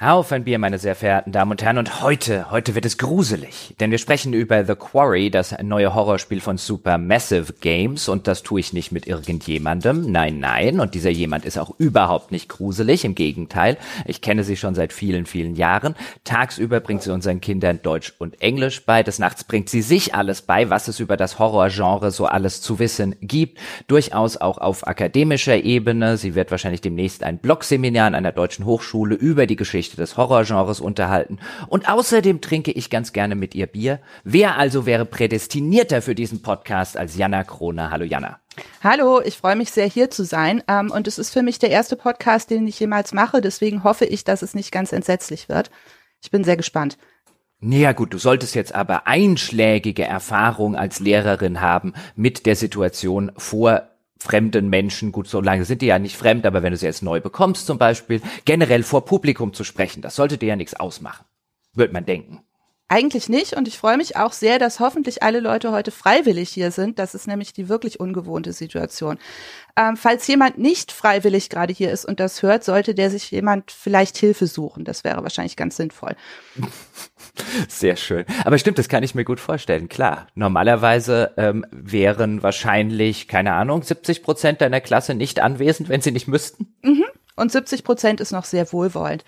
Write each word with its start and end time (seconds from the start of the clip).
Auf 0.00 0.30
ein 0.30 0.44
Bier, 0.44 0.60
meine 0.60 0.78
sehr 0.78 0.94
verehrten 0.94 1.32
Damen 1.32 1.50
und 1.50 1.60
Herren. 1.60 1.78
Und 1.78 2.02
heute, 2.02 2.52
heute 2.52 2.76
wird 2.76 2.84
es 2.84 2.98
gruselig. 2.98 3.74
Denn 3.80 3.90
wir 3.90 3.98
sprechen 3.98 4.32
über 4.32 4.64
The 4.64 4.76
Quarry, 4.76 5.28
das 5.28 5.60
neue 5.60 5.92
Horrorspiel 5.92 6.40
von 6.40 6.56
Supermassive 6.56 7.54
Games. 7.60 8.08
Und 8.08 8.28
das 8.28 8.44
tue 8.44 8.60
ich 8.60 8.72
nicht 8.72 8.92
mit 8.92 9.08
irgendjemandem. 9.08 10.12
Nein, 10.12 10.38
nein. 10.38 10.78
Und 10.78 10.94
dieser 10.94 11.10
jemand 11.10 11.44
ist 11.44 11.58
auch 11.58 11.74
überhaupt 11.78 12.30
nicht 12.30 12.48
gruselig. 12.48 13.04
Im 13.04 13.16
Gegenteil. 13.16 13.76
Ich 14.06 14.20
kenne 14.20 14.44
sie 14.44 14.56
schon 14.56 14.76
seit 14.76 14.92
vielen, 14.92 15.26
vielen 15.26 15.56
Jahren. 15.56 15.96
Tagsüber 16.22 16.78
bringt 16.78 17.02
sie 17.02 17.12
unseren 17.12 17.40
Kindern 17.40 17.82
Deutsch 17.82 18.14
und 18.18 18.40
Englisch 18.40 18.86
bei. 18.86 19.02
Des 19.02 19.18
Nachts 19.18 19.42
bringt 19.42 19.68
sie 19.68 19.82
sich 19.82 20.14
alles 20.14 20.42
bei, 20.42 20.70
was 20.70 20.86
es 20.86 21.00
über 21.00 21.16
das 21.16 21.40
Horrorgenre 21.40 22.12
so 22.12 22.26
alles 22.26 22.62
zu 22.62 22.78
wissen 22.78 23.16
gibt. 23.20 23.58
Durchaus 23.88 24.36
auch 24.36 24.58
auf 24.58 24.86
akademischer 24.86 25.56
Ebene. 25.56 26.18
Sie 26.18 26.36
wird 26.36 26.52
wahrscheinlich 26.52 26.82
demnächst 26.82 27.24
ein 27.24 27.38
Blogseminar 27.38 28.06
an 28.06 28.14
einer 28.14 28.30
deutschen 28.30 28.64
Hochschule 28.64 29.16
über 29.16 29.48
die 29.48 29.56
Geschichte 29.56 29.87
Geschichte 29.88 30.02
des 30.02 30.16
Horrorgenres 30.16 30.80
unterhalten. 30.80 31.38
Und 31.68 31.88
außerdem 31.88 32.40
trinke 32.40 32.72
ich 32.72 32.90
ganz 32.90 33.12
gerne 33.12 33.34
mit 33.34 33.54
ihr 33.54 33.66
Bier. 33.66 34.00
Wer 34.22 34.56
also 34.56 34.84
wäre 34.84 35.06
prädestinierter 35.06 36.02
für 36.02 36.14
diesen 36.14 36.42
Podcast 36.42 36.96
als 36.96 37.16
Jana 37.16 37.44
Krone? 37.44 37.90
Hallo 37.90 38.04
Jana. 38.04 38.38
Hallo, 38.82 39.22
ich 39.22 39.38
freue 39.38 39.56
mich 39.56 39.70
sehr, 39.70 39.86
hier 39.86 40.10
zu 40.10 40.24
sein. 40.24 40.62
Ähm, 40.68 40.90
und 40.90 41.08
es 41.08 41.18
ist 41.18 41.30
für 41.30 41.42
mich 41.42 41.58
der 41.58 41.70
erste 41.70 41.96
Podcast, 41.96 42.50
den 42.50 42.66
ich 42.66 42.78
jemals 42.78 43.12
mache. 43.12 43.40
Deswegen 43.40 43.84
hoffe 43.84 44.04
ich, 44.04 44.24
dass 44.24 44.42
es 44.42 44.54
nicht 44.54 44.72
ganz 44.72 44.92
entsetzlich 44.92 45.48
wird. 45.48 45.70
Ich 46.22 46.30
bin 46.30 46.44
sehr 46.44 46.56
gespannt. 46.56 46.98
Naja 47.60 47.92
gut, 47.92 48.12
du 48.12 48.18
solltest 48.18 48.54
jetzt 48.54 48.74
aber 48.74 49.06
einschlägige 49.06 50.04
Erfahrung 50.04 50.76
als 50.76 51.00
Lehrerin 51.00 51.60
haben 51.60 51.94
mit 52.14 52.46
der 52.46 52.56
Situation 52.56 53.32
vor 53.36 53.88
fremden 54.18 54.68
Menschen, 54.68 55.12
gut, 55.12 55.28
so 55.28 55.40
lange 55.40 55.64
sind 55.64 55.82
die 55.82 55.86
ja 55.86 55.98
nicht 55.98 56.16
fremd, 56.16 56.46
aber 56.46 56.62
wenn 56.62 56.72
du 56.72 56.76
sie 56.76 56.86
jetzt 56.86 57.02
neu 57.02 57.20
bekommst 57.20 57.66
zum 57.66 57.78
Beispiel, 57.78 58.20
generell 58.44 58.82
vor 58.82 59.04
Publikum 59.04 59.54
zu 59.54 59.64
sprechen, 59.64 60.02
das 60.02 60.16
sollte 60.16 60.38
dir 60.38 60.50
ja 60.50 60.56
nichts 60.56 60.74
ausmachen, 60.74 61.24
wird 61.74 61.92
man 61.92 62.04
denken. 62.04 62.42
Eigentlich 62.90 63.28
nicht 63.28 63.52
und 63.52 63.68
ich 63.68 63.76
freue 63.76 63.98
mich 63.98 64.16
auch 64.16 64.32
sehr, 64.32 64.58
dass 64.58 64.80
hoffentlich 64.80 65.22
alle 65.22 65.40
Leute 65.40 65.72
heute 65.72 65.90
freiwillig 65.90 66.48
hier 66.48 66.70
sind. 66.70 66.98
Das 66.98 67.14
ist 67.14 67.26
nämlich 67.26 67.52
die 67.52 67.68
wirklich 67.68 68.00
ungewohnte 68.00 68.54
Situation. 68.54 69.18
Ähm, 69.76 69.98
falls 69.98 70.26
jemand 70.26 70.56
nicht 70.56 70.90
freiwillig 70.90 71.50
gerade 71.50 71.74
hier 71.74 71.92
ist 71.92 72.06
und 72.06 72.18
das 72.18 72.42
hört, 72.42 72.64
sollte 72.64 72.94
der 72.94 73.10
sich 73.10 73.30
jemand 73.30 73.72
vielleicht 73.72 74.16
Hilfe 74.16 74.46
suchen. 74.46 74.84
Das 74.84 75.04
wäre 75.04 75.22
wahrscheinlich 75.22 75.56
ganz 75.56 75.76
sinnvoll. 75.76 76.16
Sehr 77.68 77.96
schön. 77.96 78.24
Aber 78.44 78.58
stimmt, 78.58 78.78
das 78.78 78.88
kann 78.88 79.02
ich 79.02 79.14
mir 79.14 79.24
gut 79.24 79.40
vorstellen. 79.40 79.88
Klar, 79.88 80.26
normalerweise 80.34 81.32
ähm, 81.36 81.64
wären 81.70 82.42
wahrscheinlich, 82.42 83.28
keine 83.28 83.54
Ahnung, 83.54 83.82
70 83.82 84.22
Prozent 84.22 84.60
deiner 84.60 84.80
Klasse 84.80 85.14
nicht 85.14 85.40
anwesend, 85.40 85.88
wenn 85.88 86.00
sie 86.00 86.12
nicht 86.12 86.28
müssten. 86.28 86.74
Mhm 86.82 87.04
und 87.38 87.52
70 87.52 87.84
Prozent 87.84 88.20
ist 88.20 88.32
noch 88.32 88.44
sehr 88.44 88.72
wohlwollend. 88.72 89.24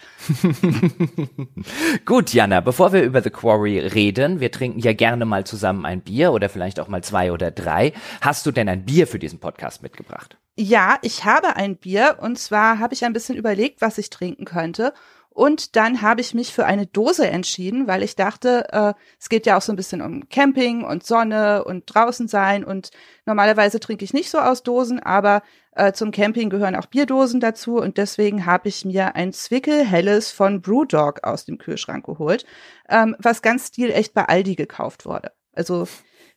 Gut, 2.04 2.32
Jana, 2.32 2.60
bevor 2.60 2.92
wir 2.92 3.02
über 3.02 3.22
The 3.22 3.30
Quarry 3.30 3.78
reden, 3.78 4.40
wir 4.40 4.50
trinken 4.50 4.80
ja 4.80 4.92
gerne 4.92 5.24
mal 5.24 5.44
zusammen 5.44 5.86
ein 5.86 6.00
Bier 6.00 6.32
oder 6.32 6.48
vielleicht 6.48 6.80
auch 6.80 6.88
mal 6.88 7.02
zwei 7.02 7.32
oder 7.32 7.50
drei. 7.50 7.92
Hast 8.20 8.44
du 8.46 8.50
denn 8.50 8.68
ein 8.68 8.84
Bier 8.84 9.06
für 9.06 9.18
diesen 9.18 9.38
Podcast 9.38 9.82
mitgebracht? 9.82 10.36
Ja, 10.56 10.98
ich 11.02 11.24
habe 11.24 11.56
ein 11.56 11.76
Bier 11.76 12.18
und 12.20 12.38
zwar 12.38 12.80
habe 12.80 12.94
ich 12.94 13.04
ein 13.04 13.12
bisschen 13.12 13.36
überlegt, 13.36 13.80
was 13.80 13.96
ich 13.96 14.10
trinken 14.10 14.44
könnte. 14.44 14.92
Und 15.32 15.76
dann 15.76 16.02
habe 16.02 16.20
ich 16.20 16.34
mich 16.34 16.52
für 16.52 16.66
eine 16.66 16.86
Dose 16.86 17.28
entschieden, 17.28 17.86
weil 17.86 18.02
ich 18.02 18.16
dachte, 18.16 18.66
äh, 18.72 18.94
es 19.18 19.28
geht 19.28 19.46
ja 19.46 19.56
auch 19.56 19.62
so 19.62 19.72
ein 19.72 19.76
bisschen 19.76 20.02
um 20.02 20.28
Camping 20.28 20.84
und 20.84 21.06
Sonne 21.06 21.64
und 21.64 21.84
draußen 21.86 22.26
sein. 22.26 22.64
Und 22.64 22.90
normalerweise 23.26 23.78
trinke 23.78 24.04
ich 24.04 24.12
nicht 24.12 24.28
so 24.28 24.38
aus 24.38 24.64
Dosen, 24.64 25.00
aber 25.00 25.42
äh, 25.76 25.92
zum 25.92 26.10
Camping 26.10 26.50
gehören 26.50 26.74
auch 26.74 26.86
Bierdosen 26.86 27.38
dazu. 27.38 27.76
Und 27.76 27.96
deswegen 27.96 28.44
habe 28.44 28.68
ich 28.68 28.84
mir 28.84 29.14
ein 29.14 29.32
Zwickel 29.32 29.86
Helles 29.86 30.32
von 30.32 30.60
Brewdog 30.60 31.22
aus 31.22 31.44
dem 31.44 31.58
Kühlschrank 31.58 32.04
geholt, 32.04 32.44
ähm, 32.88 33.14
was 33.20 33.40
ganz 33.40 33.68
stilecht 33.68 34.14
bei 34.14 34.24
Aldi 34.24 34.56
gekauft 34.56 35.06
wurde. 35.06 35.30
Also 35.52 35.86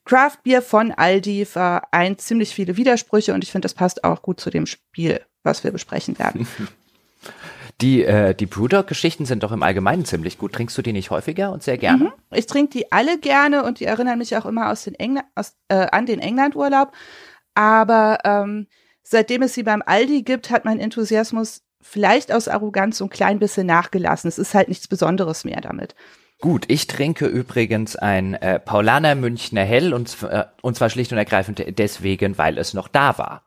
Craft 0.05 0.37
Beer 0.43 0.61
von 0.61 0.91
Aldi 0.91 1.47
war 1.55 1.87
ein 1.91 2.19
ziemlich 2.19 2.53
viele 2.53 2.77
Widersprüche 2.77 3.33
und 3.33 3.43
ich 3.43 3.51
finde, 3.51 3.65
das 3.65 3.73
passt 3.73 4.03
auch 4.03 4.21
gut 4.21 4.39
zu 4.39 4.51
dem 4.51 4.67
Spiel, 4.67 5.21
was 5.43 5.63
wir 5.63 5.71
besprechen 5.71 6.19
werden. 6.19 6.47
Die, 7.81 8.03
äh, 8.03 8.35
die 8.35 8.45
Brewdog-Geschichten 8.45 9.25
sind 9.25 9.43
doch 9.43 9.51
im 9.51 9.63
Allgemeinen 9.63 10.05
ziemlich 10.05 10.37
gut. 10.37 10.53
Trinkst 10.53 10.77
du 10.77 10.81
die 10.81 10.93
nicht 10.93 11.09
häufiger 11.09 11.51
und 11.51 11.63
sehr 11.63 11.77
gerne? 11.77 12.05
Mhm. 12.05 12.11
Ich 12.31 12.45
trinke 12.45 12.71
die 12.71 12.91
alle 12.91 13.17
gerne 13.17 13.63
und 13.63 13.79
die 13.79 13.85
erinnern 13.85 14.19
mich 14.19 14.35
auch 14.37 14.45
immer 14.45 14.69
aus 14.69 14.83
den 14.83 14.95
Engl 14.95 15.21
aus, 15.35 15.55
äh, 15.69 15.87
an 15.91 16.05
den 16.05 16.19
England-Urlaub. 16.19 16.91
Aber 17.55 18.19
ähm, 18.23 18.67
seitdem 19.01 19.41
es 19.41 19.53
sie 19.53 19.63
beim 19.63 19.83
Aldi 19.85 20.23
gibt, 20.23 20.49
hat 20.49 20.65
mein 20.65 20.79
Enthusiasmus 20.79 21.63
vielleicht 21.81 22.31
aus 22.31 22.47
Arroganz 22.47 22.97
so 22.97 23.05
ein 23.05 23.09
klein 23.09 23.39
bisschen 23.39 23.67
nachgelassen. 23.67 24.27
Es 24.27 24.37
ist 24.37 24.53
halt 24.53 24.69
nichts 24.69 24.87
Besonderes 24.87 25.43
mehr 25.43 25.59
damit. 25.59 25.95
Gut, 26.39 26.65
ich 26.67 26.87
trinke 26.87 27.25
übrigens 27.25 27.95
ein 27.95 28.33
äh, 28.35 28.59
Paulaner 28.59 29.15
Münchner 29.15 29.63
Hell 29.63 29.93
und, 29.93 30.15
äh, 30.23 30.45
und 30.61 30.75
zwar 30.75 30.89
schlicht 30.89 31.11
und 31.11 31.17
ergreifend 31.17 31.63
deswegen, 31.77 32.37
weil 32.37 32.57
es 32.57 32.73
noch 32.73 32.87
da 32.87 33.17
war 33.17 33.43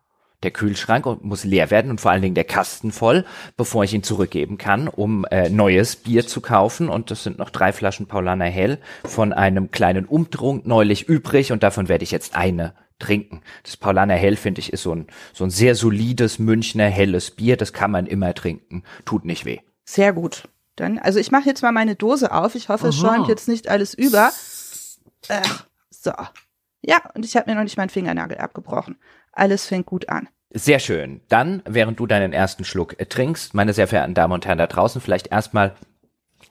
der 0.47 0.53
Kühlschrank 0.53 1.25
muss 1.25 1.43
leer 1.43 1.73
werden 1.73 1.91
und 1.91 2.01
vor 2.01 2.12
allen 2.12 2.23
Dingen 2.23 2.37
der 2.37 2.45
Kasten 2.45 2.93
voll, 2.93 3.25
bevor 3.57 3.83
ich 3.83 3.93
ihn 3.93 4.05
zurückgeben 4.05 4.59
kann, 4.59 4.87
um 4.87 5.25
äh, 5.25 5.49
neues 5.49 5.97
Bier 5.97 6.25
zu 6.25 6.41
kaufen. 6.41 6.89
Und 6.89 7.11
das 7.11 7.25
sind 7.25 7.37
noch 7.37 7.51
drei 7.51 7.73
Flaschen 7.73 8.07
Paulaner 8.07 8.45
Hell 8.45 8.79
von 9.05 9.33
einem 9.33 9.73
kleinen 9.73 10.05
Umtrunk 10.05 10.65
neulich 10.65 11.09
übrig 11.09 11.51
und 11.51 11.65
davon 11.65 11.89
werde 11.89 12.05
ich 12.05 12.12
jetzt 12.12 12.37
eine 12.37 12.75
trinken. 13.01 13.43
Das 13.65 13.77
Paulaner 13.77 14.15
Hell, 14.15 14.37
finde 14.37 14.61
ich, 14.61 14.73
ist 14.73 14.84
so 14.84 14.95
ein, 14.95 15.09
so 15.33 15.43
ein 15.43 15.51
sehr 15.51 15.75
solides 15.75 16.39
Münchner 16.39 16.87
helles 16.87 17.33
Bier. 17.33 17.57
Das 17.57 17.73
kann 17.73 17.91
man 17.91 18.07
immer 18.07 18.33
trinken. 18.33 18.84
Tut 19.05 19.25
nicht 19.25 19.45
weh. 19.45 19.59
Sehr 19.84 20.13
gut. 20.13 20.49
Dann, 20.77 21.01
also 21.01 21.19
ich 21.19 21.33
mache 21.33 21.49
jetzt 21.49 21.63
mal 21.63 21.73
meine 21.73 21.97
Dose 21.97 22.33
auf. 22.33 22.55
Ich 22.55 22.69
hoffe, 22.69 22.89
es 22.89 22.97
schäumt 22.97 23.27
jetzt 23.27 23.49
nicht 23.49 23.67
alles 23.67 23.95
über. 23.95 24.31
Ach, 25.28 25.67
so. 25.91 26.13
Ja, 26.83 26.99
und 27.15 27.25
ich 27.25 27.37
habe 27.37 27.51
mir 27.51 27.57
noch 27.57 27.65
nicht 27.65 27.77
meinen 27.77 27.89
Fingernagel 27.89 28.39
abgebrochen. 28.39 28.97
Alles 29.33 29.67
fängt 29.67 29.87
gut 29.87 30.09
an. 30.09 30.28
Sehr 30.51 30.79
schön. 30.79 31.21
Dann, 31.29 31.62
während 31.67 31.99
du 31.99 32.07
deinen 32.07 32.33
ersten 32.33 32.65
Schluck 32.65 32.99
äh, 32.99 33.07
trinkst, 33.07 33.55
meine 33.55 33.73
sehr 33.73 33.89
verehrten 33.89 34.15
Damen 34.15 34.33
und 34.33 34.47
Herren 34.47 34.59
da 34.59 34.67
draußen, 34.67 35.01
vielleicht 35.01 35.29
erstmal 35.29 35.75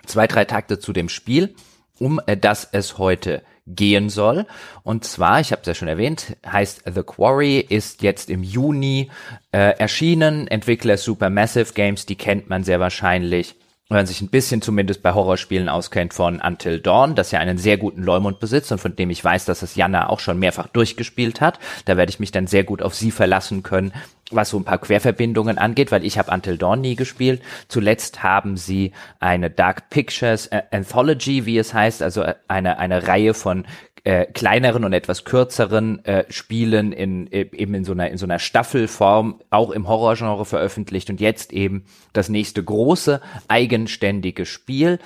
zwei, 0.06 0.28
drei 0.28 0.46
Takte 0.46 0.80
zu 0.80 0.94
dem 0.94 1.10
Spiel, 1.10 1.56
um 1.98 2.20
äh, 2.28 2.38
das 2.38 2.68
es 2.72 2.98
heute 2.98 3.42
gehen 3.68 4.10
soll. 4.10 4.46
Und 4.84 5.06
zwar, 5.06 5.40
ich 5.40 5.52
habe 5.52 5.62
es 5.62 5.68
ja 5.68 5.74
schon 5.74 5.88
erwähnt, 5.88 6.38
heißt 6.46 6.84
The 6.94 7.04
Quarry, 7.04 7.60
ist 7.60 8.04
jetzt 8.04 8.30
im 8.30 8.44
Juni 8.44 9.10
äh, 9.52 9.78
erschienen. 9.80 10.48
Entwickler 10.48 10.98
Supermassive 10.98 11.74
Games, 11.74 12.06
die 12.06 12.16
kennt 12.16 12.50
man 12.50 12.64
sehr 12.64 12.80
wahrscheinlich 12.80 13.56
wenn 13.88 13.98
man 13.98 14.08
sich 14.08 14.22
ein 14.22 14.30
bisschen 14.30 14.64
zumindest 14.64 15.04
bei 15.04 15.14
Horrorspielen 15.14 15.70
auskennt 15.70 16.16
von 16.16 16.42
Until 16.42 16.80
Dawn, 16.80 17.14
das 17.14 17.30
ja 17.30 17.40
einen 17.40 17.60
sehr 17.60 17.78
guten 17.78 18.02
Leumund 18.02 18.40
besitzt 18.40 18.72
und 18.72 18.80
von 18.80 18.96
dem 18.96 19.12
ich 19.12 19.24
weiß, 19.24 19.46
dass 19.46 19.62
es 19.62 19.76
Jana 19.76 20.10
auch 20.10 20.20
schon 20.20 20.40
mehrfach 20.40 20.68
durchgespielt 20.68 21.40
hat. 21.40 21.60
Da 21.86 21.96
werde 21.96 22.10
ich 22.10 22.20
mich 22.20 22.32
dann 22.32 22.48
sehr 22.48 22.64
gut 22.64 22.82
auf 22.82 22.96
sie 22.96 23.12
verlassen 23.12 23.62
können, 23.62 23.94
was 24.32 24.50
so 24.50 24.58
ein 24.58 24.64
paar 24.64 24.80
Querverbindungen 24.80 25.60
angeht, 25.60 25.92
weil 25.92 26.04
ich 26.04 26.18
habe 26.18 26.32
Until 26.32 26.58
Dawn 26.58 26.82
nie 26.82 26.96
gespielt. 26.96 27.44
Zuletzt 27.68 28.24
haben 28.24 28.58
sie 28.58 28.92
eine 29.20 29.52
Dark 29.52 29.92
Pictures 29.92 30.50
Anthology, 30.72 31.46
wie 31.46 31.60
es 31.60 31.76
heißt, 31.76 32.02
also 32.02 32.26
eine, 32.48 32.80
eine 32.80 33.08
Reihe 33.08 33.36
von 33.36 33.68
äh, 34.06 34.28
kleineren 34.28 34.84
und 34.86 34.94
etwas 34.94 35.26
kürzeren 35.26 36.06
äh, 36.06 36.26
Spielen 36.32 36.92
in 36.92 37.26
äh, 37.32 37.50
eben 37.52 37.74
in 37.74 37.84
so 37.84 37.92
einer 37.92 38.10
in 38.12 38.18
so 38.18 38.28
einer 38.28 38.38
Staffelform 38.38 39.42
auch 39.50 39.72
im 39.72 39.88
Horrorgenre 39.88 40.46
veröffentlicht 40.46 41.10
und 41.10 41.20
jetzt 41.20 41.52
eben 41.52 41.86
das 42.14 42.30
nächste 42.30 42.64
große 42.64 43.20
eigenständige 43.48 44.46
Spiel, 44.46 45.00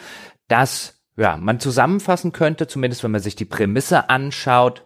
das 0.49 0.99
ja 1.15 1.37
man 1.37 1.61
zusammenfassen 1.61 2.33
könnte, 2.33 2.67
zumindest 2.67 3.03
wenn 3.03 3.11
man 3.11 3.21
sich 3.21 3.37
die 3.37 3.45
Prämisse 3.45 4.09
anschaut, 4.09 4.83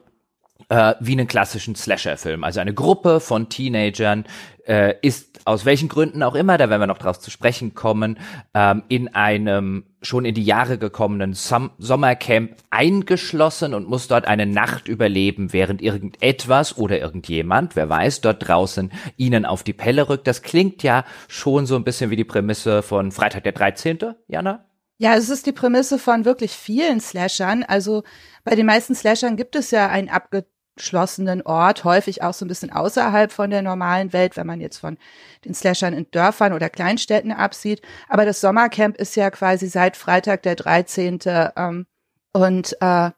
äh, 0.70 0.94
wie 1.00 1.14
einen 1.14 1.28
klassischen 1.28 1.76
Slasher-Film. 1.76 2.44
Also 2.44 2.60
eine 2.60 2.74
Gruppe 2.74 3.20
von 3.20 3.50
Teenagern 3.50 4.26
äh, 4.68 4.96
ist 5.02 5.42
aus 5.46 5.66
welchen 5.66 5.90
Gründen 5.90 6.24
auch 6.24 6.36
immer, 6.36 6.58
da 6.58 6.70
werden 6.70 6.82
wir 6.82 6.88
noch 6.88 7.00
drauf 7.00 7.20
zu 7.20 7.32
sprechen 7.32 7.74
kommen, 7.74 8.20
ähm, 8.54 8.84
in 8.90 9.14
einem 9.14 9.86
schon 10.06 10.26
in 10.26 10.36
die 10.36 10.44
Jahre 10.44 10.78
gekommenen 10.78 11.34
Som 11.34 11.72
Sommercamp 11.78 12.56
eingeschlossen 12.70 13.74
und 13.74 13.88
muss 13.88 14.08
dort 14.08 14.26
eine 14.26 14.46
Nacht 14.46 14.88
überleben, 14.88 15.54
während 15.54 15.82
irgendetwas 15.82 16.78
oder 16.78 17.00
irgendjemand, 17.00 17.76
wer 17.76 17.90
weiß, 17.90 18.22
dort 18.22 18.48
draußen 18.48 18.92
ihnen 19.18 19.46
auf 19.46 19.64
die 19.64 19.74
Pelle 19.74 20.10
rückt. 20.10 20.28
Das 20.28 20.42
klingt 20.42 20.84
ja 20.84 21.06
schon 21.28 21.66
so 21.66 21.76
ein 21.76 21.84
bisschen 21.84 22.10
wie 22.10 22.16
die 22.16 22.24
Prämisse 22.24 22.84
von 22.84 23.12
Freitag 23.12 23.44
der 23.44 23.54
13., 23.54 24.00
Jana? 24.28 24.66
Ja, 24.98 25.16
es 25.16 25.30
ist 25.30 25.46
die 25.48 25.52
Prämisse 25.52 25.98
von 25.98 26.24
wirklich 26.24 26.52
vielen 26.52 27.00
Slashern. 27.00 27.64
Also 27.64 28.04
bei 28.44 28.56
den 28.56 28.66
meisten 28.66 28.96
Slashern 28.96 29.36
gibt 29.36 29.56
es 29.56 29.72
ja 29.72 29.90
ein 29.90 30.10
abge 30.10 30.46
geschlossenen 30.76 31.42
Ort, 31.44 31.84
häufig 31.84 32.24
auch 32.24 32.34
so 32.34 32.46
ein 32.46 32.48
bisschen 32.48 32.72
außerhalb 32.72 33.32
von 33.32 33.50
der 33.50 33.62
normalen 33.62 34.14
Welt, 34.14 34.36
wenn 34.38 34.48
man 34.48 34.60
jetzt 34.60 34.78
von 34.78 34.98
den 35.46 35.54
Slashern 35.54 35.94
in 35.94 36.10
Dörfern 36.12 36.54
oder 36.54 36.70
Kleinstädten 36.70 37.32
absieht. 37.32 37.82
Aber 38.10 38.26
das 38.26 38.42
Sommercamp 38.42 38.98
ist 38.98 39.16
ja 39.16 39.30
quasi 39.30 39.68
seit 39.68 39.98
Freitag 39.98 40.44
der 40.44 40.56
13. 40.56 41.20
Ähm, 41.26 41.86
und 42.32 42.76
äh, 42.82 43.12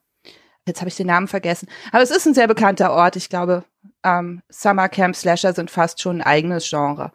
jetzt 0.68 0.82
habe 0.82 0.90
ich 0.90 0.96
den 0.96 1.08
Namen 1.08 1.28
vergessen. 1.28 1.70
Aber 1.92 2.04
es 2.04 2.12
ist 2.12 2.26
ein 2.26 2.34
sehr 2.34 2.48
bekannter 2.48 2.92
Ort. 2.92 3.16
Ich 3.16 3.30
glaube, 3.30 3.64
ähm, 4.04 4.42
Summercamp 4.50 5.16
Slasher 5.16 5.54
sind 5.54 5.72
fast 5.72 6.02
schon 6.02 6.22
ein 6.22 6.28
eigenes 6.28 6.70
Genre. 6.70 7.12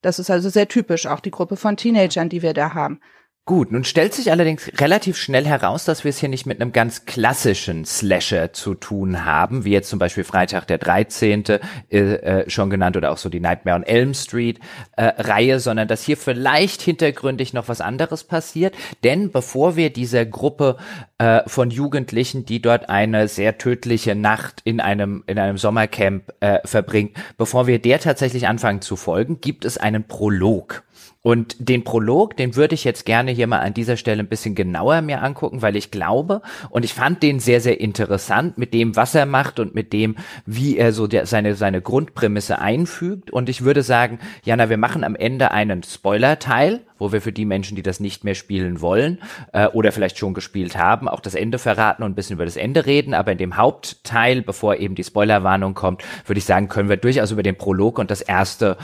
Das 0.00 0.18
ist 0.18 0.30
also 0.30 0.48
sehr 0.48 0.68
typisch, 0.68 1.06
auch 1.06 1.20
die 1.20 1.30
Gruppe 1.30 1.56
von 1.56 1.76
Teenagern, 1.76 2.28
die 2.28 2.42
wir 2.42 2.52
da 2.52 2.74
haben. 2.74 3.00
Gut, 3.46 3.72
nun 3.72 3.84
stellt 3.84 4.14
sich 4.14 4.30
allerdings 4.30 4.70
relativ 4.80 5.18
schnell 5.18 5.44
heraus, 5.44 5.84
dass 5.84 6.02
wir 6.02 6.08
es 6.08 6.16
hier 6.16 6.30
nicht 6.30 6.46
mit 6.46 6.62
einem 6.62 6.72
ganz 6.72 7.04
klassischen 7.04 7.84
Slasher 7.84 8.54
zu 8.54 8.74
tun 8.74 9.26
haben, 9.26 9.66
wie 9.66 9.70
jetzt 9.72 9.90
zum 9.90 9.98
Beispiel 9.98 10.24
Freitag 10.24 10.66
der 10.66 10.78
13. 10.78 11.44
Äh, 11.44 11.58
äh, 11.98 12.48
schon 12.48 12.70
genannt 12.70 12.96
oder 12.96 13.12
auch 13.12 13.18
so 13.18 13.28
die 13.28 13.40
Nightmare 13.40 13.76
on 13.76 13.82
Elm 13.82 14.14
Street 14.14 14.60
äh, 14.96 15.12
Reihe, 15.18 15.60
sondern 15.60 15.88
dass 15.88 16.02
hier 16.02 16.16
vielleicht 16.16 16.80
hintergründig 16.80 17.52
noch 17.52 17.68
was 17.68 17.82
anderes 17.82 18.24
passiert. 18.24 18.74
Denn 19.04 19.30
bevor 19.30 19.76
wir 19.76 19.92
dieser 19.92 20.24
Gruppe 20.24 20.78
äh, 21.18 21.42
von 21.46 21.70
Jugendlichen, 21.70 22.46
die 22.46 22.62
dort 22.62 22.88
eine 22.88 23.28
sehr 23.28 23.58
tödliche 23.58 24.14
Nacht 24.14 24.62
in 24.64 24.80
einem, 24.80 25.22
in 25.26 25.38
einem 25.38 25.58
Sommercamp 25.58 26.32
äh, 26.40 26.60
verbringt, 26.64 27.14
bevor 27.36 27.66
wir 27.66 27.78
der 27.78 28.00
tatsächlich 28.00 28.48
anfangen 28.48 28.80
zu 28.80 28.96
folgen, 28.96 29.42
gibt 29.42 29.66
es 29.66 29.76
einen 29.76 30.04
Prolog. 30.04 30.82
Und 31.24 31.56
den 31.58 31.84
Prolog, 31.84 32.36
den 32.36 32.54
würde 32.54 32.74
ich 32.74 32.84
jetzt 32.84 33.06
gerne 33.06 33.30
hier 33.30 33.46
mal 33.46 33.60
an 33.60 33.72
dieser 33.72 33.96
Stelle 33.96 34.22
ein 34.22 34.28
bisschen 34.28 34.54
genauer 34.54 35.00
mir 35.00 35.22
angucken, 35.22 35.62
weil 35.62 35.74
ich 35.74 35.90
glaube 35.90 36.42
und 36.68 36.84
ich 36.84 36.92
fand 36.92 37.22
den 37.22 37.40
sehr, 37.40 37.62
sehr 37.62 37.80
interessant 37.80 38.58
mit 38.58 38.74
dem, 38.74 38.94
was 38.94 39.14
er 39.14 39.24
macht 39.24 39.58
und 39.58 39.74
mit 39.74 39.94
dem, 39.94 40.16
wie 40.44 40.76
er 40.76 40.92
so 40.92 41.06
der, 41.06 41.24
seine, 41.24 41.54
seine 41.54 41.80
Grundprämisse 41.80 42.58
einfügt. 42.58 43.30
Und 43.30 43.48
ich 43.48 43.64
würde 43.64 43.82
sagen, 43.82 44.18
Jana, 44.44 44.68
wir 44.68 44.76
machen 44.76 45.02
am 45.02 45.16
Ende 45.16 45.50
einen 45.50 45.82
Spoiler-Teil 45.82 46.82
wo 46.98 47.12
wir 47.12 47.20
für 47.20 47.32
die 47.32 47.44
Menschen, 47.44 47.76
die 47.76 47.82
das 47.82 48.00
nicht 48.00 48.24
mehr 48.24 48.34
spielen 48.34 48.80
wollen 48.80 49.18
äh, 49.52 49.66
oder 49.66 49.92
vielleicht 49.92 50.16
schon 50.16 50.32
gespielt 50.32 50.76
haben, 50.76 51.08
auch 51.08 51.20
das 51.20 51.34
Ende 51.34 51.58
verraten 51.58 52.02
und 52.02 52.12
ein 52.12 52.14
bisschen 52.14 52.34
über 52.34 52.44
das 52.44 52.56
Ende 52.56 52.86
reden. 52.86 53.14
Aber 53.14 53.32
in 53.32 53.38
dem 53.38 53.56
Hauptteil, 53.56 54.42
bevor 54.42 54.76
eben 54.76 54.94
die 54.94 55.04
Spoilerwarnung 55.04 55.74
kommt, 55.74 56.02
würde 56.26 56.38
ich 56.38 56.44
sagen, 56.44 56.68
können 56.68 56.88
wir 56.88 56.96
durchaus 56.96 57.30
über 57.30 57.42
den 57.42 57.56
Prolog 57.56 57.98
und 57.98 58.10
das 58.10 58.22
erste 58.22 58.76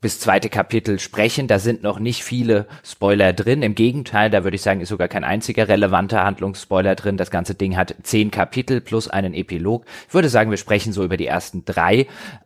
bis 0.00 0.20
zweite 0.20 0.48
Kapitel 0.48 0.98
sprechen. 0.98 1.48
Da 1.48 1.58
sind 1.58 1.82
noch 1.88 1.98
nicht 1.98 2.22
viele 2.22 2.66
Spoiler 2.84 3.32
drin. 3.32 3.62
Im 3.62 3.74
Gegenteil, 3.74 4.28
da 4.28 4.44
würde 4.44 4.56
ich 4.56 4.62
sagen, 4.62 4.80
ist 4.80 4.90
sogar 4.90 5.08
kein 5.08 5.24
einziger 5.24 5.68
relevanter 5.68 6.22
Handlungsspoiler 6.22 6.94
drin. 6.94 7.16
Das 7.16 7.30
ganze 7.30 7.54
Ding 7.54 7.76
hat 7.76 7.94
zehn 8.02 8.30
Kapitel 8.30 8.82
plus 8.82 9.08
einen 9.08 9.32
Epilog. 9.32 9.86
Ich 10.06 10.14
würde 10.14 10.28
sagen, 10.28 10.50
wir 10.50 10.58
sprechen 10.58 10.92
so 10.92 11.02
über 11.02 11.16
die 11.16 11.26
ersten 11.26 11.64
drei. 11.64 12.00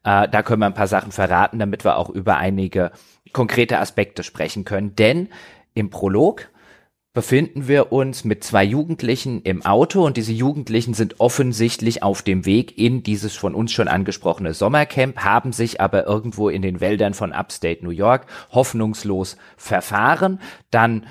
Äh, 0.04 0.28
da 0.28 0.42
können 0.42 0.60
wir 0.60 0.66
ein 0.66 0.74
paar 0.74 0.86
Sachen 0.86 1.10
verraten, 1.10 1.58
damit 1.58 1.84
wir 1.84 1.96
auch 1.96 2.08
über 2.08 2.36
einige 2.36 2.92
konkrete 3.32 3.80
Aspekte 3.80 4.22
sprechen 4.22 4.64
können. 4.64 4.94
Denn 4.94 5.28
im 5.74 5.90
Prolog 5.90 6.48
befinden 7.14 7.68
wir 7.68 7.92
uns 7.92 8.24
mit 8.24 8.42
zwei 8.42 8.64
Jugendlichen 8.64 9.42
im 9.42 9.64
Auto 9.64 10.04
und 10.04 10.16
diese 10.16 10.32
Jugendlichen 10.32 10.94
sind 10.94 11.20
offensichtlich 11.20 12.02
auf 12.02 12.22
dem 12.22 12.46
Weg 12.46 12.78
in 12.78 13.02
dieses 13.02 13.36
von 13.36 13.54
uns 13.54 13.72
schon 13.72 13.88
angesprochene 13.88 14.54
Sommercamp, 14.54 15.18
haben 15.18 15.52
sich 15.52 15.80
aber 15.80 16.06
irgendwo 16.06 16.48
in 16.48 16.62
den 16.62 16.80
Wäldern 16.80 17.12
von 17.12 17.32
Upstate 17.32 17.84
New 17.84 17.90
York 17.90 18.26
hoffnungslos 18.50 19.36
verfahren. 19.56 20.40
Dann 20.70 21.06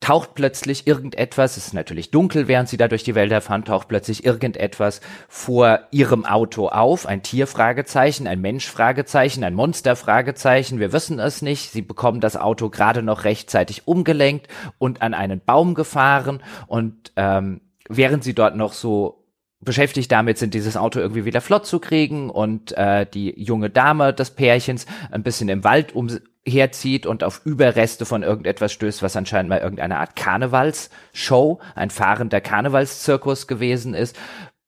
taucht 0.00 0.34
plötzlich 0.34 0.86
irgendetwas, 0.86 1.56
es 1.56 1.68
ist 1.68 1.74
natürlich 1.74 2.10
dunkel, 2.10 2.48
während 2.48 2.68
sie 2.68 2.76
da 2.76 2.86
durch 2.86 3.02
die 3.02 3.14
Wälder 3.14 3.40
fahren, 3.40 3.64
taucht 3.64 3.88
plötzlich 3.88 4.24
irgendetwas 4.24 5.00
vor 5.28 5.80
ihrem 5.90 6.24
Auto 6.24 6.68
auf, 6.68 7.06
ein 7.06 7.22
Tier? 7.22 7.46
Fragezeichen, 7.46 8.26
ein 8.26 8.40
Mensch? 8.40 8.68
Fragezeichen, 8.68 9.42
ein 9.42 9.54
Monster? 9.54 9.96
Fragezeichen, 9.96 10.78
wir 10.80 10.92
wissen 10.92 11.18
es 11.18 11.42
nicht, 11.42 11.72
sie 11.72 11.82
bekommen 11.82 12.20
das 12.20 12.36
Auto 12.36 12.70
gerade 12.70 13.02
noch 13.02 13.24
rechtzeitig 13.24 13.88
umgelenkt 13.88 14.48
und 14.78 15.02
an 15.02 15.14
einen 15.14 15.40
Baum 15.40 15.74
gefahren. 15.74 16.42
Und 16.66 17.12
ähm, 17.16 17.62
während 17.88 18.22
sie 18.22 18.34
dort 18.34 18.54
noch 18.54 18.74
so 18.74 19.25
beschäftigt 19.66 20.10
damit 20.10 20.38
sind, 20.38 20.54
dieses 20.54 20.78
Auto 20.78 20.98
irgendwie 20.98 21.26
wieder 21.26 21.42
flott 21.42 21.66
zu 21.66 21.78
kriegen 21.78 22.30
und 22.30 22.72
äh, 22.72 23.04
die 23.04 23.38
junge 23.38 23.68
Dame 23.68 24.14
des 24.14 24.30
Pärchens 24.30 24.86
ein 25.10 25.22
bisschen 25.22 25.50
im 25.50 25.64
Wald 25.64 25.94
um, 25.94 26.08
herzieht 26.46 27.04
und 27.04 27.22
auf 27.22 27.42
Überreste 27.44 28.06
von 28.06 28.22
irgendetwas 28.22 28.72
stößt, 28.72 29.02
was 29.02 29.16
anscheinend 29.16 29.50
mal 29.50 29.58
irgendeine 29.58 29.98
Art 29.98 30.16
Karnevalsshow, 30.16 31.60
ein 31.74 31.90
fahrender 31.90 32.40
Karnevalszirkus 32.40 33.46
gewesen 33.46 33.92
ist, 33.92 34.16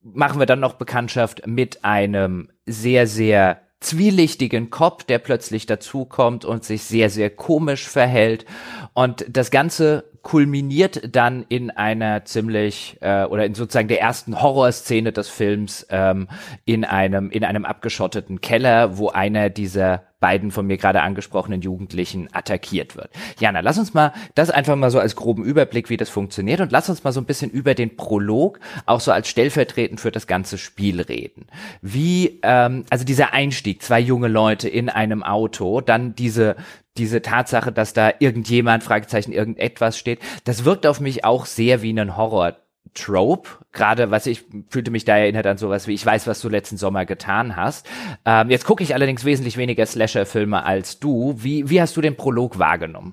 machen 0.03 0.41
wir 0.41 0.47
dann 0.47 0.61
noch 0.61 0.75
Bekanntschaft 0.75 1.47
mit 1.47 1.85
einem 1.85 2.51
sehr, 2.67 3.07
sehr 3.07 3.61
zwielichtigen 3.81 4.71
Cop, 4.71 5.07
der 5.07 5.21
plötzlich 5.21 5.67
dazukommt 5.67 6.45
und 6.45 6.65
sich 6.65 6.83
sehr, 6.83 7.11
sehr 7.11 7.31
komisch 7.31 7.89
verhält. 7.89 8.45
Und 8.93 9.25
das 9.29 9.51
Ganze 9.53 10.05
kulminiert 10.29 11.17
dann 11.17 11.47
in 11.49 11.71
einer 11.71 12.27
ziemlich 12.27 12.99
äh, 13.01 13.25
oder 13.25 13.47
in 13.47 13.55
sozusagen 13.55 13.89
der 13.89 14.03
ersten 14.03 14.43
Horrorszene 14.43 15.11
des 15.11 15.31
Films 15.31 15.87
ähm, 15.89 16.29
in 16.67 16.85
einem 16.85 17.31
in 17.31 17.45
einem 17.45 17.65
abgeschotteten 17.65 18.43
Keller, 18.43 18.99
wo 18.99 19.09
einer 19.09 19.49
dieser 19.49 20.03
beiden 20.21 20.51
von 20.51 20.67
mir 20.67 20.77
gerade 20.77 21.03
angesprochenen 21.03 21.61
Jugendlichen 21.61 22.29
attackiert 22.33 22.97
wird. 22.97 23.11
Jana, 23.39 23.61
lass 23.61 23.79
uns 23.79 23.95
mal 23.95 24.13
das 24.35 24.51
einfach 24.51 24.77
mal 24.77 24.91
so 24.91 24.99
als 24.99 25.17
groben 25.17 25.45
Überblick, 25.45 25.91
wie 25.91 25.97
das 25.97 26.11
funktioniert 26.11 26.61
und 26.61 26.73
lass 26.73 26.89
uns 26.89 27.05
mal 27.05 27.13
so 27.13 27.21
ein 27.21 27.27
bisschen 27.27 27.51
über 27.51 27.75
den 27.75 27.97
Prolog 27.97 28.59
auch 28.87 29.01
so 29.01 29.13
als 29.13 29.29
stellvertretend 29.29 30.01
für 30.01 30.11
das 30.11 30.27
ganze 30.27 30.59
Spiel 30.59 31.01
reden. 31.01 31.47
Wie, 31.83 32.41
ähm, 32.43 32.85
also 32.91 33.05
dieser 33.05 33.33
Einstieg, 33.33 33.83
zwei 33.83 34.01
junge 34.01 34.29
Leute 34.29 34.69
in 34.69 34.89
einem 34.89 35.23
Auto, 35.23 35.81
dann 35.81 36.15
diese 36.15 36.57
diese 36.97 37.23
Tatsache, 37.23 37.71
dass 37.71 37.93
da 37.93 38.13
irgendjemand, 38.19 38.83
Fragezeichen, 38.83 39.33
irgendetwas 39.33 39.97
steht, 39.97 40.19
das 40.43 40.65
wirkt 40.65 40.85
auf 40.85 40.99
mich 40.99 41.25
auch 41.25 41.47
sehr 41.47 41.81
wie 41.81 41.93
ein 41.93 42.17
Horror 42.17 42.57
Trope, 42.99 43.49
gerade 43.73 44.11
was 44.11 44.27
ich 44.27 44.45
fühlte 44.69 44.91
mich 44.91 45.05
da 45.05 45.17
erinnert 45.17 45.47
an 45.47 45.59
sowas 45.59 45.87
wie 45.87 45.95
ich 45.95 46.05
weiß, 46.05 46.27
was 46.27 46.41
du 46.41 46.49
letzten 46.49 46.77
Sommer 46.77 47.07
getan 47.07 47.57
hast. 47.57 47.87
Ähm, 48.25 48.51
jetzt 48.51 48.65
gucke 48.65 48.83
ich 48.83 48.95
allerdings 48.95 49.25
wesentlich 49.25 49.57
weniger 49.57 49.87
Slasher-Filme 49.87 50.65
als 50.65 50.99
du. 50.99 51.35
Wie, 51.39 51.69
wie 51.71 51.81
hast 51.81 51.97
du 51.97 52.01
den 52.01 52.17
Prolog 52.17 52.59
wahrgenommen? 52.59 53.13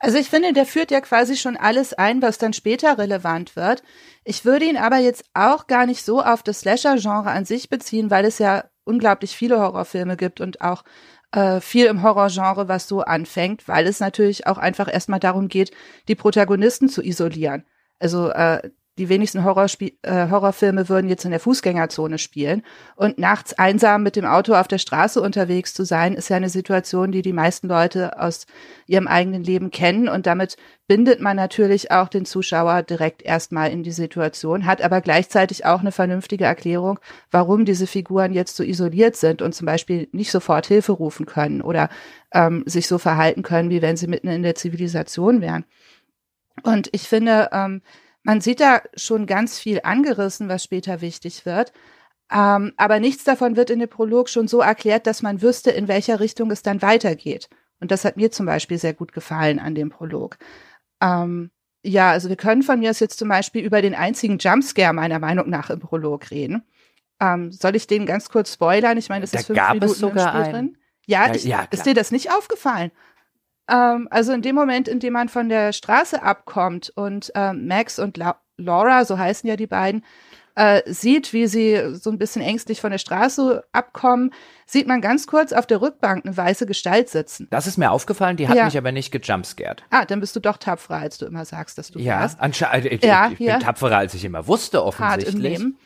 Also 0.00 0.18
ich 0.18 0.30
finde, 0.30 0.52
der 0.52 0.66
führt 0.66 0.90
ja 0.90 1.00
quasi 1.00 1.36
schon 1.36 1.56
alles 1.56 1.92
ein, 1.92 2.22
was 2.22 2.38
dann 2.38 2.52
später 2.52 2.98
relevant 2.98 3.56
wird. 3.56 3.82
Ich 4.24 4.44
würde 4.44 4.64
ihn 4.64 4.76
aber 4.76 4.98
jetzt 4.98 5.24
auch 5.34 5.66
gar 5.66 5.86
nicht 5.86 6.04
so 6.04 6.22
auf 6.22 6.42
das 6.42 6.60
Slasher-Genre 6.60 7.30
an 7.30 7.44
sich 7.44 7.68
beziehen, 7.68 8.10
weil 8.10 8.24
es 8.24 8.38
ja 8.38 8.64
unglaublich 8.84 9.36
viele 9.36 9.58
Horrorfilme 9.58 10.16
gibt 10.16 10.40
und 10.40 10.60
auch 10.60 10.84
äh, 11.32 11.60
viel 11.60 11.86
im 11.86 12.02
Horrorgenre, 12.02 12.68
was 12.68 12.88
so 12.88 13.00
anfängt, 13.02 13.68
weil 13.68 13.86
es 13.86 14.00
natürlich 14.00 14.46
auch 14.46 14.58
einfach 14.58 14.92
erstmal 14.92 15.20
darum 15.20 15.48
geht, 15.48 15.72
die 16.06 16.14
Protagonisten 16.14 16.88
zu 16.88 17.02
isolieren. 17.02 17.66
Also 17.98 18.30
äh, 18.30 18.70
die 18.98 19.08
wenigsten 19.08 19.44
Horrorspie 19.44 19.98
äh, 20.02 20.28
Horrorfilme 20.28 20.88
würden 20.88 21.08
jetzt 21.08 21.24
in 21.24 21.30
der 21.30 21.40
Fußgängerzone 21.40 22.18
spielen. 22.18 22.62
Und 22.96 23.18
nachts 23.18 23.54
einsam 23.54 24.02
mit 24.02 24.16
dem 24.16 24.24
Auto 24.24 24.54
auf 24.54 24.68
der 24.68 24.78
Straße 24.78 25.20
unterwegs 25.20 25.72
zu 25.72 25.84
sein, 25.84 26.14
ist 26.14 26.28
ja 26.28 26.36
eine 26.36 26.50
Situation, 26.50 27.12
die 27.12 27.22
die 27.22 27.32
meisten 27.32 27.68
Leute 27.68 28.20
aus 28.20 28.46
ihrem 28.86 29.06
eigenen 29.06 29.44
Leben 29.44 29.70
kennen. 29.70 30.08
Und 30.08 30.26
damit 30.26 30.56
bindet 30.88 31.20
man 31.20 31.36
natürlich 31.36 31.90
auch 31.92 32.08
den 32.08 32.24
Zuschauer 32.24 32.82
direkt 32.82 33.22
erstmal 33.22 33.70
in 33.70 33.82
die 33.82 33.92
Situation, 33.92 34.66
hat 34.66 34.82
aber 34.82 35.00
gleichzeitig 35.00 35.64
auch 35.64 35.80
eine 35.80 35.92
vernünftige 35.92 36.44
Erklärung, 36.44 36.98
warum 37.30 37.64
diese 37.64 37.86
Figuren 37.86 38.32
jetzt 38.32 38.56
so 38.56 38.64
isoliert 38.64 39.16
sind 39.16 39.42
und 39.42 39.54
zum 39.54 39.66
Beispiel 39.66 40.08
nicht 40.12 40.30
sofort 40.30 40.66
Hilfe 40.66 40.92
rufen 40.92 41.24
können 41.24 41.62
oder 41.62 41.88
ähm, 42.32 42.64
sich 42.66 42.88
so 42.88 42.98
verhalten 42.98 43.42
können, 43.42 43.70
wie 43.70 43.82
wenn 43.82 43.96
sie 43.96 44.08
mitten 44.08 44.28
in 44.28 44.42
der 44.42 44.54
Zivilisation 44.54 45.40
wären. 45.40 45.64
Und 46.62 46.88
ich 46.92 47.02
finde, 47.02 47.50
ähm, 47.52 47.82
man 48.22 48.40
sieht 48.40 48.60
da 48.60 48.82
schon 48.94 49.26
ganz 49.26 49.58
viel 49.58 49.80
angerissen, 49.82 50.48
was 50.48 50.64
später 50.64 51.00
wichtig 51.00 51.46
wird. 51.46 51.72
Ähm, 52.30 52.72
aber 52.76 53.00
nichts 53.00 53.24
davon 53.24 53.56
wird 53.56 53.70
in 53.70 53.78
dem 53.78 53.88
Prolog 53.88 54.28
schon 54.28 54.48
so 54.48 54.60
erklärt, 54.60 55.06
dass 55.06 55.22
man 55.22 55.40
wüsste, 55.40 55.70
in 55.70 55.88
welcher 55.88 56.20
Richtung 56.20 56.50
es 56.50 56.62
dann 56.62 56.82
weitergeht. 56.82 57.48
Und 57.80 57.90
das 57.90 58.04
hat 58.04 58.16
mir 58.16 58.30
zum 58.30 58.46
Beispiel 58.46 58.78
sehr 58.78 58.92
gut 58.92 59.12
gefallen 59.12 59.58
an 59.58 59.74
dem 59.74 59.88
Prolog. 59.88 60.36
Ähm, 61.00 61.50
ja, 61.82 62.10
also 62.10 62.28
wir 62.28 62.36
können 62.36 62.62
von 62.62 62.80
mir 62.80 62.90
aus 62.90 63.00
jetzt 63.00 63.18
zum 63.18 63.28
Beispiel 63.28 63.64
über 63.64 63.80
den 63.80 63.94
einzigen 63.94 64.38
Jumpscare 64.38 64.92
meiner 64.92 65.18
Meinung 65.18 65.48
nach 65.48 65.70
im 65.70 65.80
Prolog 65.80 66.30
reden. 66.30 66.64
Ähm, 67.20 67.50
soll 67.50 67.76
ich 67.76 67.86
den 67.86 68.04
ganz 68.04 68.28
kurz 68.28 68.52
spoilern? 68.52 68.98
Ich 68.98 69.08
meine, 69.08 69.22
das 69.22 69.30
da 69.30 69.38
ist 69.38 69.46
fünf 69.46 69.58
gab 69.58 69.74
Minuten 69.74 69.92
es 69.92 69.98
sogar 69.98 70.24
im 70.24 70.28
Spiel 70.28 70.54
einen. 70.54 70.72
drin. 70.72 70.78
Ja, 71.06 71.34
ich, 71.34 71.44
ja, 71.44 71.66
ist 71.70 71.86
dir 71.86 71.94
das 71.94 72.10
nicht 72.10 72.30
aufgefallen? 72.30 72.90
Ähm, 73.68 74.08
also 74.10 74.32
in 74.32 74.42
dem 74.42 74.54
Moment, 74.54 74.88
in 74.88 75.00
dem 75.00 75.12
man 75.12 75.28
von 75.28 75.48
der 75.48 75.72
Straße 75.72 76.22
abkommt 76.22 76.92
und 76.96 77.30
ähm, 77.34 77.66
Max 77.66 77.98
und 77.98 78.16
La 78.16 78.40
Laura, 78.56 79.04
so 79.04 79.16
heißen 79.18 79.48
ja 79.48 79.54
die 79.56 79.68
beiden, 79.68 80.04
äh, 80.56 80.82
sieht, 80.92 81.32
wie 81.32 81.46
sie 81.46 81.94
so 81.94 82.10
ein 82.10 82.18
bisschen 82.18 82.42
ängstlich 82.42 82.80
von 82.80 82.90
der 82.90 82.98
Straße 82.98 83.62
abkommen, 83.70 84.32
sieht 84.66 84.88
man 84.88 85.00
ganz 85.00 85.28
kurz 85.28 85.52
auf 85.52 85.66
der 85.68 85.80
Rückbank 85.80 86.26
eine 86.26 86.36
weiße 86.36 86.66
Gestalt 86.66 87.08
sitzen. 87.08 87.46
Das 87.50 87.68
ist 87.68 87.78
mir 87.78 87.92
aufgefallen, 87.92 88.36
die 88.36 88.48
hat 88.48 88.56
Ja. 88.56 88.64
mich 88.64 88.76
aber 88.76 88.90
nicht 88.90 89.12
gejumpscared. 89.12 89.84
Ah, 89.90 90.04
dann 90.04 90.18
bist 90.18 90.34
du 90.34 90.40
doch 90.40 90.56
tapferer, 90.56 90.96
als 90.96 91.18
du 91.18 91.26
immer 91.26 91.44
sagst, 91.44 91.78
dass 91.78 91.92
du 91.92 92.00
Ja, 92.00 92.18
warst. 92.22 92.40
anscheinend. 92.40 92.86
Ich, 92.86 93.04
Ja, 93.04 93.30
ich 93.32 93.38
ja. 93.38 93.52
bin 93.58 93.60
tapferer, 93.64 93.98
als 93.98 94.14
ich 94.14 94.24
immer 94.24 94.48
wusste, 94.48 94.78
Hart 94.78 94.94
im 94.94 95.04
offensichtlich. 95.04 95.58
Leben. 95.58 95.78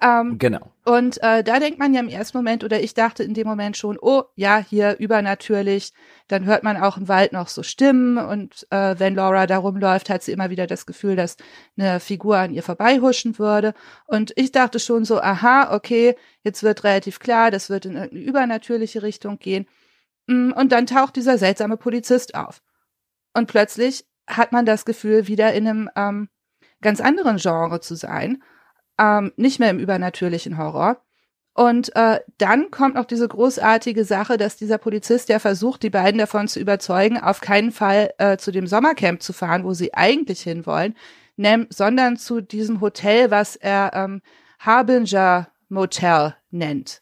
Ähm, 0.00 0.38
Genau. 0.38 0.72
Und 0.84 1.22
äh, 1.22 1.42
da 1.42 1.58
denkt 1.58 1.78
man 1.78 1.94
ja 1.94 2.00
im 2.00 2.08
ersten 2.08 2.36
Moment, 2.36 2.62
oder 2.62 2.80
ich 2.80 2.94
dachte 2.94 3.22
in 3.24 3.34
dem 3.34 3.46
Moment 3.46 3.76
schon, 3.76 3.98
oh 4.00 4.24
ja, 4.34 4.58
hier 4.58 4.96
übernatürlich. 4.98 5.92
Dann 6.28 6.44
hört 6.44 6.62
man 6.62 6.76
auch 6.76 6.96
im 6.96 7.08
Wald 7.08 7.32
noch 7.32 7.48
so 7.48 7.62
Stimmen 7.62 8.18
und 8.18 8.66
äh, 8.70 8.94
wenn 8.98 9.14
Laura 9.14 9.46
da 9.46 9.58
rumläuft, 9.58 10.10
hat 10.10 10.22
sie 10.22 10.32
immer 10.32 10.50
wieder 10.50 10.66
das 10.66 10.86
Gefühl, 10.86 11.16
dass 11.16 11.36
eine 11.78 11.98
Figur 12.00 12.36
an 12.36 12.52
ihr 12.52 12.62
vorbeihuschen 12.62 13.38
würde. 13.38 13.74
Und 14.06 14.32
ich 14.36 14.52
dachte 14.52 14.78
schon 14.78 15.04
so, 15.04 15.20
aha, 15.20 15.74
okay, 15.74 16.14
jetzt 16.42 16.62
wird 16.62 16.84
relativ 16.84 17.18
klar, 17.18 17.50
das 17.50 17.70
wird 17.70 17.86
in 17.86 17.94
irgendeine 17.96 18.22
übernatürliche 18.24 19.02
Richtung 19.02 19.38
gehen. 19.38 19.66
Mm, 20.26 20.52
Und 20.52 20.72
dann 20.72 20.86
taucht 20.86 21.16
dieser 21.16 21.38
seltsame 21.38 21.76
Polizist 21.76 22.34
auf. 22.34 22.62
Und 23.34 23.46
plötzlich 23.46 24.04
hat 24.28 24.52
man 24.52 24.66
das 24.66 24.84
Gefühl, 24.84 25.26
wieder 25.28 25.52
in 25.54 25.66
einem 25.66 25.90
ähm, 25.96 26.28
ganz 26.80 27.00
anderen 27.00 27.38
Genre 27.38 27.80
zu 27.80 27.94
sein, 27.94 28.42
ähm, 28.98 29.32
nicht 29.36 29.58
mehr 29.60 29.70
im 29.70 29.78
übernatürlichen 29.78 30.58
Horror. 30.58 30.98
Und 31.54 31.96
äh, 31.96 32.20
dann 32.36 32.70
kommt 32.70 32.96
noch 32.96 33.06
diese 33.06 33.26
großartige 33.26 34.04
Sache, 34.04 34.36
dass 34.36 34.56
dieser 34.56 34.76
Polizist 34.76 35.30
ja 35.30 35.38
versucht, 35.38 35.82
die 35.82 35.90
beiden 35.90 36.18
davon 36.18 36.48
zu 36.48 36.60
überzeugen, 36.60 37.18
auf 37.18 37.40
keinen 37.40 37.72
Fall 37.72 38.12
äh, 38.18 38.36
zu 38.36 38.52
dem 38.52 38.66
Sommercamp 38.66 39.22
zu 39.22 39.32
fahren, 39.32 39.64
wo 39.64 39.72
sie 39.72 39.94
eigentlich 39.94 40.42
hinwollen, 40.42 40.94
sondern 41.70 42.18
zu 42.18 42.42
diesem 42.42 42.82
Hotel, 42.82 43.30
was 43.30 43.56
er 43.56 43.92
ähm, 43.94 44.20
Harbinger 44.58 45.48
Motel 45.68 46.34
nennt. 46.50 47.00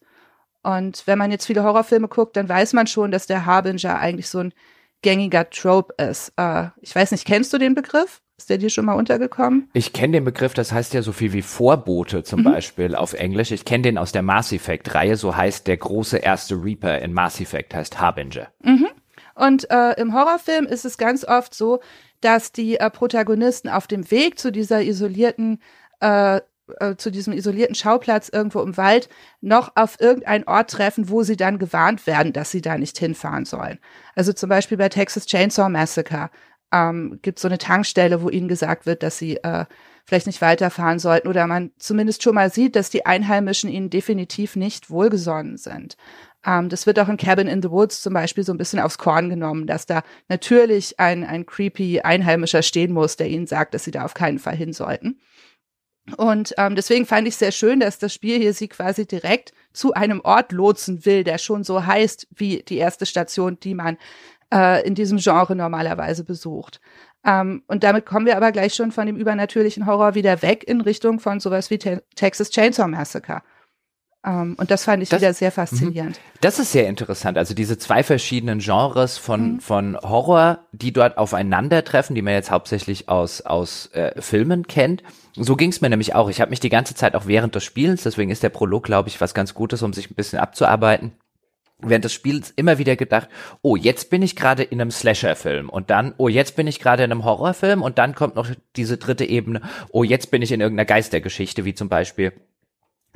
Und 0.63 1.07
wenn 1.07 1.19
man 1.19 1.31
jetzt 1.31 1.47
viele 1.47 1.63
Horrorfilme 1.63 2.09
guckt, 2.09 2.37
dann 2.37 2.49
weiß 2.49 2.73
man 2.73 2.87
schon, 2.87 3.11
dass 3.11 3.27
der 3.27 3.47
Harbinger 3.47 3.99
eigentlich 3.99 4.29
so 4.29 4.39
ein 4.39 4.55
gängiger 5.03 5.51
Trope 5.51 5.95
ist. 6.03 6.33
Äh, 6.37 6.69
ich 6.81 6.95
weiß 6.95 7.11
nicht, 7.11 7.27
kennst 7.27 7.53
du 7.53 7.59
den 7.59 7.75
Begriff? 7.75 8.23
Ist 8.37 8.51
der 8.51 8.59
dir 8.59 8.71
schon 8.71 8.85
mal 8.85 8.95
untergekommen? 8.95 9.69
Ich 9.75 9.93
kenne 9.93 10.15
den 10.15 10.25
Begriff, 10.25 10.55
das 10.55 10.73
heißt 10.73 10.93
ja 10.93 11.03
so 11.03 11.13
viel 11.13 11.33
wie 11.33 11.43
Vorbote 11.43 12.25
zum 12.25 12.41
mhm. 12.41 12.45
Beispiel 12.45 12.95
auf 12.97 13.13
Englisch. 13.13 13.53
Ich 13.53 13.65
kenne 13.65 13.83
den 13.83 13.99
aus 13.99 14.11
der 14.11 14.23
Mass 14.23 14.53
Effect-Reihe, 14.53 15.17
so 15.17 15.37
heißt 15.37 15.69
der 15.69 15.77
große 15.77 16.19
erste 16.19 16.57
Reaper 16.57 16.99
in 16.99 17.13
Mass 17.13 17.41
Effect, 17.41 17.75
heißt 17.75 18.01
Harbinger. 18.01 18.49
Mhm. 18.63 18.89
Und 19.37 19.71
äh, 19.71 19.93
im 20.01 20.15
Horrorfilm 20.15 20.67
ist 20.67 20.85
es 20.85 20.99
ganz 20.99 21.25
oft 21.25 21.55
so, 21.55 21.81
dass 22.21 22.51
die 22.51 22.77
äh, 22.81 22.91
Protagonisten 22.91 23.69
auf 23.69 23.87
dem 23.87 24.11
Weg 24.11 24.39
zu 24.39 24.51
dieser 24.51 24.83
isolierten 24.83 25.61
äh, 26.01 26.41
äh, 26.79 26.97
zu 26.97 27.11
diesem 27.11 27.35
isolierten 27.35 27.75
Schauplatz 27.75 28.31
irgendwo 28.31 28.63
im 28.63 28.77
Wald 28.77 29.11
noch 29.43 29.73
auf 29.75 30.01
irgendeinen 30.01 30.45
Ort 30.45 30.71
treffen, 30.71 31.11
wo 31.11 31.23
sie 31.23 31.37
dann 31.37 31.59
gewarnt 31.59 32.07
werden, 32.07 32.33
dass 32.33 32.51
sie 32.51 32.63
da 32.63 32.79
nicht 32.79 32.97
hinfahren 32.99 33.45
sollen. 33.45 33.79
Also 34.15 34.33
zum 34.33 34.49
Beispiel 34.49 34.79
bei 34.79 34.89
Texas 34.89 35.27
Chainsaw 35.27 35.69
Massacre 35.69 36.31
ähm, 36.75 37.21
gibt 37.23 37.39
so 37.39 37.47
eine 37.47 37.59
Tankstelle, 37.59 38.21
wo 38.21 38.29
ihnen 38.29 38.49
gesagt 38.49 38.85
wird, 38.85 39.05
dass 39.05 39.17
sie 39.17 39.37
äh, 39.37 39.65
vielleicht 40.05 40.27
nicht 40.27 40.43
weiterfahren 40.43 40.99
sollten 40.99 41.29
oder 41.29 41.47
man 41.47 41.71
zumindest 41.79 42.23
schon 42.23 42.35
mal 42.35 42.51
sieht, 42.51 42.75
dass 42.75 42.91
die 42.91 43.07
Einheimischen 43.07 43.71
ihnen 43.71 43.91
definitiv 43.91 44.57
nicht 44.57 44.91
wohlgesonnen 44.91 45.57
sind. 45.57 45.97
Ähm, 46.45 46.69
das 46.69 46.87
wird 46.87 46.99
auch 46.99 47.09
in 47.09 47.17
Cabin 47.17 47.47
in 47.47 47.63
the 47.63 47.71
Woods 47.71 48.03
zum 48.03 48.13
Beispiel 48.13 48.45
so 48.45 48.53
ein 48.53 48.59
bisschen 48.59 48.81
aufs 48.81 48.99
Korn 48.99 49.31
genommen, 49.31 49.69
dass 49.69 49.87
da 49.87 50.03
natürlich 50.29 50.99
ein, 50.99 51.25
ein 51.25 51.47
creepy 51.47 52.01
Einheimischer 52.01 52.63
stehen 52.63 52.93
muss, 52.93 53.17
der 53.17 53.29
ihnen 53.29 53.47
sagt, 53.47 53.73
dass 53.73 53.85
sie 53.85 53.93
da 53.93 54.05
auf 54.05 54.15
keinen 54.15 54.41
Fall 54.41 54.57
hin 54.57 54.73
sollten. 54.73 55.21
Und 56.19 56.55
ähm, 56.59 56.75
deswegen 56.77 57.07
fand 57.07 57.27
ich 57.27 57.37
sehr 57.37 57.53
schön, 57.53 57.81
dass 57.81 57.99
das 57.99 58.13
Spiel 58.13 58.39
hier 58.39 58.53
sie 58.53 58.69
quasi 58.69 59.07
direkt 59.07 59.55
zu 59.73 59.95
einem 59.95 60.21
Ort 60.21 60.53
lotsen 60.53 61.07
will, 61.07 61.25
der 61.25 61.39
schon 61.39 61.65
so 61.65 61.87
heißt 61.87 62.29
wie 62.31 62.63
die 62.63 62.77
erste 62.77 63.07
Station, 63.07 63.59
die 63.59 63.75
man 63.75 63.97
äh, 64.55 64.87
in 64.87 64.95
diesem 64.95 65.19
Genre 65.19 65.57
normalerweise 65.57 66.25
besucht. 66.25 66.81
Ähm, 67.25 67.63
und 67.67 67.83
damit 67.83 68.07
kommen 68.07 68.27
wir 68.27 68.37
aber 68.37 68.53
gleich 68.53 68.75
schon 68.75 68.93
von 68.93 69.07
dem 69.07 69.17
übernatürlichen 69.17 69.87
Horror 69.87 70.15
wieder 70.15 70.43
weg 70.43 70.65
in 70.65 70.81
Richtung 70.81 71.19
von 71.19 71.41
sowas 71.41 71.71
wie 71.71 71.79
Te 71.79 72.03
Texas 72.15 72.51
Chainsaw 72.51 72.87
Massacre. 72.89 73.43
Um, 74.27 74.33
ähm, 74.33 74.55
und 74.59 74.71
das 74.71 74.85
fand 74.85 75.03
ich 75.03 75.11
das, 75.11 75.21
wieder 75.21 75.35
sehr 75.35 75.53
faszinierend. 75.53 76.17
Mhm. 76.17 76.39
Das 76.41 76.59
ist 76.59 76.73
sehr 76.73 76.89
interessant. 76.89 77.37
Also 77.37 77.53
diese 77.53 77.77
zwei 77.77 78.03
verschiedenen 78.03 78.59
Genres 78.59 79.19
von, 79.19 79.55
mhm. 79.55 79.61
von 79.61 79.99
Horror, 80.01 80.61
die 80.73 80.95
dort 80.95 81.19
aufeinandertreffen, 81.19 82.15
die 82.15 82.23
man 82.23 82.33
jetzt 82.33 82.51
hauptsächlich 82.51 83.11
aus, 83.11 83.43
aus 83.43 83.91
äh, 83.93 84.19
Filmen 84.23 84.67
kennt. 84.67 85.03
So 85.37 85.57
ging 85.57 85.69
es 85.71 85.83
mir 85.83 85.91
nämlich 85.91 86.15
auch. 86.15 86.31
Ich 86.31 86.41
habe 86.41 86.51
mich 86.51 86.61
die 86.61 86.71
ganze 86.71 86.95
Zeit 86.95 87.15
auch 87.15 87.27
während 87.27 87.55
des 87.55 87.65
Spielens, 87.65 88.03
deswegen 88.05 88.31
ist 88.31 88.43
der 88.43 88.49
Prolog, 88.49 88.85
glaube 88.85 89.11
ich, 89.11 89.21
was 89.21 89.35
ganz 89.35 89.53
Gutes, 89.53 89.83
um 89.83 89.93
sich 89.93 90.11
ein 90.11 90.15
bisschen 90.15 90.39
abzuarbeiten, 90.39 91.13
während 91.89 92.05
des 92.05 92.13
Spiels 92.13 92.53
immer 92.57 92.79
wieder 92.79 92.97
gedacht, 92.97 93.29
oh, 93.63 93.77
jetzt 93.77 94.11
bin 94.11 94.23
ich 94.23 94.37
gerade 94.37 94.63
in 94.63 94.81
einem 94.81 94.91
Slasher-Film 94.91 95.69
und 95.69 95.91
dann, 95.91 96.15
oh, 96.19 96.29
jetzt 96.29 96.57
bin 96.57 96.67
ich 96.67 96.81
gerade 96.81 97.05
in 97.05 97.13
einem 97.13 97.25
Horrorfilm 97.25 97.83
und 97.83 97.99
dann 97.99 98.15
kommt 98.15 98.37
noch 98.37 98.49
diese 98.77 98.97
dritte 98.97 99.25
Ebene, 99.25 99.61
oh, 99.91 100.05
jetzt 100.05 100.31
bin 100.31 100.43
ich 100.43 100.53
in 100.53 100.61
irgendeiner 100.61 100.87
Geistergeschichte, 100.87 101.65
wie 101.65 101.75
zum 101.75 101.89
Beispiel 101.89 102.33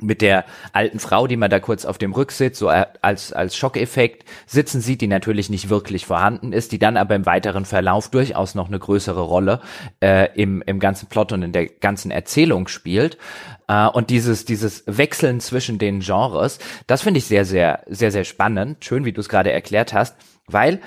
mit 0.01 0.21
der 0.21 0.45
alten 0.71 0.99
Frau, 0.99 1.27
die 1.27 1.37
man 1.37 1.49
da 1.49 1.59
kurz 1.59 1.85
auf 1.85 1.97
dem 1.97 2.13
Rücksitz 2.13 2.59
so 2.59 2.69
als, 2.69 3.33
als 3.33 3.55
Schockeffekt 3.55 4.25
sitzen 4.45 4.81
sieht, 4.81 5.01
die 5.01 5.07
natürlich 5.07 5.49
nicht 5.49 5.69
wirklich 5.69 6.05
vorhanden 6.05 6.53
ist, 6.53 6.71
die 6.71 6.79
dann 6.79 6.97
aber 6.97 7.15
im 7.15 7.25
weiteren 7.25 7.65
Verlauf 7.65 8.09
durchaus 8.09 8.55
noch 8.55 8.67
eine 8.67 8.79
größere 8.79 9.21
Rolle 9.21 9.61
äh, 10.01 10.29
im, 10.35 10.61
im 10.65 10.79
ganzen 10.79 11.09
Plot 11.09 11.33
und 11.33 11.43
in 11.43 11.51
der 11.51 11.67
ganzen 11.67 12.11
Erzählung 12.11 12.67
spielt. 12.67 13.17
Äh, 13.67 13.87
und 13.87 14.09
dieses, 14.09 14.45
dieses 14.45 14.83
Wechseln 14.87 15.41
zwischen 15.41 15.77
den 15.77 15.99
Genres, 15.99 16.59
das 16.87 17.01
finde 17.01 17.17
ich 17.17 17.25
sehr, 17.25 17.45
sehr, 17.45 17.83
sehr, 17.87 18.11
sehr 18.11 18.23
spannend. 18.23 18.83
Schön, 18.85 19.05
wie 19.05 19.13
du 19.13 19.21
es 19.21 19.29
gerade 19.29 19.51
erklärt 19.51 19.93
hast, 19.93 20.15
weil 20.47 20.79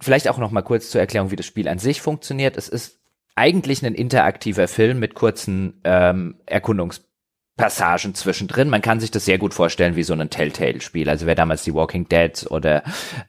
vielleicht 0.00 0.28
auch 0.28 0.38
noch 0.38 0.50
mal 0.50 0.62
kurz 0.62 0.90
zur 0.90 1.00
Erklärung, 1.00 1.30
wie 1.30 1.36
das 1.36 1.46
Spiel 1.46 1.68
an 1.68 1.78
sich 1.78 2.00
funktioniert. 2.00 2.56
Es 2.56 2.68
ist 2.68 2.98
eigentlich 3.34 3.84
ein 3.84 3.94
interaktiver 3.94 4.68
Film 4.68 4.98
mit 4.98 5.14
kurzen 5.14 5.80
ähm, 5.84 6.36
Erkundungs 6.46 7.07
Passagen 7.58 8.14
zwischendrin. 8.14 8.70
Man 8.70 8.80
kann 8.80 9.00
sich 9.00 9.10
das 9.10 9.26
sehr 9.26 9.36
gut 9.36 9.52
vorstellen 9.52 9.96
wie 9.96 10.04
so 10.04 10.14
ein 10.14 10.30
Telltale-Spiel. 10.30 11.10
Also 11.10 11.26
wer 11.26 11.34
damals 11.34 11.64
die 11.64 11.74
Walking 11.74 12.08
Dead 12.08 12.46
oder 12.48 12.82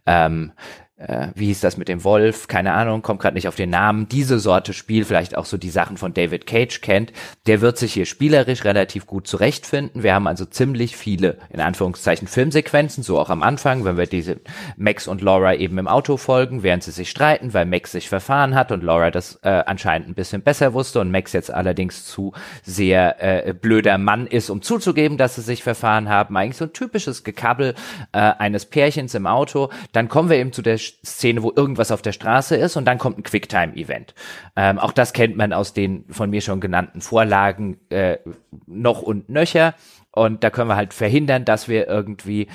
ähm, 0.06 0.54
äh, 1.00 1.30
wie 1.34 1.48
hieß 1.48 1.62
das 1.62 1.78
mit 1.78 1.88
dem 1.88 2.04
Wolf, 2.04 2.48
keine 2.48 2.74
Ahnung, 2.74 3.02
kommt 3.02 3.22
gerade 3.22 3.36
nicht 3.36 3.48
auf 3.48 3.56
den 3.56 3.70
Namen, 3.70 4.10
diese 4.10 4.38
Sorte 4.38 4.74
Spiel, 4.74 5.06
vielleicht 5.06 5.36
auch 5.36 5.46
so 5.46 5.58
die 5.58 5.70
Sachen 5.70 5.98
von 5.98 6.14
David 6.14 6.46
Cage 6.46 6.82
kennt, 6.82 7.14
der 7.48 7.62
wird 7.62 7.78
sich 7.78 7.94
hier 7.94 8.06
spielerisch 8.06 8.66
relativ 8.66 9.08
gut 9.08 9.26
zurechtfinden. 9.26 10.04
Wir 10.04 10.14
haben 10.14 10.28
also 10.28 10.46
ziemlich 10.46 10.98
viele, 10.98 11.38
in 11.50 11.62
Anführungszeichen, 11.62 12.28
Filmsequenzen, 12.28 13.04
so 13.04 13.18
auch 13.18 13.30
am 13.30 13.44
Anfang, 13.44 13.86
wenn 13.86 13.98
wir 13.98 14.08
diese 14.08 14.42
Max 14.76 15.08
und 15.08 15.22
Laura 15.22 15.56
eben 15.56 15.78
im 15.78 15.88
Auto 15.88 16.18
folgen, 16.18 16.64
während 16.64 16.84
sie 16.84 16.92
sich 16.92 17.10
streiten, 17.10 17.54
weil 17.54 17.66
Max 17.66 17.94
sich 17.94 18.10
verfahren 18.10 18.56
hat 18.56 18.72
und 18.72 18.84
Laura 18.84 19.10
das 19.10 19.40
äh, 19.44 19.50
anscheinend 19.50 20.10
ein 20.10 20.16
bisschen 20.16 20.42
besser 20.42 20.74
wusste 20.74 21.00
und 21.00 21.12
Max 21.12 21.32
jetzt 21.32 21.52
allerdings 21.52 22.06
zu 22.06 22.34
sehr 22.64 23.48
äh, 23.48 23.54
blöder 23.54 23.98
Mann 23.98 24.28
ist, 24.28 24.50
um 24.50 24.62
zuzugeben, 24.62 25.18
dass 25.18 25.36
sie 25.36 25.42
sich 25.42 25.64
verfahren 25.64 26.10
haben. 26.10 26.36
Eigentlich 26.36 26.58
so 26.58 26.66
ein 26.66 26.74
typisches 26.74 27.24
Gekabbel 27.24 27.76
äh, 28.12 28.18
eines 28.18 28.66
Pärchens 28.66 29.16
im 29.16 29.28
Auto. 29.28 29.70
Dann 29.94 30.10
kommen 30.10 30.30
wir 30.30 30.38
eben 30.38 30.52
zu 30.52 30.62
der 30.62 30.78
Szene, 31.06 31.44
wo 31.44 31.52
irgendwas 31.56 31.92
auf 31.92 32.02
der 32.02 32.12
Straße 32.12 32.56
ist 32.56 32.76
und 32.76 32.86
dann 32.86 32.98
kommt 32.98 33.18
ein 33.18 33.24
Quicktime-Event. 33.24 34.14
Ähm, 34.56 34.80
auch 34.80 34.92
das 34.92 35.14
kennt 35.14 35.38
man 35.38 35.54
aus 35.54 35.74
den 35.74 36.06
von 36.10 36.30
mir 36.30 36.42
schon 36.42 36.60
genannten 36.60 37.02
Vorlagen 37.02 37.80
äh, 37.90 38.18
noch 38.68 39.02
und 39.02 39.30
nöcher. 39.30 39.76
Und 40.12 40.44
da 40.44 40.50
können 40.50 40.70
wir 40.70 40.76
halt 40.76 40.94
verhindern, 40.94 41.46
dass 41.46 41.68
wir 41.68 41.88
irgendwie 41.88 42.48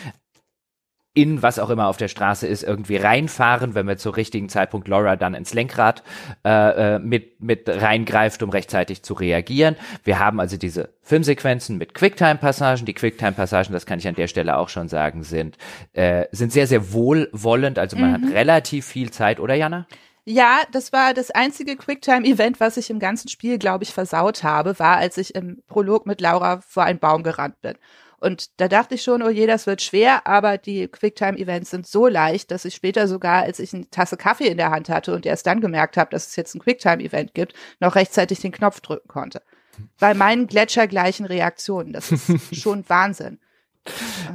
in 1.15 1.43
was 1.43 1.61
auch 1.61 1.71
immer 1.71 1.87
auf 1.87 1.97
der 1.97 2.09
Straße 2.09 2.47
ist, 2.47 2.65
irgendwie 2.65 2.97
reinfahren, 2.97 3.75
wenn 3.77 3.87
wir 3.87 3.97
zur 3.97 4.17
richtigen 4.17 4.49
Zeitpunkt 4.49 4.89
Laura 4.89 5.15
dann 5.15 5.35
ins 5.35 5.55
Lenkrad 5.55 6.03
äh, 6.45 6.97
äh, 6.97 6.99
mit, 6.99 7.41
mit 7.41 7.69
reingreift, 7.69 8.43
um 8.43 8.51
rechtzeitig 8.51 9.05
zu 9.05 9.15
reagieren. 9.15 9.77
Wir 10.03 10.19
haben 10.19 10.41
also 10.41 10.57
diese 10.57 10.91
Filmsequenzen 11.03 11.79
mit 11.79 11.95
Quicktime-Passagen. 11.95 12.85
Die 12.85 12.95
Quicktime-Passagen, 12.95 13.73
das 13.73 13.87
kann 13.87 14.01
ich 14.01 14.09
an 14.09 14.17
der 14.17 14.27
Stelle 14.27 14.57
auch 14.57 14.69
schon 14.69 14.89
sagen, 14.89 15.23
sind, 15.23 15.57
äh, 15.93 16.27
sind 16.33 16.53
sehr, 16.53 16.67
sehr 16.67 16.93
wohlwollend. 16.93 17.79
Also 17.79 17.97
man 17.97 18.11
mhm. 18.11 18.27
hat 18.27 18.35
relativ 18.35 18.85
viel 18.85 19.13
Zeit, 19.13 19.39
oder 19.39 19.55
Jana? 19.55 19.87
Ja, 20.27 20.63
das 20.73 20.93
war 20.93 21.15
das 21.15 21.31
einzige 21.31 21.77
Quicktime-Event, 21.77 22.59
was 22.59 22.77
ich 22.77 22.91
im 22.91 22.99
ganzen 22.99 23.29
Spiel, 23.29 23.59
glaube 23.59 23.85
ich, 23.85 23.93
versaut 23.93 24.43
habe, 24.43 24.79
war, 24.79 24.97
als 24.97 25.19
ich 25.19 25.35
im 25.35 25.63
Prolog 25.69 26.07
mit 26.07 26.21
Laura 26.21 26.61
vor 26.67 26.83
einen 26.83 26.99
Baum 26.99 27.23
gerannt 27.23 27.61
bin. 27.61 27.75
Und 28.25 28.59
da 28.59 28.69
dachte 28.69 28.95
ich 28.95 29.03
schon, 29.03 29.23
oh 29.23 29.29
je, 29.29 29.47
das 29.47 29.67
wird 29.67 29.83
schwer, 29.83 30.27
aber 30.27 30.57
die 30.57 30.89
Quicktime-Events 30.89 31.69
sind 31.69 31.87
so 31.87 32.07
leicht, 32.07 32.51
dass 32.51 32.65
ich 32.65 32.75
später 32.75 33.07
sogar, 33.07 33.43
als 33.43 33.59
ich 33.59 33.75
eine 33.75 33.91
Tasse 33.91 34.17
Kaffee 34.17 34.47
in 34.47 34.57
der 34.57 34.71
Hand 34.71 34.89
hatte 34.89 35.15
und 35.15 35.27
erst 35.27 35.47
dann 35.47 35.61
gemerkt 35.61 35.99
habe, 35.99 36.11
dass 36.11 36.29
es 36.29 36.37
jetzt 36.37 36.55
ein 36.55 36.61
Quicktime-Event 36.61 37.35
gibt, 37.35 37.53
noch 37.81 37.97
rechtzeitig 37.97 38.41
den 38.41 38.53
Knopf 38.53 38.81
drücken 38.81 39.09
konnte. 39.09 39.43
Bei 40.01 40.15
meinen 40.15 40.47
gletschergleichen 40.47 41.27
Reaktionen. 41.27 41.93
Das 41.93 42.13
ist 42.13 42.57
schon 42.57 42.89
Wahnsinn. 42.89 43.41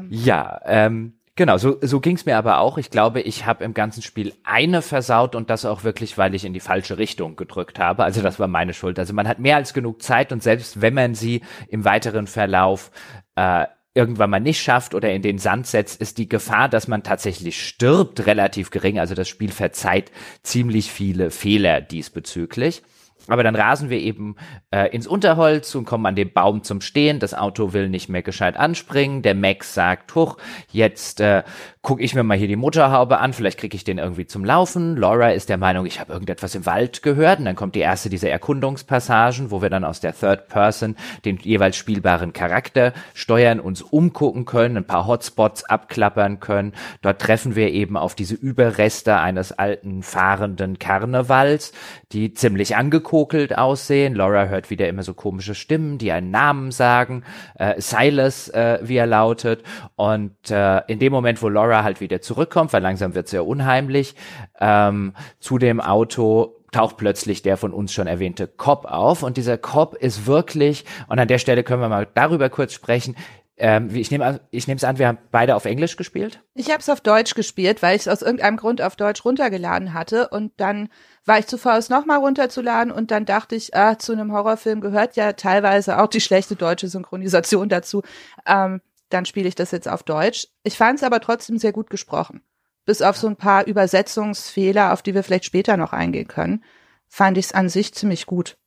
Ja, 0.09 0.61
ähm, 0.65 1.19
Genau, 1.39 1.57
so, 1.57 1.77
so 1.79 2.01
ging 2.01 2.17
es 2.17 2.25
mir 2.25 2.35
aber 2.35 2.59
auch. 2.59 2.77
Ich 2.77 2.89
glaube, 2.89 3.21
ich 3.21 3.45
habe 3.45 3.63
im 3.63 3.73
ganzen 3.73 4.01
Spiel 4.01 4.33
eine 4.43 4.81
versaut 4.81 5.35
und 5.35 5.49
das 5.49 5.63
auch 5.63 5.85
wirklich, 5.85 6.17
weil 6.17 6.35
ich 6.35 6.43
in 6.43 6.51
die 6.51 6.59
falsche 6.59 6.97
Richtung 6.97 7.37
gedrückt 7.37 7.79
habe. 7.79 8.03
Also 8.03 8.21
das 8.21 8.39
war 8.39 8.49
meine 8.49 8.73
Schuld. 8.73 8.99
Also 8.99 9.13
man 9.13 9.25
hat 9.25 9.39
mehr 9.39 9.55
als 9.55 9.73
genug 9.73 10.03
Zeit 10.03 10.33
und 10.33 10.43
selbst 10.43 10.81
wenn 10.81 10.93
man 10.93 11.15
sie 11.15 11.41
im 11.69 11.85
weiteren 11.85 12.27
Verlauf 12.27 12.91
äh, 13.35 13.67
irgendwann 13.99 14.29
mal 14.29 14.39
nicht 14.39 14.61
schafft 14.61 14.95
oder 14.95 15.11
in 15.11 15.21
den 15.21 15.39
Sand 15.39 15.67
setzt, 15.67 15.99
ist 15.99 16.17
die 16.17 16.29
Gefahr, 16.29 16.69
dass 16.69 16.87
man 16.87 17.03
tatsächlich 17.03 17.67
stirbt, 17.67 18.25
relativ 18.25 18.71
gering. 18.71 18.97
Also 18.97 19.13
das 19.13 19.27
Spiel 19.27 19.51
verzeiht 19.51 20.09
ziemlich 20.41 20.89
viele 20.89 21.31
Fehler 21.31 21.81
diesbezüglich. 21.81 22.81
Aber 23.27 23.43
dann 23.43 23.55
rasen 23.55 23.89
wir 23.89 23.99
eben 23.99 24.37
äh, 24.71 24.87
ins 24.95 25.05
Unterholz 25.05 25.75
und 25.75 25.83
kommen 25.83 26.05
an 26.05 26.15
dem 26.15 26.31
Baum 26.31 26.63
zum 26.63 26.79
Stehen. 26.79 27.19
Das 27.19 27.33
Auto 27.33 27.73
will 27.73 27.89
nicht 27.89 28.07
mehr 28.07 28.23
gescheit 28.23 28.55
anspringen. 28.55 29.21
Der 29.21 29.35
Max 29.35 29.73
sagt, 29.73 30.15
huch, 30.15 30.37
jetzt 30.71 31.19
äh, 31.19 31.43
gucke 31.89 32.03
ich 32.03 32.13
mir 32.13 32.21
mal 32.21 32.37
hier 32.37 32.47
die 32.47 32.55
Motorhaube 32.55 33.17
an, 33.17 33.33
vielleicht 33.33 33.57
kriege 33.57 33.75
ich 33.75 33.83
den 33.83 33.97
irgendwie 33.97 34.27
zum 34.27 34.45
Laufen. 34.45 34.95
Laura 34.95 35.31
ist 35.31 35.49
der 35.49 35.57
Meinung, 35.57 35.87
ich 35.87 35.99
habe 35.99 36.13
irgendetwas 36.13 36.53
im 36.53 36.67
Wald 36.67 37.01
gehört. 37.01 37.39
Und 37.39 37.45
dann 37.45 37.55
kommt 37.55 37.73
die 37.73 37.79
erste 37.79 38.11
dieser 38.11 38.29
Erkundungspassagen, 38.29 39.49
wo 39.49 39.63
wir 39.63 39.71
dann 39.71 39.83
aus 39.83 39.99
der 39.99 40.13
Third 40.13 40.49
Person 40.49 40.95
den 41.25 41.37
jeweils 41.37 41.77
spielbaren 41.77 42.31
Charakter 42.31 42.93
steuern, 43.15 43.59
uns 43.59 43.81
umgucken 43.81 44.45
können, 44.45 44.77
ein 44.77 44.85
paar 44.85 45.07
Hotspots 45.07 45.63
abklappern 45.63 46.39
können. 46.39 46.73
Dort 47.01 47.21
treffen 47.21 47.55
wir 47.55 47.71
eben 47.71 47.97
auf 47.97 48.13
diese 48.13 48.35
Überreste 48.35 49.17
eines 49.17 49.51
alten 49.51 50.03
fahrenden 50.03 50.77
Karnevals, 50.77 51.71
die 52.11 52.35
ziemlich 52.35 52.75
angekokelt 52.75 53.57
aussehen. 53.57 54.13
Laura 54.13 54.45
hört 54.45 54.69
wieder 54.69 54.87
immer 54.87 55.01
so 55.01 55.15
komische 55.15 55.55
Stimmen, 55.55 55.97
die 55.97 56.11
einen 56.11 56.29
Namen 56.29 56.69
sagen. 56.69 57.23
Äh, 57.55 57.81
Silas, 57.81 58.47
äh, 58.49 58.77
wie 58.83 58.97
er 58.97 59.07
lautet. 59.07 59.63
Und 59.95 60.51
äh, 60.51 60.81
in 60.85 60.99
dem 60.99 61.11
Moment, 61.11 61.41
wo 61.41 61.49
Laura 61.49 61.78
halt 61.83 62.01
wieder 62.01 62.21
zurückkommt, 62.21 62.73
weil 62.73 62.81
langsam 62.81 63.15
wird 63.15 63.27
es 63.27 63.31
ja 63.31 63.41
unheimlich, 63.41 64.15
ähm, 64.59 65.13
zu 65.39 65.57
dem 65.57 65.81
Auto 65.81 66.55
taucht 66.71 66.97
plötzlich 66.97 67.41
der 67.41 67.57
von 67.57 67.73
uns 67.73 67.93
schon 67.93 68.07
erwähnte 68.07 68.47
Cop 68.47 68.85
auf 68.85 69.23
und 69.23 69.37
dieser 69.37 69.57
Cop 69.57 69.95
ist 69.95 70.27
wirklich, 70.27 70.85
und 71.07 71.19
an 71.19 71.27
der 71.27 71.39
Stelle 71.39 71.63
können 71.63 71.81
wir 71.81 71.89
mal 71.89 72.07
darüber 72.13 72.49
kurz 72.49 72.73
sprechen, 72.73 73.15
ähm, 73.59 73.89
ich 73.93 74.09
nehme 74.09 74.39
ich 74.51 74.67
es 74.69 74.83
an, 74.85 74.99
wir 74.99 75.07
haben 75.07 75.17
beide 75.31 75.55
auf 75.55 75.65
Englisch 75.65 75.97
gespielt. 75.97 76.41
Ich 76.53 76.69
habe 76.69 76.79
es 76.79 76.87
auf 76.87 77.01
Deutsch 77.01 77.35
gespielt, 77.35 77.81
weil 77.81 77.95
ich 77.95 78.03
es 78.03 78.07
aus 78.07 78.21
irgendeinem 78.21 78.55
Grund 78.55 78.81
auf 78.81 78.95
Deutsch 78.95 79.25
runtergeladen 79.25 79.93
hatte 79.93 80.29
und 80.29 80.53
dann 80.57 80.87
war 81.25 81.39
ich 81.39 81.47
zu 81.47 81.57
faul, 81.57 81.77
es 81.77 81.89
nochmal 81.89 82.19
runterzuladen 82.19 82.91
und 82.91 83.11
dann 83.11 83.25
dachte 83.25 83.55
ich, 83.55 83.75
ah, 83.75 83.99
zu 83.99 84.13
einem 84.13 84.31
Horrorfilm 84.31 84.79
gehört 84.79 85.17
ja 85.17 85.33
teilweise 85.33 86.01
auch 86.01 86.07
die 86.07 86.21
schlechte 86.21 86.55
deutsche 86.55 86.87
Synchronisation 86.87 87.67
dazu. 87.67 88.01
Ähm, 88.47 88.79
dann 89.09 89.25
spiele 89.25 89.47
ich 89.47 89.55
das 89.55 89.71
jetzt 89.71 89.87
auf 89.87 90.03
Deutsch. 90.03 90.47
Ich 90.63 90.77
fand 90.77 90.99
es 90.99 91.03
aber 91.03 91.19
trotzdem 91.19 91.57
sehr 91.57 91.71
gut 91.71 91.89
gesprochen. 91.89 92.41
Bis 92.85 93.01
auf 93.01 93.17
so 93.17 93.27
ein 93.27 93.35
paar 93.35 93.67
Übersetzungsfehler, 93.67 94.93
auf 94.93 95.01
die 95.01 95.13
wir 95.13 95.23
vielleicht 95.23 95.45
später 95.45 95.77
noch 95.77 95.93
eingehen 95.93 96.27
können, 96.27 96.63
fand 97.07 97.37
ich 97.37 97.45
es 97.45 97.51
an 97.53 97.69
sich 97.69 97.93
ziemlich 97.93 98.25
gut. 98.25 98.57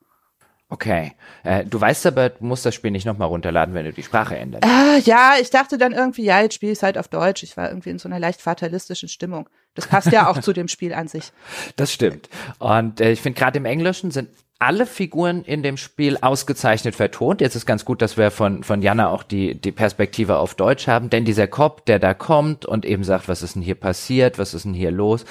Okay. 0.72 1.12
Äh, 1.44 1.66
du 1.66 1.78
weißt 1.78 2.06
aber, 2.06 2.30
du 2.30 2.46
musst 2.46 2.64
das 2.64 2.74
Spiel 2.74 2.92
nicht 2.92 3.04
nochmal 3.04 3.28
runterladen, 3.28 3.74
wenn 3.74 3.84
du 3.84 3.92
die 3.92 4.02
Sprache 4.02 4.38
änderst. 4.38 4.64
Ah, 4.64 4.96
ja, 5.04 5.34
ich 5.38 5.50
dachte 5.50 5.76
dann 5.76 5.92
irgendwie, 5.92 6.24
ja, 6.24 6.40
jetzt 6.40 6.54
spiele 6.54 6.72
ich 6.72 6.78
es 6.78 6.82
halt 6.82 6.96
auf 6.96 7.08
Deutsch. 7.08 7.42
Ich 7.42 7.58
war 7.58 7.68
irgendwie 7.68 7.90
in 7.90 7.98
so 7.98 8.08
einer 8.08 8.18
leicht 8.18 8.40
fatalistischen 8.40 9.10
Stimmung. 9.10 9.50
Das 9.74 9.86
passt 9.86 10.10
ja 10.10 10.28
auch 10.28 10.38
zu 10.40 10.54
dem 10.54 10.68
Spiel 10.68 10.94
an 10.94 11.08
sich. 11.08 11.30
Das 11.76 11.92
stimmt. 11.92 12.30
Und 12.58 13.02
äh, 13.02 13.12
ich 13.12 13.20
finde, 13.20 13.38
gerade 13.38 13.58
im 13.58 13.66
Englischen 13.66 14.10
sind 14.12 14.30
alle 14.62 14.86
Figuren 14.86 15.42
in 15.42 15.64
dem 15.64 15.76
Spiel 15.76 16.16
ausgezeichnet 16.20 16.94
vertont. 16.94 17.40
Jetzt 17.40 17.56
ist 17.56 17.66
ganz 17.66 17.84
gut, 17.84 18.00
dass 18.00 18.16
wir 18.16 18.30
von, 18.30 18.62
von 18.62 18.80
Jana 18.80 19.08
auch 19.08 19.24
die, 19.24 19.60
die 19.60 19.72
Perspektive 19.72 20.38
auf 20.38 20.54
Deutsch 20.54 20.86
haben, 20.86 21.10
denn 21.10 21.24
dieser 21.24 21.48
Cop, 21.48 21.84
der 21.86 21.98
da 21.98 22.14
kommt 22.14 22.64
und 22.64 22.84
eben 22.84 23.02
sagt, 23.02 23.28
was 23.28 23.42
ist 23.42 23.56
denn 23.56 23.62
hier 23.62 23.74
passiert, 23.74 24.38
was 24.38 24.54
ist 24.54 24.64
denn 24.64 24.72
hier 24.72 24.92
los, 24.92 25.24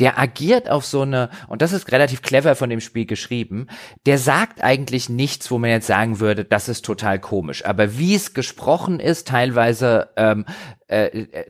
der 0.00 0.18
agiert 0.18 0.70
auf 0.70 0.86
so 0.86 1.02
eine, 1.02 1.28
und 1.48 1.60
das 1.60 1.74
ist 1.74 1.92
relativ 1.92 2.22
clever 2.22 2.56
von 2.56 2.70
dem 2.70 2.80
Spiel 2.80 3.04
geschrieben, 3.04 3.66
der 4.06 4.16
sagt 4.16 4.64
eigentlich 4.64 5.10
nichts, 5.10 5.50
wo 5.50 5.58
man 5.58 5.68
jetzt 5.68 5.86
sagen 5.86 6.18
würde, 6.18 6.46
das 6.46 6.70
ist 6.70 6.84
total 6.84 7.18
komisch. 7.18 7.66
Aber 7.66 7.98
wie 7.98 8.14
es 8.14 8.32
gesprochen 8.32 9.00
ist, 9.00 9.28
teilweise 9.28 10.08
ähm, 10.16 10.46
äh, 10.88 11.04
äh 11.04 11.44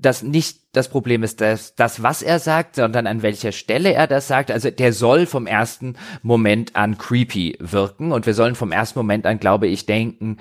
das 0.00 0.22
nicht 0.22 0.60
das 0.72 0.88
Problem 0.88 1.22
ist, 1.22 1.40
dass 1.40 1.74
das, 1.74 2.02
was 2.02 2.22
er 2.22 2.38
sagt, 2.38 2.76
sondern 2.76 3.06
an 3.06 3.22
welcher 3.22 3.52
Stelle 3.52 3.92
er 3.92 4.06
das 4.06 4.28
sagt. 4.28 4.50
Also 4.50 4.70
der 4.70 4.92
soll 4.92 5.26
vom 5.26 5.46
ersten 5.46 5.96
Moment 6.22 6.76
an 6.76 6.96
creepy 6.96 7.56
wirken 7.60 8.12
und 8.12 8.26
wir 8.26 8.34
sollen 8.34 8.54
vom 8.54 8.72
ersten 8.72 8.98
Moment 8.98 9.26
an, 9.26 9.40
glaube 9.40 9.66
ich, 9.66 9.86
denken, 9.86 10.38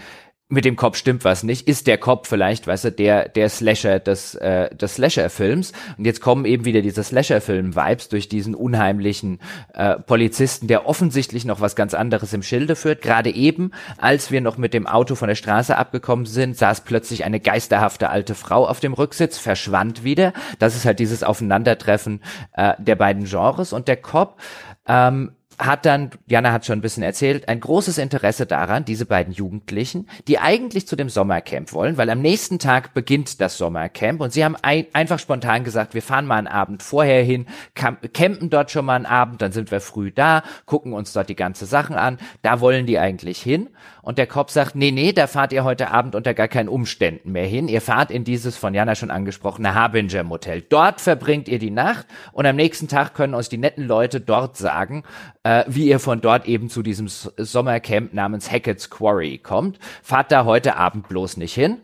mit 0.51 0.65
dem 0.65 0.75
Kopf 0.75 0.97
stimmt 0.97 1.23
was 1.25 1.43
nicht. 1.43 1.67
Ist 1.67 1.85
der 1.85 1.99
Kopf 1.99 2.27
vielleicht, 2.27 2.65
weißt 2.65 2.85
du, 2.85 2.91
der 2.91 3.29
der 3.29 3.49
Slasher 3.49 3.99
des 3.99 4.33
äh, 4.33 4.75
des 4.75 4.95
Slasher-Films? 4.95 5.73
Und 5.95 6.05
jetzt 6.05 6.21
kommen 6.21 6.45
eben 6.45 6.65
wieder 6.65 6.81
diese 6.81 7.03
Slasher-Film-Vibes 7.03 8.09
durch 8.09 8.29
diesen 8.29 8.55
unheimlichen 8.55 9.39
äh, 9.75 9.99
Polizisten, 9.99 10.67
der 10.67 10.87
offensichtlich 10.87 11.45
noch 11.45 11.61
was 11.61 11.75
ganz 11.75 11.93
anderes 11.93 12.33
im 12.33 12.41
Schilde 12.41 12.75
führt. 12.75 13.03
Gerade 13.03 13.29
eben, 13.29 13.71
als 13.99 14.31
wir 14.31 14.41
noch 14.41 14.57
mit 14.57 14.73
dem 14.73 14.87
Auto 14.87 15.13
von 15.13 15.27
der 15.27 15.35
Straße 15.35 15.77
abgekommen 15.77 16.25
sind, 16.25 16.57
saß 16.57 16.81
plötzlich 16.81 17.25
eine 17.25 17.39
geisterhafte 17.39 18.09
alte 18.09 18.33
Frau 18.33 18.67
auf 18.67 18.79
dem 18.79 18.93
Rücksitz, 18.93 19.37
verschwand 19.37 20.03
wieder. 20.03 20.33
Das 20.57 20.75
ist 20.75 20.85
halt 20.85 20.97
dieses 20.97 21.21
Aufeinandertreffen 21.23 22.23
äh, 22.53 22.73
der 22.79 22.95
beiden 22.95 23.25
Genres 23.25 23.71
und 23.71 23.87
der 23.87 23.97
Cop 23.97 24.39
ähm, 24.87 25.31
hat 25.59 25.85
dann, 25.85 26.11
Jana 26.25 26.53
hat 26.53 26.65
schon 26.65 26.79
ein 26.79 26.81
bisschen 26.81 27.03
erzählt, 27.03 27.49
ein 27.49 27.59
großes 27.59 27.97
Interesse 27.97 28.45
daran, 28.45 28.85
diese 28.85 29.05
beiden 29.05 29.33
Jugendlichen, 29.33 30.07
die 30.27 30.39
eigentlich 30.39 30.87
zu 30.87 30.95
dem 30.95 31.09
Sommercamp 31.09 31.73
wollen, 31.73 31.97
weil 31.97 32.09
am 32.09 32.21
nächsten 32.21 32.59
Tag 32.59 32.93
beginnt 32.93 33.41
das 33.41 33.57
Sommercamp 33.57 34.21
und 34.21 34.31
sie 34.31 34.45
haben 34.45 34.55
ein, 34.61 34.85
einfach 34.93 35.19
spontan 35.19 35.65
gesagt, 35.65 35.93
wir 35.93 36.01
fahren 36.01 36.25
mal 36.25 36.37
einen 36.37 36.47
Abend 36.47 36.81
vorher 36.81 37.23
hin, 37.23 37.45
campen 37.75 38.49
dort 38.49 38.71
schon 38.71 38.85
mal 38.85 38.95
einen 38.95 39.05
Abend, 39.05 39.41
dann 39.41 39.51
sind 39.51 39.69
wir 39.69 39.81
früh 39.81 40.11
da, 40.11 40.43
gucken 40.65 40.93
uns 40.93 41.11
dort 41.11 41.29
die 41.29 41.35
ganze 41.35 41.65
Sachen 41.65 41.95
an, 41.95 42.17
da 42.41 42.61
wollen 42.61 42.85
die 42.85 42.97
eigentlich 42.97 43.41
hin 43.41 43.69
und 44.01 44.17
der 44.17 44.27
Kopf 44.27 44.51
sagt, 44.51 44.75
nee, 44.75 44.91
nee, 44.91 45.13
da 45.13 45.27
fahrt 45.27 45.53
ihr 45.53 45.63
heute 45.63 45.91
Abend 45.91 46.15
unter 46.15 46.33
gar 46.33 46.47
keinen 46.47 46.69
Umständen 46.69 47.31
mehr 47.31 47.45
hin, 47.45 47.67
ihr 47.67 47.81
fahrt 47.81 48.11
in 48.11 48.23
dieses 48.23 48.57
von 48.57 48.73
Jana 48.73 48.95
schon 48.95 49.11
angesprochene 49.11 49.73
Harbinger 49.73 50.23
Motel, 50.23 50.61
dort 50.61 51.01
verbringt 51.01 51.47
ihr 51.47 51.59
die 51.59 51.71
Nacht 51.71 52.07
und 52.31 52.45
am 52.45 52.55
nächsten 52.55 52.87
Tag 52.87 53.13
können 53.13 53.33
uns 53.33 53.49
die 53.49 53.57
netten 53.57 53.87
Leute 53.87 54.21
dort 54.21 54.57
sagen, 54.57 55.03
äh, 55.43 55.63
wie 55.67 55.87
ihr 55.87 55.99
von 55.99 56.21
dort 56.21 56.45
eben 56.47 56.69
zu 56.69 56.83
diesem 56.83 57.07
Sommercamp 57.07 58.13
namens 58.13 58.51
Hackett's 58.51 58.89
Quarry 58.89 59.37
kommt. 59.37 59.79
Fahrt 60.03 60.31
da 60.31 60.45
heute 60.45 60.75
Abend 60.75 61.07
bloß 61.07 61.37
nicht 61.37 61.53
hin. 61.53 61.77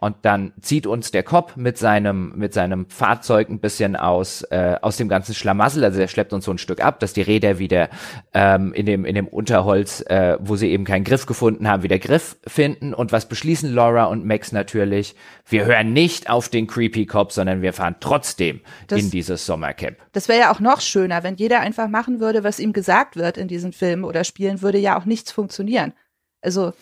Und 0.00 0.16
dann 0.22 0.52
zieht 0.62 0.86
uns 0.86 1.10
der 1.10 1.22
Cop 1.22 1.56
mit 1.56 1.76
seinem, 1.76 2.32
mit 2.34 2.54
seinem 2.54 2.86
Fahrzeug 2.88 3.50
ein 3.50 3.60
bisschen 3.60 3.96
aus, 3.96 4.42
äh, 4.44 4.76
aus 4.80 4.96
dem 4.96 5.10
ganzen 5.10 5.34
Schlamassel. 5.34 5.84
Also 5.84 6.00
er 6.00 6.08
schleppt 6.08 6.32
uns 6.32 6.46
so 6.46 6.50
ein 6.50 6.58
Stück 6.58 6.82
ab, 6.82 7.00
dass 7.00 7.12
die 7.12 7.20
Räder 7.20 7.58
wieder 7.58 7.90
ähm, 8.32 8.72
in, 8.72 8.86
dem, 8.86 9.04
in 9.04 9.14
dem 9.14 9.28
Unterholz, 9.28 10.00
äh, 10.06 10.38
wo 10.40 10.56
sie 10.56 10.70
eben 10.70 10.84
keinen 10.84 11.04
Griff 11.04 11.26
gefunden 11.26 11.68
haben, 11.68 11.82
wieder 11.82 11.98
Griff 11.98 12.38
finden. 12.46 12.94
Und 12.94 13.12
was 13.12 13.28
beschließen 13.28 13.74
Laura 13.74 14.04
und 14.04 14.24
Max 14.24 14.52
natürlich? 14.52 15.14
Wir 15.46 15.66
hören 15.66 15.92
nicht 15.92 16.30
auf 16.30 16.48
den 16.48 16.66
Creepy 16.66 17.04
Cop, 17.04 17.30
sondern 17.30 17.60
wir 17.60 17.74
fahren 17.74 17.96
trotzdem 18.00 18.62
das, 18.86 19.00
in 19.00 19.10
dieses 19.10 19.44
Sommercamp. 19.44 19.98
Das 20.12 20.28
wäre 20.28 20.40
ja 20.40 20.52
auch 20.52 20.60
noch 20.60 20.80
schöner, 20.80 21.22
wenn 21.24 21.36
jeder 21.36 21.60
einfach 21.60 21.88
machen 21.88 22.20
würde, 22.20 22.42
was 22.42 22.58
ihm 22.58 22.72
gesagt 22.72 23.16
wird 23.16 23.36
in 23.36 23.48
diesen 23.48 23.74
Filmen 23.74 24.04
oder 24.04 24.24
Spielen, 24.24 24.62
würde 24.62 24.78
ja 24.78 24.98
auch 24.98 25.04
nichts 25.04 25.30
funktionieren. 25.30 25.92
Also 26.40 26.72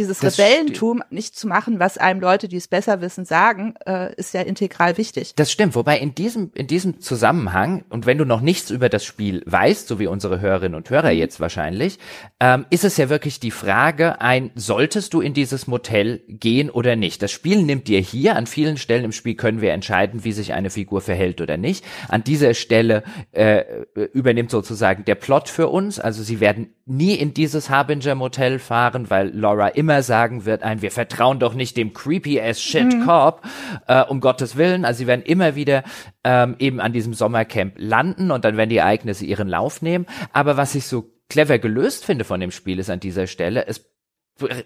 dieses 0.00 0.18
das 0.18 0.38
Rebellentum 0.38 1.02
nicht 1.10 1.36
zu 1.36 1.46
machen, 1.46 1.78
was 1.78 1.98
einem 1.98 2.20
Leute, 2.20 2.48
die 2.48 2.56
es 2.56 2.68
besser 2.68 3.00
wissen, 3.00 3.24
sagen, 3.24 3.74
äh, 3.86 4.14
ist 4.14 4.32
ja 4.34 4.40
integral 4.40 4.96
wichtig. 4.96 5.34
Das 5.36 5.52
stimmt. 5.52 5.74
Wobei 5.74 5.98
in 5.98 6.14
diesem, 6.14 6.50
in 6.54 6.66
diesem 6.66 7.00
Zusammenhang, 7.00 7.84
und 7.90 8.06
wenn 8.06 8.18
du 8.18 8.24
noch 8.24 8.40
nichts 8.40 8.70
über 8.70 8.88
das 8.88 9.04
Spiel 9.04 9.42
weißt, 9.46 9.88
so 9.88 9.98
wie 9.98 10.06
unsere 10.06 10.40
Hörerinnen 10.40 10.74
und 10.74 10.88
Hörer 10.88 11.10
jetzt 11.10 11.38
wahrscheinlich, 11.38 11.98
ähm, 12.40 12.64
ist 12.70 12.84
es 12.84 12.96
ja 12.96 13.10
wirklich 13.10 13.40
die 13.40 13.50
Frage, 13.50 14.20
ein, 14.20 14.50
solltest 14.54 15.12
du 15.12 15.20
in 15.20 15.34
dieses 15.34 15.66
Motel 15.66 16.22
gehen 16.28 16.70
oder 16.70 16.96
nicht? 16.96 17.22
Das 17.22 17.30
Spiel 17.30 17.62
nimmt 17.62 17.86
dir 17.86 18.00
hier, 18.00 18.36
an 18.36 18.46
vielen 18.46 18.78
Stellen 18.78 19.04
im 19.04 19.12
Spiel 19.12 19.34
können 19.34 19.60
wir 19.60 19.72
entscheiden, 19.72 20.24
wie 20.24 20.32
sich 20.32 20.54
eine 20.54 20.70
Figur 20.70 21.02
verhält 21.02 21.40
oder 21.40 21.58
nicht. 21.58 21.84
An 22.08 22.24
dieser 22.24 22.54
Stelle 22.54 23.02
äh, 23.32 23.64
übernimmt 24.14 24.50
sozusagen 24.50 25.04
der 25.04 25.14
Plot 25.14 25.48
für 25.48 25.68
uns. 25.68 26.00
Also 26.00 26.22
sie 26.22 26.40
werden 26.40 26.74
nie 26.86 27.14
in 27.14 27.34
dieses 27.34 27.70
Harbinger 27.70 28.14
Motel 28.14 28.58
fahren, 28.58 29.10
weil 29.10 29.30
Laura 29.34 29.68
immer 29.68 29.89
sagen 30.02 30.44
wird, 30.44 30.62
ein, 30.62 30.82
wir 30.82 30.90
vertrauen 30.90 31.38
doch 31.38 31.54
nicht 31.54 31.76
dem 31.76 31.92
creepy 31.92 32.40
ass 32.40 32.60
shit 32.60 32.92
mhm. 32.94 33.08
Äh, 33.86 34.04
um 34.04 34.20
Gottes 34.20 34.56
Willen. 34.56 34.84
Also 34.84 34.98
sie 34.98 35.06
werden 35.06 35.22
immer 35.22 35.54
wieder 35.54 35.82
ähm, 36.24 36.56
eben 36.58 36.80
an 36.80 36.92
diesem 36.92 37.14
Sommercamp 37.14 37.74
landen 37.76 38.30
und 38.30 38.44
dann 38.44 38.56
werden 38.56 38.70
die 38.70 38.78
Ereignisse 38.78 39.24
ihren 39.24 39.48
Lauf 39.48 39.82
nehmen. 39.82 40.06
Aber 40.32 40.56
was 40.56 40.74
ich 40.74 40.86
so 40.86 41.10
clever 41.28 41.58
gelöst 41.58 42.04
finde 42.04 42.24
von 42.24 42.40
dem 42.40 42.50
Spiel 42.50 42.78
ist 42.78 42.90
an 42.90 43.00
dieser 43.00 43.26
Stelle, 43.26 43.66
es 43.66 43.90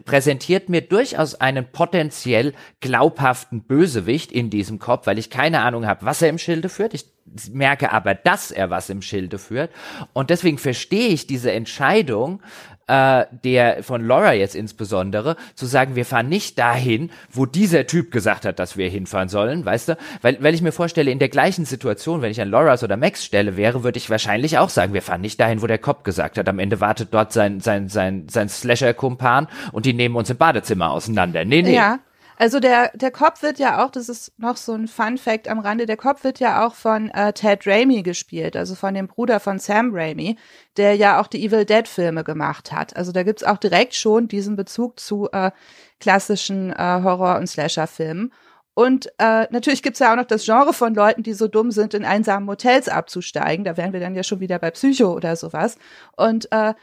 präsentiert 0.04 0.68
mir 0.68 0.82
durchaus 0.82 1.34
einen 1.34 1.70
potenziell 1.70 2.54
glaubhaften 2.80 3.64
Bösewicht 3.64 4.30
in 4.30 4.50
diesem 4.50 4.78
Kopf, 4.78 5.06
weil 5.06 5.18
ich 5.18 5.30
keine 5.30 5.62
Ahnung 5.62 5.86
habe, 5.86 6.04
was 6.06 6.22
er 6.22 6.28
im 6.28 6.38
Schilde 6.38 6.68
führt. 6.68 6.94
Ich 6.94 7.13
merke 7.52 7.92
aber, 7.92 8.14
dass 8.14 8.50
er 8.50 8.70
was 8.70 8.90
im 8.90 9.02
Schilde 9.02 9.38
führt. 9.38 9.70
Und 10.12 10.30
deswegen 10.30 10.58
verstehe 10.58 11.08
ich 11.08 11.26
diese 11.26 11.52
Entscheidung, 11.52 12.40
äh, 12.86 13.24
der 13.44 13.82
von 13.82 14.06
Laura 14.06 14.32
jetzt 14.34 14.54
insbesondere, 14.54 15.36
zu 15.54 15.66
sagen, 15.66 15.96
wir 15.96 16.04
fahren 16.04 16.28
nicht 16.28 16.58
dahin, 16.58 17.10
wo 17.30 17.46
dieser 17.46 17.86
Typ 17.86 18.10
gesagt 18.10 18.44
hat, 18.44 18.58
dass 18.58 18.76
wir 18.76 18.88
hinfahren 18.88 19.28
sollen, 19.28 19.64
weißt 19.64 19.90
du? 19.90 19.96
Weil, 20.22 20.42
weil 20.42 20.54
ich 20.54 20.62
mir 20.62 20.72
vorstelle, 20.72 21.10
in 21.10 21.18
der 21.18 21.28
gleichen 21.28 21.64
Situation, 21.64 22.22
wenn 22.22 22.30
ich 22.30 22.40
an 22.40 22.50
Laura's 22.50 22.84
oder 22.84 22.96
Max 22.96 23.24
Stelle 23.24 23.56
wäre, 23.56 23.84
würde 23.84 23.98
ich 23.98 24.10
wahrscheinlich 24.10 24.58
auch 24.58 24.68
sagen, 24.68 24.92
wir 24.92 25.02
fahren 25.02 25.22
nicht 25.22 25.40
dahin, 25.40 25.62
wo 25.62 25.66
der 25.66 25.78
Cop 25.78 26.04
gesagt 26.04 26.36
hat. 26.38 26.48
Am 26.48 26.58
Ende 26.58 26.80
wartet 26.80 27.08
dort 27.12 27.32
sein, 27.32 27.60
sein, 27.60 27.88
sein, 27.88 28.26
sein 28.28 28.48
Slasher-Kumpan 28.48 29.48
und 29.72 29.86
die 29.86 29.94
nehmen 29.94 30.16
uns 30.16 30.30
im 30.30 30.36
Badezimmer 30.36 30.90
auseinander. 30.90 31.44
Nee, 31.44 31.62
nee. 31.62 31.74
Ja. 31.74 32.00
Also 32.36 32.58
der, 32.58 32.90
der 32.94 33.10
Cop 33.10 33.42
wird 33.42 33.58
ja 33.58 33.84
auch, 33.84 33.90
das 33.90 34.08
ist 34.08 34.32
noch 34.38 34.56
so 34.56 34.72
ein 34.72 34.88
Fun 34.88 35.18
Fact 35.18 35.48
am 35.48 35.60
Rande, 35.60 35.86
der 35.86 35.96
Cop 35.96 36.24
wird 36.24 36.40
ja 36.40 36.66
auch 36.66 36.74
von 36.74 37.10
äh, 37.10 37.32
Ted 37.32 37.66
Raimi 37.66 38.02
gespielt, 38.02 38.56
also 38.56 38.74
von 38.74 38.94
dem 38.94 39.06
Bruder 39.06 39.38
von 39.38 39.58
Sam 39.58 39.90
Raimi, 39.92 40.36
der 40.76 40.96
ja 40.96 41.20
auch 41.20 41.28
die 41.28 41.44
Evil 41.44 41.64
Dead 41.64 41.86
Filme 41.86 42.24
gemacht 42.24 42.72
hat. 42.72 42.96
Also 42.96 43.12
da 43.12 43.22
gibt's 43.22 43.44
auch 43.44 43.58
direkt 43.58 43.94
schon 43.94 44.26
diesen 44.28 44.56
Bezug 44.56 44.98
zu 44.98 45.28
äh, 45.32 45.52
klassischen 46.00 46.72
äh, 46.72 46.76
Horror- 46.76 47.36
und 47.38 47.46
Slasher-Filmen. 47.46 48.32
Und 48.74 49.06
äh, 49.18 49.46
natürlich 49.50 49.84
gibt's 49.84 50.00
ja 50.00 50.12
auch 50.12 50.16
noch 50.16 50.26
das 50.26 50.44
Genre 50.44 50.72
von 50.72 50.94
Leuten, 50.94 51.22
die 51.22 51.32
so 51.32 51.46
dumm 51.46 51.70
sind, 51.70 51.94
in 51.94 52.04
einsamen 52.04 52.48
Hotels 52.48 52.88
abzusteigen. 52.88 53.64
Da 53.64 53.76
wären 53.76 53.92
wir 53.92 54.00
dann 54.00 54.16
ja 54.16 54.24
schon 54.24 54.40
wieder 54.40 54.58
bei 54.58 54.72
Psycho 54.72 55.12
oder 55.14 55.36
sowas. 55.36 55.78
Und 56.16 56.50
äh, 56.50 56.74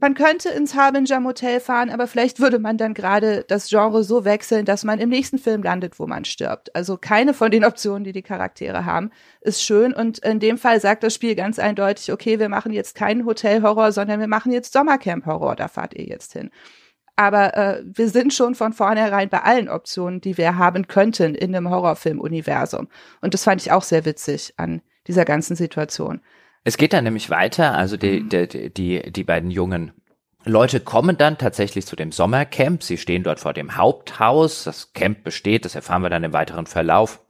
man 0.00 0.14
könnte 0.14 0.48
ins 0.50 0.74
Harbinger 0.74 1.20
Motel 1.20 1.60
fahren, 1.60 1.90
aber 1.90 2.06
vielleicht 2.06 2.40
würde 2.40 2.58
man 2.58 2.76
dann 2.76 2.94
gerade 2.94 3.44
das 3.48 3.68
Genre 3.68 4.04
so 4.04 4.24
wechseln, 4.24 4.64
dass 4.64 4.84
man 4.84 4.98
im 4.98 5.08
nächsten 5.08 5.38
Film 5.38 5.62
landet, 5.62 5.98
wo 5.98 6.06
man 6.06 6.24
stirbt. 6.24 6.74
Also 6.74 6.96
keine 6.96 7.34
von 7.34 7.50
den 7.50 7.64
Optionen, 7.64 8.04
die 8.04 8.12
die 8.12 8.22
Charaktere 8.22 8.84
haben, 8.84 9.10
ist 9.40 9.62
schön. 9.62 9.92
Und 9.92 10.18
in 10.18 10.40
dem 10.40 10.58
Fall 10.58 10.80
sagt 10.80 11.02
das 11.02 11.14
Spiel 11.14 11.34
ganz 11.34 11.58
eindeutig, 11.58 12.12
okay, 12.12 12.38
wir 12.38 12.48
machen 12.48 12.72
jetzt 12.72 12.94
keinen 12.94 13.24
Hotelhorror, 13.24 13.92
sondern 13.92 14.20
wir 14.20 14.28
machen 14.28 14.52
jetzt 14.52 14.72
Sommercamp-Horror, 14.72 15.56
da 15.56 15.68
fahrt 15.68 15.94
ihr 15.94 16.04
jetzt 16.04 16.32
hin. 16.32 16.50
Aber 17.16 17.56
äh, 17.56 17.82
wir 17.84 18.08
sind 18.10 18.32
schon 18.32 18.54
von 18.54 18.72
vornherein 18.72 19.28
bei 19.28 19.42
allen 19.42 19.68
Optionen, 19.68 20.20
die 20.20 20.38
wir 20.38 20.56
haben 20.56 20.86
könnten 20.86 21.34
in 21.34 21.54
einem 21.54 21.68
Horrorfilm-Universum. 21.68 22.88
Und 23.20 23.34
das 23.34 23.44
fand 23.44 23.60
ich 23.60 23.72
auch 23.72 23.82
sehr 23.82 24.04
witzig 24.04 24.54
an 24.56 24.82
dieser 25.08 25.24
ganzen 25.24 25.56
Situation. 25.56 26.20
Es 26.68 26.76
geht 26.76 26.92
dann 26.92 27.04
nämlich 27.04 27.30
weiter, 27.30 27.72
also 27.72 27.96
die, 27.96 28.20
mhm. 28.20 28.28
die, 28.28 28.68
die, 28.68 29.10
die 29.10 29.24
beiden 29.24 29.50
jungen 29.50 29.92
Leute 30.44 30.80
kommen 30.80 31.16
dann 31.16 31.38
tatsächlich 31.38 31.86
zu 31.86 31.96
dem 31.96 32.12
Sommercamp. 32.12 32.82
Sie 32.82 32.98
stehen 32.98 33.22
dort 33.22 33.40
vor 33.40 33.54
dem 33.54 33.78
Haupthaus. 33.78 34.64
Das 34.64 34.92
Camp 34.92 35.24
besteht, 35.24 35.64
das 35.64 35.74
erfahren 35.74 36.02
wir 36.02 36.10
dann 36.10 36.24
im 36.24 36.34
weiteren 36.34 36.66
Verlauf, 36.66 37.22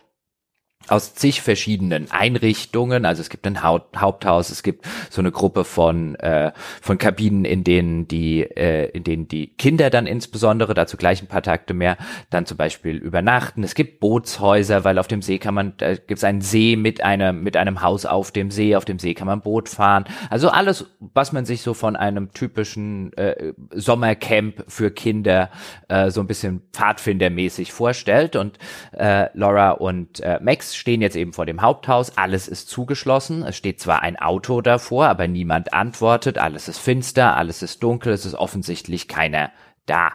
aus 0.89 1.15
zig 1.15 1.43
verschiedenen 1.43 2.11
Einrichtungen. 2.11 3.05
Also 3.05 3.21
es 3.21 3.31
gibt 3.31 3.47
ein 3.47 3.63
Haupthaus, 3.63 4.51
es 4.51 4.63
gibt 4.63 4.87
so 5.11 5.21
eine 5.21 5.33
Gruppe 5.33 5.65
von 5.65 6.15
äh, 6.17 6.53
von 6.81 6.99
Kabinen, 6.99 7.45
in 7.45 7.65
denen 7.65 8.09
die 8.09 8.43
äh, 8.43 8.91
in 8.91 9.05
denen 9.05 9.29
die 9.29 9.49
Kinder 9.49 9.91
dann 9.91 10.07
insbesondere 10.07 10.75
dazu 10.75 10.97
gleich 10.97 11.23
ein 11.23 11.29
paar 11.29 11.43
Takte 11.43 11.75
mehr 11.75 11.97
dann 12.31 12.47
zum 12.47 12.57
Beispiel 12.57 12.97
übernachten. 12.97 13.63
Es 13.63 13.75
gibt 13.75 14.01
Bootshäuser, 14.01 14.85
weil 14.85 14.99
auf 14.99 15.09
dem 15.09 15.23
See 15.23 15.39
kann 15.39 15.55
man 15.55 15.75
da 15.79 15.95
gibt 15.95 16.19
es 16.19 16.25
einen 16.25 16.41
See 16.41 16.77
mit 16.77 17.03
einem 17.03 17.43
mit 17.43 17.57
einem 17.57 17.83
Haus 17.83 18.07
auf 18.07 18.31
dem 18.31 18.51
See. 18.51 18.77
Auf 18.77 18.85
dem 18.85 18.99
See 18.99 19.15
kann 19.15 19.27
man 19.27 19.41
Boot 19.41 19.69
fahren. 19.69 20.05
Also 20.31 20.49
alles, 20.49 20.87
was 21.01 21.33
man 21.33 21.45
sich 21.45 21.63
so 21.63 21.75
von 21.75 21.97
einem 21.97 22.33
typischen 22.33 23.13
äh, 23.17 23.53
Sommercamp 23.73 24.65
für 24.69 24.91
Kinder 24.91 25.51
äh, 25.89 26.11
so 26.11 26.21
ein 26.21 26.27
bisschen 26.27 26.63
Pfadfindermäßig 26.73 27.73
vorstellt. 27.73 28.37
Und 28.37 28.59
äh, 28.93 29.27
Laura 29.35 29.73
und 29.73 30.21
äh, 30.21 30.39
Max 30.43 30.77
stehen 30.79 31.03
jetzt 31.03 31.17
eben 31.17 31.33
vor 31.33 31.47
dem 31.47 31.63
Haupthaus, 31.63 32.17
alles 32.17 32.49
ist 32.49 32.69
zugeschlossen, 32.69 33.43
es 33.43 33.57
steht 33.57 33.81
zwar 33.81 34.03
ein 34.03 34.17
Auto 34.17 34.61
davor, 34.61 35.07
aber 35.07 35.29
niemand 35.29 35.73
antwortet, 35.75 36.39
alles 36.39 36.69
ist 36.69 36.79
finster, 36.79 37.37
alles 37.37 37.63
ist 37.63 37.83
dunkel, 37.83 38.13
es 38.13 38.25
ist 38.25 38.35
offensichtlich 38.35 39.09
keiner 39.09 39.51
da. 39.87 40.13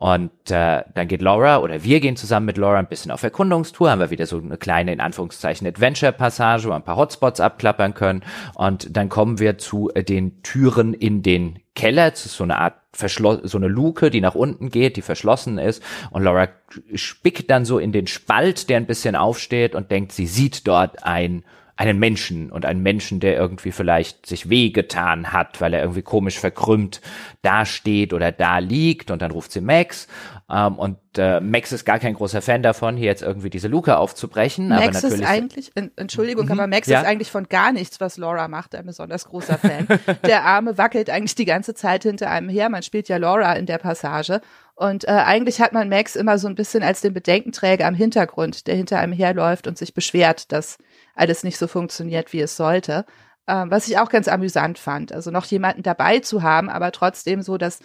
Und 0.00 0.30
äh, 0.48 0.84
dann 0.94 1.08
geht 1.08 1.22
Laura 1.22 1.58
oder 1.58 1.82
wir 1.82 1.98
gehen 1.98 2.14
zusammen 2.14 2.46
mit 2.46 2.56
Laura 2.56 2.78
ein 2.78 2.86
bisschen 2.86 3.10
auf 3.10 3.24
Erkundungstour, 3.24 3.90
haben 3.90 3.98
wir 3.98 4.10
wieder 4.10 4.26
so 4.26 4.38
eine 4.38 4.56
kleine, 4.56 4.92
in 4.92 5.00
Anführungszeichen, 5.00 5.66
Adventure-Passage, 5.66 6.64
wo 6.64 6.68
wir 6.68 6.76
ein 6.76 6.84
paar 6.84 6.96
Hotspots 6.96 7.40
abklappern 7.40 7.94
können. 7.94 8.22
Und 8.54 8.96
dann 8.96 9.08
kommen 9.08 9.40
wir 9.40 9.58
zu 9.58 9.90
äh, 9.92 10.04
den 10.04 10.40
Türen 10.44 10.94
in 10.94 11.22
den 11.24 11.58
Keller, 11.74 12.14
zu 12.14 12.28
so 12.28 12.44
eine 12.44 12.58
Art 12.58 12.74
Verschloss 12.92 13.40
so 13.42 13.58
eine 13.58 13.66
Luke, 13.66 14.10
die 14.10 14.20
nach 14.20 14.36
unten 14.36 14.70
geht, 14.70 14.96
die 14.96 15.02
verschlossen 15.02 15.58
ist. 15.58 15.82
Und 16.10 16.22
Laura 16.22 16.48
spickt 16.94 17.50
dann 17.50 17.64
so 17.64 17.80
in 17.80 17.90
den 17.90 18.06
Spalt, 18.06 18.68
der 18.68 18.76
ein 18.76 18.86
bisschen 18.86 19.16
aufsteht 19.16 19.74
und 19.74 19.90
denkt, 19.90 20.12
sie 20.12 20.28
sieht 20.28 20.66
dort 20.68 21.04
ein 21.04 21.44
einen 21.78 22.00
Menschen 22.00 22.50
und 22.50 22.66
einen 22.66 22.82
Menschen, 22.82 23.20
der 23.20 23.36
irgendwie 23.36 23.70
vielleicht 23.70 24.26
sich 24.26 24.50
wehgetan 24.50 25.32
hat, 25.32 25.60
weil 25.60 25.72
er 25.72 25.80
irgendwie 25.80 26.02
komisch 26.02 26.36
verkrümmt 26.36 27.00
dasteht 27.42 28.12
oder 28.12 28.32
da 28.32 28.58
liegt 28.58 29.12
und 29.12 29.22
dann 29.22 29.30
ruft 29.30 29.52
sie 29.52 29.60
Max 29.60 30.08
ähm, 30.50 30.74
und 30.74 30.98
äh, 31.16 31.40
Max 31.40 31.70
ist 31.70 31.84
gar 31.84 32.00
kein 32.00 32.14
großer 32.14 32.42
Fan 32.42 32.64
davon, 32.64 32.96
hier 32.96 33.06
jetzt 33.06 33.22
irgendwie 33.22 33.48
diese 33.48 33.68
Luke 33.68 33.96
aufzubrechen. 33.96 34.68
Max 34.68 34.82
aber 34.82 34.92
natürlich 34.92 35.20
ist 35.20 35.28
eigentlich, 35.28 35.72
Entschuldigung, 35.94 36.46
mhm, 36.46 36.52
aber 36.52 36.66
Max 36.66 36.88
ja? 36.88 37.00
ist 37.00 37.06
eigentlich 37.06 37.30
von 37.30 37.48
gar 37.48 37.70
nichts, 37.70 38.00
was 38.00 38.16
Laura 38.16 38.48
macht, 38.48 38.74
ein 38.74 38.86
besonders 38.86 39.26
großer 39.26 39.56
Fan. 39.56 39.86
der 40.26 40.44
Arme 40.44 40.78
wackelt 40.78 41.10
eigentlich 41.10 41.36
die 41.36 41.44
ganze 41.44 41.74
Zeit 41.74 42.02
hinter 42.02 42.28
einem 42.28 42.48
her. 42.48 42.70
Man 42.70 42.82
spielt 42.82 43.08
ja 43.08 43.18
Laura 43.18 43.52
in 43.52 43.66
der 43.66 43.78
Passage 43.78 44.40
und 44.74 45.06
äh, 45.06 45.10
eigentlich 45.10 45.60
hat 45.60 45.72
man 45.72 45.88
Max 45.88 46.16
immer 46.16 46.38
so 46.38 46.48
ein 46.48 46.54
bisschen 46.54 46.82
als 46.82 47.02
den 47.02 47.12
Bedenkenträger 47.12 47.86
am 47.86 47.94
Hintergrund, 47.94 48.66
der 48.66 48.74
hinter 48.74 48.98
einem 48.98 49.12
herläuft 49.12 49.66
und 49.66 49.78
sich 49.78 49.94
beschwert, 49.94 50.50
dass 50.50 50.78
alles 51.18 51.44
nicht 51.44 51.58
so 51.58 51.66
funktioniert, 51.66 52.32
wie 52.32 52.40
es 52.40 52.56
sollte. 52.56 53.04
Ähm, 53.46 53.70
was 53.70 53.88
ich 53.88 53.98
auch 53.98 54.10
ganz 54.10 54.28
amüsant 54.28 54.78
fand. 54.78 55.12
Also 55.12 55.30
noch 55.30 55.46
jemanden 55.46 55.82
dabei 55.82 56.20
zu 56.20 56.42
haben, 56.42 56.68
aber 56.68 56.92
trotzdem 56.92 57.42
so, 57.42 57.56
dass 57.58 57.80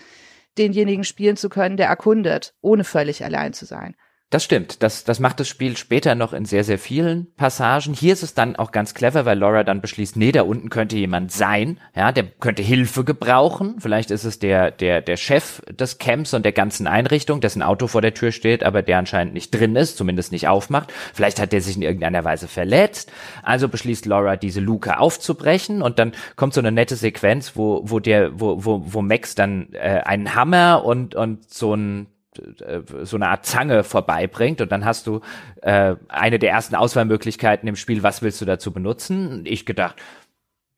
denjenigen 0.58 1.04
spielen 1.04 1.38
zu 1.38 1.50
können, 1.50 1.78
der 1.78 1.88
erkundet, 1.88 2.54
ohne 2.62 2.84
völlig 2.84 3.24
allein 3.24 3.54
zu 3.54 3.66
sein. 3.66 3.96
Das 4.34 4.44
stimmt. 4.44 4.82
Das, 4.82 5.04
das 5.04 5.20
macht 5.20 5.40
das 5.40 5.48
Spiel 5.48 5.78
später 5.78 6.16
noch 6.16 6.34
in 6.34 6.46
sehr, 6.46 6.64
sehr 6.64 6.80
vielen 6.80 7.32
Passagen. 7.36 7.94
Hier 7.94 8.14
ist 8.14 8.24
es 8.24 8.34
dann 8.34 8.56
auch 8.56 8.72
ganz 8.72 8.96
clever, 8.96 9.26
weil 9.26 9.38
Laura 9.38 9.64
dann 9.64 9.80
beschließt, 9.80 10.18
nee, 10.18 10.32
da 10.32 10.42
unten 10.42 10.72
könnte 10.72 10.98
jemand 10.98 11.32
sein, 11.32 11.80
ja, 11.96 12.12
der 12.12 12.24
könnte 12.24 12.64
Hilfe 12.64 13.04
gebrauchen. 13.04 13.76
Vielleicht 13.78 14.10
ist 14.10 14.24
es 14.24 14.40
der, 14.40 14.72
der, 14.72 15.02
der 15.02 15.18
Chef 15.18 15.62
des 15.70 16.00
Camps 16.00 16.34
und 16.34 16.46
der 16.46 16.52
ganzen 16.52 16.88
Einrichtung, 16.88 17.42
dessen 17.42 17.62
Auto 17.62 17.86
vor 17.86 18.02
der 18.02 18.16
Tür 18.16 18.32
steht, 18.32 18.64
aber 18.64 18.82
der 18.82 18.98
anscheinend 18.98 19.36
nicht 19.36 19.52
drin 19.52 19.76
ist, 19.76 19.98
zumindest 19.98 20.32
nicht 20.32 20.48
aufmacht. 20.48 20.92
Vielleicht 21.14 21.40
hat 21.40 21.52
der 21.52 21.62
sich 21.62 21.76
in 21.76 21.84
irgendeiner 21.84 22.24
Weise 22.24 22.48
verletzt. 22.48 23.12
Also 23.44 23.70
beschließt 23.70 24.08
Laura, 24.08 24.36
diese 24.36 24.62
Luke 24.62 24.98
aufzubrechen 24.98 25.84
und 25.84 26.00
dann 26.00 26.12
kommt 26.38 26.56
so 26.56 26.62
eine 26.62 26.72
nette 26.72 26.96
Sequenz, 26.96 27.52
wo, 27.56 27.82
wo 27.84 28.00
der, 28.00 28.40
wo, 28.40 28.66
wo, 28.66 28.82
wo 28.84 29.04
Max 29.04 29.36
dann 29.36 29.68
äh, 29.74 30.02
einen 30.04 30.34
Hammer 30.34 30.84
und, 30.84 31.14
und 31.14 31.54
so 31.54 31.76
ein 31.76 32.08
so 33.04 33.18
eine 33.18 33.30
Art 33.30 33.46
Zange 33.46 33.84
vorbeibringt 33.84 34.62
und 34.62 34.72
dann 34.72 34.86
hast 34.86 35.08
du 35.08 35.22
äh, 35.62 35.96
eine 36.08 36.40
der 36.40 36.52
ersten 36.52 36.76
Auswahlmöglichkeiten 36.76 37.68
im 37.68 37.76
Spiel, 37.76 38.04
was 38.04 38.22
willst 38.22 38.42
du 38.42 38.46
dazu 38.46 38.72
benutzen? 38.72 39.44
Ich 39.46 39.66
gedacht, 39.66 39.96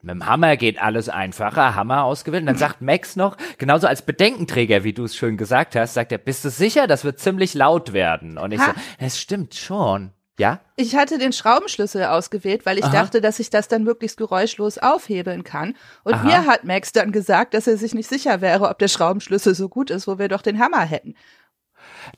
mit 0.05 0.13
dem 0.13 0.25
Hammer 0.27 0.55
geht 0.55 0.79
alles 0.79 1.09
einfacher, 1.09 1.73
Hammer 1.73 2.03
ausgewählt. 2.03 2.43
Und 2.43 2.47
dann 2.47 2.57
sagt 2.57 2.79
Max 2.81 3.15
noch, 3.15 3.37
genauso 3.57 3.87
als 3.87 4.03
Bedenkenträger, 4.03 4.83
wie 4.83 4.93
du 4.93 5.03
es 5.03 5.15
schön 5.15 5.35
gesagt 5.35 5.75
hast, 5.75 5.95
sagt 5.95 6.11
er, 6.11 6.19
bist 6.19 6.45
du 6.45 6.49
sicher, 6.49 6.85
das 6.85 7.03
wird 7.03 7.19
ziemlich 7.19 7.55
laut 7.55 7.91
werden? 7.91 8.37
Und 8.37 8.51
ich 8.51 8.59
ha. 8.59 8.75
so, 8.75 8.81
es 8.99 9.19
stimmt 9.19 9.55
schon. 9.55 10.11
Ja? 10.37 10.59
Ich 10.75 10.95
hatte 10.95 11.17
den 11.17 11.33
Schraubenschlüssel 11.33 12.03
ausgewählt, 12.03 12.65
weil 12.65 12.77
ich 12.77 12.83
Aha. 12.83 12.91
dachte, 12.91 13.21
dass 13.21 13.39
ich 13.39 13.49
das 13.49 13.67
dann 13.67 13.83
möglichst 13.83 14.17
geräuschlos 14.17 14.77
aufhebeln 14.77 15.43
kann. 15.43 15.75
Und 16.03 16.15
Aha. 16.15 16.23
mir 16.23 16.45
hat 16.45 16.65
Max 16.65 16.91
dann 16.91 17.11
gesagt, 17.11 17.53
dass 17.53 17.67
er 17.67 17.77
sich 17.77 17.93
nicht 17.93 18.09
sicher 18.09 18.41
wäre, 18.41 18.69
ob 18.69 18.77
der 18.77 18.89
Schraubenschlüssel 18.89 19.55
so 19.55 19.69
gut 19.69 19.89
ist, 19.89 20.07
wo 20.07 20.19
wir 20.19 20.27
doch 20.27 20.41
den 20.41 20.59
Hammer 20.59 20.81
hätten. 20.81 21.15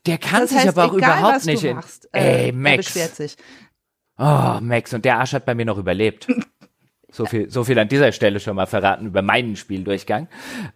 Der 0.05 0.17
kann 0.17 0.41
das 0.41 0.49
sich 0.49 0.59
heißt, 0.59 0.69
aber 0.69 0.85
auch 0.85 0.97
egal, 0.97 1.19
überhaupt 1.19 1.45
nicht. 1.45 1.63
Du 1.63 1.73
machst, 1.73 2.09
äh, 2.13 2.45
Ey, 2.47 2.51
Max. 2.51 2.77
beschwert 2.85 3.15
sich. 3.15 3.35
Oh, 4.17 4.57
Max, 4.61 4.93
und 4.93 5.05
der 5.05 5.19
Arsch 5.19 5.33
hat 5.33 5.45
bei 5.45 5.55
mir 5.55 5.65
noch 5.65 5.77
überlebt. 5.77 6.27
So 7.09 7.25
viel, 7.25 7.49
so 7.49 7.63
viel 7.63 7.79
an 7.79 7.87
dieser 7.87 8.11
Stelle 8.11 8.39
schon 8.41 8.57
mal 8.57 8.65
verraten 8.65 9.05
über 9.07 9.21
meinen 9.21 9.55
Spieldurchgang. 9.55 10.27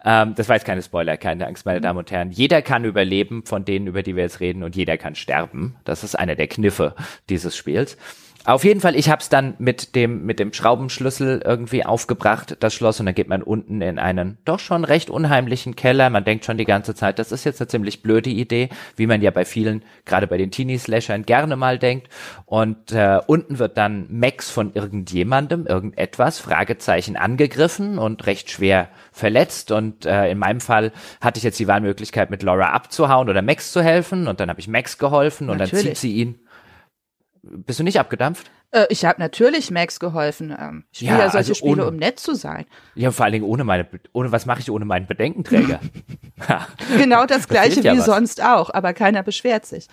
Ähm, 0.04 0.34
das 0.34 0.48
war 0.48 0.56
jetzt 0.56 0.64
keine 0.66 0.82
Spoiler, 0.82 1.18
keine 1.18 1.46
Angst, 1.46 1.66
meine 1.66 1.82
Damen 1.82 2.00
und 2.00 2.10
Herren. 2.10 2.32
Jeder 2.32 2.62
kann 2.62 2.86
überleben 2.86 3.44
von 3.46 3.66
denen, 3.66 3.86
über 3.86 4.02
die 4.02 4.16
wir 4.16 4.24
jetzt 4.24 4.40
reden, 4.40 4.64
und 4.64 4.76
jeder 4.78 4.98
kann 4.98 5.16
sterben. 5.16 5.76
Das 5.84 6.06
ist 6.06 6.18
einer 6.18 6.36
der 6.36 6.48
Kniffe 6.48 6.96
dieses 7.28 7.58
Spiels. 7.58 7.98
Auf 8.44 8.64
jeden 8.64 8.80
Fall, 8.80 8.96
ich 8.96 9.10
habe 9.10 9.22
es 9.22 9.30
dann 9.30 9.54
mit 9.60 9.96
dem 9.96 10.26
mit 10.26 10.40
dem 10.40 10.52
Schraubenschlüssel 10.52 11.44
irgendwie 11.46 11.86
aufgebracht, 11.86 12.58
das 12.60 12.74
Schloss, 12.74 13.00
und 13.00 13.06
dann 13.06 13.14
geht 13.14 13.28
man 13.28 13.44
unten 13.44 13.82
in 13.82 14.00
einen 14.00 14.40
doch 14.46 14.60
schon 14.60 14.84
recht 14.84 15.12
unheimlichen 15.12 15.76
Keller. 15.76 16.10
Man 16.10 16.24
denkt 16.24 16.46
schon 16.46 16.58
die 16.58 16.66
ganze 16.66 16.96
Zeit, 16.96 17.20
das 17.20 17.32
ist 17.32 17.44
jetzt 17.44 17.62
eine 17.62 17.68
ziemlich 17.68 18.02
blöde 18.02 18.32
Idee, 18.32 18.70
wie 18.96 19.06
man 19.06 19.22
ja 19.22 19.30
bei 19.30 19.46
vielen, 19.46 19.84
gerade 20.06 20.26
bei 20.26 20.38
den 20.38 20.50
Teenie-Slashern, 20.50 21.24
gerne 21.24 21.56
mal 21.56 21.78
denkt. 21.78 22.10
Und 22.46 22.92
äh, 22.92 23.20
unten 23.28 23.60
wird 23.60 23.78
dann 23.78 24.08
Max 24.10 24.50
von 24.50 24.74
irgendjemandem, 24.74 25.68
irgendetwas, 25.68 26.40
Fragezeichen, 26.40 27.18
angegriffen 27.18 28.00
und 28.00 28.26
recht 28.26 28.50
schwer 28.50 28.90
verletzt. 29.12 29.72
Und 29.72 30.06
äh, 30.08 30.32
in 30.32 30.40
meinem 30.40 30.62
Fall 30.62 30.92
hatte 31.22 31.38
ich 31.38 31.44
jetzt 31.44 31.60
die 31.60 31.68
Wahlmöglichkeit, 31.68 32.32
mit 32.32 32.42
Laura 32.42 32.72
abzuhauen 32.72 33.30
oder 33.30 33.44
Max 33.44 33.72
zu 33.72 33.84
helfen. 33.84 34.28
Und 34.28 34.40
dann 34.40 34.50
habe 34.50 34.60
ich 34.60 34.68
Max 34.68 34.98
geholfen 34.98 35.50
und 35.50 35.58
Natürlich. 35.58 35.86
dann 35.86 35.94
zieht 35.94 35.98
sie 35.98 36.16
ihn 36.16 36.40
bist 37.44 37.80
du 37.80 37.84
nicht 37.84 38.00
abgedampft? 38.00 38.52
Äh, 38.72 38.86
ich 38.90 39.06
habe 39.06 39.20
natürlich 39.20 39.70
Max 39.72 40.00
geholfen. 40.00 40.56
Ähm, 40.58 40.84
ich 40.92 41.00
spiele 41.00 41.12
ja, 41.12 41.24
solche 41.24 41.38
also 41.38 41.54
Spiele, 41.54 41.72
ohne, 41.74 41.86
um 41.88 41.96
nett 41.98 42.20
zu 42.20 42.36
sein. 42.36 42.66
Ja, 42.96 43.12
vor 43.12 43.26
allen 43.26 43.34
Dingen 43.34 43.46
ohne 43.46 43.64
meine, 43.64 43.88
ohne 44.14 44.32
was 44.32 44.46
mache 44.46 44.62
ich 44.62 44.72
ohne 44.72 44.86
meinen 44.86 45.08
Bedenkenträger? 45.08 45.80
genau 46.98 47.26
das 47.26 47.48
gleiche 47.50 47.82
ja 47.82 47.94
wie 47.94 48.00
was. 48.00 48.06
sonst 48.06 48.44
auch, 48.44 48.74
aber 48.74 48.94
keiner 48.94 49.24
beschwert 49.24 49.66
sich. 49.66 49.88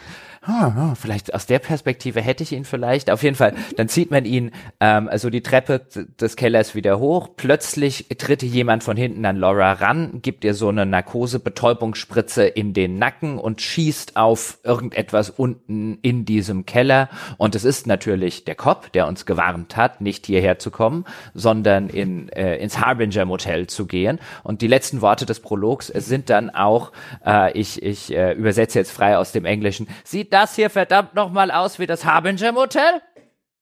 Oh, 0.46 0.94
vielleicht 0.94 1.34
aus 1.34 1.46
der 1.46 1.58
Perspektive 1.58 2.20
hätte 2.20 2.42
ich 2.42 2.52
ihn 2.52 2.64
vielleicht. 2.64 3.10
Auf 3.10 3.22
jeden 3.22 3.36
Fall, 3.36 3.54
dann 3.76 3.88
zieht 3.88 4.10
man 4.10 4.24
ihn 4.24 4.52
ähm, 4.80 5.08
also 5.08 5.30
die 5.30 5.42
Treppe 5.42 5.80
des 6.20 6.36
Kellers 6.36 6.74
wieder 6.74 6.98
hoch. 7.00 7.30
Plötzlich 7.36 8.06
tritt 8.16 8.42
jemand 8.42 8.84
von 8.84 8.96
hinten 8.96 9.24
an 9.26 9.36
Laura 9.36 9.72
ran, 9.72 10.20
gibt 10.22 10.44
ihr 10.44 10.54
so 10.54 10.68
eine 10.68 10.86
Narkose-Betäubungsspritze 10.86 12.44
in 12.44 12.72
den 12.72 12.98
Nacken 12.98 13.38
und 13.38 13.60
schießt 13.60 14.16
auf 14.16 14.58
irgendetwas 14.62 15.30
unten 15.30 15.98
in 16.02 16.24
diesem 16.24 16.64
Keller. 16.64 17.08
Und 17.36 17.54
es 17.54 17.64
ist 17.64 17.86
natürlich 17.86 18.44
der 18.44 18.54
Kopf 18.54 18.67
Cop, 18.68 18.92
der 18.92 19.06
uns 19.06 19.24
gewarnt 19.24 19.78
hat, 19.78 20.02
nicht 20.02 20.26
hierher 20.26 20.58
zu 20.58 20.70
kommen, 20.70 21.06
sondern 21.32 21.88
in, 21.88 22.28
äh, 22.28 22.56
ins 22.56 22.78
Harbinger 22.78 23.24
Motel 23.24 23.66
zu 23.66 23.86
gehen. 23.86 24.18
Und 24.42 24.60
die 24.60 24.66
letzten 24.66 25.00
Worte 25.00 25.24
des 25.24 25.40
Prologs 25.40 25.86
sind 25.86 26.28
dann 26.28 26.50
auch, 26.50 26.92
äh, 27.24 27.50
ich, 27.58 27.82
ich 27.82 28.14
äh, 28.14 28.32
übersetze 28.32 28.78
jetzt 28.78 28.90
frei 28.90 29.16
aus 29.16 29.32
dem 29.32 29.46
Englischen, 29.46 29.88
sieht 30.04 30.34
das 30.34 30.54
hier 30.54 30.68
verdammt 30.68 31.14
nochmal 31.14 31.50
aus 31.50 31.78
wie 31.78 31.86
das 31.86 32.04
Harbinger 32.04 32.52
Motel? 32.52 33.00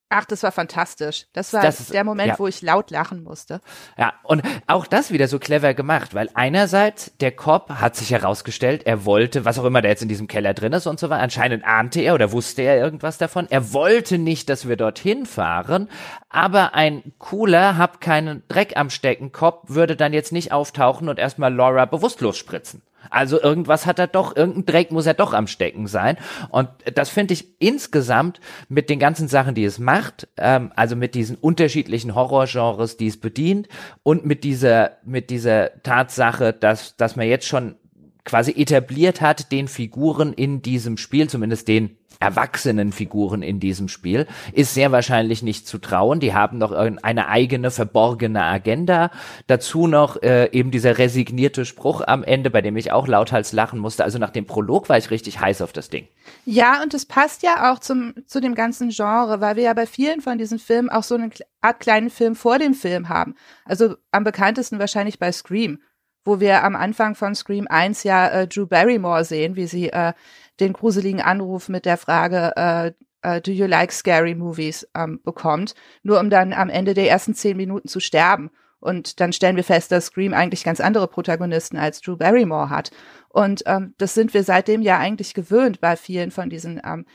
Ach, 0.09 0.25
das 0.25 0.45
war 0.45 0.53
fantastisch. 0.53 1.27
Das 1.33 1.53
war 1.53 1.63
das 1.63 1.81
ist, 1.81 1.93
der 1.93 2.05
Moment, 2.05 2.29
ja. 2.29 2.39
wo 2.39 2.47
ich 2.47 2.63
laut 2.63 2.93
lachen 2.93 3.25
musste. 3.25 3.61
Ja, 3.99 4.13
und 4.23 4.43
auch 4.69 4.87
das 4.87 5.11
wieder 5.11 5.27
so 5.27 5.41
clever 5.41 5.75
gemacht, 5.75 6.15
weil 6.15 6.31
einerseits 6.35 7.11
der 7.19 7.33
Cop 7.33 7.71
hat 7.71 7.97
sich 7.97 8.13
herausgestellt, 8.13 8.87
er 8.87 9.05
wollte, 9.05 9.45
was 9.45 9.59
auch 9.59 9.65
immer 9.65 9.83
der 9.83 9.91
jetzt 9.91 10.03
in 10.03 10.09
diesem 10.09 10.29
Keller 10.29 10.55
drin 10.55 10.73
ist 10.73 10.87
und 10.87 11.01
so 11.01 11.11
weiter, 11.11 11.23
anscheinend 11.23 11.65
ahnte 11.65 12.01
er 12.03 12.15
oder 12.15 12.31
wusste 12.31 12.63
er 12.63 12.79
irgendwas 12.79 13.19
davon. 13.19 13.49
Er 13.51 13.73
wollte 13.73 14.19
nicht, 14.19 14.49
dass 14.49 14.69
wir 14.69 14.77
dorthin 14.77 15.27
fahren, 15.27 15.89
aber 16.29 16.75
ein 16.75 17.13
cooler, 17.19 17.77
hab 17.77 18.01
keinen 18.01 18.45
Dreck 18.47 18.77
am 18.77 18.91
Stecken 18.91 19.33
Cop 19.33 19.65
würde 19.67 19.97
dann 19.97 20.13
jetzt 20.13 20.31
nicht 20.31 20.53
auftauchen 20.53 21.09
und 21.09 21.19
erstmal 21.19 21.53
Laura 21.53 21.85
bewusstlos 21.85 22.37
spritzen. 22.37 22.83
Also 23.11 23.41
irgendwas 23.41 23.87
hat 23.87 23.99
er 23.99 24.07
doch, 24.07 24.37
irgendein 24.37 24.67
Dreck 24.67 24.91
muss 24.91 25.07
er 25.07 25.15
doch 25.15 25.33
am 25.33 25.47
Stecken 25.47 25.87
sein. 25.87 26.17
Und 26.51 26.69
das 26.95 27.09
finde 27.09 27.35
ich 27.35 27.61
insgesamt 27.61 28.41
mit 28.69 28.91
den 28.91 28.99
ganzen 28.99 29.29
Sachen, 29.29 29.55
die 29.55 29.65
es 29.65 29.79
macht, 29.79 29.96
ähm, 30.37 30.73
also 30.77 30.97
mit 30.97 31.15
diesen 31.15 31.37
unterschiedlichen 31.37 32.15
Horrorgenres, 32.15 32.97
die 32.97 33.07
es 33.07 33.19
bedient 33.19 33.69
und 34.03 34.25
mit 34.25 34.45
dieser, 34.45 34.93
mit 35.05 35.31
dieser 35.31 35.83
Tatsache, 35.83 36.53
dass, 36.53 36.97
dass 36.97 37.17
man 37.17 37.29
jetzt 37.29 37.47
schon 37.47 37.77
quasi 38.25 38.53
etabliert 38.53 39.21
hat, 39.21 39.53
den 39.53 39.69
Figuren 39.69 40.33
in 40.33 40.61
diesem 40.61 40.97
Spiel, 40.97 41.29
zumindest 41.31 41.69
den 41.69 41.97
erwachsenen 42.21 42.93
Figuren 42.93 43.43
in 43.43 43.61
diesem 43.61 43.89
Spiel, 43.89 44.27
ist 44.53 44.75
sehr 44.75 44.93
wahrscheinlich 44.93 45.43
nicht 45.43 45.67
zu 45.67 45.79
trauen. 45.79 46.21
Die 46.21 46.35
haben 46.35 46.59
noch 46.59 46.73
eine 46.73 47.29
eigene 47.29 47.71
verborgene 47.71 48.43
Agenda. 48.43 49.11
Dazu 49.47 49.87
noch 49.87 50.23
äh, 50.23 50.51
eben 50.53 50.71
dieser 50.71 50.99
resignierte 50.99 51.65
Spruch 51.65 52.03
am 52.07 52.23
Ende, 52.23 52.51
bei 52.51 52.63
dem 52.63 52.77
ich 52.77 52.93
auch 52.93 53.07
lauthals 53.07 53.53
lachen 53.53 53.79
musste. 53.79 54.05
Also 54.05 54.19
nach 54.19 54.31
dem 54.31 54.47
Prolog 54.47 54.89
war 54.89 54.99
ich 54.99 55.11
richtig 55.11 55.41
heiß 55.41 55.63
auf 55.63 55.73
das 55.73 55.91
Ding. 55.91 56.09
Ja, 56.45 56.83
und 56.83 56.95
es 56.95 57.07
passt 57.07 57.43
ja 57.43 57.73
auch 57.73 57.79
zum, 57.79 58.15
zu 58.27 58.41
dem 58.41 58.55
ganzen 58.55 58.91
Genre, 58.91 59.41
weil 59.41 59.57
wir 59.57 59.65
ja 59.65 59.75
bei 59.75 59.87
vielen 59.87 60.21
von 60.21 60.39
diesen 60.39 60.59
Filmen 60.59 60.91
auch 60.91 61.03
so 61.03 61.15
eine 61.15 61.31
Art 61.61 61.81
kleinen 61.81 62.11
Film 62.11 62.35
vor 62.37 62.59
dem 62.59 62.75
Film 62.75 63.09
haben. 63.09 63.35
Also 63.65 63.97
am 64.11 64.25
bekanntesten 64.25 64.79
wahrscheinlich 64.79 65.19
bei 65.19 65.33
Scream 65.33 65.79
wo 66.27 66.41
wir 66.41 66.65
am 66.65 66.75
Anfang 66.75 67.15
von 67.15 67.35
Scream 67.35 67.67
1 67.69 68.03
ja 68.03 68.29
äh, 68.29 68.49
Drew 68.49 68.67
Barrymore 68.67 69.25
sehen, 69.25 69.57
wie 69.57 69.67
sie 69.69 69.91
äh, 69.91 70.13
den 70.61 70.73
gruseligen 70.73 71.21
Anruf 71.21 71.69
mit 71.69 71.85
der 71.85 71.97
Frage, 71.97 72.53
äh, 72.57 72.93
uh, 73.27 73.41
do 73.41 73.51
you 73.51 73.67
like 73.67 73.93
scary 73.93 74.35
movies, 74.35 74.87
ähm, 74.95 75.21
bekommt, 75.23 75.75
nur 76.03 76.21
um 76.21 76.31
dann 76.31 76.53
am 76.53 76.69
Ende 76.69 76.95
der 76.95 77.09
ersten 77.11 77.35
zehn 77.35 77.57
Minuten 77.57 77.89
zu 77.89 78.01
sterben. 78.01 78.51
Und 78.79 79.21
dann 79.21 79.33
stellen 79.33 79.57
wir 79.57 79.65
fest, 79.65 79.91
dass 79.91 80.07
Scream 80.07 80.35
eigentlich 80.35 80.63
ganz 80.63 80.81
andere 80.81 81.09
Protagonisten 81.09 81.77
als 81.77 82.01
Drew 82.01 82.17
Barrymore 82.17 82.71
hat. 82.71 82.91
Und 83.31 83.63
ähm, 83.67 83.95
das 83.99 84.15
sind 84.15 84.35
wir 84.35 84.45
seitdem 84.45 84.83
ja 84.83 84.99
eigentlich 84.99 85.35
gewöhnt 85.35 85.81
bei 85.81 85.97
vielen 85.97 86.31
von 86.31 86.51
diesen 86.51 86.81
ähm, 86.85 87.07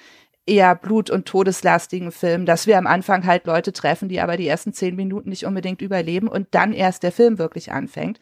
eher 0.46 0.76
blut- 0.76 1.12
und 1.12 1.28
todeslastigen 1.28 2.12
Filmen, 2.12 2.46
dass 2.46 2.68
wir 2.68 2.78
am 2.78 2.88
Anfang 2.88 3.26
halt 3.26 3.46
Leute 3.46 3.74
treffen, 3.74 4.10
die 4.10 4.20
aber 4.20 4.38
die 4.38 4.48
ersten 4.48 4.74
zehn 4.74 4.96
Minuten 4.96 5.30
nicht 5.30 5.46
unbedingt 5.46 5.82
überleben 5.82 6.28
und 6.28 6.48
dann 6.52 6.74
erst 6.74 7.04
der 7.04 7.12
Film 7.12 7.38
wirklich 7.38 7.72
anfängt. 7.72 8.20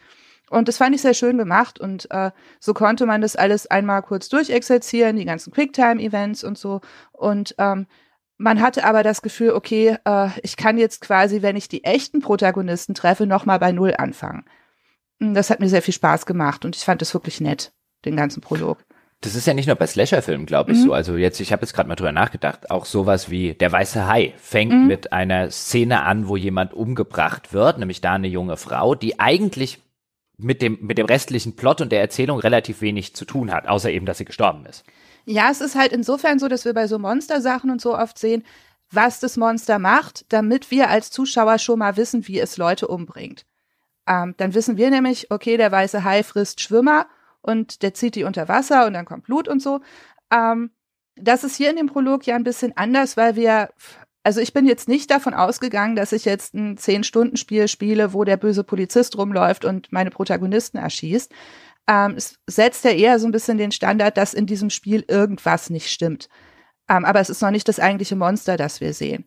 Und 0.50 0.68
das 0.68 0.78
fand 0.78 0.96
ich 0.96 1.02
sehr 1.02 1.14
schön 1.14 1.38
gemacht 1.38 1.80
und 1.80 2.10
äh, 2.12 2.32
so 2.60 2.74
konnte 2.74 3.06
man 3.06 3.22
das 3.22 3.36
alles 3.36 3.68
einmal 3.68 4.02
kurz 4.02 4.30
durchexerzieren, 4.30 5.16
die 5.16 5.26
ganzen 5.26 5.54
Quicktime-Events 5.54 6.44
und 6.44 6.58
so. 6.58 6.82
Und 7.12 7.56
ähm, 7.58 7.88
man 8.38 8.62
hatte 8.62 8.86
aber 8.86 9.04
das 9.04 9.22
Gefühl, 9.22 9.52
okay, 9.52 9.98
äh, 10.06 10.30
ich 10.44 10.58
kann 10.58 10.78
jetzt 10.78 11.02
quasi, 11.02 11.42
wenn 11.42 11.56
ich 11.56 11.68
die 11.68 11.84
echten 11.84 12.22
Protagonisten 12.22 12.96
treffe, 12.96 13.28
nochmal 13.28 13.60
bei 13.60 13.72
Null 13.72 13.94
anfangen. 13.98 14.46
Und 15.20 15.34
das 15.34 15.50
hat 15.50 15.60
mir 15.60 15.70
sehr 15.70 15.82
viel 15.82 15.94
Spaß 15.94 16.26
gemacht 16.26 16.66
und 16.66 16.76
ich 16.76 16.84
fand 16.84 17.02
es 17.02 17.14
wirklich 17.14 17.42
nett, 17.42 17.74
den 18.06 18.16
ganzen 18.16 18.42
Prolog. 18.42 18.78
Das 19.22 19.36
ist 19.36 19.46
ja 19.46 19.54
nicht 19.54 19.68
nur 19.68 19.76
bei 19.76 19.86
Slasher-Filmen, 19.86 20.46
glaube 20.46 20.72
ich, 20.72 20.78
mhm. 20.78 20.84
so. 20.84 20.94
Also 20.94 21.18
jetzt, 21.18 21.42
ich 21.42 21.52
habe 21.52 21.64
jetzt 21.64 21.74
gerade 21.74 21.90
mal 21.90 21.96
drüber 21.96 22.14
nachgedacht, 22.14 22.72
auch 22.72 22.86
sowas 22.86 23.30
wie 23.30 23.54
Der 23.54 23.70
Weiße 23.70 24.08
Hai 24.08 24.34
fängt 24.38 24.72
mhm. 24.72 24.88
mit 24.88 25.12
einer 25.12 25.52
Szene 25.52 26.04
an, 26.04 26.30
wo 26.30 26.38
jemand 26.38 26.74
umgebracht 26.74 27.52
wird, 27.52 27.80
nämlich 27.80 28.00
da 28.00 28.14
eine 28.14 28.30
junge 28.30 28.56
Frau, 28.56 28.96
die 28.96 29.20
eigentlich 29.20 29.82
mit 30.40 30.62
dem, 30.62 30.78
mit 30.82 30.98
dem 30.98 31.06
restlichen 31.06 31.56
Plot 31.56 31.82
und 31.82 31.92
der 31.92 32.02
Erzählung 32.02 32.40
relativ 32.40 32.82
wenig 32.82 33.14
zu 33.16 33.26
tun 33.26 33.52
hat, 33.52 33.68
außer 33.68 33.92
eben, 33.92 34.06
dass 34.06 34.18
sie 34.18 34.26
gestorben 34.26 34.66
ist. 34.66 34.84
Ja, 35.26 35.52
es 35.52 35.62
ist 35.62 35.76
halt 35.76 35.92
insofern 35.92 36.40
so, 36.40 36.48
dass 36.48 36.66
wir 36.66 36.74
bei 36.74 36.88
so 36.88 36.98
Monstersachen 36.98 37.70
und 37.70 37.82
so 37.82 37.98
oft 37.98 38.18
sehen, 38.18 38.44
was 38.92 39.20
das 39.20 39.38
Monster 39.38 39.78
macht, 39.78 40.26
damit 40.30 40.72
wir 40.72 40.90
als 40.90 41.12
Zuschauer 41.12 41.60
schon 41.60 41.80
mal 41.80 41.98
wissen, 41.98 42.28
wie 42.28 42.40
es 42.40 42.58
Leute 42.58 42.88
umbringt. 42.88 43.46
Ähm, 44.08 44.34
dann 44.38 44.54
wissen 44.54 44.78
wir 44.78 44.90
nämlich, 44.90 45.30
okay, 45.30 45.58
der 45.58 45.72
weiße 45.72 46.04
Hai 46.04 46.24
frisst 46.24 46.62
Schwimmer 46.62 47.06
und 47.42 47.84
der 47.84 47.94
zieht 47.94 48.16
die 48.16 48.24
unter 48.24 48.48
Wasser 48.48 48.88
und 48.88 48.94
dann 48.94 49.06
kommt 49.06 49.26
Blut 49.26 49.48
und 49.48 49.62
so. 49.62 49.82
Ähm, 50.32 50.72
das 51.16 51.44
ist 51.44 51.58
hier 51.58 51.70
in 51.70 51.76
dem 51.76 51.88
Prolog 51.88 52.26
ja 52.26 52.36
ein 52.36 52.44
bisschen 52.44 52.76
anders, 52.76 53.18
weil 53.18 53.36
wir 53.36 53.70
also 54.24 54.42
ich 54.42 54.54
bin 54.54 54.66
jetzt 54.66 54.88
nicht 54.88 55.10
davon 55.12 55.34
ausgegangen, 55.34 55.96
dass 55.96 56.12
ich 56.12 56.26
jetzt 56.26 56.54
ein 56.54 56.78
Zehn-Stunden-Spiel 56.78 57.68
spiele, 57.68 58.14
wo 58.14 58.24
der 58.24 58.38
böse 58.38 58.64
Polizist 58.64 59.18
rumläuft 59.18 59.66
und 59.66 59.92
meine 59.92 60.10
Protagonisten 60.10 60.78
erschießt. 60.78 61.32
Ähm, 61.88 62.16
es 62.16 62.38
setzt 62.48 62.84
ja 62.84 62.92
eher 62.92 63.20
so 63.20 63.28
ein 63.28 63.32
bisschen 63.32 63.58
den 63.58 63.72
Standard, 63.72 64.18
dass 64.18 64.34
in 64.34 64.46
diesem 64.46 64.70
Spiel 64.70 65.04
irgendwas 65.08 65.70
nicht 65.70 65.90
stimmt. 65.90 66.30
Ähm, 66.90 67.06
aber 67.06 67.20
es 67.20 67.30
ist 67.30 67.42
noch 67.42 67.52
nicht 67.52 67.68
das 67.68 67.80
eigentliche 67.80 68.16
Monster, 68.16 68.58
das 68.58 68.82
wir 68.82 68.94
sehen. 68.94 69.26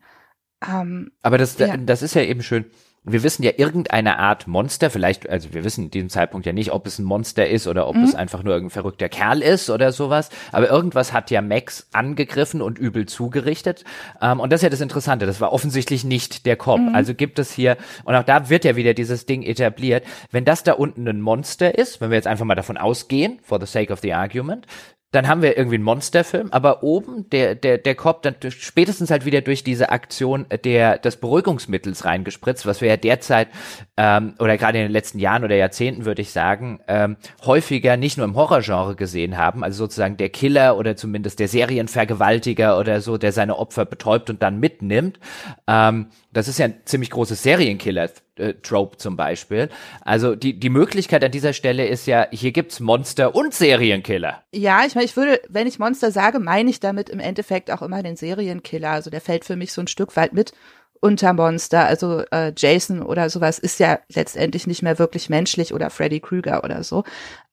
Ähm, 0.65 1.11
aber 1.21 1.37
das, 1.37 1.57
ja. 1.57 1.75
das 1.75 2.01
ist 2.01 2.13
ja 2.13 2.21
eben 2.21 2.43
schön 2.43 2.65
wir 3.05 3.23
wissen 3.23 3.43
ja 3.43 3.51
irgendeine 3.57 4.17
Art 4.19 4.47
Monster, 4.47 4.89
vielleicht, 4.89 5.29
also 5.29 5.53
wir 5.53 5.63
wissen 5.63 5.85
in 5.85 5.91
diesem 5.91 6.09
Zeitpunkt 6.09 6.45
ja 6.45 6.53
nicht, 6.53 6.71
ob 6.71 6.87
es 6.87 6.99
ein 6.99 7.03
Monster 7.03 7.47
ist 7.47 7.67
oder 7.67 7.87
ob 7.87 7.95
mhm. 7.95 8.03
es 8.03 8.15
einfach 8.15 8.43
nur 8.43 8.53
irgendein 8.53 8.73
verrückter 8.73 9.09
Kerl 9.09 9.41
ist 9.41 9.69
oder 9.69 9.91
sowas, 9.91 10.29
aber 10.51 10.69
irgendwas 10.69 11.11
hat 11.11 11.29
ja 11.29 11.41
Max 11.41 11.87
angegriffen 11.91 12.61
und 12.61 12.79
übel 12.79 13.05
zugerichtet. 13.05 13.83
Ähm, 14.21 14.39
und 14.39 14.51
das 14.51 14.59
ist 14.59 14.63
ja 14.63 14.69
das 14.69 14.81
Interessante, 14.81 15.25
das 15.25 15.41
war 15.41 15.51
offensichtlich 15.51 16.05
nicht 16.05 16.45
der 16.45 16.55
Cop. 16.55 16.79
Mhm. 16.79 16.95
Also 16.95 17.13
gibt 17.13 17.39
es 17.39 17.51
hier, 17.51 17.77
und 18.05 18.15
auch 18.15 18.23
da 18.23 18.49
wird 18.49 18.63
ja 18.63 18.77
wieder 18.77 18.93
dieses 18.93 19.25
Ding 19.25 19.43
etabliert, 19.43 20.05
wenn 20.31 20.45
das 20.45 20.63
da 20.63 20.73
unten 20.73 21.07
ein 21.07 21.19
Monster 21.19 21.77
ist, 21.77 21.99
wenn 21.99 22.09
wir 22.09 22.15
jetzt 22.15 22.27
einfach 22.27 22.45
mal 22.45 22.55
davon 22.55 22.77
ausgehen, 22.77 23.39
for 23.43 23.59
the 23.59 23.67
sake 23.67 23.91
of 23.91 23.99
the 23.99 24.13
argument, 24.13 24.65
dann 25.13 25.27
haben 25.27 25.43
wir 25.43 25.57
irgendwie 25.57 25.75
einen 25.75 25.83
Monsterfilm, 25.83 26.49
aber 26.51 26.83
oben 26.83 27.29
der 27.29 27.53
der 27.55 27.77
der 27.77 27.95
Cop 27.95 28.23
dann 28.23 28.35
spätestens 28.49 29.11
halt 29.11 29.25
wieder 29.25 29.41
durch 29.41 29.63
diese 29.63 29.89
Aktion 29.89 30.47
der 30.65 30.97
des 30.97 31.17
Beruhigungsmittels 31.17 32.03
reingespritzt, 32.03 32.65
was 32.65 32.81
wir 32.81 32.89
ja 32.89 32.97
derzeit 32.97 33.47
ähm, 33.95 34.33
oder 34.39 34.57
gerade 34.57 34.79
in 34.79 34.85
den 34.85 34.91
letzten 34.91 35.19
Jahren 35.19 35.43
oder 35.43 35.55
Jahrzehnten 35.55 36.05
würde 36.05 36.23
ich 36.23 36.31
sagen 36.31 36.79
ähm, 36.87 37.15
häufiger 37.45 37.95
nicht 37.95 38.17
nur 38.17 38.25
im 38.25 38.35
Horrorgenre 38.35 38.95
gesehen 38.95 39.37
haben, 39.37 39.63
also 39.63 39.85
sozusagen 39.85 40.17
der 40.17 40.29
Killer 40.29 40.77
oder 40.77 40.95
zumindest 40.95 41.39
der 41.39 41.47
Serienvergewaltiger 41.47 42.79
oder 42.79 42.99
so, 42.99 43.17
der 43.19 43.31
seine 43.31 43.57
Opfer 43.59 43.85
betäubt 43.85 44.31
und 44.31 44.41
dann 44.41 44.59
mitnimmt. 44.59 45.19
Ähm, 45.67 46.07
das 46.31 46.47
ist 46.47 46.57
ja 46.57 46.65
ein 46.65 46.81
ziemlich 46.85 47.11
großes 47.11 47.43
Serienkiller 47.43 48.09
äh, 48.37 48.53
Trope 48.55 48.97
zum 48.97 49.15
Beispiel. 49.15 49.69
Also 50.01 50.35
die, 50.35 50.59
die 50.59 50.69
Möglichkeit 50.69 51.23
an 51.23 51.31
dieser 51.31 51.53
Stelle 51.53 51.87
ist 51.87 52.07
ja, 52.07 52.27
hier 52.31 52.51
gibt's 52.51 52.79
Monster 52.79 53.35
und 53.35 53.53
Serienkiller. 53.53 54.43
Ja, 54.51 54.85
ich 54.85 54.95
meine, 54.95 55.05
ich 55.05 55.15
würde, 55.15 55.41
wenn 55.49 55.67
ich 55.67 55.79
Monster 55.79 56.11
sage, 56.11 56.39
meine 56.39 56.69
ich 56.69 56.79
damit 56.79 57.09
im 57.09 57.19
Endeffekt 57.19 57.71
auch 57.71 57.81
immer 57.81 58.03
den 58.03 58.15
Serienkiller. 58.15 58.91
Also 58.91 59.09
der 59.09 59.21
fällt 59.21 59.45
für 59.45 59.55
mich 59.55 59.73
so 59.73 59.81
ein 59.81 59.87
Stück 59.87 60.15
weit 60.15 60.33
mit 60.33 60.53
unter 60.99 61.33
Monster. 61.33 61.85
Also 61.85 62.23
äh, 62.31 62.53
Jason 62.55 63.01
oder 63.01 63.29
sowas 63.29 63.59
ist 63.59 63.79
ja 63.79 63.99
letztendlich 64.13 64.67
nicht 64.67 64.83
mehr 64.83 64.99
wirklich 64.99 65.29
menschlich 65.29 65.73
oder 65.73 65.89
Freddy 65.89 66.21
Krüger 66.21 66.63
oder 66.63 66.83
so. 66.83 67.03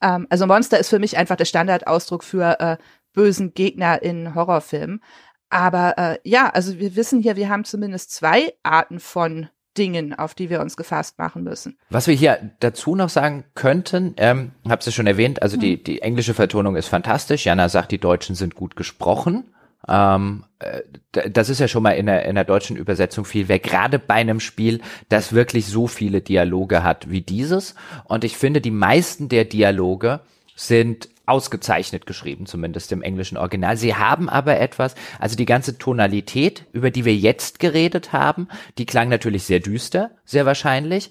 Ähm, 0.01 0.27
also 0.31 0.47
Monster 0.47 0.79
ist 0.79 0.89
für 0.89 1.01
mich 1.01 1.19
einfach 1.19 1.37
der 1.37 1.47
Standardausdruck 1.47 2.23
für 2.23 2.61
äh, 2.61 2.77
bösen 3.13 3.53
Gegner 3.55 4.03
in 4.03 4.35
Horrorfilmen. 4.35 5.03
Aber 5.51 5.99
äh, 5.99 6.19
ja, 6.23 6.49
also 6.49 6.79
wir 6.79 6.95
wissen 6.95 7.21
hier, 7.21 7.35
wir 7.35 7.49
haben 7.49 7.65
zumindest 7.65 8.13
zwei 8.13 8.55
Arten 8.63 9.01
von 9.01 9.49
Dingen, 9.81 10.13
auf 10.13 10.35
die 10.35 10.51
wir 10.51 10.61
uns 10.61 10.77
gefasst 10.77 11.19
machen 11.19 11.43
müssen. 11.43 11.79
Was 11.89 12.07
wir 12.07 12.15
hier 12.15 12.51
dazu 12.61 12.95
noch 12.95 13.09
sagen 13.09 13.45
könnten, 13.55 14.15
ähm, 14.19 14.53
hab's 14.69 14.85
ja 14.85 14.93
schon 14.93 15.07
erwähnt, 15.07 15.41
also 15.41 15.55
hm. 15.55 15.61
die, 15.61 15.83
die 15.83 16.03
englische 16.03 16.35
Vertonung 16.35 16.77
ist 16.77 16.89
fantastisch. 16.89 17.47
Jana 17.47 17.71
sagt, 17.71 17.91
die 17.91 17.99
Deutschen 17.99 18.35
sind 18.35 18.55
gut 18.55 18.77
gesprochen. 18.77 19.45
Ähm, 19.89 20.45
äh, 20.59 20.83
das 21.31 21.49
ist 21.49 21.61
ja 21.61 21.69
schon 21.69 21.83
mal 21.83 21.93
in 21.93 22.07
der, 22.07 22.27
in 22.27 22.35
der 22.35 22.45
deutschen 22.45 22.77
Übersetzung 22.77 23.25
viel 23.25 23.49
weg, 23.49 23.63
gerade 23.63 23.99
bei 23.99 24.15
einem 24.15 24.39
Spiel, 24.39 24.83
das 25.09 25.33
wirklich 25.33 25.67
so 25.67 25.87
viele 25.87 26.21
Dialoge 26.21 26.83
hat 26.83 27.11
wie 27.11 27.23
dieses. 27.23 27.75
Und 28.05 28.23
ich 28.25 28.37
finde, 28.37 28.61
die 28.61 28.71
meisten 28.71 29.31
der 29.31 29.47
Dialoge 29.47 30.21
sind 30.55 31.09
ausgezeichnet 31.31 32.07
geschrieben, 32.07 32.47
zumindest 32.47 32.93
im 32.93 33.03
englischen 33.03 33.39
Original. 33.39 33.77
Sie 33.77 33.95
haben 33.95 34.29
aber 34.29 34.61
etwas, 34.61 34.95
also 35.19 35.37
die 35.37 35.47
ganze 35.47 35.79
Tonalität, 35.79 36.67
über 36.73 36.91
die 36.91 37.05
wir 37.05 37.15
jetzt 37.15 37.61
geredet 37.61 38.13
haben, 38.13 38.49
die 38.79 38.87
klang 38.87 39.09
natürlich 39.09 39.45
sehr 39.45 39.61
düster, 39.61 40.11
sehr 40.25 40.45
wahrscheinlich. 40.47 41.11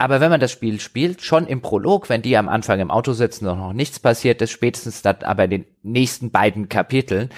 Aber 0.00 0.22
wenn 0.22 0.30
man 0.30 0.40
das 0.40 0.50
Spiel 0.50 0.80
spielt, 0.80 1.20
schon 1.20 1.46
im 1.46 1.60
Prolog, 1.60 2.08
wenn 2.08 2.22
die 2.22 2.34
am 2.38 2.48
Anfang 2.48 2.80
im 2.80 2.90
Auto 2.90 3.12
sitzen 3.12 3.46
und 3.46 3.58
noch 3.58 3.74
nichts 3.74 3.98
passiert 3.98 4.40
ist, 4.40 4.50
spätestens 4.50 5.02
dann 5.02 5.16
aber 5.24 5.44
in 5.44 5.50
den 5.50 5.64
nächsten 5.82 6.30
beiden 6.30 6.70
Kapiteln, 6.70 7.28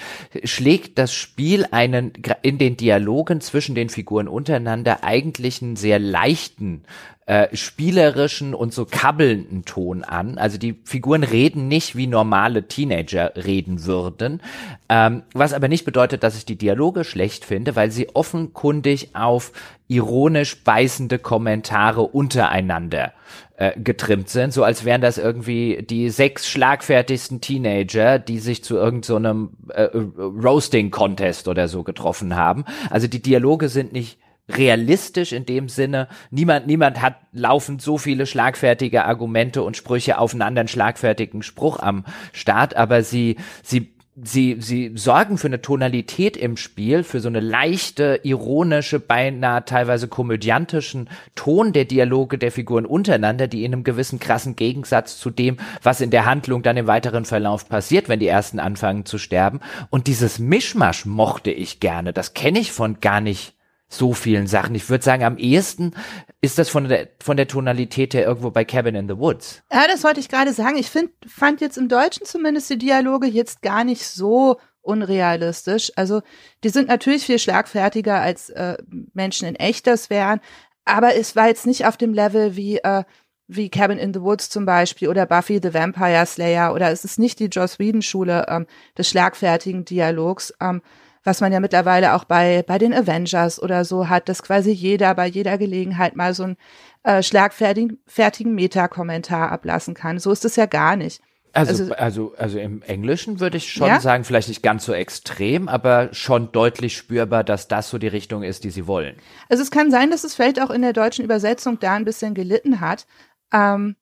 schlägt 0.45 0.97
das 0.97 1.13
Spiel 1.13 1.65
einen 1.71 2.13
in 2.41 2.57
den 2.59 2.77
Dialogen 2.77 3.41
zwischen 3.41 3.75
den 3.75 3.89
Figuren 3.89 4.29
untereinander 4.29 5.03
eigentlich 5.03 5.61
einen 5.61 5.75
sehr 5.75 5.99
leichten 5.99 6.85
äh, 7.25 7.55
spielerischen 7.55 8.53
und 8.53 8.73
so 8.73 8.85
kabbelnden 8.85 9.65
Ton 9.65 10.03
an. 10.03 10.37
Also 10.37 10.57
die 10.57 10.75
Figuren 10.83 11.23
reden 11.23 11.67
nicht 11.67 11.95
wie 11.95 12.07
normale 12.07 12.67
Teenager 12.67 13.33
reden 13.35 13.85
würden, 13.85 14.41
ähm, 14.89 15.23
was 15.33 15.53
aber 15.53 15.67
nicht 15.69 15.85
bedeutet, 15.85 16.23
dass 16.23 16.37
ich 16.37 16.45
die 16.45 16.57
Dialoge 16.57 17.03
schlecht 17.03 17.45
finde, 17.45 17.75
weil 17.75 17.91
sie 17.91 18.09
offenkundig 18.13 19.15
auf 19.15 19.53
ironisch 19.93 20.63
beißende 20.63 21.19
Kommentare 21.19 22.01
untereinander 22.01 23.13
äh, 23.57 23.79
getrimmt 23.79 24.29
sind, 24.29 24.51
so 24.53 24.63
als 24.63 24.83
wären 24.85 25.01
das 25.01 25.17
irgendwie 25.17 25.85
die 25.87 26.09
sechs 26.09 26.49
schlagfertigsten 26.49 27.39
Teenager, 27.39 28.19
die 28.19 28.39
sich 28.39 28.63
zu 28.63 28.75
irgendeinem 28.75 29.51
so 29.67 29.73
äh, 29.73 29.89
Roasting-Contest 30.17 31.47
oder 31.47 31.67
so 31.67 31.83
getroffen 31.83 32.35
haben. 32.35 32.65
Also 32.89 33.07
die 33.07 33.21
Dialoge 33.21 33.69
sind 33.69 33.93
nicht 33.93 34.17
realistisch 34.49 35.31
in 35.31 35.45
dem 35.45 35.69
Sinne. 35.69 36.07
Niemand, 36.31 36.67
niemand 36.67 37.01
hat 37.01 37.15
laufend 37.31 37.81
so 37.81 37.97
viele 37.97 38.25
schlagfertige 38.25 39.05
Argumente 39.05 39.63
und 39.63 39.77
Sprüche 39.77 40.17
auf 40.17 40.33
einen 40.33 40.41
anderen 40.41 40.67
schlagfertigen 40.67 41.43
Spruch 41.43 41.79
am 41.79 42.05
Start, 42.33 42.75
aber 42.75 43.03
sie, 43.03 43.37
sie 43.61 43.93
sie, 44.21 44.57
sie 44.59 44.91
sorgen 44.95 45.37
für 45.37 45.47
eine 45.47 45.61
Tonalität 45.61 46.37
im 46.37 46.57
Spiel, 46.57 47.03
für 47.03 47.19
so 47.19 47.29
eine 47.29 47.39
leichte, 47.39 48.19
ironische, 48.23 48.99
beinahe 48.99 49.65
teilweise 49.65 50.07
komödiantischen 50.07 51.09
Ton 51.35 51.73
der 51.73 51.85
Dialoge 51.85 52.37
der 52.37 52.51
Figuren 52.51 52.85
untereinander, 52.85 53.47
die 53.47 53.63
in 53.63 53.73
einem 53.73 53.83
gewissen 53.83 54.19
krassen 54.19 54.55
Gegensatz 54.55 55.17
zu 55.17 55.29
dem, 55.29 55.57
was 55.81 56.01
in 56.01 56.11
der 56.11 56.25
Handlung 56.25 56.61
dann 56.61 56.77
im 56.77 56.87
weiteren 56.87 57.25
Verlauf 57.25 57.67
passiert, 57.67 58.09
wenn 58.09 58.19
die 58.19 58.27
ersten 58.27 58.59
anfangen 58.59 59.05
zu 59.05 59.17
sterben. 59.17 59.59
Und 59.89 60.07
dieses 60.07 60.39
Mischmasch 60.39 61.05
mochte 61.05 61.51
ich 61.51 61.79
gerne. 61.79 62.13
Das 62.13 62.33
kenne 62.33 62.59
ich 62.59 62.71
von 62.71 62.99
gar 63.01 63.21
nicht 63.21 63.52
so 63.93 64.13
vielen 64.13 64.47
Sachen. 64.47 64.75
Ich 64.75 64.89
würde 64.89 65.03
sagen, 65.03 65.23
am 65.23 65.37
ehesten 65.37 65.93
ist 66.41 66.57
das 66.57 66.69
von 66.69 66.87
der, 66.87 67.09
von 67.21 67.37
der 67.37 67.47
Tonalität 67.47 68.13
her 68.13 68.25
irgendwo 68.25 68.51
bei 68.51 68.65
Cabin 68.65 68.95
in 68.95 69.07
the 69.07 69.17
Woods. 69.17 69.63
Ja, 69.71 69.85
das 69.87 70.03
wollte 70.03 70.19
ich 70.19 70.29
gerade 70.29 70.53
sagen. 70.53 70.77
Ich 70.77 70.89
find, 70.89 71.11
fand 71.27 71.61
jetzt 71.61 71.77
im 71.77 71.87
Deutschen 71.87 72.25
zumindest 72.25 72.69
die 72.69 72.77
Dialoge 72.77 73.27
jetzt 73.27 73.61
gar 73.61 73.83
nicht 73.83 74.05
so 74.05 74.57
unrealistisch. 74.81 75.91
Also 75.95 76.21
die 76.63 76.69
sind 76.69 76.89
natürlich 76.89 77.25
viel 77.25 77.39
schlagfertiger 77.39 78.19
als 78.19 78.49
äh, 78.49 78.77
Menschen 79.13 79.47
in 79.47 79.55
echt 79.55 79.87
wären, 80.09 80.41
aber 80.85 81.15
es 81.15 81.35
war 81.35 81.47
jetzt 81.47 81.65
nicht 81.65 81.85
auf 81.85 81.95
dem 81.95 82.13
Level 82.13 82.55
wie 82.55 82.77
äh, 82.77 83.03
wie 83.47 83.69
Cabin 83.69 83.97
in 83.97 84.13
the 84.13 84.21
Woods 84.21 84.49
zum 84.49 84.65
Beispiel 84.65 85.09
oder 85.09 85.25
Buffy 85.25 85.59
the 85.61 85.73
Vampire 85.73 86.25
Slayer 86.25 86.73
oder 86.73 86.91
es 86.91 87.03
ist 87.05 87.19
nicht 87.19 87.39
die 87.39 87.45
Joss 87.45 87.79
Whedon 87.79 88.01
Schule 88.01 88.45
ähm, 88.47 88.65
des 88.97 89.09
schlagfertigen 89.09 89.85
Dialogs. 89.85 90.53
Ähm, 90.61 90.81
was 91.23 91.41
man 91.41 91.51
ja 91.51 91.59
mittlerweile 91.59 92.13
auch 92.13 92.25
bei, 92.25 92.63
bei 92.67 92.77
den 92.77 92.93
Avengers 92.93 93.61
oder 93.61 93.85
so 93.85 94.09
hat, 94.09 94.29
dass 94.29 94.43
quasi 94.43 94.71
jeder 94.71 95.15
bei 95.15 95.27
jeder 95.27 95.57
Gelegenheit 95.57 96.15
mal 96.15 96.33
so 96.33 96.43
einen 96.43 96.57
äh, 97.03 97.23
schlagfertigen 97.23 97.99
fertigen 98.05 98.55
Meta-Kommentar 98.55 99.51
ablassen 99.51 99.93
kann. 99.93 100.19
So 100.19 100.31
ist 100.31 100.45
es 100.45 100.55
ja 100.55 100.65
gar 100.65 100.95
nicht. 100.95 101.21
Also, 101.55 101.83
also, 101.83 101.93
also, 101.93 102.33
also 102.37 102.59
im 102.59 102.81
Englischen 102.81 103.39
würde 103.39 103.57
ich 103.57 103.71
schon 103.71 103.87
ja? 103.87 103.99
sagen, 103.99 104.23
vielleicht 104.23 104.47
nicht 104.47 104.63
ganz 104.63 104.85
so 104.85 104.93
extrem, 104.93 105.67
aber 105.69 106.09
schon 106.11 106.51
deutlich 106.51 106.97
spürbar, 106.97 107.43
dass 107.43 107.67
das 107.67 107.91
so 107.91 107.99
die 107.99 108.07
Richtung 108.07 108.41
ist, 108.41 108.63
die 108.63 108.71
sie 108.71 108.87
wollen. 108.87 109.15
Also 109.49 109.61
es 109.61 109.69
kann 109.69 109.91
sein, 109.91 110.09
dass 110.09 110.23
es 110.23 110.33
vielleicht 110.33 110.59
auch 110.59 110.71
in 110.71 110.81
der 110.81 110.93
deutschen 110.93 111.23
Übersetzung 111.23 111.79
da 111.79 111.93
ein 111.93 112.05
bisschen 112.05 112.33
gelitten 112.33 112.81
hat. 112.81 113.05
Ähm, 113.53 113.95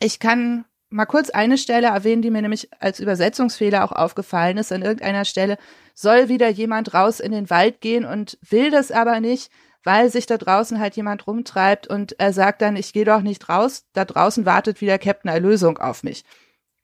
ich 0.00 0.18
kann 0.20 0.64
mal 0.94 1.06
kurz 1.06 1.30
eine 1.30 1.58
Stelle 1.58 1.88
erwähnen, 1.88 2.22
die 2.22 2.30
mir 2.30 2.40
nämlich 2.40 2.68
als 2.80 3.00
Übersetzungsfehler 3.00 3.84
auch 3.84 3.92
aufgefallen 3.92 4.58
ist. 4.58 4.72
An 4.72 4.82
irgendeiner 4.82 5.24
Stelle 5.24 5.58
soll 5.92 6.28
wieder 6.28 6.48
jemand 6.48 6.94
raus 6.94 7.18
in 7.18 7.32
den 7.32 7.50
Wald 7.50 7.80
gehen 7.80 8.04
und 8.04 8.38
will 8.48 8.70
das 8.70 8.92
aber 8.92 9.18
nicht, 9.20 9.50
weil 9.82 10.08
sich 10.08 10.26
da 10.26 10.38
draußen 10.38 10.78
halt 10.78 10.96
jemand 10.96 11.26
rumtreibt 11.26 11.88
und 11.88 12.18
er 12.20 12.32
sagt 12.32 12.62
dann, 12.62 12.76
ich 12.76 12.92
gehe 12.92 13.04
doch 13.04 13.22
nicht 13.22 13.48
raus, 13.48 13.84
da 13.92 14.04
draußen 14.04 14.46
wartet 14.46 14.80
wieder 14.80 14.98
Captain 14.98 15.30
Erlösung 15.30 15.78
auf 15.78 16.04
mich. 16.04 16.24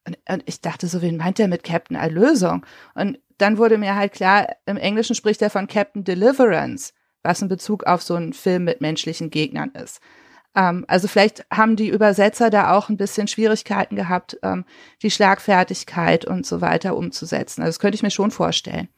Und, 0.06 0.18
und 0.28 0.42
ich 0.46 0.60
dachte 0.60 0.88
so, 0.88 1.02
wen 1.02 1.16
meint 1.16 1.38
er 1.38 1.48
mit 1.48 1.62
Captain 1.62 1.96
Erlösung? 1.96 2.66
Und 2.94 3.20
dann 3.38 3.58
wurde 3.58 3.78
mir 3.78 3.94
halt 3.94 4.12
klar, 4.12 4.48
im 4.66 4.76
Englischen 4.76 5.14
spricht 5.14 5.40
er 5.40 5.50
von 5.50 5.68
Captain 5.68 6.02
Deliverance, 6.02 6.92
was 7.22 7.42
in 7.42 7.48
Bezug 7.48 7.84
auf 7.84 8.02
so 8.02 8.16
einen 8.16 8.32
Film 8.32 8.64
mit 8.64 8.80
menschlichen 8.80 9.30
Gegnern 9.30 9.70
ist. 9.70 10.00
Ähm, 10.54 10.84
also 10.88 11.08
vielleicht 11.08 11.44
haben 11.50 11.76
die 11.76 11.88
Übersetzer 11.88 12.50
da 12.50 12.72
auch 12.76 12.88
ein 12.88 12.96
bisschen 12.96 13.28
Schwierigkeiten 13.28 13.96
gehabt, 13.96 14.38
ähm, 14.42 14.64
die 15.02 15.10
Schlagfertigkeit 15.10 16.24
und 16.24 16.46
so 16.46 16.60
weiter 16.60 16.96
umzusetzen. 16.96 17.62
Also 17.62 17.70
das 17.70 17.80
könnte 17.80 17.96
ich 17.96 18.02
mir 18.02 18.10
schon 18.10 18.30
vorstellen. 18.30 18.88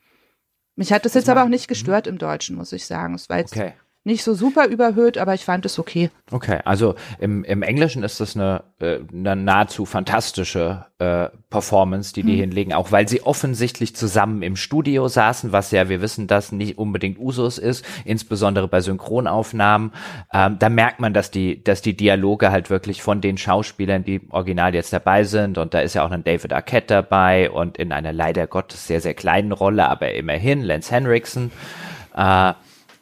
Mich 0.74 0.92
hat 0.92 1.04
das, 1.04 1.12
das 1.12 1.22
jetzt 1.22 1.28
aber 1.28 1.44
auch 1.44 1.48
nicht 1.48 1.68
gestört 1.68 2.06
im 2.06 2.18
Deutschen, 2.18 2.56
muss 2.56 2.72
ich 2.72 2.86
sagen. 2.86 3.14
Es 3.14 3.28
war 3.28 3.38
jetzt 3.38 3.52
okay 3.52 3.74
nicht 4.04 4.24
so 4.24 4.34
super 4.34 4.66
überhöht, 4.66 5.16
aber 5.16 5.32
ich 5.34 5.44
fand 5.44 5.64
es 5.64 5.78
okay. 5.78 6.10
Okay, 6.32 6.58
also 6.64 6.96
im, 7.20 7.44
im 7.44 7.62
Englischen 7.62 8.02
ist 8.02 8.18
das 8.18 8.34
eine, 8.34 8.64
äh, 8.80 8.98
eine 9.12 9.36
nahezu 9.36 9.84
fantastische 9.84 10.86
äh, 10.98 11.28
Performance, 11.50 12.12
die 12.12 12.24
die 12.24 12.32
hm. 12.32 12.40
hinlegen, 12.40 12.72
auch 12.72 12.90
weil 12.90 13.06
sie 13.06 13.22
offensichtlich 13.22 13.94
zusammen 13.94 14.42
im 14.42 14.56
Studio 14.56 15.06
saßen, 15.06 15.52
was 15.52 15.70
ja, 15.70 15.88
wir 15.88 16.02
wissen, 16.02 16.26
das 16.26 16.50
nicht 16.50 16.78
unbedingt 16.78 17.20
Usus 17.20 17.58
ist, 17.58 17.84
insbesondere 18.04 18.66
bei 18.66 18.80
Synchronaufnahmen. 18.80 19.92
Ähm, 20.32 20.56
da 20.58 20.68
merkt 20.68 20.98
man, 20.98 21.14
dass 21.14 21.30
die, 21.30 21.62
dass 21.62 21.80
die 21.80 21.96
Dialoge 21.96 22.50
halt 22.50 22.70
wirklich 22.70 23.02
von 23.02 23.20
den 23.20 23.38
Schauspielern, 23.38 24.02
die 24.02 24.20
original 24.30 24.74
jetzt 24.74 24.92
dabei 24.92 25.22
sind, 25.22 25.58
und 25.58 25.74
da 25.74 25.80
ist 25.80 25.94
ja 25.94 26.04
auch 26.04 26.10
ein 26.10 26.24
David 26.24 26.52
Arquette 26.52 26.94
dabei 26.94 27.50
und 27.50 27.78
in 27.78 27.92
einer 27.92 28.12
leider 28.12 28.48
Gottes 28.48 28.88
sehr, 28.88 29.00
sehr 29.00 29.14
kleinen 29.14 29.52
Rolle, 29.52 29.88
aber 29.88 30.12
immerhin 30.12 30.62
Lance 30.62 30.92
Henriksen. 30.92 31.52
Äh, 32.16 32.54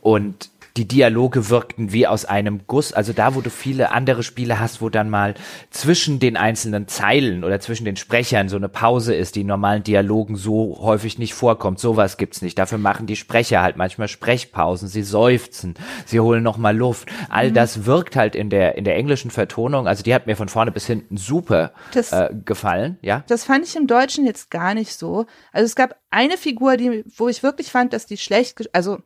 und 0.02 0.49
die 0.76 0.86
Dialoge 0.86 1.48
wirkten 1.50 1.92
wie 1.92 2.06
aus 2.06 2.24
einem 2.24 2.62
Guss. 2.66 2.92
Also 2.92 3.12
da, 3.12 3.34
wo 3.34 3.40
du 3.40 3.50
viele 3.50 3.92
andere 3.92 4.22
Spiele 4.22 4.60
hast, 4.60 4.80
wo 4.80 4.88
dann 4.88 5.10
mal 5.10 5.34
zwischen 5.70 6.18
den 6.18 6.36
einzelnen 6.36 6.88
Zeilen 6.88 7.44
oder 7.44 7.60
zwischen 7.60 7.84
den 7.84 7.96
Sprechern 7.96 8.48
so 8.48 8.56
eine 8.56 8.68
Pause 8.68 9.14
ist, 9.14 9.36
die 9.36 9.42
in 9.42 9.46
normalen 9.46 9.82
Dialogen 9.82 10.36
so 10.36 10.78
häufig 10.80 11.18
nicht 11.18 11.34
vorkommt. 11.34 11.80
Sowas 11.80 12.16
gibt's 12.16 12.42
nicht. 12.42 12.58
Dafür 12.58 12.78
machen 12.78 13.06
die 13.06 13.16
Sprecher 13.16 13.62
halt 13.62 13.76
manchmal 13.76 14.08
Sprechpausen. 14.08 14.88
Sie 14.88 15.02
seufzen, 15.02 15.74
sie 16.06 16.20
holen 16.20 16.42
noch 16.42 16.56
mal 16.56 16.76
Luft. 16.76 17.08
All 17.28 17.50
mhm. 17.50 17.54
das 17.54 17.86
wirkt 17.86 18.16
halt 18.16 18.34
in 18.34 18.50
der 18.50 18.76
in 18.76 18.84
der 18.84 18.96
englischen 18.96 19.30
Vertonung. 19.30 19.86
Also 19.86 20.02
die 20.02 20.14
hat 20.14 20.26
mir 20.26 20.36
von 20.36 20.48
vorne 20.48 20.70
bis 20.70 20.86
hinten 20.86 21.16
super 21.16 21.72
das, 21.92 22.12
äh, 22.12 22.30
gefallen. 22.44 22.98
Ja. 23.02 23.24
Das 23.28 23.44
fand 23.44 23.64
ich 23.64 23.76
im 23.76 23.86
Deutschen 23.86 24.24
jetzt 24.26 24.50
gar 24.50 24.74
nicht 24.74 24.94
so. 24.94 25.26
Also 25.52 25.66
es 25.66 25.74
gab 25.74 25.96
eine 26.10 26.36
Figur, 26.36 26.76
die, 26.76 27.04
wo 27.16 27.28
ich 27.28 27.42
wirklich 27.42 27.70
fand, 27.70 27.92
dass 27.92 28.06
die 28.06 28.16
schlecht, 28.16 28.74
also 28.74 28.98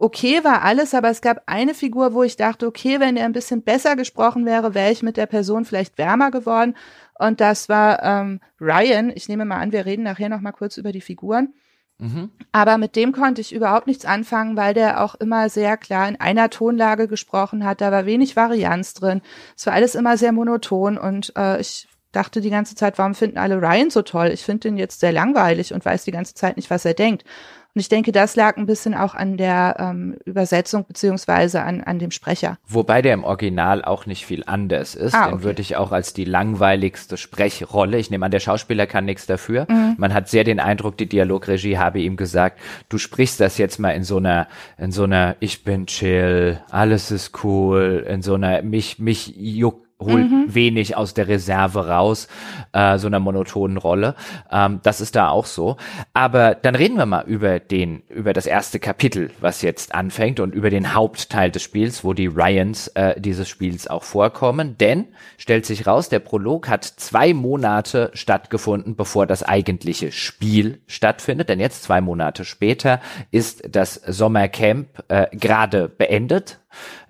okay 0.00 0.42
war 0.42 0.62
alles, 0.62 0.94
aber 0.94 1.10
es 1.10 1.20
gab 1.20 1.42
eine 1.46 1.74
Figur, 1.74 2.14
wo 2.14 2.22
ich 2.22 2.36
dachte, 2.36 2.66
okay, 2.66 2.98
wenn 3.00 3.16
er 3.16 3.26
ein 3.26 3.32
bisschen 3.32 3.62
besser 3.62 3.96
gesprochen 3.96 4.46
wäre, 4.46 4.74
wäre 4.74 4.90
ich 4.90 5.02
mit 5.02 5.16
der 5.16 5.26
Person 5.26 5.64
vielleicht 5.64 5.98
wärmer 5.98 6.30
geworden. 6.30 6.74
Und 7.18 7.40
das 7.40 7.68
war 7.68 8.02
ähm, 8.02 8.40
Ryan. 8.60 9.12
Ich 9.14 9.28
nehme 9.28 9.44
mal 9.44 9.58
an, 9.58 9.72
wir 9.72 9.84
reden 9.84 10.02
nachher 10.02 10.30
noch 10.30 10.40
mal 10.40 10.52
kurz 10.52 10.78
über 10.78 10.90
die 10.90 11.02
Figuren. 11.02 11.52
Mhm. 11.98 12.30
Aber 12.50 12.78
mit 12.78 12.96
dem 12.96 13.12
konnte 13.12 13.42
ich 13.42 13.54
überhaupt 13.54 13.86
nichts 13.86 14.06
anfangen, 14.06 14.56
weil 14.56 14.72
der 14.72 15.04
auch 15.04 15.14
immer 15.16 15.50
sehr 15.50 15.76
klar 15.76 16.08
in 16.08 16.18
einer 16.18 16.48
Tonlage 16.48 17.06
gesprochen 17.06 17.64
hat. 17.64 17.82
Da 17.82 17.92
war 17.92 18.06
wenig 18.06 18.36
Varianz 18.36 18.94
drin. 18.94 19.20
Es 19.54 19.66
war 19.66 19.74
alles 19.74 19.94
immer 19.94 20.16
sehr 20.16 20.32
monoton 20.32 20.96
und 20.96 21.34
äh, 21.36 21.60
ich 21.60 21.88
dachte 22.12 22.40
die 22.40 22.50
ganze 22.50 22.74
Zeit, 22.74 22.98
warum 22.98 23.14
finden 23.14 23.38
alle 23.38 23.60
Ryan 23.60 23.90
so 23.90 24.02
toll? 24.02 24.28
Ich 24.28 24.42
finde 24.42 24.68
ihn 24.68 24.78
jetzt 24.78 25.00
sehr 25.00 25.12
langweilig 25.12 25.72
und 25.74 25.84
weiß 25.84 26.04
die 26.04 26.10
ganze 26.10 26.34
Zeit 26.34 26.56
nicht, 26.56 26.70
was 26.70 26.84
er 26.84 26.94
denkt. 26.94 27.24
Und 27.74 27.80
ich 27.80 27.88
denke, 27.88 28.10
das 28.10 28.34
lag 28.34 28.56
ein 28.56 28.66
bisschen 28.66 28.94
auch 28.94 29.14
an 29.14 29.36
der 29.36 29.76
ähm, 29.78 30.16
Übersetzung 30.24 30.84
beziehungsweise 30.86 31.62
an, 31.62 31.82
an 31.82 32.00
dem 32.00 32.10
Sprecher. 32.10 32.58
Wobei 32.66 33.00
der 33.00 33.14
im 33.14 33.22
Original 33.22 33.84
auch 33.84 34.06
nicht 34.06 34.26
viel 34.26 34.42
anders 34.46 34.96
ist. 34.96 35.14
Ah, 35.14 35.26
okay. 35.26 35.36
Den 35.36 35.42
würde 35.44 35.62
ich 35.62 35.76
auch 35.76 35.92
als 35.92 36.12
die 36.12 36.24
langweiligste 36.24 37.16
Sprechrolle. 37.16 37.98
Ich 37.98 38.10
nehme 38.10 38.26
an, 38.26 38.32
der 38.32 38.40
Schauspieler 38.40 38.86
kann 38.86 39.04
nichts 39.04 39.26
dafür. 39.26 39.66
Mhm. 39.68 39.94
Man 39.98 40.12
hat 40.12 40.28
sehr 40.28 40.42
den 40.42 40.58
Eindruck, 40.58 40.96
die 40.96 41.08
Dialogregie 41.08 41.78
habe 41.78 42.00
ihm 42.00 42.16
gesagt, 42.16 42.58
du 42.88 42.98
sprichst 42.98 43.38
das 43.38 43.56
jetzt 43.58 43.78
mal 43.78 43.90
in 43.90 44.02
so 44.02 44.16
einer, 44.16 44.48
in 44.76 44.90
so 44.90 45.04
einer, 45.04 45.36
ich 45.38 45.62
bin 45.62 45.86
chill, 45.86 46.60
alles 46.70 47.10
ist 47.12 47.44
cool, 47.44 48.04
in 48.08 48.22
so 48.22 48.34
einer, 48.34 48.62
mich, 48.62 48.98
mich 48.98 49.34
juckt 49.36 49.89
holt 50.00 50.30
mhm. 50.30 50.54
wenig 50.54 50.96
aus 50.96 51.14
der 51.14 51.28
Reserve 51.28 51.88
raus, 51.88 52.28
äh, 52.72 52.98
so 52.98 53.06
einer 53.06 53.20
monotonen 53.20 53.76
Rolle. 53.76 54.14
Ähm, 54.50 54.80
das 54.82 55.00
ist 55.00 55.16
da 55.16 55.28
auch 55.28 55.46
so. 55.46 55.76
Aber 56.14 56.54
dann 56.54 56.74
reden 56.74 56.96
wir 56.96 57.06
mal 57.06 57.24
über 57.26 57.60
den, 57.60 58.02
über 58.08 58.32
das 58.32 58.46
erste 58.46 58.80
Kapitel, 58.80 59.30
was 59.40 59.62
jetzt 59.62 59.94
anfängt 59.94 60.40
und 60.40 60.54
über 60.54 60.70
den 60.70 60.94
Hauptteil 60.94 61.50
des 61.50 61.62
Spiels, 61.62 62.04
wo 62.04 62.14
die 62.14 62.26
Ryans 62.26 62.88
äh, 62.88 63.20
dieses 63.20 63.48
Spiels 63.48 63.88
auch 63.88 64.02
vorkommen. 64.02 64.76
Denn 64.78 65.08
stellt 65.36 65.66
sich 65.66 65.86
raus, 65.86 66.08
der 66.08 66.20
Prolog 66.20 66.68
hat 66.68 66.84
zwei 66.84 67.34
Monate 67.34 68.10
stattgefunden, 68.14 68.96
bevor 68.96 69.26
das 69.26 69.42
eigentliche 69.42 70.12
Spiel 70.12 70.80
stattfindet. 70.86 71.48
Denn 71.48 71.60
jetzt 71.60 71.82
zwei 71.82 72.00
Monate 72.00 72.44
später 72.44 73.00
ist 73.30 73.62
das 73.68 73.94
Sommercamp 73.94 75.04
äh, 75.08 75.26
gerade 75.36 75.88
beendet 75.88 76.59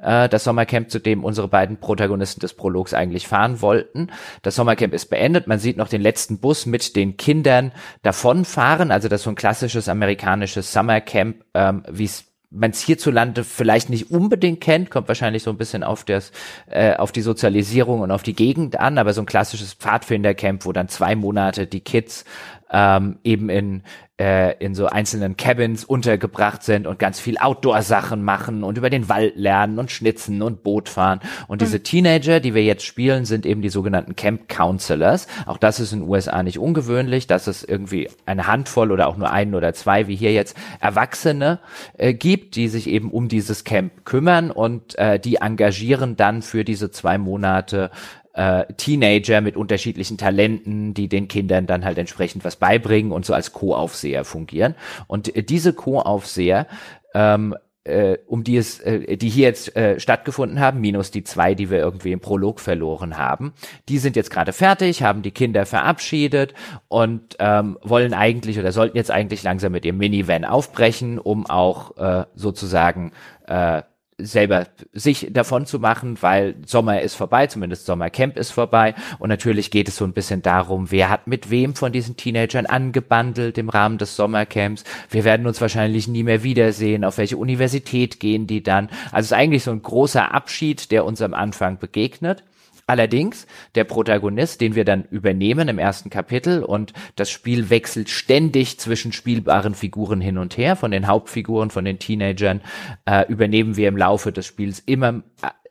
äh, 0.02 0.28
das 0.28 0.44
Sommercamp, 0.44 0.90
zu 0.90 0.98
dem 0.98 1.24
unsere 1.24 1.48
beiden 1.48 1.78
Protagonisten 1.78 2.40
des 2.40 2.54
Prologs 2.54 2.94
eigentlich 2.94 3.26
fahren 3.26 3.60
wollten. 3.60 4.08
Das 4.42 4.56
Sommercamp 4.56 4.94
ist 4.94 5.06
beendet. 5.06 5.46
Man 5.46 5.58
sieht 5.58 5.76
noch 5.76 5.88
den 5.88 6.02
letzten 6.02 6.38
Bus 6.38 6.66
mit 6.66 6.96
den 6.96 7.16
Kindern 7.16 7.72
davonfahren. 8.02 8.90
Also 8.90 9.08
das 9.08 9.20
ist 9.20 9.24
so 9.24 9.30
ein 9.30 9.36
klassisches 9.36 9.88
amerikanisches 9.88 10.72
Summercamp, 10.72 11.44
ähm, 11.54 11.82
wie 11.90 12.04
es 12.04 12.24
man 12.50 12.72
es 12.72 12.80
hierzulande 12.80 13.44
vielleicht 13.44 13.90
nicht 13.90 14.10
unbedingt 14.10 14.60
kennt, 14.60 14.90
kommt 14.90 15.08
wahrscheinlich 15.08 15.44
so 15.44 15.50
ein 15.50 15.56
bisschen 15.56 15.84
auf 15.84 16.04
das, 16.04 16.32
äh, 16.66 16.96
auf 16.96 17.12
die 17.12 17.20
Sozialisierung 17.20 18.00
und 18.00 18.10
auf 18.10 18.24
die 18.24 18.34
Gegend 18.34 18.78
an, 18.78 18.98
aber 18.98 19.12
so 19.12 19.22
ein 19.22 19.26
klassisches 19.26 19.74
Pfadfindercamp, 19.74 20.64
wo 20.64 20.72
dann 20.72 20.88
zwei 20.88 21.14
Monate 21.14 21.66
die 21.66 21.80
Kids 21.80 22.24
ähm, 22.72 23.18
eben 23.24 23.48
in, 23.48 23.82
äh, 24.20 24.56
in 24.64 24.74
so 24.74 24.86
einzelnen 24.86 25.36
Cabins 25.36 25.84
untergebracht 25.84 26.62
sind 26.62 26.86
und 26.86 26.98
ganz 26.98 27.18
viel 27.18 27.38
Outdoor-Sachen 27.38 28.22
machen 28.22 28.62
und 28.62 28.78
über 28.78 28.90
den 28.90 29.08
Wald 29.08 29.36
lernen 29.36 29.78
und 29.78 29.90
schnitzen 29.90 30.42
und 30.42 30.62
Boot 30.62 30.88
fahren. 30.88 31.20
Und 31.48 31.62
diese 31.62 31.78
mhm. 31.78 31.84
Teenager, 31.84 32.40
die 32.40 32.54
wir 32.54 32.62
jetzt 32.62 32.84
spielen, 32.84 33.24
sind 33.24 33.46
eben 33.46 33.62
die 33.62 33.70
sogenannten 33.70 34.16
Camp 34.16 34.48
Counselors. 34.48 35.26
Auch 35.46 35.58
das 35.58 35.80
ist 35.80 35.92
in 35.92 36.00
den 36.00 36.08
USA 36.08 36.42
nicht 36.42 36.58
ungewöhnlich, 36.58 37.26
dass 37.26 37.46
es 37.46 37.64
irgendwie 37.64 38.08
eine 38.26 38.46
Handvoll 38.46 38.92
oder 38.92 39.08
auch 39.08 39.16
nur 39.16 39.30
einen 39.30 39.54
oder 39.54 39.72
zwei, 39.72 40.06
wie 40.06 40.16
hier 40.16 40.32
jetzt, 40.32 40.56
Erwachsene 40.80 41.58
äh, 41.96 42.14
gibt, 42.14 42.56
die 42.56 42.68
sich 42.68 42.88
eben 42.88 43.10
um 43.10 43.28
dieses 43.28 43.64
Camp 43.64 44.04
kümmern 44.04 44.50
und 44.50 44.98
äh, 44.98 45.18
die 45.18 45.36
engagieren 45.36 46.16
dann 46.16 46.42
für 46.42 46.64
diese 46.64 46.90
zwei 46.90 47.18
Monate 47.18 47.90
äh, 48.34 48.64
Teenager 48.76 49.40
mit 49.40 49.56
unterschiedlichen 49.56 50.18
Talenten, 50.18 50.94
die 50.94 51.08
den 51.08 51.28
Kindern 51.28 51.66
dann 51.66 51.84
halt 51.84 51.98
entsprechend 51.98 52.44
was 52.44 52.56
beibringen 52.56 53.12
und 53.12 53.24
so 53.24 53.34
als 53.34 53.52
Co-Aufseher 53.52 54.24
fungieren. 54.24 54.74
Und 55.06 55.34
äh, 55.34 55.42
diese 55.42 55.72
Co-Aufseher 55.72 56.66
ähm, 57.14 57.54
äh, 57.84 58.18
um 58.26 58.44
die 58.44 58.56
es, 58.56 58.80
äh, 58.80 59.16
die 59.16 59.28
hier 59.28 59.46
jetzt 59.46 59.74
äh, 59.74 59.98
stattgefunden 59.98 60.60
haben, 60.60 60.80
minus 60.80 61.10
die 61.10 61.24
zwei, 61.24 61.54
die 61.54 61.70
wir 61.70 61.78
irgendwie 61.78 62.12
im 62.12 62.20
Prolog 62.20 62.60
verloren 62.60 63.16
haben. 63.16 63.52
Die 63.88 63.98
sind 63.98 64.16
jetzt 64.16 64.30
gerade 64.30 64.52
fertig, 64.52 65.02
haben 65.02 65.22
die 65.22 65.30
Kinder 65.30 65.64
verabschiedet 65.64 66.54
und 66.88 67.36
ähm, 67.38 67.78
wollen 67.82 68.12
eigentlich 68.12 68.58
oder 68.58 68.72
sollten 68.72 68.96
jetzt 68.96 69.10
eigentlich 69.10 69.42
langsam 69.42 69.72
mit 69.72 69.84
ihrem 69.84 69.96
Minivan 69.96 70.44
aufbrechen, 70.44 71.18
um 71.18 71.46
auch 71.46 71.96
äh, 71.96 72.26
sozusagen 72.34 73.12
äh, 73.46 73.82
selber 74.24 74.66
sich 74.92 75.28
davon 75.30 75.66
zu 75.66 75.78
machen, 75.78 76.16
weil 76.20 76.56
Sommer 76.66 77.00
ist 77.00 77.14
vorbei, 77.14 77.46
zumindest 77.46 77.86
Sommercamp 77.86 78.36
ist 78.36 78.50
vorbei. 78.50 78.94
Und 79.18 79.28
natürlich 79.28 79.70
geht 79.70 79.88
es 79.88 79.96
so 79.96 80.04
ein 80.04 80.12
bisschen 80.12 80.42
darum, 80.42 80.90
wer 80.90 81.10
hat 81.10 81.26
mit 81.26 81.50
wem 81.50 81.74
von 81.74 81.92
diesen 81.92 82.16
Teenagern 82.16 82.66
angebandelt 82.66 83.58
im 83.58 83.68
Rahmen 83.68 83.98
des 83.98 84.16
Sommercamps. 84.16 84.84
Wir 85.10 85.24
werden 85.24 85.46
uns 85.46 85.60
wahrscheinlich 85.60 86.08
nie 86.08 86.22
mehr 86.22 86.42
wiedersehen. 86.42 87.04
Auf 87.04 87.18
welche 87.18 87.36
Universität 87.36 88.20
gehen 88.20 88.46
die 88.46 88.62
dann? 88.62 88.88
Also 89.12 89.18
es 89.18 89.26
ist 89.26 89.32
eigentlich 89.32 89.64
so 89.64 89.70
ein 89.70 89.82
großer 89.82 90.32
Abschied, 90.32 90.90
der 90.90 91.04
uns 91.04 91.22
am 91.22 91.34
Anfang 91.34 91.78
begegnet. 91.78 92.44
Allerdings, 92.90 93.46
der 93.76 93.84
Protagonist, 93.84 94.60
den 94.60 94.74
wir 94.74 94.84
dann 94.84 95.04
übernehmen 95.04 95.68
im 95.68 95.78
ersten 95.78 96.10
Kapitel 96.10 96.64
und 96.64 96.92
das 97.14 97.30
Spiel 97.30 97.70
wechselt 97.70 98.10
ständig 98.10 98.80
zwischen 98.80 99.12
spielbaren 99.12 99.76
Figuren 99.76 100.20
hin 100.20 100.38
und 100.38 100.56
her. 100.56 100.74
Von 100.74 100.90
den 100.90 101.06
Hauptfiguren, 101.06 101.70
von 101.70 101.84
den 101.84 102.00
Teenagern 102.00 102.62
äh, 103.08 103.30
übernehmen 103.30 103.76
wir 103.76 103.86
im 103.86 103.96
Laufe 103.96 104.32
des 104.32 104.44
Spiels 104.44 104.80
immer 104.80 105.22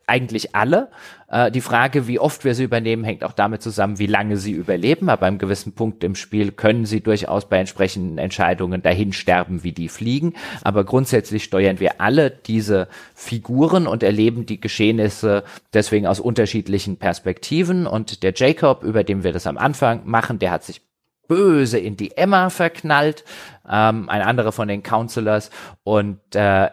eigentlich 0.10 0.56
alle. 0.56 0.90
Äh, 1.30 1.52
die 1.52 1.62
Frage, 1.62 2.08
wie 2.08 2.20
oft 2.20 2.44
wir 2.44 2.56
sie 2.56 2.64
übernehmen, 2.64 3.04
hängt 3.04 3.24
auch 3.24 3.34
damit 3.34 3.62
zusammen, 3.62 4.00
wie 4.00 4.08
lange 4.08 4.38
sie 4.38 4.52
überleben. 4.52 5.10
Aber 5.10 5.26
einem 5.26 5.38
gewissen 5.38 5.74
Punkt 5.74 6.04
im 6.04 6.16
Spiel 6.16 6.52
können 6.52 6.86
sie 6.86 7.02
durchaus 7.02 7.48
bei 7.48 7.58
entsprechenden 7.60 8.18
Entscheidungen 8.18 8.82
dahin 8.82 9.14
sterben, 9.14 9.64
wie 9.64 9.72
die 9.72 9.90
fliegen. 9.90 10.34
Aber 10.64 10.84
grundsätzlich 10.84 11.44
steuern 11.44 11.80
wir 11.80 12.02
alle 12.02 12.32
diese 12.32 12.88
Figuren 13.16 13.88
und 13.88 14.04
erleben 14.04 14.46
die 14.46 14.60
Geschehnisse 14.60 15.44
deswegen 15.74 16.08
aus 16.08 16.20
unterschiedlichen 16.20 16.98
Perspektiven. 16.98 17.88
Und 17.88 18.24
der 18.24 18.34
Jacob, 18.36 18.84
über 18.84 19.04
den 19.04 19.24
wir 19.24 19.32
das 19.32 19.48
am 19.48 19.58
Anfang 19.58 20.02
machen, 20.06 20.40
der 20.40 20.52
hat 20.52 20.64
sich 20.64 20.82
böse 21.30 21.78
in 21.78 21.96
die 21.96 22.18
Emma 22.18 22.50
verknallt, 22.50 23.24
ähm, 23.70 24.10
ein 24.10 24.22
anderer 24.22 24.52
von 24.52 24.68
den 24.68 24.84
Counselors, 24.84 25.52
und 25.84 26.20
äh, 26.36 26.70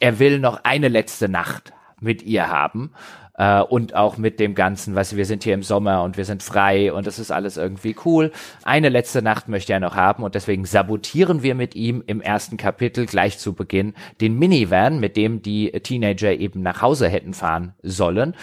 er 0.00 0.18
will 0.18 0.40
noch 0.40 0.64
eine 0.64 0.88
letzte 0.88 1.30
Nacht 1.30 1.72
mit 2.04 2.22
ihr 2.22 2.48
haben 2.48 2.92
äh, 3.36 3.60
und 3.60 3.94
auch 3.94 4.16
mit 4.16 4.40
dem 4.40 4.54
Ganzen, 4.54 4.94
du, 4.94 5.16
wir 5.16 5.26
sind 5.26 5.44
hier 5.44 5.54
im 5.54 5.62
Sommer 5.62 6.02
und 6.02 6.16
wir 6.16 6.24
sind 6.24 6.42
frei 6.42 6.92
und 6.92 7.06
das 7.06 7.18
ist 7.18 7.30
alles 7.30 7.56
irgendwie 7.56 7.96
cool. 8.04 8.32
Eine 8.62 8.88
letzte 8.88 9.22
Nacht 9.22 9.48
möchte 9.48 9.72
er 9.72 9.80
noch 9.80 9.96
haben 9.96 10.22
und 10.22 10.34
deswegen 10.34 10.64
sabotieren 10.64 11.42
wir 11.42 11.54
mit 11.54 11.74
ihm 11.74 12.02
im 12.06 12.20
ersten 12.20 12.56
Kapitel 12.56 13.06
gleich 13.06 13.38
zu 13.38 13.54
Beginn 13.54 13.94
den 14.20 14.38
Minivan, 14.38 15.00
mit 15.00 15.16
dem 15.16 15.42
die 15.42 15.72
Teenager 15.72 16.32
eben 16.32 16.62
nach 16.62 16.82
Hause 16.82 17.08
hätten 17.08 17.34
fahren 17.34 17.74
sollen 17.82 18.34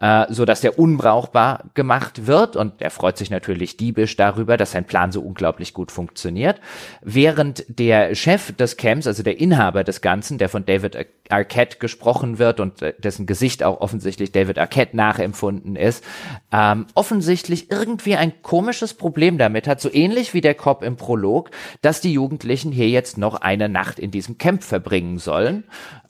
äh, 0.00 0.26
so 0.30 0.44
dass 0.44 0.60
der 0.60 0.78
unbrauchbar 0.78 1.64
gemacht 1.74 2.26
wird 2.26 2.56
und 2.56 2.80
er 2.80 2.90
freut 2.90 3.18
sich 3.18 3.30
natürlich 3.30 3.76
diebisch 3.76 4.16
darüber, 4.16 4.56
dass 4.56 4.72
sein 4.72 4.86
Plan 4.86 5.12
so 5.12 5.20
unglaublich 5.20 5.74
gut 5.74 5.92
funktioniert. 5.92 6.60
Während 7.02 7.64
der 7.68 8.14
Chef 8.14 8.52
des 8.56 8.76
Camps, 8.76 9.06
also 9.06 9.22
der 9.22 9.38
Inhaber 9.38 9.84
des 9.84 10.00
Ganzen, 10.00 10.38
der 10.38 10.48
von 10.48 10.64
David 10.64 10.96
Arquette 11.28 11.78
gesprochen 11.78 12.38
wird 12.38 12.60
und 12.60 12.82
äh, 12.82 12.94
dessen 12.98 13.26
Gesicht 13.26 13.62
auch 13.62 13.80
offensichtlich 13.80 14.32
David 14.32 14.58
Arquette 14.58 14.96
nachempfunden 14.96 15.76
ist, 15.76 16.04
ähm, 16.52 16.86
offensichtlich 16.94 17.70
irgendwie 17.70 18.16
ein 18.16 18.42
komisches 18.42 18.94
Problem 18.94 19.38
damit 19.38 19.68
hat, 19.68 19.80
so 19.80 19.92
ähnlich 19.92 20.34
wie 20.34 20.40
der 20.40 20.54
Cop 20.54 20.82
im 20.82 20.96
Prolog, 20.96 21.50
dass 21.82 22.00
die 22.00 22.12
Jugendlichen 22.12 22.72
hier 22.72 22.88
jetzt 22.88 23.18
noch 23.18 23.34
eine 23.34 23.68
Nacht 23.68 23.98
in 23.98 24.10
diesem 24.10 24.38
Camp 24.38 24.64
verbringen 24.64 25.18
sollen. 25.18 25.64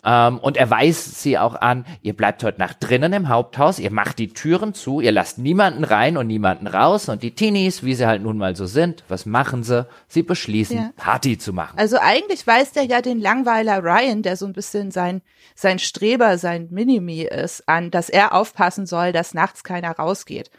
Ähm, 0.05 0.39
und 0.39 0.57
er 0.57 0.71
weist 0.71 1.21
sie 1.21 1.39
auch 1.39 1.55
an, 1.55 1.85
ihr 2.03 2.15
bleibt 2.15 2.43
heute 2.43 2.59
Nacht 2.59 2.79
drinnen 2.81 3.13
im 3.13 3.29
Haupthaus, 3.29 3.79
ihr 3.79 3.91
macht 3.91 4.19
die 4.19 4.33
Türen 4.33 4.73
zu, 4.73 5.01
ihr 5.01 5.13
lasst 5.13 5.39
niemanden 5.39 5.85
rein 5.85 6.17
und 6.17 6.27
niemanden 6.27 6.67
raus 6.67 7.09
und 7.09 7.23
die 7.23 7.35
Teenies, 7.35 7.83
wie 7.83 7.95
sie 7.95 8.07
halt 8.07 8.23
nun 8.23 8.39
mal 8.39 8.57
so 8.57 8.67
sind, 8.67 9.05
was 9.09 9.27
machen 9.27 9.63
sie? 9.63 9.87
Sie 10.09 10.23
beschließen, 10.23 10.77
ja. 10.77 10.91
Party 10.97 11.37
zu 11.39 11.53
machen. 11.53 11.79
Also 11.79 11.99
eigentlich 12.01 12.47
weist 12.47 12.77
er 12.77 12.85
ja 12.85 13.03
den 13.03 13.21
Langweiler 13.21 13.83
Ryan, 13.83 14.23
der 14.23 14.37
so 14.37 14.47
ein 14.47 14.53
bisschen 14.53 14.91
sein, 14.91 15.23
sein 15.55 15.79
Streber, 15.79 16.39
sein 16.39 16.69
Minimi 16.71 17.23
ist, 17.23 17.69
an, 17.69 17.91
dass 17.91 18.09
er 18.09 18.35
aufpassen 18.35 18.87
soll, 18.87 19.13
dass 19.13 19.35
nachts 19.35 19.65
keiner 19.65 19.93
rausgeht. 19.93 20.51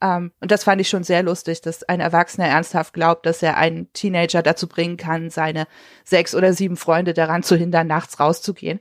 Um, 0.00 0.08
ähm, 0.08 0.32
und 0.40 0.52
das 0.52 0.62
fand 0.62 0.80
ich 0.80 0.88
schon 0.88 1.02
sehr 1.02 1.24
lustig, 1.24 1.60
dass 1.60 1.82
ein 1.82 1.98
Erwachsener 1.98 2.46
ernsthaft 2.46 2.94
glaubt, 2.94 3.26
dass 3.26 3.42
er 3.42 3.56
einen 3.56 3.92
Teenager 3.92 4.42
dazu 4.42 4.68
bringen 4.68 4.96
kann, 4.96 5.28
seine 5.28 5.66
sechs 6.04 6.36
oder 6.36 6.52
sieben 6.52 6.76
Freunde 6.76 7.14
daran 7.14 7.42
zu 7.42 7.56
hindern, 7.56 7.88
nachts 7.88 8.20
rauszugehen. 8.20 8.80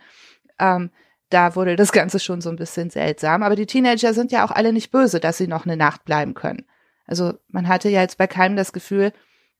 Um, 0.59 0.67
ähm, 0.67 0.89
da 1.29 1.55
wurde 1.55 1.75
das 1.75 1.91
Ganze 1.91 2.19
schon 2.19 2.41
so 2.41 2.49
ein 2.49 2.55
bisschen 2.55 2.89
seltsam. 2.89 3.43
Aber 3.43 3.55
die 3.55 3.65
Teenager 3.65 4.13
sind 4.13 4.31
ja 4.31 4.45
auch 4.45 4.51
alle 4.51 4.71
nicht 4.71 4.91
böse, 4.91 5.19
dass 5.19 5.37
sie 5.37 5.47
noch 5.47 5.65
eine 5.65 5.75
Nacht 5.75 6.05
bleiben 6.05 6.33
können. 6.33 6.65
Also 7.05 7.33
man 7.49 7.67
hatte 7.67 7.89
ja 7.89 8.01
jetzt 8.01 8.17
bei 8.17 8.27
keinem 8.27 8.55
das 8.55 8.73
Gefühl, 8.73 9.11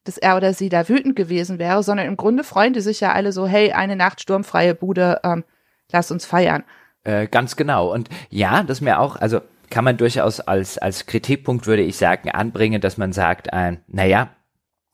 dass 0.04 0.18
er 0.18 0.38
oder 0.38 0.54
sie 0.54 0.70
da 0.70 0.88
wütend 0.88 1.16
gewesen 1.16 1.60
wäre, 1.60 1.84
sondern 1.84 2.08
im 2.08 2.18
Grunde 2.18 2.44
freuen 2.44 2.74
die 2.74 2.82
sich 2.82 3.02
ja 3.02 3.12
alle 3.12 3.32
so, 3.32 3.48
hey, 3.48 3.74
eine 3.74 3.96
Nacht 3.96 4.22
sturmfreie 4.22 4.76
Bude, 4.76 5.20
ähm, 5.24 5.44
lass 5.92 6.12
uns 6.12 6.26
feiern. 6.26 6.64
Äh, 7.04 7.28
ganz 7.28 7.56
genau. 7.56 7.94
Und 7.94 8.10
ja, 8.30 8.64
das 8.64 8.82
mir 8.82 9.00
auch, 9.00 9.18
also 9.18 9.42
kann 9.70 9.84
man 9.84 9.98
durchaus 9.98 10.40
als, 10.40 10.78
als 10.78 11.06
Kritikpunkt, 11.06 11.68
würde 11.68 11.84
ich 11.84 11.98
sagen, 11.98 12.30
anbringen, 12.30 12.82
dass 12.82 12.98
man 12.98 13.14
sagt, 13.14 13.48
äh, 13.52 13.78
naja, 13.88 14.30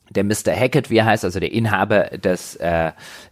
der 0.09 0.23
Mr. 0.23 0.55
Hackett, 0.55 0.89
wie 0.89 0.97
er 0.97 1.05
heißt, 1.05 1.25
also 1.25 1.39
der 1.39 1.51
Inhaber 1.51 2.05
des, 2.17 2.55
äh, 2.57 2.91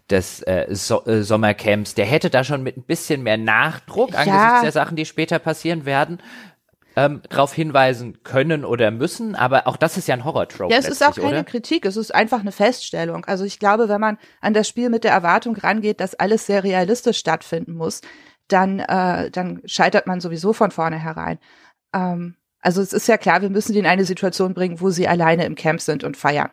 des 0.09 0.41
äh, 0.43 0.67
so 0.71 1.05
äh, 1.05 1.21
Sommercamps, 1.23 1.93
der 1.93 2.05
hätte 2.05 2.29
da 2.29 2.43
schon 2.43 2.63
mit 2.63 2.77
ein 2.77 2.83
bisschen 2.83 3.23
mehr 3.23 3.37
Nachdruck 3.37 4.11
ja. 4.11 4.19
angesichts 4.19 4.61
der 4.61 4.71
Sachen, 4.71 4.95
die 4.95 5.05
später 5.05 5.39
passieren 5.39 5.85
werden, 5.85 6.19
ähm, 6.95 7.21
darauf 7.29 7.53
hinweisen 7.53 8.21
können 8.23 8.65
oder 8.65 8.91
müssen, 8.91 9.35
aber 9.35 9.67
auch 9.67 9.77
das 9.77 9.97
ist 9.97 10.07
ja 10.07 10.15
ein 10.15 10.25
Horror-Trope. 10.25 10.73
Ja, 10.73 10.79
es 10.79 10.89
ist 10.89 11.05
auch 11.05 11.15
keine 11.15 11.27
oder? 11.27 11.43
Kritik, 11.43 11.85
es 11.85 11.95
ist 11.95 12.13
einfach 12.13 12.41
eine 12.41 12.51
Feststellung. 12.51 13.23
Also 13.25 13.45
ich 13.45 13.59
glaube, 13.59 13.87
wenn 13.87 14.01
man 14.01 14.17
an 14.41 14.53
das 14.53 14.67
Spiel 14.67 14.89
mit 14.89 15.03
der 15.05 15.11
Erwartung 15.11 15.55
rangeht, 15.55 16.01
dass 16.01 16.15
alles 16.15 16.45
sehr 16.45 16.63
realistisch 16.63 17.17
stattfinden 17.17 17.75
muss, 17.75 18.01
dann, 18.51 18.79
äh, 18.79 19.31
dann 19.31 19.61
scheitert 19.65 20.07
man 20.07 20.21
sowieso 20.21 20.53
von 20.53 20.71
vornherein. 20.71 21.39
Ähm, 21.93 22.35
also 22.59 22.81
es 22.81 22.93
ist 22.93 23.07
ja 23.07 23.17
klar, 23.17 23.41
wir 23.41 23.49
müssen 23.49 23.73
die 23.73 23.79
in 23.79 23.85
eine 23.85 24.05
Situation 24.05 24.53
bringen, 24.53 24.81
wo 24.81 24.89
sie 24.89 25.07
alleine 25.07 25.45
im 25.45 25.55
Camp 25.55 25.81
sind 25.81 26.03
und 26.03 26.17
feiern. 26.17 26.51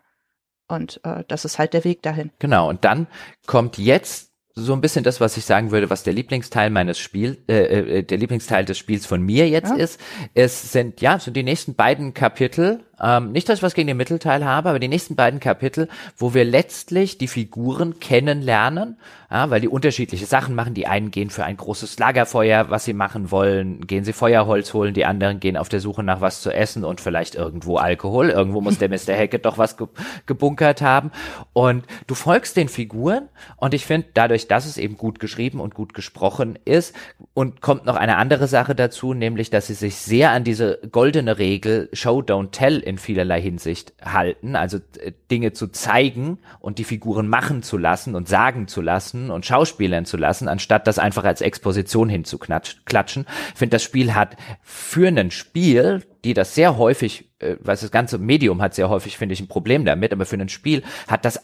Und 0.68 1.00
äh, 1.04 1.24
das 1.28 1.44
ist 1.44 1.58
halt 1.58 1.72
der 1.72 1.84
Weg 1.84 2.02
dahin. 2.02 2.30
Genau, 2.38 2.68
und 2.68 2.84
dann 2.84 3.06
kommt 3.46 3.78
jetzt 3.78 4.28
so 4.54 4.72
ein 4.72 4.80
bisschen 4.80 5.04
das, 5.04 5.20
was 5.20 5.36
ich 5.36 5.44
sagen 5.44 5.70
würde, 5.70 5.88
was 5.88 6.02
der 6.02 6.12
Lieblingsteil 6.12 6.70
meines 6.70 6.98
Spiels, 6.98 7.38
äh, 7.48 7.98
äh, 7.98 8.02
der 8.02 8.18
Lieblingsteil 8.18 8.64
des 8.64 8.76
Spiels 8.76 9.06
von 9.06 9.22
mir 9.22 9.48
jetzt 9.48 9.70
ja. 9.70 9.76
ist. 9.76 10.00
Es 10.34 10.72
sind 10.72 11.00
ja 11.00 11.18
so 11.18 11.30
die 11.30 11.42
nächsten 11.42 11.74
beiden 11.74 12.12
Kapitel 12.12 12.84
ähm, 13.00 13.32
nicht, 13.32 13.48
dass 13.48 13.58
ich 13.58 13.62
was 13.62 13.74
gegen 13.74 13.88
den 13.88 13.96
Mittelteil 13.96 14.44
habe, 14.44 14.70
aber 14.70 14.78
die 14.78 14.88
nächsten 14.88 15.16
beiden 15.16 15.40
Kapitel, 15.40 15.88
wo 16.16 16.34
wir 16.34 16.44
letztlich 16.44 17.18
die 17.18 17.28
Figuren 17.28 18.00
kennenlernen, 18.00 18.96
ja, 19.30 19.50
weil 19.50 19.60
die 19.60 19.68
unterschiedliche 19.68 20.24
Sachen 20.24 20.54
machen. 20.54 20.72
Die 20.72 20.86
einen 20.86 21.10
gehen 21.10 21.28
für 21.28 21.44
ein 21.44 21.56
großes 21.58 21.98
Lagerfeuer, 21.98 22.70
was 22.70 22.86
sie 22.86 22.94
machen 22.94 23.30
wollen, 23.30 23.86
gehen 23.86 24.04
sie 24.04 24.14
Feuerholz 24.14 24.72
holen, 24.72 24.94
die 24.94 25.04
anderen 25.04 25.38
gehen 25.38 25.58
auf 25.58 25.68
der 25.68 25.80
Suche 25.80 26.02
nach 26.02 26.22
was 26.22 26.40
zu 26.40 26.50
essen 26.50 26.84
und 26.84 27.00
vielleicht 27.00 27.34
irgendwo 27.34 27.76
Alkohol. 27.76 28.30
Irgendwo 28.30 28.60
muss 28.62 28.78
der 28.78 28.88
Mr. 28.88 29.14
Hackett 29.14 29.44
doch 29.44 29.58
was 29.58 29.76
ge 29.76 29.86
gebunkert 30.26 30.80
haben. 30.80 31.10
Und 31.52 31.84
du 32.06 32.14
folgst 32.14 32.56
den 32.56 32.68
Figuren 32.68 33.28
und 33.56 33.74
ich 33.74 33.84
finde, 33.84 34.08
dadurch, 34.14 34.48
dass 34.48 34.66
es 34.66 34.78
eben 34.78 34.96
gut 34.96 35.20
geschrieben 35.20 35.60
und 35.60 35.74
gut 35.74 35.92
gesprochen 35.94 36.58
ist 36.64 36.94
und 37.34 37.60
kommt 37.60 37.84
noch 37.84 37.96
eine 37.96 38.16
andere 38.16 38.46
Sache 38.48 38.74
dazu, 38.74 39.12
nämlich, 39.12 39.50
dass 39.50 39.66
sie 39.66 39.74
sich 39.74 39.96
sehr 39.96 40.30
an 40.30 40.44
diese 40.44 40.80
goldene 40.90 41.38
Regel 41.38 41.90
Show, 41.92 42.20
Don't 42.20 42.50
Tell 42.50 42.82
in 42.88 42.96
vielerlei 42.96 43.40
Hinsicht 43.42 43.92
halten, 44.02 44.56
also 44.56 44.78
äh, 44.98 45.12
Dinge 45.30 45.52
zu 45.52 45.68
zeigen 45.68 46.38
und 46.58 46.78
die 46.78 46.84
Figuren 46.84 47.28
machen 47.28 47.62
zu 47.62 47.76
lassen 47.76 48.14
und 48.14 48.28
sagen 48.28 48.66
zu 48.66 48.80
lassen 48.80 49.30
und 49.30 49.44
schauspielern 49.44 50.06
zu 50.06 50.16
lassen, 50.16 50.48
anstatt 50.48 50.86
das 50.86 50.98
einfach 50.98 51.24
als 51.24 51.42
Exposition 51.42 52.08
hinzuklatschen. 52.08 53.26
Ich 53.52 53.58
finde, 53.58 53.74
das 53.74 53.82
Spiel 53.82 54.14
hat 54.14 54.36
für 54.62 55.08
ein 55.08 55.30
Spiel, 55.30 56.02
die 56.24 56.32
das 56.32 56.54
sehr 56.54 56.78
häufig, 56.78 57.30
äh, 57.40 57.56
was 57.60 57.82
das 57.82 57.90
ganze 57.90 58.16
Medium 58.16 58.62
hat 58.62 58.74
sehr 58.74 58.88
häufig, 58.88 59.18
finde 59.18 59.34
ich, 59.34 59.40
ein 59.40 59.48
Problem 59.48 59.84
damit, 59.84 60.14
aber 60.14 60.24
für 60.24 60.36
ein 60.36 60.48
Spiel 60.48 60.82
hat 61.08 61.26
das 61.26 61.42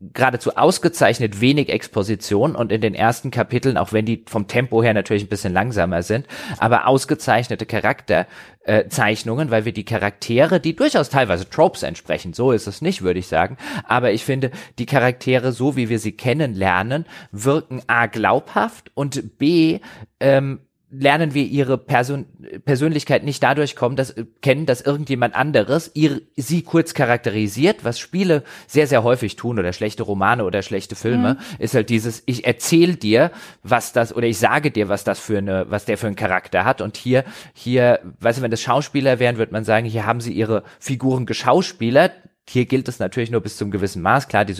geradezu 0.00 0.56
ausgezeichnet 0.56 1.40
wenig 1.40 1.70
Exposition 1.70 2.54
und 2.54 2.70
in 2.70 2.80
den 2.80 2.94
ersten 2.94 3.32
Kapiteln, 3.32 3.76
auch 3.76 3.92
wenn 3.92 4.04
die 4.04 4.24
vom 4.26 4.46
Tempo 4.46 4.82
her 4.82 4.94
natürlich 4.94 5.24
ein 5.24 5.28
bisschen 5.28 5.52
langsamer 5.52 6.02
sind, 6.02 6.26
aber 6.58 6.86
ausgezeichnete 6.86 7.66
Charakterzeichnungen, 7.66 9.48
äh, 9.48 9.50
weil 9.50 9.64
wir 9.64 9.72
die 9.72 9.84
Charaktere, 9.84 10.60
die 10.60 10.76
durchaus 10.76 11.08
teilweise 11.08 11.50
Tropes 11.50 11.82
entsprechen, 11.82 12.32
so 12.32 12.52
ist 12.52 12.68
es 12.68 12.80
nicht, 12.80 13.02
würde 13.02 13.18
ich 13.18 13.26
sagen, 13.26 13.56
aber 13.84 14.12
ich 14.12 14.24
finde, 14.24 14.52
die 14.78 14.86
Charaktere, 14.86 15.50
so 15.50 15.74
wie 15.74 15.88
wir 15.88 15.98
sie 15.98 16.12
kennenlernen, 16.12 17.04
wirken 17.32 17.82
a 17.88 18.06
glaubhaft 18.06 18.92
und 18.94 19.38
b 19.38 19.80
ähm, 20.20 20.60
lernen 20.90 21.34
wir 21.34 21.44
ihre 21.44 21.76
Person 21.76 22.26
Persönlichkeit 22.64 23.22
nicht 23.22 23.42
dadurch 23.42 23.76
kommen, 23.76 23.96
dass, 23.96 24.14
kennen, 24.40 24.64
dass 24.64 24.80
irgendjemand 24.80 25.34
anderes 25.34 25.90
ihr, 25.94 26.22
sie 26.36 26.62
kurz 26.62 26.94
charakterisiert, 26.94 27.84
was 27.84 27.98
Spiele 27.98 28.42
sehr, 28.66 28.86
sehr 28.86 29.02
häufig 29.02 29.36
tun 29.36 29.58
oder 29.58 29.72
schlechte 29.72 30.02
Romane 30.02 30.44
oder 30.44 30.62
schlechte 30.62 30.96
Filme, 30.96 31.34
mhm. 31.34 31.56
ist 31.58 31.74
halt 31.74 31.90
dieses, 31.90 32.22
ich 32.24 32.46
erzähle 32.46 32.96
dir, 32.96 33.30
was 33.62 33.92
das, 33.92 34.14
oder 34.14 34.26
ich 34.26 34.38
sage 34.38 34.70
dir, 34.70 34.88
was 34.88 35.04
das 35.04 35.18
für 35.18 35.38
eine, 35.38 35.66
was 35.68 35.84
der 35.84 35.98
für 35.98 36.06
einen 36.06 36.16
Charakter 36.16 36.64
hat. 36.64 36.80
Und 36.80 36.96
hier, 36.96 37.24
hier, 37.52 38.00
weißt 38.20 38.38
du, 38.38 38.42
wenn 38.42 38.50
das 38.50 38.62
Schauspieler 38.62 39.18
wären, 39.18 39.36
würde 39.36 39.52
man 39.52 39.64
sagen, 39.64 39.86
hier 39.86 40.06
haben 40.06 40.20
sie 40.20 40.32
ihre 40.32 40.62
Figuren 40.78 41.26
geschauspielert, 41.26 42.12
hier 42.48 42.66
gilt 42.66 42.88
es 42.88 42.98
natürlich 42.98 43.30
nur 43.30 43.40
bis 43.40 43.56
zum 43.56 43.70
gewissen 43.70 44.02
Maß. 44.02 44.28
Klar, 44.28 44.44
die, 44.44 44.54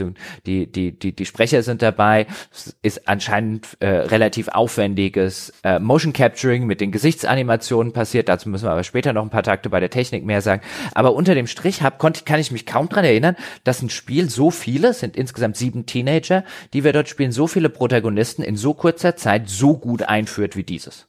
die, 0.47 0.71
die, 0.71 0.99
die, 0.99 1.13
die 1.15 1.27
Sprecher 1.27 1.63
sind 1.63 1.83
dabei. 1.83 2.27
Es 2.53 2.77
ist 2.83 3.09
anscheinend 3.09 3.77
äh, 3.81 3.89
relativ 3.89 4.49
aufwendiges 4.49 5.53
äh, 5.65 5.79
Motion 5.79 6.13
Capturing 6.13 6.67
mit 6.67 6.81
den 6.81 6.93
Gesichtsanimationen 6.93 7.93
passiert. 7.93 8.29
Dazu 8.29 8.49
müssen 8.49 8.67
wir 8.67 8.73
aber 8.73 8.85
später 8.85 9.13
noch 9.13 9.23
ein 9.23 9.31
paar 9.31 9.43
Takte 9.43 9.71
bei 9.71 9.81
der 9.81 9.91
Technik 9.91 10.25
mehr 10.25 10.43
sagen. 10.43 10.63
Aber 10.95 11.15
unter 11.15 11.35
dem 11.35 11.47
Strich 11.47 11.83
hab, 11.83 11.99
konnte, 11.99 12.25
kann 12.25 12.41
ich 12.41 12.53
mich 12.53 12.67
kaum 12.67 12.89
dran 12.89 13.05
erinnern, 13.05 13.37
dass 13.65 13.83
ein 13.83 13.91
Spiel 13.91 14.29
so 14.29 14.51
viele, 14.51 14.93
sind 14.93 15.17
insgesamt 15.17 15.57
sieben 15.57 15.87
Teenager, 15.87 16.45
die 16.73 16.85
wir 16.85 16.93
dort 16.93 17.09
spielen, 17.09 17.33
so 17.33 17.47
viele 17.47 17.71
Protagonisten 17.71 18.43
in 18.43 18.57
so 18.57 18.75
kurzer 18.75 19.17
Zeit 19.17 19.49
so 19.49 19.77
gut 19.77 20.03
einführt 20.03 20.57
wie 20.57 20.65
dieses. 20.65 21.09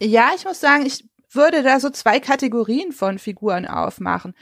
Ja, 0.00 0.30
ich 0.36 0.44
muss 0.44 0.60
sagen, 0.60 0.86
ich 0.86 1.04
würde 1.30 1.62
da 1.62 1.80
so 1.80 1.90
zwei 1.90 2.20
Kategorien 2.20 2.92
von 2.92 3.18
Figuren 3.18 3.66
aufmachen. 3.66 4.34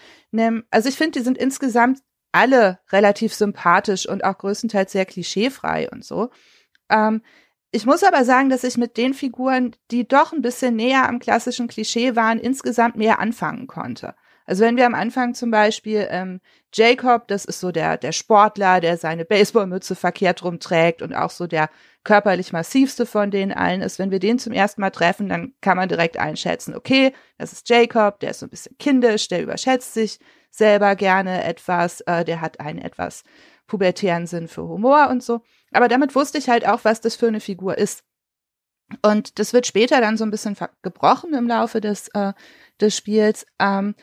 Also 0.70 0.88
ich 0.88 0.96
finde, 0.96 1.18
die 1.18 1.24
sind 1.24 1.38
insgesamt 1.38 2.00
alle 2.32 2.80
relativ 2.90 3.34
sympathisch 3.34 4.08
und 4.08 4.24
auch 4.24 4.38
größtenteils 4.38 4.92
sehr 4.92 5.06
klischeefrei 5.06 5.88
und 5.90 6.04
so. 6.04 6.30
Ähm, 6.90 7.22
ich 7.72 7.86
muss 7.86 8.04
aber 8.04 8.24
sagen, 8.24 8.48
dass 8.48 8.64
ich 8.64 8.76
mit 8.76 8.96
den 8.96 9.14
Figuren, 9.14 9.74
die 9.90 10.06
doch 10.06 10.32
ein 10.32 10.42
bisschen 10.42 10.76
näher 10.76 11.08
am 11.08 11.18
klassischen 11.18 11.66
Klischee 11.68 12.14
waren, 12.14 12.38
insgesamt 12.38 12.96
mehr 12.96 13.18
anfangen 13.18 13.66
konnte. 13.66 14.14
Also 14.46 14.64
wenn 14.64 14.76
wir 14.76 14.86
am 14.86 14.94
Anfang 14.94 15.34
zum 15.34 15.50
Beispiel 15.50 16.06
ähm, 16.10 16.40
Jacob, 16.72 17.28
das 17.28 17.44
ist 17.44 17.60
so 17.60 17.72
der, 17.72 17.96
der 17.96 18.12
Sportler, 18.12 18.80
der 18.80 18.96
seine 18.96 19.24
Baseballmütze 19.24 19.96
verkehrt 19.96 20.44
rumträgt 20.44 21.02
und 21.02 21.14
auch 21.14 21.30
so 21.30 21.46
der 21.46 21.68
körperlich 22.04 22.52
massivste 22.52 23.04
von 23.04 23.32
denen 23.32 23.52
allen 23.52 23.82
ist, 23.82 23.98
wenn 23.98 24.12
wir 24.12 24.20
den 24.20 24.38
zum 24.38 24.52
ersten 24.52 24.80
Mal 24.80 24.90
treffen, 24.90 25.28
dann 25.28 25.54
kann 25.60 25.76
man 25.76 25.88
direkt 25.88 26.16
einschätzen, 26.18 26.76
okay, 26.76 27.12
das 27.36 27.52
ist 27.52 27.68
Jacob, 27.68 28.20
der 28.20 28.30
ist 28.30 28.38
so 28.38 28.46
ein 28.46 28.50
bisschen 28.50 28.76
kindisch, 28.78 29.26
der 29.26 29.42
überschätzt 29.42 29.92
sich 29.92 30.20
selber 30.50 30.94
gerne 30.94 31.42
etwas, 31.42 32.00
äh, 32.02 32.24
der 32.24 32.40
hat 32.40 32.60
einen 32.60 32.78
etwas 32.78 33.24
pubertären 33.66 34.28
Sinn 34.28 34.46
für 34.46 34.62
Humor 34.62 35.08
und 35.10 35.22
so. 35.22 35.40
Aber 35.72 35.88
damit 35.88 36.14
wusste 36.14 36.38
ich 36.38 36.48
halt 36.48 36.66
auch, 36.66 36.84
was 36.84 37.00
das 37.00 37.16
für 37.16 37.26
eine 37.26 37.40
Figur 37.40 37.76
ist. 37.76 38.04
Und 39.02 39.40
das 39.40 39.52
wird 39.52 39.66
später 39.66 40.00
dann 40.00 40.16
so 40.16 40.24
ein 40.24 40.30
bisschen 40.30 40.56
gebrochen 40.82 41.34
im 41.34 41.48
Laufe 41.48 41.80
des, 41.80 42.08
äh, 42.14 42.32
des 42.80 42.96
Spiels. 42.96 43.44
Ähm, 43.58 43.96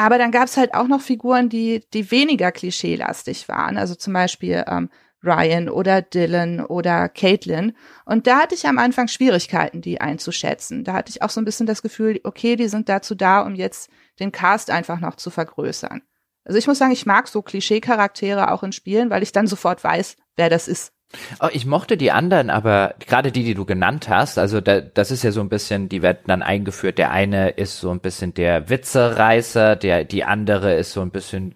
aber 0.00 0.16
dann 0.16 0.30
gab 0.30 0.44
es 0.44 0.56
halt 0.56 0.72
auch 0.72 0.88
noch 0.88 1.02
Figuren, 1.02 1.50
die, 1.50 1.84
die 1.92 2.10
weniger 2.10 2.52
klischeelastig 2.52 3.48
waren. 3.48 3.76
Also 3.76 3.94
zum 3.94 4.14
Beispiel 4.14 4.64
ähm, 4.66 4.88
Ryan 5.22 5.68
oder 5.68 6.00
Dylan 6.00 6.64
oder 6.64 7.10
Caitlin. 7.10 7.76
Und 8.06 8.26
da 8.26 8.38
hatte 8.38 8.54
ich 8.54 8.66
am 8.66 8.78
Anfang 8.78 9.08
Schwierigkeiten, 9.08 9.82
die 9.82 10.00
einzuschätzen. 10.00 10.84
Da 10.84 10.94
hatte 10.94 11.10
ich 11.10 11.20
auch 11.20 11.28
so 11.28 11.38
ein 11.38 11.44
bisschen 11.44 11.66
das 11.66 11.82
Gefühl, 11.82 12.18
okay, 12.24 12.56
die 12.56 12.68
sind 12.68 12.88
dazu 12.88 13.14
da, 13.14 13.42
um 13.42 13.54
jetzt 13.54 13.90
den 14.20 14.32
Cast 14.32 14.70
einfach 14.70 15.00
noch 15.00 15.16
zu 15.16 15.28
vergrößern. 15.28 16.00
Also 16.44 16.58
ich 16.58 16.66
muss 16.66 16.78
sagen, 16.78 16.92
ich 16.92 17.04
mag 17.04 17.28
so 17.28 17.42
Klischee-Charaktere 17.42 18.52
auch 18.52 18.62
in 18.62 18.72
Spielen, 18.72 19.10
weil 19.10 19.22
ich 19.22 19.32
dann 19.32 19.46
sofort 19.46 19.84
weiß, 19.84 20.16
wer 20.36 20.48
das 20.48 20.66
ist. 20.66 20.94
Oh, 21.40 21.48
ich 21.52 21.66
mochte 21.66 21.96
die 21.96 22.12
anderen, 22.12 22.50
aber 22.50 22.94
gerade 23.00 23.32
die, 23.32 23.42
die 23.42 23.54
du 23.54 23.64
genannt 23.64 24.08
hast, 24.08 24.38
also 24.38 24.60
da, 24.60 24.80
das 24.80 25.10
ist 25.10 25.24
ja 25.24 25.32
so 25.32 25.40
ein 25.40 25.48
bisschen, 25.48 25.88
die 25.88 26.02
werden 26.02 26.20
dann 26.26 26.42
eingeführt. 26.42 26.98
Der 26.98 27.10
eine 27.10 27.50
ist 27.50 27.80
so 27.80 27.90
ein 27.90 28.00
bisschen 28.00 28.32
der 28.34 28.68
Witzereißer, 28.68 29.76
der, 29.76 30.04
die 30.04 30.24
andere 30.24 30.74
ist 30.74 30.92
so 30.92 31.00
ein 31.00 31.10
bisschen 31.10 31.54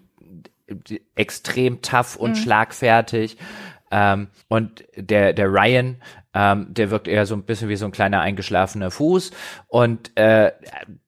extrem 1.15 1.81
tough 1.81 2.15
und 2.15 2.31
mhm. 2.31 2.35
schlagfertig. 2.35 3.37
Ähm, 3.91 4.27
und 4.47 4.83
der, 4.95 5.31
der 5.33 5.47
Ryan, 5.47 6.01
ähm, 6.33 6.67
der 6.69 6.91
wirkt 6.91 7.07
eher 7.07 7.25
so 7.25 7.35
ein 7.35 7.43
bisschen 7.43 7.69
wie 7.69 7.75
so 7.75 7.85
ein 7.85 7.91
kleiner 7.91 8.19
eingeschlafener 8.21 8.91
Fuß. 8.91 9.31
Und 9.67 10.11
äh, 10.17 10.51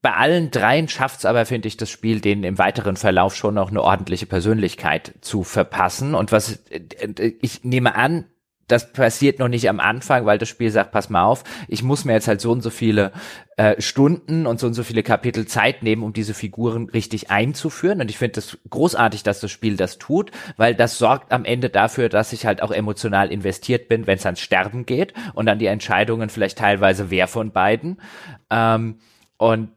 bei 0.02 0.14
allen 0.14 0.52
dreien 0.52 0.88
schafft 0.88 1.20
es 1.20 1.26
aber, 1.26 1.46
finde 1.46 1.68
ich, 1.68 1.76
das 1.76 1.90
Spiel, 1.90 2.22
denen 2.22 2.44
im 2.44 2.58
weiteren 2.58 2.96
Verlauf 2.96 3.36
schon 3.36 3.56
noch 3.56 3.70
eine 3.70 3.82
ordentliche 3.82 4.26
Persönlichkeit 4.26 5.16
zu 5.22 5.44
verpassen. 5.44 6.16
Und 6.16 6.32
was 6.32 6.64
äh, 6.70 7.34
ich 7.42 7.64
nehme 7.64 7.96
an, 7.96 8.26
das 8.68 8.92
passiert 8.92 9.40
noch 9.40 9.48
nicht 9.48 9.70
am 9.70 9.80
Anfang, 9.80 10.26
weil 10.26 10.38
das 10.38 10.50
Spiel 10.50 10.70
sagt, 10.70 10.92
pass 10.92 11.10
mal 11.10 11.24
auf, 11.24 11.44
ich 11.68 11.84
muss 11.84 12.06
mir 12.06 12.14
jetzt 12.14 12.28
halt 12.28 12.42
so 12.42 12.52
und 12.52 12.62
so 12.62 12.70
viele 12.70 13.14
äh, 13.56 13.82
Stunden 13.82 14.46
und 14.46 14.60
so 14.60 14.68
und 14.68 14.74
so 14.74 14.84
viele 14.84 15.04
Kapitel 15.04 15.48
Zeit 15.48 15.84
nehmen, 15.84 16.04
um 16.04 16.14
diese 16.14 16.34
Figuren 16.34 16.90
richtig 16.90 17.32
einzuführen. 17.32 18.02
Und 18.02 18.10
ich 18.10 18.18
finde 18.18 18.34
das 18.34 18.58
großartig, 18.70 19.24
dass 19.24 19.40
das 19.40 19.52
Spiel 19.52 19.78
das 19.78 19.98
tut, 19.98 20.32
weil 20.58 20.76
das 20.76 20.98
sorgt 20.98 21.32
am 21.32 21.46
Ende 21.46 21.70
dafür, 21.70 22.10
dass 22.10 22.34
ich 22.34 22.46
halt 22.46 22.62
auch 22.62 22.72
emotional 22.72 23.32
investiert 23.32 23.88
bin, 23.88 24.06
wenn 24.06 24.18
es 24.18 24.26
ans 24.26 24.42
Sterben 24.42 24.86
geht 24.86 25.14
und 25.34 25.46
dann 25.46 25.60
die 25.60 25.68
Entscheidungen 25.68 26.30
vielleicht 26.30 26.58
teilweise 26.58 27.10
wer 27.10 27.28
von 27.28 27.52
beiden. 27.52 28.02
Ähm, 28.50 29.00
und 29.38 29.70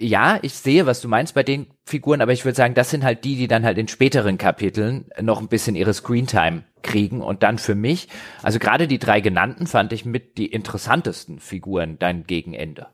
ja, 0.00 0.38
ich 0.40 0.54
sehe, 0.54 0.86
was 0.86 1.00
du 1.02 1.08
meinst 1.08 1.34
bei 1.34 1.42
den 1.42 1.66
Figuren, 1.84 2.22
aber 2.22 2.32
ich 2.32 2.44
würde 2.44 2.56
sagen, 2.56 2.74
das 2.74 2.90
sind 2.90 3.04
halt 3.04 3.24
die, 3.24 3.36
die 3.36 3.48
dann 3.48 3.64
halt 3.64 3.76
in 3.76 3.86
späteren 3.86 4.38
Kapiteln 4.38 5.10
noch 5.20 5.40
ein 5.40 5.48
bisschen 5.48 5.76
ihre 5.76 5.92
Screentime 5.92 6.64
kriegen 6.82 7.20
und 7.20 7.42
dann 7.42 7.58
für 7.58 7.74
mich, 7.74 8.08
also 8.42 8.58
gerade 8.58 8.88
die 8.88 8.98
drei 8.98 9.20
genannten 9.20 9.66
fand 9.66 9.92
ich 9.92 10.06
mit 10.06 10.38
die 10.38 10.46
interessantesten 10.46 11.38
Figuren 11.38 11.98
dein 11.98 12.24
Gegenende. 12.24 12.88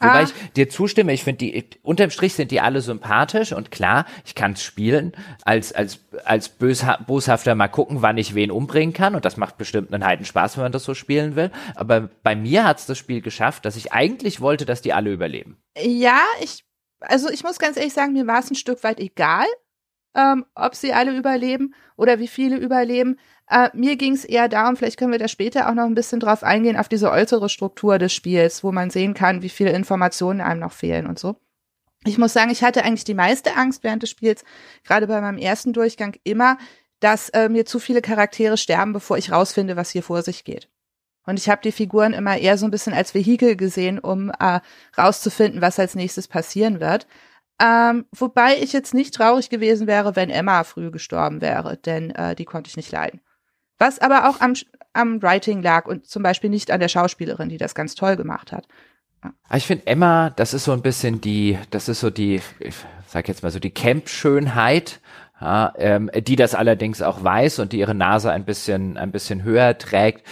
Wobei 0.00 0.20
ah. 0.20 0.22
ich 0.22 0.52
dir 0.52 0.68
zustimme, 0.70 1.12
ich 1.12 1.24
finde 1.24 1.38
die, 1.38 1.64
unterm 1.82 2.10
Strich 2.10 2.34
sind 2.34 2.50
die 2.50 2.60
alle 2.60 2.80
sympathisch 2.80 3.52
und 3.52 3.70
klar, 3.70 4.06
ich 4.24 4.34
kann 4.34 4.52
es 4.52 4.62
spielen, 4.62 5.12
als, 5.44 5.72
als, 5.72 6.00
als 6.24 6.48
bösha 6.48 6.96
boshafter 7.06 7.54
mal 7.54 7.68
gucken, 7.68 8.00
wann 8.00 8.16
ich 8.16 8.34
wen 8.34 8.50
umbringen 8.50 8.94
kann 8.94 9.14
und 9.14 9.26
das 9.26 9.36
macht 9.36 9.58
bestimmt 9.58 9.92
einen 9.92 10.04
Heiden 10.04 10.24
Spaß, 10.24 10.56
wenn 10.56 10.64
man 10.64 10.72
das 10.72 10.84
so 10.84 10.94
spielen 10.94 11.36
will. 11.36 11.50
Aber 11.74 12.08
bei 12.22 12.34
mir 12.34 12.64
hat's 12.64 12.86
das 12.86 12.96
Spiel 12.96 13.20
geschafft, 13.20 13.66
dass 13.66 13.76
ich 13.76 13.92
eigentlich 13.92 14.40
wollte, 14.40 14.64
dass 14.64 14.80
die 14.80 14.94
alle 14.94 15.12
überleben. 15.12 15.58
Ja, 15.78 16.22
ich, 16.40 16.64
also 17.00 17.28
ich 17.28 17.44
muss 17.44 17.58
ganz 17.58 17.76
ehrlich 17.76 17.92
sagen, 17.92 18.14
mir 18.14 18.26
war 18.26 18.40
es 18.40 18.50
ein 18.50 18.56
Stück 18.56 18.82
weit 18.82 19.00
egal, 19.00 19.46
ähm, 20.14 20.44
ob 20.54 20.74
sie 20.74 20.92
alle 20.92 21.16
überleben 21.16 21.74
oder 21.96 22.18
wie 22.18 22.28
viele 22.28 22.56
überleben. 22.56 23.18
Äh, 23.48 23.70
mir 23.74 23.96
ging 23.96 24.14
es 24.14 24.24
eher 24.24 24.48
darum, 24.48 24.76
vielleicht 24.76 24.98
können 24.98 25.12
wir 25.12 25.18
da 25.18 25.28
später 25.28 25.68
auch 25.68 25.74
noch 25.74 25.84
ein 25.84 25.94
bisschen 25.94 26.20
drauf 26.20 26.42
eingehen, 26.42 26.76
auf 26.76 26.88
diese 26.88 27.10
äußere 27.10 27.48
Struktur 27.48 27.98
des 27.98 28.12
Spiels, 28.12 28.62
wo 28.64 28.72
man 28.72 28.90
sehen 28.90 29.14
kann, 29.14 29.42
wie 29.42 29.48
viele 29.48 29.72
Informationen 29.72 30.40
einem 30.40 30.60
noch 30.60 30.72
fehlen 30.72 31.06
und 31.06 31.18
so. 31.18 31.36
Ich 32.04 32.16
muss 32.16 32.32
sagen, 32.32 32.50
ich 32.50 32.62
hatte 32.62 32.84
eigentlich 32.84 33.04
die 33.04 33.14
meiste 33.14 33.56
Angst 33.56 33.84
während 33.84 34.02
des 34.02 34.10
Spiels, 34.10 34.44
gerade 34.84 35.06
bei 35.06 35.20
meinem 35.20 35.38
ersten 35.38 35.72
Durchgang 35.72 36.16
immer, 36.24 36.56
dass 37.00 37.28
äh, 37.30 37.48
mir 37.48 37.66
zu 37.66 37.78
viele 37.78 38.02
Charaktere 38.02 38.56
sterben, 38.56 38.92
bevor 38.92 39.18
ich 39.18 39.32
rausfinde, 39.32 39.76
was 39.76 39.90
hier 39.90 40.02
vor 40.02 40.22
sich 40.22 40.44
geht. 40.44 40.68
Und 41.26 41.38
ich 41.38 41.48
habe 41.48 41.62
die 41.62 41.72
Figuren 41.72 42.12
immer 42.12 42.38
eher 42.38 42.56
so 42.56 42.66
ein 42.66 42.70
bisschen 42.70 42.94
als 42.94 43.14
Vehikel 43.14 43.56
gesehen, 43.56 43.98
um 43.98 44.30
äh, 44.30 44.60
rauszufinden, 44.96 45.60
was 45.60 45.78
als 45.78 45.94
nächstes 45.94 46.28
passieren 46.28 46.80
wird. 46.80 47.06
Ähm, 47.60 48.06
wobei 48.16 48.56
ich 48.56 48.72
jetzt 48.72 48.94
nicht 48.94 49.14
traurig 49.14 49.50
gewesen 49.50 49.86
wäre, 49.86 50.16
wenn 50.16 50.30
Emma 50.30 50.64
früh 50.64 50.90
gestorben 50.90 51.42
wäre, 51.42 51.76
denn 51.76 52.10
äh, 52.10 52.34
die 52.34 52.46
konnte 52.46 52.68
ich 52.68 52.76
nicht 52.76 52.90
leiden. 52.90 53.20
Was 53.78 53.98
aber 53.98 54.28
auch 54.28 54.40
am, 54.40 54.54
am 54.94 55.22
Writing 55.22 55.62
lag 55.62 55.86
und 55.86 56.06
zum 56.06 56.22
Beispiel 56.22 56.48
nicht 56.48 56.70
an 56.70 56.80
der 56.80 56.88
Schauspielerin, 56.88 57.50
die 57.50 57.58
das 57.58 57.74
ganz 57.74 57.94
toll 57.94 58.16
gemacht 58.16 58.52
hat. 58.52 58.66
Ah, 59.20 59.56
ich 59.56 59.66
finde 59.66 59.86
Emma, 59.86 60.30
das 60.30 60.54
ist 60.54 60.64
so 60.64 60.72
ein 60.72 60.80
bisschen 60.80 61.20
die, 61.20 61.58
das 61.70 61.90
ist 61.90 62.00
so 62.00 62.08
die, 62.08 62.40
ich 62.58 62.74
sag 63.06 63.28
jetzt 63.28 63.42
mal 63.42 63.50
so 63.50 63.58
die 63.58 63.70
Camp-Schönheit, 63.70 65.00
ja, 65.40 65.74
ähm, 65.76 66.10
die 66.14 66.36
das 66.36 66.54
allerdings 66.54 67.02
auch 67.02 67.22
weiß 67.22 67.58
und 67.58 67.72
die 67.72 67.78
ihre 67.78 67.94
Nase 67.94 68.30
ein 68.30 68.46
bisschen, 68.46 68.96
ein 68.96 69.12
bisschen 69.12 69.42
höher 69.42 69.76
trägt. 69.76 70.26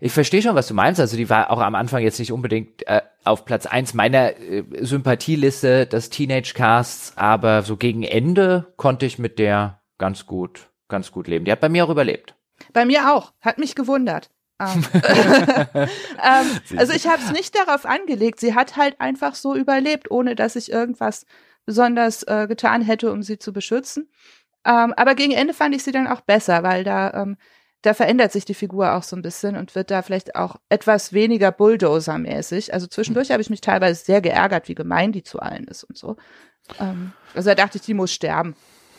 Ich 0.00 0.12
verstehe 0.12 0.42
schon, 0.42 0.54
was 0.54 0.68
du 0.68 0.74
meinst. 0.74 1.00
Also 1.00 1.16
die 1.16 1.30
war 1.30 1.50
auch 1.50 1.60
am 1.60 1.74
Anfang 1.74 2.02
jetzt 2.02 2.18
nicht 2.18 2.32
unbedingt 2.32 2.86
äh, 2.86 3.00
auf 3.26 3.44
Platz 3.44 3.66
eins 3.66 3.94
meiner 3.94 4.38
äh, 4.38 4.64
Sympathieliste 4.80 5.86
des 5.86 6.10
Teenage 6.10 6.54
Casts, 6.54 7.12
aber 7.16 7.62
so 7.62 7.76
gegen 7.76 8.02
Ende 8.02 8.72
konnte 8.76 9.06
ich 9.06 9.18
mit 9.18 9.38
der 9.38 9.80
ganz 9.98 10.26
gut, 10.26 10.70
ganz 10.88 11.12
gut 11.12 11.28
leben. 11.28 11.44
Die 11.44 11.52
hat 11.52 11.60
bei 11.60 11.68
mir 11.68 11.84
auch 11.84 11.90
überlebt. 11.90 12.34
Bei 12.72 12.84
mir 12.84 13.12
auch. 13.12 13.32
Hat 13.40 13.58
mich 13.58 13.74
gewundert. 13.74 14.30
ähm, 14.60 14.84
ähm 14.94 16.78
also 16.78 16.92
ich 16.92 17.06
habe 17.06 17.22
es 17.22 17.32
nicht 17.32 17.54
darauf 17.54 17.84
angelegt. 17.84 18.40
Sie 18.40 18.54
hat 18.54 18.76
halt 18.76 19.00
einfach 19.00 19.34
so 19.34 19.54
überlebt, 19.54 20.10
ohne 20.10 20.34
dass 20.34 20.56
ich 20.56 20.72
irgendwas 20.72 21.26
besonders 21.66 22.22
äh, 22.22 22.46
getan 22.48 22.80
hätte, 22.80 23.12
um 23.12 23.22
sie 23.22 23.38
zu 23.38 23.52
beschützen. 23.52 24.08
Ähm, 24.64 24.94
aber 24.96 25.14
gegen 25.14 25.32
Ende 25.32 25.54
fand 25.54 25.74
ich 25.74 25.84
sie 25.84 25.92
dann 25.92 26.06
auch 26.06 26.22
besser, 26.22 26.62
weil 26.62 26.84
da 26.84 27.12
ähm, 27.14 27.36
da 27.86 27.94
verändert 27.94 28.32
sich 28.32 28.44
die 28.44 28.54
Figur 28.54 28.94
auch 28.94 29.04
so 29.04 29.14
ein 29.14 29.22
bisschen 29.22 29.56
und 29.56 29.76
wird 29.76 29.92
da 29.92 30.02
vielleicht 30.02 30.34
auch 30.34 30.56
etwas 30.68 31.12
weniger 31.12 31.52
Bulldozer-mäßig. 31.52 32.74
Also 32.74 32.88
zwischendurch 32.88 33.28
mhm. 33.28 33.34
habe 33.34 33.42
ich 33.42 33.50
mich 33.50 33.60
teilweise 33.60 34.04
sehr 34.04 34.20
geärgert, 34.20 34.68
wie 34.68 34.74
gemein 34.74 35.12
die 35.12 35.22
zu 35.22 35.38
allen 35.38 35.68
ist 35.68 35.84
und 35.84 35.96
so. 35.96 36.16
Ähm, 36.80 37.12
also 37.32 37.50
da 37.50 37.54
dachte 37.54 37.78
ich, 37.78 37.84
die 37.84 37.94
muss 37.94 38.12
sterben. 38.12 38.56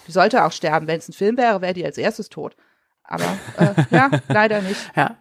Die 0.07 0.13
sollte 0.13 0.45
auch 0.45 0.53
sterben. 0.53 0.87
Wenn 0.87 0.99
es 0.99 1.09
ein 1.09 1.13
Film 1.13 1.35
wäre, 1.35 1.61
wäre 1.61 1.73
die 1.73 1.83
als 1.83 1.97
erstes 1.97 2.29
tot. 2.29 2.55
Aber 3.03 3.25
äh, 3.57 3.73
ja, 3.91 4.09
leider 4.29 4.61
nicht. 4.61 4.79
Ja. 4.95 5.17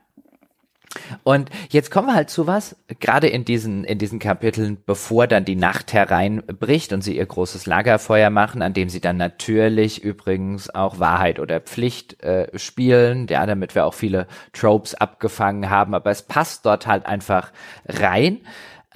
Und 1.22 1.50
jetzt 1.70 1.90
kommen 1.90 2.08
wir 2.08 2.14
halt 2.14 2.30
zu 2.30 2.46
was, 2.46 2.76
gerade 3.00 3.28
in 3.28 3.44
diesen, 3.44 3.84
in 3.84 3.98
diesen 3.98 4.18
Kapiteln, 4.18 4.78
bevor 4.84 5.26
dann 5.26 5.44
die 5.44 5.56
Nacht 5.56 5.92
hereinbricht 5.92 6.92
und 6.92 7.02
sie 7.02 7.16
ihr 7.16 7.26
großes 7.26 7.66
Lagerfeuer 7.66 8.30
machen, 8.30 8.62
an 8.62 8.74
dem 8.74 8.88
sie 8.88 9.00
dann 9.00 9.16
natürlich 9.16 10.02
übrigens 10.02 10.74
auch 10.74 10.98
Wahrheit 10.98 11.38
oder 11.38 11.60
Pflicht 11.60 12.22
äh, 12.22 12.56
spielen, 12.58 13.26
ja, 13.28 13.44
damit 13.46 13.74
wir 13.74 13.86
auch 13.86 13.94
viele 13.94 14.26
Tropes 14.52 14.94
abgefangen 14.94 15.70
haben, 15.70 15.94
aber 15.94 16.10
es 16.10 16.22
passt 16.22 16.66
dort 16.66 16.86
halt 16.86 17.06
einfach 17.06 17.52
rein. 17.86 18.40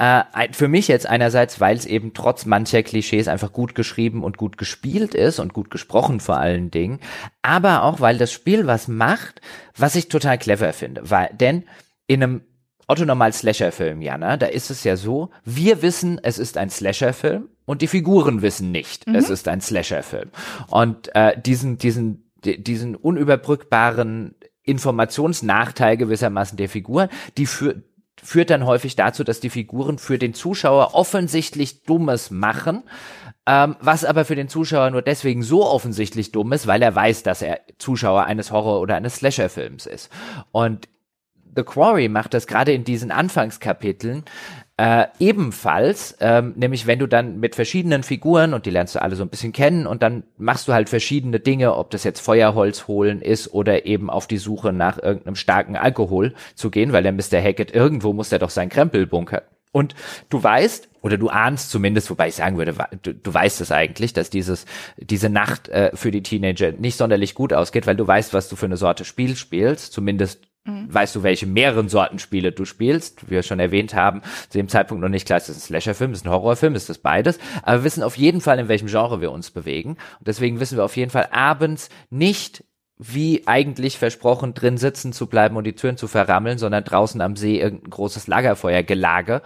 Äh, 0.00 0.24
für 0.52 0.66
mich 0.66 0.88
jetzt 0.88 1.06
einerseits, 1.06 1.60
weil 1.60 1.76
es 1.76 1.84
eben 1.84 2.14
trotz 2.14 2.46
mancher 2.46 2.82
Klischees 2.82 3.28
einfach 3.28 3.52
gut 3.52 3.74
geschrieben 3.74 4.24
und 4.24 4.38
gut 4.38 4.56
gespielt 4.56 5.14
ist 5.14 5.38
und 5.38 5.52
gut 5.52 5.70
gesprochen 5.70 6.20
vor 6.20 6.38
allen 6.38 6.70
Dingen, 6.70 7.00
aber 7.42 7.82
auch 7.82 8.00
weil 8.00 8.16
das 8.16 8.32
Spiel 8.32 8.66
was 8.66 8.88
macht, 8.88 9.42
was 9.76 9.96
ich 9.96 10.08
total 10.08 10.38
clever 10.38 10.72
finde, 10.72 11.10
weil 11.10 11.28
denn 11.34 11.64
in 12.10 12.24
einem 12.24 12.40
Otto 12.88 13.04
normal 13.04 13.32
Slasher-Film, 13.32 14.02
ja, 14.02 14.18
ne? 14.18 14.36
Da 14.36 14.46
ist 14.46 14.68
es 14.68 14.82
ja 14.82 14.96
so, 14.96 15.30
wir 15.44 15.80
wissen, 15.80 16.18
es 16.20 16.40
ist 16.40 16.58
ein 16.58 16.70
Slasher-Film 16.70 17.48
und 17.66 17.82
die 17.82 17.86
Figuren 17.86 18.42
wissen 18.42 18.72
nicht, 18.72 19.06
mhm. 19.06 19.14
es 19.14 19.30
ist 19.30 19.46
ein 19.46 19.60
Slasher-Film. 19.60 20.30
Und 20.66 21.14
äh, 21.14 21.40
diesen, 21.40 21.78
diesen, 21.78 22.28
diesen 22.44 22.96
unüberbrückbaren 22.96 24.34
Informationsnachteil 24.64 25.98
gewissermaßen 25.98 26.56
der 26.56 26.68
Figuren, 26.68 27.08
die 27.38 27.46
für 27.46 27.84
führt 28.22 28.50
dann 28.50 28.66
häufig 28.66 28.96
dazu, 28.96 29.24
dass 29.24 29.40
die 29.40 29.48
Figuren 29.48 29.96
für 29.96 30.18
den 30.18 30.34
Zuschauer 30.34 30.94
offensichtlich 30.94 31.84
Dummes 31.84 32.30
machen, 32.30 32.82
ähm, 33.46 33.76
was 33.80 34.04
aber 34.04 34.26
für 34.26 34.34
den 34.34 34.48
Zuschauer 34.48 34.90
nur 34.90 35.00
deswegen 35.00 35.42
so 35.42 35.64
offensichtlich 35.64 36.30
dumm 36.30 36.52
ist, 36.52 36.66
weil 36.66 36.82
er 36.82 36.94
weiß, 36.94 37.22
dass 37.22 37.40
er 37.40 37.60
Zuschauer 37.78 38.24
eines 38.24 38.50
Horror- 38.50 38.82
oder 38.82 38.96
eines 38.96 39.14
Slasher-Films 39.14 39.86
ist. 39.86 40.10
Und 40.52 40.86
The 41.54 41.62
Quarry 41.62 42.08
macht 42.08 42.34
das 42.34 42.46
gerade 42.46 42.72
in 42.72 42.84
diesen 42.84 43.10
Anfangskapiteln 43.10 44.24
äh, 44.80 45.08
ebenfalls, 45.18 46.16
ähm, 46.20 46.54
nämlich 46.56 46.86
wenn 46.86 46.98
du 46.98 47.06
dann 47.06 47.38
mit 47.38 47.54
verschiedenen 47.54 48.02
Figuren 48.02 48.54
und 48.54 48.64
die 48.64 48.70
lernst 48.70 48.94
du 48.94 49.02
alle 49.02 49.14
so 49.14 49.22
ein 49.22 49.28
bisschen 49.28 49.52
kennen 49.52 49.86
und 49.86 50.02
dann 50.02 50.22
machst 50.38 50.68
du 50.68 50.72
halt 50.72 50.88
verschiedene 50.88 51.38
Dinge, 51.38 51.74
ob 51.76 51.90
das 51.90 52.02
jetzt 52.02 52.20
Feuerholz 52.20 52.88
holen 52.88 53.20
ist 53.20 53.52
oder 53.52 53.84
eben 53.84 54.08
auf 54.08 54.26
die 54.26 54.38
Suche 54.38 54.72
nach 54.72 54.96
irgendeinem 54.96 55.36
starken 55.36 55.76
Alkohol 55.76 56.32
zu 56.54 56.70
gehen, 56.70 56.94
weil 56.94 57.02
der 57.02 57.12
Mr. 57.12 57.42
Hackett 57.42 57.74
irgendwo 57.74 58.14
muss 58.14 58.30
der 58.30 58.38
doch 58.38 58.48
sein 58.48 58.70
Krempel 58.70 59.06
bunkern. 59.06 59.42
Und 59.72 59.94
du 60.30 60.42
weißt, 60.42 60.88
oder 61.02 61.18
du 61.18 61.28
ahnst 61.28 61.70
zumindest, 61.70 62.10
wobei 62.10 62.28
ich 62.28 62.34
sagen 62.34 62.56
würde, 62.56 62.74
du, 63.02 63.14
du 63.14 63.34
weißt 63.34 63.60
es 63.60 63.70
eigentlich, 63.70 64.14
dass 64.14 64.30
dieses, 64.30 64.64
diese 64.96 65.28
Nacht 65.28 65.68
äh, 65.68 65.90
für 65.94 66.10
die 66.10 66.22
Teenager 66.22 66.72
nicht 66.72 66.96
sonderlich 66.96 67.34
gut 67.34 67.52
ausgeht, 67.52 67.86
weil 67.86 67.96
du 67.96 68.06
weißt, 68.06 68.32
was 68.34 68.48
du 68.48 68.56
für 68.56 68.66
eine 68.66 68.76
Sorte 68.78 69.04
Spiel 69.04 69.36
spielst, 69.36 69.92
zumindest 69.92 70.40
Mhm. 70.64 70.92
Weißt 70.92 71.14
du, 71.14 71.22
welche 71.22 71.46
mehreren 71.46 71.88
Sorten 71.88 72.18
Spiele 72.18 72.52
du 72.52 72.64
spielst? 72.64 73.26
Wie 73.26 73.32
wir 73.32 73.42
schon 73.42 73.60
erwähnt 73.60 73.94
haben, 73.94 74.22
zu 74.48 74.58
dem 74.58 74.68
Zeitpunkt 74.68 75.02
noch 75.02 75.08
nicht 75.08 75.26
klar, 75.26 75.38
ist 75.38 75.48
das 75.48 75.56
ein 75.56 75.60
Slasher-Film, 75.60 76.12
ist 76.12 76.26
ein 76.26 76.30
Horrorfilm, 76.30 76.74
ist 76.74 76.88
das 76.88 76.98
beides. 76.98 77.38
Aber 77.62 77.78
wir 77.78 77.84
wissen 77.84 78.02
auf 78.02 78.16
jeden 78.16 78.40
Fall, 78.40 78.58
in 78.58 78.68
welchem 78.68 78.88
Genre 78.88 79.20
wir 79.20 79.32
uns 79.32 79.50
bewegen. 79.50 79.90
Und 80.18 80.28
deswegen 80.28 80.60
wissen 80.60 80.76
wir 80.76 80.84
auf 80.84 80.96
jeden 80.96 81.10
Fall 81.10 81.28
abends 81.32 81.88
nicht, 82.10 82.64
wie 83.02 83.46
eigentlich 83.46 83.96
versprochen 83.98 84.52
drin 84.52 84.76
sitzen 84.76 85.14
zu 85.14 85.26
bleiben 85.26 85.56
und 85.56 85.64
die 85.64 85.74
Türen 85.74 85.96
zu 85.96 86.06
verrammeln, 86.06 86.58
sondern 86.58 86.84
draußen 86.84 87.22
am 87.22 87.34
See 87.34 87.58
irgendein 87.58 87.88
großes 87.88 88.26
Lagerfeuergelage 88.26 89.40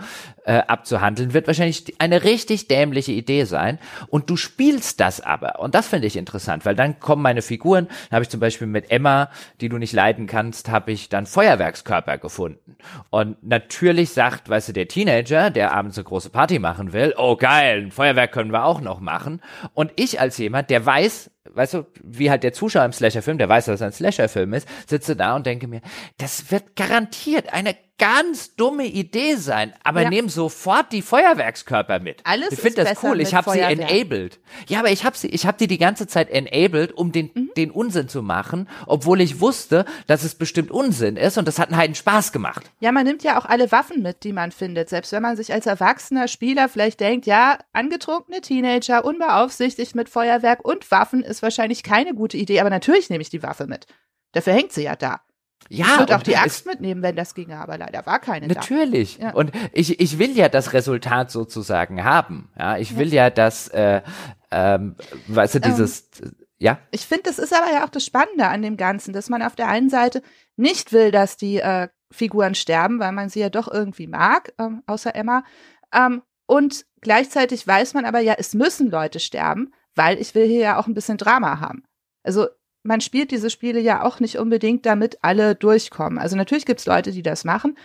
äh, 0.44 0.62
abzuhandeln, 0.66 1.32
wird 1.32 1.46
wahrscheinlich 1.46 1.94
eine 1.98 2.24
richtig 2.24 2.68
dämliche 2.68 3.12
Idee 3.12 3.44
sein. 3.44 3.78
Und 4.08 4.30
du 4.30 4.36
spielst 4.36 5.00
das 5.00 5.20
aber. 5.20 5.58
Und 5.60 5.74
das 5.74 5.88
finde 5.88 6.06
ich 6.06 6.16
interessant, 6.16 6.64
weil 6.64 6.74
dann 6.74 7.00
kommen 7.00 7.22
meine 7.22 7.42
Figuren, 7.42 7.88
da 8.10 8.16
habe 8.16 8.24
ich 8.24 8.28
zum 8.28 8.40
Beispiel 8.40 8.66
mit 8.66 8.90
Emma, 8.90 9.30
die 9.60 9.68
du 9.68 9.78
nicht 9.78 9.92
leiden 9.92 10.26
kannst, 10.26 10.68
habe 10.68 10.92
ich 10.92 11.08
dann 11.08 11.26
Feuerwerkskörper 11.26 12.18
gefunden. 12.18 12.76
Und 13.10 13.42
natürlich 13.42 14.10
sagt, 14.10 14.48
weißt 14.48 14.68
du, 14.68 14.72
der 14.72 14.88
Teenager, 14.88 15.50
der 15.50 15.72
abends 15.72 15.96
eine 15.96 16.04
große 16.04 16.30
Party 16.30 16.58
machen 16.58 16.92
will, 16.92 17.14
oh 17.16 17.36
geil, 17.36 17.82
ein 17.82 17.90
Feuerwerk 17.90 18.32
können 18.32 18.52
wir 18.52 18.64
auch 18.64 18.80
noch 18.80 19.00
machen. 19.00 19.40
Und 19.72 19.92
ich 19.96 20.20
als 20.20 20.38
jemand, 20.38 20.70
der 20.70 20.84
weiß, 20.84 21.30
weißt 21.54 21.74
du, 21.74 21.86
wie 22.02 22.30
halt 22.30 22.42
der 22.42 22.52
Zuschauer 22.52 22.84
im 22.84 22.92
Slasher-Film, 22.92 23.38
der 23.38 23.48
weiß, 23.48 23.66
dass 23.66 23.76
es 23.76 23.82
ein 23.82 23.92
Slasher-Film 23.92 24.52
ist, 24.54 24.68
sitze 24.86 25.16
da 25.16 25.36
und 25.36 25.46
denke 25.46 25.68
mir, 25.68 25.80
das 26.18 26.50
wird 26.50 26.76
garantiert 26.76 27.52
eine 27.52 27.74
ganz 27.98 28.56
dumme 28.56 28.86
Idee 28.86 29.36
sein, 29.36 29.72
aber 29.84 30.02
ja. 30.02 30.10
nehmen 30.10 30.28
sofort 30.28 30.92
die 30.92 31.02
Feuerwerkskörper 31.02 32.00
mit. 32.00 32.20
Alles 32.24 32.52
ich 32.52 32.58
finde 32.58 32.84
das 32.84 33.02
cool. 33.02 33.20
Ich 33.20 33.34
habe 33.34 33.50
sie 33.50 33.60
enabled. 33.60 34.40
Ja, 34.68 34.80
aber 34.80 34.90
ich 34.90 35.04
habe 35.04 35.16
sie, 35.16 35.28
ich 35.28 35.46
habe 35.46 35.58
die 35.58 35.68
die 35.68 35.78
ganze 35.78 36.06
Zeit 36.06 36.28
enabled, 36.28 36.92
um 36.92 37.12
den 37.12 37.30
mhm. 37.32 37.50
den 37.56 37.70
Unsinn 37.70 38.08
zu 38.08 38.22
machen, 38.22 38.68
obwohl 38.86 39.20
ich 39.20 39.40
wusste, 39.40 39.84
dass 40.06 40.24
es 40.24 40.34
bestimmt 40.34 40.70
Unsinn 40.70 41.16
ist 41.16 41.38
und 41.38 41.46
das 41.46 41.58
hat 41.58 41.68
einen 41.68 41.76
heiden 41.76 41.94
Spaß 41.94 42.32
gemacht. 42.32 42.70
Ja, 42.80 42.90
man 42.90 43.06
nimmt 43.06 43.22
ja 43.22 43.38
auch 43.38 43.44
alle 43.44 43.70
Waffen 43.70 44.02
mit, 44.02 44.24
die 44.24 44.32
man 44.32 44.50
findet, 44.50 44.88
selbst 44.88 45.12
wenn 45.12 45.22
man 45.22 45.36
sich 45.36 45.52
als 45.52 45.66
erwachsener 45.66 46.26
Spieler 46.26 46.68
vielleicht 46.68 46.98
denkt, 47.00 47.26
ja, 47.26 47.58
angetrunkene 47.72 48.40
Teenager 48.40 49.04
unbeaufsichtigt 49.04 49.94
mit 49.94 50.08
Feuerwerk 50.08 50.64
und 50.64 50.90
Waffen 50.90 51.22
ist 51.22 51.42
wahrscheinlich 51.42 51.84
keine 51.84 52.14
gute 52.14 52.36
Idee, 52.36 52.60
aber 52.60 52.70
natürlich 52.70 53.08
nehme 53.08 53.22
ich 53.22 53.30
die 53.30 53.42
Waffe 53.42 53.66
mit. 53.66 53.86
Dafür 54.32 54.52
hängt 54.52 54.72
sie 54.72 54.82
ja 54.82 54.96
da. 54.96 55.20
Ja, 55.68 55.86
ich 55.86 55.98
würde 55.98 56.16
auch 56.16 56.22
die 56.22 56.36
Axt 56.36 56.66
mitnehmen, 56.66 57.02
wenn 57.02 57.16
das 57.16 57.34
ginge, 57.34 57.56
aber 57.58 57.78
leider 57.78 58.04
war 58.06 58.18
keine. 58.18 58.48
Natürlich. 58.48 59.18
Ja. 59.18 59.32
Und 59.32 59.52
ich, 59.72 59.98
ich 59.98 60.18
will 60.18 60.36
ja 60.36 60.48
das 60.48 60.72
Resultat 60.72 61.30
sozusagen 61.30 62.04
haben. 62.04 62.50
Ja, 62.58 62.76
ich 62.76 62.96
will 62.96 63.08
ja, 63.08 63.24
ja 63.24 63.30
das, 63.30 63.68
äh, 63.68 64.02
ähm, 64.50 64.96
weißt 65.28 65.54
du, 65.54 65.58
ähm, 65.58 65.64
dieses, 65.64 66.10
ähm, 66.22 66.32
ja. 66.58 66.78
Ich 66.90 67.06
finde, 67.06 67.24
das 67.24 67.38
ist 67.38 67.54
aber 67.54 67.72
ja 67.72 67.84
auch 67.84 67.88
das 67.90 68.04
Spannende 68.04 68.48
an 68.48 68.62
dem 68.62 68.76
Ganzen, 68.76 69.12
dass 69.12 69.30
man 69.30 69.42
auf 69.42 69.56
der 69.56 69.68
einen 69.68 69.90
Seite 69.90 70.22
nicht 70.56 70.92
will, 70.92 71.10
dass 71.10 71.36
die 71.36 71.56
äh, 71.58 71.88
Figuren 72.10 72.54
sterben, 72.54 73.00
weil 73.00 73.12
man 73.12 73.28
sie 73.28 73.40
ja 73.40 73.50
doch 73.50 73.68
irgendwie 73.68 74.06
mag, 74.06 74.52
ähm, 74.58 74.82
außer 74.86 75.14
Emma. 75.14 75.44
Ähm, 75.92 76.22
und 76.46 76.84
gleichzeitig 77.00 77.66
weiß 77.66 77.94
man 77.94 78.04
aber 78.04 78.20
ja, 78.20 78.34
es 78.38 78.54
müssen 78.54 78.90
Leute 78.90 79.18
sterben, 79.18 79.72
weil 79.94 80.20
ich 80.20 80.34
will 80.34 80.46
hier 80.46 80.60
ja 80.60 80.78
auch 80.78 80.86
ein 80.86 80.94
bisschen 80.94 81.16
Drama 81.16 81.60
haben. 81.60 81.84
Also 82.22 82.48
man 82.84 83.00
spielt 83.00 83.30
diese 83.30 83.50
Spiele 83.50 83.80
ja 83.80 84.02
auch 84.02 84.20
nicht 84.20 84.38
unbedingt, 84.38 84.86
damit 84.86 85.18
alle 85.22 85.54
durchkommen. 85.54 86.18
Also 86.18 86.36
natürlich 86.36 86.66
gibt's 86.66 86.86
Leute, 86.86 87.10
die 87.10 87.22
das 87.22 87.44
machen, 87.44 87.76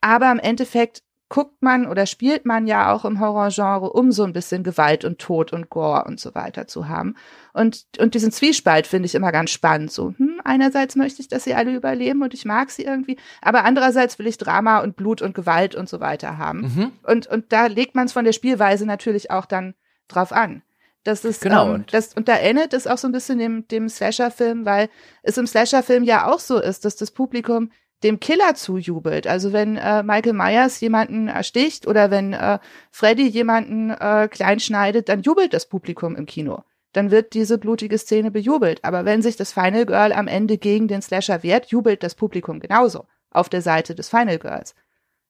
aber 0.00 0.30
im 0.30 0.38
Endeffekt 0.38 1.02
guckt 1.28 1.62
man 1.62 1.86
oder 1.86 2.06
spielt 2.06 2.46
man 2.46 2.66
ja 2.66 2.92
auch 2.92 3.04
im 3.04 3.20
Horrorgenre, 3.20 3.90
um 3.92 4.12
so 4.12 4.24
ein 4.24 4.32
bisschen 4.32 4.62
Gewalt 4.62 5.04
und 5.04 5.18
Tod 5.18 5.52
und 5.52 5.68
Gore 5.68 6.04
und 6.04 6.18
so 6.18 6.34
weiter 6.34 6.66
zu 6.66 6.88
haben. 6.88 7.16
Und, 7.52 7.84
und 7.98 8.14
diesen 8.14 8.32
Zwiespalt 8.32 8.86
finde 8.86 9.06
ich 9.06 9.14
immer 9.14 9.30
ganz 9.30 9.50
spannend. 9.50 9.92
So, 9.92 10.14
hm, 10.16 10.40
einerseits 10.44 10.96
möchte 10.96 11.20
ich, 11.20 11.28
dass 11.28 11.44
sie 11.44 11.54
alle 11.54 11.74
überleben 11.74 12.22
und 12.22 12.32
ich 12.32 12.46
mag 12.46 12.70
sie 12.70 12.84
irgendwie, 12.84 13.18
aber 13.42 13.64
andererseits 13.64 14.18
will 14.18 14.26
ich 14.26 14.38
Drama 14.38 14.78
und 14.78 14.96
Blut 14.96 15.20
und 15.20 15.34
Gewalt 15.34 15.74
und 15.74 15.88
so 15.88 16.00
weiter 16.00 16.38
haben. 16.38 16.60
Mhm. 16.60 16.92
Und, 17.02 17.26
und 17.26 17.52
da 17.52 17.66
legt 17.66 17.94
man 17.94 18.06
es 18.06 18.12
von 18.12 18.24
der 18.24 18.32
Spielweise 18.32 18.86
natürlich 18.86 19.30
auch 19.30 19.44
dann 19.44 19.74
drauf 20.08 20.32
an. 20.32 20.62
Das 21.04 21.24
ist, 21.24 21.40
genau. 21.40 21.74
Ähm, 21.74 21.84
das, 21.90 22.14
und 22.14 22.28
da 22.28 22.34
erinnert 22.34 22.72
es 22.72 22.86
auch 22.86 22.98
so 22.98 23.08
ein 23.08 23.12
bisschen 23.12 23.38
dem, 23.38 23.66
dem 23.68 23.88
Slasher-Film, 23.88 24.66
weil 24.66 24.88
es 25.22 25.38
im 25.38 25.46
Slasher-Film 25.46 26.04
ja 26.04 26.30
auch 26.30 26.40
so 26.40 26.60
ist, 26.60 26.84
dass 26.84 26.96
das 26.96 27.10
Publikum 27.10 27.70
dem 28.02 28.20
Killer 28.20 28.54
zujubelt. 28.54 29.26
Also 29.26 29.52
wenn 29.52 29.76
äh, 29.76 30.02
Michael 30.02 30.34
Myers 30.34 30.80
jemanden 30.80 31.28
ersticht 31.28 31.86
oder 31.86 32.10
wenn 32.10 32.32
äh, 32.32 32.58
Freddy 32.90 33.26
jemanden 33.26 33.90
äh, 33.90 34.28
kleinschneidet, 34.28 35.08
dann 35.08 35.22
jubelt 35.22 35.52
das 35.52 35.66
Publikum 35.66 36.14
im 36.14 36.26
Kino. 36.26 36.62
Dann 36.92 37.10
wird 37.10 37.34
diese 37.34 37.58
blutige 37.58 37.98
Szene 37.98 38.30
bejubelt. 38.30 38.84
Aber 38.84 39.04
wenn 39.04 39.22
sich 39.22 39.36
das 39.36 39.52
Final 39.52 39.86
Girl 39.86 40.12
am 40.12 40.28
Ende 40.28 40.58
gegen 40.58 40.88
den 40.88 41.02
Slasher 41.02 41.42
wehrt, 41.42 41.66
jubelt 41.66 42.02
das 42.02 42.14
Publikum 42.14 42.60
genauso 42.60 43.06
auf 43.30 43.48
der 43.48 43.62
Seite 43.62 43.94
des 43.94 44.08
Final 44.08 44.38
Girls. 44.38 44.74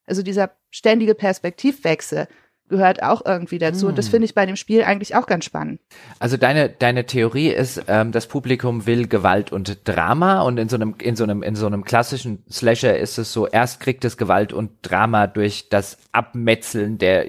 Also 0.05 0.21
dieser 0.21 0.51
ständige 0.69 1.15
Perspektivwechsel 1.15 2.27
gehört 2.69 3.03
auch 3.03 3.25
irgendwie 3.25 3.57
dazu. 3.57 3.87
Und 3.87 3.97
das 3.97 4.05
hm. 4.05 4.11
finde 4.11 4.25
ich 4.25 4.35
bei 4.35 4.45
dem 4.45 4.55
Spiel 4.55 4.83
eigentlich 4.83 5.15
auch 5.15 5.27
ganz 5.27 5.45
spannend. 5.45 5.81
Also 6.19 6.37
deine, 6.37 6.69
deine 6.69 7.05
Theorie 7.05 7.49
ist, 7.49 7.83
ähm, 7.87 8.11
das 8.11 8.27
Publikum 8.27 8.85
will 8.85 9.07
Gewalt 9.07 9.51
und 9.51 9.87
Drama 9.87 10.41
und 10.41 10.57
in 10.57 10.69
so 10.69 10.75
einem, 10.75 10.95
in 10.99 11.15
so 11.15 11.23
einem, 11.23 11.43
in 11.43 11.55
so 11.55 11.65
einem 11.65 11.83
klassischen 11.83 12.43
Slasher 12.49 12.97
ist 12.97 13.17
es 13.17 13.33
so, 13.33 13.47
erst 13.47 13.79
kriegt 13.79 14.05
es 14.05 14.17
Gewalt 14.17 14.53
und 14.53 14.71
Drama 14.81 15.27
durch 15.27 15.69
das 15.69 15.97
Abmetzeln 16.11 16.97
der, 16.97 17.25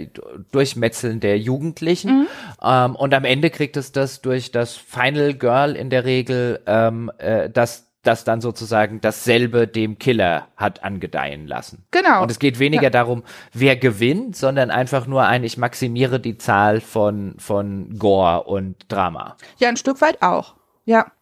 Durchmetzeln 0.53 1.21
der 1.21 1.39
Jugendlichen 1.39 2.21
mhm. 2.21 2.27
ähm, 2.63 2.97
und 2.97 3.15
am 3.15 3.25
Ende 3.25 3.51
kriegt 3.51 3.77
es 3.77 3.93
das 3.93 4.21
durch 4.21 4.53
das 4.53 4.77
Final 4.77 5.35
Girl 5.35 5.77
in 5.77 5.91
der 5.91 6.05
Regel, 6.05 6.61
ähm, 6.67 7.11
äh, 7.19 7.51
das 7.51 7.90
das 8.03 8.25
dann 8.25 8.41
sozusagen 8.41 9.01
dasselbe 9.01 9.67
dem 9.67 9.99
Killer 9.99 10.49
hat 10.57 10.83
angedeihen 10.83 11.47
lassen. 11.47 11.85
Genau. 11.91 12.23
Und 12.23 12.31
es 12.31 12.39
geht 12.39 12.59
weniger 12.59 12.85
ja. 12.85 12.91
darum, 12.91 13.23
wer 13.53 13.77
gewinnt, 13.77 14.37
sondern 14.37 14.71
einfach 14.71 15.07
nur 15.07 15.25
ein, 15.25 15.45
ich 15.45 15.59
maximiere 15.59 16.19
die 16.19 16.39
Zahl 16.39 16.81
von, 16.81 17.35
von 17.39 17.99
Gore 17.99 18.45
und 18.45 18.77
Drama. 18.89 19.37
Ja, 19.59 19.69
ein 19.69 19.77
Stück 19.77 20.01
weit 20.01 20.23
auch. 20.23 20.55
Ja. 20.87 21.13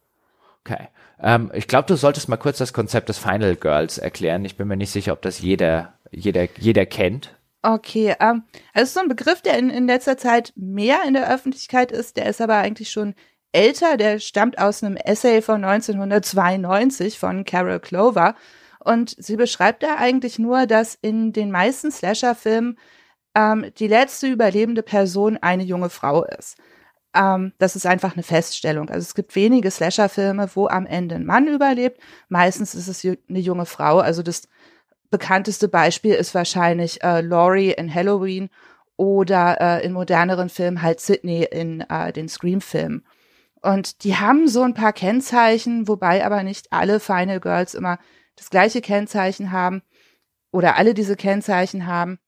Okay. 0.63 0.87
Ähm, 1.21 1.51
ich 1.53 1.67
glaube, 1.67 1.87
du 1.87 1.95
solltest 1.95 2.29
mal 2.29 2.37
kurz 2.37 2.59
das 2.59 2.71
Konzept 2.71 3.09
des 3.09 3.17
Final 3.17 3.55
Girls 3.55 3.97
erklären. 3.97 4.45
Ich 4.45 4.55
bin 4.55 4.67
mir 4.67 4.77
nicht 4.77 4.91
sicher, 4.91 5.13
ob 5.13 5.21
das 5.21 5.39
jeder, 5.39 5.93
jeder, 6.11 6.47
jeder 6.57 6.85
kennt. 6.85 7.35
Okay, 7.61 8.15
ähm, 8.21 8.43
also 8.73 8.93
so 8.93 8.99
ein 9.01 9.09
Begriff, 9.09 9.41
der 9.41 9.57
in, 9.57 9.69
in 9.69 9.85
letzter 9.85 10.17
Zeit 10.17 10.53
mehr 10.55 10.99
in 11.05 11.13
der 11.13 11.29
Öffentlichkeit 11.29 11.91
ist, 11.91 12.15
der 12.15 12.27
ist 12.27 12.39
aber 12.39 12.55
eigentlich 12.55 12.89
schon 12.89 13.15
älter, 13.51 13.97
der 13.97 14.19
stammt 14.19 14.59
aus 14.59 14.83
einem 14.83 14.95
Essay 14.95 15.41
von 15.41 15.63
1992 15.63 17.19
von 17.19 17.45
Carol 17.45 17.79
Clover. 17.79 18.35
Und 18.79 19.15
sie 19.17 19.35
beschreibt 19.35 19.83
da 19.83 19.95
eigentlich 19.97 20.39
nur, 20.39 20.65
dass 20.65 20.95
in 21.01 21.33
den 21.33 21.51
meisten 21.51 21.91
Slasher-Filmen 21.91 22.77
ähm, 23.35 23.71
die 23.77 23.87
letzte 23.87 24.27
überlebende 24.27 24.83
Person 24.83 25.37
eine 25.37 25.63
junge 25.63 25.89
Frau 25.89 26.23
ist. 26.23 26.57
Ähm, 27.13 27.53
das 27.57 27.75
ist 27.75 27.85
einfach 27.85 28.13
eine 28.13 28.23
Feststellung. 28.23 28.89
Also 28.89 29.01
es 29.01 29.15
gibt 29.15 29.35
wenige 29.35 29.71
Slasher-Filme, 29.71 30.49
wo 30.53 30.67
am 30.67 30.85
Ende 30.85 31.15
ein 31.15 31.25
Mann 31.25 31.47
überlebt. 31.47 31.99
Meistens 32.29 32.75
ist 32.75 32.87
es 32.87 33.03
eine 33.05 33.39
junge 33.39 33.65
Frau. 33.65 33.99
Also 33.99 34.23
das 34.23 34.47
bekannteste 35.09 35.67
Beispiel 35.67 36.13
ist 36.13 36.35
wahrscheinlich 36.35 37.03
äh, 37.03 37.21
Laurie 37.21 37.71
in 37.71 37.93
Halloween 37.93 38.49
oder 38.95 39.59
äh, 39.59 39.85
in 39.85 39.93
moderneren 39.93 40.49
Filmen 40.49 40.81
halt 40.81 40.99
Sydney 40.99 41.43
in 41.43 41.81
äh, 41.89 42.13
den 42.13 42.29
Scream-Filmen. 42.29 43.05
Und 43.61 44.03
die 44.03 44.15
haben 44.15 44.47
so 44.47 44.63
ein 44.63 44.73
paar 44.73 44.93
Kennzeichen, 44.93 45.87
wobei 45.87 46.25
aber 46.25 46.43
nicht 46.43 46.71
alle 46.71 46.99
Final 46.99 47.39
Girls 47.39 47.73
immer 47.73 47.99
das 48.35 48.49
gleiche 48.49 48.81
Kennzeichen 48.81 49.51
haben 49.51 49.81
oder 50.51 50.77
alle 50.77 50.93
diese 50.93 51.15
Kennzeichen 51.15 51.85
haben. 51.85 52.19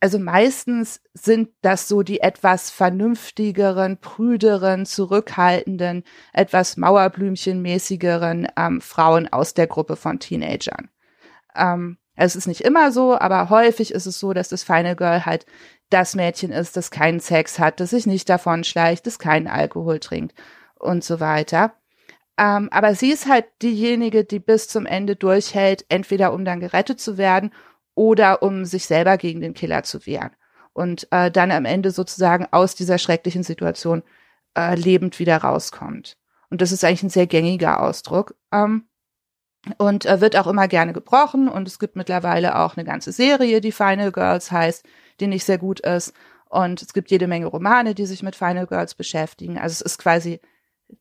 Also 0.00 0.18
meistens 0.18 1.00
sind 1.14 1.50
das 1.60 1.86
so 1.86 2.02
die 2.02 2.20
etwas 2.20 2.70
vernünftigeren, 2.70 3.98
prüderen, 3.98 4.84
zurückhaltenden, 4.84 6.02
etwas 6.32 6.76
Mauerblümchenmäßigeren 6.76 8.48
ähm, 8.56 8.80
Frauen 8.80 9.32
aus 9.32 9.54
der 9.54 9.68
Gruppe 9.68 9.94
von 9.94 10.18
Teenagern. 10.18 10.90
Ähm, 11.54 11.98
es 12.16 12.34
ist 12.34 12.48
nicht 12.48 12.62
immer 12.62 12.90
so, 12.90 13.16
aber 13.16 13.48
häufig 13.48 13.94
ist 13.94 14.06
es 14.06 14.18
so, 14.18 14.32
dass 14.32 14.48
das 14.48 14.64
Final 14.64 14.96
Girl 14.96 15.24
halt 15.24 15.46
das 15.88 16.16
Mädchen 16.16 16.50
ist, 16.50 16.76
das 16.76 16.90
keinen 16.90 17.20
Sex 17.20 17.60
hat, 17.60 17.78
das 17.78 17.90
sich 17.90 18.06
nicht 18.06 18.28
davon 18.28 18.64
schleicht, 18.64 19.06
das 19.06 19.20
keinen 19.20 19.46
Alkohol 19.46 20.00
trinkt 20.00 20.34
und 20.82 21.04
so 21.04 21.20
weiter. 21.20 21.74
Ähm, 22.38 22.68
aber 22.70 22.94
sie 22.94 23.10
ist 23.10 23.28
halt 23.28 23.46
diejenige, 23.62 24.24
die 24.24 24.38
bis 24.38 24.68
zum 24.68 24.86
Ende 24.86 25.16
durchhält, 25.16 25.84
entweder 25.88 26.32
um 26.32 26.44
dann 26.44 26.60
gerettet 26.60 27.00
zu 27.00 27.18
werden 27.18 27.52
oder 27.94 28.42
um 28.42 28.64
sich 28.64 28.86
selber 28.86 29.18
gegen 29.18 29.40
den 29.40 29.54
Killer 29.54 29.82
zu 29.82 30.06
wehren. 30.06 30.30
Und 30.72 31.06
äh, 31.10 31.30
dann 31.30 31.50
am 31.50 31.66
Ende 31.66 31.90
sozusagen 31.90 32.46
aus 32.50 32.74
dieser 32.74 32.98
schrecklichen 32.98 33.42
Situation 33.42 34.02
äh, 34.56 34.74
lebend 34.74 35.18
wieder 35.18 35.36
rauskommt. 35.38 36.16
Und 36.50 36.62
das 36.62 36.72
ist 36.72 36.84
eigentlich 36.84 37.02
ein 37.02 37.10
sehr 37.10 37.26
gängiger 37.26 37.80
Ausdruck. 37.82 38.34
Ähm, 38.52 38.86
und 39.78 40.06
äh, 40.06 40.20
wird 40.20 40.36
auch 40.36 40.46
immer 40.46 40.68
gerne 40.68 40.92
gebrochen. 40.92 41.48
Und 41.48 41.68
es 41.68 41.78
gibt 41.78 41.96
mittlerweile 41.96 42.58
auch 42.58 42.76
eine 42.76 42.84
ganze 42.84 43.12
Serie, 43.12 43.60
die 43.60 43.72
Final 43.72 44.10
Girls 44.10 44.50
heißt, 44.50 44.84
die 45.20 45.26
nicht 45.26 45.44
sehr 45.44 45.58
gut 45.58 45.80
ist. 45.80 46.14
Und 46.48 46.82
es 46.82 46.92
gibt 46.92 47.10
jede 47.10 47.28
Menge 47.28 47.46
Romane, 47.46 47.94
die 47.94 48.06
sich 48.06 48.22
mit 48.22 48.36
Final 48.36 48.66
Girls 48.66 48.94
beschäftigen. 48.94 49.58
Also 49.58 49.72
es 49.72 49.80
ist 49.80 49.98
quasi 49.98 50.40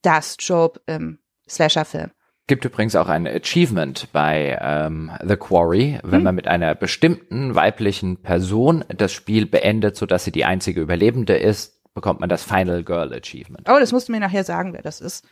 das 0.02 0.38
Trope 0.38 0.82
im 0.86 1.20
Slasher-Film. 1.48 2.12
Gibt 2.48 2.66
übrigens 2.66 2.96
auch 2.96 3.08
ein 3.08 3.28
Achievement 3.28 4.10
bei 4.12 4.58
ähm, 4.60 5.12
The 5.24 5.38
Quarry, 5.38 6.00
wenn 6.04 6.20
hm. 6.20 6.24
man 6.24 6.36
mit 6.36 6.48
einer 6.48 6.76
bestimmten 6.76 7.56
weiblichen 7.56 8.22
Person 8.22 8.84
das 8.90 9.14
Spiel 9.14 9.46
beendet, 9.46 9.96
sodass 9.96 10.26
sie 10.26 10.32
die 10.32 10.46
einzige 10.46 10.82
Überlebende 10.82 11.38
ist, 11.38 11.82
bekommt 11.94 12.20
man 12.20 12.30
das 12.30 12.44
Final 12.44 12.84
Girl 12.84 13.14
Achievement. 13.14 13.70
Oh, 13.70 13.78
das 13.80 13.92
musst 13.92 14.08
du 14.08 14.12
mir 14.12 14.20
nachher 14.20 14.44
sagen, 14.44 14.74
wer 14.74 14.82
das 14.82 15.02
ist. 15.02 15.26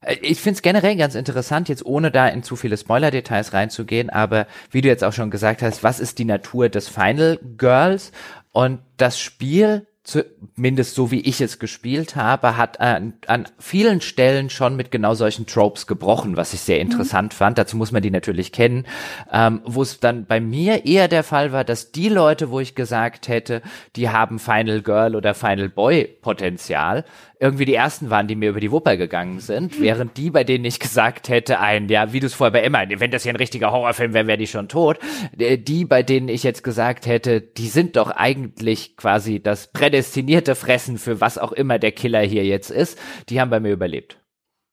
Äh, 0.00 0.16
ich 0.22 0.40
finde 0.40 0.56
es 0.56 0.62
generell 0.62 0.96
ganz 0.96 1.14
interessant, 1.14 1.68
jetzt 1.68 1.84
ohne 1.84 2.10
da 2.10 2.28
in 2.28 2.42
zu 2.42 2.56
viele 2.56 2.76
Spoiler-Details 2.76 3.52
reinzugehen, 3.52 4.10
aber 4.10 4.46
wie 4.70 4.80
du 4.80 4.88
jetzt 4.88 5.04
auch 5.04 5.12
schon 5.12 5.30
gesagt 5.30 5.62
hast, 5.62 5.82
was 5.82 6.00
ist 6.00 6.18
die 6.18 6.24
Natur 6.24 6.68
des 6.68 6.88
Final 6.88 7.38
Girls? 7.56 8.12
Und 8.52 8.80
das 8.96 9.18
Spiel 9.18 9.86
zumindest 10.06 10.94
so 10.94 11.10
wie 11.10 11.20
ich 11.20 11.40
es 11.40 11.58
gespielt 11.58 12.14
habe, 12.14 12.56
hat 12.56 12.80
an, 12.80 13.14
an 13.26 13.48
vielen 13.58 14.00
Stellen 14.00 14.50
schon 14.50 14.76
mit 14.76 14.92
genau 14.92 15.14
solchen 15.14 15.46
Tropes 15.46 15.88
gebrochen, 15.88 16.36
was 16.36 16.54
ich 16.54 16.60
sehr 16.60 16.76
mhm. 16.76 16.92
interessant 16.92 17.32
mhm. 17.32 17.36
fand. 17.36 17.58
Dazu 17.58 17.76
muss 17.76 17.90
man 17.90 18.02
die 18.02 18.12
natürlich 18.12 18.52
kennen. 18.52 18.86
Ähm, 19.32 19.62
wo 19.64 19.82
es 19.82 19.98
dann 19.98 20.24
bei 20.24 20.40
mir 20.40 20.86
eher 20.86 21.08
der 21.08 21.24
Fall 21.24 21.50
war, 21.50 21.64
dass 21.64 21.90
die 21.90 22.08
Leute, 22.08 22.50
wo 22.50 22.60
ich 22.60 22.76
gesagt 22.76 23.26
hätte, 23.26 23.62
die 23.96 24.08
haben 24.08 24.38
Final 24.38 24.80
Girl 24.80 25.16
oder 25.16 25.34
Final 25.34 25.68
Boy 25.68 26.04
Potenzial, 26.22 27.04
irgendwie 27.38 27.64
die 27.66 27.74
ersten 27.74 28.10
waren, 28.10 28.26
die 28.28 28.36
mir 28.36 28.50
über 28.50 28.60
die 28.60 28.72
Wupper 28.72 28.96
gegangen 28.96 29.40
sind, 29.40 29.80
während 29.80 30.16
die, 30.16 30.30
bei 30.30 30.44
denen 30.44 30.64
ich 30.64 30.80
gesagt 30.80 31.28
hätte, 31.28 31.60
ein, 31.60 31.88
ja, 31.88 32.12
wie 32.12 32.20
du 32.20 32.26
es 32.26 32.34
vorher 32.34 32.52
bei 32.52 32.62
Emma, 32.62 32.82
wenn 32.88 33.10
das 33.10 33.24
hier 33.24 33.32
ein 33.32 33.36
richtiger 33.36 33.72
Horrorfilm 33.72 34.14
wäre, 34.14 34.26
wäre 34.26 34.38
die 34.38 34.46
schon 34.46 34.68
tot, 34.68 34.98
äh, 35.38 35.58
die, 35.58 35.84
bei 35.84 36.02
denen 36.02 36.28
ich 36.28 36.42
jetzt 36.42 36.64
gesagt 36.64 37.06
hätte, 37.06 37.40
die 37.40 37.68
sind 37.68 37.96
doch 37.96 38.10
eigentlich 38.10 38.96
quasi 38.96 39.42
das 39.42 39.68
prädestinierte 39.72 40.54
Fressen 40.54 40.98
für 40.98 41.20
was 41.20 41.38
auch 41.38 41.52
immer 41.52 41.78
der 41.78 41.92
Killer 41.92 42.20
hier 42.20 42.44
jetzt 42.44 42.70
ist, 42.70 42.98
die 43.28 43.40
haben 43.40 43.50
bei 43.50 43.60
mir 43.60 43.72
überlebt. 43.72 44.18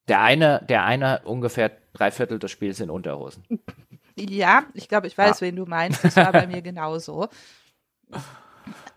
Der 0.07 0.21
eine, 0.21 0.65
der 0.67 0.83
eine 0.83 1.21
ungefähr 1.25 1.71
drei 1.93 2.11
Viertel 2.11 2.39
des 2.39 2.51
Spiels 2.51 2.79
in 2.79 2.89
Unterhosen. 2.89 3.43
Ja, 4.15 4.65
ich 4.73 4.87
glaube, 4.89 5.07
ich 5.07 5.17
weiß, 5.17 5.39
ja. 5.39 5.47
wen 5.47 5.55
du 5.55 5.65
meinst. 5.65 6.03
Das 6.03 6.15
war 6.17 6.31
bei 6.31 6.45
mir 6.47 6.61
genauso. 6.61 7.29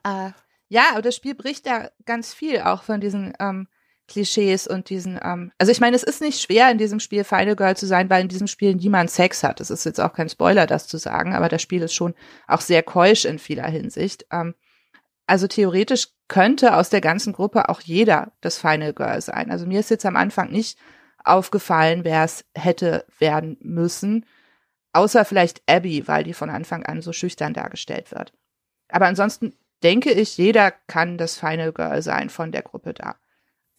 Äh, 0.05 0.31
ja, 0.69 0.91
aber 0.93 1.03
das 1.03 1.17
Spiel 1.17 1.35
bricht 1.35 1.67
ja 1.67 1.91
ganz 2.05 2.35
viel 2.35 2.61
auch 2.61 2.83
von 2.83 3.01
diesen 3.01 3.33
ähm, 3.39 3.69
Klischees 4.09 4.67
und 4.67 4.89
diesen, 4.89 5.19
ähm, 5.23 5.53
also 5.59 5.73
ich 5.73 5.81
meine, 5.81 5.97
es 5.97 6.03
ist 6.03 6.21
nicht 6.21 6.41
schwer, 6.41 6.71
in 6.71 6.79
diesem 6.79 7.01
Spiel 7.01 7.25
Final 7.25 7.57
Girl 7.57 7.77
zu 7.77 7.87
sein, 7.87 8.09
weil 8.09 8.23
in 8.23 8.29
diesem 8.29 8.47
Spiel 8.47 8.75
niemand 8.75 9.11
Sex 9.11 9.43
hat. 9.43 9.61
Das 9.61 9.71
ist 9.71 9.85
jetzt 9.85 10.01
auch 10.01 10.13
kein 10.13 10.29
Spoiler, 10.29 10.67
das 10.67 10.87
zu 10.87 10.97
sagen, 10.97 11.35
aber 11.35 11.49
das 11.49 11.63
Spiel 11.63 11.83
ist 11.83 11.95
schon 11.95 12.15
auch 12.47 12.61
sehr 12.61 12.83
keusch 12.83 13.25
in 13.25 13.39
vieler 13.39 13.67
Hinsicht. 13.67 14.27
Ähm, 14.31 14.55
also 15.27 15.49
theoretisch 15.49 16.09
könnte 16.29 16.77
aus 16.77 16.89
der 16.89 17.01
ganzen 17.01 17.33
Gruppe 17.33 17.69
auch 17.69 17.81
jeder 17.81 18.33
das 18.41 18.59
Final 18.59 18.93
Girl 18.93 19.21
sein. 19.21 19.51
Also 19.51 19.67
mir 19.67 19.81
ist 19.81 19.91
jetzt 19.91 20.07
am 20.07 20.17
Anfang 20.17 20.51
nicht 20.51 20.79
aufgefallen, 21.25 22.05
wer 22.05 22.25
es 22.25 22.45
hätte 22.57 23.05
werden 23.19 23.57
müssen, 23.61 24.25
außer 24.93 25.25
vielleicht 25.25 25.63
Abby, 25.69 26.07
weil 26.07 26.23
die 26.23 26.33
von 26.33 26.49
Anfang 26.49 26.87
an 26.87 27.03
so 27.03 27.13
schüchtern 27.13 27.55
dargestellt 27.55 28.13
wird. 28.13 28.33
Aber 28.89 29.07
ansonsten 29.07 29.53
denke 29.83 30.11
ich, 30.11 30.37
jeder 30.37 30.73
kann 30.87 31.19
das 31.19 31.39
Final 31.39 31.73
Girl 31.73 32.03
sein 32.03 32.31
von 32.31 32.53
der 32.53 32.63
Gruppe 32.63 32.95
da. 32.95 33.17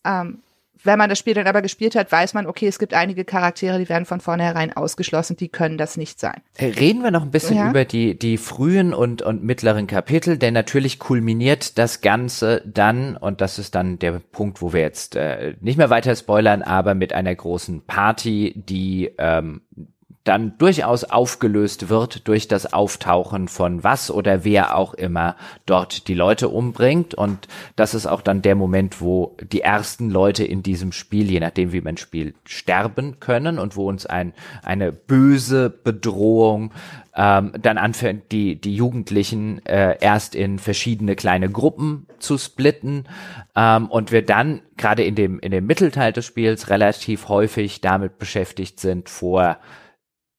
Ähm, 0.05 0.43
wenn 0.83 0.97
man 0.97 1.09
das 1.09 1.19
Spiel 1.19 1.33
dann 1.33 1.47
aber 1.47 1.61
gespielt 1.61 1.95
hat, 1.95 2.11
weiß 2.11 2.33
man, 2.33 2.47
okay, 2.47 2.67
es 2.67 2.79
gibt 2.79 2.93
einige 2.93 3.25
Charaktere, 3.25 3.79
die 3.79 3.89
werden 3.89 4.05
von 4.05 4.19
vornherein 4.19 4.75
ausgeschlossen, 4.75 5.35
die 5.35 5.49
können 5.49 5.77
das 5.77 5.97
nicht 5.97 6.19
sein. 6.19 6.41
Reden 6.59 7.03
wir 7.03 7.11
noch 7.11 7.23
ein 7.23 7.31
bisschen 7.31 7.57
ja? 7.57 7.69
über 7.69 7.85
die, 7.85 8.17
die 8.17 8.37
frühen 8.37 8.93
und, 8.93 9.21
und 9.21 9.43
mittleren 9.43 9.87
Kapitel, 9.87 10.37
denn 10.37 10.53
natürlich 10.53 10.99
kulminiert 10.99 11.77
das 11.77 12.01
Ganze 12.01 12.61
dann, 12.65 13.17
und 13.17 13.41
das 13.41 13.59
ist 13.59 13.75
dann 13.75 13.99
der 13.99 14.19
Punkt, 14.19 14.61
wo 14.61 14.73
wir 14.73 14.81
jetzt 14.81 15.15
äh, 15.15 15.55
nicht 15.61 15.77
mehr 15.77 15.89
weiter 15.89 16.15
spoilern, 16.15 16.61
aber 16.61 16.93
mit 16.95 17.13
einer 17.13 17.33
großen 17.33 17.85
Party, 17.85 18.53
die 18.55 19.11
ähm, 19.17 19.61
dann 20.27 20.57
durchaus 20.57 21.03
aufgelöst 21.05 21.89
wird 21.89 22.27
durch 22.27 22.47
das 22.47 22.73
Auftauchen 22.73 23.47
von 23.47 23.83
was 23.83 24.11
oder 24.11 24.43
wer 24.43 24.75
auch 24.75 24.93
immer 24.93 25.35
dort 25.65 26.07
die 26.07 26.13
Leute 26.13 26.49
umbringt. 26.49 27.13
Und 27.13 27.47
das 27.75 27.93
ist 27.93 28.07
auch 28.07 28.21
dann 28.21 28.41
der 28.41 28.55
Moment, 28.55 28.99
wo 28.99 29.37
die 29.41 29.61
ersten 29.61 30.09
Leute 30.09 30.43
in 30.43 30.63
diesem 30.63 30.91
Spiel, 30.91 31.31
je 31.31 31.39
nachdem 31.39 31.71
wie 31.71 31.81
man 31.81 31.97
spielt, 31.97 32.35
sterben 32.45 33.19
können 33.19 33.57
und 33.57 33.75
wo 33.75 33.87
uns 33.87 34.05
ein, 34.05 34.33
eine 34.63 34.91
böse 34.91 35.69
Bedrohung 35.69 36.71
ähm, 37.15 37.53
dann 37.59 37.77
anfängt, 37.77 38.31
die, 38.31 38.59
die 38.59 38.75
Jugendlichen 38.75 39.65
äh, 39.65 39.97
erst 39.99 40.35
in 40.35 40.59
verschiedene 40.59 41.15
kleine 41.15 41.49
Gruppen 41.49 42.05
zu 42.19 42.37
splitten 42.37 43.05
ähm, 43.55 43.87
und 43.87 44.11
wir 44.11 44.23
dann 44.23 44.61
gerade 44.75 45.03
in 45.03 45.15
dem, 45.15 45.39
in 45.39 45.51
dem 45.51 45.65
Mittelteil 45.65 46.11
des 46.13 46.25
Spiels 46.25 46.69
relativ 46.69 47.29
häufig 47.29 47.81
damit 47.81 48.19
beschäftigt 48.19 48.79
sind, 48.79 49.09
vor 49.09 49.57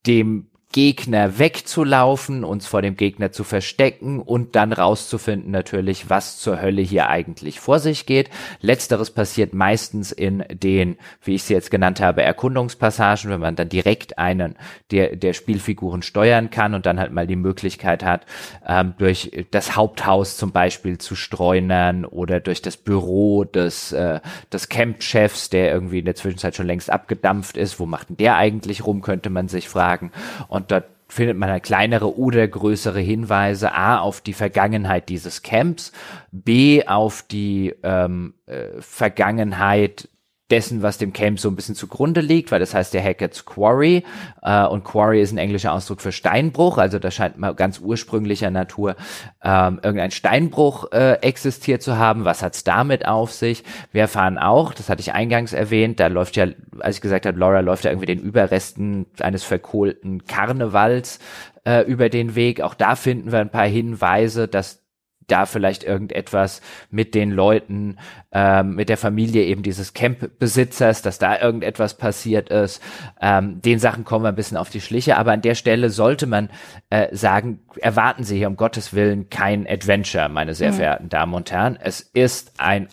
dem 0.09 0.47
Gegner 0.73 1.39
wegzulaufen, 1.39 2.45
uns 2.45 2.66
vor 2.66 2.83
dem 2.83 2.97
Gegner 2.97 3.33
zu 3.33 3.43
verstecken 3.43 4.21
und 4.21 4.55
dann 4.55 4.75
rauszufinden 4.75 5.51
natürlich, 5.51 6.11
was 6.11 6.39
zur 6.39 6.61
Hölle 6.61 6.83
hier 6.83 7.09
eigentlich 7.09 7.59
vor 7.59 7.79
sich 7.79 8.05
geht. 8.05 8.29
Letzteres 8.61 9.11
passiert 9.11 9.55
meistens 9.55 10.12
in 10.12 10.45
den, 10.51 10.99
wie 11.25 11.37
ich 11.37 11.45
sie 11.45 11.55
jetzt 11.55 11.71
genannt 11.71 12.01
habe, 12.01 12.23
Erkundungspassagen, 12.23 13.31
wenn 13.31 13.41
man 13.41 13.57
dann 13.57 13.71
direkt 13.71 14.19
einen 14.19 14.57
der, 14.91 15.16
der 15.16 15.33
Spielfiguren 15.33 16.03
steuern 16.03 16.51
kann 16.51 16.75
und 16.75 16.85
dann 16.85 17.01
halt 17.01 17.12
mal 17.12 17.27
die 17.27 17.37
Möglichkeit 17.37 18.05
hat, 18.05 18.27
ähm, 18.66 18.93
durch 18.99 19.47
das 19.51 19.75
Haupthaus 19.75 20.37
zum 20.37 20.53
Beispiel 20.53 20.99
zu 20.99 21.16
streunern 21.16 22.05
oder 22.05 22.41
durch 22.41 22.61
das 22.61 22.77
Büro 22.77 23.45
des, 23.45 23.93
äh, 23.93 24.21
des 24.53 24.69
Campchefs, 24.69 25.49
der 25.49 25.73
irgendwie 25.73 26.01
in 26.01 26.05
der 26.05 26.14
Zwischenzeit 26.14 26.55
schon 26.55 26.66
längst 26.66 26.91
abgedampft 26.91 27.57
ist. 27.57 27.81
Wo 27.81 27.87
macht 27.87 28.11
denn 28.11 28.19
der 28.19 28.37
eigentlich 28.37 28.87
rum, 28.87 29.01
könnte 29.01 29.31
man 29.31 29.49
sich 29.49 29.66
fragen. 29.66 30.12
Und 30.59 30.71
dort 30.71 30.85
findet 31.09 31.39
man 31.39 31.51
halt 31.51 31.63
kleinere 31.63 32.19
oder 32.19 32.47
größere 32.47 33.01
Hinweise 33.01 33.73
A 33.73 33.99
auf 33.99 34.21
die 34.21 34.35
Vergangenheit 34.35 35.09
dieses 35.09 35.43
Camps, 35.43 35.93
B 36.31 36.87
auf 36.87 37.23
die 37.23 37.75
ähm, 37.83 38.35
äh, 38.47 38.81
Vergangenheit 38.81 40.09
dessen, 40.51 40.82
was 40.82 40.99
dem 40.99 41.12
Camp 41.12 41.38
so 41.38 41.49
ein 41.49 41.57
bisschen 41.57 41.74
zugrunde 41.74 42.20
liegt, 42.20 42.51
weil 42.51 42.61
das 42.61 42.74
heißt 42.74 42.94
der 42.94 43.03
Hackett's 43.03 43.44
Quarry 43.44 44.05
äh, 44.42 44.64
und 44.64 44.84
Quarry 44.84 45.20
ist 45.20 45.32
ein 45.32 45.38
englischer 45.38 45.72
Ausdruck 45.72 46.01
für 46.01 46.12
Steinbruch, 46.12 46.78
also 46.78 46.99
da 46.99 47.11
scheint 47.11 47.38
mal 47.38 47.55
ganz 47.55 47.80
ursprünglicher 47.80 48.51
Natur 48.51 48.96
ähm, 49.42 49.80
irgendein 49.82 50.11
Steinbruch 50.11 50.90
äh, 50.92 51.14
existiert 51.20 51.82
zu 51.82 51.99
haben. 51.99 52.24
Was 52.24 52.42
hat's 52.42 52.64
damit 52.64 53.07
auf 53.07 53.32
sich? 53.32 53.62
Wir 53.92 54.03
erfahren 54.03 54.38
auch, 54.38 54.72
das 54.72 54.88
hatte 54.88 55.01
ich 55.01 55.12
eingangs 55.12 55.53
erwähnt, 55.53 56.01
da 56.01 56.07
läuft 56.07 56.36
ja, 56.36 56.46
als 56.80 56.96
ich 56.96 57.03
gesagt 57.03 57.26
habe, 57.26 57.38
Laura 57.38 57.61
läuft 57.61 57.84
ja 57.84 57.90
irgendwie 57.90 58.07
den 58.07 58.20
Überresten 58.20 59.07
eines 59.20 59.44
verkohlten 59.44 60.24
Karnevals 60.24 61.18
äh, 61.64 61.82
über 61.82 62.09
den 62.09 62.34
Weg. 62.34 62.62
Auch 62.62 62.74
da 62.74 62.96
finden 62.96 63.32
wir 63.32 63.40
ein 63.40 63.51
paar 63.51 63.66
Hinweise, 63.66 64.49
dass 64.49 64.88
da 65.31 65.47
vielleicht 65.47 65.85
irgendetwas 65.85 66.61
mit 66.91 67.14
den 67.14 67.31
Leuten, 67.31 67.99
ähm, 68.33 68.74
mit 68.74 68.89
der 68.89 68.97
Familie 68.97 69.45
eben 69.45 69.62
dieses 69.62 69.95
Camp-Besitzers, 69.95 71.03
dass 71.03 71.18
da 71.18 71.41
irgendetwas 71.41 71.95
passiert 71.95 72.51
ist. 72.51 72.83
Ähm, 73.20 73.62
den 73.62 73.79
Sachen 73.79 74.05
kommen 74.05 74.24
wir 74.24 74.31
ein 74.31 74.37
bisschen 74.37 74.57
auf 74.57 74.70
die 74.70 74.81
Schliche, 74.81 75.16
aber 75.16 75.33
an 75.33 75.43
der 75.43 75.55
Stelle 75.55 75.91
sollte 75.91 76.26
man 76.26 76.51
äh, 76.91 77.14
sagen, 77.14 77.61
erwarten 77.76 78.24
Sie 78.24 78.39
hier 78.39 78.49
um 78.49 78.57
Gottes 78.57 78.93
Willen 78.93 79.31
kein 79.31 79.66
Adventure, 79.68 80.29
meine 80.29 80.55
sehr 80.55 80.72
mhm. 80.72 80.76
verehrten 80.76 81.09
Damen 81.09 81.35
und 81.35 81.53
Herren. 81.53 81.79
Es 81.81 82.01
ist 82.01 82.53
ein 82.59 82.89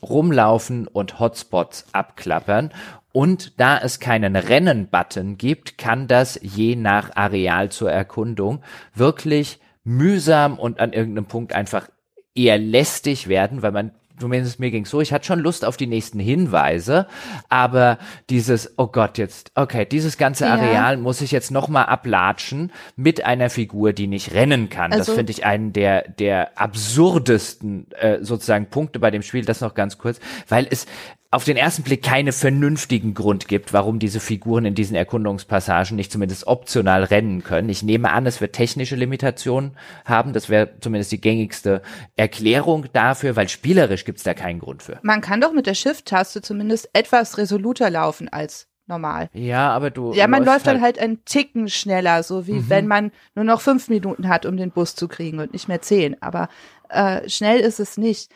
Rumlaufen 0.00 0.86
und 0.86 1.18
Hotspots 1.18 1.86
abklappern 1.92 2.70
und 3.12 3.58
da 3.58 3.78
es 3.78 4.00
keinen 4.00 4.36
Rennen-Button 4.36 5.38
gibt, 5.38 5.78
kann 5.78 6.06
das 6.06 6.38
je 6.40 6.76
nach 6.76 7.16
Areal 7.16 7.70
zur 7.70 7.90
Erkundung 7.90 8.62
wirklich 8.94 9.58
mühsam 9.88 10.58
und 10.58 10.80
an 10.80 10.92
irgendeinem 10.92 11.24
Punkt 11.24 11.54
einfach 11.54 11.88
eher 12.34 12.58
lästig 12.58 13.28
werden, 13.28 13.62
weil 13.62 13.72
man 13.72 13.92
zumindest 14.18 14.60
mir 14.60 14.70
ging 14.70 14.84
so, 14.84 15.00
ich 15.00 15.12
hatte 15.12 15.26
schon 15.26 15.38
Lust 15.38 15.64
auf 15.64 15.76
die 15.76 15.86
nächsten 15.86 16.18
Hinweise, 16.18 17.06
aber 17.48 17.98
dieses, 18.30 18.74
oh 18.76 18.88
Gott, 18.88 19.16
jetzt, 19.16 19.52
okay, 19.54 19.86
dieses 19.86 20.18
ganze 20.18 20.48
Areal 20.48 20.94
ja. 20.94 21.00
muss 21.00 21.20
ich 21.20 21.30
jetzt 21.30 21.50
nochmal 21.50 21.86
ablatschen 21.86 22.72
mit 22.96 23.24
einer 23.24 23.48
Figur, 23.48 23.92
die 23.92 24.08
nicht 24.08 24.34
rennen 24.34 24.68
kann. 24.68 24.92
Also, 24.92 25.12
das 25.12 25.16
finde 25.16 25.30
ich 25.30 25.44
einen 25.44 25.72
der, 25.72 26.08
der 26.08 26.58
absurdesten 26.58 27.90
äh, 27.92 28.18
sozusagen 28.20 28.66
Punkte 28.66 28.98
bei 28.98 29.10
dem 29.10 29.22
Spiel, 29.22 29.44
das 29.44 29.60
noch 29.60 29.74
ganz 29.74 29.98
kurz, 29.98 30.18
weil 30.48 30.66
es, 30.68 30.86
auf 31.30 31.44
den 31.44 31.58
ersten 31.58 31.82
Blick 31.82 32.02
keine 32.02 32.32
vernünftigen 32.32 33.12
Grund 33.12 33.48
gibt, 33.48 33.74
warum 33.74 33.98
diese 33.98 34.18
Figuren 34.18 34.64
in 34.64 34.74
diesen 34.74 34.96
Erkundungspassagen 34.96 35.94
nicht 35.94 36.10
zumindest 36.10 36.46
optional 36.46 37.04
rennen 37.04 37.44
können. 37.44 37.68
Ich 37.68 37.82
nehme 37.82 38.10
an, 38.12 38.24
es 38.24 38.40
wird 38.40 38.54
technische 38.54 38.96
Limitationen 38.96 39.76
haben. 40.06 40.32
Das 40.32 40.48
wäre 40.48 40.70
zumindest 40.80 41.12
die 41.12 41.20
gängigste 41.20 41.82
Erklärung 42.16 42.86
dafür, 42.94 43.36
weil 43.36 43.48
spielerisch 43.48 44.06
gibt 44.06 44.18
es 44.18 44.24
da 44.24 44.32
keinen 44.32 44.58
Grund 44.58 44.82
für. 44.82 44.98
Man 45.02 45.20
kann 45.20 45.42
doch 45.42 45.52
mit 45.52 45.66
der 45.66 45.74
Shift-Taste 45.74 46.40
zumindest 46.40 46.88
etwas 46.94 47.36
resoluter 47.36 47.90
laufen 47.90 48.30
als 48.30 48.68
normal. 48.86 49.28
Ja, 49.34 49.70
aber 49.70 49.90
du. 49.90 50.14
Ja, 50.14 50.28
man 50.28 50.46
läuft 50.46 50.66
dann 50.66 50.80
halt, 50.80 50.96
halt 50.96 50.98
einen 50.98 51.26
Ticken 51.26 51.68
schneller, 51.68 52.22
so 52.22 52.46
wie 52.46 52.54
mhm. 52.54 52.70
wenn 52.70 52.86
man 52.86 53.12
nur 53.34 53.44
noch 53.44 53.60
fünf 53.60 53.90
Minuten 53.90 54.28
hat, 54.28 54.46
um 54.46 54.56
den 54.56 54.70
Bus 54.70 54.94
zu 54.94 55.08
kriegen 55.08 55.40
und 55.40 55.52
nicht 55.52 55.68
mehr 55.68 55.82
zehn. 55.82 56.16
Aber 56.22 56.48
äh, 56.88 57.28
schnell 57.28 57.60
ist 57.60 57.80
es 57.80 57.98
nicht. 57.98 58.30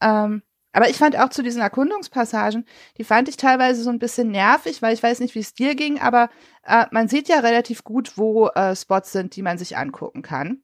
Ähm, 0.00 0.42
aber 0.76 0.90
ich 0.90 0.98
fand 0.98 1.18
auch 1.18 1.30
zu 1.30 1.42
diesen 1.42 1.62
Erkundungspassagen, 1.62 2.66
die 2.98 3.04
fand 3.04 3.30
ich 3.30 3.38
teilweise 3.38 3.82
so 3.82 3.88
ein 3.88 3.98
bisschen 3.98 4.30
nervig, 4.30 4.82
weil 4.82 4.92
ich 4.92 5.02
weiß 5.02 5.20
nicht, 5.20 5.34
wie 5.34 5.40
es 5.40 5.54
dir 5.54 5.74
ging, 5.74 5.98
aber 6.02 6.28
äh, 6.66 6.84
man 6.90 7.08
sieht 7.08 7.28
ja 7.28 7.38
relativ 7.38 7.82
gut, 7.82 8.18
wo 8.18 8.48
äh, 8.48 8.76
Spots 8.76 9.10
sind, 9.10 9.36
die 9.36 9.42
man 9.42 9.56
sich 9.56 9.78
angucken 9.78 10.20
kann. 10.20 10.58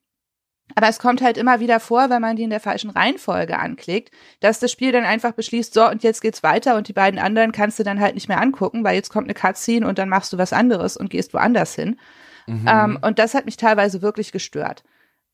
Aber 0.75 0.89
es 0.89 0.99
kommt 0.99 1.23
halt 1.23 1.39
immer 1.39 1.61
wieder 1.61 1.81
vor, 1.81 2.11
wenn 2.11 2.21
man 2.21 2.37
die 2.37 2.43
in 2.43 2.51
der 2.51 2.61
falschen 2.61 2.91
Reihenfolge 2.91 3.59
anklickt, 3.59 4.15
dass 4.41 4.59
das 4.59 4.71
Spiel 4.71 4.93
dann 4.93 5.05
einfach 5.05 5.33
beschließt, 5.33 5.73
so 5.73 5.89
und 5.89 6.03
jetzt 6.03 6.21
geht's 6.21 6.43
weiter 6.43 6.77
und 6.77 6.89
die 6.89 6.93
beiden 6.93 7.19
anderen 7.19 7.51
kannst 7.51 7.79
du 7.79 7.83
dann 7.83 7.99
halt 7.99 8.15
nicht 8.15 8.29
mehr 8.29 8.41
angucken, 8.43 8.85
weil 8.85 8.97
jetzt 8.97 9.09
kommt 9.09 9.29
eine 9.29 9.35
Cutscene 9.35 9.89
und 9.89 9.99
dann 9.99 10.11
machst 10.11 10.31
du 10.35 10.37
was 10.37 10.53
anderes 10.53 10.99
und 10.99 11.09
gehst 11.09 11.33
woanders 11.33 11.75
hin. 11.75 11.99
Mhm. 12.47 12.67
Ähm, 12.69 12.99
und 13.01 13.19
das 13.19 13.33
hat 13.33 13.47
mich 13.47 13.57
teilweise 13.57 14.03
wirklich 14.03 14.31
gestört 14.31 14.85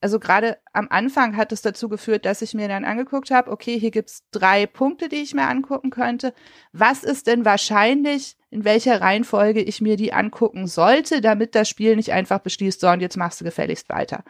also 0.01 0.21
gerade 0.21 0.59
am 0.73 0.87
Anfang 0.91 1.37
hat 1.37 1.51
es 1.51 1.63
dazu 1.63 1.89
geführt, 1.89 2.25
dass 2.25 2.43
ich 2.43 2.55
mir 2.55 2.69
dann 2.69 2.85
angeguckt 2.85 3.31
habe, 3.31 3.51
okay, 3.51 3.79
hier 3.79 3.91
gibt's 3.91 4.23
drei 4.31 4.67
Punkte, 4.67 5.09
die 5.09 5.17
ich 5.17 5.35
mir 5.35 5.49
angucken 5.49 5.91
könnte. 5.91 6.35
Was 6.73 7.03
ist 7.03 7.27
denn 7.27 7.45
wahrscheinlich, 7.45 8.37
in 8.51 8.65
welcher 8.65 9.01
Reihenfolge 9.01 9.61
ich 9.61 9.81
mir 9.81 9.97
die 9.97 10.13
angucken 10.13 10.67
sollte, 10.69 11.21
damit 11.21 11.55
das 11.55 11.69
Spiel 11.69 11.97
nicht 11.97 12.13
einfach 12.13 12.39
beschließt, 12.39 12.81
so 12.81 12.89
und 12.89 13.01
jetzt 13.01 13.17
machst 13.17 13.41
du 13.41 13.45
gefälligst 13.45 13.89
weiter. 13.89 14.23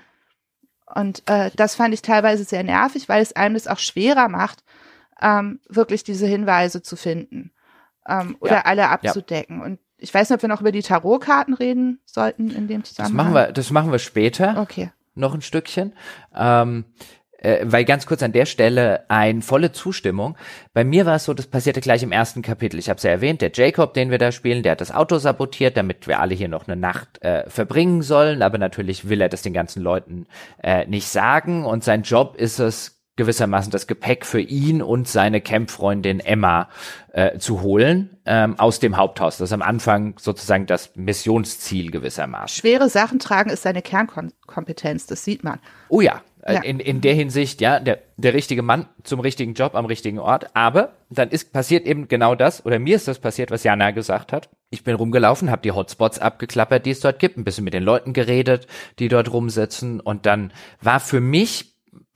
Und 0.94 1.22
äh, 1.26 1.50
das 1.54 1.74
fand 1.74 1.92
ich 1.92 2.00
teilweise 2.00 2.44
sehr 2.44 2.62
nervig, 2.62 3.08
weil 3.10 3.20
es 3.20 3.36
einem 3.36 3.54
das 3.54 3.66
auch 3.66 3.78
schwerer 3.78 4.28
macht, 4.28 4.64
ähm, 5.20 5.60
wirklich 5.68 6.02
diese 6.02 6.26
Hinweise 6.26 6.82
zu 6.82 6.96
finden 6.96 7.52
ähm, 8.08 8.38
oder 8.40 8.52
ja, 8.52 8.62
alle 8.62 8.88
abzudecken. 8.88 9.58
Ja. 9.58 9.64
Und 9.66 9.80
ich 9.98 10.14
weiß 10.14 10.30
nicht, 10.30 10.36
ob 10.36 10.42
wir 10.42 10.48
noch 10.48 10.62
über 10.62 10.72
die 10.72 10.82
Tarotkarten 10.82 11.52
reden 11.52 12.00
sollten 12.06 12.50
in 12.50 12.68
dem 12.68 12.84
Zusammenhang. 12.84 13.16
Das 13.16 13.24
machen 13.26 13.34
wir, 13.34 13.52
das 13.52 13.70
machen 13.70 13.92
wir 13.92 13.98
später. 13.98 14.56
Okay 14.62 14.92
noch 15.18 15.34
ein 15.34 15.42
Stückchen. 15.42 15.92
Ähm, 16.36 16.84
äh, 17.40 17.64
weil 17.64 17.84
ganz 17.84 18.06
kurz 18.06 18.22
an 18.22 18.32
der 18.32 18.46
Stelle 18.46 19.04
ein 19.08 19.42
volle 19.42 19.70
Zustimmung. 19.72 20.36
Bei 20.74 20.82
mir 20.82 21.06
war 21.06 21.16
es 21.16 21.24
so, 21.24 21.34
das 21.34 21.46
passierte 21.46 21.80
gleich 21.80 22.02
im 22.02 22.10
ersten 22.10 22.42
Kapitel. 22.42 22.78
Ich 22.78 22.88
habe 22.88 22.96
es 22.96 23.04
ja 23.04 23.10
erwähnt, 23.10 23.42
der 23.42 23.52
Jacob, 23.54 23.94
den 23.94 24.10
wir 24.10 24.18
da 24.18 24.32
spielen, 24.32 24.62
der 24.62 24.72
hat 24.72 24.80
das 24.80 24.90
Auto 24.90 25.18
sabotiert, 25.18 25.76
damit 25.76 26.08
wir 26.08 26.18
alle 26.18 26.34
hier 26.34 26.48
noch 26.48 26.66
eine 26.66 26.76
Nacht 26.76 27.22
äh, 27.22 27.48
verbringen 27.48 28.02
sollen. 28.02 28.42
Aber 28.42 28.58
natürlich 28.58 29.08
will 29.08 29.20
er 29.20 29.28
das 29.28 29.42
den 29.42 29.52
ganzen 29.52 29.82
Leuten 29.82 30.26
äh, 30.62 30.86
nicht 30.86 31.06
sagen. 31.08 31.64
Und 31.64 31.84
sein 31.84 32.02
Job 32.02 32.34
ist 32.36 32.58
es, 32.58 32.97
gewissermaßen 33.18 33.70
das 33.70 33.86
Gepäck 33.86 34.24
für 34.24 34.40
ihn 34.40 34.80
und 34.80 35.06
seine 35.06 35.42
Campfreundin 35.42 36.20
Emma 36.20 36.70
äh, 37.12 37.38
zu 37.38 37.60
holen 37.60 38.16
ähm, 38.24 38.58
aus 38.58 38.78
dem 38.78 38.96
Haupthaus. 38.96 39.36
Das 39.36 39.50
ist 39.50 39.52
am 39.52 39.60
Anfang 39.60 40.14
sozusagen 40.18 40.64
das 40.64 40.96
Missionsziel 40.96 41.90
gewissermaßen. 41.90 42.60
Schwere 42.60 42.88
Sachen 42.88 43.18
tragen 43.18 43.50
ist 43.50 43.62
seine 43.62 43.82
Kernkompetenz, 43.82 45.06
das 45.06 45.24
sieht 45.24 45.44
man. 45.44 45.58
Oh 45.88 46.00
ja, 46.00 46.22
äh, 46.42 46.54
ja. 46.54 46.62
In, 46.62 46.80
in 46.80 47.00
der 47.00 47.14
Hinsicht, 47.14 47.60
ja, 47.60 47.80
der, 47.80 47.98
der 48.16 48.34
richtige 48.34 48.62
Mann 48.62 48.86
zum 49.02 49.20
richtigen 49.20 49.54
Job 49.54 49.74
am 49.74 49.84
richtigen 49.84 50.18
Ort. 50.18 50.54
Aber 50.54 50.94
dann 51.10 51.28
ist 51.30 51.52
passiert 51.52 51.86
eben 51.86 52.08
genau 52.08 52.34
das, 52.34 52.64
oder 52.64 52.78
mir 52.78 52.96
ist 52.96 53.08
das 53.08 53.18
passiert, 53.18 53.50
was 53.50 53.64
Jana 53.64 53.90
gesagt 53.90 54.32
hat. 54.32 54.48
Ich 54.70 54.84
bin 54.84 54.94
rumgelaufen, 54.94 55.50
habe 55.50 55.62
die 55.62 55.72
Hotspots 55.72 56.18
abgeklappert, 56.18 56.86
die 56.86 56.90
es 56.90 57.00
dort 57.00 57.18
gibt, 57.18 57.36
ein 57.36 57.44
bisschen 57.44 57.64
mit 57.64 57.74
den 57.74 57.82
Leuten 57.82 58.12
geredet, 58.12 58.66
die 58.98 59.08
dort 59.08 59.32
rumsitzen. 59.32 60.00
Und 60.00 60.26
dann 60.26 60.52
war 60.80 61.00
für 61.00 61.20
mich 61.20 61.67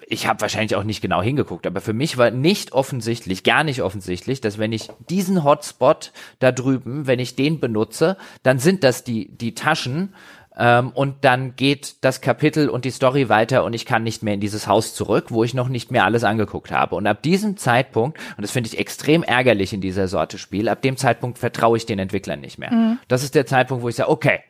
ich 0.07 0.27
habe 0.27 0.41
wahrscheinlich 0.41 0.77
auch 0.77 0.85
nicht 0.85 1.01
genau 1.01 1.23
hingeguckt, 1.23 1.67
aber 1.67 1.81
für 1.81 1.93
mich 1.93 2.19
war 2.19 2.31
nicht 2.31 2.73
offensichtlich, 2.73 3.45
gar 3.45 3.65
nicht 3.65 3.83
offensichtlich, 3.83 4.41
dass 4.41 4.59
wenn 4.59 4.73
ich 4.73 4.89
diesen 5.09 5.45
Hotspot 5.45 6.13
da 6.39 6.53
drüben, 6.53 7.07
wenn 7.07 7.19
ich 7.19 7.37
den 7.37 7.61
benutze, 7.61 8.17
dann 8.43 8.59
sind 8.59 8.85
das 8.85 9.05
die, 9.05 9.37
die 9.37 9.55
Taschen 9.55 10.15
ähm, 10.57 10.91
und 10.91 11.25
dann 11.25 11.57
geht 11.57 12.05
das 12.05 12.21
Kapitel 12.21 12.69
und 12.69 12.85
die 12.85 12.91
Story 12.91 13.29
weiter 13.29 13.65
und 13.65 13.73
ich 13.73 13.87
kann 13.87 14.03
nicht 14.03 14.23
mehr 14.23 14.35
in 14.35 14.41
dieses 14.41 14.67
Haus 14.67 14.95
zurück, 14.95 15.27
wo 15.29 15.45
ich 15.45 15.55
noch 15.55 15.69
nicht 15.69 15.91
mehr 15.91 16.05
alles 16.05 16.25
angeguckt 16.25 16.71
habe. 16.71 16.95
Und 16.95 17.07
ab 17.07 17.23
diesem 17.23 17.57
Zeitpunkt, 17.57 18.19
und 18.37 18.43
das 18.43 18.51
finde 18.51 18.69
ich 18.69 18.79
extrem 18.79 19.23
ärgerlich 19.23 19.73
in 19.73 19.81
dieser 19.81 20.09
Sorte 20.09 20.39
Spiel, 20.39 20.69
ab 20.69 20.83
dem 20.83 20.97
Zeitpunkt 20.97 21.39
vertraue 21.39 21.77
ich 21.77 21.87
den 21.87 21.99
Entwicklern 21.99 22.41
nicht 22.41 22.59
mehr. 22.59 22.73
Mhm. 22.73 22.99
Das 23.09 23.23
ist 23.23 23.35
der 23.35 23.47
Zeitpunkt, 23.47 23.83
wo 23.83 23.89
ich 23.89 23.97
sage, 23.97 24.11
okay, 24.11 24.41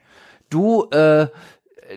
du 0.50 0.88
äh, 0.90 1.28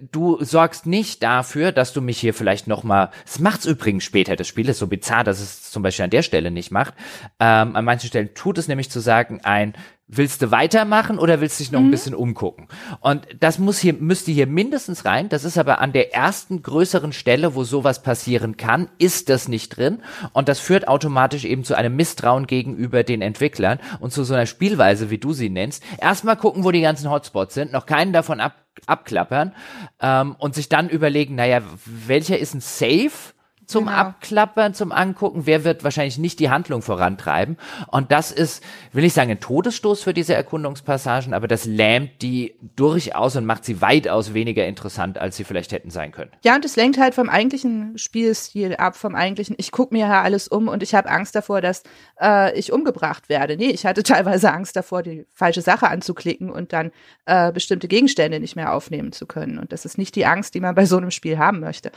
du 0.02 0.44
sorgst 0.44 0.86
nicht 0.86 1.24
dafür, 1.24 1.72
dass 1.72 1.94
du 1.94 2.02
mich 2.02 2.20
hier 2.20 2.34
vielleicht 2.34 2.68
noch 2.68 2.84
mal. 2.84 3.12
Es 3.26 3.40
macht's 3.40 3.66
übrigens 3.66 4.04
später. 4.04 4.36
Das 4.36 4.48
Spiel 4.48 4.70
ist 4.70 4.80
so 4.80 4.88
bizarr, 4.88 5.24
dass 5.24 5.40
es 5.40 5.72
zum 5.72 5.84
Beispiel 5.84 6.06
an 6.06 6.12
der 6.12 6.22
Stelle 6.22 6.52
nicht 6.52 6.72
macht. 6.72 6.94
Ähm, 7.40 7.76
an 7.76 7.86
manchen 7.86 8.08
Stellen 8.08 8.34
tut 8.34 8.58
es 8.58 8.68
nämlich 8.68 8.90
zu 8.90 9.00
sagen, 9.00 9.42
ein 9.44 9.74
willst 10.08 10.42
du 10.42 10.52
weitermachen 10.52 11.18
oder 11.18 11.42
willst 11.42 11.60
du 11.60 11.64
dich 11.64 11.72
noch 11.72 11.80
mhm. 11.80 11.88
ein 11.88 11.92
bisschen 11.92 12.14
umgucken? 12.16 12.68
Und 13.00 13.28
das 13.40 13.58
muss 13.58 13.80
hier, 13.80 13.94
müsste 13.94 14.32
hier 14.32 14.46
mindestens 14.48 15.06
rein. 15.06 15.30
Das 15.30 15.44
ist 15.44 15.58
aber 15.58 15.80
an 15.82 15.94
der 15.94 16.14
ersten 16.14 16.62
größeren 16.62 17.12
Stelle, 17.12 17.56
wo 17.56 17.64
sowas 17.64 18.04
passieren 18.04 18.56
kann, 18.58 18.90
ist 19.00 19.30
das 19.30 19.48
nicht 19.48 19.70
drin. 19.76 20.04
Und 20.34 20.48
das 20.48 20.60
führt 20.60 20.88
automatisch 20.88 21.46
eben 21.46 21.64
zu 21.64 21.76
einem 21.76 21.96
Misstrauen 21.96 22.46
gegenüber 22.46 23.04
den 23.04 23.22
Entwicklern 23.22 23.80
und 24.00 24.14
zu 24.14 24.24
so 24.24 24.34
einer 24.34 24.46
Spielweise, 24.46 25.10
wie 25.10 25.18
du 25.18 25.34
sie 25.34 25.50
nennst. 25.50 25.84
Erstmal 26.00 26.38
gucken, 26.38 26.64
wo 26.64 26.72
die 26.72 26.82
ganzen 26.82 27.10
Hotspots 27.10 27.56
sind, 27.56 27.72
noch 27.72 27.88
keinen 27.88 28.14
davon 28.14 28.40
ab, 28.40 28.56
abklappern 28.86 29.54
ähm, 30.02 30.36
und 30.38 30.54
sich 30.54 30.70
dann 30.70 30.90
überlegen, 30.90 31.36
naja, 31.36 31.62
welcher 31.86 32.38
ist 32.38 32.54
ein 32.54 32.62
Safe? 32.62 33.34
Zum 33.68 33.86
genau. 33.86 33.98
Abklappern, 33.98 34.74
zum 34.74 34.92
Angucken. 34.92 35.46
Wer 35.46 35.64
wird 35.64 35.84
wahrscheinlich 35.84 36.18
nicht 36.18 36.40
die 36.40 36.50
Handlung 36.50 36.82
vorantreiben? 36.82 37.58
Und 37.88 38.12
das 38.12 38.32
ist, 38.32 38.64
will 38.92 39.04
ich 39.04 39.14
sagen, 39.14 39.32
ein 39.32 39.40
Todesstoß 39.40 40.04
für 40.04 40.14
diese 40.14 40.34
Erkundungspassagen, 40.34 41.34
aber 41.34 41.48
das 41.48 41.66
lähmt 41.66 42.22
die 42.22 42.56
durchaus 42.76 43.36
und 43.36 43.46
macht 43.46 43.66
sie 43.66 43.82
weitaus 43.82 44.34
weniger 44.34 44.66
interessant, 44.66 45.18
als 45.18 45.38
sie 45.38 45.44
vielleicht 45.44 45.72
hätten 45.72 45.90
sein 45.90 46.12
können. 46.12 46.32
Ja, 46.44 46.56
und 46.56 46.66
es 46.66 46.76
lenkt 46.76 47.00
halt 47.00 47.16
vom 47.16 47.30
eigentlichen 47.30 47.98
Spielstil 47.98 48.76
ab, 48.76 48.96
vom 48.96 49.16
eigentlichen, 49.16 49.56
ich 49.58 49.72
gucke 49.72 49.94
mir 49.94 50.08
ja 50.08 50.22
alles 50.22 50.48
um 50.48 50.68
und 50.68 50.84
ich 50.84 50.96
habe 50.96 51.10
Angst 51.10 51.36
davor, 51.36 51.62
dass 51.62 51.84
äh, 52.22 52.58
ich 52.58 52.72
umgebracht 52.72 53.30
werde. 53.30 53.58
Nee, 53.58 53.70
ich 53.70 53.86
hatte 53.86 54.04
teilweise 54.16 54.52
Angst 54.52 54.76
davor, 54.76 55.04
die 55.04 55.26
falsche 55.34 55.62
Sache 55.62 55.90
anzuklicken 55.90 56.50
und 56.50 56.74
dann 56.74 56.92
äh, 57.26 57.52
bestimmte 57.52 57.88
Gegenstände 57.88 58.40
nicht 58.40 58.56
mehr 58.56 58.74
aufnehmen 58.74 59.12
zu 59.12 59.26
können. 59.26 59.60
Und 59.60 59.72
das 59.72 59.86
ist 59.86 59.98
nicht 59.98 60.16
die 60.16 60.26
Angst, 60.26 60.54
die 60.54 60.60
man 60.60 60.76
bei 60.76 60.86
so 60.86 60.98
einem 60.98 61.12
Spiel 61.12 61.38
haben 61.38 61.60
möchte. 61.60 61.92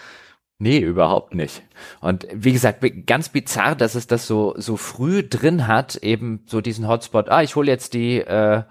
Nee, 0.60 0.80
überhaupt 0.80 1.34
nicht. 1.34 1.62
Und 2.00 2.26
wie 2.32 2.52
gesagt, 2.52 2.84
ganz 3.06 3.28
bizarr, 3.28 3.76
dass 3.76 3.94
es 3.94 4.08
das 4.08 4.26
so 4.26 4.54
so 4.56 4.76
früh 4.76 5.22
drin 5.22 5.68
hat, 5.68 5.94
eben 5.96 6.42
so 6.46 6.60
diesen 6.60 6.88
Hotspot. 6.88 7.28
Ah, 7.28 7.42
ich 7.42 7.54
hole 7.54 7.70
jetzt 7.70 7.94
die, 7.94 8.18
äh, 8.18 8.62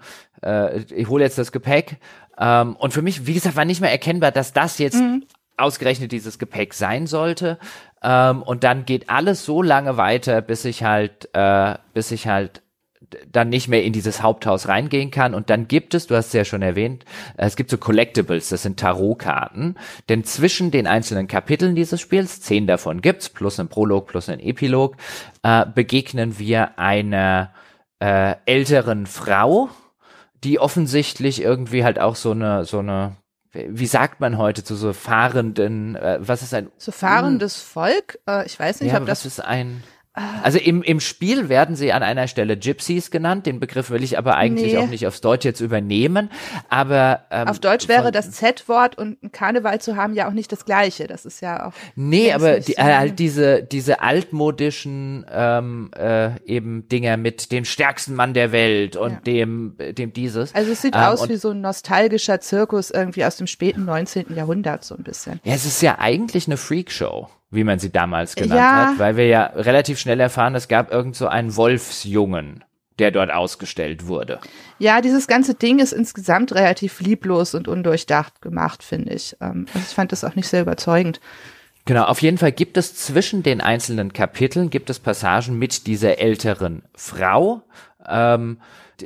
äh, 0.42 0.80
ich 0.92 1.08
hole 1.08 1.24
jetzt 1.24 1.38
das 1.38 1.50
Gepäck. 1.50 1.96
Ähm, 2.38 2.76
und 2.76 2.92
für 2.92 3.00
mich, 3.00 3.26
wie 3.26 3.32
gesagt, 3.32 3.56
war 3.56 3.64
nicht 3.64 3.80
mehr 3.80 3.90
erkennbar, 3.90 4.32
dass 4.32 4.52
das 4.52 4.76
jetzt 4.76 5.00
mhm. 5.00 5.24
ausgerechnet 5.56 6.12
dieses 6.12 6.38
Gepäck 6.38 6.74
sein 6.74 7.06
sollte. 7.06 7.58
Ähm, 8.02 8.42
und 8.42 8.64
dann 8.64 8.84
geht 8.84 9.08
alles 9.08 9.46
so 9.46 9.62
lange 9.62 9.96
weiter, 9.96 10.42
bis 10.42 10.66
ich 10.66 10.84
halt, 10.84 11.30
äh, 11.32 11.74
bis 11.94 12.10
ich 12.10 12.28
halt 12.28 12.62
dann 13.30 13.48
nicht 13.48 13.68
mehr 13.68 13.82
in 13.82 13.92
dieses 13.92 14.22
Haupthaus 14.22 14.68
reingehen 14.68 15.10
kann. 15.10 15.34
Und 15.34 15.50
dann 15.50 15.68
gibt 15.68 15.94
es, 15.94 16.06
du 16.06 16.16
hast 16.16 16.28
es 16.28 16.32
ja 16.32 16.44
schon 16.44 16.62
erwähnt, 16.62 17.04
es 17.36 17.56
gibt 17.56 17.70
so 17.70 17.78
Collectibles, 17.78 18.48
das 18.48 18.62
sind 18.62 18.78
Tarotkarten. 18.78 19.78
Denn 20.08 20.24
zwischen 20.24 20.70
den 20.70 20.86
einzelnen 20.86 21.28
Kapiteln 21.28 21.74
dieses 21.74 22.00
Spiels, 22.00 22.40
zehn 22.40 22.66
davon 22.66 23.00
gibt's, 23.00 23.28
plus 23.28 23.58
ein 23.58 23.68
Prolog, 23.68 24.08
plus 24.08 24.28
ein 24.28 24.40
Epilog, 24.40 24.96
äh, 25.42 25.64
begegnen 25.66 26.38
wir 26.38 26.78
einer 26.78 27.52
äh, 28.00 28.34
älteren 28.46 29.06
Frau, 29.06 29.70
die 30.44 30.60
offensichtlich 30.60 31.42
irgendwie 31.42 31.84
halt 31.84 31.98
auch 31.98 32.16
so 32.16 32.30
eine, 32.30 32.64
so 32.64 32.78
eine, 32.78 33.16
wie 33.52 33.86
sagt 33.86 34.20
man 34.20 34.38
heute 34.38 34.62
zu 34.62 34.76
so 34.76 34.92
fahrenden, 34.92 35.96
äh, 35.96 36.18
was 36.20 36.42
ist 36.42 36.54
ein? 36.54 36.70
So 36.76 36.92
fahrendes 36.92 37.60
Volk? 37.60 38.18
Äh, 38.28 38.46
ich 38.46 38.58
weiß 38.58 38.80
nicht, 38.80 38.92
ja, 38.92 39.00
ob 39.00 39.06
das. 39.06 39.26
Ist 39.26 39.40
ein? 39.40 39.82
Also 40.42 40.58
im, 40.58 40.82
im 40.82 41.00
Spiel 41.00 41.48
werden 41.48 41.76
sie 41.76 41.92
an 41.92 42.02
einer 42.02 42.28
Stelle 42.28 42.56
Gypsies 42.56 43.10
genannt. 43.10 43.46
Den 43.46 43.60
Begriff 43.60 43.90
will 43.90 44.02
ich 44.02 44.18
aber 44.18 44.36
eigentlich 44.36 44.72
nee. 44.72 44.78
auch 44.78 44.88
nicht 44.88 45.06
aufs 45.06 45.20
Deutsch 45.20 45.44
jetzt 45.44 45.60
übernehmen. 45.60 46.30
Aber 46.68 47.24
ähm, 47.30 47.48
auf 47.48 47.58
Deutsch 47.58 47.88
wäre 47.88 48.12
das 48.12 48.30
Z-Wort 48.32 48.96
und 48.98 49.22
ein 49.22 49.32
Karneval 49.32 49.80
zu 49.80 49.96
haben 49.96 50.14
ja 50.14 50.28
auch 50.28 50.32
nicht 50.32 50.52
das 50.52 50.64
Gleiche. 50.64 51.06
Das 51.06 51.24
ist 51.24 51.40
ja 51.40 51.66
auch. 51.66 51.72
Nee, 51.94 52.32
aber 52.32 52.60
die, 52.60 52.74
äh, 52.76 52.82
halt 52.82 53.18
diese 53.18 53.62
diese 53.62 54.00
altmodischen 54.00 55.26
ähm, 55.30 55.90
äh, 55.96 56.40
eben 56.44 56.88
Dinger 56.88 57.16
mit 57.16 57.52
dem 57.52 57.64
stärksten 57.64 58.14
Mann 58.14 58.34
der 58.34 58.52
Welt 58.52 58.96
und 58.96 59.12
ja. 59.12 59.20
dem 59.20 59.76
dem 59.78 60.12
dieses. 60.12 60.54
Also 60.54 60.72
es 60.72 60.82
sieht 60.82 60.94
ähm, 60.94 61.02
aus 61.02 61.28
wie 61.28 61.36
so 61.36 61.50
ein 61.50 61.60
nostalgischer 61.60 62.40
Zirkus 62.40 62.90
irgendwie 62.90 63.24
aus 63.24 63.36
dem 63.36 63.46
späten 63.46 63.84
19. 63.84 64.34
Jahrhundert 64.34 64.84
so 64.84 64.94
ein 64.94 65.02
bisschen. 65.02 65.40
Ja, 65.44 65.54
es 65.54 65.64
ist 65.64 65.82
ja 65.82 65.98
eigentlich 65.98 66.46
eine 66.46 66.56
Freakshow 66.56 67.28
wie 67.50 67.64
man 67.64 67.78
sie 67.78 67.90
damals 67.90 68.34
genannt 68.34 68.60
ja. 68.60 68.86
hat, 68.88 68.98
weil 68.98 69.16
wir 69.16 69.26
ja 69.26 69.44
relativ 69.54 69.98
schnell 69.98 70.20
erfahren, 70.20 70.54
es 70.54 70.68
gab 70.68 70.92
irgend 70.92 71.16
so 71.16 71.28
einen 71.28 71.56
Wolfsjungen, 71.56 72.64
der 72.98 73.10
dort 73.10 73.30
ausgestellt 73.30 74.06
wurde. 74.06 74.38
Ja, 74.78 75.00
dieses 75.00 75.26
ganze 75.26 75.54
Ding 75.54 75.78
ist 75.78 75.92
insgesamt 75.92 76.52
relativ 76.54 77.00
lieblos 77.00 77.54
und 77.54 77.68
undurchdacht 77.68 78.42
gemacht, 78.42 78.82
finde 78.82 79.14
ich. 79.14 79.36
Ähm, 79.40 79.66
also 79.72 79.86
ich 79.88 79.94
fand 79.94 80.12
das 80.12 80.24
auch 80.24 80.34
nicht 80.34 80.48
sehr 80.48 80.62
überzeugend. 80.62 81.20
Genau, 81.84 82.04
auf 82.04 82.20
jeden 82.20 82.36
Fall 82.36 82.52
gibt 82.52 82.76
es 82.76 82.94
zwischen 82.94 83.42
den 83.42 83.62
einzelnen 83.62 84.12
Kapiteln, 84.12 84.68
gibt 84.68 84.90
es 84.90 84.98
Passagen 84.98 85.58
mit 85.58 85.86
dieser 85.86 86.18
älteren 86.18 86.82
Frau, 86.94 87.62
ähm, 88.06 88.58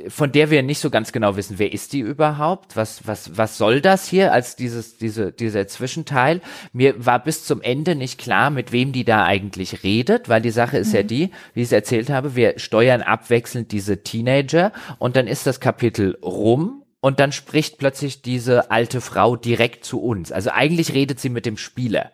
von 0.07 0.31
der 0.31 0.49
wir 0.49 0.63
nicht 0.63 0.79
so 0.79 0.89
ganz 0.89 1.11
genau 1.11 1.35
wissen, 1.35 1.59
wer 1.59 1.71
ist 1.71 1.93
die 1.93 1.99
überhaupt? 1.99 2.75
Was, 2.75 3.05
was, 3.07 3.37
was 3.37 3.57
soll 3.57 3.81
das 3.81 4.07
hier 4.07 4.33
als 4.33 4.55
dieses, 4.55 4.97
diese, 4.97 5.31
dieser 5.31 5.67
Zwischenteil? 5.67 6.41
Mir 6.71 7.05
war 7.05 7.23
bis 7.23 7.45
zum 7.45 7.61
Ende 7.61 7.95
nicht 7.95 8.19
klar, 8.19 8.49
mit 8.49 8.71
wem 8.71 8.91
die 8.91 9.03
da 9.03 9.23
eigentlich 9.25 9.83
redet, 9.83 10.29
weil 10.29 10.41
die 10.41 10.51
Sache 10.51 10.77
ist 10.77 10.89
mhm. 10.89 10.95
ja 10.95 11.03
die, 11.03 11.31
wie 11.53 11.61
ich 11.61 11.67
es 11.67 11.71
erzählt 11.71 12.09
habe, 12.09 12.35
wir 12.35 12.59
steuern 12.59 13.01
abwechselnd 13.01 13.71
diese 13.71 14.03
Teenager 14.03 14.71
und 14.99 15.15
dann 15.15 15.27
ist 15.27 15.45
das 15.45 15.59
Kapitel 15.59 16.17
rum 16.23 16.83
und 16.99 17.19
dann 17.19 17.31
spricht 17.31 17.77
plötzlich 17.77 18.21
diese 18.21 18.71
alte 18.71 19.01
Frau 19.01 19.35
direkt 19.35 19.85
zu 19.85 20.01
uns. 20.01 20.31
Also 20.31 20.51
eigentlich 20.51 20.93
redet 20.93 21.19
sie 21.19 21.29
mit 21.29 21.45
dem 21.45 21.57
Spieler. 21.57 22.11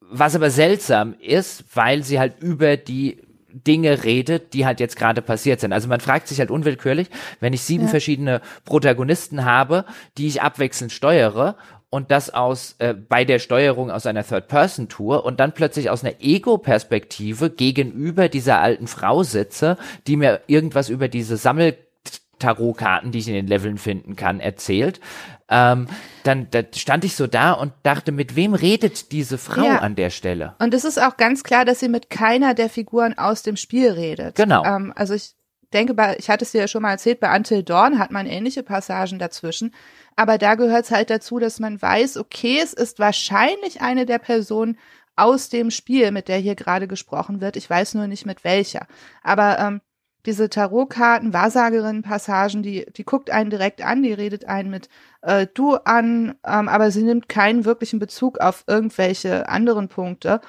Was 0.00 0.36
aber 0.36 0.50
seltsam 0.50 1.14
ist, 1.20 1.64
weil 1.74 2.04
sie 2.04 2.18
halt 2.18 2.40
über 2.40 2.76
die 2.76 3.22
Dinge 3.52 4.04
redet, 4.04 4.54
die 4.54 4.66
halt 4.66 4.80
jetzt 4.80 4.96
gerade 4.96 5.22
passiert 5.22 5.60
sind. 5.60 5.72
Also 5.72 5.88
man 5.88 6.00
fragt 6.00 6.28
sich 6.28 6.40
halt 6.40 6.50
unwillkürlich, 6.50 7.08
wenn 7.40 7.52
ich 7.52 7.62
sieben 7.62 7.84
ja. 7.84 7.90
verschiedene 7.90 8.40
Protagonisten 8.64 9.44
habe, 9.44 9.84
die 10.18 10.26
ich 10.26 10.42
abwechselnd 10.42 10.92
steuere 10.92 11.56
und 11.90 12.10
das 12.10 12.32
aus 12.32 12.76
äh, 12.78 12.94
bei 12.94 13.26
der 13.26 13.38
Steuerung 13.38 13.90
aus 13.90 14.06
einer 14.06 14.26
Third-Person-Tour 14.26 15.26
und 15.26 15.40
dann 15.40 15.52
plötzlich 15.52 15.90
aus 15.90 16.02
einer 16.02 16.14
Ego-Perspektive 16.20 17.50
gegenüber 17.50 18.30
dieser 18.30 18.60
alten 18.60 18.86
Frau 18.86 19.22
sitze, 19.22 19.76
die 20.06 20.16
mir 20.16 20.40
irgendwas 20.46 20.88
über 20.88 21.08
diese 21.08 21.36
Sammel 21.36 21.76
Tarotkarten, 22.42 23.12
die 23.12 23.18
ich 23.18 23.28
in 23.28 23.34
den 23.34 23.46
Leveln 23.46 23.78
finden 23.78 24.16
kann, 24.16 24.40
erzählt. 24.40 25.00
Ähm, 25.48 25.86
dann 26.24 26.48
da 26.50 26.62
stand 26.74 27.04
ich 27.04 27.16
so 27.16 27.26
da 27.26 27.52
und 27.52 27.72
dachte, 27.82 28.12
mit 28.12 28.36
wem 28.36 28.54
redet 28.54 29.12
diese 29.12 29.38
Frau 29.38 29.64
ja. 29.64 29.78
an 29.78 29.96
der 29.96 30.10
Stelle? 30.10 30.54
Und 30.58 30.74
es 30.74 30.84
ist 30.84 31.00
auch 31.00 31.16
ganz 31.16 31.44
klar, 31.44 31.64
dass 31.64 31.80
sie 31.80 31.88
mit 31.88 32.10
keiner 32.10 32.54
der 32.54 32.68
Figuren 32.68 33.16
aus 33.18 33.42
dem 33.42 33.56
Spiel 33.56 33.90
redet. 33.90 34.34
Genau. 34.34 34.64
Ähm, 34.64 34.92
also 34.96 35.14
ich 35.14 35.34
denke, 35.72 35.94
bei, 35.94 36.16
ich 36.18 36.30
hatte 36.30 36.44
es 36.44 36.52
dir 36.52 36.62
ja 36.62 36.68
schon 36.68 36.82
mal 36.82 36.92
erzählt, 36.92 37.20
bei 37.20 37.34
Until 37.34 37.62
Dawn 37.62 37.98
hat 37.98 38.10
man 38.10 38.26
ähnliche 38.26 38.62
Passagen 38.62 39.18
dazwischen. 39.18 39.74
Aber 40.16 40.38
da 40.38 40.54
gehört 40.54 40.84
es 40.84 40.90
halt 40.90 41.10
dazu, 41.10 41.38
dass 41.38 41.60
man 41.60 41.80
weiß, 41.80 42.18
okay, 42.18 42.60
es 42.62 42.72
ist 42.72 42.98
wahrscheinlich 42.98 43.80
eine 43.80 44.06
der 44.06 44.18
Personen 44.18 44.78
aus 45.16 45.48
dem 45.48 45.70
Spiel, 45.70 46.10
mit 46.10 46.28
der 46.28 46.38
hier 46.38 46.54
gerade 46.54 46.88
gesprochen 46.88 47.40
wird. 47.40 47.56
Ich 47.56 47.68
weiß 47.68 47.94
nur 47.94 48.06
nicht 48.06 48.26
mit 48.26 48.44
welcher. 48.44 48.86
Aber 49.22 49.58
ähm, 49.58 49.80
diese 50.26 50.48
Tarotkarten, 50.48 51.32
Wahrsagerinnen-Passagen, 51.32 52.62
die, 52.62 52.86
die 52.96 53.04
guckt 53.04 53.30
einen 53.30 53.50
direkt 53.50 53.84
an, 53.84 54.02
die 54.02 54.12
redet 54.12 54.44
einen 54.44 54.70
mit 54.70 54.88
äh, 55.22 55.46
du 55.52 55.74
an, 55.74 56.34
ähm, 56.46 56.68
aber 56.68 56.90
sie 56.90 57.02
nimmt 57.02 57.28
keinen 57.28 57.64
wirklichen 57.64 57.98
Bezug 57.98 58.38
auf 58.38 58.64
irgendwelche 58.66 59.48
anderen 59.48 59.88
Punkte. 59.88 60.40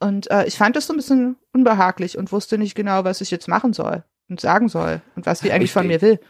Und 0.00 0.30
äh, 0.30 0.46
ich 0.46 0.56
fand 0.56 0.76
das 0.76 0.86
so 0.86 0.94
ein 0.94 0.96
bisschen 0.96 1.36
unbehaglich 1.52 2.16
und 2.16 2.32
wusste 2.32 2.56
nicht 2.56 2.74
genau, 2.74 3.04
was 3.04 3.20
ich 3.20 3.30
jetzt 3.30 3.48
machen 3.48 3.72
soll 3.72 4.04
und 4.28 4.40
sagen 4.40 4.68
soll 4.68 5.02
und 5.16 5.26
was 5.26 5.40
die 5.40 5.52
eigentlich 5.52 5.70
ich, 5.70 5.72
von 5.72 5.86
mir 5.86 6.00
will. 6.00 6.20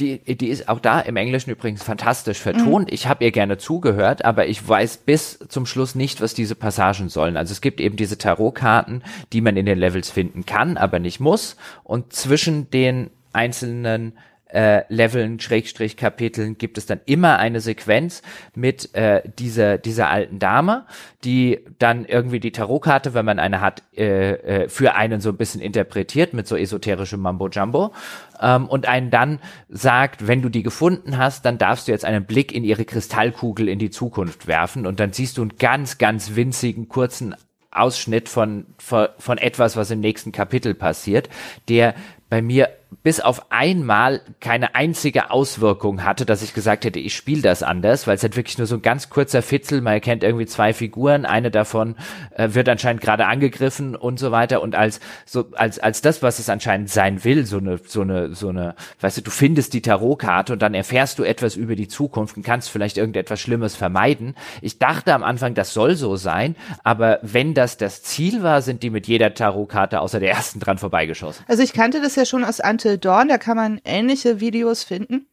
Die, 0.00 0.18
die 0.18 0.48
ist 0.48 0.68
auch 0.68 0.80
da 0.80 1.00
im 1.00 1.16
Englischen 1.16 1.50
übrigens 1.50 1.82
fantastisch 1.82 2.38
vertont. 2.38 2.88
Mhm. 2.88 2.94
Ich 2.94 3.06
habe 3.06 3.24
ihr 3.24 3.30
gerne 3.30 3.58
zugehört, 3.58 4.24
aber 4.24 4.46
ich 4.46 4.66
weiß 4.66 4.98
bis 4.98 5.38
zum 5.48 5.66
Schluss 5.66 5.94
nicht, 5.94 6.20
was 6.20 6.32
diese 6.32 6.54
Passagen 6.54 7.08
sollen. 7.08 7.36
Also 7.36 7.52
es 7.52 7.60
gibt 7.60 7.80
eben 7.80 7.96
diese 7.96 8.16
Tarotkarten, 8.16 9.04
die 9.32 9.42
man 9.42 9.56
in 9.56 9.66
den 9.66 9.78
Levels 9.78 10.10
finden 10.10 10.46
kann, 10.46 10.76
aber 10.76 10.98
nicht 10.98 11.20
muss. 11.20 11.56
Und 11.84 12.12
zwischen 12.12 12.70
den 12.70 13.10
einzelnen 13.32 14.14
äh, 14.52 14.84
Leveln, 14.88 15.40
Schrägstrich 15.40 15.96
Kapiteln 15.96 16.58
gibt 16.58 16.78
es 16.78 16.86
dann 16.86 17.00
immer 17.06 17.38
eine 17.38 17.60
Sequenz 17.60 18.22
mit 18.54 18.94
äh, 18.94 19.22
dieser 19.38 19.78
dieser 19.78 20.10
alten 20.10 20.38
Dame, 20.38 20.86
die 21.24 21.60
dann 21.78 22.04
irgendwie 22.04 22.40
die 22.40 22.52
Tarotkarte, 22.52 23.14
wenn 23.14 23.24
man 23.24 23.38
eine 23.38 23.60
hat, 23.60 23.82
äh, 23.96 24.32
äh, 24.32 24.68
für 24.68 24.94
einen 24.94 25.20
so 25.20 25.30
ein 25.30 25.36
bisschen 25.36 25.60
interpretiert 25.60 26.34
mit 26.34 26.46
so 26.46 26.56
esoterischem 26.56 27.20
Mambo 27.20 27.48
Jumbo 27.48 27.92
ähm, 28.40 28.66
und 28.66 28.86
einen 28.86 29.10
dann 29.10 29.38
sagt, 29.68 30.26
wenn 30.26 30.42
du 30.42 30.48
die 30.48 30.62
gefunden 30.62 31.18
hast, 31.18 31.44
dann 31.44 31.58
darfst 31.58 31.88
du 31.88 31.92
jetzt 31.92 32.04
einen 32.04 32.24
Blick 32.24 32.52
in 32.52 32.64
ihre 32.64 32.84
Kristallkugel 32.84 33.68
in 33.68 33.78
die 33.78 33.90
Zukunft 33.90 34.46
werfen 34.46 34.86
und 34.86 35.00
dann 35.00 35.12
siehst 35.12 35.38
du 35.38 35.42
einen 35.42 35.56
ganz 35.58 35.98
ganz 35.98 36.36
winzigen 36.36 36.88
kurzen 36.88 37.34
Ausschnitt 37.72 38.28
von, 38.28 38.66
von, 38.78 39.08
von 39.18 39.38
etwas, 39.38 39.76
was 39.76 39.90
im 39.90 40.00
nächsten 40.00 40.30
Kapitel 40.30 40.74
passiert, 40.74 41.30
der 41.68 41.94
bei 42.28 42.42
mir 42.42 42.68
bis 43.02 43.20
auf 43.20 43.50
einmal 43.50 44.20
keine 44.40 44.74
einzige 44.74 45.30
Auswirkung 45.30 46.04
hatte, 46.04 46.26
dass 46.26 46.42
ich 46.42 46.54
gesagt 46.54 46.84
hätte, 46.84 46.98
ich 46.98 47.14
spiele 47.14 47.42
das 47.42 47.62
anders, 47.62 48.06
weil 48.06 48.16
es 48.16 48.22
halt 48.22 48.36
wirklich 48.36 48.58
nur 48.58 48.66
so 48.66 48.76
ein 48.76 48.82
ganz 48.82 49.10
kurzer 49.10 49.42
Fitzel, 49.42 49.80
man 49.80 49.94
erkennt 49.94 50.22
irgendwie 50.22 50.46
zwei 50.46 50.72
Figuren, 50.72 51.24
eine 51.24 51.50
davon 51.50 51.96
äh, 52.36 52.50
wird 52.52 52.68
anscheinend 52.68 53.00
gerade 53.02 53.26
angegriffen 53.26 53.96
und 53.96 54.18
so 54.18 54.30
weiter 54.30 54.62
und 54.62 54.74
als 54.74 55.00
so 55.24 55.46
als 55.52 55.78
als 55.78 56.02
das, 56.02 56.22
was 56.22 56.38
es 56.38 56.48
anscheinend 56.48 56.90
sein 56.90 57.24
will, 57.24 57.46
so 57.46 57.58
eine 57.58 57.78
so 57.84 58.02
eine 58.02 58.34
so 58.34 58.48
eine, 58.48 58.74
weißt 59.00 59.18
du, 59.18 59.22
du 59.22 59.30
findest 59.30 59.72
die 59.74 59.82
Tarotkarte 59.82 60.52
und 60.52 60.62
dann 60.62 60.74
erfährst 60.74 61.18
du 61.18 61.24
etwas 61.24 61.56
über 61.56 61.76
die 61.76 61.88
Zukunft 61.88 62.36
und 62.36 62.42
kannst 62.42 62.70
vielleicht 62.70 62.98
irgendetwas 62.98 63.40
Schlimmes 63.40 63.74
vermeiden. 63.74 64.34
Ich 64.60 64.78
dachte 64.78 65.14
am 65.14 65.22
Anfang, 65.22 65.54
das 65.54 65.72
soll 65.72 65.96
so 65.96 66.16
sein, 66.16 66.56
aber 66.84 67.18
wenn 67.22 67.54
das 67.54 67.76
das 67.76 68.02
Ziel 68.02 68.42
war, 68.42 68.62
sind 68.62 68.82
die 68.82 68.90
mit 68.90 69.06
jeder 69.06 69.34
Tarotkarte 69.34 70.00
außer 70.00 70.20
der 70.20 70.30
ersten 70.30 70.60
dran 70.60 70.78
vorbeigeschossen. 70.78 71.44
Also 71.48 71.62
ich 71.62 71.72
kannte 71.72 72.00
das 72.00 72.16
ja 72.16 72.24
schon 72.24 72.44
aus 72.44 72.60
Until 72.84 72.98
Dawn, 72.98 73.28
da 73.28 73.38
kann 73.38 73.56
man 73.56 73.80
ähnliche 73.84 74.40
Videos 74.40 74.82
finden. 74.82 75.28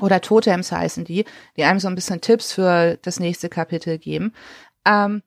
Oder 0.00 0.22
Totems 0.22 0.72
heißen 0.72 1.04
die, 1.04 1.26
die 1.58 1.64
einem 1.64 1.78
so 1.78 1.88
ein 1.88 1.94
bisschen 1.94 2.22
Tipps 2.22 2.54
für 2.54 2.96
das 3.02 3.20
nächste 3.20 3.50
Kapitel 3.50 3.98
geben. 3.98 4.32
Ähm, 4.86 5.22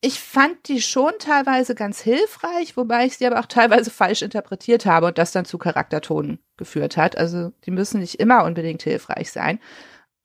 ich 0.00 0.18
fand 0.18 0.66
die 0.66 0.82
schon 0.82 1.12
teilweise 1.20 1.76
ganz 1.76 2.00
hilfreich, 2.00 2.76
wobei 2.76 3.06
ich 3.06 3.18
sie 3.18 3.26
aber 3.26 3.38
auch 3.38 3.46
teilweise 3.46 3.90
falsch 3.90 4.22
interpretiert 4.22 4.84
habe 4.84 5.06
und 5.06 5.18
das 5.18 5.30
dann 5.30 5.44
zu 5.44 5.58
Charaktertonen 5.58 6.40
geführt 6.56 6.96
hat. 6.96 7.16
Also 7.16 7.52
die 7.64 7.70
müssen 7.70 8.00
nicht 8.00 8.16
immer 8.16 8.42
unbedingt 8.42 8.82
hilfreich 8.82 9.30
sein. 9.30 9.60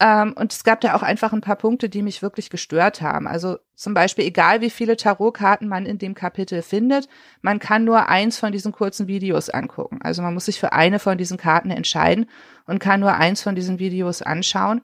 Ähm, 0.04 0.34
und 0.34 0.52
es 0.52 0.66
gab 0.66 0.82
da 0.82 0.96
auch 0.96 1.02
einfach 1.02 1.32
ein 1.32 1.40
paar 1.40 1.56
Punkte, 1.56 1.88
die 1.88 2.02
mich 2.02 2.22
wirklich 2.22 2.50
gestört 2.50 3.02
haben. 3.02 3.26
Also 3.26 3.60
zum 3.74 3.94
Beispiel, 3.94 4.26
egal 4.26 4.60
wie 4.60 4.70
viele 4.70 4.98
Tarotkarten 4.98 5.70
man 5.70 5.86
in 5.86 5.98
dem 5.98 6.14
Kapitel 6.14 6.62
findet, 6.62 7.08
man 7.42 7.60
kann 7.60 7.86
nur 7.86 8.10
eins 8.10 8.38
von 8.38 8.52
diesen 8.52 8.74
kurzen 8.74 9.08
Videos 9.08 9.50
angucken. 9.50 10.00
Also 10.04 10.22
man 10.22 10.34
muss 10.34 10.46
sich 10.46 10.60
für 10.60 10.74
eine 10.74 11.00
von 11.00 11.18
diesen 11.18 11.38
Karten 11.38 11.72
entscheiden 11.72 12.30
und 12.66 12.80
kann 12.80 13.00
nur 13.00 13.14
eins 13.14 13.42
von 13.42 13.56
diesen 13.56 13.80
Videos 13.80 14.22
anschauen. 14.22 14.82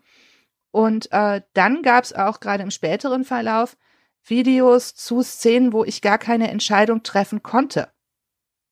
Und 0.71 1.11
äh, 1.11 1.41
dann 1.53 1.81
gab 1.83 2.05
es 2.05 2.13
auch 2.13 2.39
gerade 2.39 2.63
im 2.63 2.71
späteren 2.71 3.25
Verlauf 3.25 3.75
Videos 4.23 4.95
zu 4.95 5.21
Szenen, 5.21 5.73
wo 5.73 5.83
ich 5.83 6.01
gar 6.01 6.17
keine 6.17 6.49
Entscheidung 6.49 7.03
treffen 7.03 7.43
konnte. 7.43 7.89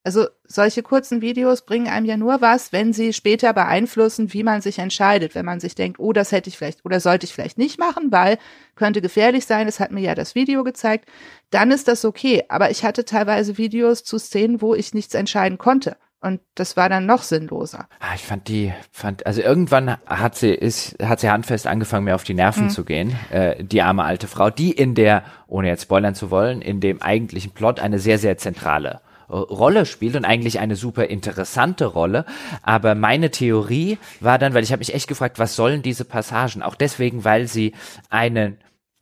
Also 0.07 0.27
solche 0.45 0.83
kurzen 0.83 1.19
Videos 1.19 1.63
bringen 1.63 1.89
einem 1.89 2.05
ja 2.05 2.15
nur 2.15 2.39
was, 2.39 2.71
wenn 2.71 2.93
sie 2.93 3.11
später 3.11 3.51
beeinflussen, 3.51 4.31
wie 4.31 4.41
man 4.41 4.61
sich 4.61 4.79
entscheidet. 4.79 5.35
Wenn 5.35 5.43
man 5.43 5.59
sich 5.59 5.75
denkt, 5.75 5.99
oh, 5.99 6.13
das 6.13 6.31
hätte 6.31 6.49
ich 6.49 6.57
vielleicht 6.57 6.85
oder 6.85 7.01
sollte 7.01 7.25
ich 7.25 7.33
vielleicht 7.33 7.57
nicht 7.57 7.77
machen, 7.77 8.09
weil 8.09 8.37
könnte 8.75 9.01
gefährlich 9.01 9.45
sein, 9.45 9.67
es 9.67 9.81
hat 9.81 9.91
mir 9.91 9.99
ja 9.99 10.15
das 10.15 10.33
Video 10.33 10.63
gezeigt, 10.63 11.09
dann 11.49 11.71
ist 11.71 11.89
das 11.89 12.05
okay. 12.05 12.45
Aber 12.47 12.71
ich 12.71 12.85
hatte 12.85 13.03
teilweise 13.03 13.57
Videos 13.57 14.05
zu 14.05 14.17
Szenen, 14.17 14.61
wo 14.61 14.75
ich 14.75 14.93
nichts 14.93 15.13
entscheiden 15.13 15.57
konnte. 15.57 15.97
Und 16.21 16.39
das 16.55 16.77
war 16.77 16.87
dann 16.87 17.05
noch 17.05 17.23
sinnloser. 17.23 17.89
Ah, 17.99 18.15
ich 18.15 18.23
fand 18.23 18.47
die, 18.47 18.71
fand, 18.93 19.25
also 19.25 19.41
irgendwann 19.41 19.97
hat 20.05 20.35
sie, 20.35 20.53
ist, 20.53 21.03
hat 21.03 21.19
sie 21.19 21.29
handfest 21.29 21.67
angefangen, 21.67 22.05
mir 22.05 22.15
auf 22.15 22.23
die 22.23 22.33
Nerven 22.33 22.65
mhm. 22.65 22.69
zu 22.69 22.85
gehen. 22.85 23.13
Äh, 23.29 23.61
die 23.61 23.81
arme 23.81 24.05
alte 24.05 24.29
Frau, 24.29 24.49
die 24.51 24.71
in 24.71 24.95
der, 24.95 25.25
ohne 25.47 25.67
jetzt 25.67 25.81
spoilern 25.81 26.15
zu 26.15 26.31
wollen, 26.31 26.61
in 26.61 26.79
dem 26.79 27.01
eigentlichen 27.01 27.51
Plot 27.51 27.81
eine 27.81 27.99
sehr, 27.99 28.19
sehr 28.19 28.37
zentrale 28.37 29.01
Rolle 29.29 29.85
spielt 29.85 30.15
und 30.15 30.25
eigentlich 30.25 30.59
eine 30.59 30.75
super 30.75 31.05
interessante 31.05 31.85
Rolle. 31.85 32.25
Aber 32.61 32.95
meine 32.95 33.31
Theorie 33.31 33.97
war 34.19 34.37
dann, 34.37 34.53
weil 34.53 34.63
ich 34.63 34.71
habe 34.71 34.79
mich 34.79 34.93
echt 34.93 35.07
gefragt, 35.07 35.39
was 35.39 35.55
sollen 35.55 35.81
diese 35.81 36.05
Passagen? 36.05 36.61
Auch 36.63 36.75
deswegen, 36.75 37.23
weil 37.23 37.47
sie 37.47 37.73
einen 38.09 38.57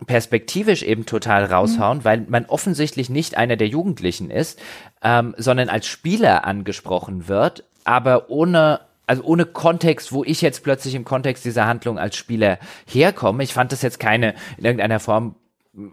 perspektivisch 0.08 0.84
eben 0.84 1.06
total 1.06 1.46
raushauen, 1.46 2.00
mhm. 2.00 2.04
weil 2.04 2.26
man 2.28 2.46
offensichtlich 2.46 3.10
nicht 3.10 3.38
einer 3.38 3.56
der 3.56 3.68
Jugendlichen 3.68 4.30
ist, 4.30 4.60
ähm, 5.04 5.36
sondern 5.38 5.70
als 5.70 5.88
Spieler 5.88 6.46
angesprochen 6.46 7.28
wird, 7.28 7.64
aber 7.84 8.30
ohne 8.30 8.82
also 9.08 9.24
ohne 9.24 9.46
Kontext, 9.46 10.12
wo 10.12 10.24
ich 10.24 10.42
jetzt 10.42 10.64
plötzlich 10.64 10.96
im 10.96 11.06
Kontext 11.06 11.46
dieser 11.46 11.68
Handlung 11.68 12.00
als 12.00 12.16
Spieler 12.16 12.58
herkomme. 12.88 13.44
Ich 13.44 13.54
fand 13.54 13.72
das 13.72 13.84
jetzt 13.84 14.00
keine 14.00 14.34
in 14.58 14.66
irgendeiner 14.66 15.00
Form 15.00 15.36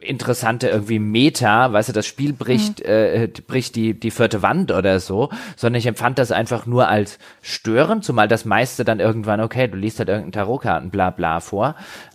interessante 0.01 0.69
irgendwie 0.69 0.99
Meta, 0.99 1.73
weißt 1.73 1.89
du, 1.89 1.93
das 1.93 2.07
Spiel 2.07 2.33
bricht, 2.33 2.81
mhm. 2.81 2.87
äh, 2.87 3.29
bricht 3.47 3.75
die, 3.75 3.99
die 3.99 4.11
vierte 4.11 4.43
Wand 4.43 4.71
oder 4.71 5.01
so, 5.01 5.31
sondern 5.57 5.79
ich 5.79 5.87
empfand 5.87 6.19
das 6.19 6.31
einfach 6.31 6.67
nur 6.67 6.89
als 6.89 7.19
störend, 7.41 8.05
zumal 8.05 8.29
das 8.29 8.45
meiste 8.45 8.85
dann 8.85 9.01
irgendwann, 9.01 9.41
okay, 9.41 9.67
du 9.67 9.77
liest 9.77 9.99
halt 9.99 10.09
irgendeinen 10.09 10.33
Tarotkarten, 10.33 10.91
bla 10.91 11.11
bla 11.11 11.41
vor 11.41 11.75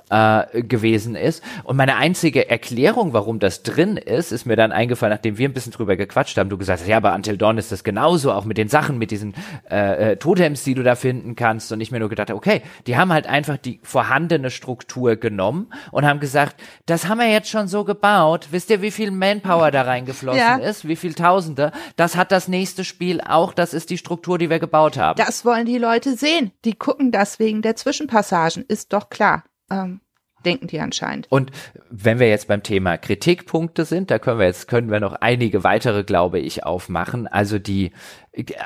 äh, 0.10 0.64
gewesen 0.64 1.16
ist. 1.16 1.44
Und 1.64 1.78
meine 1.78 1.96
einzige 1.98 2.50
Erklärung, 2.50 3.14
warum 3.14 3.40
das 3.40 3.64
drin 3.64 3.98
ist, 3.98 4.32
ist 4.32 4.46
mir 4.46 4.56
dann 4.56 4.72
eingefallen, 4.72 5.14
nachdem 5.14 5.38
wir 5.38 5.50
ein 5.50 5.54
bisschen 5.54 5.72
drüber 5.72 5.96
gequatscht 5.96 6.38
haben. 6.38 6.50
Du 6.50 6.58
gesagt 6.58 6.82
hast, 6.82 6.88
ja, 6.88 6.98
aber 6.98 7.14
Until 7.14 7.38
Dawn 7.38 7.58
ist 7.58 7.72
das 7.72 7.84
genauso, 7.84 8.32
auch 8.32 8.46
mit 8.46 8.58
den 8.58 8.70
Sachen, 8.70 8.98
mit 8.98 9.12
diesen 9.12 9.34
äh, 9.70 10.12
äh, 10.12 10.16
Totems, 10.18 10.64
die 10.64 10.76
du 10.76 10.84
da 10.84 10.96
finden 10.96 11.36
kannst. 11.36 11.72
Und 11.72 11.82
ich 11.82 11.92
mir 11.92 12.00
nur 12.00 12.10
gedacht, 12.10 12.32
okay, 12.32 12.62
die 12.86 12.98
haben 12.98 13.12
halt 13.12 13.28
einfach 13.28 13.58
die 13.58 13.80
vorhandene 13.84 14.50
Struktur 14.50 15.16
genommen 15.16 15.68
und 15.92 16.06
haben 16.06 16.20
gesagt, 16.20 16.56
das 16.86 17.08
haben 17.08 17.20
wir 17.20 17.30
jetzt 17.30 17.50
schon 17.50 17.68
so 17.68 17.84
gebaut. 17.84 18.48
Wisst 18.52 18.70
ihr, 18.70 18.82
wie 18.82 18.92
viel 18.92 19.12
Manpower 19.12 19.72
da 19.72 19.84
reingeflossen 19.84 20.40
ja. 20.40 20.56
ist? 20.56 20.88
Wie 20.88 20.96
viel 20.96 21.14
Tausende? 21.14 21.72
Das 21.96 22.16
hat 22.16 22.32
das 22.32 22.48
nächste 22.48 22.84
Spiel 22.84 23.22
auch. 23.22 23.54
Das 23.54 23.74
ist 23.74 23.90
die 23.90 23.98
Struktur, 23.98 24.38
die 24.38 24.50
wir 24.50 24.60
gebaut 24.60 24.98
haben. 24.98 25.18
Das 25.18 25.44
wollen 25.46 25.66
die 25.66 25.78
Leute 25.78 26.16
sehen. 26.16 26.52
Die 26.66 26.74
gucken 26.74 27.12
das 27.12 27.40
wegen 27.40 27.62
der 27.62 27.76
Zwischenpassagen. 27.76 28.64
Ist 28.68 28.94
doch 28.94 29.10
klar 29.10 29.44
ähm, 29.70 30.02
denken 30.46 30.68
die 30.68 30.80
anscheinend. 30.80 31.28
Und 31.30 31.52
wenn 31.90 32.20
wir 32.20 32.30
jetzt 32.30 32.48
beim 32.48 32.64
Thema 32.64 32.98
Kritikpunkte 32.98 33.86
sind, 33.86 34.12
da 34.12 34.20
können 34.20 34.40
wir 34.40 34.46
jetzt 34.46 34.68
können 34.68 34.90
wir 34.90 35.00
noch 35.00 35.14
einige 35.14 35.64
weitere, 35.64 36.04
glaube 36.04 36.40
ich, 36.40 36.64
aufmachen. 36.64 37.28
Also 37.28 37.60
die 37.60 37.92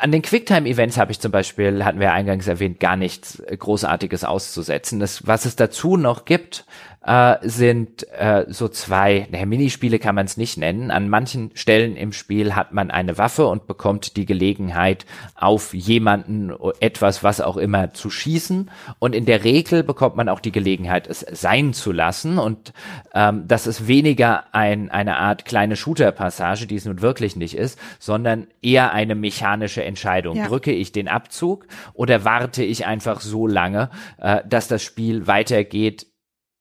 an 0.01 0.11
den 0.11 0.21
Quicktime-Events 0.21 0.97
habe 0.97 1.11
ich 1.11 1.19
zum 1.19 1.31
Beispiel, 1.31 1.85
hatten 1.85 1.99
wir 1.99 2.11
eingangs 2.11 2.47
erwähnt, 2.47 2.79
gar 2.79 2.97
nichts 2.97 3.41
Großartiges 3.57 4.25
auszusetzen. 4.25 4.99
Das, 4.99 5.25
was 5.25 5.45
es 5.45 5.55
dazu 5.55 5.95
noch 5.95 6.25
gibt, 6.25 6.65
äh, 7.03 7.37
sind 7.41 8.07
äh, 8.11 8.45
so 8.49 8.67
zwei, 8.67 9.27
naja, 9.31 9.45
Minispiele 9.45 9.97
kann 9.97 10.13
man 10.13 10.25
es 10.25 10.37
nicht 10.37 10.57
nennen. 10.57 10.91
An 10.91 11.09
manchen 11.09 11.51
Stellen 11.55 11.95
im 11.95 12.13
Spiel 12.13 12.55
hat 12.55 12.73
man 12.73 12.91
eine 12.91 13.17
Waffe 13.17 13.47
und 13.47 13.65
bekommt 13.65 14.17
die 14.17 14.25
Gelegenheit, 14.25 15.05
auf 15.35 15.73
jemanden 15.73 16.53
etwas, 16.79 17.23
was 17.23 17.41
auch 17.41 17.57
immer, 17.57 17.93
zu 17.93 18.11
schießen. 18.11 18.69
Und 18.99 19.15
in 19.15 19.25
der 19.25 19.43
Regel 19.43 19.83
bekommt 19.83 20.15
man 20.15 20.29
auch 20.29 20.39
die 20.39 20.51
Gelegenheit, 20.51 21.07
es 21.07 21.25
sein 21.31 21.73
zu 21.73 21.91
lassen. 21.91 22.37
Und 22.37 22.71
ähm, 23.15 23.45
das 23.47 23.65
ist 23.65 23.87
weniger 23.87 24.53
ein, 24.53 24.91
eine 24.91 25.17
Art 25.17 25.45
kleine 25.45 25.75
Shooter-Passage, 25.75 26.67
die 26.67 26.75
es 26.75 26.85
nun 26.85 27.01
wirklich 27.01 27.35
nicht 27.35 27.55
ist, 27.55 27.79
sondern 27.97 28.45
eher 28.61 28.91
eine 28.91 29.15
mechanische 29.15 29.83
Entscheidung. 29.83 30.35
Ja. 30.35 30.47
Drücke 30.47 30.71
ich 30.71 30.91
den 30.91 31.07
Abzug 31.07 31.65
oder 31.93 32.25
warte 32.25 32.63
ich 32.63 32.85
einfach 32.85 33.21
so 33.21 33.47
lange, 33.47 33.89
äh, 34.19 34.41
dass 34.47 34.67
das 34.67 34.83
Spiel 34.83 35.25
weitergeht 35.25 36.10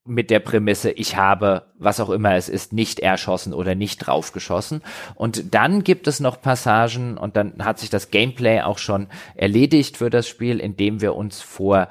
mit 0.07 0.31
der 0.31 0.41
Prämisse, 0.41 0.91
ich 0.91 1.17
habe, 1.17 1.67
was 1.79 2.01
auch 2.01 2.11
immer 2.11 2.35
es 2.35 2.49
ist, 2.49 2.73
nicht 2.73 3.01
erschossen 3.01 3.53
oder 3.53 3.75
nicht 3.75 3.99
draufgeschossen. 3.99 4.83
Und 5.15 5.55
dann 5.55 5.85
gibt 5.85 6.07
es 6.07 6.21
noch 6.21 6.41
Passagen 6.41 7.19
und 7.19 7.37
dann 7.37 7.65
hat 7.65 7.79
sich 7.79 7.91
das 7.91 8.11
Gameplay 8.11 8.63
auch 8.63 8.79
schon 8.79 9.09
erledigt 9.35 9.99
für 9.99 10.11
das 10.11 10.27
Spiel, 10.27 10.59
indem 10.59 11.01
wir 11.01 11.15
uns 11.15 11.43
vor 11.43 11.89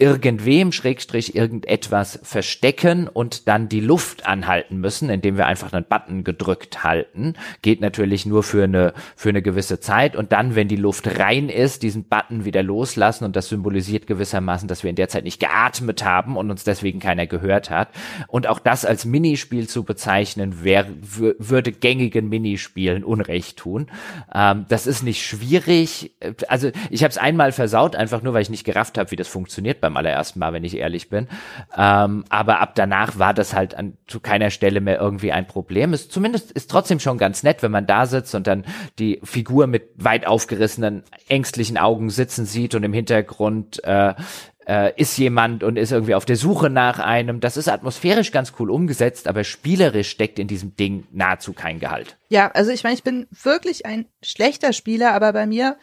irgendwem, 0.00 0.70
Schrägstrich, 0.70 1.34
irgendetwas 1.34 2.20
verstecken 2.22 3.08
und 3.08 3.48
dann 3.48 3.68
die 3.68 3.80
Luft 3.80 4.28
anhalten 4.28 4.78
müssen, 4.78 5.10
indem 5.10 5.36
wir 5.36 5.46
einfach 5.46 5.72
einen 5.72 5.84
Button 5.84 6.22
gedrückt 6.22 6.84
halten. 6.84 7.34
Geht 7.62 7.80
natürlich 7.80 8.24
nur 8.24 8.44
für 8.44 8.62
eine, 8.62 8.94
für 9.16 9.30
eine 9.30 9.42
gewisse 9.42 9.80
Zeit 9.80 10.14
und 10.14 10.30
dann, 10.30 10.54
wenn 10.54 10.68
die 10.68 10.76
Luft 10.76 11.18
rein 11.18 11.48
ist, 11.48 11.82
diesen 11.82 12.04
Button 12.04 12.44
wieder 12.44 12.62
loslassen 12.62 13.24
und 13.24 13.34
das 13.34 13.48
symbolisiert 13.48 14.06
gewissermaßen, 14.06 14.68
dass 14.68 14.84
wir 14.84 14.90
in 14.90 14.94
der 14.94 15.08
Zeit 15.08 15.24
nicht 15.24 15.40
geatmet 15.40 16.04
haben 16.04 16.36
und 16.36 16.48
uns 16.48 16.62
deswegen 16.62 17.00
keiner 17.00 17.26
gehört 17.26 17.68
hat. 17.68 17.88
Und 18.28 18.46
auch 18.46 18.60
das 18.60 18.84
als 18.84 19.04
Minispiel 19.04 19.68
zu 19.68 19.82
bezeichnen, 19.82 20.62
wär, 20.62 20.86
würde 21.00 21.72
gängigen 21.72 22.28
Minispielen 22.28 23.02
Unrecht 23.02 23.56
tun. 23.56 23.90
Ähm, 24.32 24.66
das 24.68 24.86
ist 24.86 25.02
nicht 25.02 25.26
schwierig. 25.26 26.12
Also 26.46 26.70
ich 26.88 27.02
habe 27.02 27.10
es 27.10 27.18
einmal 27.18 27.50
versaut, 27.50 27.96
einfach 27.96 28.22
nur, 28.22 28.32
weil 28.32 28.42
ich 28.42 28.50
nicht 28.50 28.64
gerafft 28.64 28.96
habe, 28.96 29.10
wie 29.10 29.16
das 29.16 29.26
funktioniert 29.26 29.80
beim 29.88 29.96
allerersten 29.96 30.38
Mal, 30.38 30.52
wenn 30.52 30.64
ich 30.64 30.76
ehrlich 30.76 31.08
bin. 31.08 31.28
Ähm, 31.76 32.24
aber 32.28 32.60
ab 32.60 32.74
danach 32.74 33.18
war 33.18 33.34
das 33.34 33.54
halt 33.54 33.74
an, 33.74 33.96
zu 34.06 34.20
keiner 34.20 34.50
Stelle 34.50 34.80
mehr 34.80 35.00
irgendwie 35.00 35.32
ein 35.32 35.46
Problem. 35.46 35.92
Es 35.92 36.08
zumindest 36.08 36.52
ist 36.52 36.70
trotzdem 36.70 37.00
schon 37.00 37.18
ganz 37.18 37.42
nett, 37.42 37.62
wenn 37.62 37.70
man 37.70 37.86
da 37.86 38.06
sitzt 38.06 38.34
und 38.34 38.46
dann 38.46 38.64
die 38.98 39.20
Figur 39.24 39.66
mit 39.66 39.90
weit 39.96 40.26
aufgerissenen, 40.26 41.02
ängstlichen 41.28 41.78
Augen 41.78 42.10
sitzen 42.10 42.44
sieht 42.44 42.74
und 42.74 42.84
im 42.84 42.92
Hintergrund 42.92 43.82
äh, 43.84 44.14
äh, 44.66 44.92
ist 45.00 45.16
jemand 45.16 45.64
und 45.64 45.76
ist 45.76 45.92
irgendwie 45.92 46.14
auf 46.14 46.26
der 46.26 46.36
Suche 46.36 46.68
nach 46.68 46.98
einem. 46.98 47.40
Das 47.40 47.56
ist 47.56 47.68
atmosphärisch 47.68 48.30
ganz 48.30 48.52
cool 48.58 48.70
umgesetzt, 48.70 49.26
aber 49.26 49.42
spielerisch 49.42 50.10
steckt 50.10 50.38
in 50.38 50.46
diesem 50.46 50.76
Ding 50.76 51.06
nahezu 51.10 51.54
kein 51.54 51.80
Gehalt. 51.80 52.16
Ja, 52.28 52.50
also 52.50 52.70
ich 52.70 52.84
meine, 52.84 52.94
ich 52.94 53.02
bin 53.02 53.26
wirklich 53.30 53.86
ein 53.86 54.04
schlechter 54.22 54.74
Spieler, 54.74 55.14
aber 55.14 55.32
bei 55.32 55.46
mir 55.46 55.76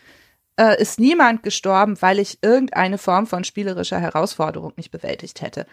äh, 0.60 0.82
ist 0.82 0.99
niemand 0.99 1.43
gestorben, 1.43 2.01
weil 2.01 2.20
ich 2.20 2.39
irgendeine 2.41 2.97
Form 2.97 3.28
von 3.28 3.43
spielerischer 3.43 3.99
Herausforderung 3.99 4.74
nicht 4.78 4.91
bewältigt 4.91 5.41
hätte. 5.41 5.66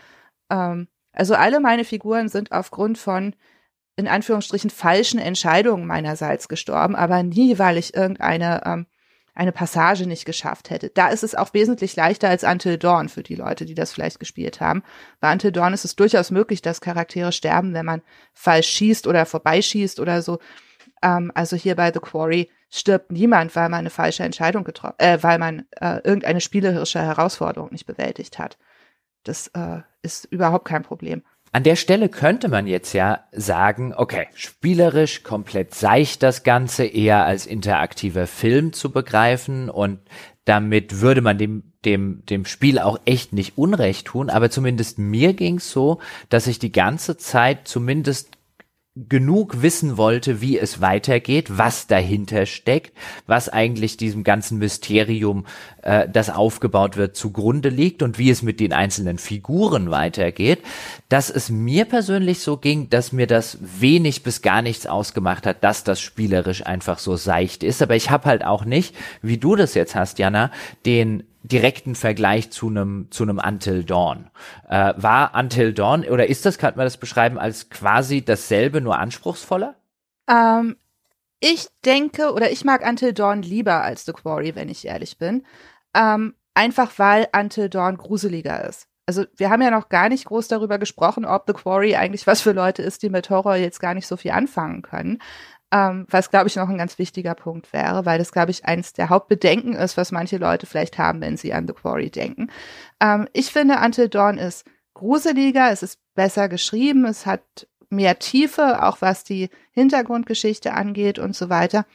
Ähm, 0.51 0.89
also 1.13 1.35
alle 1.35 1.61
meine 1.61 1.85
Figuren 1.85 2.29
sind 2.29 2.53
aufgrund 2.53 2.99
von 2.99 3.35
in 3.97 4.09
Anführungsstrichen 4.09 4.71
falschen 4.71 5.21
Entscheidungen 5.21 5.87
meinerseits 5.87 6.49
gestorben, 6.49 6.97
aber 6.97 7.23
nie, 7.23 7.59
weil 7.59 7.77
ich 7.77 7.95
irgendeine 7.95 8.63
ähm, 8.65 8.87
eine 9.35 9.53
Passage 9.53 10.07
nicht 10.07 10.27
geschafft 10.27 10.69
hätte. 10.69 10.91
Da 10.91 11.09
ist 11.09 11.23
es 11.23 11.35
auch 11.35 11.55
wesentlich 11.55 11.97
leichter 11.97 12.29
als 12.29 12.45
Until 12.45 12.77
Dawn 12.77 13.09
für 13.09 13.23
die 13.23 13.35
Leute, 13.35 13.65
die 13.65 13.75
das 13.75 13.93
vielleicht 13.93 14.21
gespielt 14.21 14.61
haben. 14.61 14.83
Bei 15.21 15.33
Until 15.33 15.53
Dawn 15.53 15.73
ist 15.73 15.87
es 15.87 15.97
durchaus 15.97 16.31
möglich, 16.31 16.61
dass 16.61 16.83
Charaktere 16.83 17.33
sterben, 17.33 17.73
wenn 17.73 17.87
man 17.87 18.03
falsch 18.35 18.69
schießt 18.69 19.07
oder 19.07 19.25
vorbeischießt 19.25 20.01
oder 20.01 20.21
so. 20.21 20.39
Ähm, 21.03 21.33
also 21.35 21.57
hier 21.57 21.77
bei 21.77 21.93
The 21.93 22.01
Quarry 22.01 22.51
stirbt 22.73 23.13
niemand, 23.13 23.55
weil 23.55 23.69
man 23.69 23.81
eine 23.81 23.91
falsche 23.91 24.25
Entscheidung 24.25 24.65
getroffen, 24.65 24.97
äh, 24.99 25.19
weil 25.23 25.39
man 25.39 25.67
äh, 25.81 25.99
irgendeine 26.03 26.41
spielerische 26.41 27.01
Herausforderung 27.01 27.69
nicht 27.71 27.87
bewältigt 27.87 28.39
hat. 28.39 28.57
Das 29.25 29.49
äh, 29.49 29.83
ist 30.03 30.25
überhaupt 30.25 30.65
kein 30.65 30.83
Problem. 30.83 31.23
An 31.55 31.65
der 31.65 31.77
Stelle 31.77 32.09
könnte 32.09 32.49
man 32.49 32.67
jetzt 32.67 32.95
ja 32.95 33.25
sagen, 33.31 33.93
okay, 33.95 34.27
spielerisch 34.35 35.23
komplett 35.23 35.75
seicht 35.75 36.23
das 36.23 36.45
Ganze 36.45 36.87
eher 36.87 37.27
als 37.27 37.45
interaktiver 37.45 38.27
Film 38.27 38.73
zu 38.73 38.91
begreifen 38.91 39.69
und 39.69 40.01
damit 40.47 41.03
würde 41.03 41.21
man 41.21 41.37
dem, 41.37 41.75
dem, 41.85 42.25
dem 42.25 42.47
Spiel 42.47 42.79
auch 42.79 42.99
echt 43.05 43.35
nicht 43.35 43.59
Unrecht 43.59 44.07
tun, 44.07 44.31
aber 44.31 44.51
zumindest 44.51 44.99
mir 44.99 45.35
ging's 45.35 45.71
so, 45.71 46.01
dass 46.31 46.47
ich 46.47 46.59
die 46.59 46.73
ganze 46.73 47.19
Zeit 47.19 47.69
zumindest 47.69 48.31
genug 48.95 49.63
wissen 49.63 49.97
wollte, 49.97 50.43
wie 50.43 50.59
es 50.59 50.83
weitergeht, 50.83 51.57
was 51.57 51.87
dahinter 51.87 52.45
steckt, 52.45 52.93
was 53.27 53.49
eigentlich 53.49 53.97
diesem 53.97 54.23
ganzen 54.23 54.59
Mysterium, 54.59 55.47
äh, 55.81 56.07
das 56.11 56.29
aufgebaut 56.29 56.99
wird, 56.99 57.17
zugrunde 57.17 57.71
liegt 57.71 58.03
und 58.03 58.19
wie 58.19 58.29
es 58.29 58.43
mit 58.43 58.61
den 58.61 58.75
einzelnen 58.75 59.17
Figuren 59.17 59.91
weitergeht, 59.91 60.63
dass 61.09 61.31
es 61.31 61.49
mir 61.49 61.87
persönlich 61.87 62.41
so 62.41 62.59
ging, 62.59 62.91
dass 62.91 63.13
mir 63.13 63.27
das 63.27 63.57
wenig 63.63 64.25
bis 64.25 64.43
gar 64.43 64.61
nichts 64.61 64.87
ausgemacht 64.87 65.47
hat, 65.47 65.65
dass 65.65 65.85
das 65.85 65.99
spielerisch 66.03 66.67
einfach 66.67 66.99
so 66.99 67.17
seicht 67.17 67.63
ist. 67.63 67.81
Aber 67.81 67.97
ich 67.97 68.11
habe 68.11 68.27
halt 68.27 68.45
auch 68.45 68.67
nicht, 68.67 68.95
wie 69.23 69.39
du 69.39 69.57
das 69.57 69.73
jetzt 69.73 69.95
hast, 69.95 70.19
Jana, 70.19 70.51
den 70.85 71.23
direkten 71.43 71.95
Vergleich 71.95 72.51
zu 72.51 72.69
einem 72.69 73.09
zu 73.11 73.23
einem 73.25 73.39
Until 73.39 73.85
Dawn. 73.85 74.31
Äh, 74.69 74.95
war 74.97 75.35
Until 75.35 75.73
Dawn 75.73 76.05
oder 76.05 76.29
ist 76.29 76.47
das, 76.47 76.59
kann 76.59 76.75
man 76.77 76.87
das 76.87 76.97
beschreiben 76.97 77.39
als 77.39 77.71
quasi 77.71 78.25
dasselbe, 78.25 78.81
nur 78.81 78.99
anspruchsvoller? 78.99 79.75
Ähm, 80.29 80.77
ich 81.41 81.69
denke 81.85 82.33
oder 82.33 82.51
ich 82.51 82.65
mag 82.65 82.87
Until 82.87 83.13
Dawn 83.13 83.43
lieber 83.43 83.83
als 83.83 84.05
The 84.05 84.13
Quarry, 84.13 84.55
wenn 84.55 84.69
ich 84.69 84.87
ehrlich 84.87 85.19
bin. 85.19 85.45
Ähm, 85.95 86.35
einfach 86.55 86.93
weil 86.99 87.29
Until 87.37 87.69
Dawn 87.69 87.97
gruseliger 87.97 88.65
ist. 88.69 88.87
Also 89.05 89.25
wir 89.37 89.51
haben 89.51 89.63
ja 89.63 89.73
noch 89.73 89.89
gar 89.89 90.09
nicht 90.09 90.27
groß 90.27 90.47
darüber 90.47 90.79
gesprochen, 90.79 91.25
ob 91.25 91.45
The 91.49 91.55
Quarry 91.55 91.97
eigentlich 91.97 92.27
was 92.29 92.41
für 92.41 92.53
Leute 92.53 92.83
ist, 92.83 93.03
die 93.03 93.11
mit 93.11 93.31
Horror 93.31 93.57
jetzt 93.57 93.81
gar 93.81 93.95
nicht 93.95 94.07
so 94.07 94.17
viel 94.17 94.31
anfangen 94.31 94.83
können 94.83 95.19
ähm, 95.73 96.07
was, 96.11 96.31
glaube 96.31 96.49
ich, 96.49 96.57
noch 96.57 96.69
ein 96.69 96.77
ganz 96.77 96.99
wichtiger 96.99 97.35
Punkt 97.35 97.73
wäre, 97.73 98.05
weil 98.05 98.19
das, 98.19 98.31
glaube 98.31 98.51
ich, 98.51 98.67
eines 98.67 98.93
der 98.93 99.09
Hauptbedenken 99.09 99.73
ist, 99.73 99.97
was 99.97 100.13
manche 100.13 100.37
Leute 100.37 100.67
vielleicht 100.67 100.99
haben, 100.99 101.23
wenn 101.23 101.39
sie 101.39 101.55
an 101.55 101.67
The 101.67 101.73
Quarry 101.73 102.11
denken. 102.11 102.51
Ähm, 103.01 103.27
ich 103.33 103.51
finde, 103.51 103.79
Until 103.83 104.09
Dawn 104.09 104.37
ist 104.37 104.67
gruseliger, 104.93 105.71
es 105.71 105.83
ist 105.83 105.99
besser 106.15 106.51
geschrieben, 106.51 107.07
es 107.07 107.25
hat 107.25 107.67
mehr 107.89 108.19
Tiefe, 108.19 108.83
auch 108.83 108.99
was 109.01 109.25
die 109.25 109.49
Hintergrundgeschichte 109.73 110.75
angeht 110.75 111.19
und 111.19 111.35
so 111.35 111.49
weiter. 111.49 111.87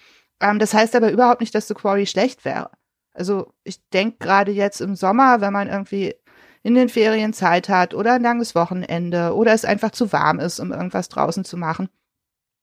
Ähm, 0.41 0.57
das 0.57 0.73
heißt 0.73 0.95
aber 0.95 1.11
überhaupt 1.11 1.41
nicht, 1.41 1.53
dass 1.53 1.67
The 1.67 1.75
Quarry 1.75 2.07
schlecht 2.07 2.45
wäre. 2.45 2.71
Also 3.13 3.53
ich 3.63 3.87
denke 3.89 4.17
gerade 4.19 4.51
jetzt 4.51 4.81
im 4.81 4.95
Sommer, 4.95 5.41
wenn 5.41 5.53
man 5.53 5.67
irgendwie 5.69 6.15
in 6.63 6.73
den 6.73 6.89
Ferien 6.89 7.33
Zeit 7.33 7.69
hat 7.69 7.93
oder 7.93 8.13
ein 8.13 8.23
langes 8.23 8.55
Wochenende 8.55 9.35
oder 9.35 9.53
es 9.53 9.65
einfach 9.65 9.91
zu 9.91 10.11
warm 10.11 10.39
ist, 10.39 10.59
um 10.59 10.71
irgendwas 10.71 11.09
draußen 11.09 11.45
zu 11.45 11.57
machen, 11.57 11.89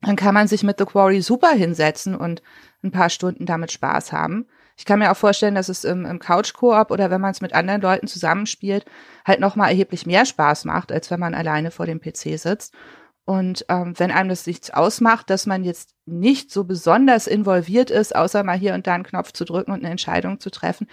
dann 0.06 0.16
kann 0.16 0.35
man 0.35 0.48
sich 0.48 0.62
mit 0.62 0.78
The 0.78 0.85
Quarry 0.85 1.20
super 1.20 1.51
hinsetzen 1.51 2.14
und 2.14 2.43
ein 2.82 2.90
paar 2.90 3.10
Stunden 3.10 3.47
damit 3.47 3.72
Spaß 3.72 4.12
haben. 4.12 4.47
Ich 4.76 4.85
kann 4.85 4.98
mir 4.98 5.12
auch 5.12 5.16
vorstellen, 5.16 5.55
dass 5.55 5.68
es 5.68 5.85
im, 5.85 6.05
im 6.05 6.18
Couch-Koop 6.18 6.90
oder 6.90 7.10
wenn 7.10 7.20
man 7.20 7.31
es 7.31 7.40
mit 7.40 7.52
anderen 7.52 7.81
Leuten 7.81 8.09
zusammenspielt, 8.09 8.85
halt 9.24 9.40
nochmal 9.40 9.70
erheblich 9.70 10.05
mehr 10.05 10.26
Spaß 10.26 10.64
macht, 10.64 10.90
als 10.90 11.10
wenn 11.10 11.20
man 11.20 11.35
alleine 11.35 11.70
vor 11.70 11.86
dem 11.86 12.01
PC 12.01 12.39
sitzt. 12.39 12.74
Und 13.24 13.64
ähm, 13.68 13.94
wenn 13.97 14.10
einem 14.10 14.28
das 14.28 14.47
nichts 14.47 14.70
ausmacht, 14.70 15.31
dass 15.31 15.47
man 15.47 15.64
jetzt 15.64 15.94
nicht 16.05 16.51
so 16.51 16.64
besonders 16.64 17.26
involviert 17.26 17.90
ist, 17.90 18.14
außer 18.14 18.43
mal 18.43 18.59
hier 18.59 18.74
und 18.74 18.86
da 18.86 18.94
einen 18.94 19.05
Knopf 19.05 19.32
zu 19.32 19.44
drücken 19.44 19.72
und 19.72 19.78
eine 19.78 19.90
Entscheidung 19.90 20.40
zu 20.40 20.51
treffen, 20.51 20.89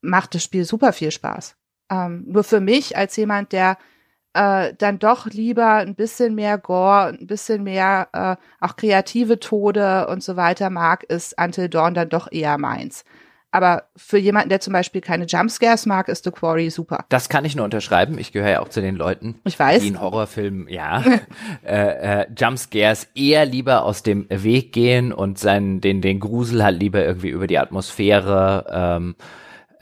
macht 0.00 0.34
das 0.34 0.44
Spiel 0.44 0.64
super 0.64 0.92
viel 0.92 1.10
Spaß. 1.10 1.56
Ähm, 1.90 2.24
nur 2.26 2.44
für 2.44 2.60
mich 2.60 2.96
als 2.96 3.16
jemand, 3.16 3.52
der 3.52 3.76
äh, 4.34 4.74
dann 4.76 4.98
doch 4.98 5.26
lieber 5.26 5.76
ein 5.76 5.94
bisschen 5.94 6.34
mehr 6.34 6.58
Gore, 6.58 7.16
ein 7.18 7.26
bisschen 7.26 7.62
mehr 7.62 8.08
äh, 8.12 8.36
auch 8.60 8.76
kreative 8.76 9.40
Tode 9.40 10.08
und 10.08 10.22
so 10.22 10.36
weiter 10.36 10.70
mag, 10.70 11.04
ist 11.04 11.40
Until 11.40 11.68
Dawn 11.68 11.94
dann 11.94 12.08
doch 12.08 12.30
eher 12.30 12.58
meins. 12.58 13.04
Aber 13.54 13.84
für 13.96 14.18
jemanden, 14.18 14.48
der 14.48 14.58
zum 14.58 14.72
Beispiel 14.72 15.00
keine 15.00 15.26
Jumpscares 15.26 15.86
mag, 15.86 16.08
ist 16.08 16.24
The 16.24 16.32
Quarry 16.32 16.70
super. 16.70 17.04
Das 17.08 17.28
kann 17.28 17.44
ich 17.44 17.54
nur 17.54 17.64
unterschreiben. 17.64 18.18
Ich 18.18 18.32
gehöre 18.32 18.50
ja 18.50 18.60
auch 18.60 18.68
zu 18.68 18.80
den 18.80 18.96
Leuten, 18.96 19.36
ich 19.44 19.56
weiß. 19.56 19.80
die 19.80 19.88
in 19.88 20.00
Horrorfilmen, 20.00 20.66
ja, 20.66 21.04
äh, 21.64 22.22
äh, 22.22 22.26
Jumpscares 22.36 23.06
eher 23.14 23.44
lieber 23.44 23.84
aus 23.84 24.02
dem 24.02 24.26
Weg 24.28 24.72
gehen 24.72 25.12
und 25.12 25.38
seinen, 25.38 25.80
den, 25.80 26.00
den 26.00 26.18
Grusel 26.18 26.64
halt 26.64 26.80
lieber 26.80 27.04
irgendwie 27.04 27.28
über 27.28 27.46
die 27.46 27.58
Atmosphäre 27.58 28.66
ähm, 28.72 29.14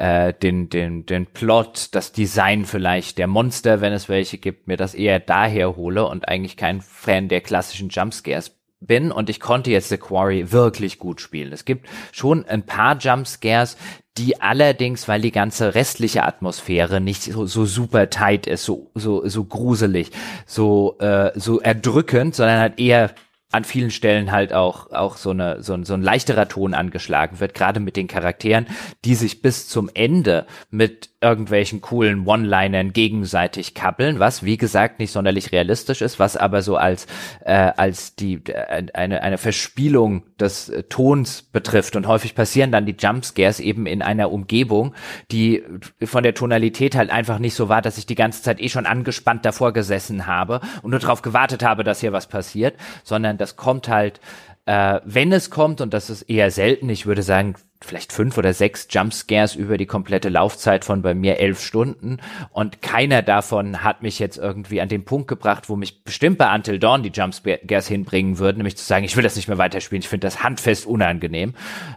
äh, 0.02 0.34
den, 0.34 0.68
den, 0.68 1.06
den 1.06 1.26
Plot, 1.26 1.90
das 1.92 2.10
Design 2.10 2.64
vielleicht 2.64 3.18
der 3.18 3.28
Monster, 3.28 3.80
wenn 3.80 3.92
es 3.92 4.08
welche 4.08 4.36
gibt, 4.36 4.66
mir 4.66 4.76
das 4.76 4.94
eher 4.94 5.20
daher 5.20 5.76
hole 5.76 6.04
und 6.04 6.26
eigentlich 6.26 6.56
kein 6.56 6.80
Fan 6.80 7.28
der 7.28 7.40
klassischen 7.40 7.88
Jumpscares 7.88 8.58
bin 8.80 9.12
und 9.12 9.30
ich 9.30 9.38
konnte 9.38 9.70
jetzt 9.70 9.90
The 9.90 9.98
Quarry 9.98 10.50
wirklich 10.50 10.98
gut 10.98 11.20
spielen. 11.20 11.52
Es 11.52 11.64
gibt 11.64 11.88
schon 12.10 12.44
ein 12.46 12.64
paar 12.64 12.98
Jumpscares, 12.98 13.76
die 14.18 14.40
allerdings, 14.40 15.06
weil 15.06 15.20
die 15.20 15.30
ganze 15.30 15.76
restliche 15.76 16.24
Atmosphäre 16.24 17.00
nicht 17.00 17.22
so, 17.22 17.46
so 17.46 17.64
super 17.64 18.10
tight 18.10 18.48
ist, 18.48 18.64
so, 18.64 18.90
so, 18.96 19.28
so 19.28 19.44
gruselig, 19.44 20.10
so, 20.46 20.98
äh, 20.98 21.30
so 21.36 21.60
erdrückend, 21.60 22.34
sondern 22.34 22.58
halt 22.58 22.80
eher 22.80 23.14
an 23.52 23.64
vielen 23.64 23.90
Stellen 23.90 24.32
halt 24.32 24.52
auch, 24.52 24.90
auch 24.92 25.16
so, 25.16 25.30
eine, 25.30 25.62
so, 25.62 25.74
ein, 25.74 25.84
so 25.84 25.94
ein 25.94 26.02
leichterer 26.02 26.48
Ton 26.48 26.74
angeschlagen 26.74 27.40
wird, 27.40 27.54
gerade 27.54 27.80
mit 27.80 27.96
den 27.96 28.08
Charakteren, 28.08 28.66
die 29.04 29.14
sich 29.14 29.42
bis 29.42 29.68
zum 29.68 29.90
Ende 29.92 30.46
mit 30.70 31.11
irgendwelchen 31.22 31.80
coolen 31.80 32.26
One-Linern 32.26 32.92
gegenseitig 32.92 33.74
kappeln, 33.74 34.18
was 34.18 34.42
wie 34.42 34.56
gesagt 34.56 34.98
nicht 34.98 35.12
sonderlich 35.12 35.52
realistisch 35.52 36.02
ist, 36.02 36.18
was 36.18 36.36
aber 36.36 36.62
so 36.62 36.76
als 36.76 37.06
äh, 37.44 37.72
als 37.76 38.16
die 38.16 38.40
äh, 38.46 38.86
eine 38.92 39.22
eine 39.22 39.38
Verspielung 39.38 40.24
des 40.38 40.68
äh, 40.68 40.82
Tons 40.84 41.42
betrifft. 41.42 41.96
Und 41.96 42.06
häufig 42.06 42.34
passieren 42.34 42.72
dann 42.72 42.86
die 42.86 42.96
Jumpscares 42.98 43.60
eben 43.60 43.86
in 43.86 44.02
einer 44.02 44.32
Umgebung, 44.32 44.94
die 45.30 45.62
von 46.04 46.22
der 46.22 46.34
Tonalität 46.34 46.96
halt 46.96 47.10
einfach 47.10 47.38
nicht 47.38 47.54
so 47.54 47.68
war, 47.68 47.82
dass 47.82 47.98
ich 47.98 48.06
die 48.06 48.14
ganze 48.14 48.42
Zeit 48.42 48.60
eh 48.60 48.68
schon 48.68 48.86
angespannt 48.86 49.44
davor 49.44 49.72
gesessen 49.72 50.26
habe 50.26 50.60
und 50.82 50.90
nur 50.90 51.00
darauf 51.00 51.22
gewartet 51.22 51.62
habe, 51.62 51.84
dass 51.84 52.00
hier 52.00 52.12
was 52.12 52.26
passiert, 52.26 52.74
sondern 53.04 53.38
das 53.38 53.56
kommt 53.56 53.88
halt 53.88 54.20
äh, 54.66 55.00
wenn 55.04 55.32
es 55.32 55.50
kommt, 55.50 55.80
und 55.80 55.92
das 55.92 56.10
ist 56.10 56.22
eher 56.22 56.50
selten, 56.50 56.88
ich 56.88 57.06
würde 57.06 57.22
sagen, 57.22 57.54
vielleicht 57.80 58.12
fünf 58.12 58.38
oder 58.38 58.52
sechs 58.52 58.86
Jumpscares 58.90 59.54
über 59.56 59.76
die 59.76 59.86
komplette 59.86 60.28
Laufzeit 60.28 60.84
von 60.84 61.02
bei 61.02 61.14
mir 61.14 61.38
elf 61.38 61.60
Stunden 61.60 62.18
und 62.50 62.80
keiner 62.80 63.22
davon 63.22 63.82
hat 63.82 64.02
mich 64.02 64.20
jetzt 64.20 64.38
irgendwie 64.38 64.80
an 64.80 64.88
den 64.88 65.04
Punkt 65.04 65.28
gebracht, 65.28 65.68
wo 65.68 65.76
mich 65.76 66.04
bestimmt 66.04 66.38
bei 66.38 66.54
Until 66.54 66.78
Dawn 66.78 67.02
die 67.02 67.10
Jumpscares 67.10 67.88
hinbringen 67.88 68.38
würden, 68.38 68.58
nämlich 68.58 68.76
zu 68.76 68.84
sagen, 68.84 69.04
ich 69.04 69.16
will 69.16 69.24
das 69.24 69.36
nicht 69.36 69.48
mehr 69.48 69.58
weiterspielen, 69.58 70.02
ich 70.02 70.08
finde 70.08 70.26
das 70.26 70.42
handfest 70.42 70.86
unangenehm. 70.86 71.54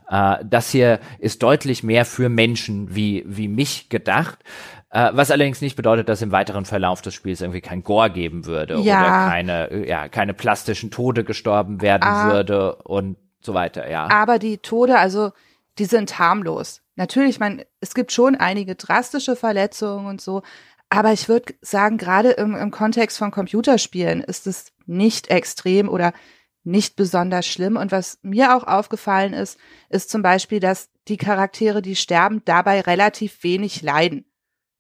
Äh, 0.10 0.38
das 0.44 0.72
hier 0.72 1.00
ist 1.20 1.44
deutlich 1.44 1.84
mehr 1.84 2.06
für 2.06 2.30
Menschen 2.30 2.96
wie, 2.96 3.24
wie 3.28 3.48
mich 3.48 3.90
gedacht. 3.90 4.40
Äh, 4.96 5.12
was 5.12 5.30
allerdings 5.30 5.60
nicht 5.60 5.76
bedeutet, 5.76 6.08
dass 6.08 6.22
im 6.22 6.32
weiteren 6.32 6.64
Verlauf 6.64 7.02
des 7.02 7.14
Spiels 7.14 7.42
irgendwie 7.42 7.60
kein 7.60 7.84
Gore 7.84 8.10
geben 8.10 8.46
würde 8.46 8.80
ja. 8.80 9.02
oder 9.02 9.30
keine, 9.30 9.86
ja, 9.86 10.08
keine 10.08 10.34
plastischen 10.34 10.90
Tode 10.90 11.26
gestorben 11.26 11.82
werden 11.82 12.04
ah. 12.04 12.32
würde 12.32 12.76
und 12.78 13.18
so 13.42 13.54
weiter, 13.54 13.90
ja. 13.90 14.10
Aber 14.10 14.40
die 14.40 14.60
Tode, 14.60 14.98
also 14.98 15.34
die 15.80 15.84
sind 15.84 16.18
harmlos. 16.18 16.82
Natürlich, 16.96 17.42
man, 17.42 17.62
es 17.82 17.94
gibt 17.94 18.14
schon 18.14 18.36
einige 18.38 18.76
drastische 18.76 19.36
Verletzungen 19.36 20.06
und 20.06 20.22
so, 20.22 20.44
aber 20.90 21.12
ich 21.12 21.28
würde 21.28 21.56
sagen, 21.60 21.98
gerade 21.98 22.32
im, 22.32 22.56
im 22.56 22.72
Kontext 22.72 23.18
von 23.18 23.32
Computerspielen 23.32 24.22
ist 24.22 24.48
es 24.48 24.72
nicht 24.86 25.30
extrem 25.30 25.90
oder 25.90 26.14
nicht 26.64 26.96
besonders 26.96 27.46
schlimm. 27.46 27.76
Und 27.76 27.92
was 27.92 28.20
mir 28.22 28.56
auch 28.56 28.64
aufgefallen 28.64 29.34
ist, 29.34 29.60
ist 29.90 30.10
zum 30.10 30.22
Beispiel, 30.22 30.62
dass 30.62 30.90
die 31.10 31.18
Charaktere, 31.18 31.82
die 31.82 31.98
sterben, 31.98 32.44
dabei 32.46 32.80
relativ 32.80 33.44
wenig 33.44 33.82
leiden. 33.82 34.24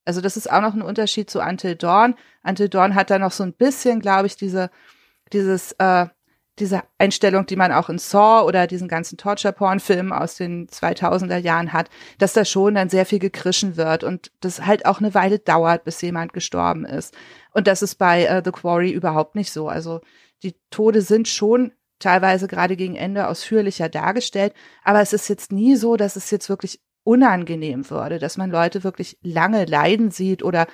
Also 0.05 0.21
das 0.21 0.37
ist 0.37 0.51
auch 0.51 0.61
noch 0.61 0.73
ein 0.73 0.81
Unterschied 0.81 1.29
zu 1.29 1.39
Until 1.39 1.75
Dawn. 1.75 2.15
Until 2.43 2.69
Dawn 2.69 2.95
hat 2.95 3.09
da 3.09 3.19
noch 3.19 3.31
so 3.31 3.43
ein 3.43 3.53
bisschen, 3.53 3.99
glaube 3.99 4.27
ich, 4.27 4.37
diese, 4.37 4.69
dieses, 5.33 5.73
äh, 5.73 6.05
diese 6.59 6.83
Einstellung, 6.97 7.45
die 7.45 7.57
man 7.57 7.73
auch 7.73 7.89
in 7.89 7.97
Saw 7.97 8.45
oder 8.45 8.65
diesen 8.67 8.87
ganzen 8.87 9.17
Torture-Porn-Filmen 9.17 10.13
aus 10.13 10.35
den 10.35 10.67
2000er 10.67 11.37
Jahren 11.37 11.73
hat, 11.73 11.89
dass 12.17 12.33
da 12.33 12.45
schon 12.45 12.75
dann 12.75 12.87
sehr 12.89 13.05
viel 13.05 13.19
gekrischen 13.19 13.75
wird 13.75 14.03
und 14.03 14.31
das 14.39 14.65
halt 14.65 14.85
auch 14.85 14.99
eine 14.99 15.13
Weile 15.13 15.39
dauert, 15.39 15.83
bis 15.83 16.01
jemand 16.01 16.31
gestorben 16.31 16.85
ist. 16.85 17.13
Und 17.51 17.67
das 17.67 17.81
ist 17.81 17.95
bei 17.95 18.25
äh, 18.25 18.41
The 18.43 18.51
Quarry 18.51 18.91
überhaupt 18.91 19.35
nicht 19.35 19.51
so. 19.51 19.67
Also 19.67 19.99
die 20.43 20.55
Tode 20.69 21.01
sind 21.01 21.27
schon 21.27 21.73
teilweise 21.99 22.47
gerade 22.47 22.75
gegen 22.75 22.95
Ende 22.95 23.27
ausführlicher 23.27 23.89
dargestellt. 23.89 24.53
Aber 24.83 25.01
es 25.01 25.13
ist 25.13 25.27
jetzt 25.27 25.51
nie 25.51 25.75
so, 25.75 25.97
dass 25.97 26.15
es 26.15 26.31
jetzt 26.31 26.49
wirklich 26.49 26.79
unangenehm 27.05 27.89
würde, 27.89 28.19
dass 28.19 28.35
man 28.35 28.51
Leute 28.51 28.83
wirklich 28.83 29.17
lange 29.21 29.63
leiden 29.65 30.11
sieht 30.11 30.43
oder 30.43 30.67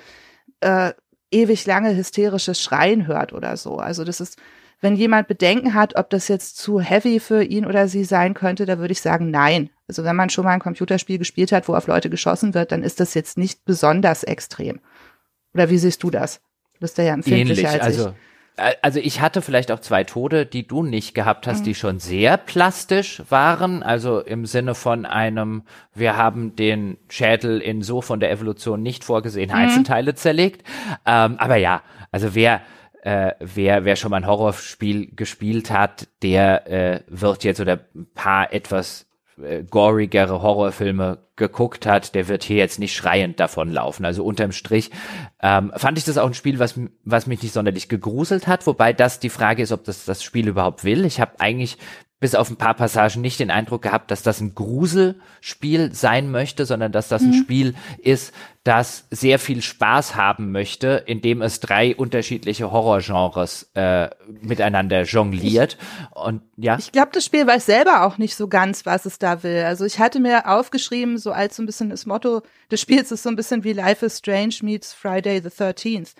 äh, 0.60 0.92
ewig 1.30 1.64
lange 1.66 1.94
hysterisches 1.94 2.60
Schreien 2.60 3.06
hört 3.06 3.32
oder 3.32 3.56
so. 3.56 3.76
Also 3.76 4.02
das 4.02 4.20
ist, 4.20 4.38
wenn 4.80 4.96
jemand 4.96 5.28
Bedenken 5.28 5.74
hat, 5.74 5.96
ob 5.96 6.10
das 6.10 6.28
jetzt 6.28 6.56
zu 6.56 6.80
heavy 6.80 7.20
für 7.20 7.44
ihn 7.44 7.66
oder 7.66 7.86
sie 7.86 8.04
sein 8.04 8.34
könnte, 8.34 8.66
da 8.66 8.78
würde 8.78 8.92
ich 8.92 9.00
sagen, 9.00 9.30
nein. 9.30 9.70
Also 9.86 10.04
wenn 10.04 10.16
man 10.16 10.30
schon 10.30 10.44
mal 10.44 10.52
ein 10.52 10.60
Computerspiel 10.60 11.18
gespielt 11.18 11.52
hat, 11.52 11.68
wo 11.68 11.74
auf 11.74 11.86
Leute 11.86 12.10
geschossen 12.10 12.54
wird, 12.54 12.72
dann 12.72 12.82
ist 12.82 12.98
das 12.98 13.14
jetzt 13.14 13.38
nicht 13.38 13.64
besonders 13.64 14.24
extrem. 14.24 14.80
Oder 15.54 15.70
wie 15.70 15.78
siehst 15.78 16.02
du 16.02 16.10
das? 16.10 16.40
Du 16.74 16.80
bist 16.80 16.98
ja 16.98 17.12
empfindlicher 17.12 17.68
Ähnlich, 17.68 17.82
als 17.82 17.94
ich. 17.94 18.00
Also 18.00 18.14
ich 18.94 19.20
hatte 19.20 19.40
vielleicht 19.40 19.72
auch 19.72 19.80
zwei 19.80 20.04
Tode, 20.04 20.44
die 20.44 20.66
du 20.66 20.82
nicht 20.82 21.14
gehabt 21.14 21.46
hast, 21.46 21.60
mhm. 21.60 21.64
die 21.64 21.74
schon 21.74 21.98
sehr 21.98 22.36
plastisch 22.36 23.22
waren. 23.28 23.82
Also 23.82 24.20
im 24.20 24.44
Sinne 24.46 24.74
von 24.74 25.06
einem, 25.06 25.62
wir 25.94 26.16
haben 26.16 26.54
den 26.54 26.98
Schädel 27.08 27.60
in 27.60 27.82
so 27.82 28.02
von 28.02 28.20
der 28.20 28.30
Evolution 28.30 28.82
nicht 28.82 29.04
vorgesehene 29.04 29.54
mhm. 29.54 29.58
Einzelteile 29.58 30.14
zerlegt. 30.14 30.66
Ähm, 31.06 31.36
aber 31.38 31.56
ja, 31.56 31.82
also 32.10 32.34
wer 32.34 32.60
äh, 33.02 33.32
wer, 33.40 33.84
wer 33.84 33.96
schon 33.96 34.10
mal 34.10 34.18
ein 34.18 34.26
Horrorspiel 34.26 35.10
gespielt 35.14 35.70
hat, 35.70 36.06
der 36.22 36.70
äh, 36.70 37.00
wird 37.08 37.42
jetzt 37.42 37.60
oder 37.60 37.80
ein 37.94 38.06
paar 38.14 38.52
etwas 38.52 39.06
äh, 39.42 39.64
gorigere 39.68 40.42
Horrorfilme 40.42 41.18
geguckt 41.36 41.86
hat, 41.86 42.14
der 42.14 42.28
wird 42.28 42.44
hier 42.44 42.56
jetzt 42.56 42.78
nicht 42.78 42.94
schreiend 42.94 43.40
davonlaufen. 43.40 44.04
Also 44.04 44.24
unterm 44.24 44.52
Strich 44.52 44.90
ähm, 45.42 45.72
fand 45.74 45.98
ich 45.98 46.04
das 46.04 46.18
auch 46.18 46.26
ein 46.26 46.34
Spiel, 46.34 46.58
was, 46.58 46.78
was 47.04 47.26
mich 47.26 47.42
nicht 47.42 47.52
sonderlich 47.52 47.88
gegruselt 47.88 48.46
hat, 48.46 48.66
wobei 48.66 48.92
das 48.92 49.20
die 49.20 49.30
Frage 49.30 49.62
ist, 49.62 49.72
ob 49.72 49.84
das 49.84 50.04
das 50.04 50.22
Spiel 50.22 50.48
überhaupt 50.48 50.84
will. 50.84 51.04
Ich 51.04 51.20
habe 51.20 51.40
eigentlich 51.40 51.78
bis 52.22 52.36
auf 52.36 52.48
ein 52.50 52.56
paar 52.56 52.74
Passagen 52.74 53.20
nicht 53.20 53.40
den 53.40 53.50
Eindruck 53.50 53.82
gehabt, 53.82 54.12
dass 54.12 54.22
das 54.22 54.40
ein 54.40 54.54
Gruselspiel 54.54 55.92
sein 55.92 56.30
möchte, 56.30 56.66
sondern 56.66 56.92
dass 56.92 57.08
das 57.08 57.20
ein 57.20 57.30
mhm. 57.30 57.42
Spiel 57.42 57.74
ist, 57.98 58.32
das 58.62 59.08
sehr 59.10 59.40
viel 59.40 59.60
Spaß 59.60 60.14
haben 60.14 60.52
möchte, 60.52 61.02
indem 61.06 61.42
es 61.42 61.58
drei 61.58 61.96
unterschiedliche 61.96 62.70
Horrorgenres 62.70 63.72
äh, 63.74 64.08
miteinander 64.40 65.02
jongliert. 65.02 65.76
Ich, 65.80 66.16
und 66.16 66.42
ja. 66.56 66.78
Ich 66.78 66.92
glaube, 66.92 67.10
das 67.12 67.24
Spiel 67.24 67.44
weiß 67.44 67.66
selber 67.66 68.06
auch 68.06 68.18
nicht 68.18 68.36
so 68.36 68.46
ganz, 68.46 68.86
was 68.86 69.04
es 69.04 69.18
da 69.18 69.42
will. 69.42 69.64
Also 69.64 69.84
ich 69.84 69.98
hatte 69.98 70.20
mir 70.20 70.48
aufgeschrieben, 70.48 71.18
so 71.18 71.32
als 71.32 71.56
so 71.56 71.64
ein 71.64 71.66
bisschen 71.66 71.90
das 71.90 72.06
Motto 72.06 72.42
des 72.70 72.80
Spiels 72.80 73.10
ist 73.10 73.24
so 73.24 73.30
ein 73.30 73.36
bisschen 73.36 73.64
wie 73.64 73.72
Life 73.72 74.06
is 74.06 74.18
Strange 74.18 74.54
meets 74.62 74.92
Friday 74.92 75.42
the 75.42 75.48
13th. 75.48 76.14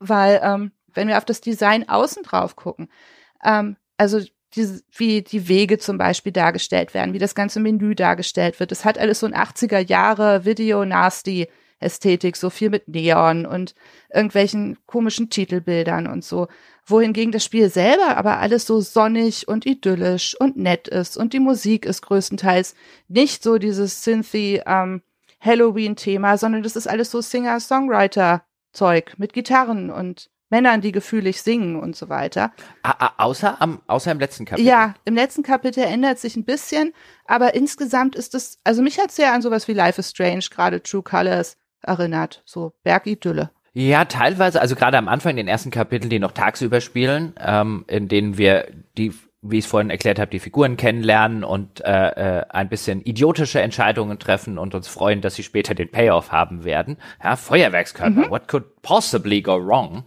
Weil, 0.00 0.40
ähm, 0.42 0.72
wenn 0.94 1.06
wir 1.06 1.16
auf 1.16 1.24
das 1.24 1.40
Design 1.40 1.88
außen 1.88 2.24
drauf 2.24 2.56
gucken, 2.56 2.88
ähm, 3.44 3.76
also 3.98 4.20
die, 4.54 4.80
wie 4.96 5.22
die 5.22 5.48
Wege 5.48 5.78
zum 5.78 5.98
Beispiel 5.98 6.32
dargestellt 6.32 6.94
werden, 6.94 7.12
wie 7.12 7.18
das 7.18 7.34
ganze 7.34 7.60
Menü 7.60 7.94
dargestellt 7.94 8.60
wird. 8.60 8.72
Es 8.72 8.84
hat 8.84 8.98
alles 8.98 9.20
so 9.20 9.26
ein 9.26 9.34
80er 9.34 9.78
Jahre 9.78 10.44
Video-Nasty 10.44 11.48
Ästhetik, 11.80 12.36
so 12.36 12.50
viel 12.50 12.70
mit 12.70 12.88
Neon 12.88 13.46
und 13.46 13.74
irgendwelchen 14.12 14.78
komischen 14.86 15.30
Titelbildern 15.30 16.06
und 16.06 16.24
so. 16.24 16.48
Wohingegen 16.84 17.32
das 17.32 17.44
Spiel 17.44 17.68
selber 17.70 18.16
aber 18.16 18.38
alles 18.38 18.66
so 18.66 18.80
sonnig 18.80 19.46
und 19.46 19.66
idyllisch 19.66 20.34
und 20.40 20.56
nett 20.56 20.88
ist 20.88 21.16
und 21.16 21.32
die 21.32 21.40
Musik 21.40 21.86
ist 21.86 22.02
größtenteils 22.02 22.74
nicht 23.08 23.42
so 23.42 23.58
dieses 23.58 24.02
Synthy 24.02 24.62
ähm, 24.66 25.02
Halloween-Thema, 25.40 26.36
sondern 26.36 26.62
das 26.62 26.74
ist 26.74 26.88
alles 26.88 27.10
so 27.10 27.20
Singer-Songwriter-Zeug 27.20 29.14
mit 29.18 29.32
Gitarren 29.32 29.90
und 29.90 30.30
Männern, 30.50 30.80
die 30.80 30.92
gefühlig 30.92 31.42
singen 31.42 31.76
und 31.76 31.96
so 31.96 32.08
weiter. 32.08 32.52
Außer, 33.18 33.60
am, 33.60 33.82
außer 33.86 34.12
im 34.12 34.18
letzten 34.18 34.44
Kapitel. 34.44 34.66
Ja, 34.66 34.94
im 35.04 35.14
letzten 35.14 35.42
Kapitel 35.42 35.84
ändert 35.84 36.18
sich 36.18 36.36
ein 36.36 36.44
bisschen, 36.44 36.92
aber 37.26 37.54
insgesamt 37.54 38.16
ist 38.16 38.34
es, 38.34 38.58
also 38.64 38.82
mich 38.82 38.98
hat 38.98 39.10
es 39.10 39.16
sehr 39.16 39.32
an 39.32 39.42
sowas 39.42 39.68
wie 39.68 39.72
Life 39.72 40.00
is 40.00 40.10
Strange, 40.10 40.44
gerade 40.50 40.82
True 40.82 41.02
Colors 41.02 41.56
erinnert, 41.82 42.42
so 42.44 42.72
Bergidylle. 42.82 43.50
Ja, 43.74 44.06
teilweise, 44.06 44.60
also 44.60 44.74
gerade 44.74 44.98
am 44.98 45.08
Anfang, 45.08 45.36
den 45.36 45.46
ersten 45.46 45.70
Kapiteln, 45.70 46.10
die 46.10 46.18
noch 46.18 46.32
tagsüber 46.32 46.80
spielen, 46.80 47.34
ähm, 47.38 47.84
in 47.86 48.08
denen 48.08 48.38
wir 48.38 48.66
die 48.96 49.12
wie 49.40 49.58
ich 49.58 49.64
es 49.64 49.70
vorhin 49.70 49.90
erklärt 49.90 50.18
habe, 50.18 50.30
die 50.30 50.40
Figuren 50.40 50.76
kennenlernen 50.76 51.44
und 51.44 51.80
äh, 51.84 52.38
äh, 52.38 52.44
ein 52.48 52.68
bisschen 52.68 53.02
idiotische 53.02 53.60
Entscheidungen 53.60 54.18
treffen 54.18 54.58
und 54.58 54.74
uns 54.74 54.88
freuen, 54.88 55.20
dass 55.20 55.36
sie 55.36 55.44
später 55.44 55.74
den 55.74 55.90
Payoff 55.90 56.32
haben 56.32 56.64
werden. 56.64 56.96
Ja, 57.22 57.36
Feuerwerkskörper, 57.36 58.26
mhm. 58.26 58.30
what 58.30 58.48
could 58.48 58.82
possibly 58.82 59.40
go 59.40 59.54
wrong? 59.54 60.04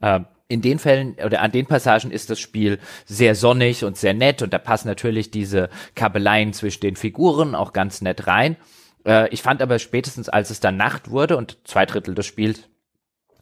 Äh, 0.00 0.20
in 0.48 0.60
den 0.60 0.78
Fällen 0.78 1.16
oder 1.24 1.40
an 1.40 1.52
den 1.52 1.66
Passagen 1.66 2.10
ist 2.10 2.28
das 2.28 2.40
Spiel 2.40 2.78
sehr 3.06 3.34
sonnig 3.34 3.84
und 3.84 3.96
sehr 3.96 4.14
nett 4.14 4.42
und 4.42 4.52
da 4.52 4.58
passen 4.58 4.88
natürlich 4.88 5.30
diese 5.30 5.70
Kabeleien 5.94 6.52
zwischen 6.52 6.80
den 6.80 6.96
Figuren 6.96 7.54
auch 7.54 7.72
ganz 7.72 8.02
nett 8.02 8.26
rein. 8.26 8.56
Äh, 9.06 9.28
ich 9.28 9.42
fand 9.42 9.62
aber 9.62 9.78
spätestens, 9.78 10.28
als 10.28 10.50
es 10.50 10.60
dann 10.60 10.76
Nacht 10.76 11.10
wurde 11.10 11.36
und 11.36 11.56
zwei 11.64 11.86
Drittel 11.86 12.14
des 12.14 12.26
Spiels 12.26 12.68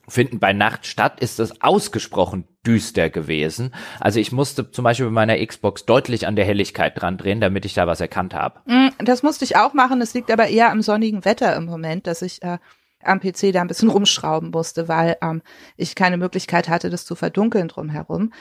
finden 0.06 0.38
bei 0.38 0.52
Nacht 0.52 0.86
statt, 0.86 1.20
ist 1.20 1.40
es 1.40 1.62
ausgesprochen 1.62 2.44
düster 2.66 3.08
gewesen. 3.08 3.74
Also 4.00 4.20
ich 4.20 4.32
musste 4.32 4.70
zum 4.70 4.84
Beispiel 4.84 5.06
bei 5.06 5.12
meiner 5.12 5.44
Xbox 5.44 5.86
deutlich 5.86 6.26
an 6.26 6.36
der 6.36 6.44
Helligkeit 6.44 7.00
dran 7.00 7.16
drehen, 7.16 7.40
damit 7.40 7.64
ich 7.64 7.74
da 7.74 7.86
was 7.86 8.00
erkannt 8.00 8.34
habe. 8.34 8.60
Mm, 8.66 8.90
das 8.98 9.22
musste 9.22 9.44
ich 9.44 9.56
auch 9.56 9.72
machen. 9.72 10.00
Das 10.00 10.14
liegt 10.14 10.30
aber 10.30 10.48
eher 10.48 10.70
am 10.70 10.82
sonnigen 10.82 11.24
Wetter 11.24 11.56
im 11.56 11.64
Moment, 11.64 12.06
dass 12.06 12.22
ich 12.22 12.42
äh, 12.42 12.58
am 13.02 13.20
PC 13.20 13.52
da 13.52 13.62
ein 13.62 13.68
bisschen 13.68 13.88
rumschrauben 13.90 14.50
musste, 14.50 14.88
weil 14.88 15.16
ähm, 15.22 15.42
ich 15.76 15.94
keine 15.94 16.16
Möglichkeit 16.16 16.68
hatte, 16.68 16.90
das 16.90 17.04
zu 17.06 17.14
verdunkeln 17.14 17.68
drumherum. 17.68 18.32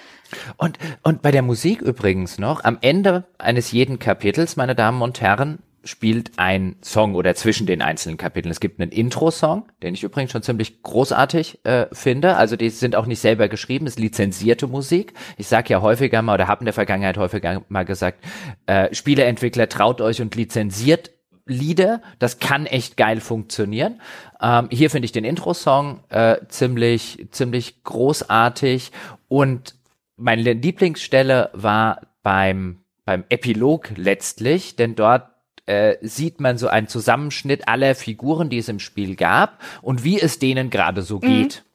Und, 0.58 0.78
und 1.04 1.22
bei 1.22 1.32
der 1.32 1.42
Musik 1.42 1.82
übrigens 1.82 2.38
noch, 2.40 2.64
am 2.64 2.78
Ende 2.82 3.26
eines 3.38 3.72
jeden 3.72 4.00
Kapitels, 4.00 4.58
meine 4.58 4.76
Damen 4.76 5.02
und 5.02 5.22
Herren, 5.22 5.60
spielt 5.84 6.32
ein 6.38 6.76
Song 6.82 7.16
oder 7.16 7.36
zwischen 7.36 7.68
den 7.68 7.82
einzelnen 7.82 8.18
Kapiteln. 8.18 8.52
Es 8.52 8.60
gibt 8.60 8.80
einen 8.80 8.92
Intro-Song, 8.92 9.66
den 9.82 9.94
ich 9.94 10.04
übrigens 10.04 10.32
schon 10.32 10.44
ziemlich 10.44 10.84
großartig 10.84 11.66
äh, 11.66 11.88
finde. 11.92 12.36
Also 12.36 12.56
die 12.56 12.70
sind 12.70 12.96
auch 12.96 13.06
nicht 13.06 13.20
selber 13.20 13.48
geschrieben, 13.48 13.88
es 13.88 13.94
ist 13.94 14.00
lizenzierte 14.00 14.68
Musik. 14.68 15.14
Ich 15.38 15.48
sage 15.48 15.70
ja 15.70 15.82
häufiger 15.82 16.22
mal 16.22 16.36
oder 16.36 16.48
habe 16.48 16.62
in 16.62 16.66
der 16.66 16.74
Vergangenheit 16.74 17.18
häufiger 17.18 17.64
mal 17.70 17.86
gesagt, 17.86 18.24
äh, 18.66 18.94
Spieleentwickler 18.94 19.70
traut 19.70 20.02
euch 20.02 20.22
und 20.22 20.36
lizenziert 20.36 21.12
Lieder. 21.46 22.04
Das 22.20 22.38
kann 22.38 22.68
echt 22.68 22.96
geil 22.96 23.20
funktionieren. 23.22 24.00
Ähm, 24.42 24.68
hier 24.72 24.92
finde 24.92 25.06
ich 25.06 25.12
den 25.12 25.26
Intro-Song 25.26 26.04
äh, 26.10 26.38
ziemlich, 26.48 27.28
ziemlich 27.32 27.84
großartig 27.84 28.92
und 29.28 29.76
meine 30.16 30.54
Lieblingsstelle 30.54 31.50
war 31.54 32.02
beim 32.22 32.80
beim 33.10 33.24
Epilog 33.30 33.90
letztlich, 33.96 34.76
denn 34.76 34.94
dort 34.94 35.32
äh, 35.70 35.98
sieht 36.02 36.40
man 36.40 36.58
so 36.58 36.68
einen 36.68 36.88
Zusammenschnitt 36.88 37.68
aller 37.68 37.94
Figuren, 37.94 38.50
die 38.50 38.58
es 38.58 38.70
im 38.70 38.80
Spiel 38.80 39.16
gab 39.16 39.62
und 39.84 40.04
wie 40.04 40.20
es 40.20 40.40
denen 40.40 40.72
gerade 40.72 41.04
so 41.04 41.20
geht. 41.20 41.64
Mhm. 41.64 41.70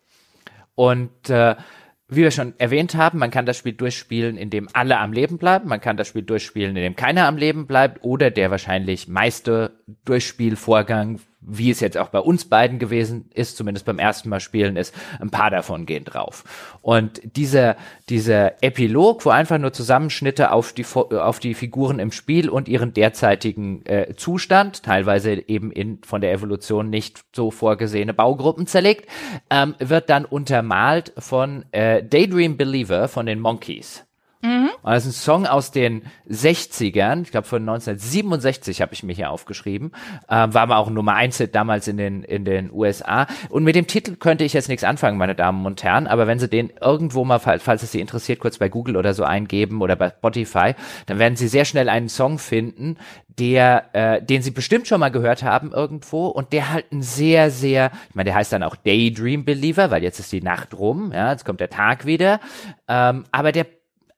Und 0.75 1.31
äh, 1.31 1.55
wie 2.09 2.23
wir 2.23 2.33
schon 2.33 2.55
erwähnt 2.59 2.97
haben, 2.97 3.19
man 3.19 3.31
kann 3.31 3.47
das 3.47 3.57
Spiel 3.57 3.73
durchspielen, 3.73 4.37
indem 4.37 4.69
alle 4.73 4.99
am 4.99 5.13
Leben 5.13 5.39
bleiben. 5.39 5.69
Man 5.69 5.81
kann 5.81 5.97
das 5.97 6.09
Spiel 6.09 6.23
durchspielen, 6.23 6.77
indem 6.77 6.97
keiner 6.97 7.27
am 7.27 7.37
Leben 7.37 7.67
bleibt. 7.67 8.03
Oder 8.03 8.31
der 8.31 8.51
wahrscheinlich 8.51 9.07
meiste 9.09 9.79
Durchspielvorgang 10.05 11.21
wie 11.47 11.71
es 11.71 11.81
jetzt 11.81 11.99
auch 11.99 12.09
bei 12.09 12.19
uns 12.19 12.47
beiden 12.47 12.79
gewesen 12.79 13.31
ist, 13.35 13.57
zumindest 13.57 13.87
beim 13.87 13.99
ersten 13.99 14.29
Mal 14.29 14.41
spielen, 14.41 14.77
ist, 14.77 14.95
ein 15.21 15.31
paar 15.31 15.51
davon 15.51 15.87
gehen 15.87 16.05
drauf. 16.05 16.45
Und 16.83 17.21
dieser, 17.37 17.77
dieser 18.09 18.63
Epilog, 18.63 19.25
wo 19.25 19.31
einfach 19.31 19.59
nur 19.59 19.73
Zusammenschnitte 19.73 20.53
auf 20.53 20.73
die, 20.73 20.85
auf 20.85 21.39
die 21.39 21.55
Figuren 21.55 21.99
im 21.99 22.13
Spiel 22.13 22.49
und 22.49 22.69
ihren 22.69 22.93
derzeitigen 22.95 23.85
äh, 23.87 24.15
Zustand, 24.17 24.83
teilweise 24.83 25.49
eben 25.49 25.71
in 25.71 25.99
von 26.05 26.21
der 26.21 26.33
Evolution 26.33 26.91
nicht 26.91 27.25
so 27.35 27.51
vorgesehene 27.51 28.15
Baugruppen 28.15 28.67
zerlegt, 28.67 29.09
ähm, 29.51 29.75
wird 29.79 30.11
dann 30.11 30.25
untermalt 30.25 31.13
von 31.19 31.65
äh, 31.73 32.03
Daydream 32.03 32.57
Believer 32.57 33.09
von 33.09 33.27
den 33.27 33.41
Monkeys. 33.41 34.04
Mhm. 34.45 34.69
Und 34.83 34.93
das 34.93 35.07
ist 35.07 35.17
ein 35.17 35.23
Song 35.23 35.47
aus 35.47 35.71
den 35.71 36.03
60ern, 36.29 37.23
ich 37.23 37.31
glaube 37.31 37.47
von 37.47 37.63
1967 37.63 38.83
habe 38.83 38.93
ich 38.93 39.03
mir 39.03 39.15
hier 39.15 39.31
aufgeschrieben. 39.31 39.93
Ähm, 40.29 40.53
war 40.53 40.63
aber 40.63 40.77
auch 40.77 40.91
Nummer 40.91 41.15
1 41.15 41.43
damals 41.51 41.89
in 41.89 41.97
den, 41.97 42.23
in 42.23 42.45
den 42.45 42.71
USA. 42.71 43.27
Und 43.49 43.65
mit 43.65 43.75
dem 43.75 43.87
Titel 43.87 44.17
könnte 44.17 44.45
ich 44.45 44.53
jetzt 44.53 44.69
nichts 44.69 44.85
anfangen, 44.85 45.17
meine 45.17 45.35
Damen 45.35 45.65
und 45.65 45.83
Herren, 45.83 46.07
aber 46.07 46.27
wenn 46.27 46.39
Sie 46.39 46.49
den 46.49 46.71
irgendwo 46.79 47.25
mal, 47.25 47.39
falls 47.39 47.83
es 47.83 47.91
Sie 47.91 48.01
interessiert, 48.01 48.39
kurz 48.39 48.59
bei 48.59 48.69
Google 48.69 48.99
oder 48.99 49.15
so 49.15 49.25
eingeben 49.25 49.81
oder 49.81 49.97
bei 49.97 50.11
Spotify, 50.11 50.75
dann 51.07 51.19
werden 51.19 51.37
Sie 51.37 51.49
sehr 51.49 51.65
schnell 51.65 51.89
einen 51.89 52.11
Song 52.11 52.39
finden, 52.39 52.99
der, 53.39 53.95
äh, 53.95 54.23
den 54.23 54.43
Sie 54.43 54.51
bestimmt 54.51 54.87
schon 54.87 55.01
mal 55.01 55.11
gehört 55.11 55.43
haben 55.43 55.73
irgendwo 55.73 56.27
und 56.27 56.53
der 56.53 56.71
halt 56.71 56.93
ein 56.93 57.01
sehr, 57.01 57.51
sehr, 57.51 57.93
ich 58.11 58.15
meine, 58.15 58.27
der 58.27 58.35
heißt 58.35 58.53
dann 58.53 58.63
auch 58.63 58.77
Daydream 58.77 59.47
Believer, 59.47 59.91
weil 59.91 60.03
jetzt 60.03 60.21
ist 60.21 60.33
die 60.33 60.43
Nacht 60.43 60.75
rum, 60.79 61.13
ja, 61.15 61.33
jetzt 61.33 61.47
kommt 61.47 61.61
der 61.61 61.71
Tag 61.71 62.05
wieder, 62.05 62.41
ähm, 62.89 63.25
aber 63.33 63.51
der 63.51 63.67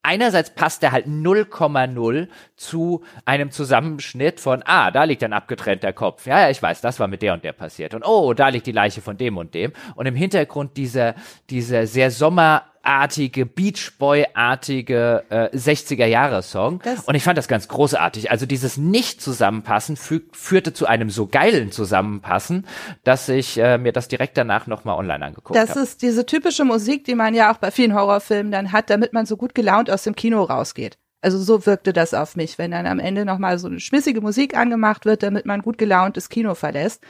einerseits 0.07 0.51
passt 0.51 0.83
er 0.83 0.93
halt 0.93 1.07
0,0 1.07 2.29
zu 2.57 3.03
einem 3.25 3.51
Zusammenschnitt 3.51 4.41
von, 4.41 4.63
ah, 4.65 4.91
da 4.91 5.05
liegt 5.05 5.23
ein 5.25 5.33
abgetrennter 5.33 5.93
Kopf. 5.93 6.27
Ja, 6.27 6.41
ja, 6.41 6.51
ich 6.51 6.63
weiß, 6.63 6.81
das 6.81 7.01
war 7.01 7.09
mit 7.09 7.23
der 7.23 7.35
und 7.35 7.45
der 7.45 7.53
passiert. 7.53 7.93
Und 7.93 8.05
oh, 8.07 8.33
da 8.33 8.49
liegt 8.49 8.67
die 8.67 8.73
Leiche 8.73 9.03
von 9.03 9.17
dem 9.17 9.37
und 9.37 9.55
dem. 9.55 9.73
Und 9.97 10.07
im 10.07 10.15
Hintergrund 10.15 10.77
dieser, 10.77 11.15
dieser 11.51 11.87
sehr 11.87 12.11
Sommer 12.11 12.63
Pop-artige, 12.87 13.47
Beach 13.47 13.93
Boy-artige 13.99 15.25
äh, 15.29 15.57
60er-Jahre-Song. 15.57 16.81
Und 17.07 17.15
ich 17.17 17.25
fand 17.25 17.37
das 17.37 17.49
ganz 17.49 17.67
großartig. 17.67 18.31
Also 18.31 18.47
dieses 18.47 18.77
Nicht-Zusammenpassen 18.77 19.97
fü 19.97 20.21
führte 20.33 20.73
zu 20.73 20.87
einem 20.87 21.11
so 21.11 21.27
geilen 21.27 21.73
Zusammenpassen, 21.73 22.65
dass 23.03 23.29
ich 23.29 23.59
äh, 23.59 23.79
mir 23.79 23.93
das 23.93 24.07
direkt 24.07 24.37
danach 24.37 24.69
nochmal 24.69 24.97
online 24.97 25.27
angeguckt 25.27 25.59
habe. 25.59 25.67
Das 25.67 25.77
ist 25.77 26.03
diese 26.03 26.27
typische 26.27 26.65
Musik, 26.65 27.05
die 27.05 27.17
man 27.17 27.35
ja 27.35 27.53
auch 27.53 27.59
bei 27.59 27.73
vielen 27.73 27.93
Horrorfilmen 27.95 28.53
dann 28.53 28.71
hat, 28.71 28.89
damit 28.89 29.13
man 29.13 29.27
so 29.27 29.37
gut 29.37 29.55
gelaunt 29.55 29.91
aus 29.91 30.05
dem 30.05 30.15
Kino 30.15 30.45
rausgeht. 30.45 30.97
Also 31.23 31.39
so 31.39 31.67
wirkte 31.67 31.93
das 31.93 32.15
auf 32.15 32.37
mich, 32.37 32.57
wenn 32.57 32.71
dann 32.71 32.87
am 32.87 33.01
Ende 33.01 33.25
nochmal 33.25 33.59
so 33.59 33.67
eine 33.67 33.81
schmissige 33.81 34.21
Musik 34.21 34.57
angemacht 34.57 35.07
wird, 35.07 35.25
damit 35.25 35.45
man 35.45 35.63
gut 35.63 35.77
gelaunt 35.77 36.17
das 36.17 36.29
Kino 36.29 36.55
verlässt. 36.55 37.03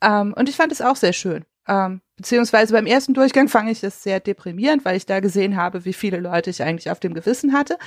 Ähm, 0.00 0.34
und 0.36 0.48
ich 0.48 0.56
fand 0.56 0.70
es 0.70 0.82
auch 0.82 0.96
sehr 0.96 1.12
schön. 1.12 1.44
Ähm, 1.68 2.00
beziehungsweise 2.16 2.72
beim 2.72 2.86
ersten 2.86 3.14
Durchgang 3.14 3.48
fand 3.48 3.68
ich 3.70 3.80
das 3.80 4.02
sehr 4.02 4.20
deprimierend, 4.20 4.84
weil 4.84 4.96
ich 4.96 5.06
da 5.06 5.20
gesehen 5.20 5.56
habe, 5.56 5.84
wie 5.84 5.92
viele 5.92 6.18
Leute 6.18 6.50
ich 6.50 6.62
eigentlich 6.62 6.90
auf 6.90 7.00
dem 7.00 7.14
Gewissen 7.14 7.52
hatte. 7.52 7.78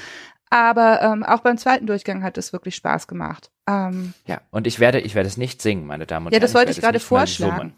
Aber 0.50 1.02
ähm, 1.02 1.24
auch 1.24 1.42
beim 1.42 1.58
zweiten 1.58 1.86
Durchgang 1.86 2.24
hat 2.24 2.38
es 2.38 2.54
wirklich 2.54 2.76
Spaß 2.76 3.08
gemacht. 3.08 3.52
Ähm, 3.68 4.14
ja, 4.26 4.42
und 4.50 4.68
ich 4.68 4.80
werde, 4.80 5.00
ich 5.00 5.16
werde 5.16 5.28
es 5.28 5.38
nicht 5.38 5.62
singen, 5.62 5.86
meine 5.86 6.06
Damen 6.06 6.26
und 6.26 6.32
Herren. 6.32 6.42
Ja, 6.42 6.46
das 6.46 6.56
wollte 6.56 6.72
ich, 6.72 6.78
ich 6.78 6.84
gerade 6.84 7.00
vorschlagen. 7.00 7.74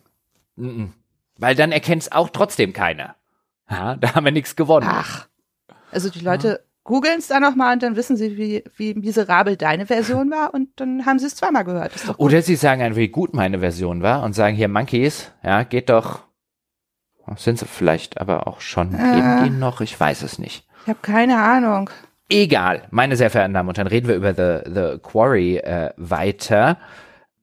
Mm 0.56 0.68
-mm. 0.68 0.90
Weil 1.38 1.56
dann 1.56 1.72
erkennt 1.72 2.04
es 2.04 2.12
auch 2.12 2.30
trotzdem 2.30 2.72
keiner. 2.72 3.16
Ja, 3.70 3.96
da 3.96 4.16
haben 4.16 4.26
wir 4.26 4.32
nichts 4.32 4.56
gewonnen. 4.56 4.88
Ach. 4.90 5.28
Also 5.92 6.10
die 6.10 6.20
Leute. 6.20 6.64
Googeln 6.84 7.20
es 7.20 7.28
dann 7.28 7.42
nochmal 7.42 7.74
und 7.74 7.84
dann 7.84 7.96
wissen 7.96 8.16
sie, 8.16 8.38
wie, 8.38 8.64
wie 8.76 8.94
miserabel 8.96 9.56
deine 9.56 9.86
Version 9.86 10.32
war 10.32 10.54
und 10.54 10.70
dann 10.78 11.06
haben 11.06 11.20
sie 11.20 11.28
es 11.28 11.36
zweimal 11.36 11.64
gehört. 11.64 11.94
Oder 12.18 12.42
sie 12.42 12.56
sagen 12.56 12.82
einfach, 12.82 12.98
wie 12.98 13.10
gut 13.10 13.34
meine 13.34 13.60
Version 13.60 14.02
war 14.02 14.24
und 14.24 14.34
sagen 14.34 14.56
hier 14.56 14.68
Monkeys, 14.68 15.32
ja, 15.44 15.64
geht 15.64 15.90
doch. 15.90 16.22
Sind 17.38 17.60
sie 17.60 17.66
vielleicht 17.66 18.20
aber 18.20 18.48
auch 18.48 18.62
schon, 18.62 18.94
äh, 18.94 19.16
leben 19.16 19.44
die 19.44 19.50
noch? 19.52 19.80
Ich 19.80 19.98
weiß 19.98 20.24
es 20.24 20.40
nicht. 20.40 20.68
Ich 20.84 20.90
habe 20.90 21.00
keine 21.02 21.42
Ahnung. 21.42 21.90
Egal, 22.30 22.88
meine 22.92 23.16
sehr 23.16 23.30
verehrten 23.30 23.54
Damen 23.54 23.70
und 23.70 23.78
Herren, 23.78 23.88
reden 23.88 24.08
wir 24.08 24.16
über 24.16 24.34
The, 24.34 24.70
The 24.70 25.00
Quarry 25.02 25.58
äh, 25.58 25.92
weiter. 25.98 26.78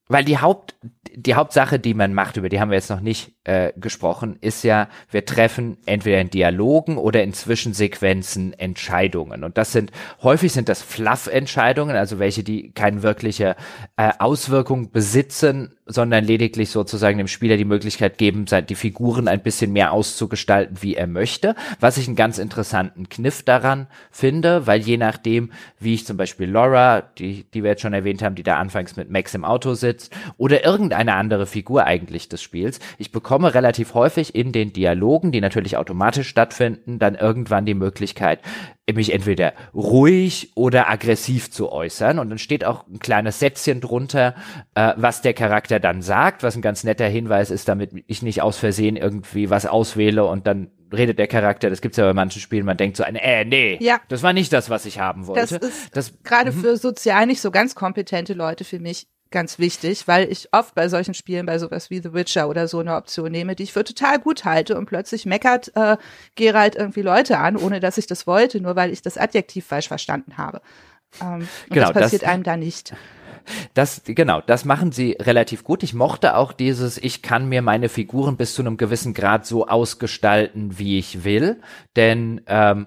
Weil 0.08 0.24
die 0.24 0.38
Haupt, 0.38 0.74
die 1.14 1.34
Hauptsache, 1.34 1.78
die 1.78 1.94
man 1.94 2.12
macht, 2.12 2.36
über 2.36 2.48
die 2.48 2.60
haben 2.60 2.70
wir 2.70 2.76
jetzt 2.76 2.90
noch 2.90 3.00
nicht 3.00 3.37
äh, 3.48 3.72
gesprochen, 3.80 4.36
ist 4.42 4.62
ja, 4.62 4.88
wir 5.10 5.24
treffen 5.24 5.78
entweder 5.86 6.20
in 6.20 6.28
Dialogen 6.28 6.98
oder 6.98 7.22
in 7.22 7.32
Zwischensequenzen 7.32 8.52
Entscheidungen. 8.52 9.42
Und 9.42 9.56
das 9.56 9.72
sind, 9.72 9.90
häufig 10.22 10.52
sind 10.52 10.68
das 10.68 10.82
Fluff-Entscheidungen, 10.82 11.96
also 11.96 12.18
welche, 12.18 12.44
die 12.44 12.72
keine 12.72 13.02
wirkliche 13.02 13.56
äh, 13.96 14.10
Auswirkung 14.18 14.90
besitzen, 14.90 15.72
sondern 15.86 16.24
lediglich 16.24 16.68
sozusagen 16.68 17.16
dem 17.16 17.28
Spieler 17.28 17.56
die 17.56 17.64
Möglichkeit 17.64 18.18
geben, 18.18 18.44
die 18.68 18.74
Figuren 18.74 19.26
ein 19.26 19.42
bisschen 19.42 19.72
mehr 19.72 19.92
auszugestalten, 19.92 20.82
wie 20.82 20.94
er 20.94 21.06
möchte. 21.06 21.54
Was 21.80 21.96
ich 21.96 22.06
einen 22.06 22.16
ganz 22.16 22.36
interessanten 22.36 23.08
Kniff 23.08 23.42
daran 23.42 23.86
finde, 24.10 24.66
weil 24.66 24.82
je 24.82 24.98
nachdem, 24.98 25.52
wie 25.80 25.94
ich 25.94 26.04
zum 26.04 26.18
Beispiel 26.18 26.50
Laura, 26.50 27.00
die, 27.00 27.44
die 27.54 27.62
wir 27.62 27.70
jetzt 27.70 27.80
schon 27.80 27.94
erwähnt 27.94 28.20
haben, 28.20 28.34
die 28.34 28.42
da 28.42 28.58
anfangs 28.58 28.96
mit 28.96 29.10
Max 29.10 29.34
im 29.34 29.46
Auto 29.46 29.72
sitzt, 29.72 30.14
oder 30.36 30.62
irgendeine 30.62 31.14
andere 31.14 31.46
Figur 31.46 31.84
eigentlich 31.84 32.28
des 32.28 32.42
Spiels, 32.42 32.80
ich 32.98 33.10
bekomme 33.10 33.37
bekomme 33.38 33.54
relativ 33.54 33.94
häufig 33.94 34.34
in 34.34 34.50
den 34.50 34.72
Dialogen, 34.72 35.30
die 35.30 35.40
natürlich 35.40 35.76
automatisch 35.76 36.28
stattfinden, 36.28 36.98
dann 36.98 37.14
irgendwann 37.14 37.66
die 37.66 37.74
Möglichkeit, 37.74 38.40
mich 38.92 39.12
entweder 39.12 39.52
ruhig 39.72 40.50
oder 40.56 40.90
aggressiv 40.90 41.52
zu 41.52 41.70
äußern. 41.70 42.18
Und 42.18 42.30
dann 42.30 42.38
steht 42.38 42.64
auch 42.64 42.84
ein 42.88 42.98
kleines 42.98 43.38
Sätzchen 43.38 43.80
drunter, 43.80 44.34
äh, 44.74 44.92
was 44.96 45.22
der 45.22 45.34
Charakter 45.34 45.78
dann 45.78 46.02
sagt, 46.02 46.42
was 46.42 46.56
ein 46.56 46.62
ganz 46.62 46.82
netter 46.82 47.06
Hinweis 47.06 47.52
ist, 47.52 47.68
damit 47.68 47.90
ich 48.08 48.22
nicht 48.22 48.42
aus 48.42 48.58
Versehen 48.58 48.96
irgendwie 48.96 49.50
was 49.50 49.66
auswähle 49.66 50.24
und 50.24 50.48
dann 50.48 50.72
redet 50.92 51.18
der 51.18 51.28
Charakter, 51.28 51.70
das 51.70 51.80
gibt's 51.80 51.98
ja 51.98 52.06
bei 52.06 52.14
manchen 52.14 52.40
Spielen, 52.40 52.64
man 52.64 52.78
denkt 52.78 52.96
so, 52.96 53.04
äh, 53.04 53.44
nee, 53.44 53.76
ja. 53.80 54.00
das 54.08 54.22
war 54.22 54.32
nicht 54.32 54.52
das, 54.52 54.68
was 54.70 54.84
ich 54.86 54.98
haben 54.98 55.26
wollte. 55.26 55.58
Das 55.58 55.70
ist 55.70 55.96
das, 55.96 56.22
gerade 56.24 56.50
mhm. 56.50 56.60
für 56.60 56.76
sozial 56.76 57.26
nicht 57.26 57.40
so 57.40 57.50
ganz 57.52 57.76
kompetente 57.76 58.32
Leute 58.32 58.64
für 58.64 58.80
mich 58.80 59.06
ganz 59.30 59.58
wichtig, 59.58 60.08
weil 60.08 60.30
ich 60.30 60.48
oft 60.52 60.74
bei 60.74 60.88
solchen 60.88 61.14
Spielen, 61.14 61.46
bei 61.46 61.58
sowas 61.58 61.90
wie 61.90 62.00
The 62.00 62.12
Witcher 62.12 62.48
oder 62.48 62.68
so 62.68 62.78
eine 62.80 62.96
Option 62.96 63.30
nehme, 63.30 63.54
die 63.54 63.64
ich 63.64 63.72
für 63.72 63.84
total 63.84 64.18
gut 64.18 64.44
halte 64.44 64.76
und 64.78 64.86
plötzlich 64.86 65.26
meckert 65.26 65.72
äh, 65.74 65.96
Geralt 66.34 66.76
irgendwie 66.76 67.02
Leute 67.02 67.38
an, 67.38 67.56
ohne 67.56 67.80
dass 67.80 67.98
ich 67.98 68.06
das 68.06 68.26
wollte, 68.26 68.60
nur 68.60 68.76
weil 68.76 68.92
ich 68.92 69.02
das 69.02 69.18
Adjektiv 69.18 69.66
falsch 69.66 69.88
verstanden 69.88 70.38
habe. 70.38 70.60
Ähm, 71.22 71.48
genau, 71.70 71.92
das 71.92 72.02
passiert 72.02 72.22
das, 72.22 72.28
einem 72.30 72.42
da 72.42 72.56
nicht. 72.56 72.94
Das, 73.74 74.02
genau, 74.04 74.40
das 74.42 74.64
machen 74.64 74.92
sie 74.92 75.16
relativ 75.18 75.64
gut. 75.64 75.82
Ich 75.82 75.94
mochte 75.94 76.36
auch 76.36 76.52
dieses, 76.52 76.98
ich 76.98 77.22
kann 77.22 77.48
mir 77.48 77.62
meine 77.62 77.88
Figuren 77.88 78.36
bis 78.36 78.54
zu 78.54 78.62
einem 78.62 78.76
gewissen 78.76 79.14
Grad 79.14 79.46
so 79.46 79.66
ausgestalten, 79.66 80.78
wie 80.78 80.98
ich 80.98 81.24
will, 81.24 81.60
denn 81.96 82.42
ähm, 82.46 82.86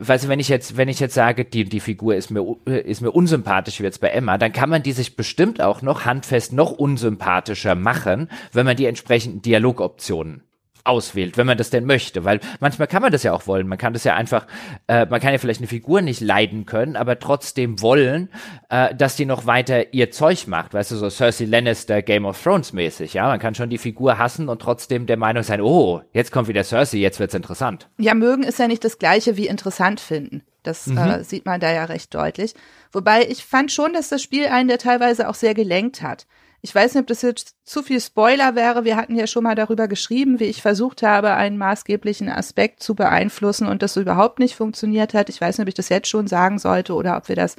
weißt 0.00 0.28
wenn 0.28 0.40
ich 0.40 0.48
jetzt, 0.48 0.76
wenn 0.76 0.88
ich 0.88 0.98
jetzt 0.98 1.14
sage, 1.14 1.44
die, 1.44 1.64
die 1.64 1.80
Figur 1.80 2.16
ist 2.16 2.30
mir, 2.30 2.56
ist 2.66 3.02
mir 3.02 3.10
unsympathisch 3.10 3.80
wie 3.80 3.84
jetzt 3.84 4.00
bei 4.00 4.08
Emma, 4.08 4.38
dann 4.38 4.52
kann 4.52 4.70
man 4.70 4.82
die 4.82 4.92
sich 4.92 5.14
bestimmt 5.14 5.60
auch 5.60 5.82
noch 5.82 6.04
handfest 6.04 6.52
noch 6.52 6.72
unsympathischer 6.72 7.74
machen, 7.74 8.28
wenn 8.52 8.66
man 8.66 8.76
die 8.76 8.86
entsprechenden 8.86 9.42
Dialogoptionen 9.42 10.42
auswählt, 10.84 11.36
wenn 11.36 11.46
man 11.46 11.58
das 11.58 11.70
denn 11.70 11.84
möchte, 11.84 12.24
weil 12.24 12.40
manchmal 12.60 12.88
kann 12.88 13.02
man 13.02 13.12
das 13.12 13.22
ja 13.22 13.32
auch 13.32 13.46
wollen. 13.46 13.66
Man 13.66 13.78
kann 13.78 13.92
das 13.92 14.04
ja 14.04 14.14
einfach, 14.14 14.46
äh, 14.86 15.06
man 15.06 15.20
kann 15.20 15.32
ja 15.32 15.38
vielleicht 15.38 15.60
eine 15.60 15.66
Figur 15.66 16.02
nicht 16.02 16.20
leiden 16.20 16.66
können, 16.66 16.96
aber 16.96 17.18
trotzdem 17.18 17.80
wollen, 17.80 18.28
äh, 18.68 18.94
dass 18.94 19.16
die 19.16 19.26
noch 19.26 19.46
weiter 19.46 19.92
ihr 19.92 20.10
Zeug 20.10 20.46
macht, 20.46 20.74
weißt 20.74 20.92
du, 20.92 20.96
so 20.96 21.10
Cersei 21.10 21.44
Lannister 21.44 22.02
Game 22.02 22.24
of 22.24 22.42
Thrones 22.42 22.72
mäßig, 22.72 23.14
ja. 23.14 23.28
Man 23.28 23.38
kann 23.38 23.54
schon 23.54 23.70
die 23.70 23.78
Figur 23.78 24.18
hassen 24.18 24.48
und 24.48 24.62
trotzdem 24.62 25.06
der 25.06 25.16
Meinung 25.16 25.42
sein, 25.42 25.60
oh, 25.60 26.02
jetzt 26.12 26.32
kommt 26.32 26.48
wieder 26.48 26.64
Cersei, 26.64 26.98
jetzt 26.98 27.20
wird's 27.20 27.34
interessant. 27.34 27.88
Ja, 27.98 28.14
mögen 28.14 28.42
ist 28.42 28.58
ja 28.58 28.68
nicht 28.68 28.84
das 28.84 28.98
gleiche 28.98 29.36
wie 29.36 29.46
interessant 29.46 30.00
finden. 30.00 30.42
Das 30.62 30.86
mhm. 30.86 30.98
äh, 30.98 31.24
sieht 31.24 31.46
man 31.46 31.60
da 31.60 31.72
ja 31.72 31.84
recht 31.84 32.14
deutlich. 32.14 32.54
Wobei 32.92 33.26
ich 33.26 33.44
fand 33.44 33.72
schon, 33.72 33.92
dass 33.92 34.08
das 34.08 34.22
Spiel 34.22 34.46
einen 34.46 34.68
der 34.68 34.78
teilweise 34.78 35.28
auch 35.28 35.34
sehr 35.34 35.54
gelenkt 35.54 36.02
hat. 36.02 36.26
Ich 36.62 36.74
weiß 36.74 36.94
nicht, 36.94 37.00
ob 37.00 37.06
das 37.06 37.22
jetzt 37.22 37.56
zu 37.64 37.82
viel 37.82 38.00
Spoiler 38.00 38.54
wäre. 38.54 38.84
Wir 38.84 38.96
hatten 38.96 39.16
ja 39.16 39.26
schon 39.26 39.44
mal 39.44 39.54
darüber 39.54 39.88
geschrieben, 39.88 40.40
wie 40.40 40.44
ich 40.44 40.60
versucht 40.60 41.02
habe, 41.02 41.32
einen 41.32 41.56
maßgeblichen 41.56 42.28
Aspekt 42.28 42.82
zu 42.82 42.94
beeinflussen 42.94 43.66
und 43.66 43.82
das 43.82 43.96
überhaupt 43.96 44.38
nicht 44.38 44.54
funktioniert 44.54 45.14
hat. 45.14 45.28
Ich 45.30 45.40
weiß 45.40 45.56
nicht, 45.56 45.64
ob 45.64 45.68
ich 45.68 45.74
das 45.74 45.88
jetzt 45.88 46.08
schon 46.08 46.26
sagen 46.26 46.58
sollte 46.58 46.94
oder 46.94 47.16
ob 47.16 47.28
wir 47.28 47.36
das 47.36 47.56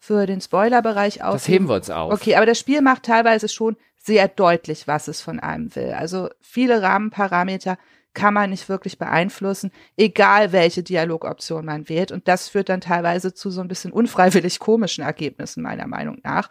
für 0.00 0.26
den 0.26 0.40
Spoilerbereich 0.40 1.22
aus. 1.22 1.34
Das 1.34 1.48
heben 1.48 1.68
wir 1.68 1.76
uns 1.76 1.90
auf. 1.90 2.12
Okay, 2.12 2.34
aber 2.34 2.46
das 2.46 2.58
Spiel 2.58 2.80
macht 2.80 3.04
teilweise 3.04 3.48
schon 3.48 3.76
sehr 3.96 4.28
deutlich, 4.28 4.88
was 4.88 5.08
es 5.08 5.20
von 5.20 5.38
einem 5.38 5.74
will. 5.76 5.92
Also 5.92 6.30
viele 6.40 6.82
Rahmenparameter 6.82 7.76
kann 8.14 8.34
man 8.34 8.50
nicht 8.50 8.68
wirklich 8.68 8.98
beeinflussen, 8.98 9.70
egal 9.96 10.52
welche 10.52 10.82
Dialogoption 10.82 11.64
man 11.64 11.88
wählt. 11.88 12.10
Und 12.10 12.26
das 12.26 12.48
führt 12.48 12.68
dann 12.68 12.80
teilweise 12.80 13.34
zu 13.34 13.50
so 13.50 13.60
ein 13.60 13.68
bisschen 13.68 13.92
unfreiwillig 13.92 14.58
komischen 14.58 15.04
Ergebnissen, 15.04 15.62
meiner 15.62 15.86
Meinung 15.86 16.18
nach. 16.24 16.48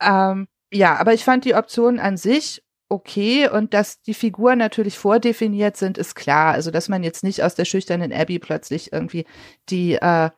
Ähm, 0.00 0.48
ja, 0.72 0.96
aber 0.96 1.14
ich 1.14 1.24
fand 1.24 1.44
die 1.44 1.54
Optionen 1.54 2.00
an 2.00 2.16
sich 2.16 2.62
okay 2.88 3.48
und 3.48 3.74
dass 3.74 4.00
die 4.02 4.14
Figuren 4.14 4.58
natürlich 4.58 4.98
vordefiniert 4.98 5.76
sind, 5.76 5.98
ist 5.98 6.14
klar. 6.14 6.54
Also, 6.54 6.70
dass 6.70 6.88
man 6.88 7.02
jetzt 7.02 7.24
nicht 7.24 7.42
aus 7.42 7.54
der 7.54 7.64
schüchternen 7.64 8.12
Abby 8.12 8.38
plötzlich 8.38 8.92
irgendwie 8.92 9.26
die, 9.68 9.94
äh, 9.94 10.30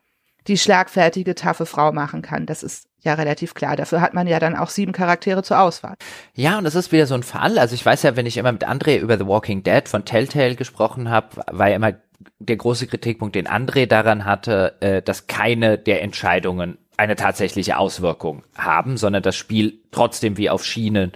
die 0.47 0.59
schlagfertige, 0.59 1.35
taffe 1.35 1.67
Frau 1.67 1.93
machen 1.93 2.23
kann. 2.23 2.47
Das 2.47 2.63
ist 2.63 2.89
ja 3.01 3.15
relativ 3.15 3.55
klar. 3.55 3.77
Dafür 3.77 4.01
hat 4.01 4.15
man 4.15 4.27
ja 4.27 4.39
dann 4.39 4.57
auch 4.57 4.71
sieben 4.71 4.93
Charaktere 4.93 5.43
zur 5.43 5.61
Auswahl. 5.61 5.95
Ja, 6.35 6.59
und 6.59 6.65
das 6.65 6.75
ist 6.75 6.91
wieder 6.91 7.07
so 7.07 7.15
ein 7.15 7.23
Fall. 7.23 7.59
Also 7.59 7.75
ich 7.75 7.85
weiß 7.85 8.03
ja, 8.03 8.17
wenn 8.17 8.27
ich 8.27 8.39
immer 8.39 8.53
mit 8.53 8.67
André 8.67 8.99
über 8.99 9.19
The 9.19 9.27
Walking 9.27 9.63
Dead 9.63 9.87
von 9.87 10.05
Telltale 10.05 10.57
gesprochen 10.57 11.11
habe, 11.11 11.43
war 11.51 11.69
ja 11.69 11.77
immer 11.77 11.95
der 12.39 12.57
große 12.57 12.87
Kritikpunkt, 12.87 13.37
den 13.37 13.47
André 13.47 13.87
daran 13.87 14.25
hatte, 14.25 14.77
äh, 14.81 15.03
dass 15.03 15.27
keine 15.27 15.79
der 15.79 16.03
Entscheidungen 16.03 16.79
eine 16.99 17.15
tatsächliche 17.15 17.79
Auswirkung 17.79 18.43
haben, 18.57 18.97
sondern 18.97 19.23
das 19.23 19.37
Spiel 19.37 19.81
trotzdem 19.93 20.37
wie 20.37 20.51
auf 20.51 20.65
Schienen 20.65 21.13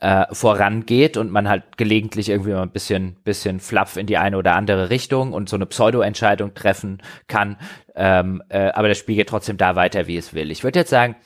äh, 0.00 0.24
vorangeht 0.32 1.18
und 1.18 1.30
man 1.30 1.46
halt 1.46 1.76
gelegentlich 1.76 2.30
irgendwie 2.30 2.52
mal 2.52 2.62
ein 2.62 2.70
bisschen, 2.70 3.16
bisschen 3.22 3.60
flaff 3.60 3.98
in 3.98 4.06
die 4.06 4.16
eine 4.16 4.38
oder 4.38 4.54
andere 4.54 4.88
Richtung 4.88 5.34
und 5.34 5.50
so 5.50 5.56
eine 5.56 5.66
Pseudo-Entscheidung 5.66 6.54
treffen 6.54 7.02
kann. 7.28 7.58
Ähm, 7.94 8.42
äh, 8.48 8.70
aber 8.70 8.88
das 8.88 8.96
Spiel 8.96 9.16
geht 9.16 9.28
trotzdem 9.28 9.58
da 9.58 9.76
weiter, 9.76 10.06
wie 10.06 10.16
es 10.16 10.32
will. 10.32 10.50
Ich 10.50 10.64
würde 10.64 10.78
jetzt 10.78 10.90
sagen, 10.90 11.16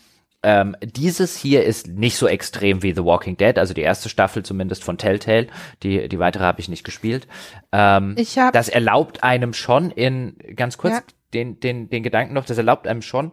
ähm, 0.43 0.75
dieses 0.83 1.37
hier 1.37 1.63
ist 1.63 1.87
nicht 1.87 2.17
so 2.17 2.27
extrem 2.27 2.83
wie 2.83 2.93
The 2.93 3.05
Walking 3.05 3.37
Dead, 3.37 3.59
also 3.59 3.75
die 3.75 3.83
erste 3.83 4.09
Staffel 4.09 4.43
zumindest 4.43 4.83
von 4.83 4.99
Telltale. 4.99 5.47
Die, 5.85 6.09
die 6.09 6.19
weitere 6.19 6.43
habe 6.43 6.61
ich 6.61 6.69
nicht 6.69 6.83
gespielt. 6.83 7.29
Ähm, 7.71 8.17
ich 8.19 8.39
hab, 8.39 8.55
das 8.55 8.69
erlaubt 8.69 9.23
einem 9.23 9.53
schon 9.53 9.93
in, 9.93 10.37
ganz 10.57 10.79
kurz, 10.79 10.95
ja. 10.95 11.03
den, 11.33 11.61
den, 11.61 11.91
den 11.91 12.03
Gedanken 12.03 12.35
noch, 12.35 12.45
das 12.45 12.59
erlaubt 12.59 12.89
einem 12.89 13.03
schon 13.03 13.31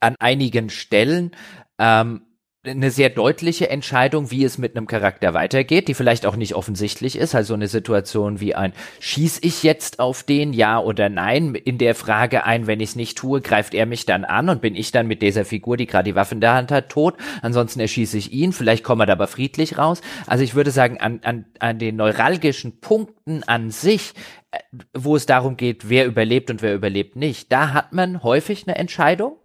an 0.00 0.16
einigen 0.18 0.70
Stellen 0.70 1.32
ähm, 1.78 2.22
eine 2.62 2.90
sehr 2.90 3.08
deutliche 3.08 3.70
Entscheidung, 3.70 4.30
wie 4.30 4.44
es 4.44 4.58
mit 4.58 4.76
einem 4.76 4.86
Charakter 4.86 5.32
weitergeht, 5.32 5.88
die 5.88 5.94
vielleicht 5.94 6.26
auch 6.26 6.36
nicht 6.36 6.54
offensichtlich 6.54 7.16
ist. 7.16 7.34
Also 7.34 7.54
eine 7.54 7.68
Situation 7.68 8.38
wie 8.38 8.54
ein, 8.54 8.74
schieß 9.00 9.38
ich 9.42 9.62
jetzt 9.62 9.98
auf 9.98 10.22
den, 10.24 10.52
ja 10.52 10.78
oder 10.78 11.08
nein, 11.08 11.54
in 11.54 11.78
der 11.78 11.94
Frage 11.94 12.44
ein, 12.44 12.66
wenn 12.66 12.80
ich 12.80 12.90
es 12.90 12.96
nicht 12.96 13.16
tue, 13.16 13.40
greift 13.40 13.72
er 13.72 13.86
mich 13.86 14.04
dann 14.04 14.26
an 14.26 14.50
und 14.50 14.60
bin 14.60 14.76
ich 14.76 14.92
dann 14.92 15.06
mit 15.06 15.22
dieser 15.22 15.46
Figur, 15.46 15.78
die 15.78 15.86
gerade 15.86 16.10
die 16.10 16.14
Waffe 16.14 16.34
in 16.34 16.42
der 16.42 16.52
Hand 16.52 16.70
hat, 16.70 16.90
tot. 16.90 17.16
Ansonsten 17.40 17.80
erschieße 17.80 18.18
ich 18.18 18.30
ihn, 18.30 18.52
vielleicht 18.52 18.84
kommt 18.84 19.00
er 19.00 19.06
dabei 19.06 19.26
friedlich 19.26 19.78
raus. 19.78 20.02
Also 20.26 20.44
ich 20.44 20.54
würde 20.54 20.70
sagen, 20.70 21.00
an, 21.00 21.20
an, 21.24 21.46
an 21.60 21.78
den 21.78 21.96
neuralgischen 21.96 22.80
Punkten 22.80 23.42
an 23.44 23.70
sich, 23.70 24.12
äh, 24.50 24.58
wo 24.92 25.16
es 25.16 25.24
darum 25.24 25.56
geht, 25.56 25.88
wer 25.88 26.04
überlebt 26.04 26.50
und 26.50 26.60
wer 26.60 26.74
überlebt 26.74 27.16
nicht, 27.16 27.50
da 27.50 27.72
hat 27.72 27.94
man 27.94 28.22
häufig 28.22 28.68
eine 28.68 28.76
Entscheidung 28.76 29.39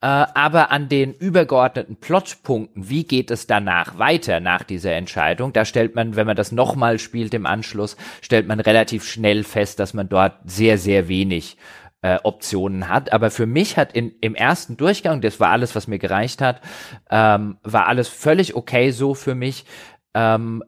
äh, 0.00 0.06
aber 0.06 0.70
an 0.70 0.88
den 0.88 1.12
übergeordneten 1.12 1.96
Plotpunkten, 1.96 2.88
wie 2.88 3.04
geht 3.04 3.30
es 3.30 3.46
danach 3.46 3.98
weiter 3.98 4.40
nach 4.40 4.62
dieser 4.62 4.92
Entscheidung, 4.92 5.52
da 5.52 5.64
stellt 5.64 5.94
man, 5.94 6.14
wenn 6.14 6.26
man 6.26 6.36
das 6.36 6.52
nochmal 6.52 6.98
spielt 6.98 7.34
im 7.34 7.46
Anschluss, 7.46 7.96
stellt 8.20 8.46
man 8.46 8.60
relativ 8.60 9.04
schnell 9.04 9.42
fest, 9.44 9.80
dass 9.80 9.94
man 9.94 10.08
dort 10.08 10.34
sehr, 10.44 10.78
sehr 10.78 11.08
wenig 11.08 11.56
äh, 12.02 12.18
Optionen 12.22 12.88
hat. 12.88 13.12
Aber 13.12 13.30
für 13.30 13.46
mich 13.46 13.76
hat 13.76 13.92
in, 13.92 14.12
im 14.20 14.34
ersten 14.34 14.76
Durchgang, 14.76 15.20
das 15.20 15.40
war 15.40 15.50
alles, 15.50 15.74
was 15.74 15.88
mir 15.88 15.98
gereicht 15.98 16.40
hat, 16.40 16.60
ähm, 17.10 17.58
war 17.62 17.86
alles 17.88 18.08
völlig 18.08 18.54
okay 18.54 18.92
so 18.92 19.14
für 19.14 19.34
mich. 19.34 19.64
Ähm, 20.14 20.62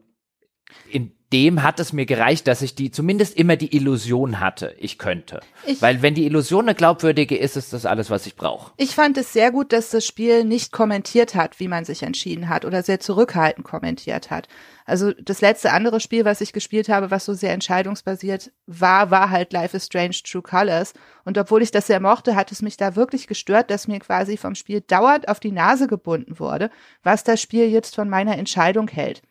in 0.89 1.13
dem 1.33 1.63
hat 1.63 1.79
es 1.79 1.93
mir 1.93 2.05
gereicht, 2.05 2.47
dass 2.47 2.61
ich 2.61 2.75
die 2.75 2.91
zumindest 2.91 3.37
immer 3.37 3.55
die 3.55 3.75
Illusion 3.75 4.39
hatte, 4.39 4.75
ich 4.77 4.97
könnte. 4.97 5.41
Ich, 5.65 5.81
Weil 5.81 6.01
wenn 6.01 6.13
die 6.13 6.25
Illusion 6.25 6.65
eine 6.65 6.75
glaubwürdige 6.75 7.37
ist, 7.37 7.55
ist 7.55 7.73
das 7.73 7.85
alles, 7.85 8.09
was 8.09 8.25
ich 8.25 8.35
brauche. 8.35 8.71
Ich 8.77 8.95
fand 8.95 9.17
es 9.17 9.33
sehr 9.33 9.51
gut, 9.51 9.71
dass 9.71 9.89
das 9.91 10.05
Spiel 10.05 10.43
nicht 10.43 10.71
kommentiert 10.71 11.35
hat, 11.35 11.59
wie 11.59 11.67
man 11.67 11.85
sich 11.85 12.03
entschieden 12.03 12.49
hat 12.49 12.65
oder 12.65 12.83
sehr 12.83 12.99
zurückhaltend 12.99 13.65
kommentiert 13.65 14.29
hat. 14.29 14.47
Also 14.85 15.13
das 15.13 15.41
letzte 15.41 15.71
andere 15.71 15.99
Spiel, 15.99 16.25
was 16.25 16.41
ich 16.41 16.53
gespielt 16.53 16.89
habe, 16.89 17.11
was 17.11 17.25
so 17.25 17.33
sehr 17.33 17.53
entscheidungsbasiert 17.53 18.51
war, 18.65 19.11
war 19.11 19.29
halt 19.29 19.53
Life 19.53 19.77
is 19.77 19.85
Strange 19.85 20.17
True 20.23 20.41
Colors. 20.41 20.93
Und 21.23 21.37
obwohl 21.37 21.61
ich 21.61 21.71
das 21.71 21.87
sehr 21.87 21.99
mochte, 21.99 22.35
hat 22.35 22.51
es 22.51 22.61
mich 22.61 22.77
da 22.77 22.95
wirklich 22.95 23.27
gestört, 23.27 23.71
dass 23.71 23.87
mir 23.87 23.99
quasi 23.99 24.37
vom 24.37 24.55
Spiel 24.55 24.81
dauernd 24.81 25.29
auf 25.29 25.39
die 25.39 25.51
Nase 25.51 25.87
gebunden 25.87 26.39
wurde, 26.39 26.69
was 27.03 27.23
das 27.23 27.41
Spiel 27.41 27.67
jetzt 27.67 27.95
von 27.95 28.09
meiner 28.09 28.37
Entscheidung 28.37 28.87
hält. 28.87 29.21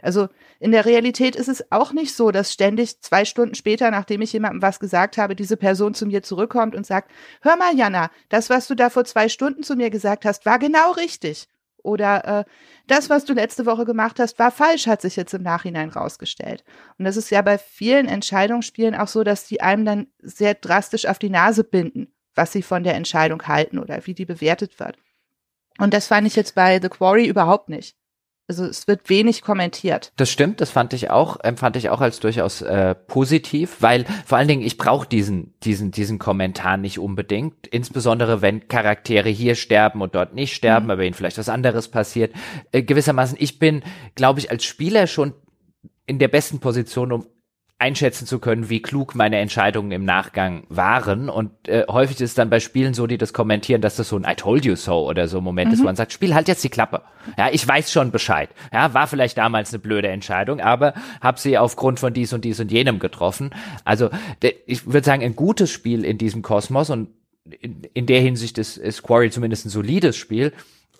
Also 0.00 0.28
in 0.60 0.70
der 0.70 0.84
Realität 0.84 1.34
ist 1.34 1.48
es 1.48 1.72
auch 1.72 1.92
nicht 1.92 2.14
so, 2.14 2.30
dass 2.30 2.52
ständig 2.52 3.00
zwei 3.00 3.24
Stunden 3.24 3.54
später, 3.54 3.90
nachdem 3.90 4.22
ich 4.22 4.32
jemandem 4.32 4.62
was 4.62 4.78
gesagt 4.78 5.18
habe, 5.18 5.34
diese 5.34 5.56
Person 5.56 5.94
zu 5.94 6.06
mir 6.06 6.22
zurückkommt 6.22 6.76
und 6.76 6.86
sagt, 6.86 7.10
hör 7.42 7.56
mal, 7.56 7.76
Jana, 7.76 8.10
das, 8.28 8.48
was 8.48 8.68
du 8.68 8.76
da 8.76 8.90
vor 8.90 9.04
zwei 9.04 9.28
Stunden 9.28 9.62
zu 9.62 9.74
mir 9.74 9.90
gesagt 9.90 10.24
hast, 10.24 10.46
war 10.46 10.58
genau 10.58 10.92
richtig. 10.92 11.48
Oder 11.82 12.40
äh, 12.40 12.44
das, 12.86 13.08
was 13.08 13.24
du 13.24 13.32
letzte 13.32 13.66
Woche 13.66 13.84
gemacht 13.84 14.18
hast, 14.20 14.38
war 14.38 14.50
falsch, 14.50 14.86
hat 14.86 15.00
sich 15.00 15.16
jetzt 15.16 15.34
im 15.34 15.42
Nachhinein 15.42 15.88
rausgestellt. 15.88 16.64
Und 16.98 17.04
das 17.04 17.16
ist 17.16 17.30
ja 17.30 17.42
bei 17.42 17.58
vielen 17.58 18.08
Entscheidungsspielen 18.08 18.94
auch 18.94 19.08
so, 19.08 19.24
dass 19.24 19.46
die 19.46 19.60
einem 19.60 19.84
dann 19.84 20.06
sehr 20.20 20.54
drastisch 20.54 21.06
auf 21.06 21.18
die 21.18 21.30
Nase 21.30 21.64
binden, 21.64 22.12
was 22.34 22.52
sie 22.52 22.62
von 22.62 22.84
der 22.84 22.94
Entscheidung 22.94 23.46
halten 23.46 23.78
oder 23.78 24.06
wie 24.06 24.14
die 24.14 24.26
bewertet 24.26 24.78
wird. 24.78 24.96
Und 25.78 25.94
das 25.94 26.08
fand 26.08 26.26
ich 26.26 26.36
jetzt 26.36 26.54
bei 26.54 26.80
The 26.80 26.88
Quarry 26.88 27.26
überhaupt 27.26 27.68
nicht. 27.68 27.96
Also 28.48 28.64
es 28.64 28.88
wird 28.88 29.10
wenig 29.10 29.42
kommentiert. 29.42 30.10
Das 30.16 30.30
stimmt, 30.30 30.62
das 30.62 30.70
fand 30.70 30.94
ich 30.94 31.10
auch, 31.10 31.38
empfand 31.40 31.76
ich 31.76 31.90
auch 31.90 32.00
als 32.00 32.18
durchaus 32.18 32.62
äh, 32.62 32.94
positiv, 32.94 33.76
weil 33.80 34.06
vor 34.24 34.38
allen 34.38 34.48
Dingen 34.48 34.62
ich 34.62 34.78
brauche 34.78 35.06
diesen 35.06 35.52
diesen 35.62 35.90
diesen 35.90 36.18
Kommentar 36.18 36.78
nicht 36.78 36.98
unbedingt, 36.98 37.66
insbesondere 37.66 38.40
wenn 38.40 38.66
Charaktere 38.66 39.28
hier 39.28 39.54
sterben 39.54 40.00
und 40.00 40.14
dort 40.14 40.34
nicht 40.34 40.54
sterben, 40.54 40.86
mhm. 40.86 40.92
aber 40.92 41.04
ihnen 41.04 41.12
vielleicht 41.12 41.36
was 41.36 41.50
anderes 41.50 41.88
passiert. 41.88 42.34
Äh, 42.72 42.82
gewissermaßen, 42.82 43.36
ich 43.38 43.58
bin, 43.58 43.82
glaube 44.14 44.40
ich, 44.40 44.50
als 44.50 44.64
Spieler 44.64 45.06
schon 45.06 45.34
in 46.06 46.18
der 46.18 46.28
besten 46.28 46.58
Position, 46.58 47.12
um 47.12 47.26
einschätzen 47.80 48.26
zu 48.26 48.40
können, 48.40 48.68
wie 48.70 48.82
klug 48.82 49.14
meine 49.14 49.38
Entscheidungen 49.38 49.92
im 49.92 50.04
Nachgang 50.04 50.64
waren. 50.68 51.28
Und 51.28 51.68
äh, 51.68 51.84
häufig 51.88 52.16
ist 52.16 52.30
es 52.30 52.34
dann 52.34 52.50
bei 52.50 52.58
Spielen 52.58 52.92
so, 52.92 53.06
die 53.06 53.18
das 53.18 53.32
kommentieren, 53.32 53.80
dass 53.80 53.94
das 53.94 54.08
so 54.08 54.16
ein 54.16 54.26
I 54.28 54.34
told 54.34 54.64
you 54.64 54.74
so 54.74 55.08
oder 55.08 55.28
so 55.28 55.40
Moment 55.40 55.68
mhm. 55.68 55.74
ist, 55.74 55.80
wo 55.80 55.84
man 55.84 55.94
sagt, 55.94 56.12
Spiel 56.12 56.34
halt 56.34 56.48
jetzt 56.48 56.64
die 56.64 56.70
Klappe. 56.70 57.02
Ja, 57.36 57.48
ich 57.52 57.66
weiß 57.66 57.92
schon 57.92 58.10
Bescheid. 58.10 58.50
Ja, 58.72 58.94
war 58.94 59.06
vielleicht 59.06 59.38
damals 59.38 59.72
eine 59.72 59.78
blöde 59.78 60.08
Entscheidung, 60.08 60.60
aber 60.60 60.94
habe 61.20 61.38
sie 61.38 61.56
aufgrund 61.56 62.00
von 62.00 62.12
dies 62.12 62.32
und 62.32 62.44
dies 62.44 62.58
und 62.58 62.72
jenem 62.72 62.98
getroffen. 62.98 63.50
Also 63.84 64.10
ich 64.66 64.86
würde 64.86 65.04
sagen, 65.04 65.22
ein 65.22 65.36
gutes 65.36 65.70
Spiel 65.70 66.04
in 66.04 66.18
diesem 66.18 66.42
Kosmos 66.42 66.90
und 66.90 67.10
in, 67.60 67.82
in 67.94 68.06
der 68.06 68.20
Hinsicht 68.20 68.58
ist, 68.58 68.76
ist 68.76 69.04
Quarry 69.04 69.30
zumindest 69.30 69.66
ein 69.66 69.70
solides 69.70 70.16
Spiel, 70.16 70.52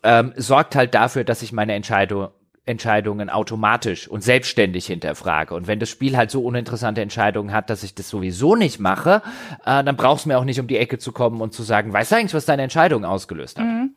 ähm, 0.05 0.33
sorgt 0.37 0.77
halt 0.77 0.95
dafür, 0.95 1.25
dass 1.25 1.43
ich 1.43 1.53
meine 1.53 1.75
Entscheidung 1.75 2.29
Entscheidungen 2.69 3.31
automatisch 3.31 4.09
und 4.09 4.23
selbstständig 4.23 4.87
hinterfrage. 4.87 5.55
Und 5.55 5.67
wenn 5.67 5.81
das 5.81 5.89
Spiel 5.89 6.17
halt 6.17 6.31
so 6.31 6.45
uninteressante 6.45 7.01
Entscheidungen 7.01 7.53
hat, 7.53 7.71
dass 7.71 7.83
ich 7.83 7.95
das 7.95 8.09
sowieso 8.09 8.55
nicht 8.55 8.79
mache, 8.79 9.23
äh, 9.65 9.83
dann 9.83 9.97
brauchst 9.97 10.25
du 10.25 10.29
mir 10.29 10.39
auch 10.39 10.45
nicht 10.45 10.61
um 10.61 10.67
die 10.67 10.79
Ecke 10.79 10.99
zu 10.99 11.13
kommen 11.13 11.41
und 11.41 11.53
zu 11.53 11.63
sagen, 11.63 11.93
weißt 11.93 12.13
du 12.13 12.17
eigentlich, 12.17 12.35
was 12.35 12.45
deine 12.47 12.63
Entscheidung 12.63 13.05
ausgelöst 13.05 13.59
hat? 13.59 13.67
Mhm. 13.67 13.95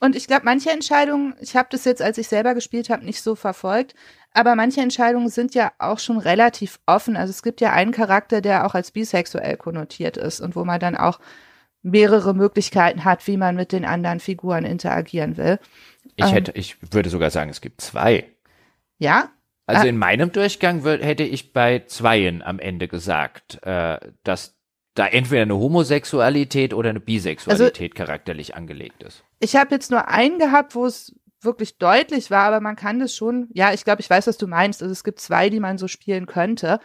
Und 0.00 0.16
ich 0.16 0.26
glaube, 0.26 0.44
manche 0.44 0.70
Entscheidungen, 0.70 1.34
ich 1.40 1.56
habe 1.56 1.68
das 1.70 1.84
jetzt, 1.84 2.02
als 2.02 2.18
ich 2.18 2.28
selber 2.28 2.54
gespielt 2.54 2.90
habe, 2.90 3.04
nicht 3.04 3.22
so 3.22 3.34
verfolgt, 3.34 3.94
aber 4.32 4.56
manche 4.56 4.80
Entscheidungen 4.80 5.28
sind 5.28 5.54
ja 5.54 5.72
auch 5.78 5.98
schon 5.98 6.18
relativ 6.18 6.78
offen. 6.86 7.16
Also 7.16 7.30
es 7.30 7.42
gibt 7.42 7.60
ja 7.60 7.72
einen 7.72 7.92
Charakter, 7.92 8.40
der 8.40 8.66
auch 8.66 8.74
als 8.74 8.90
bisexuell 8.90 9.56
konnotiert 9.56 10.16
ist 10.16 10.40
und 10.40 10.56
wo 10.56 10.64
man 10.64 10.80
dann 10.80 10.96
auch 10.96 11.20
mehrere 11.82 12.34
Möglichkeiten 12.34 13.04
hat, 13.04 13.26
wie 13.26 13.36
man 13.36 13.54
mit 13.54 13.70
den 13.70 13.84
anderen 13.84 14.18
Figuren 14.18 14.64
interagieren 14.64 15.36
will. 15.36 15.58
Ich 16.16 16.24
ähm. 16.26 16.32
hätte, 16.32 16.52
ich 16.52 16.76
würde 16.92 17.10
sogar 17.10 17.30
sagen, 17.30 17.50
es 17.50 17.60
gibt 17.60 17.80
zwei. 17.80 18.28
Ja? 18.98 19.30
Also 19.66 19.82
ah. 19.82 19.88
in 19.88 19.96
meinem 19.96 20.32
Durchgang 20.32 20.82
hätte 20.82 21.22
ich 21.22 21.52
bei 21.52 21.80
zweien 21.86 22.42
am 22.42 22.58
Ende 22.58 22.88
gesagt, 22.88 23.62
äh, 23.62 23.98
dass 24.22 24.56
da 24.94 25.06
entweder 25.06 25.42
eine 25.42 25.56
Homosexualität 25.56 26.72
oder 26.72 26.90
eine 26.90 27.00
Bisexualität 27.00 27.92
also, 27.92 28.04
charakterlich 28.04 28.54
angelegt 28.54 29.02
ist. 29.02 29.24
Ich 29.40 29.56
habe 29.56 29.74
jetzt 29.74 29.90
nur 29.90 30.08
einen 30.08 30.38
gehabt, 30.38 30.74
wo 30.74 30.86
es 30.86 31.14
wirklich 31.40 31.78
deutlich 31.78 32.30
war, 32.30 32.44
aber 32.46 32.60
man 32.60 32.76
kann 32.76 33.00
das 33.00 33.14
schon, 33.14 33.48
ja, 33.52 33.72
ich 33.72 33.84
glaube, 33.84 34.00
ich 34.00 34.08
weiß, 34.08 34.26
was 34.26 34.38
du 34.38 34.46
meinst. 34.46 34.82
Also 34.82 34.92
es 34.92 35.04
gibt 35.04 35.20
zwei, 35.20 35.50
die 35.50 35.60
man 35.60 35.78
so 35.78 35.88
spielen 35.88 36.26
könnte. 36.26 36.78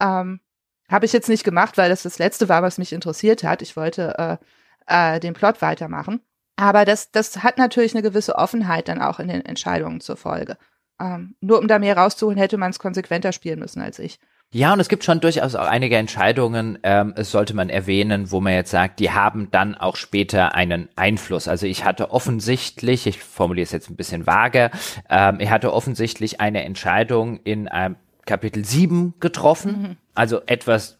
Ähm, 0.00 0.40
habe 0.88 1.06
ich 1.06 1.12
jetzt 1.12 1.28
nicht 1.28 1.44
gemacht, 1.44 1.78
weil 1.78 1.88
das 1.88 2.02
das 2.02 2.18
letzte 2.18 2.48
war, 2.48 2.62
was 2.62 2.78
mich 2.78 2.92
interessiert 2.92 3.42
hat. 3.42 3.62
Ich 3.62 3.76
wollte 3.76 4.38
äh, 4.86 5.16
äh, 5.16 5.20
den 5.20 5.34
Plot 5.34 5.62
weitermachen. 5.62 6.20
Aber 6.56 6.84
das, 6.84 7.10
das 7.10 7.42
hat 7.42 7.58
natürlich 7.58 7.94
eine 7.94 8.02
gewisse 8.02 8.36
Offenheit 8.36 8.88
dann 8.88 9.00
auch 9.00 9.20
in 9.20 9.28
den 9.28 9.44
Entscheidungen 9.44 10.00
zur 10.00 10.16
Folge. 10.16 10.56
Ähm, 10.98 11.36
nur 11.40 11.58
um 11.58 11.68
da 11.68 11.78
mehr 11.78 11.96
rauszuholen, 11.96 12.38
hätte 12.38 12.56
man 12.56 12.70
es 12.70 12.78
konsequenter 12.78 13.32
spielen 13.32 13.58
müssen 13.58 13.82
als 13.82 13.98
ich. 13.98 14.18
Ja, 14.52 14.72
und 14.72 14.80
es 14.80 14.88
gibt 14.88 15.04
schon 15.04 15.20
durchaus 15.20 15.54
auch 15.54 15.66
einige 15.66 15.96
Entscheidungen, 15.96 16.78
ähm, 16.84 17.12
es 17.16 17.30
sollte 17.32 17.52
man 17.52 17.68
erwähnen, 17.68 18.30
wo 18.30 18.40
man 18.40 18.52
jetzt 18.52 18.70
sagt, 18.70 19.00
die 19.00 19.10
haben 19.10 19.50
dann 19.50 19.74
auch 19.74 19.96
später 19.96 20.54
einen 20.54 20.88
Einfluss. 20.94 21.48
Also 21.48 21.66
ich 21.66 21.84
hatte 21.84 22.10
offensichtlich, 22.12 23.06
ich 23.06 23.18
formuliere 23.18 23.64
es 23.64 23.72
jetzt 23.72 23.90
ein 23.90 23.96
bisschen 23.96 24.26
vage, 24.26 24.70
ähm, 25.10 25.40
ich 25.40 25.50
hatte 25.50 25.72
offensichtlich 25.72 26.40
eine 26.40 26.64
Entscheidung 26.64 27.40
in 27.42 27.66
einem 27.66 27.96
Kapitel 28.24 28.64
7 28.64 29.14
getroffen, 29.18 29.82
mhm. 29.82 29.96
also 30.14 30.40
etwas 30.46 30.95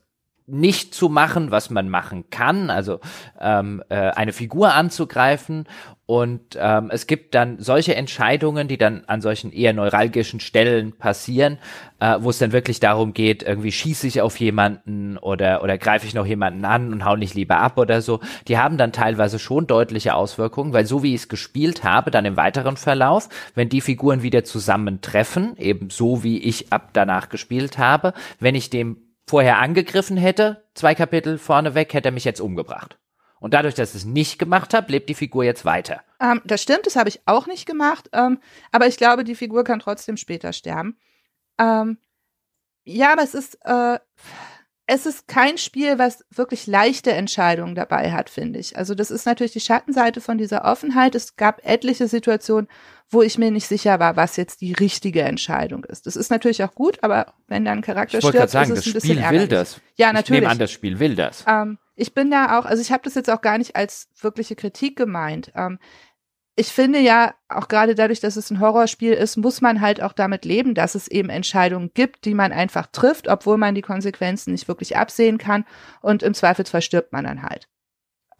nicht 0.46 0.94
zu 0.94 1.08
machen, 1.08 1.50
was 1.50 1.70
man 1.70 1.88
machen 1.88 2.30
kann, 2.30 2.70
also 2.70 3.00
ähm, 3.40 3.82
äh, 3.88 3.96
eine 3.96 4.32
Figur 4.32 4.74
anzugreifen. 4.74 5.64
Und 6.08 6.56
ähm, 6.56 6.88
es 6.92 7.08
gibt 7.08 7.34
dann 7.34 7.58
solche 7.58 7.96
Entscheidungen, 7.96 8.68
die 8.68 8.78
dann 8.78 9.02
an 9.08 9.20
solchen 9.20 9.50
eher 9.50 9.72
neuralgischen 9.72 10.38
Stellen 10.38 10.92
passieren, 10.92 11.58
äh, 11.98 12.18
wo 12.20 12.30
es 12.30 12.38
dann 12.38 12.52
wirklich 12.52 12.78
darum 12.78 13.12
geht, 13.12 13.42
irgendwie 13.42 13.72
schieße 13.72 14.06
ich 14.06 14.20
auf 14.20 14.38
jemanden 14.38 15.18
oder, 15.18 15.64
oder 15.64 15.78
greife 15.78 16.06
ich 16.06 16.14
noch 16.14 16.26
jemanden 16.26 16.64
an 16.64 16.92
und 16.92 17.04
hau 17.04 17.16
nicht 17.16 17.34
lieber 17.34 17.58
ab 17.58 17.76
oder 17.76 18.02
so. 18.02 18.20
Die 18.46 18.56
haben 18.56 18.78
dann 18.78 18.92
teilweise 18.92 19.40
schon 19.40 19.66
deutliche 19.66 20.14
Auswirkungen, 20.14 20.72
weil 20.72 20.86
so 20.86 21.02
wie 21.02 21.12
ich 21.12 21.22
es 21.22 21.28
gespielt 21.28 21.82
habe, 21.82 22.12
dann 22.12 22.24
im 22.24 22.36
weiteren 22.36 22.76
Verlauf, 22.76 23.28
wenn 23.56 23.68
die 23.68 23.80
Figuren 23.80 24.22
wieder 24.22 24.44
zusammentreffen, 24.44 25.56
eben 25.56 25.90
so 25.90 26.22
wie 26.22 26.38
ich 26.38 26.72
ab 26.72 26.90
danach 26.92 27.30
gespielt 27.30 27.78
habe, 27.78 28.12
wenn 28.38 28.54
ich 28.54 28.70
dem 28.70 28.98
vorher 29.26 29.58
angegriffen 29.58 30.16
hätte, 30.16 30.64
zwei 30.74 30.94
Kapitel 30.94 31.38
vorneweg, 31.38 31.92
hätte 31.92 32.08
er 32.08 32.12
mich 32.12 32.24
jetzt 32.24 32.40
umgebracht. 32.40 32.98
Und 33.38 33.54
dadurch, 33.54 33.74
dass 33.74 33.90
ich 33.90 34.02
es 34.02 34.04
nicht 34.04 34.38
gemacht 34.38 34.72
habe, 34.72 34.90
lebt 34.90 35.08
die 35.08 35.14
Figur 35.14 35.44
jetzt 35.44 35.64
weiter. 35.64 36.02
Ähm, 36.20 36.40
das 36.44 36.62
stimmt, 36.62 36.86
das 36.86 36.96
habe 36.96 37.08
ich 37.08 37.20
auch 37.26 37.46
nicht 37.46 37.66
gemacht. 37.66 38.08
Ähm, 38.12 38.38
aber 38.72 38.86
ich 38.86 38.96
glaube, 38.96 39.24
die 39.24 39.34
Figur 39.34 39.62
kann 39.64 39.78
trotzdem 39.78 40.16
später 40.16 40.52
sterben. 40.52 40.98
Ähm, 41.58 41.98
ja, 42.84 43.12
aber 43.12 43.22
es 43.22 43.34
ist, 43.34 43.58
äh, 43.64 43.98
es 44.88 45.04
ist 45.04 45.26
kein 45.26 45.58
Spiel, 45.58 45.98
was 45.98 46.24
wirklich 46.30 46.66
leichte 46.68 47.12
Entscheidungen 47.12 47.74
dabei 47.74 48.12
hat, 48.12 48.30
finde 48.30 48.60
ich. 48.60 48.76
Also 48.76 48.94
das 48.94 49.10
ist 49.10 49.26
natürlich 49.26 49.52
die 49.52 49.60
Schattenseite 49.60 50.20
von 50.20 50.38
dieser 50.38 50.64
Offenheit. 50.64 51.16
Es 51.16 51.36
gab 51.36 51.60
etliche 51.64 52.06
Situationen, 52.06 52.68
wo 53.10 53.22
ich 53.22 53.36
mir 53.36 53.50
nicht 53.50 53.66
sicher 53.66 53.98
war, 53.98 54.16
was 54.16 54.36
jetzt 54.36 54.60
die 54.60 54.72
richtige 54.72 55.22
Entscheidung 55.22 55.84
ist. 55.84 56.06
Das 56.06 56.14
ist 56.14 56.30
natürlich 56.30 56.62
auch 56.62 56.74
gut, 56.74 57.02
aber 57.02 57.34
wenn 57.48 57.64
dann 57.64 57.78
ein 57.78 57.82
Charakter 57.82 58.18
ich 58.18 58.26
stirbt, 58.26 58.50
sagen, 58.50 58.72
ist 58.72 58.80
es 58.80 58.86
ein 58.86 58.92
bisschen 58.92 59.24
Spiel 59.24 59.40
will 59.40 59.48
das. 59.48 59.80
Ja, 59.96 60.12
natürlich. 60.12 60.38
Ich 60.38 60.40
nehme 60.42 60.50
an, 60.50 60.58
das 60.58 60.70
Spiel 60.70 60.98
will 61.00 61.16
das. 61.16 61.44
Ähm, 61.48 61.78
ich 61.96 62.14
bin 62.14 62.30
da 62.30 62.58
auch, 62.58 62.64
also 62.64 62.80
ich 62.80 62.92
habe 62.92 63.02
das 63.02 63.14
jetzt 63.14 63.30
auch 63.30 63.40
gar 63.40 63.58
nicht 63.58 63.74
als 63.74 64.08
wirkliche 64.20 64.54
Kritik 64.54 64.96
gemeint. 64.96 65.50
Ähm, 65.56 65.78
ich 66.58 66.68
finde 66.68 66.98
ja, 66.98 67.34
auch 67.48 67.68
gerade 67.68 67.94
dadurch, 67.94 68.20
dass 68.20 68.36
es 68.36 68.50
ein 68.50 68.60
Horrorspiel 68.60 69.12
ist, 69.12 69.36
muss 69.36 69.60
man 69.60 69.82
halt 69.82 70.02
auch 70.02 70.14
damit 70.14 70.46
leben, 70.46 70.74
dass 70.74 70.94
es 70.94 71.06
eben 71.06 71.28
Entscheidungen 71.28 71.90
gibt, 71.92 72.24
die 72.24 72.32
man 72.32 72.50
einfach 72.50 72.86
trifft, 72.86 73.28
obwohl 73.28 73.58
man 73.58 73.74
die 73.74 73.82
Konsequenzen 73.82 74.52
nicht 74.52 74.66
wirklich 74.66 74.96
absehen 74.96 75.36
kann. 75.36 75.66
Und 76.00 76.22
im 76.22 76.32
Zweifelsfall 76.32 76.80
stirbt 76.80 77.12
man 77.12 77.24
dann 77.24 77.42
halt. 77.42 77.68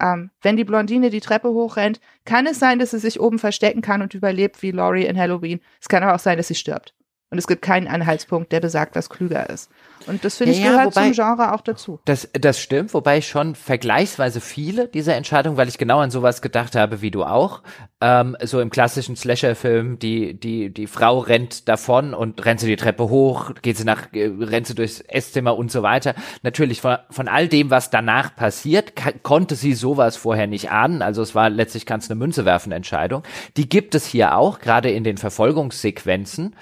Ähm, 0.00 0.30
wenn 0.40 0.56
die 0.56 0.64
Blondine 0.64 1.10
die 1.10 1.20
Treppe 1.20 1.48
hochrennt, 1.50 2.00
kann 2.24 2.46
es 2.46 2.58
sein, 2.58 2.78
dass 2.78 2.92
sie 2.92 2.98
sich 2.98 3.20
oben 3.20 3.38
verstecken 3.38 3.82
kann 3.82 4.00
und 4.00 4.14
überlebt 4.14 4.62
wie 4.62 4.70
Laurie 4.70 5.06
in 5.06 5.18
Halloween. 5.18 5.60
Es 5.80 5.88
kann 5.88 6.02
aber 6.02 6.14
auch 6.14 6.20
sein, 6.20 6.38
dass 6.38 6.48
sie 6.48 6.54
stirbt. 6.54 6.94
Und 7.36 7.40
es 7.40 7.46
gibt 7.46 7.60
keinen 7.60 7.86
Anhaltspunkt, 7.86 8.50
der 8.50 8.60
besagt, 8.60 8.96
was 8.96 9.10
klüger 9.10 9.50
ist. 9.50 9.70
Und 10.06 10.24
das 10.24 10.36
finde 10.38 10.54
ich 10.54 10.60
ja, 10.60 10.70
gehört 10.70 10.86
wobei, 10.86 11.04
zum 11.08 11.12
Genre 11.12 11.52
auch 11.52 11.60
dazu. 11.60 12.00
Das, 12.06 12.30
das 12.32 12.58
stimmt, 12.58 12.94
wobei 12.94 13.18
ich 13.18 13.28
schon 13.28 13.54
vergleichsweise 13.54 14.40
viele 14.40 14.88
dieser 14.88 15.16
Entscheidungen, 15.16 15.58
weil 15.58 15.68
ich 15.68 15.76
genau 15.76 15.98
an 15.98 16.10
sowas 16.10 16.40
gedacht 16.40 16.76
habe 16.76 17.02
wie 17.02 17.10
du 17.10 17.24
auch, 17.24 17.62
ähm, 18.00 18.38
so 18.42 18.60
im 18.60 18.70
klassischen 18.70 19.16
Slasher-Film, 19.16 19.98
die, 19.98 20.32
die, 20.38 20.72
die 20.72 20.86
Frau 20.86 21.18
rennt 21.18 21.68
davon 21.68 22.14
und 22.14 22.42
rennt 22.46 22.60
sie 22.60 22.68
die 22.68 22.76
Treppe 22.76 23.10
hoch, 23.10 23.52
geht 23.60 23.76
sie 23.76 23.84
nach, 23.84 24.12
äh, 24.12 24.30
rennt 24.40 24.66
sie 24.66 24.74
durchs 24.74 25.00
Esszimmer 25.00 25.58
und 25.58 25.70
so 25.70 25.82
weiter. 25.82 26.14
Natürlich 26.42 26.80
von, 26.80 26.96
von 27.10 27.28
all 27.28 27.48
dem, 27.48 27.70
was 27.70 27.90
danach 27.90 28.34
passiert, 28.34 28.94
konnte 29.22 29.56
sie 29.56 29.74
sowas 29.74 30.16
vorher 30.16 30.46
nicht 30.46 30.70
ahnen. 30.70 31.02
Also 31.02 31.20
es 31.20 31.34
war 31.34 31.50
letztlich 31.50 31.84
kannst 31.84 32.10
eine 32.10 32.18
Münze 32.18 32.46
werfen 32.46 32.72
Entscheidung. 32.72 33.24
Die 33.58 33.68
gibt 33.68 33.94
es 33.94 34.06
hier 34.06 34.36
auch, 34.36 34.60
gerade 34.60 34.90
in 34.90 35.04
den 35.04 35.16
Verfolgungssequenzen. 35.16 36.54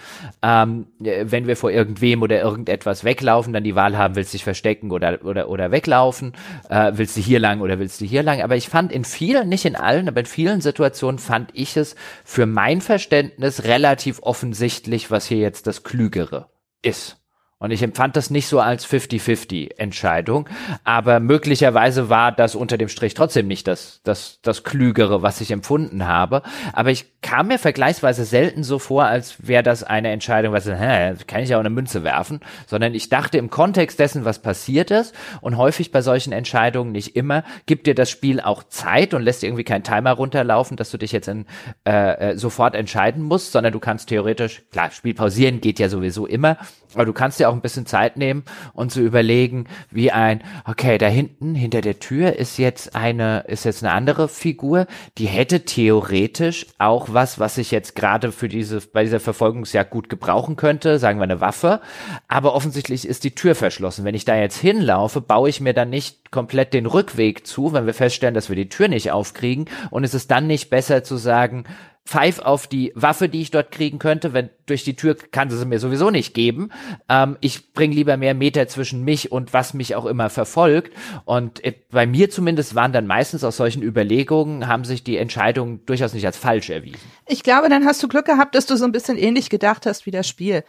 Ähm, 0.43 0.64
äh, 1.03 1.25
wenn 1.27 1.47
wir 1.47 1.57
vor 1.57 1.71
irgendwem 1.71 2.23
oder 2.23 2.41
irgendetwas 2.41 3.05
weglaufen, 3.05 3.53
dann 3.53 3.65
die 3.65 3.75
Wahl 3.75 3.97
haben, 3.97 4.17
willst 4.17 4.33
du 4.33 4.37
dich 4.37 4.45
verstecken 4.45 4.91
oder, 4.91 5.25
oder, 5.25 5.49
oder 5.49 5.71
weglaufen, 5.71 6.33
äh, 6.69 6.93
willst 6.95 7.17
du 7.17 7.21
hier 7.21 7.41
lang 7.41 7.61
oder 7.61 7.79
willst 7.79 8.01
du 8.01 8.05
hier 8.05 8.23
lang. 8.23 8.43
Aber 8.43 8.57
ich 8.57 8.69
fand 8.69 8.93
in 8.93 9.05
vielen, 9.05 9.49
nicht 9.49 9.65
in 9.65 9.77
allen, 9.77 10.09
aber 10.09 10.21
in 10.21 10.27
vielen 10.27 10.61
Situationen 10.61 11.19
fand 11.19 11.51
ich 11.53 11.77
es 11.77 11.97
für 12.25 12.47
mein 12.47 12.81
Verständnis 12.81 13.65
relativ 13.65 14.21
offensichtlich, 14.23 15.11
was 15.11 15.27
hier 15.27 15.39
jetzt 15.39 15.67
das 15.67 15.83
Klügere 15.83 16.49
ist. 16.83 17.24
Und 17.65 17.71
ich 17.71 17.83
empfand 17.83 18.15
das 18.15 18.29
nicht 18.29 18.47
so 18.47 18.61
als 18.61 18.87
50-50 18.87 19.79
Entscheidung, 19.79 20.47
aber 20.85 21.19
möglicherweise 21.19 22.11
war 22.11 22.31
das 22.31 22.57
unter 22.57 22.77
dem 22.77 22.91
Strich 22.91 23.15
trotzdem 23.15 23.47
nicht 23.47 23.67
das, 23.67 24.03
das, 24.05 24.39
das 24.43 24.65
Klügere, 24.65 25.23
was 25.23 25.41
ich 25.41 25.51
empfunden 25.51 26.07
habe. 26.07 26.43
Aber 26.75 26.91
ich 26.91 27.07
kam 27.23 27.49
mir 27.49 27.59
vergleichsweise 27.59 28.27
selten 28.27 28.65
so 28.65 28.79
vor, 28.79 29.07
als 29.07 29.49
wäre 29.49 29.63
das 29.63 29.83
eine 29.83 30.11
Entscheidung, 30.11 30.53
was, 30.53 30.67
hä, 30.67 31.15
kann 31.27 31.41
ich 31.41 31.49
ja 31.49 31.57
auch 31.57 31.61
eine 31.61 31.71
Münze 31.71 32.05
werfen, 32.05 32.41
sondern 32.67 32.93
ich 32.93 33.09
dachte 33.09 33.39
im 33.39 33.49
Kontext 33.49 33.99
dessen, 33.99 34.27
was 34.27 34.41
passiert 34.41 34.91
ist 34.91 35.15
und 35.41 35.57
häufig 35.57 35.91
bei 35.91 36.03
solchen 36.03 36.35
Entscheidungen 36.35 36.93
nicht 36.93 37.17
immer, 37.17 37.45
gibt 37.65 37.87
dir 37.87 37.95
das 37.95 38.11
Spiel 38.11 38.43
auch 38.43 38.65
Zeit 38.65 39.15
und 39.15 39.23
lässt 39.23 39.43
irgendwie 39.43 39.65
keinen 39.65 39.85
Timer 39.85 40.13
runterlaufen, 40.13 40.77
dass 40.77 40.91
du 40.91 40.99
dich 40.99 41.13
jetzt 41.13 41.29
in, 41.29 41.47
äh, 41.87 42.33
äh 42.33 42.37
sofort 42.37 42.75
entscheiden 42.75 43.23
musst, 43.23 43.53
sondern 43.53 43.73
du 43.73 43.81
kannst 43.81 44.11
theoretisch, 44.11 44.61
klar, 44.71 44.91
Spiel 44.91 45.15
pausieren 45.15 45.63
geht 45.63 45.79
ja 45.79 45.89
sowieso 45.89 46.27
immer, 46.27 46.59
aber 46.95 47.05
du 47.05 47.13
kannst 47.13 47.41
dir 47.41 47.49
auch 47.49 47.55
ein 47.55 47.61
bisschen 47.61 47.87
Zeit 47.87 48.17
nehmen 48.17 48.45
und 48.73 48.93
zu 48.93 49.01
überlegen, 49.01 49.67
wie 49.91 50.11
ein, 50.11 50.43
okay, 50.65 50.99
da 50.99 51.07
hinten, 51.07 51.55
hinter 51.55 51.81
der 51.81 51.99
Tür 51.99 52.37
ist 52.37 52.59
jetzt 52.59 52.95
eine, 52.95 53.45
ist 53.49 53.65
jetzt 53.65 53.83
eine 53.83 53.93
andere 53.93 54.29
Figur, 54.29 54.87
die 55.19 55.27
hätte 55.27 55.65
theoretisch 55.65 56.67
auch 56.79 57.09
was, 57.11 57.39
was 57.39 57.59
ich 57.59 57.71
jetzt 57.71 57.95
gerade 57.95 58.33
für 58.33 58.49
diese, 58.49 58.81
bei 58.81 59.05
dieser 59.05 59.21
Verfolgungsjagd 59.21 59.91
gut 59.91 60.09
gebrauchen 60.09 60.57
könnte, 60.57 60.99
sagen 60.99 61.19
wir 61.19 61.25
eine 61.25 61.41
Waffe. 61.41 61.81
Aber 62.29 62.55
offensichtlich 62.55 63.07
ist 63.07 63.25
die 63.25 63.35
Tür 63.35 63.55
verschlossen. 63.55 64.05
Wenn 64.05 64.15
ich 64.15 64.25
da 64.25 64.37
jetzt 64.37 64.59
hinlaufe, 64.59 65.21
baue 65.21 65.49
ich 65.49 65.61
mir 65.61 65.75
dann 65.75 65.91
nicht 65.91 66.31
komplett 66.31 66.75
den 66.75 66.87
Rückweg 66.87 67.47
zu, 67.47 67.73
wenn 67.73 67.87
wir 67.87 67.95
feststellen, 67.95 68.35
dass 68.35 68.49
wir 68.49 68.57
die 68.57 68.69
Tür 68.69 68.89
nicht 68.89 69.13
aufkriegen. 69.13 69.67
Und 69.91 70.05
es 70.05 70.15
ist 70.15 70.31
dann 70.31 70.47
nicht 70.47 70.71
besser 70.71 71.05
zu 71.05 71.17
sagen, 71.17 71.65
pfeif 72.07 72.39
auf 72.39 72.67
die 72.67 72.93
Waffe, 72.95 73.31
die 73.31 73.41
ich 73.41 73.51
dort 73.51 73.73
kriegen 73.73 73.99
könnte, 73.99 74.35
wenn 74.35 74.51
durch 74.67 74.85
die 74.85 74.95
Tür 74.95 75.17
kann 75.17 75.49
sie 75.49 75.57
sie 75.57 75.65
mir 75.65 75.79
sowieso 75.79 76.11
nicht 76.11 76.35
geben. 76.35 76.71
Ähm, 77.09 77.39
ich 77.41 77.73
bringe 77.73 77.95
lieber 77.95 78.17
mehr 78.19 78.35
Meter 78.35 78.69
zwischen 78.69 79.05
mich 79.05 79.33
und 79.33 79.55
was 79.55 79.73
mich 79.73 79.95
auch 79.95 80.05
immer 80.05 80.29
verfolgt. 80.29 80.93
Und 81.25 81.65
äh, 81.65 81.75
bei 81.91 82.07
mir 82.07 82.29
zumindest 82.29 82.75
waren 82.75 82.93
dann 82.93 83.07
meistens 83.07 83.43
aus 83.43 83.57
solchen 83.57 83.83
Überlegungen, 83.83 84.69
haben 84.69 84.85
sich 84.85 85.03
die 85.03 85.17
Entscheidungen 85.17 85.85
durchaus 85.87 86.13
nicht 86.13 86.27
als 86.27 86.37
falsch 86.37 86.69
erwiesen. 86.69 87.01
Ich 87.27 87.43
glaube, 87.43 87.71
dann 87.71 87.87
hast 87.87 88.03
du 88.03 88.09
Glück 88.09 88.27
gehabt, 88.27 88.55
dass 88.55 88.67
du 88.67 88.77
so 88.77 88.85
ein 88.85 88.93
bisschen 88.93 89.17
ähnlich 89.17 89.49
gedacht 89.49 89.87
hast 89.87 90.05
wie 90.05 90.11
das 90.11 90.29
Spiel. 90.29 90.63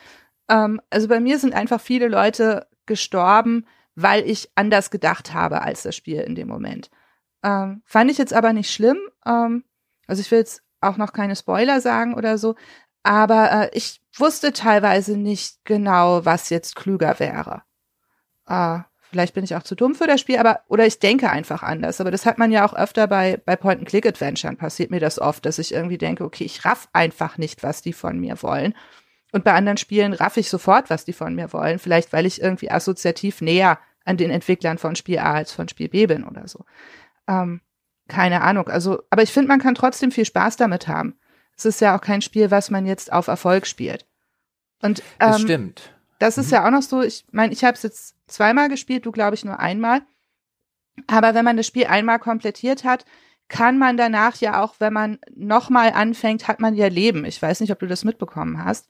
Ähm, 0.50 0.80
also 0.90 1.10
bei 1.10 1.20
mir 1.20 1.38
sind 1.38 1.54
einfach 1.54 1.82
viele 1.82 2.08
Leute 2.08 2.68
gestorben, 2.86 3.66
weil 3.96 4.30
ich 4.30 4.50
anders 4.56 4.90
gedacht 4.90 5.34
habe 5.34 5.62
als 5.62 5.84
das 5.84 5.98
Spiel 5.98 6.22
in 6.22 6.36
dem 6.36 6.48
Moment. 6.48 6.90
Ähm, 7.44 7.82
fand 7.86 8.10
ich 8.10 8.18
jetzt 8.18 8.34
aber 8.34 8.54
nicht 8.54 8.72
schlimm. 8.72 8.98
Ähm, 9.26 9.66
also 10.08 10.22
ich 10.22 10.32
will 10.32 10.40
jetzt 10.40 10.65
auch 10.90 10.98
noch 10.98 11.14
keine 11.14 11.36
Spoiler 11.36 11.82
sagen 11.82 12.14
oder 12.14 12.38
so, 12.38 12.56
aber 13.06 13.52
äh, 13.52 13.70
ich 13.74 14.02
wusste 14.18 14.52
teilweise 14.52 15.16
nicht 15.16 15.64
genau, 15.64 16.26
was 16.26 16.50
jetzt 16.50 16.76
klüger 16.76 17.20
wäre. 17.20 17.62
Äh, 18.48 18.80
vielleicht 19.12 19.36
bin 19.36 19.44
ich 19.44 19.56
auch 19.56 19.62
zu 19.62 19.76
dumm 19.76 19.94
für 19.94 20.08
das 20.08 20.22
Spiel, 20.22 20.40
aber 20.40 20.62
oder 20.68 20.88
ich 20.88 20.98
denke 20.98 21.30
einfach 21.30 21.62
anders. 21.62 22.02
Aber 22.02 22.10
das 22.10 22.26
hat 22.26 22.40
man 22.40 22.52
ja 22.52 22.66
auch 22.66 22.74
öfter 22.74 23.06
bei 23.06 23.40
bei 23.46 23.56
Point-and-Click-Adventuren 23.56 24.58
passiert 24.58 24.90
mir 24.90 25.00
das 25.00 25.20
oft, 25.20 25.46
dass 25.46 25.60
ich 25.60 25.72
irgendwie 25.72 26.00
denke, 26.00 26.24
okay, 26.24 26.46
ich 26.46 26.66
raff 26.66 26.90
einfach 26.94 27.38
nicht, 27.38 27.62
was 27.62 27.84
die 27.84 27.94
von 27.94 28.20
mir 28.20 28.42
wollen. 28.42 28.74
Und 29.32 29.44
bei 29.44 29.54
anderen 29.54 29.78
Spielen 29.78 30.14
raff 30.14 30.38
ich 30.38 30.50
sofort, 30.50 30.90
was 30.90 31.06
die 31.06 31.14
von 31.14 31.36
mir 31.36 31.54
wollen. 31.54 31.78
Vielleicht, 31.78 32.12
weil 32.12 32.26
ich 32.26 32.42
irgendwie 32.42 32.72
assoziativ 32.72 33.42
näher 33.42 33.78
an 34.04 34.18
den 34.18 34.32
Entwicklern 34.32 34.80
von 34.80 34.96
Spiel 34.96 35.20
A 35.20 35.34
als 35.34 35.52
von 35.52 35.68
Spiel 35.68 35.90
B 35.90 36.08
bin 36.08 36.24
oder 36.24 36.48
so. 36.48 36.66
Ähm, 37.28 37.62
keine 38.08 38.42
Ahnung. 38.42 38.68
Also, 38.68 39.04
aber 39.10 39.24
ich 39.24 39.32
finde, 39.32 39.48
man 39.48 39.60
kann 39.60 39.76
trotzdem 39.76 40.12
viel 40.12 40.26
Spaß 40.26 40.58
damit 40.58 40.88
haben. 40.88 41.18
Es 41.58 41.66
ist 41.66 41.82
ja 41.82 41.96
auch 41.96 42.02
kein 42.02 42.22
Spiel, 42.22 42.52
was 42.52 42.70
man 42.70 42.86
jetzt 42.86 43.12
auf 43.12 43.28
Erfolg 43.28 43.66
spielt. 43.66 44.06
Und 44.82 45.00
ähm, 45.00 45.32
das 45.32 45.42
stimmt. 45.42 45.94
Das 46.20 46.38
ist 46.38 46.48
mhm. 46.48 46.54
ja 46.54 46.66
auch 46.66 46.72
noch 46.72 46.82
so. 46.82 47.02
Ich 47.02 47.26
meine, 47.32 47.54
ich 47.54 47.64
habe 47.64 47.74
es 47.74 47.84
jetzt 47.84 48.16
zweimal 48.28 48.70
gespielt, 48.70 49.06
du 49.06 49.12
glaube 49.12 49.36
ich 49.36 49.46
nur 49.46 49.60
einmal. 49.60 50.02
Aber 51.08 51.34
wenn 51.34 51.46
man 51.46 51.58
das 51.58 51.68
Spiel 51.68 51.86
einmal 51.88 52.20
komplettiert 52.20 52.84
hat, 52.84 53.06
kann 53.48 53.78
man 53.78 53.98
danach 53.98 54.36
ja 54.38 54.64
auch, 54.64 54.76
wenn 54.80 54.94
man 54.94 55.20
nochmal 55.36 55.92
anfängt, 55.92 56.48
hat 56.48 56.60
man 56.60 56.74
ja 56.74 56.88
Leben. 56.88 57.26
Ich 57.26 57.42
weiß 57.42 57.60
nicht, 57.60 57.72
ob 57.72 57.80
du 57.80 57.88
das 57.88 58.04
mitbekommen 58.04 58.64
hast. 58.64 58.88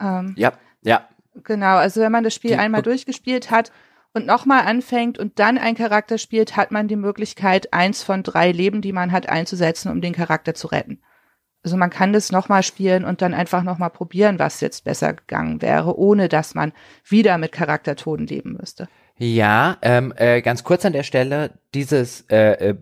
Ähm, 0.00 0.34
ja, 0.36 0.52
ja. 0.82 1.08
Genau, 1.44 1.76
also 1.76 2.00
wenn 2.00 2.10
man 2.10 2.24
das 2.24 2.34
Spiel 2.34 2.52
Die, 2.52 2.56
einmal 2.56 2.82
durchgespielt 2.82 3.50
hat, 3.50 3.70
und 4.12 4.26
nochmal 4.26 4.66
anfängt 4.66 5.18
und 5.18 5.38
dann 5.38 5.58
einen 5.58 5.76
Charakter 5.76 6.18
spielt, 6.18 6.56
hat 6.56 6.70
man 6.70 6.88
die 6.88 6.96
Möglichkeit, 6.96 7.72
eins 7.72 8.02
von 8.02 8.22
drei 8.22 8.52
Leben, 8.52 8.82
die 8.82 8.92
man 8.92 9.12
hat, 9.12 9.28
einzusetzen, 9.28 9.90
um 9.90 10.00
den 10.00 10.14
Charakter 10.14 10.54
zu 10.54 10.66
retten. 10.68 11.00
Also 11.62 11.76
man 11.76 11.90
kann 11.90 12.12
das 12.12 12.32
nochmal 12.32 12.62
spielen 12.62 13.04
und 13.04 13.20
dann 13.20 13.34
einfach 13.34 13.62
nochmal 13.62 13.90
probieren, 13.90 14.38
was 14.38 14.60
jetzt 14.60 14.84
besser 14.84 15.12
gegangen 15.12 15.60
wäre, 15.60 15.98
ohne 15.98 16.28
dass 16.28 16.54
man 16.54 16.72
wieder 17.04 17.36
mit 17.36 17.52
Charaktertoden 17.52 18.26
leben 18.26 18.56
müsste. 18.58 18.88
Ja, 19.18 19.76
ähm, 19.82 20.14
äh, 20.16 20.40
ganz 20.40 20.64
kurz 20.64 20.86
an 20.86 20.94
der 20.94 21.02
Stelle, 21.02 21.58
dieses 21.74 22.22
äh, 22.30 22.70
äh, 22.70 22.76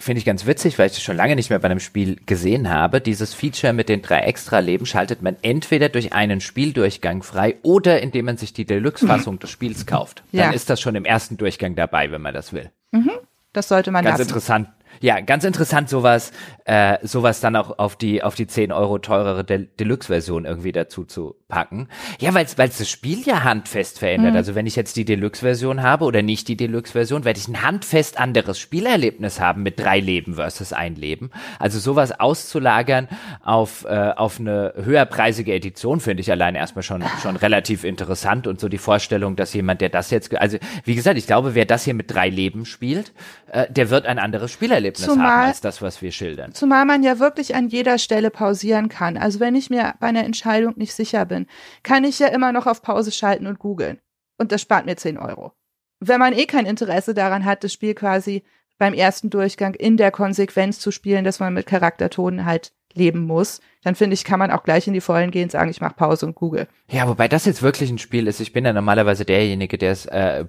finde 0.00 0.18
ich 0.18 0.24
ganz 0.24 0.46
witzig, 0.46 0.78
weil 0.78 0.86
ich 0.86 0.94
das 0.94 1.02
schon 1.02 1.16
lange 1.16 1.36
nicht 1.36 1.50
mehr 1.50 1.58
bei 1.58 1.68
einem 1.68 1.80
Spiel 1.80 2.16
gesehen 2.26 2.70
habe. 2.70 3.00
Dieses 3.00 3.34
Feature 3.34 3.72
mit 3.72 3.88
den 3.88 4.02
drei 4.02 4.20
Extra-Leben 4.20 4.86
schaltet 4.86 5.22
man 5.22 5.36
entweder 5.42 5.88
durch 5.88 6.12
einen 6.12 6.40
Spieldurchgang 6.40 7.22
frei 7.22 7.56
oder 7.62 8.00
indem 8.00 8.24
man 8.24 8.36
sich 8.36 8.52
die 8.52 8.64
Deluxe-Fassung 8.64 9.38
des 9.38 9.50
Spiels 9.50 9.86
kauft. 9.86 10.22
Dann 10.32 10.40
ja. 10.40 10.50
ist 10.50 10.70
das 10.70 10.80
schon 10.80 10.94
im 10.94 11.04
ersten 11.04 11.36
Durchgang 11.36 11.76
dabei, 11.76 12.10
wenn 12.10 12.22
man 12.22 12.34
das 12.34 12.52
will. 12.52 12.70
Mhm. 12.92 13.12
Das 13.52 13.68
sollte 13.68 13.90
man 13.90 14.04
Ganz 14.04 14.18
lassen. 14.18 14.28
interessant, 14.28 14.68
ja, 15.00 15.20
ganz 15.20 15.44
interessant, 15.44 15.88
sowas, 15.88 16.32
äh, 16.64 16.98
sowas 17.02 17.40
dann 17.40 17.56
auch 17.56 17.78
auf 17.78 17.96
die, 17.96 18.22
auf 18.22 18.34
die 18.34 18.46
10 18.46 18.72
Euro 18.72 18.98
teurere 18.98 19.44
De 19.44 19.66
Deluxe-Version 19.78 20.44
irgendwie 20.44 20.72
dazu 20.72 21.04
zu 21.04 21.36
packen. 21.48 21.88
Ja, 22.18 22.34
weil 22.34 22.44
es 22.44 22.54
das 22.56 22.88
Spiel 22.88 23.22
ja 23.22 23.44
handfest 23.44 23.98
verändert. 23.98 24.32
Mhm. 24.32 24.36
Also 24.36 24.54
wenn 24.54 24.66
ich 24.66 24.76
jetzt 24.76 24.96
die 24.96 25.04
Deluxe-Version 25.04 25.82
habe 25.82 26.04
oder 26.04 26.22
nicht 26.22 26.48
die 26.48 26.56
Deluxe-Version, 26.56 27.24
werde 27.24 27.38
ich 27.38 27.48
ein 27.48 27.62
handfest 27.62 28.18
anderes 28.18 28.58
Spielerlebnis 28.58 29.40
haben 29.40 29.62
mit 29.62 29.78
drei 29.78 30.00
Leben 30.00 30.34
versus 30.34 30.72
ein 30.72 30.96
Leben. 30.96 31.30
Also 31.58 31.78
sowas 31.78 32.18
auszulagern 32.18 33.08
auf, 33.42 33.84
äh, 33.84 34.12
auf 34.16 34.38
eine 34.38 34.74
höherpreisige 34.76 35.52
Edition 35.52 36.00
finde 36.00 36.20
ich 36.20 36.30
allein 36.30 36.54
erstmal 36.54 36.82
schon, 36.82 37.02
schon 37.22 37.36
relativ 37.36 37.84
interessant 37.84 38.46
und 38.46 38.60
so 38.60 38.68
die 38.68 38.78
Vorstellung, 38.78 39.36
dass 39.36 39.52
jemand, 39.54 39.80
der 39.80 39.88
das 39.88 40.10
jetzt, 40.10 40.34
also 40.36 40.58
wie 40.84 40.94
gesagt, 40.94 41.18
ich 41.18 41.26
glaube, 41.26 41.54
wer 41.54 41.64
das 41.64 41.84
hier 41.84 41.94
mit 41.94 42.12
drei 42.12 42.28
Leben 42.28 42.64
spielt, 42.64 43.12
äh, 43.52 43.70
der 43.70 43.90
wird 43.90 44.06
ein 44.06 44.18
anderes 44.18 44.52
Spielerlebnis 44.80 45.06
zumal, 45.06 45.26
haben 45.26 45.48
als 45.48 45.60
das, 45.60 45.82
was 45.82 46.02
wir 46.02 46.12
schildern. 46.12 46.52
Zumal 46.52 46.84
man 46.84 47.02
ja 47.02 47.18
wirklich 47.18 47.54
an 47.54 47.68
jeder 47.68 47.98
Stelle 47.98 48.30
pausieren 48.30 48.88
kann. 48.88 49.16
Also 49.16 49.40
wenn 49.40 49.54
ich 49.54 49.70
mir 49.70 49.94
bei 50.00 50.08
einer 50.08 50.24
Entscheidung 50.24 50.74
nicht 50.76 50.94
sicher 50.94 51.24
bin, 51.24 51.46
kann 51.82 52.04
ich 52.04 52.18
ja 52.18 52.28
immer 52.28 52.52
noch 52.52 52.66
auf 52.66 52.82
Pause 52.82 53.12
schalten 53.12 53.46
und 53.46 53.58
googeln. 53.58 53.98
Und 54.38 54.52
das 54.52 54.62
spart 54.62 54.86
mir 54.86 54.96
10 54.96 55.18
Euro. 55.18 55.52
Wenn 56.00 56.18
man 56.18 56.32
eh 56.32 56.46
kein 56.46 56.66
Interesse 56.66 57.14
daran 57.14 57.44
hat, 57.44 57.62
das 57.62 57.72
Spiel 57.72 57.94
quasi 57.94 58.42
beim 58.78 58.94
ersten 58.94 59.28
Durchgang 59.28 59.74
in 59.74 59.98
der 59.98 60.10
Konsequenz 60.10 60.80
zu 60.80 60.90
spielen, 60.90 61.24
dass 61.24 61.38
man 61.38 61.52
mit 61.52 61.66
Charaktertonen 61.66 62.46
halt 62.46 62.72
leben 62.94 63.20
muss, 63.20 63.60
dann 63.84 63.94
finde 63.94 64.14
ich, 64.14 64.24
kann 64.24 64.38
man 64.38 64.50
auch 64.50 64.64
gleich 64.64 64.86
in 64.86 64.94
die 64.94 65.02
Vollen 65.02 65.30
gehen 65.30 65.44
und 65.44 65.52
sagen, 65.52 65.70
ich 65.70 65.80
mache 65.80 65.94
Pause 65.94 66.26
und 66.26 66.34
google. 66.34 66.66
Ja, 66.88 67.06
wobei 67.06 67.28
das 67.28 67.44
jetzt 67.44 67.62
wirklich 67.62 67.90
ein 67.90 67.98
Spiel 67.98 68.26
ist. 68.26 68.40
Ich 68.40 68.52
bin 68.52 68.64
ja 68.64 68.72
normalerweise 68.72 69.24
derjenige, 69.24 69.78
der 69.78 69.92
es 69.92 70.06
äh, 70.06 70.44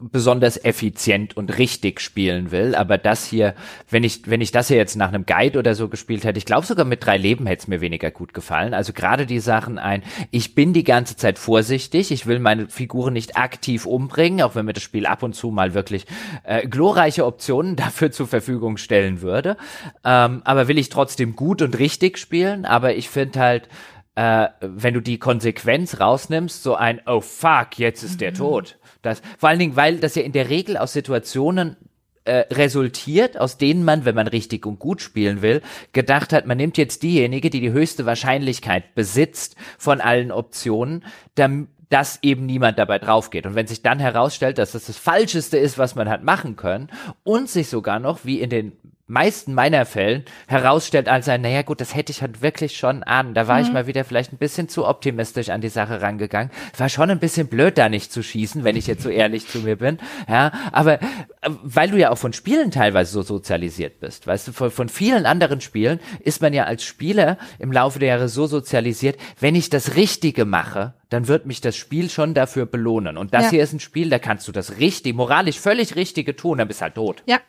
besonders 0.00 0.62
effizient 0.64 1.36
und 1.36 1.58
richtig 1.58 2.00
spielen 2.00 2.50
will. 2.50 2.74
Aber 2.74 2.98
das 2.98 3.26
hier, 3.26 3.54
wenn 3.88 4.02
ich, 4.02 4.28
wenn 4.28 4.40
ich 4.40 4.50
das 4.50 4.68
hier 4.68 4.78
jetzt 4.78 4.96
nach 4.96 5.08
einem 5.08 5.26
Guide 5.26 5.58
oder 5.58 5.74
so 5.74 5.88
gespielt 5.88 6.24
hätte, 6.24 6.38
ich 6.38 6.46
glaube 6.46 6.66
sogar 6.66 6.84
mit 6.84 7.04
drei 7.04 7.16
Leben 7.16 7.46
hätte 7.46 7.62
es 7.62 7.68
mir 7.68 7.80
weniger 7.80 8.10
gut 8.10 8.32
gefallen. 8.32 8.72
Also 8.72 8.92
gerade 8.92 9.26
die 9.26 9.40
Sachen 9.40 9.78
ein, 9.78 10.02
ich 10.30 10.54
bin 10.54 10.72
die 10.72 10.84
ganze 10.84 11.16
Zeit 11.16 11.38
vorsichtig, 11.38 12.10
ich 12.10 12.26
will 12.26 12.38
meine 12.38 12.68
Figuren 12.68 13.12
nicht 13.12 13.36
aktiv 13.36 13.86
umbringen, 13.86 14.42
auch 14.42 14.54
wenn 14.54 14.64
mir 14.64 14.72
das 14.72 14.82
Spiel 14.82 15.06
ab 15.06 15.22
und 15.22 15.34
zu 15.34 15.50
mal 15.50 15.74
wirklich 15.74 16.06
äh, 16.44 16.66
glorreiche 16.66 17.26
Optionen 17.26 17.76
dafür 17.76 18.10
zur 18.10 18.26
Verfügung 18.26 18.78
stellen 18.78 19.20
würde. 19.20 19.56
Ähm, 20.04 20.40
aber 20.44 20.68
will 20.68 20.78
ich 20.78 20.88
trotzdem 20.88 21.36
gut 21.36 21.62
und 21.62 21.78
richtig 21.78 22.18
spielen. 22.18 22.64
Aber 22.64 22.94
ich 22.94 23.10
finde 23.10 23.40
halt, 23.40 23.68
äh, 24.14 24.48
wenn 24.60 24.94
du 24.94 25.00
die 25.00 25.18
Konsequenz 25.18 26.00
rausnimmst, 26.00 26.62
so 26.62 26.74
ein, 26.74 27.00
oh 27.06 27.20
fuck, 27.20 27.78
jetzt 27.78 28.02
ist 28.02 28.20
der 28.20 28.30
mhm. 28.30 28.36
tot 28.36 28.76
das, 29.02 29.22
vor 29.38 29.48
allen 29.48 29.58
Dingen, 29.58 29.76
weil 29.76 29.98
das 29.98 30.14
ja 30.14 30.22
in 30.22 30.32
der 30.32 30.48
Regel 30.48 30.76
aus 30.76 30.92
Situationen 30.92 31.76
äh, 32.24 32.44
resultiert, 32.52 33.38
aus 33.38 33.56
denen 33.56 33.84
man, 33.84 34.04
wenn 34.04 34.14
man 34.14 34.26
richtig 34.26 34.66
und 34.66 34.78
gut 34.78 35.00
spielen 35.00 35.42
will, 35.42 35.62
gedacht 35.92 36.32
hat, 36.32 36.46
man 36.46 36.58
nimmt 36.58 36.76
jetzt 36.76 37.02
diejenige, 37.02 37.50
die 37.50 37.60
die 37.60 37.72
höchste 37.72 38.06
Wahrscheinlichkeit 38.06 38.94
besitzt 38.94 39.56
von 39.78 40.00
allen 40.00 40.30
Optionen, 40.30 41.04
dann, 41.34 41.68
dass 41.88 42.18
eben 42.22 42.46
niemand 42.46 42.78
dabei 42.78 42.98
drauf 42.98 43.30
geht. 43.30 43.46
Und 43.46 43.54
wenn 43.54 43.66
sich 43.66 43.82
dann 43.82 43.98
herausstellt, 43.98 44.58
dass 44.58 44.72
das 44.72 44.86
das 44.86 44.98
Falscheste 44.98 45.56
ist, 45.56 45.78
was 45.78 45.94
man 45.94 46.08
hat 46.08 46.22
machen 46.22 46.56
können 46.56 46.90
und 47.24 47.48
sich 47.48 47.68
sogar 47.68 47.98
noch, 47.98 48.24
wie 48.24 48.40
in 48.40 48.50
den 48.50 48.72
meisten 49.10 49.54
meiner 49.54 49.84
Fällen 49.84 50.24
herausstellt 50.46 51.08
als 51.08 51.28
ein, 51.28 51.42
naja 51.42 51.62
gut, 51.62 51.80
das 51.80 51.94
hätte 51.94 52.12
ich 52.12 52.22
halt 52.22 52.42
wirklich 52.42 52.76
schon 52.76 53.02
an. 53.02 53.34
Da 53.34 53.48
war 53.48 53.58
mhm. 53.58 53.64
ich 53.64 53.72
mal 53.72 53.86
wieder 53.86 54.04
vielleicht 54.04 54.32
ein 54.32 54.38
bisschen 54.38 54.68
zu 54.68 54.86
optimistisch 54.86 55.50
an 55.50 55.60
die 55.60 55.68
Sache 55.68 56.00
rangegangen. 56.00 56.50
War 56.78 56.88
schon 56.88 57.10
ein 57.10 57.18
bisschen 57.18 57.48
blöd, 57.48 57.76
da 57.76 57.88
nicht 57.88 58.12
zu 58.12 58.22
schießen, 58.22 58.62
wenn 58.62 58.76
ich 58.76 58.86
jetzt 58.86 59.02
so 59.02 59.10
ehrlich 59.10 59.48
zu 59.48 59.58
mir 59.58 59.76
bin. 59.76 59.98
Ja, 60.28 60.52
aber 60.70 61.02
äh, 61.02 61.50
weil 61.62 61.90
du 61.90 61.98
ja 61.98 62.10
auch 62.10 62.18
von 62.18 62.32
Spielen 62.32 62.70
teilweise 62.70 63.12
so 63.12 63.22
sozialisiert 63.22 63.98
bist, 63.98 64.26
weißt 64.26 64.48
du, 64.48 64.52
von, 64.52 64.70
von 64.70 64.88
vielen 64.88 65.26
anderen 65.26 65.60
Spielen 65.60 65.98
ist 66.20 66.40
man 66.40 66.54
ja 66.54 66.64
als 66.64 66.84
Spieler 66.84 67.36
im 67.58 67.72
Laufe 67.72 67.98
der 67.98 68.10
Jahre 68.10 68.28
so 68.28 68.46
sozialisiert, 68.46 69.18
wenn 69.40 69.56
ich 69.56 69.70
das 69.70 69.96
Richtige 69.96 70.44
mache, 70.44 70.94
dann 71.08 71.26
wird 71.26 71.46
mich 71.46 71.60
das 71.60 71.76
Spiel 71.76 72.08
schon 72.08 72.34
dafür 72.34 72.66
belohnen. 72.66 73.16
Und 73.16 73.34
das 73.34 73.46
ja. 73.46 73.50
hier 73.50 73.62
ist 73.64 73.72
ein 73.72 73.80
Spiel, 73.80 74.08
da 74.08 74.20
kannst 74.20 74.46
du 74.46 74.52
das 74.52 74.78
richtig, 74.78 75.16
moralisch 75.16 75.58
völlig 75.58 75.96
Richtige 75.96 76.36
tun, 76.36 76.58
dann 76.58 76.68
bist 76.68 76.80
du 76.80 76.84
halt 76.84 76.94
tot. 76.94 77.24
Ja, 77.26 77.40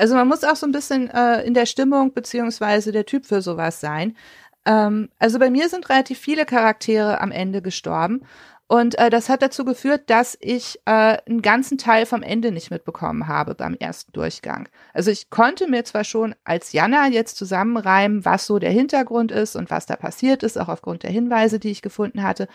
also 0.00 0.14
man 0.14 0.26
muss 0.26 0.44
auch 0.44 0.56
so 0.56 0.66
ein 0.66 0.72
bisschen 0.72 1.10
äh, 1.10 1.42
in 1.42 1.54
der 1.54 1.66
Stimmung 1.66 2.14
beziehungsweise 2.14 2.90
der 2.90 3.04
Typ 3.04 3.26
für 3.26 3.42
sowas 3.42 3.80
sein. 3.80 4.16
Ähm, 4.64 5.10
also 5.18 5.38
bei 5.38 5.50
mir 5.50 5.68
sind 5.68 5.88
relativ 5.90 6.18
viele 6.18 6.46
Charaktere 6.46 7.20
am 7.20 7.30
Ende 7.30 7.60
gestorben. 7.60 8.22
Und 8.66 8.96
äh, 8.98 9.10
das 9.10 9.28
hat 9.28 9.42
dazu 9.42 9.64
geführt, 9.64 10.08
dass 10.08 10.38
ich 10.40 10.78
äh, 10.84 11.18
einen 11.26 11.42
ganzen 11.42 11.76
Teil 11.76 12.06
vom 12.06 12.22
Ende 12.22 12.52
nicht 12.52 12.70
mitbekommen 12.70 13.26
habe 13.26 13.54
beim 13.56 13.74
ersten 13.74 14.12
Durchgang. 14.12 14.68
Also 14.94 15.10
ich 15.10 15.28
konnte 15.28 15.68
mir 15.68 15.84
zwar 15.84 16.04
schon 16.04 16.36
als 16.44 16.72
Jana 16.72 17.08
jetzt 17.08 17.36
zusammenreimen, 17.36 18.24
was 18.24 18.46
so 18.46 18.60
der 18.60 18.70
Hintergrund 18.70 19.32
ist 19.32 19.56
und 19.56 19.70
was 19.70 19.86
da 19.86 19.96
passiert 19.96 20.44
ist, 20.44 20.56
auch 20.56 20.68
aufgrund 20.68 21.02
der 21.02 21.10
Hinweise, 21.10 21.58
die 21.58 21.70
ich 21.70 21.82
gefunden 21.82 22.22
hatte. 22.22 22.46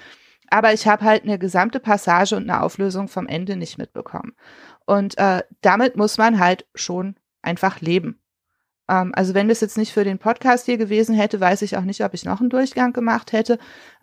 Aber 0.49 0.73
ich 0.73 0.87
habe 0.87 1.03
halt 1.03 1.23
eine 1.23 1.37
gesamte 1.37 1.81
Passage 1.81 2.37
und 2.37 2.49
eine 2.49 2.61
Auflösung 2.63 3.07
vom 3.09 3.27
Ende 3.27 3.57
nicht 3.57 3.77
mitbekommen. 3.77 4.35
Und 4.85 5.17
äh, 5.17 5.43
damit 5.61 5.97
muss 5.97 6.17
man 6.17 6.39
halt 6.39 6.65
schon 6.75 7.17
einfach 7.45 7.81
leben. 7.81 8.19
Ähm, 8.89 9.11
also 9.15 9.33
wenn 9.33 9.47
das 9.47 9.61
jetzt 9.61 9.77
nicht 9.77 9.93
für 9.93 10.03
den 10.03 10.19
Podcast 10.19 10.65
hier 10.65 10.77
gewesen 10.77 11.15
hätte, 11.15 11.39
weiß 11.39 11.61
ich 11.61 11.77
auch 11.77 11.83
nicht, 11.83 12.03
ob 12.03 12.13
ich 12.13 12.25
noch 12.25 12.39
einen 12.39 12.49
Durchgang 12.49 12.93
gemacht 12.93 13.31
hätte. 13.31 13.57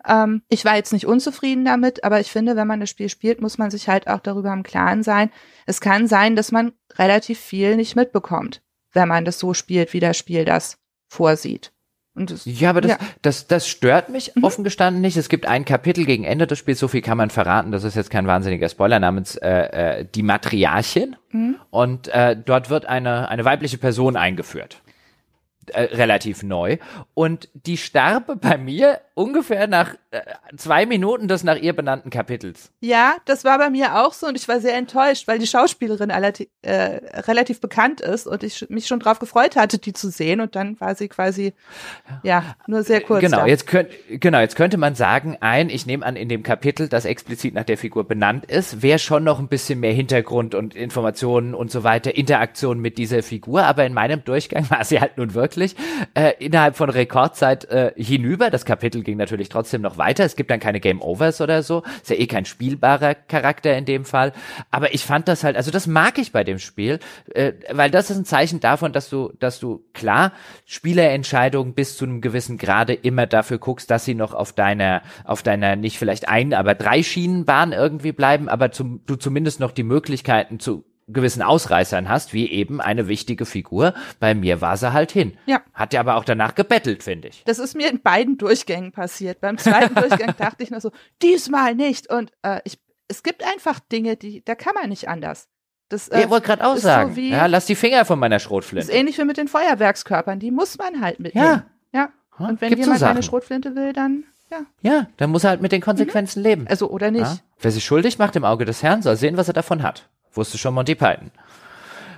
Ähm, 0.07 0.41
ich 0.49 0.65
war 0.65 0.75
jetzt 0.75 0.93
nicht 0.93 1.05
unzufrieden 1.07 1.65
damit, 1.65 2.03
aber 2.03 2.19
ich 2.19 2.31
finde, 2.31 2.55
wenn 2.55 2.67
man 2.67 2.79
das 2.79 2.89
Spiel 2.89 3.09
spielt, 3.09 3.41
muss 3.41 3.57
man 3.57 3.71
sich 3.71 3.87
halt 3.87 4.07
auch 4.07 4.19
darüber 4.19 4.51
im 4.51 4.63
Klaren 4.63 5.03
sein. 5.03 5.29
Es 5.65 5.81
kann 5.81 6.07
sein, 6.07 6.35
dass 6.35 6.51
man 6.51 6.73
relativ 6.95 7.39
viel 7.39 7.75
nicht 7.75 7.95
mitbekommt, 7.95 8.61
wenn 8.91 9.07
man 9.07 9.25
das 9.25 9.39
so 9.39 9.53
spielt, 9.53 9.93
wie 9.93 9.99
das 9.99 10.17
Spiel 10.17 10.45
das 10.45 10.77
vorsieht. 11.07 11.71
Das, 12.15 12.45
ja, 12.45 12.69
aber 12.69 12.81
das, 12.81 12.91
ja. 12.91 12.97
das, 13.23 13.47
das 13.47 13.67
stört 13.67 14.09
mich 14.09 14.35
mhm. 14.35 14.43
offen 14.43 14.63
gestanden 14.63 15.01
nicht. 15.01 15.17
Es 15.17 15.29
gibt 15.29 15.47
ein 15.47 15.65
Kapitel 15.65 16.05
gegen 16.05 16.23
Ende 16.23 16.45
des 16.45 16.59
Spiels, 16.59 16.79
so 16.79 16.87
viel 16.87 17.01
kann 17.01 17.17
man 17.17 17.31
verraten, 17.31 17.71
das 17.71 17.83
ist 17.83 17.95
jetzt 17.95 18.11
kein 18.11 18.27
wahnsinniger 18.27 18.69
Spoiler, 18.69 18.99
namens 18.99 19.35
äh, 19.37 19.49
äh, 20.01 20.05
Die 20.13 20.21
Matriarchin. 20.21 21.15
Mhm. 21.31 21.55
Und 21.71 22.09
äh, 22.09 22.35
dort 22.37 22.69
wird 22.69 22.85
eine, 22.85 23.29
eine 23.29 23.45
weibliche 23.45 23.79
Person 23.79 24.15
eingeführt 24.15 24.82
äh, 25.67 25.83
relativ 25.95 26.43
neu. 26.43 26.77
Und 27.13 27.49
die 27.53 27.77
starbe 27.77 28.35
bei 28.35 28.57
mir 28.57 28.99
ungefähr 29.15 29.67
nach 29.67 29.93
äh, 30.11 30.21
zwei 30.57 30.85
Minuten 30.85 31.27
des 31.27 31.43
nach 31.43 31.57
ihr 31.57 31.73
benannten 31.73 32.09
Kapitels. 32.09 32.71
Ja, 32.79 33.15
das 33.25 33.43
war 33.43 33.59
bei 33.59 33.69
mir 33.69 34.03
auch 34.03 34.13
so 34.13 34.27
und 34.27 34.35
ich 34.35 34.47
war 34.47 34.59
sehr 34.59 34.75
enttäuscht, 34.75 35.27
weil 35.27 35.37
die 35.37 35.47
Schauspielerin 35.47 36.09
relativ, 36.09 36.47
äh, 36.63 36.99
relativ 37.21 37.61
bekannt 37.61 38.01
ist 38.01 38.25
und 38.25 38.43
ich 38.43 38.67
mich 38.69 38.87
schon 38.87 38.99
drauf 38.99 39.19
gefreut 39.19 39.55
hatte, 39.55 39.77
die 39.77 39.93
zu 39.93 40.09
sehen 40.09 40.41
und 40.41 40.55
dann 40.55 40.79
war 40.79 40.95
sie 40.95 41.07
quasi, 41.09 41.53
ja, 42.23 42.55
nur 42.65 42.83
sehr 42.83 43.01
kurz. 43.01 43.21
Genau, 43.21 43.41
da. 43.41 43.45
jetzt 43.45 43.67
könnt, 43.67 43.89
genau, 44.09 44.39
jetzt 44.39 44.55
könnte 44.55 44.77
man 44.77 44.95
sagen, 44.95 45.37
ein, 45.41 45.69
ich 45.69 45.85
nehme 45.85 46.05
an, 46.05 46.15
in 46.15 46.29
dem 46.29 46.41
Kapitel, 46.41 46.87
das 46.87 47.05
explizit 47.05 47.53
nach 47.53 47.65
der 47.65 47.77
Figur 47.77 48.07
benannt 48.07 48.45
ist, 48.45 48.81
wäre 48.81 48.99
schon 48.99 49.23
noch 49.23 49.39
ein 49.39 49.47
bisschen 49.47 49.79
mehr 49.79 49.93
Hintergrund 49.93 50.55
und 50.55 50.75
Informationen 50.75 51.53
und 51.53 51.69
so 51.69 51.83
weiter, 51.83 52.15
Interaktion 52.15 52.79
mit 52.79 52.97
dieser 52.97 53.21
Figur, 53.21 53.63
aber 53.63 53.85
in 53.85 53.93
meinem 53.93 54.23
Durchgang 54.23 54.67
war 54.71 54.83
sie 54.83 54.99
halt 54.99 55.17
nun 55.17 55.35
wirklich 55.35 55.52
äh, 55.57 56.33
innerhalb 56.39 56.75
von 56.75 56.89
Rekordzeit 56.89 57.65
äh, 57.65 57.93
hinüber. 57.95 58.49
Das 58.49 58.65
Kapitel 58.65 59.03
ging 59.03 59.17
natürlich 59.17 59.49
trotzdem 59.49 59.81
noch 59.81 59.97
weiter. 59.97 60.23
Es 60.23 60.35
gibt 60.35 60.51
dann 60.51 60.59
keine 60.59 60.79
Game 60.79 61.01
Overs 61.01 61.41
oder 61.41 61.63
so. 61.63 61.83
Ist 62.01 62.09
ja 62.09 62.15
eh 62.15 62.27
kein 62.27 62.45
spielbarer 62.45 63.15
Charakter 63.15 63.75
in 63.77 63.85
dem 63.85 64.05
Fall. 64.05 64.33
Aber 64.71 64.93
ich 64.93 65.05
fand 65.05 65.27
das 65.27 65.43
halt, 65.43 65.55
also 65.55 65.71
das 65.71 65.87
mag 65.87 66.17
ich 66.17 66.31
bei 66.31 66.43
dem 66.43 66.59
Spiel, 66.59 66.99
äh, 67.33 67.53
weil 67.71 67.91
das 67.91 68.09
ist 68.09 68.17
ein 68.17 68.25
Zeichen 68.25 68.59
davon, 68.59 68.93
dass 68.93 69.09
du, 69.09 69.31
dass 69.39 69.59
du 69.59 69.83
klar 69.93 70.33
Spielerentscheidungen 70.65 71.73
bis 71.73 71.97
zu 71.97 72.05
einem 72.05 72.21
gewissen 72.21 72.57
Grade 72.57 72.93
immer 72.93 73.27
dafür 73.27 73.57
guckst, 73.57 73.89
dass 73.91 74.05
sie 74.05 74.15
noch 74.15 74.33
auf 74.33 74.53
deiner, 74.53 75.01
auf 75.23 75.43
deiner 75.43 75.75
nicht 75.75 75.97
vielleicht 75.97 76.27
ein, 76.27 76.53
aber 76.53 76.75
drei 76.75 77.03
Schienenbahn 77.03 77.71
irgendwie 77.71 78.11
bleiben, 78.11 78.49
aber 78.49 78.71
zum, 78.71 79.01
du 79.05 79.15
zumindest 79.15 79.59
noch 79.59 79.71
die 79.71 79.83
Möglichkeiten 79.83 80.59
zu 80.59 80.85
gewissen 81.07 81.41
Ausreißern 81.41 82.09
hast, 82.09 82.33
wie 82.33 82.49
eben 82.49 82.81
eine 82.81 83.07
wichtige 83.07 83.45
Figur. 83.45 83.93
Bei 84.19 84.33
mir 84.33 84.61
war 84.61 84.77
sie 84.77 84.93
halt 84.93 85.11
hin. 85.11 85.37
Ja. 85.45 85.61
Hat 85.73 85.93
ja 85.93 85.99
aber 85.99 86.15
auch 86.15 86.25
danach 86.25 86.55
gebettelt, 86.55 87.03
finde 87.03 87.29
ich. 87.29 87.43
Das 87.45 87.59
ist 87.59 87.75
mir 87.75 87.89
in 87.89 88.01
beiden 88.01 88.37
Durchgängen 88.37 88.91
passiert. 88.91 89.41
Beim 89.41 89.57
zweiten 89.57 89.95
Durchgang 89.95 90.35
dachte 90.37 90.63
ich 90.63 90.71
nur 90.71 90.81
so, 90.81 90.91
diesmal 91.21 91.75
nicht. 91.75 92.09
Und 92.09 92.31
äh, 92.43 92.61
ich, 92.63 92.79
es 93.07 93.23
gibt 93.23 93.43
einfach 93.43 93.79
Dinge, 93.79 94.15
die, 94.15 94.43
da 94.43 94.55
kann 94.55 94.73
man 94.75 94.89
nicht 94.89 95.09
anders. 95.09 95.47
Das, 95.89 96.07
äh, 96.09 96.23
ich 96.23 96.29
wollte 96.29 96.47
gerade 96.47 96.65
auch 96.65 96.77
sagen. 96.77 97.13
So 97.13 97.21
ja, 97.21 97.45
lass 97.45 97.65
die 97.65 97.75
Finger 97.75 98.05
von 98.05 98.17
meiner 98.17 98.39
Schrotflinte. 98.39 98.87
Das 98.87 98.93
ist 98.93 98.99
ähnlich 98.99 99.17
wie 99.17 99.25
mit 99.25 99.37
den 99.37 99.47
Feuerwerkskörpern. 99.47 100.39
Die 100.39 100.51
muss 100.51 100.77
man 100.77 101.01
halt 101.01 101.19
mitnehmen. 101.19 101.63
Ja. 101.93 101.99
Ja. 101.99 102.09
Und 102.39 102.61
wenn 102.61 102.69
Gibt's 102.69 102.85
jemand 102.85 102.99
so 102.99 103.05
eine 103.05 103.21
Schrotflinte 103.21 103.75
will, 103.75 103.93
dann 103.93 104.23
ja. 104.49 104.65
Ja, 104.81 105.07
dann 105.17 105.31
muss 105.31 105.43
er 105.43 105.51
halt 105.51 105.61
mit 105.61 105.71
den 105.71 105.81
Konsequenzen 105.81 106.39
mhm. 106.39 106.45
leben. 106.45 106.67
Also 106.67 106.89
oder 106.89 107.11
nicht. 107.11 107.21
Ja? 107.21 107.37
Wer 107.59 107.71
sich 107.71 107.83
schuldig 107.83 108.19
macht 108.19 108.35
im 108.35 108.43
Auge 108.43 108.65
des 108.65 108.83
Herrn, 108.83 109.01
soll 109.01 109.15
sehen, 109.15 109.37
was 109.37 109.47
er 109.47 109.53
davon 109.53 109.83
hat. 109.83 110.09
Wusste 110.33 110.57
schon 110.57 110.73
Monty 110.73 110.95
Python. 110.95 111.31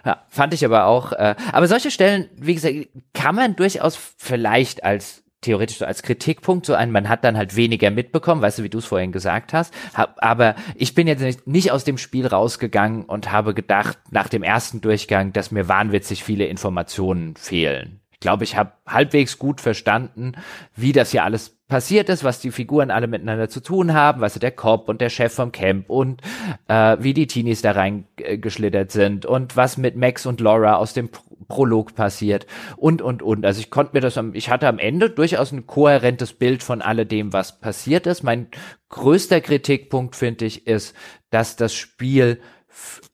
Ja, 0.06 0.24
fand 0.30 0.54
ich 0.54 0.64
aber 0.64 0.86
auch. 0.86 1.14
Äh, 1.14 1.36
aber 1.52 1.68
solche 1.68 1.92
Stellen, 1.92 2.30
wie 2.36 2.54
gesagt, 2.54 2.76
kann 3.14 3.36
man 3.36 3.56
durchaus 3.56 3.98
vielleicht 4.18 4.84
als 4.84 5.24
theoretisch 5.42 5.78
so 5.78 5.86
als 5.86 6.02
Kritikpunkt 6.02 6.66
so 6.66 6.74
ein, 6.74 6.92
man 6.92 7.08
hat 7.08 7.24
dann 7.24 7.38
halt 7.38 7.56
weniger 7.56 7.92
mitbekommen, 7.92 8.42
weißt 8.42 8.60
du, 8.60 8.64
wie 8.64 8.70
du 8.70 8.80
es 8.80 8.86
vorhin 8.86 9.12
gesagt 9.12 9.54
hast. 9.54 9.74
Hab, 9.94 10.16
aber 10.24 10.56
ich 10.74 10.96
bin 10.96 11.08
jetzt 11.08 11.22
nicht, 11.22 11.48
nicht 11.48 11.72
aus 11.72 11.84
dem 11.84 11.98
Spiel 11.98 12.26
rausgegangen 12.28 13.06
und 13.06 13.32
habe 13.32 13.54
gedacht, 13.54 13.98
nach 14.10 14.28
dem 14.28 14.44
ersten 14.44 14.82
Durchgang, 14.82 15.34
dass 15.34 15.52
mir 15.52 15.68
wahnwitzig 15.68 16.24
viele 16.24 16.46
Informationen 16.46 17.36
fehlen. 17.36 18.02
Glaube, 18.26 18.44
ich 18.44 18.58
habe 18.58 18.72
halbwegs 18.88 19.38
gut 19.38 19.62
verstanden, 19.62 20.32
wie 20.76 20.94
das 20.94 21.12
hier 21.12 21.24
alles 21.24 21.60
passiert 21.68 22.10
ist, 22.10 22.24
was 22.24 22.40
die 22.40 22.50
Figuren 22.50 22.90
alle 22.90 23.06
miteinander 23.06 23.50
zu 23.50 23.60
tun 23.60 23.94
haben, 23.94 24.20
du, 24.20 24.40
der 24.40 24.50
Cop 24.50 24.90
und 24.90 25.00
der 25.00 25.12
Chef 25.12 25.32
vom 25.32 25.52
Camp 25.52 25.92
und 25.92 26.24
äh, 26.68 26.98
wie 27.00 27.14
die 27.14 27.28
Teenies 27.28 27.62
da 27.62 27.74
reingeschlittert 27.74 28.92
sind 28.92 29.28
und 29.28 29.56
was 29.56 29.78
mit 29.78 29.96
Max 29.96 30.26
und 30.26 30.42
Laura 30.42 30.78
aus 30.78 30.94
dem 30.94 31.12
Prolog 31.48 31.94
passiert 31.94 32.48
und 32.78 33.04
und 33.04 33.22
und. 33.22 33.46
Also 33.46 33.60
ich 33.60 33.70
konnte 33.70 33.92
mir 33.94 34.02
das, 34.02 34.20
ich 34.34 34.50
hatte 34.50 34.68
am 34.68 34.80
Ende 34.80 35.12
durchaus 35.12 35.52
ein 35.52 35.68
kohärentes 35.68 36.34
Bild 36.34 36.64
von 36.64 36.82
alledem, 36.82 37.32
was 37.32 37.60
passiert 37.60 38.08
ist. 38.08 38.24
Mein 38.24 38.48
größter 38.90 39.40
Kritikpunkt, 39.40 40.16
finde 40.16 40.46
ich, 40.46 40.66
ist, 40.66 40.96
dass 41.30 41.58
das 41.58 41.76
Spiel 41.76 42.40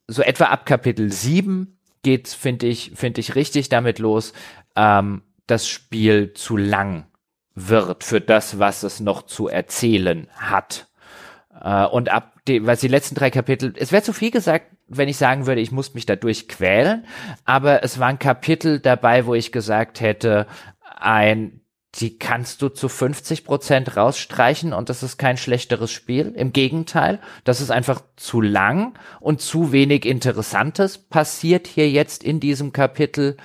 so 0.07 0.21
etwa 0.21 0.45
ab 0.45 0.65
Kapitel 0.65 1.11
7 1.11 1.77
geht, 2.03 2.29
finde 2.29 2.67
ich, 2.67 2.93
finde 2.95 3.21
ich 3.21 3.35
richtig 3.35 3.69
damit 3.69 3.99
los, 3.99 4.33
ähm, 4.75 5.21
das 5.47 5.67
Spiel 5.67 6.33
zu 6.33 6.57
lang 6.57 7.05
wird 7.55 8.03
für 8.03 8.21
das, 8.21 8.59
was 8.59 8.83
es 8.83 8.99
noch 8.99 9.23
zu 9.23 9.47
erzählen 9.47 10.27
hat. 10.35 10.87
Äh, 11.61 11.85
und 11.85 12.09
ab 12.09 12.31
die, 12.47 12.65
was 12.65 12.79
die 12.79 12.87
letzten 12.87 13.15
drei 13.15 13.29
Kapitel, 13.29 13.73
es 13.77 13.91
wäre 13.91 14.03
zu 14.03 14.13
viel 14.13 14.31
gesagt, 14.31 14.65
wenn 14.87 15.09
ich 15.09 15.17
sagen 15.17 15.45
würde, 15.45 15.61
ich 15.61 15.71
muss 15.71 15.93
mich 15.93 16.05
dadurch 16.05 16.47
quälen, 16.47 17.05
aber 17.45 17.83
es 17.83 17.99
waren 17.99 18.19
Kapitel 18.19 18.79
dabei, 18.79 19.25
wo 19.25 19.35
ich 19.35 19.51
gesagt 19.51 20.01
hätte, 20.01 20.47
ein 20.97 21.61
die 21.95 22.17
kannst 22.17 22.61
du 22.61 22.69
zu 22.69 22.87
50 22.87 23.43
Prozent 23.43 23.97
rausstreichen 23.97 24.71
und 24.71 24.87
das 24.87 25.03
ist 25.03 25.17
kein 25.17 25.35
schlechteres 25.35 25.91
Spiel. 25.91 26.33
Im 26.37 26.53
Gegenteil, 26.53 27.19
das 27.43 27.59
ist 27.59 27.69
einfach 27.69 28.01
zu 28.15 28.39
lang 28.39 28.97
und 29.19 29.41
zu 29.41 29.73
wenig 29.73 30.05
Interessantes 30.05 30.97
passiert 30.97 31.67
hier 31.67 31.89
jetzt 31.89 32.23
in 32.23 32.39
diesem 32.39 32.71
Kapitel 32.71 33.35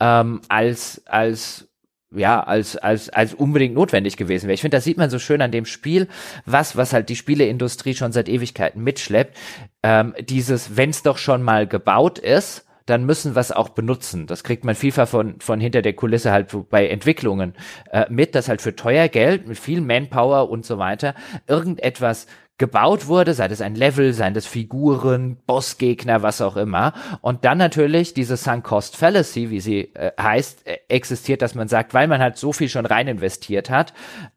ähm, 0.00 0.40
als 0.48 1.02
als 1.06 1.68
ja, 2.14 2.40
als, 2.40 2.76
als, 2.76 3.10
als 3.10 3.34
unbedingt 3.34 3.74
notwendig 3.74 4.16
gewesen 4.16 4.46
wäre. 4.46 4.54
Ich 4.54 4.60
finde, 4.60 4.76
das 4.76 4.84
sieht 4.84 4.96
man 4.96 5.10
so 5.10 5.18
schön 5.18 5.42
an 5.42 5.50
dem 5.50 5.66
Spiel, 5.66 6.08
was, 6.44 6.76
was 6.76 6.92
halt 6.92 7.08
die 7.08 7.16
Spieleindustrie 7.16 7.94
schon 7.94 8.12
seit 8.12 8.28
Ewigkeiten 8.28 8.82
mitschleppt. 8.82 9.36
Ähm, 9.82 10.14
dieses, 10.20 10.76
wenn 10.76 10.90
es 10.90 11.02
doch 11.02 11.18
schon 11.18 11.42
mal 11.42 11.66
gebaut 11.66 12.18
ist, 12.18 12.64
dann 12.86 13.04
müssen 13.04 13.34
wir 13.34 13.40
es 13.40 13.50
auch 13.50 13.70
benutzen. 13.70 14.26
Das 14.28 14.44
kriegt 14.44 14.64
man 14.64 14.76
vielfach 14.76 15.08
von, 15.08 15.40
von 15.40 15.60
hinter 15.60 15.82
der 15.82 15.92
Kulisse 15.92 16.30
halt 16.30 16.54
bei 16.70 16.86
Entwicklungen 16.86 17.54
äh, 17.90 18.06
mit, 18.08 18.36
dass 18.36 18.48
halt 18.48 18.62
für 18.62 18.76
teuer 18.76 19.08
Geld, 19.08 19.48
mit 19.48 19.58
viel 19.58 19.80
Manpower 19.80 20.48
und 20.48 20.64
so 20.64 20.78
weiter, 20.78 21.14
irgendetwas 21.48 22.28
gebaut 22.58 23.06
wurde, 23.06 23.34
sei 23.34 23.48
das 23.48 23.60
ein 23.60 23.74
Level, 23.74 24.12
seien 24.12 24.34
das 24.34 24.46
Figuren, 24.46 25.36
Bossgegner, 25.46 26.22
was 26.22 26.40
auch 26.40 26.56
immer. 26.56 26.94
Und 27.20 27.44
dann 27.44 27.58
natürlich 27.58 28.14
diese 28.14 28.36
Sunk 28.36 28.64
Cost 28.64 28.96
Fallacy, 28.96 29.50
wie 29.50 29.60
sie 29.60 29.94
äh, 29.94 30.12
heißt, 30.18 30.66
äh, 30.66 30.78
existiert, 30.88 31.42
dass 31.42 31.54
man 31.54 31.68
sagt, 31.68 31.92
weil 31.92 32.08
man 32.08 32.20
halt 32.20 32.36
so 32.38 32.52
viel 32.52 32.68
schon 32.68 32.86
rein 32.86 33.08
investiert 33.08 33.68
hat, 33.68 33.92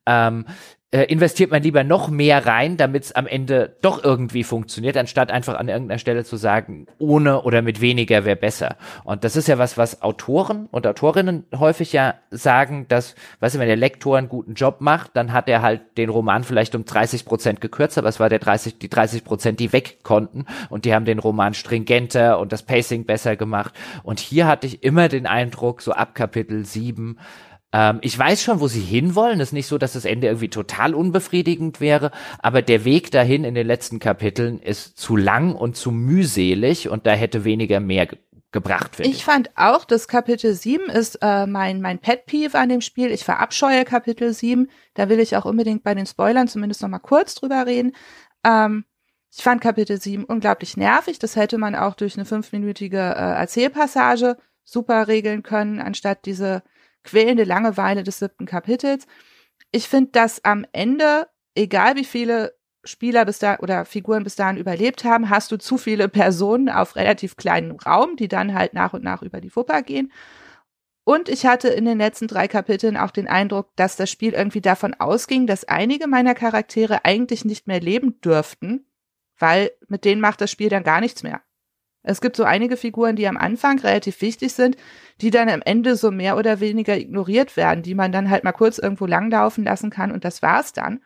ähm, 0.05 0.45
äh, 0.91 1.03
investiert 1.03 1.51
man 1.51 1.61
lieber 1.61 1.83
noch 1.83 2.09
mehr 2.09 2.47
rein, 2.47 2.75
damit 2.75 3.03
es 3.03 3.11
am 3.11 3.27
Ende 3.27 3.75
doch 3.81 4.03
irgendwie 4.03 4.43
funktioniert, 4.43 4.97
anstatt 4.97 5.29
einfach 5.29 5.55
an 5.55 5.69
irgendeiner 5.69 5.99
Stelle 5.99 6.23
zu 6.23 6.35
sagen, 6.35 6.87
ohne 6.97 7.43
oder 7.43 7.61
mit 7.61 7.79
weniger 7.79 8.25
wäre 8.25 8.35
besser. 8.35 8.75
Und 9.03 9.23
das 9.23 9.35
ist 9.35 9.47
ja 9.47 9.59
was, 9.59 9.77
was 9.77 10.01
Autoren 10.01 10.67
und 10.71 10.87
Autorinnen 10.87 11.45
häufig 11.55 11.93
ja 11.93 12.15
sagen, 12.31 12.87
dass, 12.87 13.13
weißt 13.39 13.55
du, 13.55 13.59
wenn 13.59 13.67
der 13.67 13.75
Lektor 13.75 14.17
einen 14.17 14.29
guten 14.29 14.55
Job 14.55 14.77
macht, 14.79 15.11
dann 15.13 15.31
hat 15.31 15.47
er 15.47 15.61
halt 15.61 15.81
den 15.97 16.09
Roman 16.09 16.43
vielleicht 16.43 16.73
um 16.73 16.85
30 16.85 17.25
Prozent 17.25 17.61
gekürzt, 17.61 17.99
aber 17.99 18.09
es 18.09 18.19
war 18.19 18.29
der 18.29 18.39
30, 18.39 18.79
die 18.79 18.89
30 18.89 19.23
Prozent, 19.23 19.59
die 19.59 19.71
weg 19.71 19.99
konnten 20.01 20.45
und 20.69 20.85
die 20.85 20.95
haben 20.95 21.05
den 21.05 21.19
Roman 21.19 21.53
stringenter 21.53 22.39
und 22.39 22.51
das 22.51 22.63
Pacing 22.63 23.05
besser 23.05 23.35
gemacht. 23.35 23.75
Und 24.01 24.19
hier 24.19 24.47
hatte 24.47 24.65
ich 24.65 24.83
immer 24.83 25.07
den 25.07 25.27
Eindruck, 25.27 25.83
so 25.83 25.91
ab 25.91 26.15
Kapitel 26.15 26.65
7, 26.65 27.19
ähm, 27.71 27.99
ich 28.01 28.17
weiß 28.17 28.41
schon, 28.41 28.59
wo 28.59 28.67
sie 28.67 28.81
hinwollen. 28.81 29.39
Es 29.39 29.49
ist 29.49 29.53
nicht 29.53 29.67
so, 29.67 29.77
dass 29.77 29.93
das 29.93 30.05
Ende 30.05 30.27
irgendwie 30.27 30.49
total 30.49 30.95
unbefriedigend 30.95 31.79
wäre, 31.79 32.11
aber 32.39 32.61
der 32.61 32.85
Weg 32.85 33.11
dahin 33.11 33.43
in 33.43 33.55
den 33.55 33.67
letzten 33.67 33.99
Kapiteln 33.99 34.59
ist 34.59 34.97
zu 34.97 35.15
lang 35.15 35.55
und 35.55 35.75
zu 35.75 35.91
mühselig 35.91 36.89
und 36.89 37.05
da 37.05 37.11
hätte 37.11 37.43
weniger 37.43 37.79
mehr 37.79 38.07
ge 38.07 38.17
gebracht, 38.51 38.99
ich. 38.99 39.07
Ich 39.07 39.23
fand 39.23 39.51
auch, 39.55 39.85
dass 39.85 40.07
Kapitel 40.07 40.55
7 40.55 40.89
ist 40.89 41.19
äh, 41.21 41.45
mein, 41.45 41.81
mein 41.81 41.99
Pet 41.99 42.25
Peeve 42.25 42.57
an 42.57 42.69
dem 42.69 42.81
Spiel. 42.81 43.11
Ich 43.11 43.23
verabscheue 43.23 43.85
Kapitel 43.85 44.33
7. 44.33 44.71
Da 44.95 45.07
will 45.07 45.19
ich 45.19 45.37
auch 45.37 45.45
unbedingt 45.45 45.83
bei 45.83 45.93
den 45.93 46.07
Spoilern 46.07 46.47
zumindest 46.47 46.81
noch 46.81 46.89
mal 46.89 46.97
kurz 46.97 47.35
drüber 47.35 47.67
reden. 47.67 47.91
Ähm, 48.43 48.85
ich 49.31 49.43
fand 49.43 49.61
Kapitel 49.61 50.01
7 50.01 50.23
unglaublich 50.23 50.77
nervig. 50.77 51.19
Das 51.19 51.35
hätte 51.35 51.59
man 51.59 51.75
auch 51.75 51.93
durch 51.93 52.15
eine 52.15 52.25
fünfminütige 52.25 52.97
äh, 52.97 53.37
Erzählpassage 53.37 54.37
super 54.63 55.07
regeln 55.07 55.43
können, 55.43 55.79
anstatt 55.79 56.25
diese 56.25 56.63
quälende 57.03 57.43
Langeweile 57.43 58.03
des 58.03 58.19
siebten 58.19 58.45
Kapitels. 58.45 59.07
Ich 59.71 59.87
finde, 59.87 60.11
dass 60.11 60.43
am 60.43 60.65
Ende, 60.71 61.27
egal 61.55 61.95
wie 61.95 62.05
viele 62.05 62.57
Spieler 62.83 63.25
bis 63.25 63.39
da 63.39 63.59
oder 63.59 63.85
Figuren 63.85 64.23
bis 64.23 64.35
dahin 64.35 64.57
überlebt 64.57 65.03
haben, 65.03 65.29
hast 65.29 65.51
du 65.51 65.57
zu 65.57 65.77
viele 65.77 66.07
Personen 66.09 66.69
auf 66.69 66.95
relativ 66.95 67.35
kleinem 67.35 67.75
Raum, 67.75 68.15
die 68.15 68.27
dann 68.27 68.53
halt 68.53 68.73
nach 68.73 68.93
und 68.93 69.03
nach 69.03 69.21
über 69.21 69.41
die 69.41 69.55
Wupper 69.55 69.81
gehen. 69.81 70.11
Und 71.03 71.27
ich 71.27 71.45
hatte 71.45 71.69
in 71.69 71.85
den 71.85 71.97
letzten 71.97 72.27
drei 72.27 72.47
Kapiteln 72.47 72.95
auch 72.95 73.11
den 73.11 73.27
Eindruck, 73.27 73.75
dass 73.75 73.95
das 73.95 74.11
Spiel 74.11 74.33
irgendwie 74.33 74.61
davon 74.61 74.93
ausging, 74.93 75.47
dass 75.47 75.65
einige 75.65 76.07
meiner 76.07 76.35
Charaktere 76.35 77.03
eigentlich 77.03 77.45
nicht 77.45 77.67
mehr 77.67 77.79
leben 77.79 78.21
dürften, 78.21 78.85
weil 79.37 79.71
mit 79.87 80.05
denen 80.05 80.21
macht 80.21 80.39
das 80.41 80.51
Spiel 80.51 80.69
dann 80.69 80.83
gar 80.83 81.01
nichts 81.01 81.23
mehr. 81.23 81.41
Es 82.09 82.21
gibt 82.21 82.35
so 82.35 82.43
einige 82.43 82.77
Figuren, 82.77 83.15
die 83.15 83.27
am 83.27 83.37
Anfang 83.37 83.79
relativ 83.79 84.21
wichtig 84.21 84.53
sind, 84.53 84.77
die 85.21 85.31
dann 85.31 85.49
am 85.49 85.61
Ende 85.63 85.95
so 85.95 86.11
mehr 86.11 86.37
oder 86.37 86.59
weniger 86.59 86.97
ignoriert 86.97 87.55
werden, 87.55 87.83
die 87.83 87.95
man 87.95 88.11
dann 88.11 88.29
halt 88.29 88.43
mal 88.43 88.51
kurz 88.51 88.77
irgendwo 88.77 89.05
langlaufen 89.05 89.63
lassen 89.63 89.89
kann 89.89 90.11
und 90.11 90.25
das 90.25 90.41
war's 90.41 90.73
dann. 90.73 91.01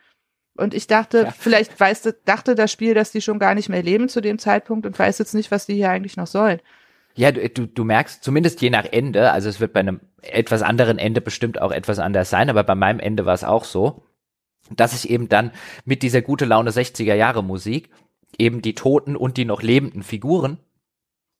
Und 0.55 0.73
ich 0.73 0.87
dachte, 0.87 1.23
ja. 1.23 1.31
vielleicht 1.31 1.79
weiß, 1.79 2.13
dachte 2.25 2.55
das 2.55 2.71
Spiel, 2.71 2.93
dass 2.93 3.11
die 3.11 3.21
schon 3.21 3.39
gar 3.39 3.55
nicht 3.55 3.69
mehr 3.69 3.81
leben 3.81 4.07
zu 4.07 4.21
dem 4.21 4.37
Zeitpunkt 4.37 4.85
und 4.85 4.97
weiß 4.97 5.17
jetzt 5.17 5.33
nicht, 5.33 5.51
was 5.51 5.65
die 5.65 5.75
hier 5.75 5.89
eigentlich 5.89 6.15
noch 6.15 6.27
sollen. 6.27 6.59
Ja, 7.15 7.31
du, 7.31 7.47
du, 7.49 7.67
du 7.67 7.83
merkst, 7.83 8.23
zumindest 8.23 8.61
je 8.61 8.69
nach 8.69 8.85
Ende, 8.85 9.31
also 9.31 9.49
es 9.49 9.59
wird 9.59 9.73
bei 9.73 9.79
einem 9.79 9.99
etwas 10.21 10.61
anderen 10.61 10.99
Ende 10.99 11.21
bestimmt 11.21 11.61
auch 11.61 11.71
etwas 11.71 11.99
anders 11.99 12.29
sein, 12.29 12.49
aber 12.49 12.63
bei 12.63 12.75
meinem 12.75 12.99
Ende 12.99 13.25
war 13.25 13.33
es 13.33 13.43
auch 13.43 13.65
so, 13.65 14.03
dass 14.71 14.93
ich 14.93 15.09
eben 15.09 15.27
dann 15.27 15.51
mit 15.85 16.01
dieser 16.01 16.21
gute 16.21 16.45
Laune 16.45 16.71
60er 16.71 17.13
Jahre 17.13 17.43
Musik 17.43 17.89
eben 18.37 18.61
die 18.61 18.73
toten 18.73 19.15
und 19.15 19.37
die 19.37 19.45
noch 19.45 19.61
lebenden 19.61 20.03
Figuren 20.03 20.57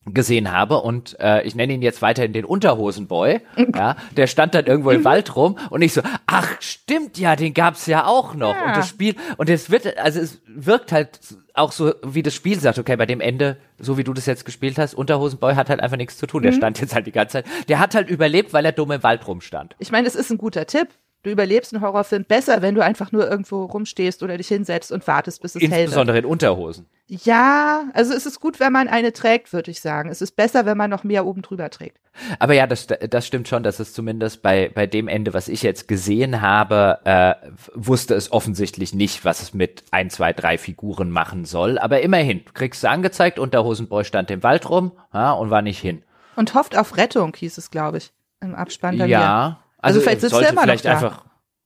gesehen 0.06 0.52
habe. 0.52 0.82
Und 0.82 1.18
äh, 1.20 1.44
ich 1.44 1.56
nenne 1.56 1.74
ihn 1.74 1.82
jetzt 1.82 2.02
weiterhin 2.02 2.34
den 2.34 2.46
Unterhosenboy, 2.46 3.42
ja, 3.76 3.96
der 4.16 4.28
stand 4.28 4.54
dann 4.54 4.66
irgendwo 4.66 4.92
im 4.92 5.06
Wald 5.06 5.36
rum 5.36 5.58
und 5.70 5.82
ich 5.82 5.94
so, 5.94 6.02
ach 6.26 6.50
stimmt 6.60 7.18
ja, 7.18 7.36
den 7.36 7.54
gab's 7.54 7.86
ja 7.86 8.06
auch 8.06 8.34
noch. 8.34 8.56
Ja. 8.56 8.68
und 8.68 8.78
das 8.78 8.90
Spiel 8.90 9.16
und 9.38 9.50
es 9.50 9.70
wird, 9.70 9.98
also 9.98 10.20
es 10.20 10.42
wirkt 10.48 10.92
halt 10.92 11.20
auch 11.54 11.72
so, 11.72 11.94
wie 12.04 12.24
das 12.24 12.34
Spiel 12.34 12.60
sagt, 12.60 12.80
okay, 12.80 12.96
bei 12.96 13.06
dem 13.06 13.22
Ende, 13.22 13.58
so 13.78 13.98
wie 13.98 14.04
du 14.04 14.14
das 14.14 14.26
jetzt 14.26 14.46
gespielt 14.46 14.78
hast, 14.78 14.94
Unterhosenboy 14.94 15.56
hat 15.56 15.70
halt 15.70 15.80
einfach 15.80 15.98
nichts 15.98 16.18
zu 16.18 16.28
tun, 16.28 16.44
der 16.44 16.52
mhm. 16.52 16.58
stand 16.58 16.82
jetzt 16.82 16.96
halt 16.96 17.08
die 17.08 17.12
ganze 17.12 17.34
Zeit, 17.34 17.46
der 17.70 17.80
hat 17.80 17.96
halt 17.96 18.10
überlebt, 18.10 18.54
weil 18.54 18.66
er 18.66 18.72
dumm 18.72 18.92
im 18.92 19.04
Wald 19.04 19.28
rumstand. 19.28 19.76
Ich 19.80 19.92
meine, 19.92 20.08
es 20.08 20.16
ist 20.16 20.32
ein 20.32 20.38
guter 20.38 20.66
Tipp, 20.66 20.88
Du 21.24 21.30
überlebst 21.30 21.74
einen 21.74 21.82
Horrorfilm 21.82 22.26
besser, 22.26 22.62
wenn 22.62 22.76
du 22.76 22.84
einfach 22.84 23.14
nur 23.14 23.30
irgendwo 23.30 23.64
rumstehst 23.64 24.24
oder 24.24 24.38
dich 24.38 24.50
hinsetzt 24.50 24.92
und 24.92 25.08
wartest, 25.08 25.42
bis 25.42 25.56
es 25.56 25.62
hell 25.62 25.72
wird. 25.72 25.80
Insbesondere 25.80 26.20
in 26.20 26.26
Unterhosen. 26.26 26.86
Ja, 27.08 27.86
also 27.94 28.14
es 28.14 28.26
ist 28.26 28.42
gut, 28.42 28.60
wenn 28.60 28.74
man 28.74 28.90
eine 28.90 29.14
trägt, 29.14 29.54
würde 29.54 29.72
ich 29.72 29.80
sagen. 29.80 30.10
Es 30.10 30.22
ist 30.22 30.36
besser, 30.36 30.66
wenn 30.66 30.76
man 30.78 30.90
noch 30.90 31.06
mehr 31.06 31.26
oben 31.26 31.42
drüber 31.42 31.70
trägt. 31.70 32.02
Aber 32.40 32.54
ja, 32.54 32.68
das, 32.68 32.88
das 32.88 33.26
stimmt 33.26 33.48
schon, 33.48 33.64
dass 33.64 33.80
es 33.80 33.94
zumindest 33.94 34.42
bei, 34.42 34.70
bei 34.74 34.86
dem 34.86 35.08
Ende, 35.08 35.34
was 35.34 35.48
ich 35.48 35.64
jetzt 35.64 35.88
gesehen 35.88 36.42
habe, 36.42 37.00
äh, 37.06 37.36
wusste 37.74 38.16
es 38.16 38.34
offensichtlich 38.34 38.94
nicht, 38.94 39.24
was 39.24 39.42
es 39.42 39.54
mit 39.54 39.86
ein, 39.92 40.10
zwei, 40.10 40.34
drei 40.34 40.58
Figuren 40.58 41.10
machen 41.10 41.46
soll. 41.46 41.80
Aber 41.80 42.02
immerhin, 42.02 42.44
kriegst 42.54 42.84
du 42.84 42.90
angezeigt, 42.90 43.40
Unterhosenboy 43.40 44.04
stand 44.04 44.30
im 44.30 44.44
Wald 44.44 44.70
rum 44.70 44.92
ja, 45.14 45.32
und 45.32 45.50
war 45.50 45.62
nicht 45.62 45.80
hin. 45.80 46.04
Und 46.36 46.54
hofft 46.54 46.78
auf 46.78 46.98
Rettung, 46.98 47.34
hieß 47.34 47.58
es, 47.58 47.72
glaube 47.72 48.00
ich, 48.00 48.12
im 48.42 48.56
Abspann 48.56 48.98
bei 48.98 49.06
ja, 49.06 49.20
mir. 49.20 49.63
Also, 49.84 50.00
also 50.00 50.02
vielleicht 50.02 50.22
sitzt 50.22 50.34
er 50.34 50.50
immer 50.50 50.62
vielleicht 50.64 50.86
noch 50.86 50.92
da. 50.92 50.98
einfach 50.98 51.24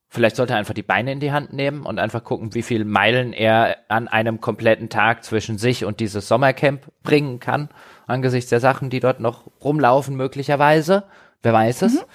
Vielleicht 0.10 0.38
sollte 0.38 0.54
er 0.54 0.60
einfach 0.60 0.74
die 0.74 0.84
Beine 0.84 1.12
in 1.12 1.20
die 1.20 1.34
Hand 1.34 1.52
nehmen 1.52 1.86
und 1.86 2.00
einfach 2.00 2.24
gucken, 2.24 2.54
wie 2.54 2.62
viel 2.62 2.86
Meilen 2.86 3.34
er 3.34 3.78
an 3.90 4.08
einem 4.08 4.40
kompletten 4.40 4.88
Tag 4.88 5.26
zwischen 5.26 5.58
sich 5.58 5.84
und 5.84 6.00
dieses 6.00 6.30
Sommercamp 6.30 6.88
bringen 7.04 7.42
kann, 7.42 7.68
angesichts 8.08 8.50
der 8.50 8.62
Sachen, 8.62 8.90
die 8.90 9.02
dort 9.02 9.20
noch 9.20 9.44
rumlaufen, 9.62 10.16
möglicherweise. 10.16 11.04
Wer 11.44 11.52
weiß 11.52 11.82
es. 11.82 11.96
Mhm. 11.96 12.06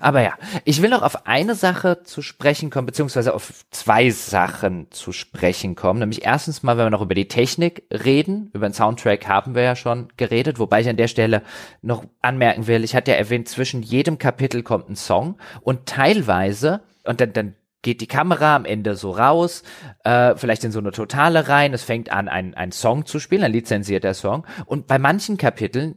Aber 0.00 0.22
ja, 0.22 0.34
ich 0.64 0.82
will 0.82 0.90
noch 0.90 1.02
auf 1.02 1.26
eine 1.26 1.54
Sache 1.54 2.02
zu 2.02 2.22
sprechen 2.22 2.70
kommen, 2.70 2.86
beziehungsweise 2.86 3.34
auf 3.34 3.64
zwei 3.70 4.10
Sachen 4.10 4.90
zu 4.90 5.12
sprechen 5.12 5.74
kommen. 5.74 6.00
Nämlich 6.00 6.24
erstens 6.24 6.62
mal, 6.62 6.76
wenn 6.76 6.86
wir 6.86 6.90
noch 6.90 7.02
über 7.02 7.14
die 7.14 7.28
Technik 7.28 7.84
reden, 7.90 8.50
über 8.52 8.68
den 8.68 8.74
Soundtrack 8.74 9.28
haben 9.28 9.54
wir 9.54 9.62
ja 9.62 9.76
schon 9.76 10.08
geredet, 10.16 10.58
wobei 10.58 10.80
ich 10.80 10.88
an 10.88 10.96
der 10.96 11.08
Stelle 11.08 11.42
noch 11.82 12.04
anmerken 12.22 12.66
will, 12.66 12.84
ich 12.84 12.94
hatte 12.94 13.10
ja 13.10 13.16
erwähnt, 13.16 13.48
zwischen 13.48 13.82
jedem 13.82 14.18
Kapitel 14.18 14.62
kommt 14.62 14.88
ein 14.88 14.96
Song 14.96 15.38
und 15.60 15.86
teilweise, 15.86 16.80
und 17.04 17.20
dann, 17.20 17.32
dann 17.32 17.54
geht 17.86 18.00
die 18.00 18.08
Kamera 18.08 18.56
am 18.56 18.64
Ende 18.64 18.96
so 18.96 19.12
raus, 19.12 19.62
äh, 20.02 20.34
vielleicht 20.34 20.64
in 20.64 20.72
so 20.72 20.80
eine 20.80 20.90
Totale 20.90 21.48
rein, 21.48 21.72
es 21.72 21.84
fängt 21.84 22.10
an, 22.10 22.28
ein, 22.28 22.54
ein 22.54 22.72
Song 22.72 23.06
zu 23.06 23.20
spielen, 23.20 23.44
ein 23.44 23.52
lizenzierter 23.52 24.12
Song. 24.12 24.44
Und 24.64 24.88
bei 24.88 24.98
manchen 24.98 25.36
Kapiteln 25.36 25.96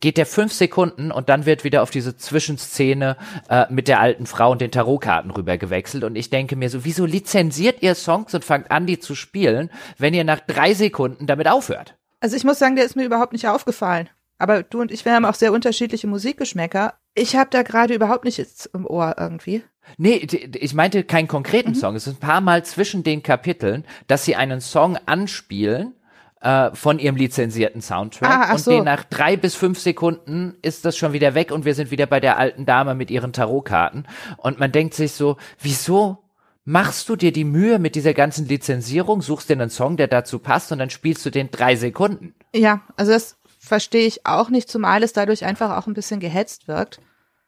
geht 0.00 0.16
der 0.16 0.26
fünf 0.26 0.52
Sekunden 0.52 1.12
und 1.12 1.28
dann 1.28 1.46
wird 1.46 1.64
wieder 1.64 1.82
auf 1.82 1.90
diese 1.90 2.16
Zwischenszene 2.16 3.16
äh, 3.48 3.66
mit 3.70 3.88
der 3.88 4.00
alten 4.00 4.26
Frau 4.26 4.50
und 4.50 4.60
den 4.60 4.70
Tarotkarten 4.70 5.30
rüber 5.30 5.58
gewechselt 5.58 6.04
und 6.04 6.16
ich 6.16 6.30
denke 6.30 6.56
mir 6.56 6.70
so, 6.70 6.84
wieso 6.84 7.06
lizenziert 7.06 7.82
ihr 7.82 7.94
Songs 7.94 8.34
und 8.34 8.44
fangt 8.44 8.70
an, 8.70 8.86
die 8.86 8.98
zu 8.98 9.14
spielen, 9.14 9.70
wenn 9.98 10.14
ihr 10.14 10.24
nach 10.24 10.40
drei 10.40 10.74
Sekunden 10.74 11.26
damit 11.26 11.48
aufhört? 11.48 11.96
Also 12.20 12.36
ich 12.36 12.44
muss 12.44 12.58
sagen, 12.58 12.76
der 12.76 12.84
ist 12.84 12.96
mir 12.96 13.04
überhaupt 13.04 13.32
nicht 13.32 13.46
aufgefallen. 13.48 14.08
Aber 14.38 14.62
du 14.62 14.80
und 14.80 14.92
ich, 14.92 15.04
wir 15.04 15.14
haben 15.14 15.24
auch 15.24 15.34
sehr 15.34 15.52
unterschiedliche 15.52 16.06
Musikgeschmäcker. 16.06 16.94
Ich 17.14 17.36
habe 17.36 17.48
da 17.50 17.62
gerade 17.62 17.94
überhaupt 17.94 18.24
nichts 18.24 18.66
im 18.66 18.86
Ohr 18.86 19.14
irgendwie. 19.18 19.62
Nee, 19.96 20.26
ich 20.54 20.74
meinte 20.74 21.04
keinen 21.04 21.28
konkreten 21.28 21.70
mhm. 21.70 21.74
Song. 21.76 21.96
Es 21.96 22.06
ist 22.06 22.14
ein 22.16 22.20
paar 22.20 22.40
Mal 22.40 22.64
zwischen 22.64 23.02
den 23.02 23.22
Kapiteln, 23.22 23.84
dass 24.08 24.24
sie 24.24 24.36
einen 24.36 24.60
Song 24.60 24.98
anspielen 25.06 25.94
äh, 26.40 26.70
von 26.74 26.98
ihrem 26.98 27.16
lizenzierten 27.16 27.80
Soundtrack. 27.80 28.48
Ah, 28.48 28.52
und 28.52 28.58
so. 28.58 28.70
den 28.70 28.84
nach 28.84 29.04
drei 29.04 29.36
bis 29.36 29.54
fünf 29.54 29.78
Sekunden 29.78 30.56
ist 30.62 30.84
das 30.84 30.96
schon 30.96 31.12
wieder 31.12 31.34
weg 31.34 31.50
und 31.50 31.64
wir 31.64 31.74
sind 31.74 31.90
wieder 31.90 32.06
bei 32.06 32.20
der 32.20 32.38
alten 32.38 32.66
Dame 32.66 32.94
mit 32.94 33.10
ihren 33.10 33.32
Tarotkarten. 33.32 34.06
Und 34.36 34.58
man 34.58 34.72
denkt 34.72 34.94
sich 34.94 35.12
so, 35.12 35.36
wieso 35.60 36.18
machst 36.64 37.08
du 37.08 37.16
dir 37.16 37.32
die 37.32 37.44
Mühe 37.44 37.78
mit 37.78 37.94
dieser 37.94 38.12
ganzen 38.12 38.46
Lizenzierung, 38.46 39.22
suchst 39.22 39.48
dir 39.48 39.54
einen 39.54 39.70
Song, 39.70 39.96
der 39.96 40.08
dazu 40.08 40.38
passt 40.38 40.72
und 40.72 40.78
dann 40.78 40.90
spielst 40.90 41.24
du 41.24 41.30
den 41.30 41.50
drei 41.50 41.76
Sekunden? 41.76 42.34
Ja, 42.54 42.82
also 42.96 43.12
das 43.12 43.38
verstehe 43.58 44.06
ich 44.06 44.26
auch 44.26 44.50
nicht, 44.50 44.68
zumal 44.68 45.02
es 45.02 45.12
dadurch 45.12 45.44
einfach 45.44 45.76
auch 45.76 45.86
ein 45.86 45.94
bisschen 45.94 46.20
gehetzt 46.20 46.68
wirkt. 46.68 47.00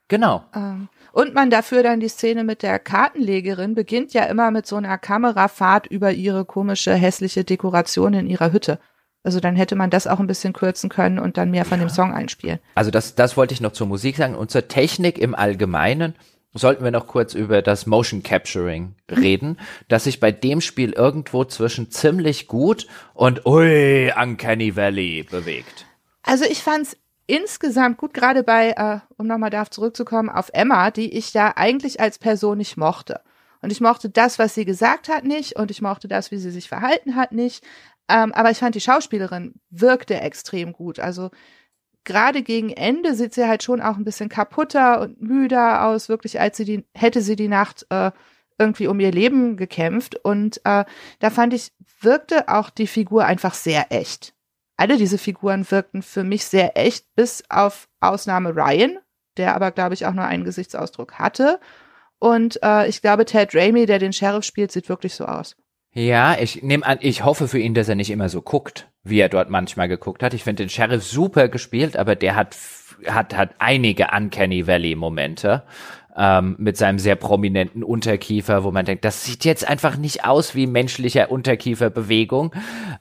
Genau. 0.08 0.44
Ähm, 0.54 0.88
und 1.12 1.34
man 1.34 1.50
dafür 1.50 1.82
dann 1.82 2.00
die 2.00 2.08
Szene 2.08 2.44
mit 2.44 2.62
der 2.62 2.78
Kartenlegerin 2.78 3.74
beginnt 3.74 4.12
ja 4.12 4.24
immer 4.24 4.50
mit 4.50 4.66
so 4.66 4.76
einer 4.76 4.98
Kamerafahrt 4.98 5.86
über 5.86 6.12
ihre 6.12 6.44
komische, 6.44 6.94
hässliche 6.94 7.44
Dekoration 7.44 8.14
in 8.14 8.26
ihrer 8.26 8.52
Hütte. 8.52 8.78
Also 9.24 9.40
dann 9.40 9.56
hätte 9.56 9.76
man 9.76 9.90
das 9.90 10.06
auch 10.06 10.20
ein 10.20 10.26
bisschen 10.26 10.52
kürzen 10.52 10.88
können 10.88 11.18
und 11.18 11.36
dann 11.36 11.50
mehr 11.50 11.64
von 11.64 11.78
ja. 11.78 11.86
dem 11.86 11.90
Song 11.90 12.14
einspielen. 12.14 12.60
Also 12.74 12.90
das, 12.90 13.14
das 13.14 13.36
wollte 13.36 13.52
ich 13.52 13.60
noch 13.60 13.72
zur 13.72 13.86
Musik 13.86 14.16
sagen 14.16 14.34
und 14.34 14.50
zur 14.50 14.68
Technik 14.68 15.18
im 15.18 15.34
Allgemeinen 15.34 16.14
sollten 16.54 16.82
wir 16.82 16.90
noch 16.90 17.06
kurz 17.06 17.34
über 17.34 17.62
das 17.62 17.86
Motion 17.86 18.22
Capturing 18.22 18.94
reden, 19.10 19.58
das 19.88 20.04
sich 20.04 20.20
bei 20.20 20.32
dem 20.32 20.60
Spiel 20.60 20.92
irgendwo 20.92 21.44
zwischen 21.44 21.90
ziemlich 21.90 22.46
gut 22.46 22.86
und 23.14 23.46
ui, 23.46 24.12
Uncanny 24.20 24.74
Valley 24.76 25.26
bewegt. 25.30 25.86
Also 26.22 26.44
ich 26.44 26.62
fand's 26.62 26.96
insgesamt 27.28 27.98
gut, 27.98 28.12
gerade 28.12 28.42
bei, 28.42 28.70
äh, 28.70 28.98
um 29.16 29.28
nochmal 29.28 29.50
darauf 29.50 29.70
zurückzukommen, 29.70 30.28
auf 30.28 30.50
Emma, 30.52 30.90
die 30.90 31.16
ich 31.16 31.32
ja 31.34 31.52
eigentlich 31.56 32.00
als 32.00 32.18
Person 32.18 32.58
nicht 32.58 32.76
mochte. 32.76 33.20
Und 33.60 33.70
ich 33.70 33.80
mochte 33.80 34.10
das, 34.10 34.38
was 34.38 34.54
sie 34.54 34.64
gesagt 34.64 35.08
hat, 35.08 35.24
nicht 35.24 35.56
und 35.56 35.70
ich 35.70 35.82
mochte 35.82 36.08
das, 36.08 36.30
wie 36.30 36.38
sie 36.38 36.50
sich 36.50 36.68
verhalten 36.68 37.14
hat, 37.14 37.32
nicht. 37.32 37.64
Ähm, 38.08 38.32
aber 38.32 38.50
ich 38.50 38.58
fand, 38.58 38.74
die 38.74 38.80
Schauspielerin 38.80 39.54
wirkte 39.70 40.20
extrem 40.20 40.72
gut. 40.72 40.98
Also 41.00 41.30
gerade 42.04 42.42
gegen 42.42 42.70
Ende 42.70 43.14
sieht 43.14 43.34
sie 43.34 43.46
halt 43.46 43.62
schon 43.62 43.80
auch 43.80 43.96
ein 43.96 44.04
bisschen 44.04 44.28
kaputter 44.30 45.00
und 45.00 45.20
müder 45.20 45.84
aus, 45.84 46.08
wirklich, 46.08 46.40
als 46.40 46.56
sie 46.56 46.64
die, 46.64 46.84
hätte 46.94 47.20
sie 47.20 47.36
die 47.36 47.48
Nacht 47.48 47.86
äh, 47.90 48.12
irgendwie 48.58 48.86
um 48.86 49.00
ihr 49.00 49.12
Leben 49.12 49.56
gekämpft. 49.56 50.16
Und 50.24 50.60
äh, 50.64 50.84
da 51.18 51.30
fand 51.30 51.52
ich, 51.52 51.72
wirkte 52.00 52.48
auch 52.48 52.70
die 52.70 52.86
Figur 52.86 53.24
einfach 53.26 53.54
sehr 53.54 53.86
echt. 53.90 54.34
Alle 54.78 54.96
diese 54.96 55.18
Figuren 55.18 55.68
wirkten 55.70 56.02
für 56.02 56.24
mich 56.24 56.44
sehr 56.44 56.78
echt, 56.78 57.04
bis 57.16 57.42
auf 57.50 57.88
Ausnahme 58.00 58.54
Ryan, 58.54 58.98
der 59.36 59.54
aber, 59.54 59.72
glaube 59.72 59.94
ich, 59.94 60.06
auch 60.06 60.14
nur 60.14 60.24
einen 60.24 60.44
Gesichtsausdruck 60.44 61.14
hatte. 61.14 61.58
Und 62.20 62.62
äh, 62.62 62.88
ich 62.88 63.02
glaube, 63.02 63.24
Ted 63.24 63.54
Raimi, 63.54 63.86
der 63.86 63.98
den 63.98 64.12
Sheriff 64.12 64.44
spielt, 64.44 64.70
sieht 64.72 64.88
wirklich 64.88 65.14
so 65.14 65.26
aus. 65.26 65.56
Ja, 65.92 66.36
ich 66.38 66.62
nehme 66.62 66.86
an, 66.86 66.98
ich 67.00 67.24
hoffe 67.24 67.48
für 67.48 67.58
ihn, 67.58 67.74
dass 67.74 67.88
er 67.88 67.96
nicht 67.96 68.10
immer 68.10 68.28
so 68.28 68.40
guckt, 68.40 68.88
wie 69.02 69.18
er 69.18 69.28
dort 69.28 69.50
manchmal 69.50 69.88
geguckt 69.88 70.22
hat. 70.22 70.32
Ich 70.32 70.44
finde 70.44 70.62
den 70.62 70.70
Sheriff 70.70 71.02
super 71.02 71.48
gespielt, 71.48 71.96
aber 71.96 72.14
der 72.14 72.36
hat 72.36 72.56
hat 73.06 73.36
hat 73.36 73.54
einige 73.58 74.08
Uncanny 74.14 74.66
Valley 74.66 74.94
Momente 74.94 75.64
ähm, 76.16 76.56
mit 76.58 76.76
seinem 76.76 76.98
sehr 76.98 77.14
prominenten 77.14 77.84
Unterkiefer, 77.84 78.64
wo 78.64 78.70
man 78.70 78.84
denkt, 78.84 79.04
das 79.04 79.24
sieht 79.24 79.44
jetzt 79.44 79.66
einfach 79.66 79.96
nicht 79.96 80.24
aus 80.24 80.54
wie 80.54 80.66
menschlicher 80.66 81.30
Unterkieferbewegung. 81.30 82.52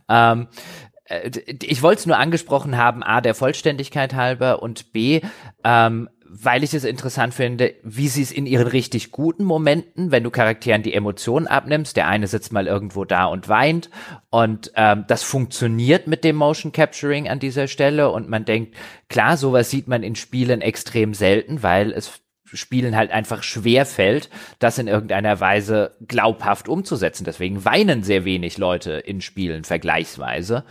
Ähm, 0.08 0.48
äh, 0.52 0.87
ich 1.10 1.82
wollte 1.82 2.00
es 2.00 2.06
nur 2.06 2.18
angesprochen 2.18 2.78
haben, 2.78 3.04
a 3.04 3.22
der 3.22 3.36
Vollständigkeit 3.36 4.14
halber 4.14 4.62
und 4.62 4.92
b 4.92 5.22
ähm, 5.64 6.10
weil 6.30 6.64
ich 6.64 6.74
es 6.74 6.84
interessant 6.84 7.34
finde, 7.34 7.76
wie 7.84 8.10
sie 8.10 8.22
es 8.22 8.32
in 8.32 8.46
ihren 8.46 8.68
richtig 8.68 9.12
guten 9.12 9.46
Momenten, 9.46 10.12
wenn 10.12 10.24
du 10.24 10.30
Charakteren 10.30 10.84
die 10.84 10.94
Emotionen 10.94 11.48
abnimmst, 11.48 11.96
der 11.96 12.08
eine 12.08 12.28
sitzt 12.28 12.52
mal 12.52 12.68
irgendwo 12.68 13.06
da 13.06 13.26
und 13.26 13.48
weint 13.48 13.90
und 14.30 14.72
ähm, 14.76 15.06
das 15.08 15.24
funktioniert 15.24 16.08
mit 16.08 16.24
dem 16.24 16.36
Motion 16.36 16.72
Capturing 16.74 17.30
an 17.30 17.40
dieser 17.40 17.68
Stelle 17.68 18.12
und 18.12 18.30
man 18.30 18.44
denkt, 18.44 18.76
klar, 19.08 19.38
sowas 19.38 19.70
sieht 19.70 19.88
man 19.88 20.04
in 20.04 20.16
Spielen 20.16 20.62
extrem 20.62 21.14
selten, 21.14 21.64
weil 21.64 21.92
es 21.92 22.22
Spielen 22.54 22.96
halt 22.96 23.12
einfach 23.12 23.44
schwer 23.44 23.86
fällt, 23.86 24.30
das 24.60 24.78
in 24.78 24.88
irgendeiner 24.88 25.40
Weise 25.40 25.96
glaubhaft 26.08 26.70
umzusetzen. 26.70 27.24
Deswegen 27.24 27.66
weinen 27.66 28.04
sehr 28.04 28.26
wenig 28.26 28.58
Leute 28.58 28.94
in 28.94 29.22
Spielen 29.22 29.64
vergleichsweise. 29.64 30.64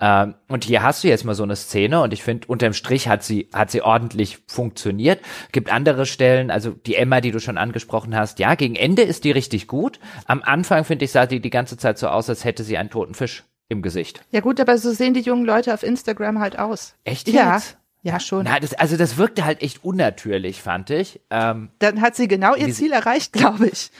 Ähm, 0.00 0.34
und 0.48 0.64
hier 0.64 0.82
hast 0.82 1.04
du 1.04 1.08
jetzt 1.08 1.24
mal 1.24 1.34
so 1.34 1.42
eine 1.42 1.56
Szene 1.56 2.02
und 2.02 2.12
ich 2.12 2.22
finde, 2.22 2.46
unterm 2.48 2.72
Strich 2.72 3.08
hat 3.08 3.22
sie, 3.22 3.48
hat 3.52 3.70
sie 3.70 3.82
ordentlich 3.82 4.38
funktioniert. 4.46 5.20
Gibt 5.52 5.72
andere 5.72 6.06
Stellen, 6.06 6.50
also 6.50 6.70
die 6.70 6.96
Emma, 6.96 7.20
die 7.20 7.30
du 7.30 7.40
schon 7.40 7.58
angesprochen 7.58 8.16
hast, 8.16 8.38
ja, 8.38 8.54
gegen 8.54 8.76
Ende 8.76 9.02
ist 9.02 9.24
die 9.24 9.30
richtig 9.30 9.66
gut. 9.66 10.00
Am 10.26 10.42
Anfang, 10.42 10.84
finde 10.84 11.04
ich, 11.04 11.12
sah 11.12 11.26
die 11.26 11.40
die 11.40 11.50
ganze 11.50 11.76
Zeit 11.76 11.98
so 11.98 12.08
aus, 12.08 12.28
als 12.28 12.44
hätte 12.44 12.64
sie 12.64 12.76
einen 12.76 12.90
toten 12.90 13.14
Fisch 13.14 13.44
im 13.68 13.82
Gesicht. 13.82 14.20
Ja 14.30 14.40
gut, 14.40 14.60
aber 14.60 14.76
so 14.78 14.92
sehen 14.92 15.14
die 15.14 15.20
jungen 15.20 15.44
Leute 15.44 15.72
auf 15.72 15.82
Instagram 15.82 16.38
halt 16.38 16.58
aus. 16.58 16.94
Echt 17.04 17.28
jetzt? 17.28 17.36
Ja. 17.36 17.60
Ja, 18.04 18.20
schon. 18.20 18.44
Na, 18.44 18.60
das, 18.60 18.74
also 18.74 18.98
das 18.98 19.16
wirkte 19.16 19.46
halt 19.46 19.62
echt 19.62 19.82
unnatürlich, 19.82 20.60
fand 20.60 20.90
ich. 20.90 21.22
Ähm, 21.30 21.70
Dann 21.78 22.02
hat 22.02 22.14
sie 22.14 22.28
genau 22.28 22.54
ihr 22.54 22.70
Ziel 22.70 22.92
erreicht, 22.92 23.32
glaube 23.32 23.66
ich. 23.66 23.90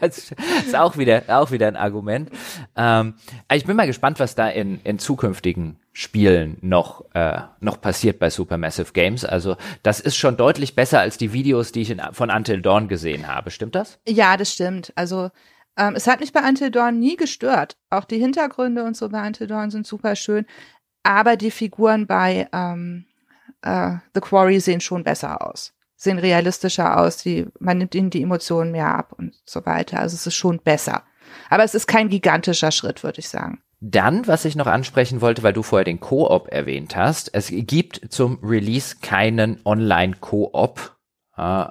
das 0.00 0.32
ist 0.66 0.74
auch 0.74 0.96
wieder, 0.96 1.24
auch 1.28 1.50
wieder 1.50 1.68
ein 1.68 1.76
Argument. 1.76 2.30
Ähm, 2.74 3.12
ich 3.52 3.66
bin 3.66 3.76
mal 3.76 3.86
gespannt, 3.86 4.18
was 4.20 4.34
da 4.34 4.48
in, 4.48 4.80
in 4.84 4.98
zukünftigen 4.98 5.80
Spielen 5.92 6.56
noch, 6.62 7.04
äh, 7.12 7.42
noch 7.60 7.78
passiert 7.78 8.18
bei 8.18 8.30
Supermassive 8.30 8.94
Games. 8.94 9.26
Also 9.26 9.58
das 9.82 10.00
ist 10.00 10.16
schon 10.16 10.38
deutlich 10.38 10.74
besser 10.74 11.00
als 11.00 11.18
die 11.18 11.34
Videos, 11.34 11.72
die 11.72 11.82
ich 11.82 11.90
in, 11.90 12.00
von 12.12 12.30
Until 12.30 12.62
Dawn 12.62 12.88
gesehen 12.88 13.28
habe. 13.28 13.50
Stimmt 13.50 13.74
das? 13.74 13.98
Ja, 14.08 14.38
das 14.38 14.50
stimmt. 14.50 14.94
Also 14.96 15.28
ähm, 15.76 15.94
es 15.94 16.06
hat 16.06 16.20
mich 16.20 16.32
bei 16.32 16.40
Until 16.40 16.70
Dawn 16.70 16.98
nie 16.98 17.16
gestört. 17.16 17.76
Auch 17.90 18.04
die 18.04 18.18
Hintergründe 18.18 18.84
und 18.84 18.96
so 18.96 19.10
bei 19.10 19.26
Until 19.26 19.46
Dawn 19.46 19.70
sind 19.70 19.86
super 19.86 20.16
schön. 20.16 20.46
Aber 21.02 21.36
die 21.36 21.50
Figuren 21.50 22.06
bei 22.06 22.48
ähm, 22.52 23.06
äh, 23.62 23.94
The 24.14 24.20
Quarry 24.20 24.60
sehen 24.60 24.80
schon 24.80 25.04
besser 25.04 25.46
aus, 25.46 25.72
sehen 25.96 26.18
realistischer 26.18 26.98
aus, 26.98 27.16
die, 27.16 27.46
man 27.58 27.78
nimmt 27.78 27.94
ihnen 27.94 28.10
die 28.10 28.22
Emotionen 28.22 28.72
mehr 28.72 28.94
ab 28.94 29.12
und 29.16 29.34
so 29.44 29.64
weiter. 29.66 30.00
Also 30.00 30.14
es 30.14 30.26
ist 30.26 30.34
schon 30.34 30.58
besser. 30.58 31.02
Aber 31.50 31.64
es 31.64 31.74
ist 31.74 31.86
kein 31.86 32.08
gigantischer 32.08 32.70
Schritt, 32.70 33.02
würde 33.02 33.20
ich 33.20 33.28
sagen. 33.28 33.62
Dann, 33.80 34.28
was 34.28 34.44
ich 34.44 34.54
noch 34.54 34.68
ansprechen 34.68 35.20
wollte, 35.20 35.42
weil 35.42 35.52
du 35.52 35.62
vorher 35.62 35.84
den 35.84 35.98
Koop 35.98 36.48
erwähnt 36.52 36.94
hast, 36.94 37.34
es 37.34 37.48
gibt 37.50 38.12
zum 38.12 38.38
Release 38.42 38.96
keinen 39.02 39.58
Online-Koop 39.64 40.96
äh, 41.36 41.64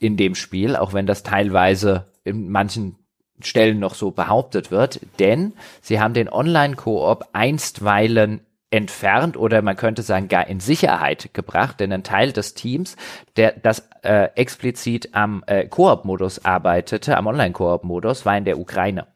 in 0.00 0.16
dem 0.16 0.34
Spiel, 0.34 0.74
auch 0.74 0.92
wenn 0.92 1.06
das 1.06 1.22
teilweise 1.22 2.10
in 2.24 2.50
manchen 2.50 2.96
Stellen 3.40 3.78
noch 3.78 3.94
so 3.94 4.10
behauptet 4.10 4.70
wird, 4.72 5.00
denn 5.20 5.52
sie 5.80 6.00
haben 6.00 6.14
den 6.14 6.28
Online-Koop 6.28 7.28
einstweilen 7.32 8.40
entfernt 8.72 9.36
oder 9.36 9.60
man 9.62 9.76
könnte 9.76 10.02
sagen 10.02 10.28
gar 10.28 10.46
in 10.46 10.58
Sicherheit 10.58 11.34
gebracht, 11.34 11.78
denn 11.78 11.92
ein 11.92 12.02
Teil 12.02 12.32
des 12.32 12.54
Teams, 12.54 12.96
der 13.36 13.52
das 13.52 13.88
äh, 14.02 14.30
explizit 14.34 15.10
am 15.12 15.44
äh, 15.46 15.66
Koop-Modus 15.66 16.44
arbeitete, 16.44 17.16
am 17.16 17.26
Online-Koop-Modus, 17.26 18.24
war 18.24 18.36
in 18.36 18.44
der 18.44 18.58
Ukraine. 18.58 19.06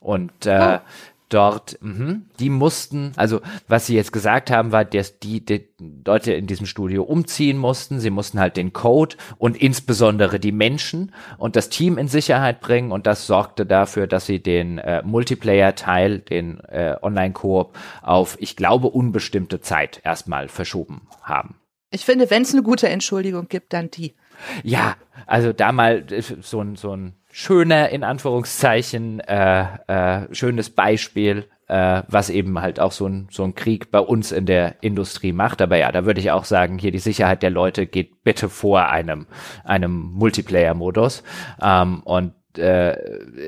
Und 0.00 0.46
äh, 0.46 0.78
oh 0.78 0.86
dort, 1.30 1.78
mh, 1.80 2.20
die 2.38 2.50
mussten, 2.50 3.12
also 3.16 3.40
was 3.68 3.86
sie 3.86 3.94
jetzt 3.94 4.12
gesagt 4.12 4.50
haben, 4.50 4.72
war, 4.72 4.84
dass 4.84 5.18
die, 5.18 5.44
die 5.44 5.68
Leute 6.04 6.32
in 6.32 6.46
diesem 6.46 6.66
Studio 6.66 7.02
umziehen 7.04 7.56
mussten. 7.56 8.00
Sie 8.00 8.10
mussten 8.10 8.38
halt 8.38 8.56
den 8.56 8.72
Code 8.72 9.16
und 9.38 9.56
insbesondere 9.56 10.38
die 10.38 10.52
Menschen 10.52 11.12
und 11.38 11.56
das 11.56 11.70
Team 11.70 11.98
in 11.98 12.08
Sicherheit 12.08 12.60
bringen 12.60 12.92
und 12.92 13.06
das 13.06 13.26
sorgte 13.26 13.64
dafür, 13.64 14.06
dass 14.06 14.26
sie 14.26 14.42
den 14.42 14.78
äh, 14.78 15.02
Multiplayer-Teil, 15.02 16.18
den 16.18 16.60
äh, 16.60 16.96
Online-Koop 17.00 17.76
auf, 18.02 18.36
ich 18.40 18.56
glaube, 18.56 18.88
unbestimmte 18.88 19.60
Zeit 19.60 20.00
erstmal 20.04 20.48
verschoben 20.48 21.08
haben. 21.22 21.56
Ich 21.90 22.04
finde, 22.04 22.30
wenn 22.30 22.42
es 22.42 22.52
eine 22.52 22.62
gute 22.62 22.88
Entschuldigung 22.88 23.48
gibt, 23.48 23.72
dann 23.72 23.90
die. 23.90 24.14
Ja, 24.62 24.96
also 25.26 25.52
da 25.52 25.72
mal 25.72 26.06
so 26.40 26.60
ein, 26.60 26.76
so 26.76 26.94
ein 26.94 27.14
schöner, 27.30 27.90
in 27.90 28.04
Anführungszeichen, 28.04 29.20
äh, 29.20 29.64
äh, 29.86 30.34
schönes 30.34 30.70
Beispiel, 30.70 31.48
äh, 31.68 32.02
was 32.08 32.30
eben 32.30 32.60
halt 32.60 32.80
auch 32.80 32.92
so 32.92 33.06
ein, 33.06 33.28
so 33.30 33.44
ein 33.44 33.54
Krieg 33.54 33.90
bei 33.90 34.00
uns 34.00 34.32
in 34.32 34.46
der 34.46 34.82
Industrie 34.82 35.32
macht. 35.32 35.62
Aber 35.62 35.76
ja, 35.76 35.92
da 35.92 36.04
würde 36.04 36.20
ich 36.20 36.30
auch 36.30 36.44
sagen, 36.44 36.78
hier 36.78 36.90
die 36.90 36.98
Sicherheit 36.98 37.42
der 37.42 37.50
Leute 37.50 37.86
geht 37.86 38.24
bitte 38.24 38.48
vor 38.48 38.88
einem, 38.88 39.26
einem 39.64 39.92
Multiplayer-Modus. 40.12 41.22
Ähm, 41.62 42.02
und 42.02 42.34
äh, 42.58 42.96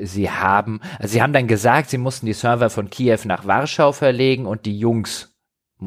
sie 0.05 0.31
haben, 0.31 0.81
also 1.01 1.13
sie 1.13 1.23
haben 1.23 1.33
dann 1.33 1.49
gesagt, 1.49 1.91
sie 1.91 1.99
mussten 1.99 2.27
die 2.27 2.33
Server 2.33 2.71
von 2.71 2.91
Kiew 2.91 3.19
nach 3.25 3.47
Warschau 3.47 3.91
verlegen 3.91 4.47
und 4.47 4.67
die 4.67 4.79
Jungs 4.79 5.32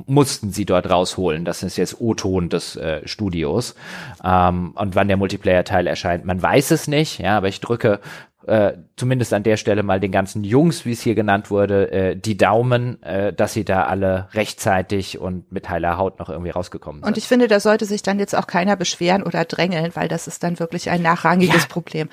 mussten 0.05 0.51
sie 0.51 0.65
dort 0.65 0.89
rausholen. 0.89 1.45
Das 1.45 1.63
ist 1.63 1.77
jetzt 1.77 1.99
O-Ton 1.99 2.49
des 2.49 2.75
äh, 2.75 3.07
Studios. 3.07 3.75
Ähm, 4.23 4.73
und 4.75 4.95
wann 4.95 5.07
der 5.07 5.17
Multiplayer-Teil 5.17 5.87
erscheint, 5.87 6.25
man 6.25 6.41
weiß 6.41 6.71
es 6.71 6.87
nicht, 6.87 7.19
ja, 7.19 7.37
aber 7.37 7.47
ich 7.47 7.61
drücke 7.61 7.99
äh, 8.47 8.73
zumindest 8.95 9.33
an 9.33 9.43
der 9.43 9.57
Stelle 9.57 9.83
mal 9.83 9.99
den 9.99 10.11
ganzen 10.11 10.43
Jungs, 10.43 10.85
wie 10.85 10.91
es 10.91 11.01
hier 11.01 11.15
genannt 11.15 11.49
wurde, 11.49 11.91
äh, 11.91 12.15
die 12.15 12.37
Daumen, 12.37 13.01
äh, 13.03 13.33
dass 13.33 13.53
sie 13.53 13.65
da 13.65 13.85
alle 13.85 14.27
rechtzeitig 14.33 15.19
und 15.19 15.51
mit 15.51 15.69
heiler 15.69 15.97
Haut 15.97 16.19
noch 16.19 16.29
irgendwie 16.29 16.51
rausgekommen 16.51 17.01
sind. 17.01 17.07
Und 17.07 17.17
ich 17.17 17.27
finde, 17.27 17.47
da 17.47 17.59
sollte 17.59 17.85
sich 17.85 18.03
dann 18.03 18.19
jetzt 18.19 18.35
auch 18.35 18.47
keiner 18.47 18.75
beschweren 18.75 19.23
oder 19.23 19.45
drängeln, 19.45 19.91
weil 19.95 20.07
das 20.07 20.27
ist 20.27 20.43
dann 20.43 20.59
wirklich 20.59 20.89
ein 20.89 21.01
nachrangiges 21.01 21.63
ja. 21.63 21.67
Problem. 21.69 22.09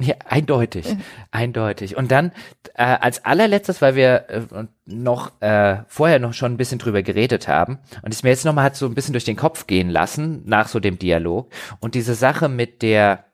Ja, 0.00 0.14
eindeutig, 0.24 0.86
ja. 0.86 0.96
eindeutig. 1.30 1.96
Und 1.96 2.10
dann 2.10 2.32
äh, 2.74 2.82
als 2.84 3.24
allerletztes, 3.24 3.82
weil 3.82 3.94
wir 3.94 4.28
äh, 4.28 4.64
noch 4.86 5.40
äh, 5.40 5.78
vorher 5.88 6.18
noch 6.18 6.32
schon 6.32 6.52
ein 6.52 6.56
bisschen 6.56 6.78
drüber 6.78 7.02
geredet 7.02 7.48
haben 7.48 7.78
und 8.02 8.14
es 8.14 8.22
mir 8.22 8.30
jetzt 8.30 8.44
nochmal 8.44 8.64
hat 8.64 8.76
so 8.76 8.86
ein 8.86 8.94
bisschen 8.94 9.12
durch 9.12 9.24
den 9.24 9.36
Kopf 9.36 9.66
gehen 9.66 9.90
lassen 9.90 10.42
nach 10.46 10.68
so 10.68 10.80
dem 10.80 10.98
Dialog 10.98 11.50
und 11.80 11.94
diese 11.94 12.14
Sache 12.14 12.48
mit 12.48 12.82
der 12.82 13.25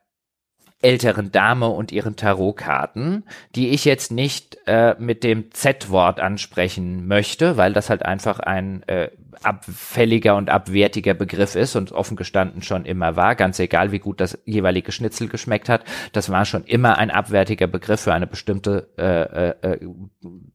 älteren 0.83 1.31
Dame 1.31 1.67
und 1.69 1.91
ihren 1.91 2.15
Tarotkarten, 2.15 3.23
die 3.55 3.69
ich 3.69 3.85
jetzt 3.85 4.11
nicht 4.11 4.57
äh, 4.67 4.95
mit 4.99 5.23
dem 5.23 5.51
Z-Wort 5.51 6.19
ansprechen 6.19 7.07
möchte, 7.07 7.57
weil 7.57 7.73
das 7.73 7.89
halt 7.89 8.03
einfach 8.03 8.39
ein 8.39 8.83
äh, 8.87 9.09
abfälliger 9.41 10.35
und 10.35 10.49
abwertiger 10.49 11.13
Begriff 11.13 11.55
ist 11.55 11.75
und 11.75 11.91
offen 11.91 12.15
gestanden 12.17 12.61
schon 12.61 12.85
immer 12.85 13.15
war, 13.15 13.35
ganz 13.35 13.59
egal 13.59 13.91
wie 13.91 13.99
gut 13.99 14.19
das 14.21 14.37
jeweilige 14.45 14.91
Schnitzel 14.91 15.27
geschmeckt 15.27 15.69
hat, 15.69 15.83
das 16.11 16.29
war 16.29 16.45
schon 16.45 16.63
immer 16.65 16.97
ein 16.97 17.11
abwertiger 17.11 17.67
Begriff 17.67 18.01
für 18.01 18.13
eine 18.13 18.27
bestimmte 18.27 18.89
äh, 18.97 19.49
äh, 19.49 19.75
äh 19.75 19.87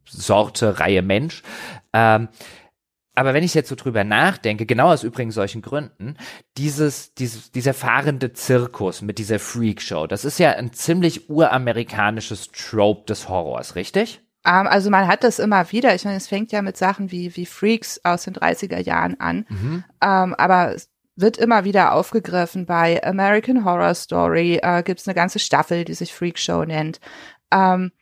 Sorte, 0.05 0.81
Reihe 0.81 1.03
Mensch. 1.03 1.43
Ähm, 1.93 2.29
aber 3.19 3.35
wenn 3.35 3.43
ich 3.43 3.53
jetzt 3.53 3.69
so 3.69 3.75
drüber 3.75 4.05
nachdenke, 4.05 4.65
genau 4.65 4.93
aus 4.93 5.03
übrigens 5.03 5.35
solchen 5.35 5.61
Gründen, 5.61 6.17
dieses, 6.57 7.15
dieses, 7.15 7.51
dieser 7.51 7.75
fahrende 7.75 8.33
Zirkus 8.33 9.03
mit 9.03 9.19
dieser 9.19 9.41
Freakshow, 9.41 10.07
das 10.07 10.25
ist 10.25 10.39
ja 10.39 10.53
ein 10.53 10.73
ziemlich 10.73 11.29
uramerikanisches 11.29 12.53
Trope 12.53 13.07
des 13.07 13.29
Horrors, 13.29 13.75
richtig? 13.75 14.21
Ähm, 14.45 14.69
also 14.69 14.89
man 14.89 15.09
hat 15.09 15.25
das 15.25 15.41
immer 15.41 15.73
wieder. 15.73 15.97
Ich 15.97 16.05
meine, 16.05 16.17
es 16.17 16.29
fängt 16.29 16.53
ja 16.53 16.63
mit 16.63 16.77
Sachen 16.77 17.11
wie, 17.11 17.35
wie 17.35 17.45
Freaks 17.45 18.01
aus 18.05 18.23
den 18.23 18.35
30er 18.35 18.79
Jahren 18.79 19.19
an. 19.19 19.47
Mhm. 19.49 19.85
Ähm, 20.01 20.35
aber 20.37 20.77
es 20.77 20.89
wird 21.17 21.39
immer 21.39 21.65
wieder 21.65 21.95
aufgegriffen. 21.95 22.67
Bei 22.67 23.03
American 23.05 23.65
Horror 23.65 23.95
Story 23.95 24.61
äh, 24.63 24.85
gibt 24.85 25.01
es 25.01 25.09
eine 25.09 25.17
ganze 25.17 25.41
Staffel, 25.41 25.85
die 25.85 25.95
sich 25.95 26.15
Freakshow 26.15 26.65
nennt. 26.65 27.01
Um, 27.53 27.61
ähm, 27.61 27.93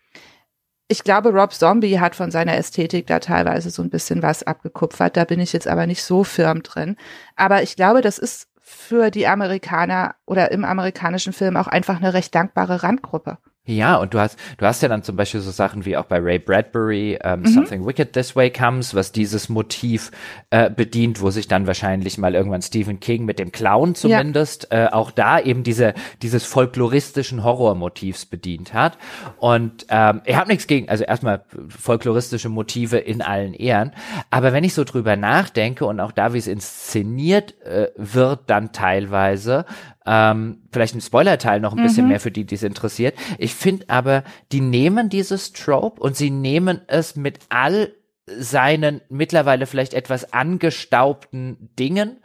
ich 0.88 1.02
glaube, 1.02 1.30
Rob 1.30 1.52
Zombie 1.52 1.98
hat 1.98 2.14
von 2.14 2.30
seiner 2.30 2.56
Ästhetik 2.56 3.06
da 3.06 3.18
teilweise 3.18 3.70
so 3.70 3.82
ein 3.82 3.90
bisschen 3.90 4.22
was 4.22 4.44
abgekupfert. 4.44 5.16
Da 5.16 5.24
bin 5.24 5.40
ich 5.40 5.52
jetzt 5.52 5.66
aber 5.66 5.86
nicht 5.86 6.02
so 6.02 6.22
firm 6.22 6.62
drin. 6.62 6.96
Aber 7.34 7.62
ich 7.62 7.74
glaube, 7.74 8.02
das 8.02 8.18
ist 8.18 8.48
für 8.60 9.10
die 9.10 9.26
Amerikaner 9.26 10.14
oder 10.26 10.52
im 10.52 10.64
amerikanischen 10.64 11.32
Film 11.32 11.56
auch 11.56 11.66
einfach 11.66 11.96
eine 11.96 12.14
recht 12.14 12.34
dankbare 12.34 12.82
Randgruppe. 12.82 13.38
Ja, 13.66 13.96
und 13.96 14.14
du 14.14 14.20
hast, 14.20 14.38
du 14.58 14.64
hast 14.64 14.80
ja 14.82 14.88
dann 14.88 15.02
zum 15.02 15.16
Beispiel 15.16 15.40
so 15.40 15.50
Sachen 15.50 15.84
wie 15.84 15.96
auch 15.96 16.04
bei 16.04 16.18
Ray 16.20 16.38
Bradbury, 16.38 17.18
ähm, 17.22 17.40
mhm. 17.40 17.46
Something 17.46 17.86
Wicked 17.86 18.12
This 18.12 18.36
Way 18.36 18.50
Comes, 18.50 18.94
was 18.94 19.10
dieses 19.10 19.48
Motiv 19.48 20.12
äh, 20.50 20.70
bedient, 20.70 21.20
wo 21.20 21.30
sich 21.30 21.48
dann 21.48 21.66
wahrscheinlich 21.66 22.16
mal 22.16 22.36
irgendwann 22.36 22.62
Stephen 22.62 23.00
King 23.00 23.24
mit 23.24 23.40
dem 23.40 23.50
Clown 23.50 23.96
zumindest 23.96 24.68
ja. 24.70 24.86
äh, 24.86 24.92
auch 24.92 25.10
da 25.10 25.40
eben 25.40 25.64
diese, 25.64 25.94
dieses 26.22 26.44
folkloristischen 26.44 27.42
Horrormotivs 27.42 28.26
bedient 28.26 28.72
hat. 28.72 28.98
Und 29.38 29.86
ähm, 29.88 30.22
ich 30.24 30.36
habe 30.36 30.48
nichts 30.48 30.68
gegen, 30.68 30.88
also 30.88 31.02
erstmal 31.02 31.44
folkloristische 31.68 32.48
Motive 32.48 32.98
in 32.98 33.20
allen 33.20 33.52
Ehren, 33.52 33.92
aber 34.30 34.52
wenn 34.52 34.62
ich 34.62 34.74
so 34.74 34.84
drüber 34.84 35.16
nachdenke 35.16 35.86
und 35.86 35.98
auch 35.98 36.12
da, 36.12 36.32
wie 36.32 36.38
es 36.38 36.46
inszeniert 36.46 37.60
äh, 37.62 37.88
wird, 37.96 38.42
dann 38.46 38.72
teilweise, 38.72 39.66
ähm, 40.06 40.62
vielleicht 40.72 40.94
ein 40.94 41.00
Spoilerteil 41.00 41.60
noch 41.60 41.72
ein 41.72 41.80
mhm. 41.80 41.84
bisschen 41.84 42.08
mehr 42.08 42.20
für 42.20 42.30
die, 42.30 42.44
die 42.44 42.54
es 42.54 42.62
interessiert. 42.62 43.16
Ich 43.38 43.54
finde 43.54 43.88
aber, 43.88 44.24
die 44.52 44.60
nehmen 44.60 45.08
dieses 45.08 45.52
Trope 45.52 46.00
und 46.00 46.16
sie 46.16 46.30
nehmen 46.30 46.80
es 46.86 47.16
mit 47.16 47.40
all 47.48 47.92
seinen 48.26 49.00
mittlerweile 49.08 49.66
vielleicht 49.66 49.94
etwas 49.94 50.32
angestaubten 50.32 51.70
Dingen 51.78 52.18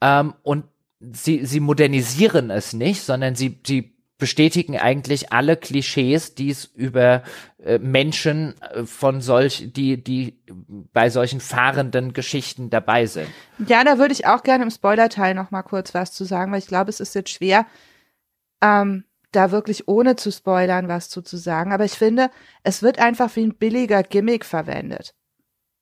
ähm, 0.00 0.34
und 0.42 0.64
sie, 1.00 1.44
sie 1.44 1.60
modernisieren 1.60 2.50
es 2.50 2.72
nicht, 2.72 3.02
sondern 3.02 3.34
sie, 3.34 3.60
sie 3.66 3.97
bestätigen 4.18 4.76
eigentlich 4.76 5.32
alle 5.32 5.56
Klischees, 5.56 6.34
die 6.34 6.50
es 6.50 6.64
über 6.64 7.22
äh, 7.64 7.78
Menschen 7.78 8.60
äh, 8.60 8.84
von 8.84 9.20
solch, 9.20 9.72
die, 9.72 10.02
die 10.02 10.38
bei 10.92 11.08
solchen 11.08 11.40
fahrenden 11.40 12.12
Geschichten 12.12 12.68
dabei 12.68 13.06
sind. 13.06 13.28
Ja, 13.66 13.84
da 13.84 13.98
würde 13.98 14.12
ich 14.12 14.26
auch 14.26 14.42
gerne 14.42 14.64
im 14.64 14.70
Spoilerteil 14.70 15.34
noch 15.34 15.50
mal 15.52 15.62
kurz 15.62 15.94
was 15.94 16.12
zu 16.12 16.24
sagen, 16.24 16.52
weil 16.52 16.58
ich 16.58 16.66
glaube, 16.66 16.90
es 16.90 17.00
ist 17.00 17.14
jetzt 17.14 17.30
schwer, 17.30 17.66
ähm, 18.60 19.04
da 19.30 19.50
wirklich 19.50 19.86
ohne 19.88 20.16
zu 20.16 20.32
spoilern 20.32 20.88
was 20.88 21.08
zu, 21.08 21.22
zu 21.22 21.36
sagen. 21.36 21.72
Aber 21.72 21.84
ich 21.84 21.92
finde, 21.92 22.30
es 22.62 22.82
wird 22.82 22.98
einfach 22.98 23.34
wie 23.36 23.44
ein 23.44 23.54
billiger 23.54 24.02
Gimmick 24.02 24.44
verwendet. 24.44 25.14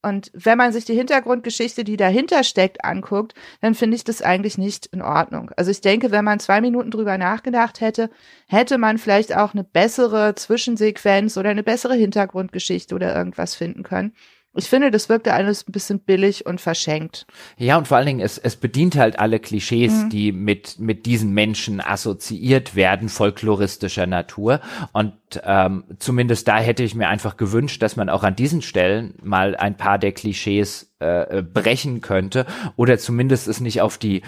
Und 0.07 0.31
wenn 0.35 0.57
man 0.57 0.73
sich 0.73 0.85
die 0.85 0.95
Hintergrundgeschichte, 0.95 1.83
die 1.83 1.97
dahinter 1.97 2.45
steckt, 2.45 2.85
anguckt, 2.85 3.35
dann 3.61 3.75
finde 3.75 3.97
ich 3.97 4.05
das 4.05 4.23
eigentlich 4.23 4.57
nicht 4.57 4.87
in 4.87 5.03
Ordnung. 5.03 5.51
Also 5.57 5.73
ich 5.73 5.81
denke, 5.81 6.13
wenn 6.13 6.25
man 6.25 6.39
zwei 6.39 6.61
Minuten 6.61 6.93
drüber 6.93 7.19
nachgedacht 7.19 7.81
hätte, 7.81 8.09
hätte 8.47 8.79
man 8.79 8.99
vielleicht 8.99 9.37
auch 9.37 9.53
eine 9.53 9.65
bessere 9.65 10.37
Zwischensequenz 10.37 11.37
oder 11.37 11.51
eine 11.51 11.65
bessere 11.65 11.97
Hintergrundgeschichte 11.97 12.95
oder 12.95 13.17
irgendwas 13.17 13.57
finden 13.57 13.83
können. 13.83 14.13
Ich 14.55 14.69
finde, 14.69 14.93
das 14.93 15.09
wirkte 15.09 15.35
alles 15.35 15.67
ein 15.69 15.73
bisschen 15.73 15.99
billig 15.99 16.47
und 16.47 16.61
verschenkt. 16.61 17.27
Ja, 17.59 17.77
und 17.77 17.89
vor 17.89 17.99
allen 17.99 18.07
Dingen, 18.07 18.21
es, 18.21 18.39
es 18.39 18.57
bedient 18.57 18.97
halt 18.97 19.19
alle 19.19 19.39
Klischees, 19.39 19.93
mhm. 19.93 20.11
die 20.11 20.33
mit, 20.33 20.79
mit 20.79 21.05
diesen 21.05 21.33
Menschen 21.33 21.81
assoziiert 21.81 22.75
werden, 22.75 23.09
folkloristischer 23.09 24.07
Natur. 24.07 24.61
Und 24.93 25.13
ähm, 25.45 25.85
zumindest 25.99 26.49
da 26.49 26.59
hätte 26.59 26.83
ich 26.83 26.95
mir 26.95 27.09
einfach 27.09 27.37
gewünscht, 27.37 27.83
dass 27.83 27.97
man 27.97 28.09
auch 28.09 28.23
an 28.23 28.37
diesen 28.37 28.63
Stellen 28.63 29.15
mal 29.23 29.57
ein 29.57 29.77
paar 29.77 29.99
der 29.99 30.13
Klischees 30.13 30.95
äh, 30.99 31.43
brechen 31.43 32.01
könnte 32.01 32.47
oder 32.77 32.99
zumindest 32.99 33.49
es 33.49 33.61
nicht 33.61 33.81
auf 33.81 33.99
die 33.99 34.23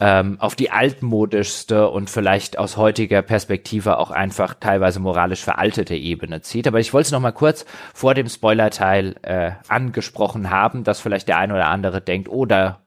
ähm, 0.00 0.40
auf 0.40 0.56
die 0.56 0.70
altmodischste 0.70 1.88
und 1.88 2.10
vielleicht 2.10 2.58
aus 2.58 2.76
heutiger 2.76 3.22
Perspektive 3.22 3.98
auch 3.98 4.10
einfach 4.10 4.54
teilweise 4.54 4.98
moralisch 4.98 5.44
veraltete 5.44 5.94
Ebene 5.94 6.40
zieht. 6.40 6.66
Aber 6.66 6.80
ich 6.80 6.92
wollte 6.92 7.06
es 7.06 7.12
noch 7.12 7.20
mal 7.20 7.32
kurz 7.32 7.64
vor 7.94 8.14
dem 8.14 8.28
Spoilerteil 8.28 9.14
äh, 9.22 9.52
angesprochen 9.68 10.50
haben, 10.50 10.82
dass 10.82 11.00
vielleicht 11.00 11.28
der 11.28 11.38
eine 11.38 11.54
oder 11.54 11.68
andere 11.68 12.00
denkt, 12.00 12.28
oh, 12.28 12.44
da 12.44 12.80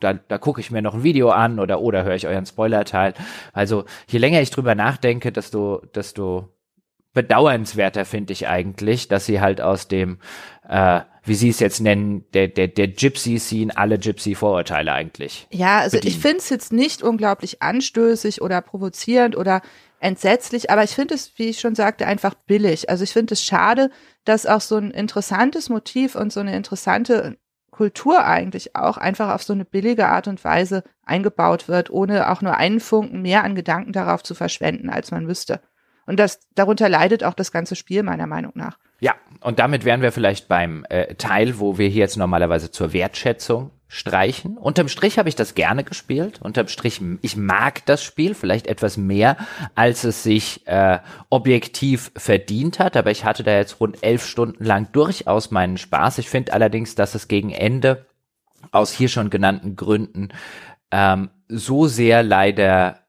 da, 0.00 0.12
da 0.12 0.38
gucke 0.38 0.60
ich 0.60 0.70
mir 0.70 0.82
noch 0.82 0.94
ein 0.94 1.02
Video 1.02 1.30
an 1.30 1.58
oder 1.58 1.80
oder 1.80 2.04
höre 2.04 2.14
ich 2.14 2.26
euren 2.26 2.46
Spoilerteil. 2.46 3.14
Also 3.52 3.84
je 4.06 4.18
länger 4.18 4.40
ich 4.40 4.50
drüber 4.50 4.74
nachdenke, 4.74 5.32
desto 5.32 5.82
desto 5.94 6.50
bedauernswerter 7.14 8.04
finde 8.04 8.32
ich 8.32 8.48
eigentlich, 8.48 9.08
dass 9.08 9.24
sie 9.24 9.40
halt 9.40 9.60
aus 9.60 9.88
dem, 9.88 10.18
äh, 10.68 11.00
wie 11.24 11.34
sie 11.34 11.48
es 11.48 11.60
jetzt 11.60 11.80
nennen, 11.80 12.24
der, 12.34 12.48
der, 12.48 12.68
der 12.68 12.88
Gypsy-Scene 12.88 13.76
alle 13.76 13.98
Gypsy-Vorurteile 13.98 14.92
eigentlich. 14.92 15.46
Ja, 15.50 15.78
also 15.78 15.96
bedienen. 15.96 16.14
ich 16.14 16.20
finde 16.20 16.38
es 16.38 16.50
jetzt 16.50 16.72
nicht 16.72 17.02
unglaublich 17.02 17.62
anstößig 17.62 18.42
oder 18.42 18.60
provozierend 18.60 19.36
oder 19.36 19.62
entsetzlich, 20.00 20.70
aber 20.70 20.84
ich 20.84 20.90
finde 20.90 21.14
es, 21.14 21.32
wie 21.38 21.48
ich 21.48 21.60
schon 21.60 21.74
sagte, 21.74 22.06
einfach 22.06 22.34
billig. 22.34 22.90
Also 22.90 23.04
ich 23.04 23.12
finde 23.12 23.32
es 23.32 23.42
schade, 23.42 23.90
dass 24.24 24.44
auch 24.44 24.60
so 24.60 24.76
ein 24.76 24.90
interessantes 24.90 25.70
Motiv 25.70 26.14
und 26.16 26.32
so 26.32 26.40
eine 26.40 26.54
interessante 26.54 27.38
Kultur 27.70 28.24
eigentlich 28.24 28.76
auch 28.76 28.98
einfach 28.98 29.34
auf 29.34 29.42
so 29.42 29.52
eine 29.52 29.64
billige 29.64 30.06
Art 30.08 30.28
und 30.28 30.44
Weise 30.44 30.84
eingebaut 31.04 31.68
wird, 31.68 31.90
ohne 31.90 32.30
auch 32.30 32.42
nur 32.42 32.56
einen 32.56 32.80
Funken 32.80 33.22
mehr 33.22 33.42
an 33.44 33.54
Gedanken 33.54 33.92
darauf 33.92 34.22
zu 34.22 34.34
verschwenden, 34.34 34.90
als 34.90 35.10
man 35.10 35.24
müsste. 35.24 35.60
Und 36.06 36.18
das, 36.18 36.40
darunter 36.54 36.88
leidet 36.88 37.24
auch 37.24 37.34
das 37.34 37.52
ganze 37.52 37.76
Spiel 37.76 38.02
meiner 38.02 38.26
Meinung 38.26 38.52
nach. 38.54 38.78
Ja, 39.00 39.14
und 39.40 39.58
damit 39.58 39.84
wären 39.84 40.02
wir 40.02 40.12
vielleicht 40.12 40.48
beim 40.48 40.86
äh, 40.88 41.14
Teil, 41.16 41.58
wo 41.58 41.78
wir 41.78 41.88
hier 41.88 42.00
jetzt 42.00 42.16
normalerweise 42.16 42.70
zur 42.70 42.92
Wertschätzung 42.92 43.70
streichen. 43.88 44.56
Unterm 44.56 44.88
Strich 44.88 45.18
habe 45.18 45.28
ich 45.28 45.36
das 45.36 45.54
gerne 45.54 45.84
gespielt. 45.84 46.40
Unterm 46.42 46.68
Strich, 46.68 47.00
ich 47.22 47.36
mag 47.36 47.84
das 47.86 48.02
Spiel 48.02 48.34
vielleicht 48.34 48.66
etwas 48.66 48.96
mehr, 48.96 49.36
als 49.74 50.04
es 50.04 50.22
sich 50.22 50.66
äh, 50.66 50.98
objektiv 51.30 52.10
verdient 52.16 52.78
hat. 52.78 52.96
Aber 52.96 53.10
ich 53.10 53.24
hatte 53.24 53.44
da 53.44 53.56
jetzt 53.56 53.80
rund 53.80 54.02
elf 54.02 54.26
Stunden 54.26 54.64
lang 54.64 54.88
durchaus 54.92 55.50
meinen 55.50 55.76
Spaß. 55.76 56.18
Ich 56.18 56.28
finde 56.28 56.52
allerdings, 56.52 56.94
dass 56.94 57.14
es 57.14 57.28
gegen 57.28 57.50
Ende 57.50 58.06
aus 58.72 58.90
hier 58.90 59.08
schon 59.08 59.30
genannten 59.30 59.76
Gründen 59.76 60.30
ähm, 60.90 61.30
so 61.48 61.86
sehr 61.86 62.22
leider 62.22 63.03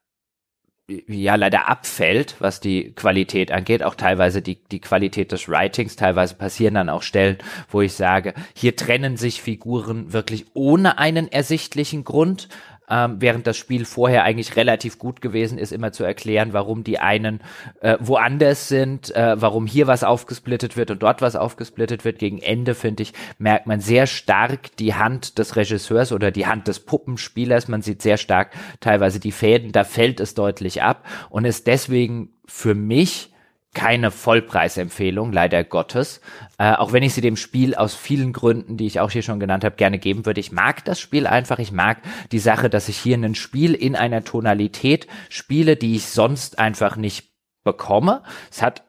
ja 0.87 1.35
leider 1.35 1.67
abfällt, 1.67 2.35
was 2.39 2.59
die 2.59 2.93
Qualität 2.93 3.51
angeht, 3.51 3.81
auch 3.81 3.95
teilweise 3.95 4.41
die, 4.41 4.63
die 4.71 4.81
Qualität 4.81 5.31
des 5.31 5.49
Writings, 5.49 5.95
teilweise 5.95 6.35
passieren 6.35 6.75
dann 6.75 6.89
auch 6.89 7.01
Stellen, 7.01 7.37
wo 7.69 7.81
ich 7.81 7.93
sage, 7.93 8.33
hier 8.53 8.75
trennen 8.75 9.17
sich 9.17 9.41
Figuren 9.41 10.13
wirklich 10.13 10.45
ohne 10.53 10.99
einen 10.99 11.31
ersichtlichen 11.31 12.03
Grund, 12.03 12.49
ähm, 12.89 13.17
während 13.19 13.47
das 13.47 13.57
Spiel 13.57 13.85
vorher 13.85 14.23
eigentlich 14.23 14.55
relativ 14.55 14.99
gut 14.99 15.21
gewesen 15.21 15.57
ist, 15.57 15.71
immer 15.71 15.91
zu 15.91 16.03
erklären, 16.03 16.53
warum 16.53 16.83
die 16.83 16.99
einen 16.99 17.41
äh, 17.81 17.97
woanders 17.99 18.67
sind, 18.67 19.15
äh, 19.15 19.39
warum 19.39 19.67
hier 19.67 19.87
was 19.87 20.03
aufgesplittet 20.03 20.77
wird 20.77 20.91
und 20.91 21.03
dort 21.03 21.21
was 21.21 21.35
aufgesplittet 21.35 22.05
wird. 22.05 22.19
Gegen 22.19 22.39
Ende, 22.39 22.75
finde 22.75 23.03
ich, 23.03 23.13
merkt 23.37 23.67
man 23.67 23.79
sehr 23.79 24.07
stark 24.07 24.75
die 24.77 24.93
Hand 24.93 25.37
des 25.37 25.55
Regisseurs 25.55 26.11
oder 26.11 26.31
die 26.31 26.47
Hand 26.47 26.67
des 26.67 26.79
Puppenspielers. 26.79 27.67
Man 27.67 27.81
sieht 27.81 28.01
sehr 28.01 28.17
stark 28.17 28.51
teilweise 28.79 29.19
die 29.19 29.31
Fäden, 29.31 29.71
da 29.71 29.83
fällt 29.83 30.19
es 30.19 30.33
deutlich 30.33 30.81
ab 30.81 31.05
und 31.29 31.45
ist 31.45 31.67
deswegen 31.67 32.29
für 32.45 32.75
mich 32.75 33.31
keine 33.75 34.09
Vollpreisempfehlung, 34.09 35.31
leider 35.31 35.63
Gottes. 35.63 36.21
Äh, 36.57 36.73
auch 36.73 36.93
wenn 36.93 37.03
ich 37.03 37.13
sie 37.13 37.21
dem 37.21 37.37
Spiel 37.37 37.75
aus 37.75 37.93
vielen 37.93 38.33
Gründen, 38.33 38.77
die 38.77 38.87
ich 38.87 38.99
auch 38.99 39.11
hier 39.11 39.21
schon 39.21 39.39
genannt 39.39 39.63
habe, 39.63 39.75
gerne 39.75 39.99
geben 39.99 40.25
würde. 40.25 40.39
Ich 40.39 40.51
mag 40.51 40.83
das 40.85 40.99
Spiel 40.99 41.27
einfach. 41.27 41.59
Ich 41.59 41.71
mag 41.71 41.99
die 42.31 42.39
Sache, 42.39 42.71
dass 42.71 42.89
ich 42.89 42.97
hier 42.97 43.17
ein 43.17 43.35
Spiel 43.35 43.75
in 43.75 43.95
einer 43.95 44.23
Tonalität 44.23 45.05
spiele, 45.29 45.75
die 45.75 45.95
ich 45.95 46.07
sonst 46.07 46.57
einfach 46.57 46.95
nicht 46.95 47.29
bekomme. 47.63 48.23
Es 48.49 48.63
hat 48.63 48.83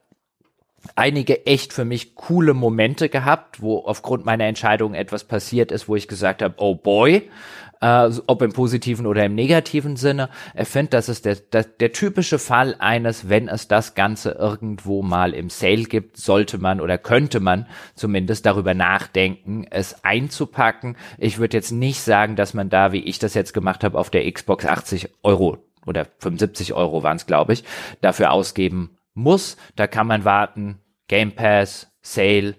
einige 0.94 1.46
echt 1.46 1.72
für 1.72 1.84
mich 1.84 2.14
coole 2.14 2.54
Momente 2.54 3.08
gehabt, 3.08 3.60
wo 3.60 3.80
aufgrund 3.80 4.24
meiner 4.24 4.44
Entscheidung 4.44 4.94
etwas 4.94 5.24
passiert 5.24 5.72
ist, 5.72 5.88
wo 5.88 5.96
ich 5.96 6.08
gesagt 6.08 6.42
habe, 6.42 6.54
oh 6.58 6.74
boy, 6.76 7.28
äh, 7.80 8.10
ob 8.26 8.42
im 8.42 8.52
positiven 8.52 9.06
oder 9.06 9.24
im 9.24 9.34
negativen 9.34 9.96
Sinne. 9.96 10.28
Er 10.54 10.66
findet, 10.66 10.94
das 10.94 11.08
ist 11.08 11.24
der, 11.24 11.36
der, 11.36 11.64
der 11.64 11.92
typische 11.92 12.38
Fall 12.38 12.76
eines, 12.78 13.28
wenn 13.28 13.48
es 13.48 13.68
das 13.68 13.94
Ganze 13.94 14.32
irgendwo 14.32 15.02
mal 15.02 15.34
im 15.34 15.50
Sale 15.50 15.84
gibt, 15.84 16.16
sollte 16.16 16.58
man 16.58 16.80
oder 16.80 16.98
könnte 16.98 17.40
man 17.40 17.66
zumindest 17.94 18.46
darüber 18.46 18.74
nachdenken, 18.74 19.66
es 19.70 20.04
einzupacken. 20.04 20.96
Ich 21.18 21.38
würde 21.38 21.56
jetzt 21.56 21.72
nicht 21.72 22.00
sagen, 22.00 22.36
dass 22.36 22.54
man 22.54 22.68
da, 22.68 22.92
wie 22.92 23.00
ich 23.00 23.18
das 23.18 23.34
jetzt 23.34 23.52
gemacht 23.54 23.84
habe, 23.84 23.98
auf 23.98 24.10
der 24.10 24.30
Xbox 24.30 24.64
80 24.64 25.10
Euro 25.22 25.58
oder 25.86 26.06
75 26.18 26.72
Euro 26.74 27.02
waren 27.02 27.16
es, 27.16 27.26
glaube 27.26 27.52
ich, 27.52 27.64
dafür 28.00 28.32
ausgeben 28.32 28.98
muss. 29.14 29.56
Da 29.76 29.86
kann 29.86 30.06
man 30.06 30.24
warten. 30.24 30.80
Game 31.08 31.32
Pass, 31.32 31.88
Sale, 32.02 32.56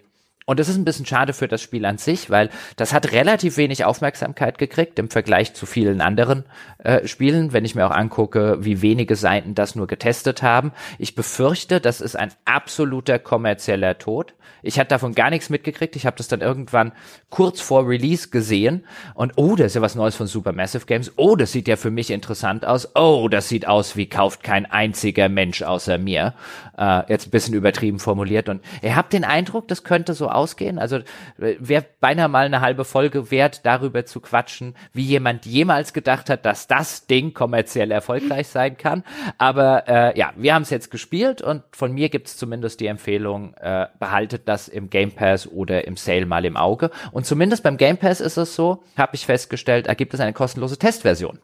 und 0.49 0.61
das 0.61 0.69
ist 0.69 0.77
ein 0.77 0.85
bisschen 0.85 1.05
schade 1.05 1.33
für 1.33 1.49
das 1.49 1.61
Spiel 1.61 1.85
an 1.85 1.97
sich, 1.97 2.29
weil 2.29 2.49
das 2.77 2.93
hat 2.93 3.11
relativ 3.11 3.57
wenig 3.57 3.83
Aufmerksamkeit 3.83 4.57
gekriegt 4.57 4.97
im 4.97 5.09
Vergleich 5.09 5.53
zu 5.53 5.65
vielen 5.65 5.99
anderen 5.99 6.45
äh, 6.77 7.05
Spielen, 7.05 7.51
wenn 7.51 7.65
ich 7.65 7.75
mir 7.75 7.85
auch 7.85 7.91
angucke, 7.91 8.57
wie 8.61 8.81
wenige 8.81 9.17
Seiten 9.17 9.55
das 9.55 9.75
nur 9.75 9.87
getestet 9.87 10.43
haben. 10.43 10.71
Ich 10.99 11.15
befürchte, 11.15 11.81
das 11.81 11.99
ist 11.99 12.15
ein 12.15 12.31
absoluter 12.45 13.19
kommerzieller 13.19 13.97
Tod. 13.97 14.35
Ich 14.63 14.79
hatte 14.79 14.89
davon 14.89 15.13
gar 15.13 15.29
nichts 15.29 15.49
mitgekriegt. 15.49 15.95
Ich 15.95 16.05
habe 16.05 16.17
das 16.17 16.27
dann 16.27 16.41
irgendwann 16.41 16.93
kurz 17.29 17.61
vor 17.61 17.87
Release 17.87 18.29
gesehen 18.29 18.85
und 19.13 19.33
oh, 19.35 19.55
das 19.55 19.67
ist 19.67 19.75
ja 19.75 19.81
was 19.81 19.95
Neues 19.95 20.15
von 20.15 20.27
Supermassive 20.27 20.85
Games. 20.85 21.11
Oh, 21.17 21.35
das 21.35 21.51
sieht 21.51 21.67
ja 21.67 21.75
für 21.75 21.91
mich 21.91 22.09
interessant 22.09 22.65
aus. 22.65 22.95
Oh, 22.95 23.27
das 23.29 23.49
sieht 23.49 23.67
aus 23.67 23.95
wie 23.97 24.07
kauft 24.07 24.43
kein 24.43 24.65
einziger 24.65 25.29
Mensch 25.29 25.61
außer 25.61 25.97
mir. 25.97 26.33
Äh, 26.77 27.03
jetzt 27.09 27.27
ein 27.27 27.31
bisschen 27.31 27.53
übertrieben 27.53 27.99
formuliert. 27.99 28.49
Und 28.49 28.63
ihr 28.81 28.95
habt 28.95 29.13
den 29.13 29.23
Eindruck, 29.23 29.67
das 29.67 29.83
könnte 29.83 30.13
so 30.13 30.29
ausgehen. 30.37 30.79
Also 30.79 30.99
wäre 31.37 31.85
beinahe 31.99 32.27
mal 32.27 32.45
eine 32.45 32.61
halbe 32.61 32.85
Folge 32.85 33.31
wert, 33.31 33.65
darüber 33.65 34.05
zu 34.05 34.21
quatschen, 34.21 34.75
wie 34.93 35.03
jemand 35.03 35.45
jemals 35.45 35.93
gedacht 35.93 36.29
hat, 36.29 36.45
dass 36.45 36.67
das 36.67 37.07
Ding 37.07 37.33
kommerziell 37.33 37.91
erfolgreich 37.91 38.47
sein 38.47 38.77
kann. 38.77 39.03
Aber 39.37 39.87
äh, 39.87 40.17
ja, 40.17 40.33
wir 40.35 40.53
haben 40.53 40.63
es 40.63 40.69
jetzt 40.69 40.91
gespielt 40.91 41.41
und 41.41 41.63
von 41.71 41.91
mir 41.91 42.09
gibt 42.09 42.27
es 42.27 42.37
zumindest 42.37 42.79
die 42.79 42.87
Empfehlung, 42.87 43.53
äh, 43.55 43.87
behaltet 43.99 44.47
das 44.47 44.67
im 44.67 44.89
Game 44.89 45.11
Pass 45.11 45.47
oder 45.47 45.85
im 45.85 45.97
Sale 45.97 46.25
mal 46.25 46.45
im 46.45 46.57
Auge. 46.57 46.91
Und 47.11 47.25
zumindest 47.25 47.63
beim 47.63 47.77
Game 47.77 47.97
Pass 47.97 48.21
ist 48.21 48.37
es 48.37 48.55
so, 48.55 48.83
habe 48.95 49.15
ich 49.15 49.25
festgestellt, 49.25 49.87
da 49.87 49.93
gibt 49.93 50.13
es 50.13 50.19
eine 50.19 50.33
kostenlose 50.33 50.77
Testversion. 50.77 51.39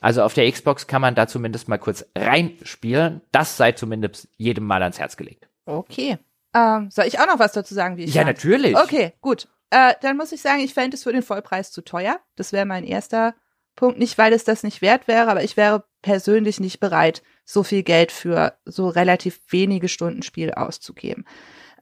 Also 0.00 0.22
auf 0.22 0.34
der 0.34 0.50
Xbox 0.50 0.86
kann 0.86 1.02
man 1.02 1.14
da 1.14 1.26
zumindest 1.26 1.68
mal 1.68 1.78
kurz 1.78 2.04
reinspielen. 2.16 3.20
Das 3.32 3.56
sei 3.56 3.72
zumindest 3.72 4.28
jedem 4.36 4.64
mal 4.64 4.82
ans 4.82 4.98
Herz 4.98 5.16
gelegt. 5.16 5.48
Okay. 5.66 6.18
Ähm, 6.54 6.90
soll 6.90 7.06
ich 7.06 7.18
auch 7.20 7.26
noch 7.26 7.38
was 7.38 7.52
dazu 7.52 7.74
sagen, 7.74 7.96
wie 7.96 8.04
ich 8.04 8.14
Ja, 8.14 8.22
fand? 8.22 8.36
natürlich. 8.38 8.76
Okay, 8.76 9.12
gut. 9.20 9.48
Äh, 9.70 9.94
dann 10.00 10.16
muss 10.16 10.32
ich 10.32 10.40
sagen, 10.40 10.60
ich 10.60 10.72
fände 10.74 10.96
es 10.96 11.02
für 11.02 11.12
den 11.12 11.22
Vollpreis 11.22 11.70
zu 11.72 11.82
teuer. 11.82 12.20
Das 12.36 12.52
wäre 12.52 12.64
mein 12.64 12.84
erster 12.84 13.34
Punkt. 13.76 13.98
Nicht, 13.98 14.16
weil 14.18 14.32
es 14.32 14.44
das 14.44 14.62
nicht 14.62 14.80
wert 14.82 15.06
wäre, 15.08 15.30
aber 15.30 15.44
ich 15.44 15.56
wäre 15.56 15.84
persönlich 16.02 16.58
nicht 16.58 16.80
bereit, 16.80 17.22
so 17.44 17.62
viel 17.62 17.82
Geld 17.82 18.12
für 18.12 18.58
so 18.64 18.88
relativ 18.88 19.40
wenige 19.50 19.88
Stunden 19.88 20.22
Spiel 20.22 20.52
auszugeben. 20.52 21.24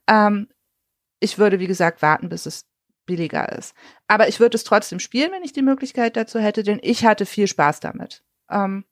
Ähm, 0.09 0.48
ich 1.20 1.38
würde, 1.38 1.59
wie 1.60 1.66
gesagt, 1.66 2.02
warten, 2.02 2.28
bis 2.28 2.47
es 2.47 2.66
billiger 3.06 3.51
ist. 3.56 3.74
Aber 4.09 4.28
ich 4.28 4.40
würde 4.40 4.56
es 4.56 4.64
trotzdem 4.64 4.98
spielen, 4.98 5.30
wenn 5.32 5.44
ich 5.44 5.52
die 5.52 5.62
Möglichkeit 5.62 6.16
dazu 6.16 6.38
hätte, 6.40 6.64
denn 6.64 6.80
ich 6.82 7.05
hatte 7.06 7.24
viel 7.24 7.47
Spaß 7.47 7.80
damit. 7.80 8.24
Ähm, 8.51 8.84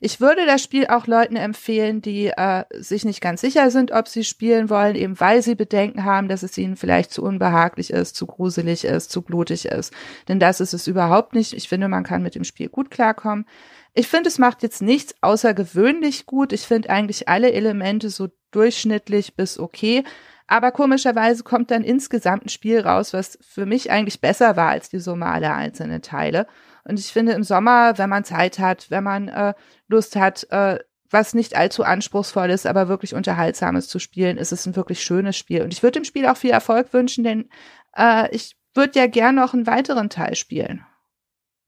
ich 0.00 0.20
würde 0.20 0.46
das 0.46 0.62
Spiel 0.62 0.86
auch 0.86 1.06
Leuten 1.06 1.36
empfehlen, 1.36 2.00
die 2.00 2.28
äh, 2.28 2.64
sich 2.78 3.04
nicht 3.04 3.20
ganz 3.20 3.42
sicher 3.42 3.70
sind, 3.70 3.92
ob 3.92 4.08
sie 4.08 4.24
spielen 4.24 4.70
wollen, 4.70 4.96
eben 4.96 5.20
weil 5.20 5.42
sie 5.42 5.54
Bedenken 5.54 6.04
haben, 6.04 6.28
dass 6.28 6.42
es 6.42 6.56
ihnen 6.56 6.76
vielleicht 6.76 7.12
zu 7.12 7.22
unbehaglich 7.22 7.90
ist, 7.90 8.16
zu 8.16 8.26
gruselig 8.26 8.84
ist, 8.84 9.10
zu 9.10 9.22
blutig 9.22 9.66
ist. 9.66 9.92
Denn 10.28 10.40
das 10.40 10.60
ist 10.60 10.72
es 10.72 10.86
überhaupt 10.86 11.34
nicht. 11.34 11.52
Ich 11.52 11.68
finde, 11.68 11.88
man 11.88 12.04
kann 12.04 12.22
mit 12.22 12.34
dem 12.34 12.44
Spiel 12.44 12.68
gut 12.68 12.90
klarkommen. 12.90 13.46
Ich 13.92 14.08
finde, 14.08 14.28
es 14.28 14.38
macht 14.38 14.62
jetzt 14.62 14.82
nichts 14.82 15.14
außergewöhnlich 15.20 16.26
gut. 16.26 16.52
Ich 16.52 16.66
finde 16.66 16.90
eigentlich 16.90 17.28
alle 17.28 17.52
Elemente 17.52 18.08
so 18.08 18.28
durchschnittlich 18.52 19.34
bis 19.36 19.58
okay. 19.58 20.04
Aber 20.46 20.72
komischerweise 20.72 21.44
kommt 21.44 21.70
dann 21.70 21.84
insgesamt 21.84 22.46
ein 22.46 22.48
Spiel 22.48 22.80
raus, 22.80 23.12
was 23.12 23.38
für 23.40 23.66
mich 23.66 23.90
eigentlich 23.90 24.20
besser 24.20 24.56
war 24.56 24.70
als 24.70 24.88
die 24.88 24.98
Summe 24.98 25.26
aller 25.26 25.54
einzelnen 25.54 26.02
Teile. 26.02 26.46
Und 26.84 26.98
ich 26.98 27.12
finde 27.12 27.32
im 27.32 27.42
Sommer, 27.42 27.98
wenn 27.98 28.10
man 28.10 28.24
Zeit 28.24 28.58
hat, 28.58 28.90
wenn 28.90 29.04
man 29.04 29.28
äh, 29.28 29.54
Lust 29.88 30.16
hat, 30.16 30.46
äh, 30.50 30.78
was 31.10 31.34
nicht 31.34 31.56
allzu 31.56 31.84
anspruchsvoll 31.84 32.50
ist, 32.50 32.66
aber 32.66 32.88
wirklich 32.88 33.14
unterhaltsames 33.14 33.88
zu 33.88 33.98
spielen, 33.98 34.38
ist 34.38 34.52
es 34.52 34.66
ein 34.66 34.76
wirklich 34.76 35.02
schönes 35.02 35.36
Spiel. 35.36 35.62
Und 35.62 35.72
ich 35.72 35.82
würde 35.82 35.98
dem 35.98 36.04
Spiel 36.04 36.26
auch 36.26 36.36
viel 36.36 36.50
Erfolg 36.50 36.92
wünschen, 36.92 37.24
denn 37.24 37.48
äh, 37.96 38.28
ich 38.34 38.56
würde 38.74 38.98
ja 38.98 39.06
gern 39.06 39.34
noch 39.34 39.52
einen 39.52 39.66
weiteren 39.66 40.08
Teil 40.08 40.36
spielen. 40.36 40.84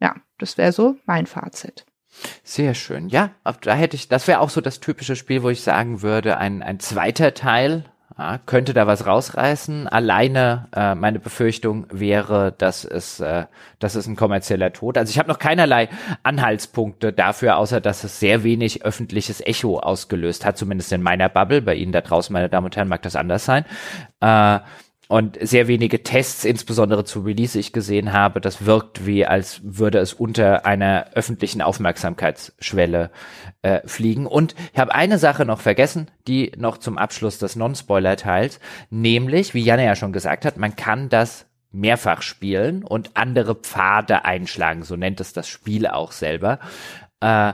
Ja, 0.00 0.16
das 0.38 0.58
wäre 0.58 0.72
so 0.72 0.96
mein 1.06 1.26
Fazit. 1.26 1.86
Sehr 2.42 2.74
schön. 2.74 3.08
Ja, 3.08 3.30
da 3.62 3.74
hätte 3.74 3.96
ich, 3.96 4.08
das 4.08 4.28
wäre 4.28 4.40
auch 4.40 4.50
so 4.50 4.60
das 4.60 4.80
typische 4.80 5.16
Spiel, 5.16 5.42
wo 5.42 5.48
ich 5.48 5.62
sagen 5.62 6.02
würde, 6.02 6.36
ein, 6.36 6.62
ein 6.62 6.78
zweiter 6.78 7.34
Teil 7.34 7.84
ja, 8.18 8.38
könnte 8.44 8.74
da 8.74 8.86
was 8.86 9.06
rausreißen. 9.06 9.88
Alleine 9.88 10.68
äh, 10.74 10.94
meine 10.94 11.18
Befürchtung 11.18 11.86
wäre, 11.90 12.52
dass 12.52 12.84
es, 12.84 13.20
äh, 13.20 13.46
dass 13.78 13.94
es 13.94 14.06
ein 14.06 14.16
kommerzieller 14.16 14.72
Tod. 14.72 14.98
Also 14.98 15.10
ich 15.10 15.18
habe 15.18 15.28
noch 15.28 15.38
keinerlei 15.38 15.88
Anhaltspunkte 16.22 17.12
dafür, 17.12 17.56
außer 17.56 17.80
dass 17.80 18.04
es 18.04 18.20
sehr 18.20 18.44
wenig 18.44 18.84
öffentliches 18.84 19.40
Echo 19.40 19.78
ausgelöst 19.78 20.44
hat, 20.44 20.58
zumindest 20.58 20.92
in 20.92 21.02
meiner 21.02 21.28
Bubble. 21.28 21.62
Bei 21.62 21.74
Ihnen 21.74 21.92
da 21.92 22.00
draußen, 22.00 22.32
meine 22.32 22.48
Damen 22.48 22.66
und 22.66 22.76
Herren, 22.76 22.88
mag 22.88 23.02
das 23.02 23.16
anders 23.16 23.44
sein. 23.44 23.64
Äh, 24.20 24.60
und 25.12 25.36
sehr 25.42 25.68
wenige 25.68 26.02
Tests, 26.02 26.42
insbesondere 26.46 27.04
zu 27.04 27.20
Release, 27.20 27.58
ich 27.58 27.74
gesehen 27.74 28.14
habe, 28.14 28.40
das 28.40 28.64
wirkt 28.64 29.04
wie, 29.04 29.26
als 29.26 29.60
würde 29.62 29.98
es 29.98 30.14
unter 30.14 30.64
einer 30.64 31.10
öffentlichen 31.12 31.60
Aufmerksamkeitsschwelle 31.60 33.10
äh, 33.60 33.86
fliegen. 33.86 34.24
Und 34.24 34.54
ich 34.72 34.80
habe 34.80 34.94
eine 34.94 35.18
Sache 35.18 35.44
noch 35.44 35.60
vergessen, 35.60 36.10
die 36.26 36.52
noch 36.56 36.78
zum 36.78 36.96
Abschluss 36.96 37.36
des 37.36 37.56
Non-Spoiler-Teils, 37.56 38.58
nämlich, 38.88 39.52
wie 39.52 39.60
Janne 39.60 39.84
ja 39.84 39.96
schon 39.96 40.14
gesagt 40.14 40.46
hat, 40.46 40.56
man 40.56 40.76
kann 40.76 41.10
das 41.10 41.44
mehrfach 41.72 42.22
spielen 42.22 42.82
und 42.82 43.10
andere 43.12 43.54
Pfade 43.54 44.24
einschlagen, 44.24 44.82
so 44.82 44.96
nennt 44.96 45.20
es 45.20 45.34
das 45.34 45.46
Spiel 45.46 45.86
auch 45.86 46.12
selber. 46.12 46.58
Äh, 47.20 47.52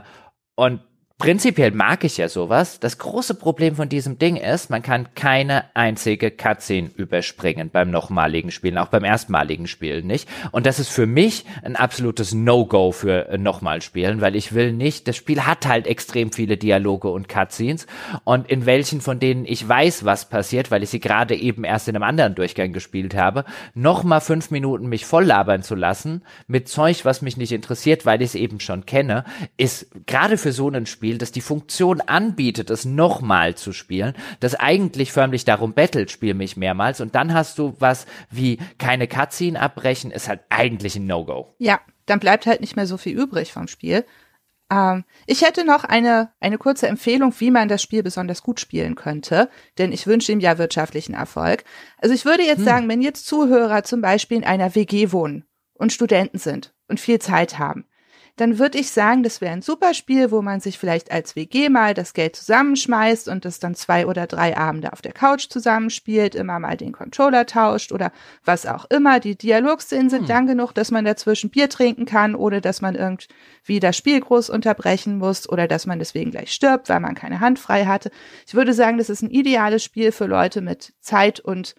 und 0.55 0.79
Prinzipiell 1.19 1.71
mag 1.71 2.05
ich 2.05 2.15
ja 2.15 2.29
sowas. 2.29 2.79
Das 2.79 2.97
große 2.97 3.33
Problem 3.35 3.75
von 3.75 3.89
diesem 3.89 4.17
Ding 4.17 4.37
ist, 4.37 4.69
man 4.69 4.81
kann 4.81 5.13
keine 5.15 5.65
einzige 5.75 6.31
Cutscene 6.31 6.91
überspringen 6.95 7.69
beim 7.69 7.91
nochmaligen 7.91 8.51
Spielen, 8.51 8.77
auch 8.77 8.87
beim 8.87 9.03
erstmaligen 9.03 9.67
Spielen 9.67 10.07
nicht. 10.07 10.29
Und 10.51 10.65
das 10.65 10.79
ist 10.79 10.87
für 10.87 11.05
mich 11.05 11.43
ein 11.61 11.75
absolutes 11.75 12.33
No-Go 12.33 12.93
für 12.93 13.27
äh, 13.27 13.37
nochmal 13.37 13.81
spielen, 13.81 14.21
weil 14.21 14.37
ich 14.37 14.53
will 14.53 14.71
nicht, 14.71 15.09
das 15.09 15.17
Spiel 15.17 15.45
hat 15.45 15.67
halt 15.67 15.87
extrem 15.87 16.31
viele 16.31 16.55
Dialoge 16.55 17.09
und 17.09 17.27
Cutscenes 17.27 17.85
und 18.23 18.49
in 18.49 18.65
welchen 18.65 19.01
von 19.01 19.19
denen 19.19 19.43
ich 19.43 19.67
weiß, 19.67 20.05
was 20.05 20.29
passiert, 20.29 20.71
weil 20.71 20.83
ich 20.83 20.89
sie 20.89 21.01
gerade 21.01 21.35
eben 21.35 21.65
erst 21.65 21.89
in 21.89 21.97
einem 21.97 22.03
anderen 22.03 22.35
Durchgang 22.35 22.71
gespielt 22.71 23.13
habe, 23.13 23.43
nochmal 23.73 24.21
fünf 24.21 24.51
Minuten 24.51 24.87
mich 24.87 25.05
voll 25.05 25.25
labern 25.25 25.63
zu 25.63 25.75
lassen 25.75 26.23
mit 26.47 26.69
Zeug, 26.69 27.03
was 27.03 27.21
mich 27.21 27.35
nicht 27.35 27.51
interessiert, 27.51 28.05
weil 28.05 28.21
ich 28.21 28.29
es 28.29 28.35
eben 28.35 28.61
schon 28.61 28.85
kenne, 28.85 29.25
ist 29.57 29.87
gerade 30.05 30.37
für 30.37 30.53
so 30.53 30.69
ein 30.69 30.85
Spiel 30.85 31.08
Spiel, 31.09 31.17
das 31.17 31.31
die 31.31 31.41
Funktion 31.41 32.01
anbietet, 32.01 32.69
es 32.69 32.85
nochmal 32.85 33.55
zu 33.55 33.73
spielen, 33.73 34.13
das 34.41 34.53
eigentlich 34.53 35.11
förmlich 35.11 35.43
darum 35.43 35.73
bettelt, 35.73 36.11
spiel 36.11 36.35
mich 36.35 36.55
mehrmals 36.55 37.01
und 37.01 37.15
dann 37.15 37.33
hast 37.33 37.57
du 37.57 37.73
was 37.79 38.05
wie 38.29 38.59
keine 38.77 39.07
Cutscene 39.07 39.59
abbrechen, 39.59 40.11
ist 40.11 40.29
halt 40.29 40.41
eigentlich 40.49 40.95
ein 40.97 41.07
No-Go. 41.07 41.55
Ja, 41.57 41.81
dann 42.05 42.19
bleibt 42.19 42.45
halt 42.45 42.61
nicht 42.61 42.75
mehr 42.75 42.85
so 42.85 42.97
viel 42.97 43.17
übrig 43.17 43.51
vom 43.51 43.67
Spiel. 43.67 44.05
Ähm, 44.71 45.03
ich 45.25 45.41
hätte 45.41 45.65
noch 45.65 45.83
eine, 45.83 46.31
eine 46.39 46.59
kurze 46.59 46.87
Empfehlung, 46.87 47.33
wie 47.39 47.49
man 47.49 47.69
das 47.69 47.81
Spiel 47.81 48.03
besonders 48.03 48.43
gut 48.43 48.59
spielen 48.59 48.93
könnte, 48.93 49.49
denn 49.79 49.91
ich 49.91 50.05
wünsche 50.05 50.31
ihm 50.31 50.39
ja 50.39 50.59
wirtschaftlichen 50.59 51.15
Erfolg. 51.15 51.63
Also 51.97 52.13
ich 52.13 52.23
würde 52.23 52.43
jetzt 52.43 52.59
hm. 52.59 52.65
sagen, 52.65 52.89
wenn 52.89 53.01
jetzt 53.01 53.25
Zuhörer 53.25 53.83
zum 53.83 54.01
Beispiel 54.01 54.37
in 54.37 54.43
einer 54.43 54.75
WG 54.75 55.11
wohnen 55.11 55.45
und 55.73 55.91
Studenten 55.91 56.37
sind 56.37 56.75
und 56.87 56.99
viel 56.99 57.17
Zeit 57.17 57.57
haben, 57.57 57.85
dann 58.39 58.57
würde 58.57 58.77
ich 58.77 58.91
sagen, 58.91 59.21
das 59.21 59.41
wäre 59.41 59.51
ein 59.51 59.61
super 59.61 59.93
Spiel, 59.93 60.31
wo 60.31 60.41
man 60.41 60.61
sich 60.61 60.79
vielleicht 60.79 61.11
als 61.11 61.35
WG 61.35 61.67
mal 61.67 61.93
das 61.93 62.13
Geld 62.13 62.37
zusammenschmeißt 62.37 63.27
und 63.27 63.43
das 63.43 63.59
dann 63.59 63.75
zwei 63.75 64.07
oder 64.07 64.27
drei 64.27 64.55
Abende 64.55 64.93
auf 64.93 65.01
der 65.01 65.11
Couch 65.11 65.49
zusammenspielt, 65.49 66.35
immer 66.35 66.57
mal 66.57 66.77
den 66.77 66.93
Controller 66.93 67.45
tauscht 67.45 67.91
oder 67.91 68.13
was 68.45 68.65
auch 68.65 68.85
immer. 68.89 69.19
Die 69.19 69.37
Dialogszenen 69.37 70.09
sind 70.09 70.21
hm. 70.21 70.27
lang 70.27 70.47
genug, 70.47 70.71
dass 70.71 70.89
man 70.89 71.03
dazwischen 71.03 71.49
Bier 71.49 71.67
trinken 71.67 72.05
kann, 72.05 72.33
ohne 72.33 72.61
dass 72.61 72.79
man 72.79 72.95
irgendwie 72.95 73.81
das 73.81 73.97
Spiel 73.97 74.21
groß 74.21 74.49
unterbrechen 74.49 75.17
muss 75.17 75.49
oder 75.49 75.67
dass 75.67 75.85
man 75.85 75.99
deswegen 75.99 76.31
gleich 76.31 76.53
stirbt, 76.53 76.87
weil 76.87 77.01
man 77.01 77.15
keine 77.15 77.41
Hand 77.41 77.59
frei 77.59 77.85
hatte. 77.85 78.09
Ich 78.47 78.53
würde 78.53 78.73
sagen, 78.73 78.97
das 78.97 79.09
ist 79.09 79.21
ein 79.21 79.31
ideales 79.31 79.83
Spiel 79.83 80.13
für 80.13 80.27
Leute 80.27 80.61
mit 80.61 80.93
Zeit 81.01 81.41
und 81.41 81.75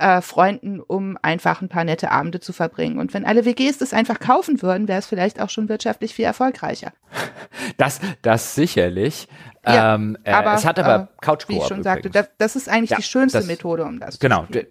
äh, 0.00 0.22
Freunden, 0.22 0.80
um 0.80 1.18
einfach 1.22 1.60
ein 1.60 1.68
paar 1.68 1.84
nette 1.84 2.10
Abende 2.10 2.40
zu 2.40 2.52
verbringen. 2.52 2.98
Und 2.98 3.14
wenn 3.14 3.24
alle 3.24 3.44
WGs 3.44 3.78
das 3.78 3.92
einfach 3.92 4.18
kaufen 4.18 4.62
würden, 4.62 4.88
wäre 4.88 4.98
es 4.98 5.06
vielleicht 5.06 5.40
auch 5.40 5.50
schon 5.50 5.68
wirtschaftlich 5.68 6.14
viel 6.14 6.24
erfolgreicher. 6.24 6.92
Das, 7.76 8.00
das 8.22 8.54
sicherlich. 8.54 9.28
Ja, 9.66 9.94
ähm, 9.94 10.16
äh, 10.24 10.32
aber, 10.32 10.54
es 10.54 10.64
hat 10.64 10.78
aber 10.78 11.10
äh, 11.12 11.20
Couch 11.20 11.48
Wie 11.48 11.58
ich 11.58 11.64
schon 11.64 11.82
sagte, 11.82 12.10
das, 12.10 12.30
das 12.38 12.56
ist 12.56 12.68
eigentlich 12.68 12.90
ja, 12.90 12.96
die 12.96 13.02
schönste 13.02 13.38
das, 13.38 13.46
Methode, 13.46 13.84
um 13.84 14.00
das 14.00 14.18
genau, 14.18 14.40
zu 14.42 14.46
spielen. 14.46 14.66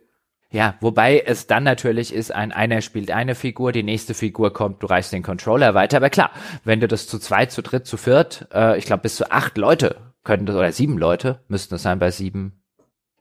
Ja, 0.52 0.76
wobei 0.82 1.20
es 1.20 1.46
dann 1.46 1.64
natürlich 1.64 2.14
ist, 2.14 2.34
ein 2.34 2.52
einer 2.52 2.82
spielt 2.82 3.12
eine 3.12 3.36
Figur, 3.36 3.72
die 3.72 3.84
nächste 3.84 4.14
Figur 4.14 4.54
kommt, 4.54 4.82
du 4.82 4.88
reichst 4.88 5.14
den 5.14 5.22
Controller 5.22 5.76
weiter. 5.76 5.98
Aber 5.98 6.10
klar, 6.10 6.32
wenn 6.64 6.80
du 6.80 6.88
das 6.88 7.08
zu 7.08 7.20
zweit, 7.20 7.52
zu 7.52 7.62
dritt, 7.62 7.86
zu 7.86 7.98
viert, 7.98 8.48
äh, 8.54 8.78
ich 8.78 8.86
glaube 8.86 9.04
bis 9.04 9.16
zu 9.16 9.32
acht 9.32 9.58
Leute 9.58 10.14
könnten 10.24 10.48
das, 10.48 10.56
oder 10.56 10.72
sieben 10.72 10.98
Leute 10.98 11.44
müssten 11.48 11.76
es 11.76 11.84
sein 11.84 12.00
bei 12.00 12.10
sieben 12.10 12.59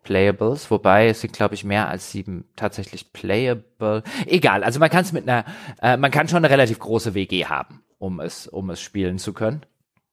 Playables, 0.08 0.70
wobei 0.70 1.08
es 1.08 1.20
sind, 1.20 1.34
glaube 1.34 1.54
ich, 1.54 1.64
mehr 1.64 1.86
als 1.86 2.10
sieben 2.10 2.48
tatsächlich 2.56 3.12
playable. 3.12 4.02
Egal, 4.24 4.64
also 4.64 4.80
man 4.80 4.88
kann 4.88 5.02
es 5.02 5.12
mit 5.12 5.28
einer, 5.28 5.44
äh, 5.82 5.98
man 5.98 6.10
kann 6.10 6.28
schon 6.28 6.38
eine 6.38 6.48
relativ 6.48 6.78
große 6.78 7.12
WG 7.12 7.44
haben, 7.44 7.82
um 7.98 8.18
es, 8.18 8.46
um 8.46 8.70
es 8.70 8.80
spielen 8.80 9.18
zu 9.18 9.34
können. 9.34 9.66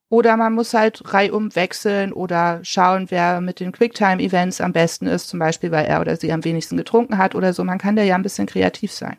Oder 0.10 0.36
man 0.36 0.52
muss 0.52 0.74
halt 0.74 1.14
reihum 1.14 1.56
wechseln 1.56 2.12
oder 2.12 2.60
schauen, 2.64 3.10
wer 3.10 3.40
mit 3.40 3.62
den 3.62 3.72
Quicktime-Events 3.72 4.60
am 4.60 4.74
besten 4.74 5.08
ist, 5.08 5.30
zum 5.30 5.40
Beispiel, 5.40 5.72
weil 5.72 5.86
er 5.86 6.02
oder 6.02 6.18
sie 6.18 6.34
am 6.34 6.44
wenigsten 6.44 6.76
getrunken 6.76 7.18
hat 7.18 7.34
oder 7.34 7.54
so. 7.54 7.64
Man 7.64 7.78
kann 7.78 7.96
da 7.96 8.04
ja 8.04 8.16
ein 8.16 8.22
bisschen 8.22 8.48
kreativ 8.48 8.92
sein. 8.92 9.16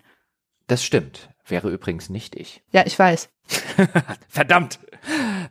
Das 0.66 0.84
stimmt. 0.84 1.30
Wäre 1.48 1.70
übrigens 1.70 2.10
nicht 2.10 2.34
ich. 2.36 2.62
Ja, 2.72 2.84
ich 2.84 2.98
weiß. 2.98 3.30
Verdammt. 4.28 4.78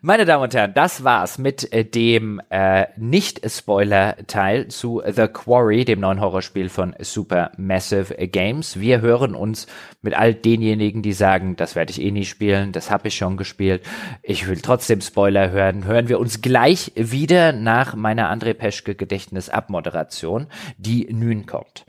Meine 0.02 0.26
Damen 0.26 0.44
und 0.44 0.54
Herren, 0.54 0.74
das 0.74 1.04
war's 1.06 1.38
mit 1.38 1.72
äh, 1.72 1.86
dem 1.86 2.42
äh, 2.50 2.88
Nicht-Spoiler-Teil 2.98 4.68
zu 4.68 5.02
The 5.06 5.28
Quarry, 5.28 5.86
dem 5.86 6.02
neuen 6.02 6.20
Horrorspiel 6.20 6.68
von 6.68 6.94
Supermassive 7.00 8.14
Games. 8.28 8.80
Wir 8.80 9.00
hören 9.00 9.34
uns 9.34 9.68
mit 10.02 10.14
all 10.14 10.34
denjenigen, 10.34 11.02
die 11.02 11.14
sagen, 11.14 11.56
das 11.56 11.76
werde 11.76 11.92
ich 11.92 12.02
eh 12.02 12.12
nie 12.12 12.26
spielen, 12.26 12.74
das 12.74 12.92
habe 12.92 13.08
ich 13.08 13.16
schon 13.16 13.38
gespielt. 13.38 13.82
Ich 14.22 14.48
will 14.48 14.60
trotzdem 14.60 15.00
Spoiler 15.00 15.52
hören. 15.52 15.86
Hören 15.86 16.10
wir 16.10 16.20
uns 16.20 16.42
gleich 16.42 16.92
wieder 16.96 17.54
nach 17.54 17.96
meiner 17.96 18.30
André 18.30 18.54
Peschke 18.54 18.94
Gedächtnis-Abmoderation, 18.94 20.48
die 20.78 21.08
nun 21.12 21.46
kommt. 21.46 21.86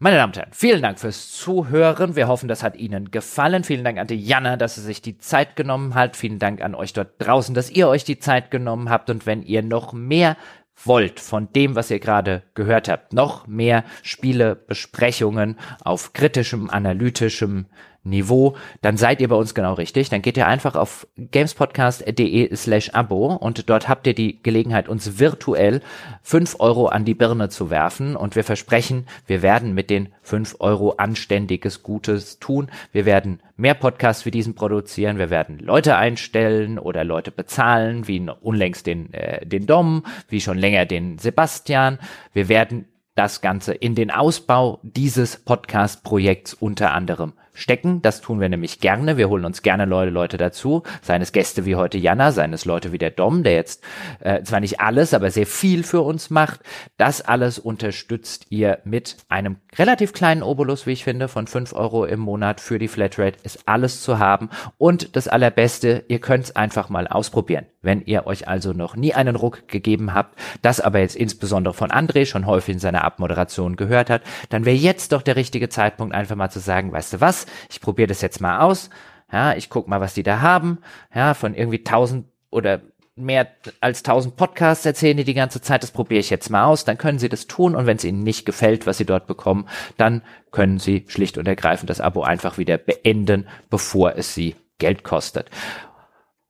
Meine 0.00 0.16
Damen 0.16 0.30
und 0.30 0.36
Herren, 0.36 0.52
vielen 0.52 0.82
Dank 0.82 0.98
fürs 0.98 1.30
Zuhören. 1.30 2.16
Wir 2.16 2.26
hoffen, 2.26 2.48
das 2.48 2.64
hat 2.64 2.76
Ihnen 2.76 3.12
gefallen. 3.12 3.62
Vielen 3.62 3.84
Dank 3.84 3.98
an 3.98 4.08
die 4.08 4.20
Janna, 4.20 4.56
dass 4.56 4.74
sie 4.74 4.80
sich 4.80 5.02
die 5.02 5.18
Zeit 5.18 5.54
genommen 5.54 5.94
hat. 5.94 6.16
Vielen 6.16 6.40
Dank 6.40 6.62
an 6.62 6.74
euch 6.74 6.92
dort 6.92 7.12
draußen, 7.18 7.54
dass 7.54 7.70
ihr 7.70 7.86
euch 7.86 8.02
die 8.02 8.18
Zeit 8.18 8.50
genommen 8.50 8.90
habt. 8.90 9.08
Und 9.08 9.24
wenn 9.24 9.44
ihr 9.44 9.62
noch 9.62 9.92
mehr 9.92 10.36
wollt 10.82 11.20
von 11.20 11.52
dem, 11.52 11.76
was 11.76 11.92
ihr 11.92 12.00
gerade 12.00 12.42
gehört 12.54 12.88
habt, 12.88 13.12
noch 13.12 13.46
mehr 13.46 13.84
Spielebesprechungen 14.02 15.60
auf 15.84 16.12
kritischem, 16.12 16.70
analytischem 16.70 17.66
Niveau, 18.04 18.56
dann 18.82 18.96
seid 18.98 19.20
ihr 19.20 19.28
bei 19.28 19.34
uns 19.36 19.54
genau 19.54 19.72
richtig. 19.74 20.10
Dann 20.10 20.22
geht 20.22 20.36
ihr 20.36 20.46
einfach 20.46 20.74
auf 20.74 21.06
gamespodcast.de 21.16 22.54
slash 22.54 22.90
Abo 22.90 23.34
und 23.34 23.68
dort 23.70 23.88
habt 23.88 24.06
ihr 24.06 24.14
die 24.14 24.42
Gelegenheit, 24.42 24.88
uns 24.88 25.18
virtuell 25.18 25.80
fünf 26.22 26.56
Euro 26.58 26.86
an 26.86 27.04
die 27.04 27.14
Birne 27.14 27.48
zu 27.48 27.70
werfen 27.70 28.14
und 28.14 28.36
wir 28.36 28.44
versprechen, 28.44 29.06
wir 29.26 29.42
werden 29.42 29.74
mit 29.74 29.88
den 29.88 30.12
fünf 30.22 30.56
Euro 30.60 30.92
anständiges 30.92 31.82
Gutes 31.82 32.38
tun. 32.38 32.70
Wir 32.92 33.06
werden 33.06 33.40
mehr 33.56 33.74
Podcasts 33.74 34.26
wie 34.26 34.30
diesen 34.30 34.54
produzieren. 34.54 35.18
Wir 35.18 35.30
werden 35.30 35.58
Leute 35.58 35.96
einstellen 35.96 36.78
oder 36.78 37.04
Leute 37.04 37.30
bezahlen, 37.30 38.06
wie 38.06 38.28
unlängst 38.40 38.86
den, 38.86 39.12
äh, 39.14 39.46
den 39.46 39.66
Dom, 39.66 40.04
wie 40.28 40.40
schon 40.40 40.58
länger 40.58 40.84
den 40.84 41.18
Sebastian. 41.18 41.98
Wir 42.32 42.48
werden 42.48 42.86
das 43.14 43.40
Ganze 43.40 43.72
in 43.72 43.94
den 43.94 44.10
Ausbau 44.10 44.80
dieses 44.82 45.36
Podcast-Projekts 45.36 46.54
unter 46.54 46.92
anderem 46.92 47.32
stecken. 47.54 48.02
Das 48.02 48.20
tun 48.20 48.40
wir 48.40 48.48
nämlich 48.48 48.80
gerne. 48.80 49.16
Wir 49.16 49.28
holen 49.28 49.44
uns 49.44 49.62
gerne 49.62 49.86
Leute, 49.86 50.10
Leute 50.10 50.36
dazu. 50.36 50.82
Seines 51.00 51.32
Gäste 51.32 51.64
wie 51.64 51.76
heute 51.76 51.96
Jana, 51.96 52.32
seines 52.32 52.64
Leute 52.64 52.92
wie 52.92 52.98
der 52.98 53.10
Dom, 53.10 53.42
der 53.42 53.54
jetzt 53.54 53.82
äh, 54.20 54.42
zwar 54.42 54.60
nicht 54.60 54.80
alles, 54.80 55.14
aber 55.14 55.30
sehr 55.30 55.46
viel 55.46 55.84
für 55.84 56.02
uns 56.02 56.30
macht. 56.30 56.60
Das 56.96 57.22
alles 57.22 57.58
unterstützt 57.58 58.46
ihr 58.50 58.80
mit 58.84 59.16
einem 59.28 59.56
relativ 59.78 60.12
kleinen 60.12 60.42
Obolus, 60.42 60.86
wie 60.86 60.92
ich 60.92 61.04
finde, 61.04 61.28
von 61.28 61.46
fünf 61.46 61.72
Euro 61.72 62.04
im 62.04 62.20
Monat 62.20 62.60
für 62.60 62.78
die 62.78 62.88
Flatrate. 62.88 63.38
Ist 63.42 63.66
alles 63.66 64.02
zu 64.02 64.18
haben. 64.18 64.50
Und 64.76 65.16
das 65.16 65.28
Allerbeste, 65.28 66.04
ihr 66.08 66.18
könnt 66.18 66.44
es 66.44 66.56
einfach 66.56 66.88
mal 66.88 67.06
ausprobieren. 67.06 67.66
Wenn 67.84 68.04
ihr 68.04 68.26
euch 68.26 68.48
also 68.48 68.72
noch 68.72 68.96
nie 68.96 69.14
einen 69.14 69.36
Ruck 69.36 69.68
gegeben 69.68 70.14
habt, 70.14 70.38
das 70.62 70.80
aber 70.80 71.00
jetzt 71.00 71.16
insbesondere 71.16 71.74
von 71.74 71.90
André 71.90 72.26
schon 72.26 72.46
häufig 72.46 72.74
in 72.74 72.78
seiner 72.80 73.04
Abmoderation 73.04 73.76
gehört 73.76 74.10
hat, 74.10 74.22
dann 74.48 74.64
wäre 74.64 74.76
jetzt 74.76 75.12
doch 75.12 75.22
der 75.22 75.36
richtige 75.36 75.68
Zeitpunkt, 75.68 76.14
einfach 76.14 76.36
mal 76.36 76.50
zu 76.50 76.60
sagen, 76.60 76.92
weißt 76.92 77.14
du 77.14 77.20
was, 77.20 77.46
ich 77.70 77.80
probiere 77.80 78.08
das 78.08 78.22
jetzt 78.22 78.40
mal 78.40 78.60
aus. 78.60 78.90
Ja, 79.32 79.54
ich 79.54 79.70
guck 79.70 79.88
mal, 79.88 80.00
was 80.00 80.14
die 80.14 80.22
da 80.22 80.40
haben. 80.40 80.78
Ja, 81.14 81.34
von 81.34 81.54
irgendwie 81.54 81.82
tausend 81.82 82.26
oder 82.50 82.80
mehr 83.16 83.48
als 83.80 84.02
tausend 84.02 84.36
Podcasts 84.36 84.84
erzählen 84.84 85.16
die 85.16 85.24
die 85.24 85.34
ganze 85.34 85.60
Zeit, 85.60 85.82
das 85.82 85.92
probiere 85.92 86.20
ich 86.20 86.30
jetzt 86.30 86.50
mal 86.50 86.64
aus, 86.64 86.84
dann 86.84 86.98
können 86.98 87.18
sie 87.18 87.28
das 87.28 87.46
tun 87.46 87.76
und 87.76 87.86
wenn 87.86 87.96
es 87.96 88.04
ihnen 88.04 88.22
nicht 88.22 88.44
gefällt, 88.44 88.86
was 88.86 88.98
sie 88.98 89.04
dort 89.04 89.26
bekommen, 89.26 89.68
dann 89.96 90.22
können 90.50 90.78
sie 90.78 91.04
schlicht 91.08 91.38
und 91.38 91.46
ergreifend 91.46 91.90
das 91.90 92.00
Abo 92.00 92.22
einfach 92.22 92.58
wieder 92.58 92.76
beenden, 92.76 93.48
bevor 93.70 94.16
es 94.16 94.34
sie 94.34 94.56
Geld 94.78 95.04
kostet. 95.04 95.50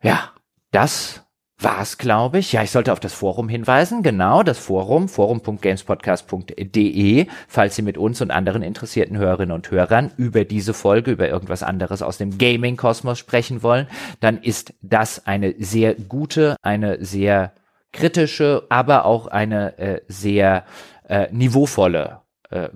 Ja, 0.02 0.32
das 0.70 1.23
war's, 1.58 1.98
glaube 1.98 2.38
ich. 2.38 2.52
Ja, 2.52 2.62
ich 2.62 2.70
sollte 2.70 2.92
auf 2.92 3.00
das 3.00 3.12
Forum 3.12 3.48
hinweisen. 3.48 4.02
Genau, 4.02 4.42
das 4.42 4.58
Forum, 4.58 5.08
forum.gamespodcast.de, 5.08 7.26
falls 7.48 7.76
Sie 7.76 7.82
mit 7.82 7.98
uns 7.98 8.20
und 8.20 8.30
anderen 8.30 8.62
interessierten 8.62 9.16
Hörerinnen 9.16 9.54
und 9.54 9.70
Hörern 9.70 10.10
über 10.16 10.44
diese 10.44 10.74
Folge, 10.74 11.12
über 11.12 11.28
irgendwas 11.28 11.62
anderes 11.62 12.02
aus 12.02 12.18
dem 12.18 12.36
Gaming-Kosmos 12.38 13.18
sprechen 13.18 13.62
wollen, 13.62 13.86
dann 14.20 14.42
ist 14.42 14.74
das 14.82 15.26
eine 15.26 15.54
sehr 15.58 15.94
gute, 15.94 16.56
eine 16.62 17.02
sehr 17.04 17.52
kritische, 17.92 18.64
aber 18.68 19.04
auch 19.04 19.28
eine 19.28 19.78
äh, 19.78 20.00
sehr 20.08 20.64
äh, 21.08 21.28
niveauvolle 21.30 22.23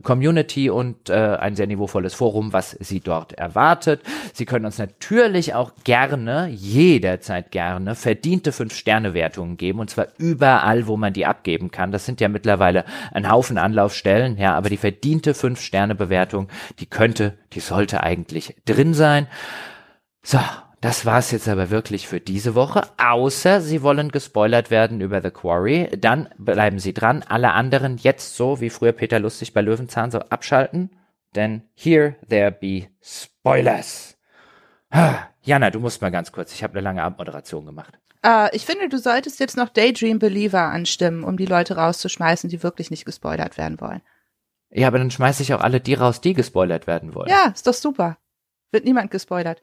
Community 0.03 0.70
und 0.70 1.11
äh, 1.11 1.15
ein 1.15 1.55
sehr 1.55 1.66
niveauvolles 1.66 2.15
Forum, 2.15 2.53
was 2.53 2.73
Sie 2.81 3.01
dort 3.01 3.32
erwartet. 3.35 4.03
Sie 4.32 4.45
können 4.45 4.65
uns 4.65 4.78
natürlich 4.78 5.55
auch 5.55 5.73
gerne, 5.85 6.49
jederzeit 6.49 7.51
gerne, 7.51 7.95
verdiente 7.95 8.53
Fünf-Sterne-Wertungen 8.53 9.57
geben 9.57 9.81
und 9.81 9.90
zwar 9.90 10.09
überall, 10.19 10.86
wo 10.86 10.97
man 10.97 11.12
die 11.12 11.27
abgeben 11.27 11.70
kann. 11.70 11.93
Das 11.93 12.07
sind 12.07 12.20
ja 12.20 12.28
mittlerweile 12.28 12.85
ein 13.12 13.31
Haufen 13.31 13.59
Anlaufstellen, 13.59 14.39
ja, 14.39 14.55
aber 14.55 14.70
die 14.70 14.77
verdiente 14.77 15.35
Fünf-Sterne-Bewertung, 15.35 16.49
die 16.81 16.86
könnte, 16.86 17.39
die 17.53 17.61
sollte 17.61 18.03
eigentlich 18.03 18.57
drin 18.65 18.95
sein. 18.95 19.27
So, 20.23 20.39
das 20.80 21.05
war's 21.05 21.32
jetzt 21.32 21.48
aber 21.48 21.70
wirklich 21.70 22.06
für 22.06 22.20
diese 22.20 22.55
Woche. 22.55 22.82
Außer 22.98 23.60
Sie 23.60 23.82
wollen 23.82 24.10
gespoilert 24.10 24.70
werden 24.70 25.00
über 25.00 25.20
The 25.20 25.30
Quarry. 25.30 25.88
Dann 25.98 26.28
bleiben 26.38 26.78
Sie 26.78 26.94
dran. 26.94 27.24
Alle 27.28 27.52
anderen 27.52 27.96
jetzt 27.96 28.36
so, 28.36 28.60
wie 28.60 28.70
früher 28.70 28.92
Peter 28.92 29.18
Lustig 29.18 29.52
bei 29.52 29.60
Löwenzahn, 29.60 30.10
so 30.10 30.20
abschalten. 30.20 30.90
Denn 31.34 31.62
here 31.74 32.16
there 32.28 32.52
be 32.52 32.86
spoilers. 33.02 34.16
Jana, 35.42 35.70
du 35.70 35.80
musst 35.80 36.00
mal 36.00 36.10
ganz 36.10 36.30
kurz. 36.30 36.52
Ich 36.52 36.62
habe 36.62 36.74
eine 36.74 36.82
lange 36.82 37.02
Abmoderation 37.02 37.66
gemacht. 37.66 37.98
Uh, 38.24 38.48
ich 38.52 38.66
finde, 38.66 38.88
du 38.88 38.98
solltest 38.98 39.38
jetzt 39.38 39.56
noch 39.56 39.68
Daydream 39.68 40.18
Believer 40.18 40.62
anstimmen, 40.62 41.22
um 41.24 41.36
die 41.36 41.46
Leute 41.46 41.76
rauszuschmeißen, 41.76 42.50
die 42.50 42.62
wirklich 42.62 42.90
nicht 42.90 43.05
gespoilert 43.05 43.59
werden 43.59 43.80
wollen. 43.80 44.02
Ja, 44.70 44.88
aber 44.88 44.98
dann 44.98 45.10
schmeiße 45.10 45.42
ich 45.42 45.55
auch 45.55 45.60
alle 45.60 45.80
die 45.80 45.94
raus, 45.94 46.20
die 46.20 46.34
gespoilert 46.34 46.86
werden 46.86 47.14
wollen. 47.14 47.28
Ja, 47.28 47.52
ist 47.55 47.66
doch 47.66 47.74
super. 47.74 48.18
Wird 48.70 48.84
niemand 48.84 49.10
gespoilert. 49.10 49.62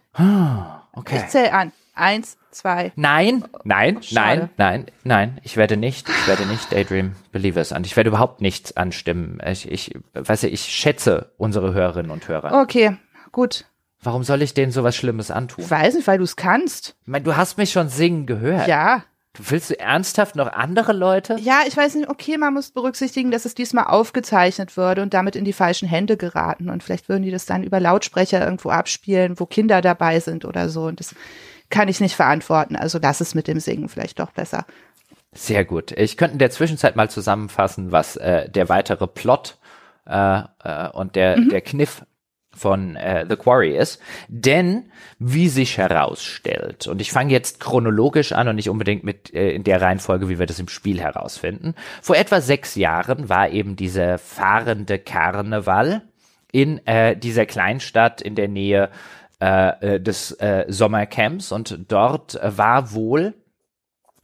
Okay. 0.95 1.17
Ich 1.17 1.27
zähle 1.27 1.53
an. 1.53 1.71
Eins, 1.97 2.37
zwei. 2.51 2.91
Nein, 2.97 3.45
nein, 3.63 4.03
Schade. 4.03 4.49
nein, 4.57 4.85
nein, 4.85 4.85
nein. 5.05 5.39
Ich 5.43 5.55
werde 5.55 5.77
nicht, 5.77 6.09
ich 6.09 6.27
werde 6.27 6.45
nicht 6.45 6.73
Daydream 6.73 7.13
Believers 7.31 7.71
an. 7.71 7.85
Ich 7.85 7.95
werde 7.95 8.09
überhaupt 8.09 8.41
nichts 8.41 8.75
anstimmen. 8.75 9.39
Ich, 9.45 9.71
ich, 9.71 9.97
weiß 10.13 10.41
ja, 10.41 10.49
ich 10.49 10.61
schätze 10.63 11.31
unsere 11.37 11.73
Hörerinnen 11.73 12.11
und 12.11 12.27
Hörer. 12.27 12.61
Okay, 12.61 12.97
gut. 13.31 13.65
Warum 14.01 14.23
soll 14.23 14.41
ich 14.41 14.53
denen 14.53 14.73
sowas 14.73 14.95
Schlimmes 14.95 15.31
antun? 15.31 15.63
Ich 15.63 15.71
weiß 15.71 15.95
nicht, 15.95 16.05
weil 16.05 16.17
du 16.17 16.25
es 16.25 16.35
kannst. 16.35 16.97
Ich 17.01 17.07
meine, 17.07 17.23
du 17.23 17.37
hast 17.37 17.57
mich 17.57 17.71
schon 17.71 17.87
singen 17.87 18.25
gehört. 18.25 18.67
Ja. 18.67 19.03
Willst 19.37 19.69
du 19.69 19.79
ernsthaft 19.79 20.35
noch 20.35 20.51
andere 20.51 20.93
Leute? 20.93 21.37
Ja, 21.39 21.61
ich 21.67 21.75
weiß 21.75 21.95
nicht, 21.95 22.09
okay, 22.09 22.37
man 22.37 22.53
muss 22.53 22.71
berücksichtigen, 22.71 23.31
dass 23.31 23.45
es 23.45 23.55
diesmal 23.55 23.85
aufgezeichnet 23.85 24.77
würde 24.77 25.01
und 25.01 25.13
damit 25.13 25.35
in 25.35 25.45
die 25.45 25.53
falschen 25.53 25.87
Hände 25.87 26.17
geraten. 26.17 26.69
Und 26.69 26.83
vielleicht 26.83 27.09
würden 27.09 27.23
die 27.23 27.31
das 27.31 27.45
dann 27.45 27.63
über 27.63 27.79
Lautsprecher 27.79 28.43
irgendwo 28.43 28.69
abspielen, 28.69 29.39
wo 29.39 29.45
Kinder 29.45 29.81
dabei 29.81 30.19
sind 30.19 30.45
oder 30.45 30.69
so. 30.69 30.85
Und 30.85 30.99
das 30.99 31.15
kann 31.69 31.87
ich 31.87 31.99
nicht 31.99 32.15
verantworten. 32.15 32.75
Also 32.75 32.99
lass 33.01 33.21
es 33.21 33.35
mit 33.35 33.47
dem 33.47 33.59
Singen 33.59 33.89
vielleicht 33.89 34.19
doch 34.19 34.31
besser. 34.31 34.65
Sehr 35.33 35.65
gut. 35.65 35.91
Ich 35.91 36.15
könnte 36.15 36.33
in 36.33 36.39
der 36.39 36.51
Zwischenzeit 36.51 36.95
mal 36.95 37.09
zusammenfassen, 37.09 37.91
was 37.91 38.15
äh, 38.15 38.49
der 38.49 38.69
weitere 38.69 39.07
Plot 39.07 39.57
äh, 40.07 40.39
äh, 40.63 40.89
und 40.93 41.15
der, 41.15 41.39
der 41.39 41.61
Kniff 41.61 42.03
von 42.55 42.95
äh, 42.95 43.25
The 43.27 43.35
Quarry 43.35 43.77
ist. 43.77 44.01
Denn, 44.27 44.85
wie 45.19 45.49
sich 45.49 45.77
herausstellt, 45.77 46.87
und 46.87 47.01
ich 47.01 47.11
fange 47.11 47.31
jetzt 47.31 47.59
chronologisch 47.59 48.31
an 48.31 48.47
und 48.47 48.55
nicht 48.55 48.69
unbedingt 48.69 49.03
mit 49.03 49.33
äh, 49.33 49.51
in 49.51 49.63
der 49.63 49.81
Reihenfolge, 49.81 50.29
wie 50.29 50.39
wir 50.39 50.45
das 50.45 50.59
im 50.59 50.67
Spiel 50.67 50.99
herausfinden. 50.99 51.75
Vor 52.01 52.15
etwa 52.15 52.41
sechs 52.41 52.75
Jahren 52.75 53.29
war 53.29 53.49
eben 53.49 53.75
dieser 53.75 54.17
fahrende 54.17 54.97
Karneval 54.99 56.01
in 56.51 56.85
äh, 56.87 57.17
dieser 57.17 57.45
Kleinstadt 57.45 58.21
in 58.21 58.35
der 58.35 58.47
Nähe 58.47 58.89
äh, 59.41 59.95
äh, 59.95 59.99
des 59.99 60.31
äh, 60.31 60.65
Sommercamps 60.69 61.51
und 61.51 61.77
dort 61.89 62.39
war 62.41 62.93
wohl 62.93 63.33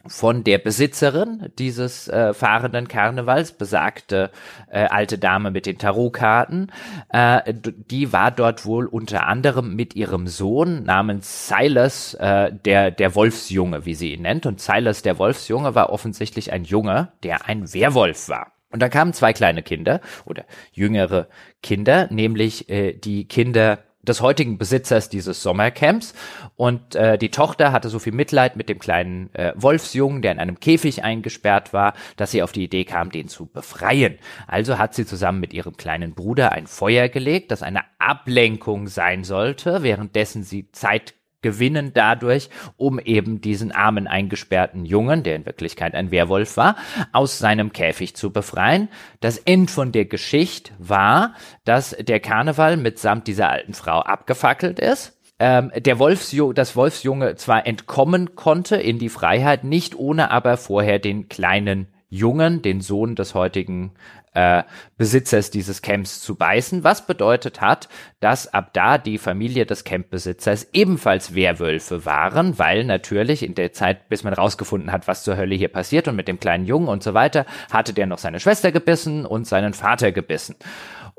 von 0.07 0.43
der 0.43 0.57
Besitzerin 0.57 1.51
dieses 1.59 2.07
äh, 2.07 2.33
fahrenden 2.33 2.87
Karnevals, 2.87 3.51
besagte 3.51 4.31
äh, 4.69 4.85
alte 4.85 5.17
Dame 5.17 5.51
mit 5.51 5.65
den 5.65 5.77
Tarotkarten, 5.77 6.71
äh, 7.09 7.53
die 7.53 8.13
war 8.13 8.31
dort 8.31 8.65
wohl 8.65 8.85
unter 8.85 9.27
anderem 9.27 9.75
mit 9.75 9.95
ihrem 9.95 10.27
Sohn 10.27 10.83
namens 10.83 11.47
Silas, 11.47 12.13
äh, 12.15 12.51
der 12.53 12.91
der 12.91 13.15
Wolfsjunge, 13.15 13.85
wie 13.85 13.95
sie 13.95 14.13
ihn 14.13 14.23
nennt, 14.23 14.45
und 14.45 14.59
Silas 14.59 15.01
der 15.01 15.17
Wolfsjunge 15.19 15.75
war 15.75 15.91
offensichtlich 15.91 16.51
ein 16.51 16.63
Junge, 16.63 17.11
der 17.23 17.47
ein 17.47 17.73
Werwolf 17.73 18.29
war. 18.29 18.51
Und 18.71 18.81
da 18.81 18.89
kamen 18.89 19.13
zwei 19.13 19.33
kleine 19.33 19.63
Kinder 19.63 19.99
oder 20.25 20.45
jüngere 20.71 21.27
Kinder, 21.61 22.07
nämlich 22.09 22.69
äh, 22.69 22.93
die 22.93 23.27
Kinder 23.27 23.79
des 24.03 24.21
heutigen 24.21 24.57
Besitzers 24.57 25.09
dieses 25.09 25.43
Sommercamps. 25.43 26.13
Und 26.55 26.95
äh, 26.95 27.17
die 27.17 27.31
Tochter 27.31 27.71
hatte 27.71 27.89
so 27.89 27.99
viel 27.99 28.13
Mitleid 28.13 28.55
mit 28.55 28.69
dem 28.69 28.79
kleinen 28.79 29.33
äh, 29.33 29.53
Wolfsjungen, 29.55 30.21
der 30.21 30.31
in 30.31 30.39
einem 30.39 30.59
Käfig 30.59 31.03
eingesperrt 31.03 31.73
war, 31.73 31.93
dass 32.17 32.31
sie 32.31 32.43
auf 32.43 32.51
die 32.51 32.63
Idee 32.63 32.85
kam, 32.85 33.11
den 33.11 33.27
zu 33.27 33.45
befreien. 33.45 34.17
Also 34.47 34.77
hat 34.77 34.95
sie 34.95 35.05
zusammen 35.05 35.39
mit 35.39 35.53
ihrem 35.53 35.77
kleinen 35.77 36.13
Bruder 36.13 36.51
ein 36.51 36.67
Feuer 36.67 37.09
gelegt, 37.09 37.51
das 37.51 37.63
eine 37.63 37.81
Ablenkung 37.99 38.87
sein 38.87 39.23
sollte, 39.23 39.83
währenddessen 39.83 40.43
sie 40.43 40.71
Zeit 40.71 41.13
gewinnen 41.41 41.91
dadurch, 41.93 42.49
um 42.77 42.99
eben 42.99 43.41
diesen 43.41 43.71
armen 43.71 44.07
eingesperrten 44.07 44.85
Jungen, 44.85 45.23
der 45.23 45.35
in 45.35 45.45
Wirklichkeit 45.45 45.95
ein 45.95 46.11
Werwolf 46.11 46.57
war, 46.57 46.75
aus 47.11 47.39
seinem 47.39 47.73
Käfig 47.73 48.15
zu 48.15 48.31
befreien. 48.31 48.89
Das 49.19 49.37
End 49.37 49.71
von 49.71 49.91
der 49.91 50.05
Geschichte 50.05 50.73
war, 50.77 51.35
dass 51.65 51.95
der 51.99 52.19
Karneval 52.19 52.77
mitsamt 52.77 53.27
dieser 53.27 53.49
alten 53.49 53.73
Frau 53.73 53.99
abgefackelt 53.99 54.79
ist. 54.79 55.17
Ähm, 55.39 55.71
der 55.75 55.97
Wolfsjunge, 55.97 56.53
das 56.53 56.75
Wolfsjunge 56.75 57.35
zwar 57.35 57.65
entkommen 57.65 58.35
konnte 58.35 58.75
in 58.75 58.99
die 58.99 59.09
Freiheit, 59.09 59.63
nicht 59.63 59.95
ohne 59.95 60.29
aber 60.29 60.55
vorher 60.57 60.99
den 60.99 61.29
kleinen 61.29 61.87
Jungen, 62.09 62.61
den 62.61 62.81
Sohn 62.81 63.15
des 63.15 63.33
heutigen 63.33 63.93
äh, 64.33 64.63
Besitzers 64.97 65.51
dieses 65.51 65.81
Camps 65.81 66.21
zu 66.21 66.35
beißen, 66.35 66.83
was 66.83 67.05
bedeutet 67.05 67.61
hat, 67.61 67.89
dass 68.19 68.53
ab 68.53 68.71
da 68.73 68.97
die 68.97 69.17
Familie 69.17 69.65
des 69.65 69.83
Campbesitzers 69.83 70.67
ebenfalls 70.73 71.35
Werwölfe 71.35 72.05
waren, 72.05 72.57
weil 72.59 72.83
natürlich 72.83 73.43
in 73.43 73.55
der 73.55 73.73
Zeit, 73.73 74.09
bis 74.09 74.23
man 74.23 74.33
rausgefunden 74.33 74.91
hat, 74.91 75.07
was 75.07 75.23
zur 75.23 75.37
Hölle 75.37 75.55
hier 75.55 75.69
passiert 75.69 76.07
und 76.07 76.15
mit 76.15 76.27
dem 76.27 76.39
kleinen 76.39 76.65
Jungen 76.65 76.87
und 76.87 77.03
so 77.03 77.13
weiter, 77.13 77.45
hatte 77.71 77.93
der 77.93 78.05
noch 78.05 78.19
seine 78.19 78.39
Schwester 78.39 78.71
gebissen 78.71 79.25
und 79.25 79.47
seinen 79.47 79.73
Vater 79.73 80.11
gebissen. 80.11 80.55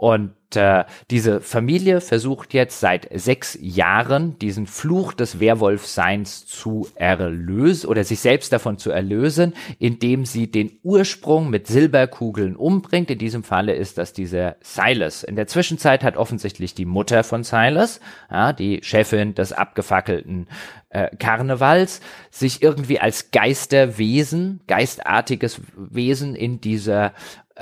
Und 0.03 0.33
äh, 0.57 0.83
diese 1.13 1.41
Familie 1.41 2.01
versucht 2.01 2.55
jetzt 2.55 2.81
seit 2.81 3.09
sechs 3.15 3.57
Jahren 3.61 4.37
diesen 4.41 4.67
Fluch 4.67 5.13
des 5.13 5.39
Werwolfseins 5.39 6.45
zu 6.45 6.89
erlösen 6.97 7.87
oder 7.87 8.03
sich 8.03 8.19
selbst 8.19 8.53
davon 8.53 8.79
zu 8.79 8.91
erlösen, 8.91 9.55
indem 9.79 10.25
sie 10.25 10.51
den 10.51 10.73
Ursprung 10.83 11.51
mit 11.51 11.69
Silberkugeln 11.69 12.57
umbringt. 12.57 13.13
In 13.13 13.19
diesem 13.19 13.45
Falle 13.45 13.75
ist 13.75 13.97
das 13.97 14.13
dieser 14.13 14.57
Silas. 14.61 15.23
In 15.23 15.37
der 15.37 15.47
Zwischenzeit 15.47 16.03
hat 16.03 16.17
offensichtlich 16.17 16.75
die 16.75 16.85
Mutter 16.85 17.23
von 17.23 17.45
Silas, 17.45 18.01
ja, 18.29 18.53
die 18.53 18.81
Chefin 18.83 19.37
des 19.37 19.53
abgefackelten 19.53 20.49
äh, 20.89 21.15
Karnevals, 21.17 22.01
sich 22.33 22.61
irgendwie 22.61 22.99
als 22.99 23.31
Geisterwesen, 23.31 24.63
geistartiges 24.67 25.61
Wesen 25.77 26.35
in 26.35 26.61
dieser 26.61 27.13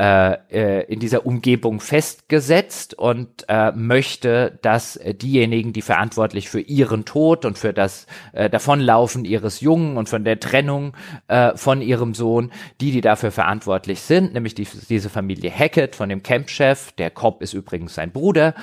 äh, 0.01 0.39
äh, 0.51 0.85
in 0.91 0.99
dieser 0.99 1.27
Umgebung 1.27 1.79
festgesetzt 1.79 2.95
und 2.95 3.45
äh, 3.49 3.71
möchte, 3.73 4.59
dass 4.63 4.99
diejenigen, 5.05 5.75
die 5.75 5.83
verantwortlich 5.83 6.49
für 6.49 6.63
ihren 6.63 7.05
Tod 7.05 7.45
und 7.45 7.59
für 7.59 7.75
das 7.75 8.07
äh, 8.33 8.49
Davonlaufen 8.49 9.27
ihres 9.27 9.61
Jungen 9.61 9.99
und 9.99 10.09
von 10.09 10.25
der 10.25 10.41
Trennung 10.41 10.97
äh, 11.29 11.55
von 11.55 11.83
ihrem 11.83 12.15
Sohn, 12.15 12.51
die, 12.81 12.93
die 12.93 13.03
dafür 13.03 13.31
verantwortlich 13.31 14.01
sind, 14.01 14.33
nämlich 14.33 14.55
die, 14.55 14.67
diese 14.89 15.11
Familie 15.11 15.51
Hackett 15.51 15.95
von 15.95 16.09
dem 16.09 16.23
Campchef, 16.23 16.93
der 16.93 17.11
Cobb 17.11 17.43
ist 17.43 17.53
übrigens 17.53 17.95
sein 17.95 18.11
Bruder, 18.11 18.55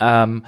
ähm, 0.00 0.44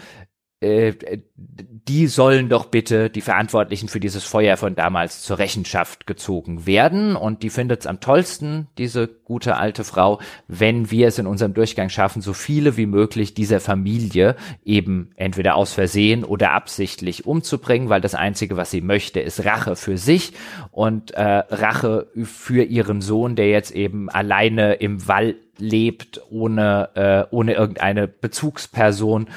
äh, 0.63 1.19
die 1.35 2.07
sollen 2.07 2.49
doch 2.49 2.67
bitte 2.67 3.11
die 3.11 3.21
Verantwortlichen 3.21 3.89
für 3.89 3.99
dieses 3.99 4.23
Feuer 4.23 4.57
von 4.57 4.77
damals 4.77 5.23
zur 5.23 5.39
Rechenschaft 5.39 6.07
gezogen 6.07 6.67
werden. 6.67 7.17
Und 7.17 7.43
die 7.43 7.51
findet 7.51 7.81
es 7.81 7.87
am 7.89 7.99
tollsten, 7.99 8.69
diese 8.79 9.09
gute 9.09 9.57
alte 9.57 9.83
Frau, 9.83 10.21
wenn 10.47 10.93
wir 10.93 11.09
es 11.09 11.19
in 11.19 11.27
unserem 11.27 11.55
Durchgang 11.55 11.89
schaffen, 11.89 12.23
so 12.23 12.33
viele 12.33 12.77
wie 12.77 12.87
möglich 12.87 13.35
dieser 13.35 13.59
Familie 13.59 14.37
eben 14.65 15.11
entweder 15.17 15.57
aus 15.57 15.73
Versehen 15.73 16.23
oder 16.23 16.53
absichtlich 16.53 17.27
umzubringen, 17.27 17.89
weil 17.89 18.01
das 18.01 18.15
Einzige, 18.15 18.57
was 18.57 18.71
sie 18.71 18.81
möchte, 18.81 19.19
ist 19.19 19.45
Rache 19.45 19.75
für 19.75 19.99
sich 19.99 20.33
und 20.71 21.11
äh, 21.13 21.23
Rache 21.23 22.07
für 22.23 22.63
ihren 22.63 23.01
Sohn, 23.01 23.35
der 23.35 23.49
jetzt 23.49 23.73
eben 23.73 24.09
alleine 24.09 24.75
im 24.75 25.09
Wald 25.09 25.37
lebt, 25.59 26.21
ohne, 26.31 26.91
äh, 26.95 27.35
ohne 27.35 27.55
irgendeine 27.55 28.09
Bezugsperson 28.09 29.29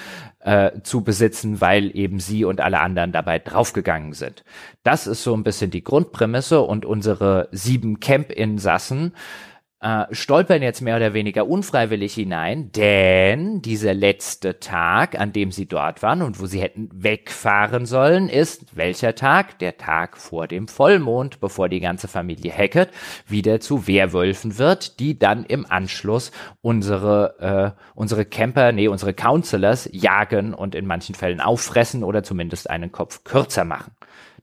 äh, 0.45 0.81
zu 0.84 1.01
besitzen, 1.01 1.59
weil 1.59 1.95
eben 1.97 2.19
sie 2.19 2.45
und 2.45 2.61
alle 2.61 2.80
anderen 2.80 3.11
dabei 3.11 3.39
draufgegangen 3.39 4.13
sind. 4.13 4.43
Das 4.84 5.07
ist 5.07 5.23
so 5.23 5.35
ein 5.35 5.43
bisschen 5.43 5.72
die 5.72 5.84
Grundprämisse 5.84 6.61
und 6.61 6.85
unsere 6.85 7.49
sieben 7.51 7.99
Camp-Insassen 7.99 9.13
äh, 9.81 10.06
stolpern 10.11 10.61
jetzt 10.61 10.81
mehr 10.81 10.95
oder 10.95 11.14
weniger 11.14 11.47
unfreiwillig 11.47 12.14
hinein, 12.14 12.72
denn 12.72 13.61
dieser 13.61 13.93
letzte 13.93 14.60
Tag, 14.60 15.19
an 15.19 15.34
dem 15.34 15.52
sie 15.52 15.68
dort 15.68 16.02
waren 16.02 16.22
und 16.22 16.39
wo 16.39 16.45
sie 16.45 16.61
hätten 16.61 16.89
wegfahren 16.93 17.85
sollen, 17.85 18.30
ist 18.30 18.77
welcher 18.77 19.15
Tag? 19.15 19.60
Der 19.60 19.77
Tag 19.77 20.18
vor 20.18 20.47
dem 20.47 20.68
Vollmond, 20.69 21.41
bevor 21.41 21.68
die 21.68 21.81
ganze 21.81 22.07
Familie 22.07 22.53
Hackett 22.53 22.89
wieder 23.27 23.60
zu 23.60 23.85
Werwölfen 23.85 24.57
wird, 24.57 24.99
die 24.99 25.19
dann 25.19 25.43
im 25.43 25.69
Anschluss 25.69 26.31
unsere, 26.61 27.76
äh, 27.76 27.81
unsere 27.95 28.26
Camper, 28.26 28.72
nee, 28.72 28.88
unsere 28.88 29.14
Counselors 29.14 29.89
jagen 29.91 30.53
und 30.53 30.73
in 30.73 30.88
manchen 30.88 31.15
Fällen 31.15 31.41
auffressen 31.41 32.03
oder 32.03 32.23
zumindest 32.23 32.69
einen 32.69 32.93
Kopf 32.93 33.26
kürzer 33.26 33.65
machen. 33.65 33.91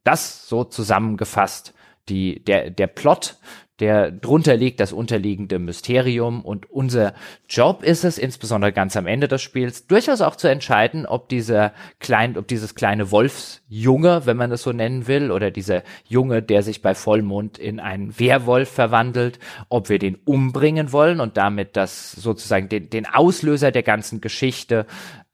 Das 0.04 0.46
so 0.46 0.64
zusammengefasst 0.64 1.74
die, 2.08 2.44
der, 2.44 2.70
der 2.70 2.86
Plot 2.86 3.38
der 3.82 4.12
drunter 4.12 4.56
liegt 4.56 4.78
das 4.78 4.92
unterliegende 4.92 5.58
Mysterium. 5.58 6.42
Und 6.42 6.70
unser 6.70 7.14
Job 7.48 7.82
ist 7.82 8.04
es, 8.04 8.16
insbesondere 8.16 8.72
ganz 8.72 8.96
am 8.96 9.08
Ende 9.08 9.26
des 9.26 9.42
Spiels, 9.42 9.88
durchaus 9.88 10.20
auch 10.20 10.36
zu 10.36 10.46
entscheiden, 10.46 11.04
ob 11.04 11.28
dieser 11.28 11.72
klein, 11.98 12.38
ob 12.38 12.46
dieses 12.46 12.76
kleine 12.76 13.10
Wolfsjunge, 13.10 14.24
wenn 14.24 14.36
man 14.36 14.50
das 14.50 14.62
so 14.62 14.70
nennen 14.70 15.08
will, 15.08 15.32
oder 15.32 15.50
dieser 15.50 15.82
Junge, 16.06 16.42
der 16.42 16.62
sich 16.62 16.80
bei 16.80 16.94
Vollmond 16.94 17.58
in 17.58 17.80
einen 17.80 18.16
Werwolf 18.20 18.68
verwandelt, 18.70 19.40
ob 19.68 19.88
wir 19.88 19.98
den 19.98 20.14
umbringen 20.14 20.92
wollen 20.92 21.18
und 21.18 21.36
damit 21.36 21.76
das 21.76 22.12
sozusagen 22.12 22.68
den, 22.68 22.88
den 22.88 23.06
Auslöser 23.06 23.72
der 23.72 23.82
ganzen 23.82 24.20
Geschichte 24.20 24.86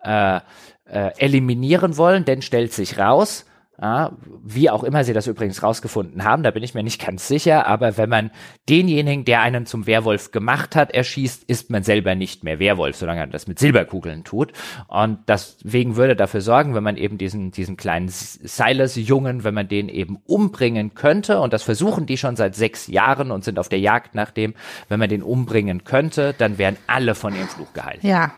äh, 0.02 0.40
äh, 0.86 1.10
eliminieren 1.18 1.98
wollen, 1.98 2.24
denn 2.24 2.40
stellt 2.40 2.72
sich 2.72 2.98
raus, 2.98 3.44
ja, 3.80 4.12
wie 4.42 4.70
auch 4.70 4.82
immer 4.82 5.04
sie 5.04 5.12
das 5.12 5.28
übrigens 5.28 5.62
rausgefunden 5.62 6.24
haben, 6.24 6.42
da 6.42 6.50
bin 6.50 6.64
ich 6.64 6.74
mir 6.74 6.82
nicht 6.82 7.04
ganz 7.04 7.28
sicher, 7.28 7.66
aber 7.66 7.96
wenn 7.96 8.08
man 8.08 8.30
denjenigen, 8.68 9.24
der 9.24 9.40
einen 9.40 9.66
zum 9.66 9.86
Werwolf 9.86 10.32
gemacht 10.32 10.74
hat, 10.74 10.90
erschießt, 10.90 11.44
ist 11.44 11.70
man 11.70 11.84
selber 11.84 12.16
nicht 12.16 12.42
mehr 12.42 12.58
Werwolf, 12.58 12.96
solange 12.96 13.20
man 13.20 13.30
das 13.30 13.46
mit 13.46 13.60
Silberkugeln 13.60 14.24
tut. 14.24 14.52
Und 14.88 15.20
deswegen 15.28 15.94
würde 15.94 16.16
dafür 16.16 16.40
sorgen, 16.40 16.74
wenn 16.74 16.82
man 16.82 16.96
eben 16.96 17.18
diesen, 17.18 17.52
diesen 17.52 17.76
kleinen 17.76 18.08
Silas-Jungen, 18.08 19.44
wenn 19.44 19.54
man 19.54 19.68
den 19.68 19.88
eben 19.88 20.16
umbringen 20.26 20.94
könnte, 20.94 21.40
und 21.40 21.52
das 21.52 21.62
versuchen 21.62 22.06
die 22.06 22.18
schon 22.18 22.34
seit 22.34 22.56
sechs 22.56 22.88
Jahren 22.88 23.30
und 23.30 23.44
sind 23.44 23.60
auf 23.60 23.68
der 23.68 23.78
Jagd 23.78 24.16
nach 24.16 24.32
dem, 24.32 24.54
wenn 24.88 24.98
man 24.98 25.08
den 25.08 25.22
umbringen 25.22 25.84
könnte, 25.84 26.34
dann 26.36 26.58
wären 26.58 26.76
alle 26.88 27.14
von 27.14 27.34
ihrem 27.34 27.48
Fluch 27.48 27.72
geheilt. 27.74 28.02
Ja. 28.02 28.34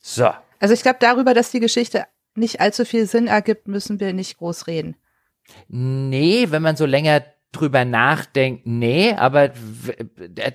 So. 0.00 0.30
Also 0.60 0.74
ich 0.74 0.82
glaube 0.82 0.98
darüber, 1.00 1.32
dass 1.32 1.50
die 1.50 1.60
Geschichte 1.60 2.04
nicht 2.36 2.60
allzu 2.60 2.84
viel 2.84 3.06
Sinn 3.06 3.26
ergibt, 3.26 3.68
müssen 3.68 4.00
wir 4.00 4.12
nicht 4.12 4.38
groß 4.38 4.66
reden. 4.66 4.96
Nee, 5.68 6.46
wenn 6.50 6.62
man 6.62 6.76
so 6.76 6.86
länger 6.86 7.22
drüber 7.52 7.84
nachdenkt, 7.84 8.66
nee, 8.66 9.12
aber 9.12 9.52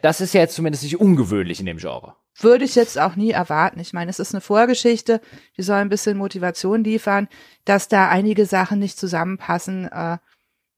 das 0.01 0.21
ist 0.21 0.33
ja 0.33 0.41
jetzt 0.41 0.55
zumindest 0.55 0.83
nicht 0.83 0.99
ungewöhnlich 0.99 1.59
in 1.59 1.67
dem 1.67 1.77
Genre. 1.77 2.15
Würde 2.39 2.65
ich 2.65 2.75
jetzt 2.75 2.99
auch 2.99 3.15
nie 3.15 3.31
erwarten. 3.31 3.79
Ich 3.79 3.93
meine, 3.93 4.09
es 4.11 4.19
ist 4.19 4.33
eine 4.33 4.41
Vorgeschichte, 4.41 5.21
die 5.57 5.63
soll 5.63 5.77
ein 5.77 5.89
bisschen 5.89 6.17
Motivation 6.17 6.83
liefern, 6.83 7.27
dass 7.65 7.87
da 7.87 8.09
einige 8.09 8.45
Sachen 8.45 8.79
nicht 8.79 8.99
zusammenpassen. 8.99 9.85
Äh, 9.85 10.17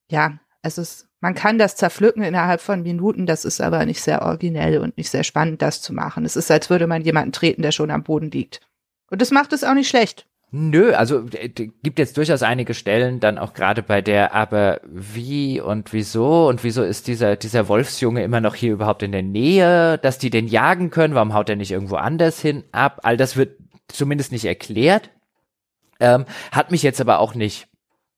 ja, 0.10 0.40
also 0.62 0.82
es, 0.82 1.08
man 1.20 1.36
kann 1.36 1.58
das 1.58 1.76
zerpflücken 1.76 2.24
innerhalb 2.24 2.62
von 2.62 2.82
Minuten, 2.82 3.26
das 3.26 3.44
ist 3.44 3.60
aber 3.60 3.86
nicht 3.86 4.02
sehr 4.02 4.22
originell 4.22 4.80
und 4.80 4.98
nicht 4.98 5.10
sehr 5.10 5.26
spannend, 5.26 5.62
das 5.62 5.82
zu 5.82 5.94
machen. 5.94 6.24
Es 6.24 6.38
ist, 6.38 6.50
als 6.50 6.70
würde 6.70 6.88
man 6.88 7.02
jemanden 7.02 7.34
treten, 7.34 7.62
der 7.62 7.74
schon 7.74 7.92
am 7.92 8.04
Boden 8.04 8.32
liegt. 8.32 8.62
Und 9.10 9.22
das 9.22 9.32
macht 9.32 9.52
es 9.52 9.64
auch 9.66 9.74
nicht 9.74 9.90
schlecht. 9.90 10.29
Nö, 10.52 10.94
also 10.94 11.28
äh, 11.34 11.50
gibt 11.50 12.00
jetzt 12.00 12.18
durchaus 12.18 12.42
einige 12.42 12.74
Stellen, 12.74 13.20
dann 13.20 13.38
auch 13.38 13.54
gerade 13.54 13.84
bei 13.84 14.02
der, 14.02 14.34
aber 14.34 14.82
wie 14.84 15.62
und 15.62 15.94
wieso 15.94 16.48
und 16.48 16.64
wieso 16.64 16.84
ist 16.84 17.08
dieser, 17.08 17.36
dieser 17.36 17.68
Wolfsjunge 17.68 18.24
immer 18.24 18.42
noch 18.42 18.56
hier 18.56 18.74
überhaupt 18.74 19.04
in 19.04 19.12
der 19.12 19.22
Nähe, 19.22 20.00
dass 20.00 20.18
die 20.18 20.32
den 20.32 20.48
jagen 20.48 20.90
können, 20.90 21.14
warum 21.14 21.36
haut 21.36 21.50
er 21.50 21.56
nicht 21.56 21.72
irgendwo 21.72 21.98
anders 21.98 22.40
hin 22.40 22.64
ab? 22.72 23.02
All 23.04 23.16
das 23.16 23.38
wird 23.38 23.60
zumindest 23.88 24.32
nicht 24.32 24.46
erklärt. 24.46 25.12
Ähm, 26.00 26.26
hat 26.52 26.72
mich 26.72 26.82
jetzt 26.82 27.02
aber 27.02 27.20
auch 27.20 27.36
nicht, 27.36 27.68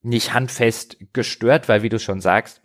nicht 0.02 0.34
handfest 0.34 0.98
gestört, 1.12 1.68
weil 1.68 1.84
wie 1.84 1.90
du 1.90 1.99
schon 1.99 2.22
sagst, 2.22 2.61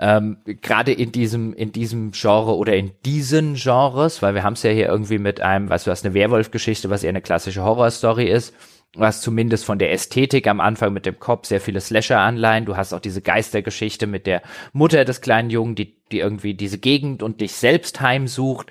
ähm, 0.00 0.38
gerade 0.46 0.92
in 0.92 1.12
diesem, 1.12 1.52
in 1.52 1.72
diesem 1.72 2.12
Genre 2.12 2.56
oder 2.56 2.74
in 2.74 2.92
diesen 3.04 3.54
Genres, 3.54 4.22
weil 4.22 4.34
wir 4.34 4.42
haben 4.42 4.54
es 4.54 4.62
ja 4.62 4.70
hier 4.70 4.88
irgendwie 4.88 5.18
mit 5.18 5.42
einem, 5.42 5.68
weißt 5.68 5.86
du, 5.86 5.90
was 5.90 6.04
eine 6.04 6.14
Werwolf-Geschichte, 6.14 6.88
was 6.88 7.04
eher 7.04 7.10
eine 7.10 7.20
klassische 7.20 7.62
Horrorstory 7.62 8.24
ist, 8.24 8.54
was 8.94 9.20
zumindest 9.20 9.66
von 9.66 9.78
der 9.78 9.92
Ästhetik 9.92 10.46
am 10.46 10.60
Anfang 10.60 10.94
mit 10.94 11.04
dem 11.04 11.20
Kopf 11.20 11.46
sehr 11.46 11.60
viele 11.60 11.82
Slasher-Anleihen. 11.82 12.64
Du 12.64 12.78
hast 12.78 12.94
auch 12.94 13.00
diese 13.00 13.20
Geistergeschichte 13.20 14.06
mit 14.06 14.26
der 14.26 14.40
Mutter 14.72 15.04
des 15.04 15.20
kleinen 15.20 15.50
Jungen, 15.50 15.74
die, 15.74 15.96
die 16.10 16.20
irgendwie 16.20 16.54
diese 16.54 16.78
Gegend 16.78 17.22
und 17.22 17.42
dich 17.42 17.52
selbst 17.52 18.00
heimsucht. 18.00 18.70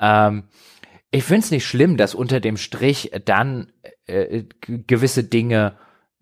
Ähm, 0.00 0.44
ich 1.10 1.24
find's 1.24 1.50
nicht 1.50 1.66
schlimm, 1.66 1.98
dass 1.98 2.14
unter 2.14 2.40
dem 2.40 2.56
Strich 2.56 3.10
dann 3.26 3.70
äh, 4.06 4.44
gewisse 4.66 5.24
Dinge 5.24 5.76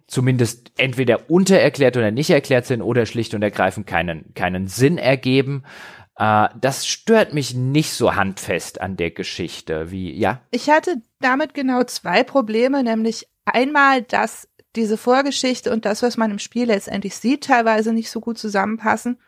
zumindest 0.09 0.73
entweder 0.79 1.31
untererklärt 1.31 1.97
oder 1.97 2.11
nicht 2.11 2.31
erklärt 2.31 2.67
sind 2.67 2.83
oder 2.83 3.07
schlicht 3.07 3.35
und 3.35 3.43
ergreifend 3.43 3.87
keinen, 3.87 4.35
keinen 4.35 4.67
Sinn 4.67 4.99
ergeben. 4.99 5.63
Äh, 6.17 6.49
das 6.61 6.87
stört 6.87 7.35
mich 7.35 7.55
nicht 7.55 7.93
so 7.93 8.17
handfest 8.17 8.81
an 8.81 8.97
der 8.97 9.11
Geschichte 9.11 9.91
wie, 9.91 10.13
ja. 10.19 10.41
Ich 10.51 10.71
hatte 10.71 10.97
damit 11.21 11.55
genau 11.55 11.85
zwei 11.85 12.25
Probleme, 12.25 12.83
nämlich 12.83 13.29
einmal, 13.45 14.03
dass 14.03 14.49
diese 14.77 14.97
Vorgeschichte 14.97 15.73
und 15.73 15.85
das, 15.85 16.03
was 16.03 16.17
man 16.17 16.31
im 16.31 16.39
Spiel 16.39 16.67
letztendlich 16.67 17.15
sieht, 17.17 17.45
teilweise 17.45 17.93
nicht 17.93 18.11
so 18.11 18.21
gut 18.21 18.39
zusammenpassen. 18.39 19.19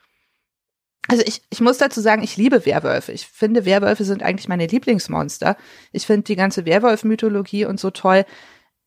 Also 1.08 1.22
ich, 1.26 1.42
ich 1.50 1.60
muss 1.60 1.78
dazu 1.78 2.00
sagen, 2.00 2.22
ich 2.22 2.36
liebe 2.36 2.64
Werwölfe. 2.64 3.12
Ich 3.12 3.26
finde, 3.26 3.64
Werwölfe 3.64 4.04
sind 4.04 4.22
eigentlich 4.22 4.48
meine 4.48 4.66
Lieblingsmonster. 4.66 5.56
Ich 5.92 6.06
finde 6.06 6.22
die 6.22 6.36
ganze 6.36 6.66
Werwolf-Mythologie 6.66 7.64
und 7.64 7.80
so 7.80 7.90
toll. 7.90 8.24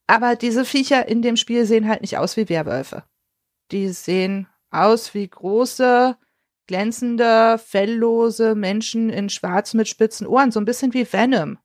Aber 0.08 0.36
diese 0.36 0.66
Viecher 0.66 1.08
in 1.08 1.22
dem 1.22 1.38
Spiel 1.38 1.66
sehen 1.66 1.88
halt 1.88 2.02
nicht 2.02 2.18
aus 2.18 2.38
wie 2.38 2.50
Werwölfe. 2.50 3.04
Die 3.72 3.90
sehen 3.90 4.48
aus 4.70 5.14
wie 5.14 5.28
große, 5.28 6.18
glänzende, 6.68 7.58
felllose 7.58 8.56
Menschen 8.56 9.10
in 9.10 9.30
schwarz 9.30 9.74
mit 9.74 9.88
spitzen 9.88 10.28
Ohren. 10.28 10.52
So 10.52 10.60
ein 10.60 10.66
bisschen 10.66 10.94
wie 10.94 11.12
Venom, 11.12 11.58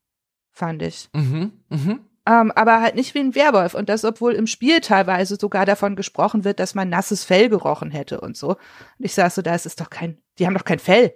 fand 0.51 0.81
ich. 0.81 1.09
Mhm, 1.13 1.51
mhm. 1.69 1.99
Ähm, 2.25 2.51
aber 2.51 2.81
halt 2.81 2.95
nicht 2.95 3.15
wie 3.15 3.19
ein 3.19 3.35
Werwolf. 3.35 3.73
Und 3.73 3.89
das, 3.89 4.05
obwohl 4.05 4.33
im 4.33 4.45
Spiel 4.45 4.81
teilweise 4.81 5.37
sogar 5.39 5.65
davon 5.65 5.95
gesprochen 5.95 6.43
wird, 6.43 6.59
dass 6.59 6.75
man 6.75 6.89
nasses 6.89 7.23
Fell 7.23 7.49
gerochen 7.49 7.91
hätte 7.91 8.21
und 8.21 8.37
so. 8.37 8.49
Und 8.49 8.57
ich 8.99 9.13
sag 9.13 9.31
so, 9.31 9.41
da 9.41 9.55
ist 9.55 9.65
es 9.65 9.75
doch 9.75 9.89
kein, 9.89 10.21
die 10.37 10.45
haben 10.45 10.53
doch 10.53 10.65
kein 10.65 10.79
Fell. 10.79 11.15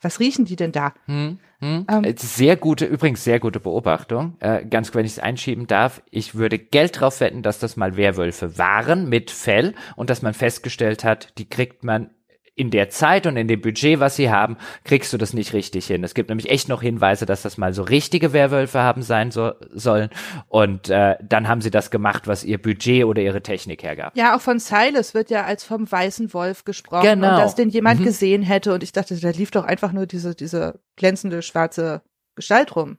Was 0.00 0.20
riechen 0.20 0.44
die 0.44 0.56
denn 0.56 0.72
da? 0.72 0.94
Hm, 1.06 1.38
hm. 1.64 1.86
Ähm, 1.90 2.14
sehr 2.18 2.56
gute, 2.56 2.84
übrigens 2.84 3.24
sehr 3.24 3.40
gute 3.40 3.58
Beobachtung. 3.58 4.36
Äh, 4.40 4.66
ganz 4.66 4.94
wenn 4.94 5.06
ich 5.06 5.12
es 5.12 5.18
einschieben 5.18 5.66
darf, 5.66 6.02
ich 6.10 6.34
würde 6.34 6.58
Geld 6.58 7.00
drauf 7.00 7.20
wetten, 7.20 7.40
dass 7.40 7.58
das 7.58 7.78
mal 7.78 7.96
Werwölfe 7.96 8.58
waren 8.58 9.08
mit 9.08 9.30
Fell 9.30 9.74
und 9.96 10.10
dass 10.10 10.20
man 10.20 10.34
festgestellt 10.34 11.04
hat, 11.04 11.38
die 11.38 11.48
kriegt 11.48 11.82
man 11.82 12.10
in 12.56 12.70
der 12.70 12.88
Zeit 12.88 13.26
und 13.26 13.36
in 13.36 13.48
dem 13.48 13.60
Budget, 13.60 13.98
was 13.98 14.14
sie 14.14 14.30
haben, 14.30 14.56
kriegst 14.84 15.12
du 15.12 15.18
das 15.18 15.32
nicht 15.32 15.52
richtig 15.52 15.86
hin. 15.86 16.04
Es 16.04 16.14
gibt 16.14 16.28
nämlich 16.28 16.50
echt 16.50 16.68
noch 16.68 16.82
Hinweise, 16.82 17.26
dass 17.26 17.42
das 17.42 17.58
mal 17.58 17.74
so 17.74 17.82
richtige 17.82 18.32
Werwölfe 18.32 18.80
haben 18.80 19.02
sein 19.02 19.32
so, 19.32 19.52
sollen. 19.72 20.08
Und 20.48 20.88
äh, 20.88 21.16
dann 21.20 21.48
haben 21.48 21.60
sie 21.60 21.72
das 21.72 21.90
gemacht, 21.90 22.28
was 22.28 22.44
ihr 22.44 22.62
Budget 22.62 23.04
oder 23.04 23.22
ihre 23.22 23.42
Technik 23.42 23.82
hergab. 23.82 24.16
Ja, 24.16 24.36
auch 24.36 24.40
von 24.40 24.60
Silas 24.60 25.14
wird 25.14 25.30
ja 25.30 25.44
als 25.44 25.64
vom 25.64 25.90
weißen 25.90 26.32
Wolf 26.32 26.64
gesprochen 26.64 27.02
genau. 27.02 27.32
und 27.32 27.38
dass 27.38 27.56
den 27.56 27.70
jemand 27.70 28.00
mhm. 28.00 28.04
gesehen 28.04 28.42
hätte. 28.42 28.72
Und 28.72 28.84
ich 28.84 28.92
dachte, 28.92 29.18
da 29.18 29.30
lief 29.30 29.50
doch 29.50 29.64
einfach 29.64 29.90
nur 29.90 30.06
diese, 30.06 30.36
diese 30.36 30.80
glänzende 30.96 31.42
schwarze 31.42 32.02
Gestalt 32.36 32.76
rum. 32.76 32.98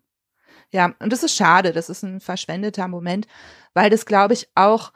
Ja, 0.72 0.94
und 1.00 1.14
das 1.14 1.24
ist 1.24 1.36
schade. 1.36 1.72
Das 1.72 1.90
ist 1.90 2.04
ein 2.04 2.20
verschwendeter 2.20 2.90
Moment, 2.90 3.28
weil 3.74 3.90
das, 3.90 4.06
glaube 4.06 4.34
ich, 4.34 4.50
auch 4.56 4.92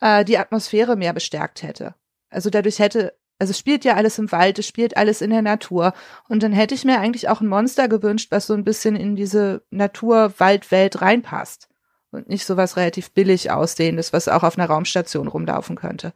äh, 0.00 0.24
die 0.24 0.38
Atmosphäre 0.38 0.96
mehr 0.96 1.12
bestärkt 1.12 1.62
hätte. 1.62 1.94
Also 2.30 2.50
dadurch 2.50 2.78
hätte 2.78 3.14
also 3.42 3.50
es 3.50 3.58
spielt 3.58 3.84
ja 3.84 3.96
alles 3.96 4.20
im 4.20 4.30
Wald, 4.30 4.60
es 4.60 4.68
spielt 4.68 4.96
alles 4.96 5.20
in 5.20 5.30
der 5.30 5.42
Natur. 5.42 5.94
Und 6.28 6.44
dann 6.44 6.52
hätte 6.52 6.76
ich 6.76 6.84
mir 6.84 7.00
eigentlich 7.00 7.28
auch 7.28 7.40
ein 7.40 7.48
Monster 7.48 7.88
gewünscht, 7.88 8.30
was 8.30 8.46
so 8.46 8.54
ein 8.54 8.62
bisschen 8.62 8.94
in 8.94 9.16
diese 9.16 9.62
Natur-Wald-Welt 9.70 11.02
reinpasst. 11.02 11.68
Und 12.12 12.28
nicht 12.28 12.46
so 12.46 12.56
was 12.56 12.76
relativ 12.76 13.10
billig 13.10 13.50
aussehendes, 13.50 14.12
was 14.12 14.28
auch 14.28 14.44
auf 14.44 14.56
einer 14.56 14.68
Raumstation 14.68 15.26
rumlaufen 15.26 15.74
könnte. 15.74 16.12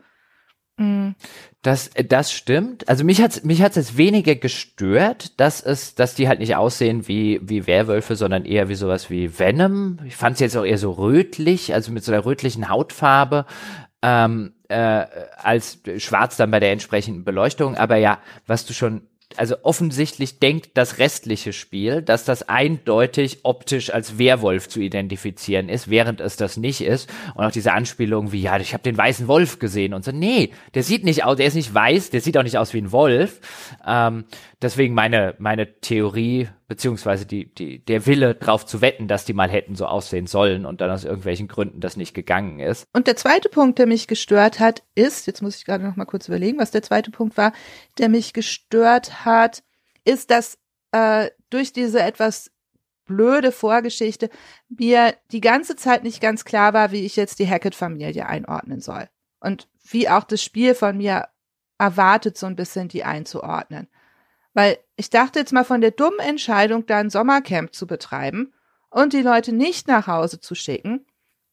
Mhm. 0.77 1.17
Das, 1.63 1.91
das 2.09 2.31
stimmt. 2.31 2.89
Also 2.89 3.03
mich 3.03 3.21
hat's, 3.21 3.43
mich 3.43 3.61
hat's 3.61 3.75
jetzt 3.75 3.97
weniger 3.97 4.37
gestört, 4.37 5.41
dass 5.41 5.61
es, 5.61 5.97
dass 5.97 6.15
die 6.15 6.29
halt 6.29 6.39
nicht 6.39 6.55
aussehen 6.55 7.09
wie, 7.09 7.41
wie 7.43 7.67
Werwölfe, 7.67 8.15
sondern 8.15 8.45
eher 8.45 8.69
wie 8.69 8.77
sowas 8.77 9.11
wie 9.11 9.37
Venom. 9.37 9.99
Ich 10.07 10.15
fand 10.15 10.35
es 10.35 10.41
jetzt 10.41 10.57
auch 10.57 10.65
eher 10.65 10.79
so 10.79 10.93
rötlich, 10.93 11.75
also 11.75 11.91
mit 11.91 12.05
so 12.05 12.13
einer 12.13 12.25
rötlichen 12.25 12.69
Hautfarbe 12.69 13.47
ähm, 14.01 14.53
äh, 14.69 15.07
als 15.37 15.79
schwarz 15.99 16.37
dann 16.37 16.51
bei 16.51 16.61
der 16.61 16.73
entsprechenden 16.73 17.25
Beleuchtung. 17.25 17.77
Aber 17.77 17.97
ja, 17.97 18.19
was 18.47 18.67
du 18.67 18.73
schon 18.73 19.03
also 19.37 19.57
offensichtlich 19.63 20.39
denkt 20.39 20.71
das 20.75 20.99
restliche 20.99 21.53
Spiel, 21.53 22.01
dass 22.01 22.25
das 22.25 22.49
eindeutig 22.49 23.41
optisch 23.43 23.93
als 23.93 24.19
Werwolf 24.19 24.69
zu 24.69 24.81
identifizieren 24.81 25.69
ist, 25.69 25.91
während 25.91 26.21
es 26.21 26.37
das 26.37 26.57
nicht 26.57 26.81
ist. 26.81 27.11
Und 27.35 27.45
auch 27.45 27.51
diese 27.51 27.73
Anspielung 27.73 28.33
wie, 28.33 28.43
ja, 28.43 28.59
ich 28.59 28.73
habe 28.73 28.83
den 28.83 28.97
weißen 28.97 29.29
Wolf 29.29 29.59
gesehen 29.59 29.95
und 29.95 30.05
so, 30.05 30.13
nee, 30.13 30.53
der 30.75 30.83
sieht 30.83 31.05
nicht 31.05 31.25
aus, 31.25 31.37
der 31.37 31.47
ist 31.47 31.55
nicht 31.55 31.75
weiß, 31.75 32.11
der 32.11 32.21
sieht 32.21 32.39
auch 32.39 32.45
nicht 32.45 32.59
aus 32.59 32.73
wie 32.73 32.79
ein 32.79 32.93
Wolf. 32.93 33.41
Ähm, 33.87 34.25
deswegen 34.63 34.95
meine, 34.95 35.35
meine 35.39 35.81
Theorie, 35.81 36.49
beziehungsweise 36.69 37.27
die, 37.27 37.53
die, 37.55 37.85
der 37.85 38.07
Wille 38.07 38.35
drauf 38.35 38.65
zu 38.67 38.81
wetten, 38.81 39.09
dass 39.09 39.25
die 39.25 39.33
mal 39.33 39.51
hätten 39.51 39.75
so 39.75 39.87
aussehen 39.87 40.27
sollen 40.27 40.67
und 40.67 40.81
dann 40.81 40.91
aus 40.91 41.05
irgendwelchen 41.05 41.49
Gründen 41.49 41.81
das 41.81 41.97
nicht 41.97 42.15
gegangen 42.15 42.61
ist. 42.61 42.87
Und 42.93 43.07
der 43.07 43.17
zweite 43.17 43.49
Punkt, 43.49 43.79
der 43.79 43.87
mich 43.87 44.09
gestört 44.09 44.61
hat, 44.61 44.83
ist, 44.95 45.27
jetzt 45.27 45.43
muss 45.43 45.57
ich 45.57 45.65
gerade 45.65 45.85
noch 45.85 45.97
mal 45.97 46.05
kurz 46.05 46.29
überlegen, 46.29 46.59
was 46.59 46.71
der 46.71 46.83
zweite 46.83 47.11
Punkt 47.11 47.37
war, 47.37 47.53
der 47.99 48.09
mich 48.09 48.33
gestört 48.33 49.25
hat, 49.25 49.63
ist, 50.05 50.31
dass 50.31 50.59
äh, 50.93 51.31
durch 51.51 51.73
diese 51.73 52.01
etwas 52.01 52.51
blöde 53.05 53.53
Vorgeschichte 53.53 54.31
mir 54.69 55.15
die 55.31 55.41
ganze 55.41 55.77
Zeit 55.77 56.03
nicht 56.03 56.21
ganz 56.21 56.45
klar 56.45 56.73
war, 56.73 56.91
wie 56.91 57.05
ich 57.07 57.17
jetzt 57.17 57.39
die 57.39 57.49
Hackett-Familie 57.49 58.27
einordnen 58.27 58.81
soll. 58.81 59.09
Und 59.41 59.69
wie 59.85 60.09
auch 60.09 60.25
das 60.25 60.43
Spiel 60.43 60.75
von 60.75 60.97
mir 60.97 61.29
erwartet, 61.79 62.37
so 62.37 62.47
ein 62.47 62.57
bisschen 62.57 62.89
die 62.89 63.05
einzuordnen. 63.05 63.89
Weil 64.57 64.79
ich 64.97 65.11
dachte 65.11 65.39
jetzt 65.39 65.53
mal 65.53 65.65
von 65.65 65.83
der 65.83 65.91
dummen 65.91 66.19
Entscheidung, 66.19 66.87
da 66.87 66.97
ein 66.97 67.11
Sommercamp 67.11 67.75
zu 67.75 67.87
betreiben 67.87 68.55
und 68.89 69.13
die 69.13 69.21
Leute 69.21 69.53
nicht 69.53 69.87
nach 69.87 70.07
Hause 70.07 70.41
zu 70.41 70.55
schicken, 70.55 71.05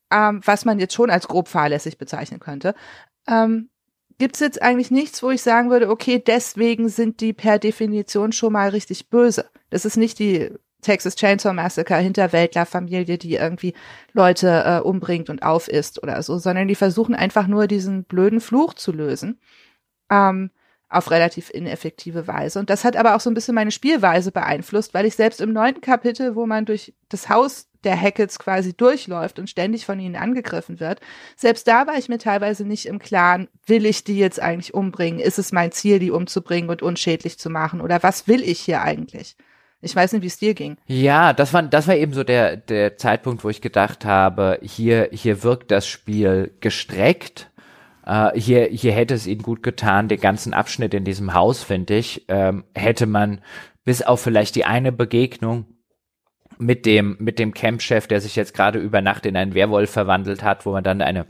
ähm, 0.10 0.40
was 0.46 0.64
man 0.64 0.80
jetzt 0.80 0.94
schon 0.94 1.10
als 1.10 1.28
grob 1.28 1.50
fahrlässig 1.50 1.98
bezeichnen 1.98 2.40
könnte, 2.40 2.74
ähm, 3.28 3.70
gibt 4.20 4.36
es 4.36 4.40
jetzt 4.40 4.62
eigentlich 4.62 4.90
nichts, 4.90 5.22
wo 5.22 5.32
ich 5.32 5.42
sagen 5.42 5.70
würde, 5.70 5.90
okay, 5.90 6.24
deswegen 6.26 6.88
sind 6.88 7.20
die 7.20 7.34
per 7.34 7.60
Definition 7.60 8.32
schon 8.32 8.54
mal 8.54 8.70
richtig 8.70 9.10
böse. 9.10 9.50
Das 9.70 9.84
ist 9.84 9.98
nicht 9.98 10.18
die 10.18 10.52
Texas 10.82 11.18
Chainsaw 11.18 11.54
Massacre 11.54 11.98
Hinterwäldlerfamilie, 11.98 13.18
die 13.18 13.36
irgendwie 13.36 13.74
Leute 14.14 14.64
äh, 14.66 14.80
umbringt 14.80 15.30
und 15.30 15.44
aufisst 15.44 16.02
oder 16.02 16.24
so, 16.24 16.38
sondern 16.38 16.70
die 16.70 16.76
versuchen 16.76 17.16
einfach 17.16 17.48
nur 17.48 17.68
diesen 17.68 18.06
blöden 18.06 18.40
Fluch 18.40 18.76
zu 18.76 18.94
lösen. 18.94 19.42
Ähm, 20.10 20.52
auf 20.94 21.12
relativ 21.12 21.50
ineffektive 21.50 22.28
Weise. 22.28 22.60
Und 22.60 22.70
das 22.70 22.84
hat 22.84 22.96
aber 22.96 23.16
auch 23.16 23.20
so 23.20 23.30
ein 23.30 23.34
bisschen 23.34 23.56
meine 23.56 23.72
Spielweise 23.72 24.32
beeinflusst, 24.32 24.94
weil 24.94 25.06
ich 25.06 25.16
selbst 25.16 25.42
im 25.42 25.54
neunten 25.54 25.82
Kapitel, 25.82 26.36
wo 26.36 26.46
man 26.46 26.66
durch 26.66 26.94
das 27.10 27.30
Haus 27.30 27.68
der 27.84 28.00
Hackets 28.00 28.40
quasi 28.40 28.74
durchläuft 28.74 29.40
und 29.40 29.50
ständig 29.50 29.86
von 29.86 30.00
ihnen 30.00 30.16
angegriffen 30.16 30.80
wird, 30.80 31.02
selbst 31.36 31.68
da 31.68 31.86
war 31.88 31.98
ich 31.98 32.10
mir 32.10 32.18
teilweise 32.18 32.66
nicht 32.66 32.86
im 32.86 33.00
Klaren, 33.00 33.50
will 33.66 33.86
ich 33.86 34.04
die 34.04 34.18
jetzt 34.18 34.42
eigentlich 34.42 34.74
umbringen? 34.74 35.20
Ist 35.20 35.40
es 35.40 35.52
mein 35.52 35.72
Ziel, 35.72 36.00
die 36.00 36.12
umzubringen 36.12 36.70
und 36.70 36.82
unschädlich 36.82 37.38
zu 37.38 37.50
machen? 37.50 37.82
Oder 37.82 38.02
was 38.04 38.28
will 38.28 38.42
ich 38.42 38.60
hier 38.60 38.82
eigentlich? 38.82 39.36
Ich 39.82 39.94
weiß 39.94 40.14
nicht, 40.14 40.22
wie 40.22 40.28
es 40.28 40.38
dir 40.38 40.54
ging. 40.54 40.78
Ja, 40.88 41.34
das 41.34 41.54
war, 41.54 41.62
das 41.62 41.90
war 41.90 41.96
eben 41.96 42.14
so 42.14 42.24
der, 42.24 42.56
der 42.56 42.98
Zeitpunkt, 42.98 43.44
wo 43.44 43.50
ich 43.50 43.60
gedacht 43.60 44.06
habe, 44.06 44.58
hier, 44.62 45.10
hier 45.12 45.44
wirkt 45.44 45.72
das 45.72 45.86
Spiel 45.86 46.52
gestreckt 46.62 47.50
Uh, 48.06 48.32
hier, 48.36 48.66
hier 48.66 48.92
hätte 48.92 49.14
es 49.14 49.28
ihnen 49.28 49.42
gut 49.42 49.64
getan, 49.64 50.10
den 50.10 50.20
ganzen 50.20 50.54
Abschnitt 50.54 50.94
in 50.94 51.06
diesem 51.06 51.34
Haus, 51.34 51.64
finde 51.64 51.96
ich, 51.96 52.26
ähm, 52.28 52.66
hätte 52.76 53.06
man 53.06 53.40
bis 53.86 54.02
auf 54.02 54.20
vielleicht 54.20 54.56
die 54.56 54.66
eine 54.66 54.92
Begegnung 54.92 55.66
mit 56.58 56.86
dem, 56.86 57.16
mit 57.20 57.40
dem 57.40 57.54
Campchef, 57.54 58.08
der 58.08 58.22
sich 58.22 58.36
jetzt 58.36 58.54
gerade 58.54 58.80
über 58.80 59.02
Nacht 59.02 59.26
in 59.26 59.38
einen 59.38 59.54
Werwolf 59.54 59.90
verwandelt 59.90 60.44
hat, 60.44 60.66
wo 60.66 60.72
man 60.72 60.84
dann 60.84 61.02
eine 61.02 61.28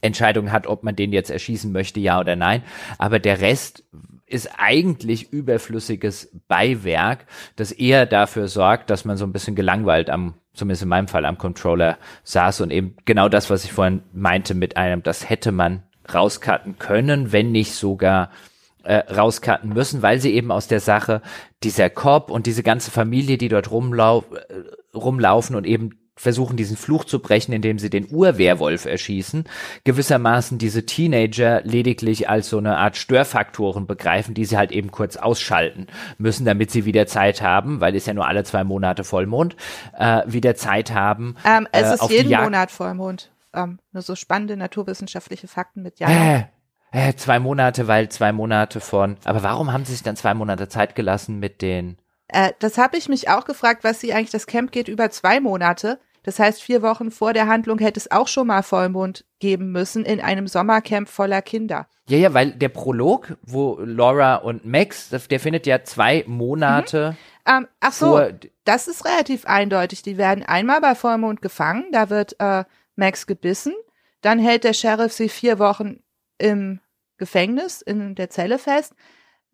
Entscheidung 0.00 0.52
hat, 0.52 0.66
ob 0.66 0.82
man 0.82 0.96
den 0.96 1.12
jetzt 1.12 1.30
erschießen 1.30 1.72
möchte, 1.72 2.00
ja 2.00 2.18
oder 2.20 2.36
nein. 2.36 2.62
Aber 2.98 3.18
der 3.18 3.40
Rest 3.40 3.84
ist 4.26 4.50
eigentlich 4.58 5.32
überflüssiges 5.32 6.30
Beiwerk, 6.48 7.26
das 7.56 7.72
eher 7.72 8.06
dafür 8.06 8.48
sorgt, 8.48 8.88
dass 8.88 9.04
man 9.04 9.16
so 9.16 9.26
ein 9.26 9.32
bisschen 9.32 9.56
gelangweilt 9.56 10.08
am, 10.08 10.34
zumindest 10.54 10.82
in 10.82 10.88
meinem 10.88 11.08
Fall, 11.08 11.24
am 11.24 11.36
Controller 11.36 11.98
saß 12.22 12.60
und 12.60 12.70
eben 12.70 12.96
genau 13.04 13.28
das, 13.28 13.50
was 13.50 13.64
ich 13.64 13.72
vorhin 13.72 14.02
meinte 14.12 14.54
mit 14.54 14.76
einem, 14.76 15.02
das 15.02 15.28
hätte 15.28 15.52
man 15.52 15.82
rauscutten 16.14 16.78
können, 16.78 17.32
wenn 17.32 17.52
nicht 17.52 17.74
sogar 17.74 18.30
äh, 18.82 18.96
rauscutten 19.12 19.72
müssen, 19.72 20.02
weil 20.02 20.20
sie 20.20 20.32
eben 20.34 20.50
aus 20.50 20.66
der 20.66 20.80
Sache 20.80 21.22
dieser 21.62 21.90
Korb 21.90 22.30
und 22.30 22.46
diese 22.46 22.62
ganze 22.62 22.90
Familie, 22.90 23.38
die 23.38 23.48
dort 23.48 23.70
rumlau 23.70 24.24
äh, 24.48 24.96
rumlaufen 24.96 25.54
und 25.54 25.66
eben 25.66 26.00
versuchen 26.20 26.58
diesen 26.58 26.76
Fluch 26.76 27.04
zu 27.04 27.18
brechen, 27.20 27.52
indem 27.52 27.78
sie 27.78 27.88
den 27.88 28.06
Urwehrwolf 28.10 28.84
erschießen, 28.84 29.44
gewissermaßen 29.84 30.58
diese 30.58 30.84
Teenager 30.84 31.62
lediglich 31.62 32.28
als 32.28 32.50
so 32.50 32.58
eine 32.58 32.76
Art 32.76 32.98
Störfaktoren 32.98 33.86
begreifen, 33.86 34.34
die 34.34 34.44
sie 34.44 34.58
halt 34.58 34.70
eben 34.70 34.90
kurz 34.90 35.16
ausschalten 35.16 35.86
müssen, 36.18 36.44
damit 36.44 36.70
sie 36.70 36.84
wieder 36.84 37.06
Zeit 37.06 37.40
haben, 37.40 37.80
weil 37.80 37.96
es 37.96 38.04
ja 38.04 38.12
nur 38.12 38.28
alle 38.28 38.44
zwei 38.44 38.64
Monate 38.64 39.02
Vollmond, 39.02 39.56
äh, 39.98 40.20
wieder 40.26 40.56
Zeit 40.56 40.92
haben. 40.92 41.36
Ähm, 41.46 41.66
es 41.72 41.88
äh, 41.88 41.94
ist 41.94 42.10
jeden 42.10 42.38
Monat 42.38 42.70
Vollmond. 42.70 43.30
Ähm, 43.54 43.80
nur 43.92 44.02
so 44.02 44.14
spannende 44.14 44.56
naturwissenschaftliche 44.56 45.48
Fakten 45.48 45.82
mit 45.82 45.98
Jahren. 45.98 46.46
Äh, 46.92 47.08
äh, 47.10 47.14
zwei 47.14 47.38
Monate, 47.38 47.88
weil 47.88 48.08
zwei 48.08 48.32
Monate 48.32 48.80
von. 48.80 49.16
Aber 49.24 49.42
warum 49.42 49.72
haben 49.72 49.84
sie 49.84 49.92
sich 49.92 50.02
dann 50.02 50.16
zwei 50.16 50.34
Monate 50.34 50.68
Zeit 50.68 50.94
gelassen 50.94 51.38
mit 51.38 51.62
den? 51.62 51.98
Äh, 52.28 52.52
das 52.58 52.78
habe 52.78 52.96
ich 52.96 53.08
mich 53.08 53.28
auch 53.28 53.44
gefragt, 53.44 53.84
was 53.84 54.00
sie 54.00 54.12
eigentlich. 54.12 54.30
Das 54.30 54.46
Camp 54.46 54.72
geht 54.72 54.88
über 54.88 55.10
zwei 55.10 55.40
Monate. 55.40 56.00
Das 56.22 56.38
heißt, 56.38 56.62
vier 56.62 56.82
Wochen 56.82 57.10
vor 57.10 57.32
der 57.32 57.46
Handlung 57.46 57.78
hätte 57.78 57.98
es 57.98 58.10
auch 58.10 58.28
schon 58.28 58.48
mal 58.48 58.62
Vollmond 58.62 59.24
geben 59.38 59.72
müssen 59.72 60.04
in 60.04 60.20
einem 60.20 60.48
Sommercamp 60.48 61.08
voller 61.08 61.40
Kinder. 61.40 61.86
Ja, 62.08 62.18
ja, 62.18 62.34
weil 62.34 62.50
der 62.52 62.68
Prolog, 62.68 63.38
wo 63.42 63.78
Laura 63.80 64.36
und 64.36 64.66
Max, 64.66 65.08
der 65.08 65.40
findet 65.40 65.66
ja 65.66 65.82
zwei 65.84 66.24
Monate. 66.26 67.16
Mhm. 67.46 67.52
Ähm, 67.56 67.68
ach 67.80 67.92
so, 67.92 68.20
das 68.64 68.86
ist 68.86 69.06
relativ 69.06 69.46
eindeutig. 69.46 70.02
Die 70.02 70.18
werden 70.18 70.44
einmal 70.44 70.80
bei 70.80 70.94
Vollmond 70.94 71.40
gefangen, 71.40 71.86
da 71.92 72.10
wird 72.10 72.36
äh, 72.38 72.64
Max 72.96 73.26
gebissen, 73.26 73.74
dann 74.20 74.38
hält 74.38 74.64
der 74.64 74.72
Sheriff 74.72 75.12
sie 75.12 75.28
vier 75.28 75.58
Wochen 75.58 76.02
im 76.38 76.80
Gefängnis, 77.18 77.82
in 77.82 78.14
der 78.14 78.30
Zelle 78.30 78.58
fest. 78.58 78.94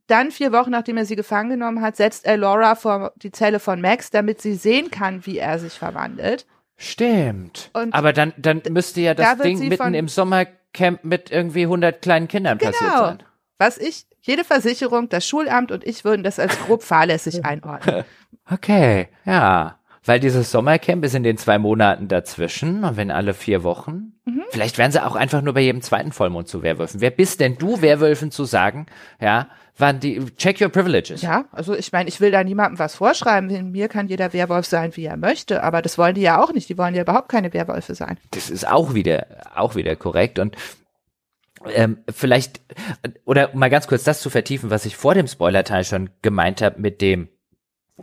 Dann 0.07 0.31
vier 0.31 0.53
Wochen, 0.53 0.71
nachdem 0.71 0.97
er 0.97 1.05
sie 1.05 1.17
gefangen 1.17 1.51
genommen 1.51 1.83
hat, 1.83 1.97
setzt 1.97 2.27
er 2.27 2.37
Laura 2.37 2.77
vor 2.77 3.13
die 3.17 3.33
Zelle 3.33 3.59
von 3.59 3.81
Max, 3.81 4.11
damit 4.11 4.41
sie 4.41 4.55
sehen 4.55 4.91
kann, 4.91 5.27
wie 5.27 5.39
er 5.39 5.59
sich 5.59 5.73
verwandelt. 5.73 6.47
Stimmt. 6.77 7.71
Und 7.73 7.93
Aber 7.93 8.13
dann, 8.13 8.33
dann 8.37 8.63
müsste 8.71 9.01
ja 9.01 9.15
das 9.15 9.37
da 9.37 9.43
Ding 9.43 9.67
mitten 9.69 9.95
im 9.95 10.09
Sommercamp 10.09 11.03
mit 11.03 11.31
irgendwie 11.31 11.63
100 11.63 12.03
kleinen 12.03 12.29
Kindern 12.29 12.59
genau. 12.59 12.71
passiert 12.71 12.93
sein. 12.93 13.23
Was 13.59 13.79
ich, 13.79 14.07
jede 14.21 14.45
Versicherung, 14.45 15.09
das 15.09 15.27
Schulamt 15.27 15.73
und 15.73 15.85
ich 15.85 16.05
würden 16.05 16.23
das 16.23 16.39
als 16.39 16.59
grob 16.61 16.83
fahrlässig 16.85 17.45
einordnen. 17.45 18.05
Okay, 18.49 19.09
ja. 19.25 19.76
Weil 20.07 20.20
dieses 20.20 20.53
Sommercamp 20.53 21.05
ist 21.05 21.15
in 21.15 21.24
den 21.24 21.37
zwei 21.37 21.59
Monaten 21.59 22.09
dazwischen 22.09 22.85
und 22.85 22.97
wenn 22.97 23.11
alle 23.11 23.35
vier 23.35 23.65
Wochen. 23.65 24.12
Mhm. 24.24 24.45
Vielleicht 24.51 24.78
werden 24.78 24.93
sie 24.93 25.05
auch 25.05 25.16
einfach 25.16 25.43
nur 25.43 25.55
bei 25.55 25.61
jedem 25.61 25.83
zweiten 25.83 26.12
Vollmond 26.12 26.49
zu 26.49 26.62
Werwölfen. 26.62 27.01
Wer 27.01 27.11
bist 27.11 27.41
denn 27.41 27.59
du, 27.59 27.83
Werwölfen 27.83 28.31
zu 28.31 28.45
sagen, 28.45 28.87
ja, 29.20 29.49
wann 29.77 30.01
die, 30.01 30.24
check 30.37 30.61
your 30.61 30.69
privileges. 30.69 31.23
Ja, 31.23 31.47
also 31.53 31.74
ich 31.74 31.93
meine, 31.93 32.09
ich 32.09 32.20
will 32.20 32.31
da 32.31 32.45
niemandem 32.45 32.78
was 32.78 32.95
vorschreiben. 32.95 33.51
In 33.51 33.73
mir 33.73 33.89
kann 33.89 34.07
jeder 34.07 34.33
Werwolf 34.33 34.66
sein, 34.66 34.97
wie 34.97 35.05
er 35.05 35.16
möchte, 35.16 35.62
aber 35.62 35.83
das 35.83 35.99
wollen 35.99 36.15
die 36.15 36.23
ja 36.23 36.43
auch 36.43 36.53
nicht. 36.53 36.69
Die 36.69 36.78
wollen 36.78 36.95
ja 36.95 37.03
überhaupt 37.03 37.28
keine 37.28 37.53
Werwölfe 37.53 37.95
sein. 37.95 38.16
Das 38.31 38.49
ist 38.49 38.66
auch 38.66 38.95
wieder, 38.95 39.27
auch 39.55 39.74
wieder 39.74 39.97
korrekt 39.97 40.39
und 40.39 40.57
ähm, 41.74 41.99
vielleicht, 42.09 42.61
oder 43.24 43.51
mal 43.55 43.70
ganz 43.70 43.89
kurz 43.89 44.05
das 44.05 44.20
zu 44.20 44.31
vertiefen, 44.31 44.70
was 44.70 44.85
ich 44.87 44.97
vor 44.97 45.15
dem 45.15 45.27
Spoilerteil 45.27 45.85
schon 45.85 46.11
gemeint 46.23 46.62
habe 46.62 46.81
mit 46.81 47.01
dem 47.01 47.28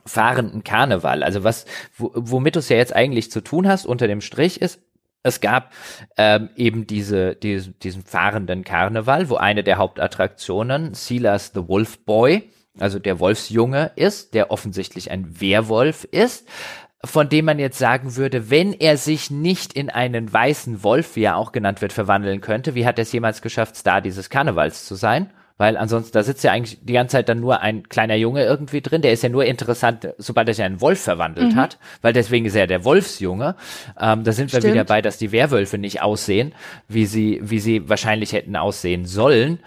fahrenden 0.05 0.63
Karneval. 0.63 1.23
Also 1.23 1.43
was, 1.43 1.65
womit 1.97 2.55
du 2.55 2.59
es 2.59 2.69
ja 2.69 2.77
jetzt 2.77 2.95
eigentlich 2.95 3.31
zu 3.31 3.41
tun 3.41 3.67
hast 3.67 3.85
unter 3.85 4.07
dem 4.07 4.21
Strich 4.21 4.61
ist, 4.61 4.81
es 5.23 5.39
gab 5.39 5.71
ähm, 6.17 6.49
eben 6.55 6.85
diese, 6.85 7.35
diese, 7.35 7.71
diesen 7.71 8.03
fahrenden 8.03 8.63
Karneval, 8.63 9.29
wo 9.29 9.35
eine 9.35 9.63
der 9.63 9.77
Hauptattraktionen 9.77 10.93
Silas 10.93 11.51
the 11.53 11.67
Wolf 11.67 11.99
Boy, 12.05 12.51
also 12.77 12.99
der 12.99 13.19
Wolfsjunge 13.19 13.91
ist, 13.95 14.33
der 14.33 14.51
offensichtlich 14.51 15.11
ein 15.11 15.39
Werwolf 15.39 16.03
ist, 16.03 16.47
von 17.05 17.29
dem 17.29 17.45
man 17.45 17.59
jetzt 17.59 17.77
sagen 17.77 18.15
würde, 18.15 18.49
wenn 18.49 18.73
er 18.73 18.97
sich 18.97 19.29
nicht 19.29 19.73
in 19.73 19.89
einen 19.89 20.31
weißen 20.31 20.83
Wolf, 20.83 21.15
wie 21.15 21.23
er 21.23 21.37
auch 21.37 21.51
genannt 21.51 21.81
wird, 21.81 21.93
verwandeln 21.93 22.41
könnte, 22.41 22.75
wie 22.75 22.85
hat 22.85 22.97
er 22.97 23.03
es 23.03 23.11
jemals 23.11 23.41
geschafft, 23.41 23.75
Star 23.75 24.01
dieses 24.01 24.29
Karnevals 24.29 24.85
zu 24.85 24.95
sein? 24.95 25.29
Weil 25.57 25.77
ansonsten, 25.77 26.13
da 26.13 26.23
sitzt 26.23 26.43
ja 26.43 26.51
eigentlich 26.51 26.79
die 26.81 26.93
ganze 26.93 27.13
Zeit 27.13 27.29
dann 27.29 27.39
nur 27.39 27.61
ein 27.61 27.87
kleiner 27.87 28.15
Junge 28.15 28.43
irgendwie 28.43 28.81
drin. 28.81 29.01
Der 29.01 29.13
ist 29.13 29.23
ja 29.23 29.29
nur 29.29 29.45
interessant, 29.45 30.09
sobald 30.17 30.47
er 30.47 30.53
sich 30.53 30.61
in 30.61 30.71
einen 30.71 30.81
Wolf 30.81 31.01
verwandelt 31.01 31.53
mhm. 31.53 31.55
hat, 31.55 31.77
weil 32.01 32.11
deswegen 32.11 32.45
ist 32.45 32.55
er 32.55 32.65
der 32.65 32.83
Wolfsjunge. 32.83 33.55
Ähm, 33.99 34.23
da 34.23 34.31
sind 34.31 34.51
wir 34.51 34.59
Stimmt. 34.59 34.73
wieder 34.73 34.83
bei, 34.83 35.01
dass 35.01 35.17
die 35.17 35.31
Werwölfe 35.31 35.77
nicht 35.77 36.01
aussehen, 36.01 36.53
wie 36.87 37.05
sie, 37.05 37.39
wie 37.43 37.59
sie 37.59 37.87
wahrscheinlich 37.87 38.33
hätten 38.33 38.55
aussehen 38.55 39.05
sollen. 39.05 39.59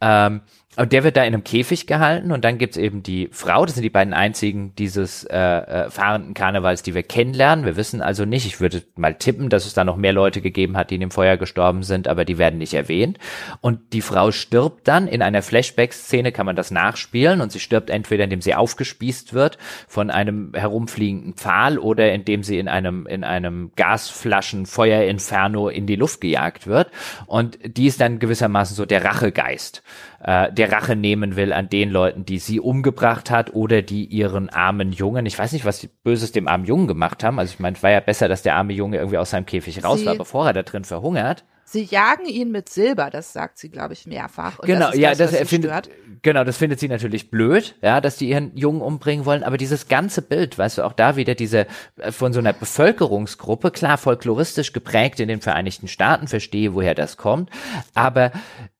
Ähm, 0.00 0.42
und 0.78 0.92
der 0.92 1.02
wird 1.02 1.16
da 1.16 1.22
in 1.22 1.34
einem 1.34 1.42
Käfig 1.42 1.88
gehalten 1.88 2.30
und 2.30 2.44
dann 2.44 2.56
gibt's 2.56 2.76
eben 2.76 3.02
die 3.02 3.28
Frau, 3.32 3.66
das 3.66 3.74
sind 3.74 3.82
die 3.82 3.90
beiden 3.90 4.14
einzigen 4.14 4.76
dieses 4.76 5.24
äh, 5.24 5.36
äh, 5.36 5.90
fahrenden 5.90 6.34
Karnevals, 6.34 6.84
die 6.84 6.94
wir 6.94 7.02
kennenlernen. 7.02 7.64
Wir 7.64 7.76
wissen 7.76 8.00
also 8.00 8.24
nicht, 8.24 8.46
ich 8.46 8.60
würde 8.60 8.84
mal 8.94 9.16
tippen, 9.16 9.48
dass 9.48 9.66
es 9.66 9.74
da 9.74 9.82
noch 9.82 9.96
mehr 9.96 10.12
Leute 10.12 10.40
gegeben 10.40 10.76
hat, 10.76 10.90
die 10.90 10.94
in 10.94 11.00
dem 11.00 11.10
Feuer 11.10 11.36
gestorben 11.36 11.82
sind, 11.82 12.06
aber 12.06 12.24
die 12.24 12.38
werden 12.38 12.60
nicht 12.60 12.74
erwähnt. 12.74 13.18
Und 13.60 13.92
die 13.92 14.02
Frau 14.02 14.30
stirbt 14.30 14.86
dann, 14.86 15.08
in 15.08 15.20
einer 15.20 15.42
Flashback-Szene 15.42 16.30
kann 16.30 16.46
man 16.46 16.54
das 16.54 16.70
nachspielen 16.70 17.40
und 17.40 17.50
sie 17.50 17.58
stirbt 17.58 17.90
entweder, 17.90 18.22
indem 18.22 18.40
sie 18.40 18.54
aufgespießt 18.54 19.34
wird 19.34 19.58
von 19.88 20.10
einem 20.10 20.52
herumfliegenden 20.54 21.34
Pfahl 21.34 21.78
oder 21.78 22.12
indem 22.12 22.44
sie 22.44 22.56
in 22.56 22.68
einem, 22.68 23.04
in 23.08 23.24
einem 23.24 23.72
Gasflaschen-Feuerinferno 23.74 25.70
in 25.70 25.86
die 25.88 25.96
Luft 25.96 26.20
gejagt 26.20 26.68
wird. 26.68 26.92
Und 27.26 27.58
die 27.64 27.88
ist 27.88 28.00
dann 28.00 28.20
gewissermaßen 28.20 28.76
so 28.76 28.86
der 28.86 29.04
Rachegeist 29.04 29.82
äh, 30.20 30.52
der 30.52 30.72
Rache 30.72 30.96
nehmen 30.96 31.36
will 31.36 31.52
an 31.52 31.68
den 31.68 31.90
Leuten, 31.90 32.24
die 32.24 32.38
sie 32.38 32.60
umgebracht 32.60 33.30
hat 33.30 33.54
oder 33.54 33.82
die 33.82 34.04
ihren 34.04 34.48
armen 34.48 34.92
Jungen, 34.92 35.26
ich 35.26 35.38
weiß 35.38 35.52
nicht, 35.52 35.64
was 35.64 35.78
die 35.78 35.88
Böses 35.88 36.32
dem 36.32 36.48
armen 36.48 36.64
Jungen 36.64 36.88
gemacht 36.88 37.22
haben. 37.22 37.38
Also 37.38 37.52
ich 37.54 37.60
meine, 37.60 37.76
es 37.76 37.82
war 37.82 37.90
ja 37.90 38.00
besser, 38.00 38.28
dass 38.28 38.42
der 38.42 38.56
arme 38.56 38.72
Junge 38.72 38.96
irgendwie 38.98 39.18
aus 39.18 39.30
seinem 39.30 39.46
Käfig 39.46 39.84
raus 39.84 40.00
sie, 40.00 40.06
war, 40.06 40.16
bevor 40.16 40.46
er 40.46 40.52
da 40.52 40.62
drin 40.62 40.84
verhungert. 40.84 41.44
Sie 41.70 41.82
jagen 41.82 42.24
ihn 42.24 42.50
mit 42.50 42.70
Silber, 42.70 43.10
das 43.10 43.34
sagt 43.34 43.58
sie, 43.58 43.68
glaube 43.68 43.92
ich, 43.92 44.06
mehrfach. 44.06 44.58
Und 44.58 44.66
genau, 44.66 44.86
das 44.86 44.96
ja, 44.96 45.14
das, 45.14 45.32
das 45.32 45.48
findet, 45.50 45.90
genau, 46.22 46.42
das 46.42 46.56
findet 46.56 46.80
sie 46.80 46.88
natürlich 46.88 47.30
blöd, 47.30 47.74
ja, 47.82 48.00
dass 48.00 48.16
die 48.16 48.30
ihren 48.30 48.56
Jungen 48.56 48.80
umbringen 48.80 49.26
wollen. 49.26 49.42
Aber 49.42 49.58
dieses 49.58 49.86
ganze 49.86 50.22
Bild, 50.22 50.56
weißt 50.56 50.78
du, 50.78 50.82
auch 50.82 50.94
da 50.94 51.16
wieder 51.16 51.34
diese 51.34 51.66
äh, 51.98 52.10
von 52.10 52.32
so 52.32 52.38
einer 52.38 52.54
Bevölkerungsgruppe, 52.54 53.70
klar 53.70 53.98
folkloristisch 53.98 54.72
geprägt 54.72 55.20
in 55.20 55.28
den 55.28 55.42
Vereinigten 55.42 55.88
Staaten, 55.88 56.26
verstehe, 56.26 56.72
woher 56.72 56.94
das 56.94 57.18
kommt. 57.18 57.50
Aber 57.92 58.32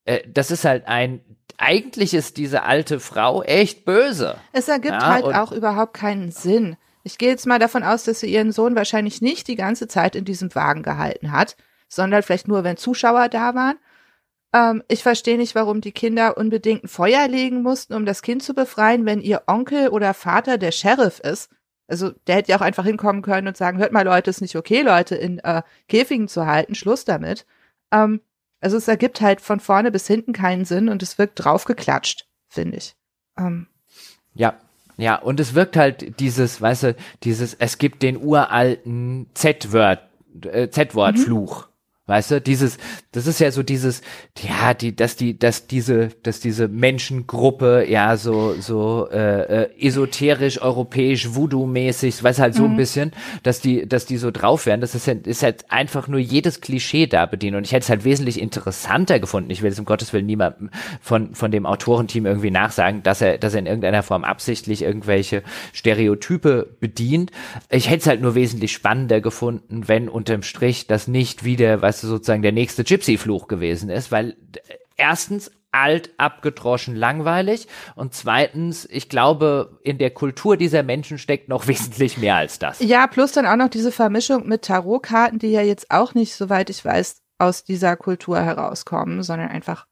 äh, 0.08 0.22
das 0.26 0.50
ist 0.50 0.64
halt 0.64 0.88
ein 0.88 1.20
eigentlich 1.58 2.14
ist 2.14 2.36
diese 2.36 2.62
alte 2.62 3.00
Frau 3.00 3.42
echt 3.42 3.84
böse. 3.84 4.36
Es 4.52 4.68
ergibt 4.68 4.94
ja, 4.94 5.06
halt 5.06 5.24
auch 5.24 5.50
überhaupt 5.50 5.92
keinen 5.92 6.30
Sinn. 6.30 6.76
Ich 7.02 7.18
gehe 7.18 7.30
jetzt 7.30 7.46
mal 7.46 7.58
davon 7.58 7.82
aus, 7.82 8.04
dass 8.04 8.20
sie 8.20 8.32
ihren 8.32 8.52
Sohn 8.52 8.76
wahrscheinlich 8.76 9.20
nicht 9.22 9.48
die 9.48 9.56
ganze 9.56 9.88
Zeit 9.88 10.14
in 10.14 10.24
diesem 10.24 10.54
Wagen 10.54 10.82
gehalten 10.82 11.32
hat, 11.32 11.56
sondern 11.88 12.22
vielleicht 12.22 12.46
nur, 12.46 12.62
wenn 12.62 12.76
Zuschauer 12.76 13.28
da 13.28 13.56
waren. 13.56 13.76
Ähm, 14.54 14.84
ich 14.88 15.02
verstehe 15.02 15.36
nicht, 15.36 15.56
warum 15.56 15.80
die 15.80 15.90
Kinder 15.90 16.36
unbedingt 16.36 16.84
ein 16.84 16.88
Feuer 16.88 17.26
legen 17.26 17.62
mussten, 17.62 17.94
um 17.94 18.06
das 18.06 18.22
Kind 18.22 18.42
zu 18.42 18.54
befreien, 18.54 19.04
wenn 19.04 19.20
ihr 19.20 19.42
Onkel 19.48 19.88
oder 19.88 20.14
Vater 20.14 20.58
der 20.58 20.70
Sheriff 20.70 21.18
ist. 21.18 21.50
Also 21.88 22.10
der 22.28 22.36
hätte 22.36 22.52
ja 22.52 22.58
auch 22.58 22.62
einfach 22.62 22.84
hinkommen 22.84 23.22
können 23.22 23.48
und 23.48 23.56
sagen, 23.56 23.78
hört 23.78 23.92
mal 23.92 24.04
Leute, 24.04 24.30
ist 24.30 24.42
nicht 24.42 24.56
okay, 24.56 24.82
Leute 24.82 25.16
in 25.16 25.40
äh, 25.40 25.62
Käfigen 25.88 26.28
zu 26.28 26.46
halten, 26.46 26.76
Schluss 26.76 27.04
damit. 27.04 27.46
Ähm, 27.90 28.20
also 28.60 28.76
es 28.76 28.88
ergibt 28.88 29.20
halt 29.20 29.40
von 29.40 29.60
vorne 29.60 29.90
bis 29.90 30.06
hinten 30.06 30.32
keinen 30.32 30.64
Sinn 30.64 30.88
und 30.88 31.02
es 31.02 31.18
wirkt 31.18 31.44
draufgeklatscht, 31.44 32.26
finde 32.48 32.78
ich. 32.78 32.96
Ähm. 33.38 33.68
Ja, 34.34 34.58
ja, 34.96 35.14
und 35.14 35.38
es 35.38 35.54
wirkt 35.54 35.76
halt 35.76 36.18
dieses, 36.18 36.60
weißt 36.60 36.82
du, 36.82 36.96
dieses, 37.22 37.54
es 37.54 37.78
gibt 37.78 38.02
den 38.02 38.20
uralten 38.20 39.30
Z-Wort, 39.34 40.00
äh, 40.44 40.68
Z-Wort-Fluch. 40.68 41.67
Weißt 42.08 42.30
du, 42.30 42.40
dieses, 42.40 42.78
das 43.12 43.26
ist 43.26 43.38
ja 43.38 43.50
so 43.50 43.62
dieses, 43.62 44.00
ja, 44.42 44.72
die, 44.72 44.96
dass 44.96 45.14
die, 45.14 45.38
dass 45.38 45.66
diese, 45.66 46.08
dass 46.22 46.40
diese 46.40 46.66
Menschengruppe 46.66 47.84
ja 47.86 48.16
so, 48.16 48.54
so 48.58 49.10
äh, 49.10 49.64
äh, 49.64 49.86
esoterisch, 49.86 50.62
europäisch, 50.62 51.34
Voodoo-mäßig, 51.34 52.22
weiß 52.22 52.38
halt 52.38 52.54
so 52.54 52.64
mhm. 52.64 52.70
ein 52.70 52.76
bisschen, 52.78 53.12
dass 53.42 53.60
die, 53.60 53.86
dass 53.86 54.06
die 54.06 54.16
so 54.16 54.30
drauf 54.30 54.64
werden. 54.64 54.80
Das 54.80 54.94
ist, 54.94 55.06
halt, 55.06 55.26
ist 55.26 55.42
halt 55.42 55.70
einfach 55.70 56.08
nur 56.08 56.18
jedes 56.18 56.62
Klischee 56.62 57.06
da 57.06 57.26
bedienen. 57.26 57.58
Und 57.58 57.64
ich 57.64 57.72
hätte 57.72 57.84
es 57.84 57.90
halt 57.90 58.04
wesentlich 58.04 58.40
interessanter 58.40 59.20
gefunden. 59.20 59.50
Ich 59.50 59.60
will 59.60 59.70
es 59.70 59.78
um 59.78 59.84
Gottes 59.84 60.14
Willen 60.14 60.24
niemandem 60.24 60.70
von, 61.02 61.34
von 61.34 61.50
dem 61.50 61.66
Autorenteam 61.66 62.24
irgendwie 62.24 62.50
nachsagen, 62.50 63.02
dass 63.02 63.20
er, 63.20 63.36
dass 63.36 63.52
er 63.52 63.60
in 63.60 63.66
irgendeiner 63.66 64.02
Form 64.02 64.24
absichtlich 64.24 64.80
irgendwelche 64.80 65.42
Stereotype 65.74 66.68
bedient. 66.80 67.32
Ich 67.68 67.90
hätte 67.90 68.00
es 68.00 68.06
halt 68.06 68.22
nur 68.22 68.34
wesentlich 68.34 68.72
spannender 68.72 69.20
gefunden, 69.20 69.88
wenn 69.88 70.08
unterm 70.08 70.42
Strich 70.42 70.86
das 70.86 71.06
nicht 71.06 71.44
wieder, 71.44 71.82
was 71.82 71.97
sozusagen 72.06 72.42
der 72.42 72.52
nächste 72.52 72.84
Gypsy-Fluch 72.84 73.48
gewesen 73.48 73.90
ist, 73.90 74.12
weil 74.12 74.36
erstens 74.96 75.50
alt, 75.70 76.10
abgedroschen, 76.16 76.96
langweilig 76.96 77.66
und 77.94 78.14
zweitens, 78.14 78.86
ich 78.90 79.08
glaube, 79.08 79.78
in 79.82 79.98
der 79.98 80.10
Kultur 80.10 80.56
dieser 80.56 80.82
Menschen 80.82 81.18
steckt 81.18 81.48
noch 81.48 81.66
wesentlich 81.68 82.18
mehr 82.18 82.36
als 82.36 82.58
das. 82.58 82.80
Ja, 82.80 83.06
plus 83.06 83.32
dann 83.32 83.46
auch 83.46 83.56
noch 83.56 83.68
diese 83.68 83.92
Vermischung 83.92 84.46
mit 84.46 84.62
Tarotkarten, 84.62 85.38
die 85.38 85.50
ja 85.50 85.62
jetzt 85.62 85.90
auch 85.90 86.14
nicht, 86.14 86.34
soweit 86.34 86.70
ich 86.70 86.84
weiß, 86.84 87.22
aus 87.38 87.64
dieser 87.64 87.96
Kultur 87.96 88.40
herauskommen, 88.40 89.22
sondern 89.22 89.48
einfach 89.48 89.86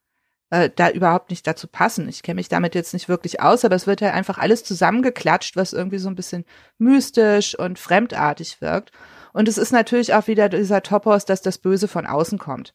äh, 0.50 0.70
da 0.74 0.90
überhaupt 0.90 1.31
nicht 1.31 1.47
dazu 1.47 1.68
passen. 1.68 2.08
Ich 2.08 2.22
kenne 2.22 2.36
mich 2.36 2.48
damit 2.48 2.74
jetzt 2.74 2.92
nicht 2.92 3.08
wirklich 3.08 3.40
aus, 3.40 3.64
aber 3.64 3.74
es 3.74 3.86
wird 3.86 4.00
ja 4.00 4.12
einfach 4.12 4.39
alles 4.39 4.64
zusammengeklatscht, 4.64 5.56
was 5.56 5.72
irgendwie 5.72 5.98
so 5.98 6.08
ein 6.08 6.16
bisschen 6.16 6.44
mystisch 6.78 7.56
und 7.58 7.78
fremdartig 7.78 8.60
wirkt. 8.60 8.90
Und 9.36 9.48
es 9.48 9.58
ist 9.58 9.70
natürlich 9.70 10.15
auch 10.15 10.28
wieder 10.28 10.48
dieser 10.48 10.82
Topos, 10.82 11.26
dass 11.26 11.42
das 11.42 11.58
Böse 11.58 11.89
von 11.89 12.06
außen 12.06 12.39
kommt. 12.39 12.74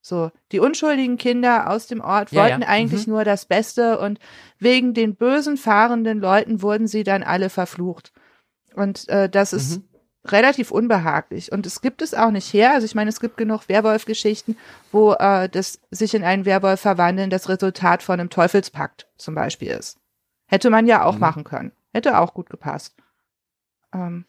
So, 0.00 0.30
die 0.52 0.58
unschuldigen 0.58 1.18
Kinder 1.18 1.68
aus 1.68 1.86
dem 1.86 2.00
Ort 2.00 2.30
Ja, 2.32 2.42
wollten 2.44 2.62
ja. 2.62 2.68
eigentlich 2.68 3.06
Mhm. 3.06 3.12
nur 3.12 3.24
das 3.24 3.44
Beste 3.44 3.98
und 3.98 4.18
wegen 4.58 4.94
den 4.94 5.16
bösen 5.16 5.58
fahrenden 5.58 6.18
Leuten 6.18 6.62
wurden 6.62 6.86
sie 6.86 7.02
dann 7.04 7.22
alle 7.22 7.50
verflucht. 7.50 8.12
Und 8.74 9.06
äh, 9.10 9.28
das 9.28 9.52
ist 9.52 9.78
Mhm. 9.78 9.84
relativ 10.28 10.70
unbehaglich. 10.70 11.52
Und 11.52 11.66
es 11.66 11.82
gibt 11.82 12.00
es 12.00 12.14
auch 12.14 12.30
nicht 12.30 12.50
her. 12.54 12.72
Also 12.72 12.86
ich 12.86 12.94
meine, 12.94 13.10
es 13.10 13.20
gibt 13.20 13.36
genug 13.36 13.68
Werwolf-Geschichten, 13.68 14.56
wo 14.92 15.12
äh, 15.12 15.48
das 15.50 15.78
sich 15.90 16.14
in 16.14 16.24
einen 16.24 16.46
Werwolf 16.46 16.80
verwandeln 16.80 17.28
das 17.28 17.50
Resultat 17.50 18.02
von 18.02 18.18
einem 18.18 18.30
Teufelspakt 18.30 19.08
zum 19.18 19.34
Beispiel 19.34 19.68
ist. 19.72 19.98
Hätte 20.46 20.70
man 20.70 20.86
ja 20.86 21.04
auch 21.04 21.14
Mhm. 21.16 21.20
machen 21.20 21.44
können. 21.44 21.72
Hätte 21.92 22.18
auch 22.18 22.32
gut 22.32 22.48
gepasst. 22.48 22.94
Ähm, 23.92 24.24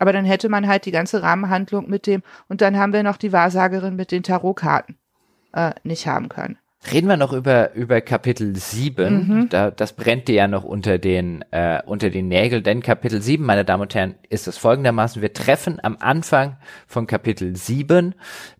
aber 0.00 0.12
dann 0.12 0.24
hätte 0.24 0.48
man 0.48 0.66
halt 0.66 0.86
die 0.86 0.90
ganze 0.90 1.22
Rahmenhandlung 1.22 1.88
mit 1.88 2.06
dem, 2.06 2.22
und 2.48 2.62
dann 2.62 2.76
haben 2.78 2.92
wir 2.92 3.02
noch 3.02 3.18
die 3.18 3.32
Wahrsagerin 3.32 3.94
mit 3.94 4.10
den 4.10 4.22
Tarotkarten 4.22 4.96
äh, 5.52 5.72
nicht 5.84 6.06
haben 6.06 6.30
können. 6.30 6.58
Reden 6.90 7.08
wir 7.08 7.18
noch 7.18 7.34
über, 7.34 7.74
über 7.74 8.00
Kapitel 8.00 8.56
7. 8.56 9.12
Mhm. 9.12 9.48
Da, 9.50 9.70
das 9.70 9.92
brennt 9.92 10.28
dir 10.28 10.34
ja 10.34 10.48
noch 10.48 10.64
unter 10.64 10.96
den, 10.96 11.44
äh, 11.50 11.82
unter 11.84 12.08
den 12.08 12.28
Nägeln, 12.28 12.62
denn 12.62 12.82
Kapitel 12.82 13.20
7, 13.20 13.44
meine 13.44 13.66
Damen 13.66 13.82
und 13.82 13.94
Herren, 13.94 14.14
ist 14.30 14.48
es 14.48 14.56
folgendermaßen. 14.56 15.20
Wir 15.20 15.34
treffen 15.34 15.78
am 15.82 15.98
Anfang 16.00 16.56
von 16.86 17.06
Kapitel 17.06 17.54
7, 17.54 18.14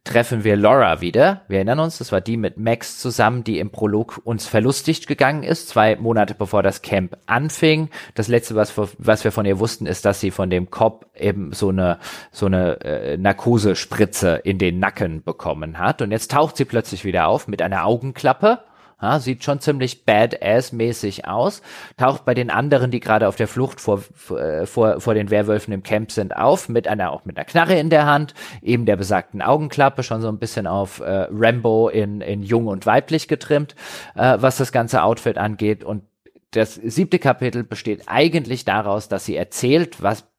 treffen 0.04 0.44
wir 0.44 0.56
Laura 0.56 1.00
wieder. 1.00 1.42
Wir 1.48 1.58
erinnern 1.58 1.80
uns, 1.80 1.98
das 1.98 2.10
war 2.10 2.20
die 2.20 2.36
mit 2.36 2.56
Max 2.56 2.98
zusammen, 2.98 3.44
die 3.44 3.58
im 3.58 3.70
Prolog 3.70 4.20
uns 4.24 4.46
verlustigt 4.46 5.06
gegangen 5.06 5.42
ist, 5.42 5.68
zwei 5.68 5.96
Monate 5.96 6.34
bevor 6.34 6.62
das 6.62 6.82
Camp 6.82 7.16
anfing. 7.26 7.90
Das 8.14 8.26
letzte, 8.28 8.54
was, 8.54 8.76
wir- 8.76 8.88
was 8.98 9.24
wir 9.24 9.32
von 9.32 9.44
ihr 9.46 9.58
wussten, 9.58 9.86
ist, 9.86 10.04
dass 10.04 10.20
sie 10.20 10.30
von 10.30 10.48
dem 10.50 10.70
Cop 10.70 11.06
eben 11.14 11.52
so 11.52 11.68
eine, 11.68 11.98
so 12.32 12.46
eine 12.46 12.80
äh, 12.80 13.16
Narkosespritze 13.16 14.40
in 14.44 14.58
den 14.58 14.78
Nacken 14.78 15.22
bekommen 15.22 15.78
hat. 15.78 16.00
Und 16.02 16.10
jetzt 16.12 16.30
taucht 16.30 16.56
sie 16.56 16.64
plötzlich 16.64 17.04
wieder 17.04 17.28
auf 17.28 17.46
mit 17.46 17.60
einer 17.62 17.84
Augenklappe. 17.84 18.60
Ja, 19.02 19.18
sieht 19.18 19.44
schon 19.44 19.60
ziemlich 19.60 20.04
badass-mäßig 20.06 21.26
aus, 21.26 21.62
taucht 21.96 22.24
bei 22.24 22.34
den 22.34 22.50
anderen, 22.50 22.90
die 22.90 23.00
gerade 23.00 23.28
auf 23.28 23.36
der 23.36 23.48
Flucht 23.48 23.80
vor, 23.80 24.02
vor, 24.14 24.66
vor 24.66 25.00
vor 25.00 25.14
den 25.14 25.30
Werwölfen 25.30 25.72
im 25.72 25.82
Camp 25.82 26.12
sind, 26.12 26.36
auf, 26.36 26.68
mit 26.68 26.86
einer, 26.86 27.10
auch 27.10 27.24
mit 27.24 27.36
einer 27.36 27.44
Knarre 27.44 27.78
in 27.78 27.90
der 27.90 28.06
Hand, 28.06 28.34
eben 28.62 28.86
der 28.86 28.96
besagten 28.96 29.42
Augenklappe, 29.42 30.02
schon 30.02 30.20
so 30.20 30.28
ein 30.28 30.38
bisschen 30.38 30.66
auf 30.66 31.00
äh, 31.00 31.26
Rambo 31.30 31.88
in, 31.88 32.20
in 32.20 32.42
jung 32.42 32.66
und 32.66 32.86
weiblich 32.86 33.26
getrimmt, 33.26 33.74
äh, 34.14 34.36
was 34.40 34.58
das 34.58 34.72
ganze 34.72 35.02
Outfit 35.02 35.38
angeht. 35.38 35.82
Und 35.82 36.04
das 36.52 36.74
siebte 36.74 37.18
Kapitel 37.18 37.64
besteht 37.64 38.04
eigentlich 38.06 38.64
daraus, 38.64 39.08
dass 39.08 39.24
sie 39.24 39.36
erzählt, 39.36 40.02
was 40.02 40.29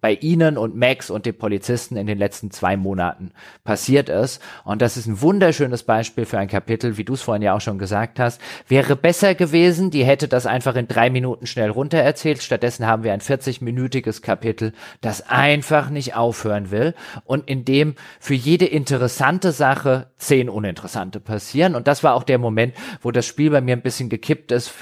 bei 0.00 0.14
Ihnen 0.14 0.56
und 0.56 0.76
Max 0.76 1.10
und 1.10 1.26
den 1.26 1.36
Polizisten 1.36 1.96
in 1.96 2.06
den 2.06 2.18
letzten 2.18 2.50
zwei 2.50 2.76
Monaten 2.76 3.32
passiert 3.64 4.08
ist. 4.08 4.40
Und 4.64 4.82
das 4.82 4.96
ist 4.96 5.06
ein 5.06 5.20
wunderschönes 5.20 5.82
Beispiel 5.82 6.24
für 6.24 6.38
ein 6.38 6.48
Kapitel, 6.48 6.96
wie 6.96 7.04
du 7.04 7.14
es 7.14 7.22
vorhin 7.22 7.42
ja 7.42 7.54
auch 7.54 7.60
schon 7.60 7.78
gesagt 7.78 8.18
hast. 8.18 8.40
Wäre 8.68 8.96
besser 8.96 9.34
gewesen, 9.34 9.90
die 9.90 10.04
hätte 10.04 10.28
das 10.28 10.46
einfach 10.46 10.76
in 10.76 10.88
drei 10.88 11.10
Minuten 11.10 11.46
schnell 11.46 11.70
runtererzählt. 11.70 12.42
Stattdessen 12.42 12.86
haben 12.86 13.04
wir 13.04 13.12
ein 13.12 13.20
40-minütiges 13.20 14.22
Kapitel, 14.22 14.72
das 15.00 15.28
einfach 15.28 15.90
nicht 15.90 16.16
aufhören 16.16 16.70
will 16.70 16.94
und 17.24 17.48
in 17.48 17.64
dem 17.64 17.94
für 18.18 18.34
jede 18.34 18.66
interessante 18.66 19.52
Sache 19.52 20.08
zehn 20.16 20.48
uninteressante 20.48 21.20
passieren. 21.20 21.74
Und 21.74 21.86
das 21.86 22.02
war 22.02 22.14
auch 22.14 22.24
der 22.24 22.38
Moment, 22.38 22.74
wo 23.02 23.10
das 23.10 23.26
Spiel 23.26 23.50
bei 23.50 23.60
mir 23.60 23.76
ein 23.76 23.82
bisschen 23.82 24.08
gekippt 24.08 24.52
ist 24.52 24.72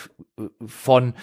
von 0.66 1.14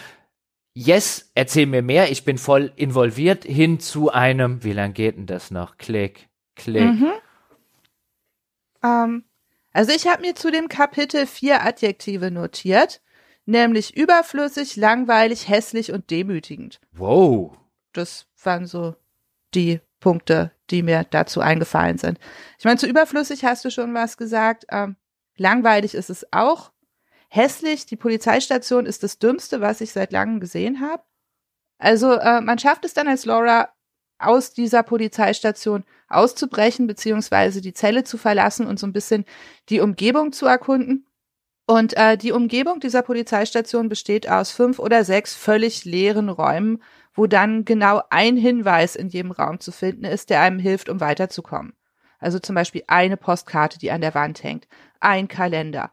Yes, 0.77 1.31
erzähl 1.35 1.67
mir 1.67 1.81
mehr, 1.81 2.11
ich 2.11 2.25
bin 2.25 2.37
voll 2.37 2.73
involviert, 2.75 3.45
hin 3.45 3.79
zu 3.79 4.11
einem, 4.11 4.61
wie 4.65 4.73
lang 4.73 4.93
geht 4.93 5.15
denn 5.15 5.25
das 5.25 5.49
noch? 5.49 5.77
Klick, 5.77 6.27
klick. 6.55 6.83
Mhm. 6.83 7.13
Ähm, 8.83 9.23
also 9.71 9.93
ich 9.93 10.05
habe 10.05 10.21
mir 10.21 10.35
zu 10.35 10.51
dem 10.51 10.67
Kapitel 10.67 11.27
vier 11.27 11.63
Adjektive 11.63 12.29
notiert, 12.29 13.01
nämlich 13.45 13.95
überflüssig, 13.95 14.75
langweilig, 14.75 15.47
hässlich 15.47 15.93
und 15.93 16.11
demütigend. 16.11 16.81
Wow. 16.91 17.57
Das 17.93 18.27
waren 18.43 18.65
so 18.65 18.95
die 19.53 19.79
Punkte, 20.01 20.51
die 20.71 20.83
mir 20.83 21.05
dazu 21.09 21.39
eingefallen 21.39 21.97
sind. 21.97 22.19
Ich 22.59 22.65
meine, 22.65 22.77
zu 22.77 22.87
überflüssig 22.87 23.45
hast 23.45 23.63
du 23.63 23.71
schon 23.71 23.93
was 23.93 24.17
gesagt. 24.17 24.65
Ähm, 24.69 24.97
langweilig 25.37 25.95
ist 25.95 26.09
es 26.09 26.27
auch. 26.33 26.73
Hässlich, 27.29 27.85
die 27.85 27.95
Polizeistation 27.95 28.85
ist 28.85 29.03
das 29.03 29.19
Dümmste, 29.19 29.61
was 29.61 29.81
ich 29.81 29.91
seit 29.91 30.11
langem 30.11 30.39
gesehen 30.39 30.81
habe. 30.81 31.03
Also 31.77 32.13
äh, 32.13 32.41
man 32.41 32.59
schafft 32.59 32.85
es 32.85 32.93
dann 32.93 33.07
als 33.07 33.25
Laura 33.25 33.69
aus 34.17 34.53
dieser 34.53 34.83
Polizeistation 34.83 35.83
auszubrechen, 36.07 36.87
beziehungsweise 36.87 37.61
die 37.61 37.73
Zelle 37.73 38.03
zu 38.03 38.17
verlassen 38.17 38.65
und 38.67 38.79
so 38.79 38.87
ein 38.87 38.93
bisschen 38.93 39.25
die 39.69 39.81
Umgebung 39.81 40.31
zu 40.31 40.45
erkunden. 40.45 41.05
Und 41.67 41.97
äh, 41.97 42.15
die 42.17 42.31
Umgebung 42.31 42.79
dieser 42.79 43.01
Polizeistation 43.01 43.89
besteht 43.89 44.29
aus 44.29 44.51
fünf 44.51 44.79
oder 44.79 45.03
sechs 45.03 45.33
völlig 45.33 45.83
leeren 45.83 46.29
Räumen, 46.29 46.81
wo 47.13 47.27
dann 47.27 47.65
genau 47.65 48.03
ein 48.09 48.37
Hinweis 48.37 48.95
in 48.95 49.09
jedem 49.09 49.31
Raum 49.31 49.59
zu 49.59 49.71
finden 49.71 50.05
ist, 50.05 50.29
der 50.29 50.41
einem 50.41 50.59
hilft, 50.59 50.89
um 50.89 50.99
weiterzukommen. 50.99 51.73
Also 52.19 52.39
zum 52.39 52.55
Beispiel 52.55 52.83
eine 52.87 53.17
Postkarte, 53.17 53.79
die 53.79 53.91
an 53.91 54.01
der 54.01 54.13
Wand 54.13 54.43
hängt, 54.43 54.67
ein 54.99 55.27
Kalender. 55.27 55.91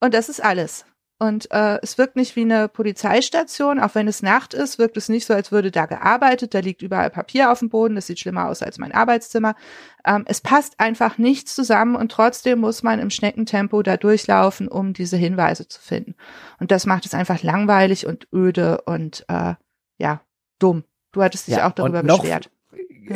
Und 0.00 0.14
das 0.14 0.28
ist 0.28 0.42
alles. 0.42 0.84
Und 1.20 1.50
äh, 1.50 1.80
es 1.82 1.98
wirkt 1.98 2.14
nicht 2.14 2.36
wie 2.36 2.42
eine 2.42 2.68
Polizeistation, 2.68 3.80
auch 3.80 3.96
wenn 3.96 4.06
es 4.06 4.22
Nacht 4.22 4.54
ist, 4.54 4.78
wirkt 4.78 4.96
es 4.96 5.08
nicht 5.08 5.26
so, 5.26 5.34
als 5.34 5.50
würde 5.50 5.72
da 5.72 5.86
gearbeitet. 5.86 6.54
Da 6.54 6.60
liegt 6.60 6.80
überall 6.80 7.10
Papier 7.10 7.50
auf 7.50 7.58
dem 7.58 7.70
Boden, 7.70 7.96
das 7.96 8.06
sieht 8.06 8.20
schlimmer 8.20 8.46
aus 8.48 8.62
als 8.62 8.78
mein 8.78 8.92
Arbeitszimmer. 8.92 9.56
Ähm, 10.04 10.22
es 10.28 10.40
passt 10.40 10.78
einfach 10.78 11.18
nichts 11.18 11.56
zusammen 11.56 11.96
und 11.96 12.12
trotzdem 12.12 12.60
muss 12.60 12.84
man 12.84 13.00
im 13.00 13.10
Schneckentempo 13.10 13.82
da 13.82 13.96
durchlaufen, 13.96 14.68
um 14.68 14.92
diese 14.92 15.16
Hinweise 15.16 15.66
zu 15.66 15.80
finden. 15.80 16.14
Und 16.60 16.70
das 16.70 16.86
macht 16.86 17.04
es 17.04 17.14
einfach 17.14 17.42
langweilig 17.42 18.06
und 18.06 18.28
öde 18.32 18.82
und 18.82 19.24
äh, 19.26 19.54
ja, 19.98 20.20
dumm. 20.60 20.84
Du 21.10 21.22
hattest 21.22 21.48
dich 21.48 21.56
Ja, 21.56 21.66
auch 21.68 21.72
darüber 21.72 22.04
noch- 22.04 22.20
beschwert. 22.20 22.48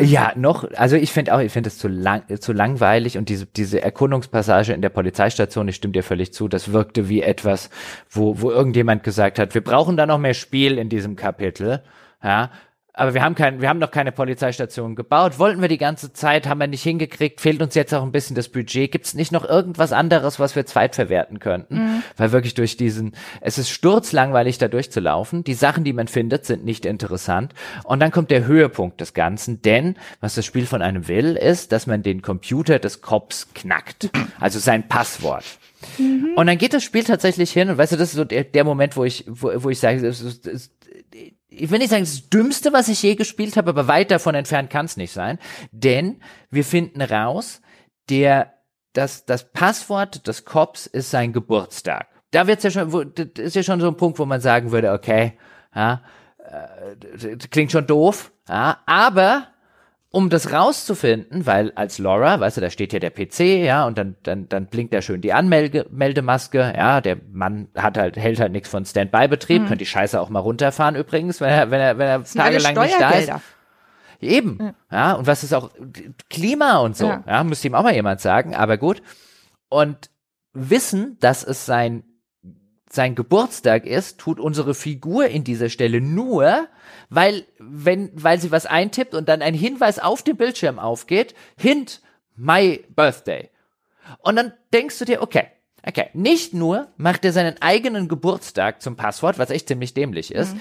Ja, 0.00 0.32
noch, 0.36 0.70
also 0.74 0.96
ich 0.96 1.12
finde 1.12 1.34
auch, 1.34 1.40
ich 1.40 1.52
finde 1.52 1.68
es 1.68 1.78
zu 1.78 1.88
lang, 1.88 2.22
zu 2.40 2.52
langweilig 2.52 3.18
und 3.18 3.28
diese, 3.28 3.46
diese 3.46 3.82
Erkundungspassage 3.82 4.72
in 4.72 4.82
der 4.82 4.88
Polizeistation, 4.88 5.68
ich 5.68 5.76
stimme 5.76 5.92
dir 5.92 6.02
völlig 6.02 6.32
zu, 6.32 6.48
das 6.48 6.72
wirkte 6.72 7.08
wie 7.08 7.22
etwas, 7.22 7.70
wo, 8.10 8.40
wo 8.40 8.50
irgendjemand 8.50 9.02
gesagt 9.02 9.38
hat, 9.38 9.54
wir 9.54 9.62
brauchen 9.62 9.96
da 9.96 10.06
noch 10.06 10.18
mehr 10.18 10.34
Spiel 10.34 10.78
in 10.78 10.88
diesem 10.88 11.16
Kapitel, 11.16 11.82
ja. 12.22 12.50
Aber 12.94 13.14
wir 13.14 13.22
haben 13.22 13.34
kein, 13.34 13.62
wir 13.62 13.70
haben 13.70 13.78
noch 13.78 13.90
keine 13.90 14.12
Polizeistation 14.12 14.94
gebaut. 14.94 15.38
Wollten 15.38 15.62
wir 15.62 15.68
die 15.68 15.78
ganze 15.78 16.12
Zeit, 16.12 16.46
haben 16.46 16.60
wir 16.60 16.66
nicht 16.66 16.82
hingekriegt. 16.82 17.40
Fehlt 17.40 17.62
uns 17.62 17.74
jetzt 17.74 17.94
auch 17.94 18.02
ein 18.02 18.12
bisschen 18.12 18.36
das 18.36 18.50
Budget. 18.50 18.92
Gibt 18.92 19.06
es 19.06 19.14
nicht 19.14 19.32
noch 19.32 19.48
irgendwas 19.48 19.92
anderes, 19.92 20.38
was 20.38 20.56
wir 20.56 20.66
zweitverwerten 20.66 21.38
könnten? 21.38 22.02
Weil 22.18 22.32
wirklich 22.32 22.52
durch 22.52 22.76
diesen, 22.76 23.14
es 23.40 23.56
ist 23.56 23.70
sturzlangweilig 23.70 24.58
da 24.58 24.68
durchzulaufen. 24.68 25.42
Die 25.42 25.54
Sachen, 25.54 25.84
die 25.84 25.94
man 25.94 26.06
findet, 26.06 26.44
sind 26.44 26.66
nicht 26.66 26.84
interessant. 26.84 27.54
Und 27.84 28.00
dann 28.00 28.10
kommt 28.10 28.30
der 28.30 28.44
Höhepunkt 28.44 29.00
des 29.00 29.14
Ganzen, 29.14 29.62
denn 29.62 29.96
was 30.20 30.34
das 30.34 30.44
Spiel 30.44 30.66
von 30.66 30.82
einem 30.82 31.08
will, 31.08 31.36
ist, 31.36 31.72
dass 31.72 31.86
man 31.86 32.02
den 32.02 32.20
Computer 32.20 32.78
des 32.78 33.00
Cops 33.00 33.48
knackt. 33.54 34.10
Also 34.38 34.58
sein 34.58 34.88
Passwort. 34.88 35.44
Und 35.98 36.46
dann 36.46 36.58
geht 36.58 36.74
das 36.74 36.84
Spiel 36.84 37.04
tatsächlich 37.04 37.52
hin 37.52 37.70
und 37.70 37.78
weißt 37.78 37.92
du, 37.92 37.96
das 37.96 38.10
ist 38.10 38.16
so 38.16 38.24
der, 38.24 38.44
der 38.44 38.64
Moment, 38.64 38.96
wo 38.96 39.04
ich, 39.04 39.24
wo, 39.26 39.50
wo 39.56 39.70
ich 39.70 39.80
sage, 39.80 40.06
ist, 40.06 40.20
es 40.20 40.38
ist, 40.38 40.72
ich 41.54 41.70
will 41.70 41.78
nicht 41.78 41.90
sagen, 41.90 42.02
das 42.02 42.28
Dümmste, 42.28 42.72
was 42.72 42.88
ich 42.88 43.02
je 43.02 43.14
gespielt 43.14 43.56
habe, 43.56 43.70
aber 43.70 43.88
weit 43.88 44.10
davon 44.10 44.34
entfernt 44.34 44.70
kann 44.70 44.86
es 44.86 44.96
nicht 44.96 45.12
sein. 45.12 45.38
Denn 45.70 46.20
wir 46.50 46.64
finden 46.64 47.02
raus, 47.02 47.60
der, 48.08 48.54
das, 48.92 49.24
das 49.24 49.52
Passwort 49.52 50.26
des 50.26 50.44
Cops 50.44 50.86
ist 50.86 51.10
sein 51.10 51.32
Geburtstag. 51.32 52.08
Da 52.30 52.46
wird's 52.46 52.64
ja 52.64 52.70
schon, 52.70 52.92
wo, 52.92 53.04
das 53.04 53.26
ist 53.34 53.56
ja 53.56 53.62
schon 53.62 53.80
so 53.80 53.88
ein 53.88 53.96
Punkt, 53.96 54.18
wo 54.18 54.24
man 54.24 54.40
sagen 54.40 54.72
würde, 54.72 54.92
okay, 54.92 55.38
ja, 55.74 56.02
äh, 56.38 57.36
klingt 57.50 57.72
schon 57.72 57.86
doof, 57.86 58.32
ja, 58.48 58.78
aber 58.86 59.48
um 60.14 60.28
das 60.28 60.52
rauszufinden, 60.52 61.46
weil 61.46 61.72
als 61.74 61.98
Laura, 61.98 62.38
weißt 62.38 62.58
du, 62.58 62.60
da 62.60 62.68
steht 62.68 62.92
ja 62.92 62.98
der 62.98 63.10
PC, 63.10 63.64
ja, 63.64 63.86
und 63.86 63.96
dann, 63.96 64.14
dann, 64.22 64.46
dann 64.46 64.66
blinkt 64.66 64.92
da 64.92 65.00
schön 65.00 65.22
die 65.22 65.32
Anmeldemaske, 65.32 66.74
ja, 66.76 67.00
der 67.00 67.16
Mann 67.32 67.68
hat 67.74 67.96
halt, 67.96 68.18
hält 68.18 68.38
halt 68.38 68.52
nichts 68.52 68.68
von 68.68 68.84
Standby-Betrieb, 68.84 69.62
könnte 69.62 69.78
die 69.78 69.86
Scheiße 69.86 70.20
auch 70.20 70.28
mal 70.28 70.40
runterfahren 70.40 70.96
übrigens, 70.96 71.40
wenn 71.40 71.48
er, 71.48 71.70
wenn 71.70 71.80
er, 71.80 71.96
wenn 71.96 72.08
er 72.08 72.24
tagelang 72.24 72.78
nicht 72.78 73.00
da 73.00 73.10
ist. 73.10 73.32
Eben, 74.20 74.74
ja. 74.90 75.14
und 75.14 75.26
was 75.26 75.42
ist 75.44 75.54
auch 75.54 75.70
Klima 76.28 76.76
und 76.78 76.94
so, 76.94 77.06
Ja. 77.06 77.24
ja. 77.26 77.42
müsste 77.42 77.68
ihm 77.68 77.74
auch 77.74 77.82
mal 77.82 77.94
jemand 77.94 78.20
sagen, 78.20 78.54
aber 78.54 78.76
gut. 78.76 79.02
Und 79.70 80.10
wissen, 80.52 81.16
dass 81.20 81.42
es 81.42 81.64
sein, 81.64 82.04
sein 82.94 83.14
Geburtstag 83.14 83.86
ist, 83.86 84.18
tut 84.18 84.38
unsere 84.38 84.74
Figur 84.74 85.26
in 85.26 85.44
dieser 85.44 85.70
Stelle 85.70 86.02
nur, 86.02 86.68
weil, 87.08 87.46
wenn, 87.58 88.10
weil 88.12 88.38
sie 88.38 88.50
was 88.50 88.66
eintippt 88.66 89.14
und 89.14 89.30
dann 89.30 89.40
ein 89.40 89.54
Hinweis 89.54 89.98
auf 89.98 90.22
dem 90.22 90.36
Bildschirm 90.36 90.78
aufgeht, 90.78 91.34
Hint, 91.56 92.02
my 92.36 92.84
birthday. 92.94 93.48
Und 94.18 94.36
dann 94.36 94.52
denkst 94.74 94.98
du 94.98 95.06
dir, 95.06 95.22
okay, 95.22 95.46
okay, 95.86 96.10
nicht 96.12 96.52
nur 96.52 96.88
macht 96.98 97.24
er 97.24 97.32
seinen 97.32 97.62
eigenen 97.62 98.08
Geburtstag 98.08 98.82
zum 98.82 98.94
Passwort, 98.94 99.38
was 99.38 99.48
echt 99.48 99.68
ziemlich 99.68 99.94
dämlich 99.94 100.34
ist, 100.34 100.54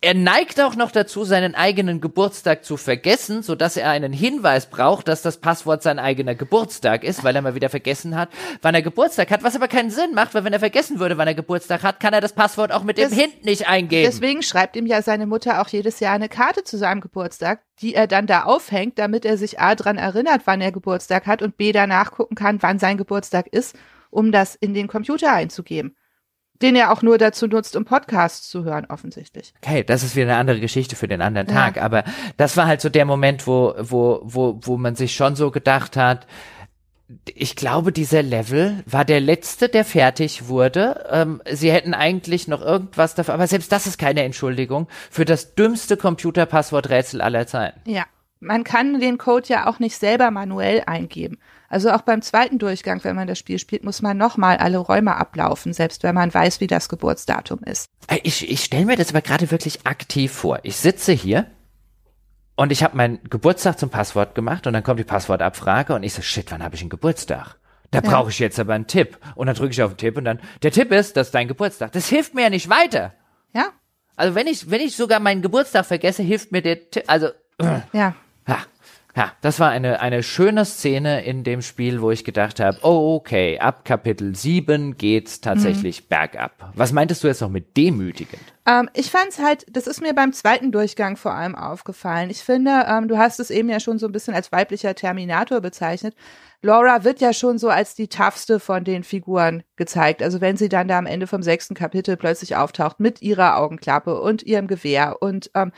er 0.00 0.14
neigt 0.14 0.60
auch 0.60 0.76
noch 0.76 0.92
dazu, 0.92 1.24
seinen 1.24 1.56
eigenen 1.56 2.00
Geburtstag 2.00 2.64
zu 2.64 2.76
vergessen, 2.76 3.42
so 3.42 3.56
dass 3.56 3.76
er 3.76 3.90
einen 3.90 4.12
Hinweis 4.12 4.70
braucht, 4.70 5.08
dass 5.08 5.22
das 5.22 5.38
Passwort 5.38 5.82
sein 5.82 5.98
eigener 5.98 6.36
Geburtstag 6.36 7.02
ist, 7.02 7.24
weil 7.24 7.34
er 7.34 7.42
mal 7.42 7.56
wieder 7.56 7.68
vergessen 7.68 8.16
hat, 8.16 8.28
wann 8.62 8.76
er 8.76 8.82
Geburtstag 8.82 9.32
hat, 9.32 9.42
was 9.42 9.56
aber 9.56 9.66
keinen 9.66 9.90
Sinn 9.90 10.14
macht, 10.14 10.34
weil 10.34 10.44
wenn 10.44 10.52
er 10.52 10.60
vergessen 10.60 11.00
würde, 11.00 11.18
wann 11.18 11.26
er 11.26 11.34
Geburtstag 11.34 11.82
hat, 11.82 11.98
kann 11.98 12.14
er 12.14 12.20
das 12.20 12.32
Passwort 12.32 12.70
auch 12.70 12.84
mit 12.84 12.96
das, 12.96 13.08
dem 13.08 13.18
Hint 13.18 13.44
nicht 13.44 13.66
eingeben. 13.66 14.08
Deswegen 14.08 14.42
schreibt 14.42 14.76
ihm 14.76 14.86
ja 14.86 15.02
seine 15.02 15.26
Mutter 15.26 15.60
auch 15.60 15.68
jedes 15.68 15.98
Jahr 15.98 16.14
eine 16.14 16.28
Karte 16.28 16.62
zu 16.62 16.78
seinem 16.78 17.00
Geburtstag, 17.00 17.62
die 17.80 17.94
er 17.94 18.06
dann 18.06 18.28
da 18.28 18.44
aufhängt, 18.44 19.00
damit 19.00 19.24
er 19.24 19.36
sich 19.36 19.58
A 19.58 19.74
dran 19.74 19.98
erinnert, 19.98 20.42
wann 20.44 20.60
er 20.60 20.70
Geburtstag 20.70 21.26
hat 21.26 21.42
und 21.42 21.56
B 21.56 21.72
danach 21.72 22.12
gucken 22.12 22.36
kann, 22.36 22.62
wann 22.62 22.78
sein 22.78 22.98
Geburtstag 22.98 23.48
ist, 23.48 23.76
um 24.10 24.30
das 24.30 24.54
in 24.54 24.74
den 24.74 24.86
Computer 24.86 25.32
einzugeben 25.32 25.96
den 26.62 26.76
er 26.76 26.92
auch 26.92 27.02
nur 27.02 27.18
dazu 27.18 27.46
nutzt, 27.46 27.76
um 27.76 27.84
Podcasts 27.84 28.48
zu 28.48 28.64
hören, 28.64 28.86
offensichtlich. 28.88 29.52
Okay, 29.62 29.84
das 29.84 30.02
ist 30.02 30.16
wieder 30.16 30.26
eine 30.26 30.36
andere 30.36 30.60
Geschichte 30.60 30.96
für 30.96 31.08
den 31.08 31.22
anderen 31.22 31.46
Tag. 31.46 31.76
Ja. 31.76 31.82
Aber 31.82 32.04
das 32.36 32.56
war 32.56 32.66
halt 32.66 32.80
so 32.80 32.88
der 32.88 33.04
Moment, 33.04 33.46
wo, 33.46 33.74
wo, 33.78 34.20
wo, 34.24 34.58
wo 34.62 34.76
man 34.76 34.96
sich 34.96 35.14
schon 35.14 35.36
so 35.36 35.50
gedacht 35.50 35.96
hat, 35.96 36.26
ich 37.34 37.56
glaube, 37.56 37.90
dieser 37.90 38.22
Level 38.22 38.82
war 38.84 39.04
der 39.04 39.20
letzte, 39.20 39.70
der 39.70 39.84
fertig 39.84 40.48
wurde. 40.48 41.06
Ähm, 41.10 41.40
sie 41.50 41.72
hätten 41.72 41.94
eigentlich 41.94 42.48
noch 42.48 42.60
irgendwas 42.60 43.14
dafür, 43.14 43.34
aber 43.34 43.46
selbst 43.46 43.72
das 43.72 43.86
ist 43.86 43.98
keine 43.98 44.22
Entschuldigung 44.24 44.88
für 45.10 45.24
das 45.24 45.54
dümmste 45.54 45.96
Computerpassworträtsel 45.96 47.22
aller 47.22 47.46
Zeiten. 47.46 47.80
Ja, 47.90 48.04
man 48.40 48.62
kann 48.62 49.00
den 49.00 49.16
Code 49.16 49.48
ja 49.48 49.66
auch 49.66 49.78
nicht 49.78 49.96
selber 49.96 50.30
manuell 50.30 50.82
eingeben. 50.86 51.38
Also 51.68 51.90
auch 51.90 52.00
beim 52.00 52.22
zweiten 52.22 52.58
Durchgang, 52.58 53.04
wenn 53.04 53.14
man 53.14 53.28
das 53.28 53.38
Spiel 53.38 53.58
spielt, 53.58 53.84
muss 53.84 54.00
man 54.00 54.16
nochmal 54.16 54.56
alle 54.56 54.78
Räume 54.78 55.16
ablaufen, 55.16 55.74
selbst 55.74 56.02
wenn 56.02 56.14
man 56.14 56.32
weiß, 56.32 56.60
wie 56.60 56.66
das 56.66 56.88
Geburtsdatum 56.88 57.60
ist. 57.64 57.86
Äh, 58.06 58.20
ich, 58.22 58.50
ich 58.50 58.64
stelle 58.64 58.86
mir 58.86 58.96
das 58.96 59.10
aber 59.10 59.20
gerade 59.20 59.50
wirklich 59.50 59.86
aktiv 59.86 60.32
vor. 60.32 60.60
Ich 60.62 60.76
sitze 60.76 61.12
hier 61.12 61.46
und 62.56 62.72
ich 62.72 62.82
habe 62.82 62.96
meinen 62.96 63.20
Geburtstag 63.28 63.78
zum 63.78 63.90
Passwort 63.90 64.34
gemacht 64.34 64.66
und 64.66 64.72
dann 64.72 64.82
kommt 64.82 64.98
die 64.98 65.04
Passwortabfrage 65.04 65.94
und 65.94 66.02
ich 66.02 66.14
so, 66.14 66.22
shit, 66.22 66.50
wann 66.50 66.62
habe 66.62 66.74
ich 66.74 66.80
einen 66.80 66.90
Geburtstag? 66.90 67.56
Da 67.90 68.00
ja. 68.00 68.10
brauche 68.10 68.30
ich 68.30 68.38
jetzt 68.38 68.58
aber 68.58 68.74
einen 68.74 68.86
Tipp. 68.86 69.18
Und 69.34 69.46
dann 69.46 69.56
drücke 69.56 69.72
ich 69.72 69.82
auf 69.82 69.92
den 69.92 69.98
Tipp 69.98 70.16
und 70.16 70.24
dann, 70.24 70.40
der 70.62 70.72
Tipp 70.72 70.90
ist, 70.92 71.16
das 71.16 71.28
ist 71.28 71.34
dein 71.34 71.48
Geburtstag. 71.48 71.92
Das 71.92 72.08
hilft 72.08 72.34
mir 72.34 72.42
ja 72.42 72.50
nicht 72.50 72.68
weiter. 72.68 73.14
Ja. 73.54 73.72
Also 74.16 74.34
wenn 74.34 74.46
ich, 74.46 74.70
wenn 74.70 74.80
ich 74.80 74.96
sogar 74.96 75.20
meinen 75.20 75.42
Geburtstag 75.42 75.86
vergesse, 75.86 76.22
hilft 76.22 76.50
mir 76.50 76.62
der 76.62 76.90
Tipp, 76.90 77.04
also. 77.06 77.28
Ja. 77.60 77.84
ja. 77.92 78.14
Ja, 79.18 79.32
das 79.40 79.58
war 79.58 79.70
eine, 79.70 79.98
eine 79.98 80.22
schöne 80.22 80.64
Szene 80.64 81.24
in 81.24 81.42
dem 81.42 81.60
Spiel, 81.60 82.02
wo 82.02 82.12
ich 82.12 82.24
gedacht 82.24 82.60
habe, 82.60 82.78
oh, 82.82 83.16
okay, 83.16 83.58
ab 83.58 83.84
Kapitel 83.84 84.36
7 84.36 84.96
geht's 84.96 85.40
tatsächlich 85.40 86.02
mhm. 86.02 86.06
bergab. 86.08 86.70
Was 86.76 86.92
meintest 86.92 87.24
du 87.24 87.26
jetzt 87.26 87.40
noch 87.40 87.48
mit 87.48 87.76
demütigend? 87.76 88.40
Ähm, 88.64 88.88
ich 88.94 89.10
fand's 89.10 89.40
halt, 89.40 89.66
das 89.72 89.88
ist 89.88 90.00
mir 90.00 90.14
beim 90.14 90.32
zweiten 90.32 90.70
Durchgang 90.70 91.16
vor 91.16 91.34
allem 91.34 91.56
aufgefallen. 91.56 92.30
Ich 92.30 92.44
finde, 92.44 92.86
ähm, 92.88 93.08
du 93.08 93.18
hast 93.18 93.40
es 93.40 93.50
eben 93.50 93.68
ja 93.68 93.80
schon 93.80 93.98
so 93.98 94.06
ein 94.06 94.12
bisschen 94.12 94.34
als 94.34 94.52
weiblicher 94.52 94.94
Terminator 94.94 95.60
bezeichnet. 95.60 96.14
Laura 96.62 97.02
wird 97.02 97.20
ja 97.20 97.32
schon 97.32 97.58
so 97.58 97.70
als 97.70 97.96
die 97.96 98.06
toughste 98.06 98.60
von 98.60 98.84
den 98.84 99.02
Figuren 99.02 99.64
gezeigt. 99.74 100.22
Also 100.22 100.40
wenn 100.40 100.56
sie 100.56 100.68
dann 100.68 100.86
da 100.86 100.96
am 100.96 101.06
Ende 101.06 101.26
vom 101.26 101.42
sechsten 101.42 101.74
Kapitel 101.74 102.16
plötzlich 102.16 102.54
auftaucht 102.54 103.00
mit 103.00 103.20
ihrer 103.20 103.56
Augenklappe 103.56 104.20
und 104.20 104.44
ihrem 104.44 104.68
Gewehr 104.68 105.16
und 105.20 105.50
ähm, 105.56 105.72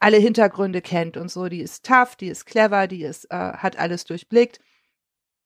alle 0.00 0.16
Hintergründe 0.16 0.82
kennt 0.82 1.16
und 1.16 1.30
so. 1.30 1.48
Die 1.48 1.60
ist 1.60 1.84
tough, 1.84 2.16
die 2.16 2.28
ist 2.28 2.46
clever, 2.46 2.86
die 2.88 3.04
ist, 3.04 3.26
äh, 3.30 3.36
hat 3.36 3.78
alles 3.78 4.04
durchblickt, 4.04 4.60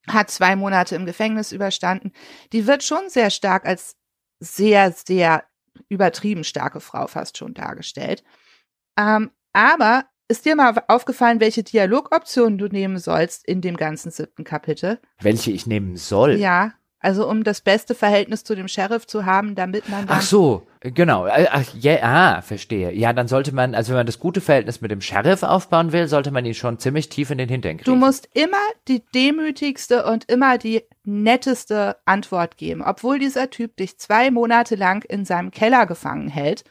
hat 0.08 0.30
zwei 0.30 0.56
Monate 0.56 0.96
im 0.96 1.06
Gefängnis 1.06 1.52
überstanden. 1.52 2.12
Die 2.52 2.66
wird 2.66 2.82
schon 2.82 3.08
sehr 3.08 3.30
stark 3.30 3.66
als 3.66 3.96
sehr, 4.40 4.92
sehr 4.92 5.44
übertrieben 5.88 6.44
starke 6.44 6.80
Frau 6.80 7.06
fast 7.06 7.36
schon 7.36 7.52
dargestellt. 7.52 8.22
Ähm, 8.98 9.30
aber 9.52 10.04
ist 10.28 10.44
dir 10.44 10.56
mal 10.56 10.82
aufgefallen, 10.88 11.40
welche 11.40 11.62
Dialogoptionen 11.62 12.58
du 12.58 12.68
nehmen 12.68 12.98
sollst 12.98 13.46
in 13.46 13.60
dem 13.60 13.76
ganzen 13.76 14.10
siebten 14.10 14.44
Kapitel? 14.44 15.00
Welche 15.20 15.50
ich 15.50 15.66
nehmen 15.66 15.96
soll? 15.96 16.36
Ja. 16.36 16.72
Also 17.04 17.28
um 17.28 17.44
das 17.44 17.60
beste 17.60 17.94
Verhältnis 17.94 18.44
zu 18.44 18.54
dem 18.54 18.66
Sheriff 18.66 19.06
zu 19.06 19.26
haben, 19.26 19.54
damit 19.54 19.90
man 19.90 20.06
dann 20.06 20.16
Ach 20.16 20.22
so, 20.22 20.66
genau. 20.80 21.26
Äh, 21.26 21.48
ach, 21.52 21.62
ja, 21.78 21.98
ah, 22.00 22.40
verstehe. 22.40 22.92
Ja, 22.92 23.12
dann 23.12 23.28
sollte 23.28 23.54
man, 23.54 23.74
also 23.74 23.90
wenn 23.90 23.98
man 23.98 24.06
das 24.06 24.18
gute 24.18 24.40
Verhältnis 24.40 24.80
mit 24.80 24.90
dem 24.90 25.02
Sheriff 25.02 25.42
aufbauen 25.42 25.92
will, 25.92 26.08
sollte 26.08 26.30
man 26.30 26.46
ihn 26.46 26.54
schon 26.54 26.78
ziemlich 26.78 27.10
tief 27.10 27.30
in 27.30 27.36
den 27.36 27.50
Hintern 27.50 27.76
kriegen. 27.76 27.84
Du 27.84 27.94
musst 27.94 28.30
immer 28.32 28.56
die 28.88 29.02
demütigste 29.14 30.06
und 30.06 30.30
immer 30.30 30.56
die 30.56 30.82
netteste 31.04 31.98
Antwort 32.06 32.56
geben, 32.56 32.82
obwohl 32.82 33.18
dieser 33.18 33.50
Typ 33.50 33.76
dich 33.76 33.98
zwei 33.98 34.30
Monate 34.30 34.74
lang 34.74 35.04
in 35.04 35.26
seinem 35.26 35.50
Keller 35.50 35.84
gefangen 35.84 36.28
hält. 36.28 36.64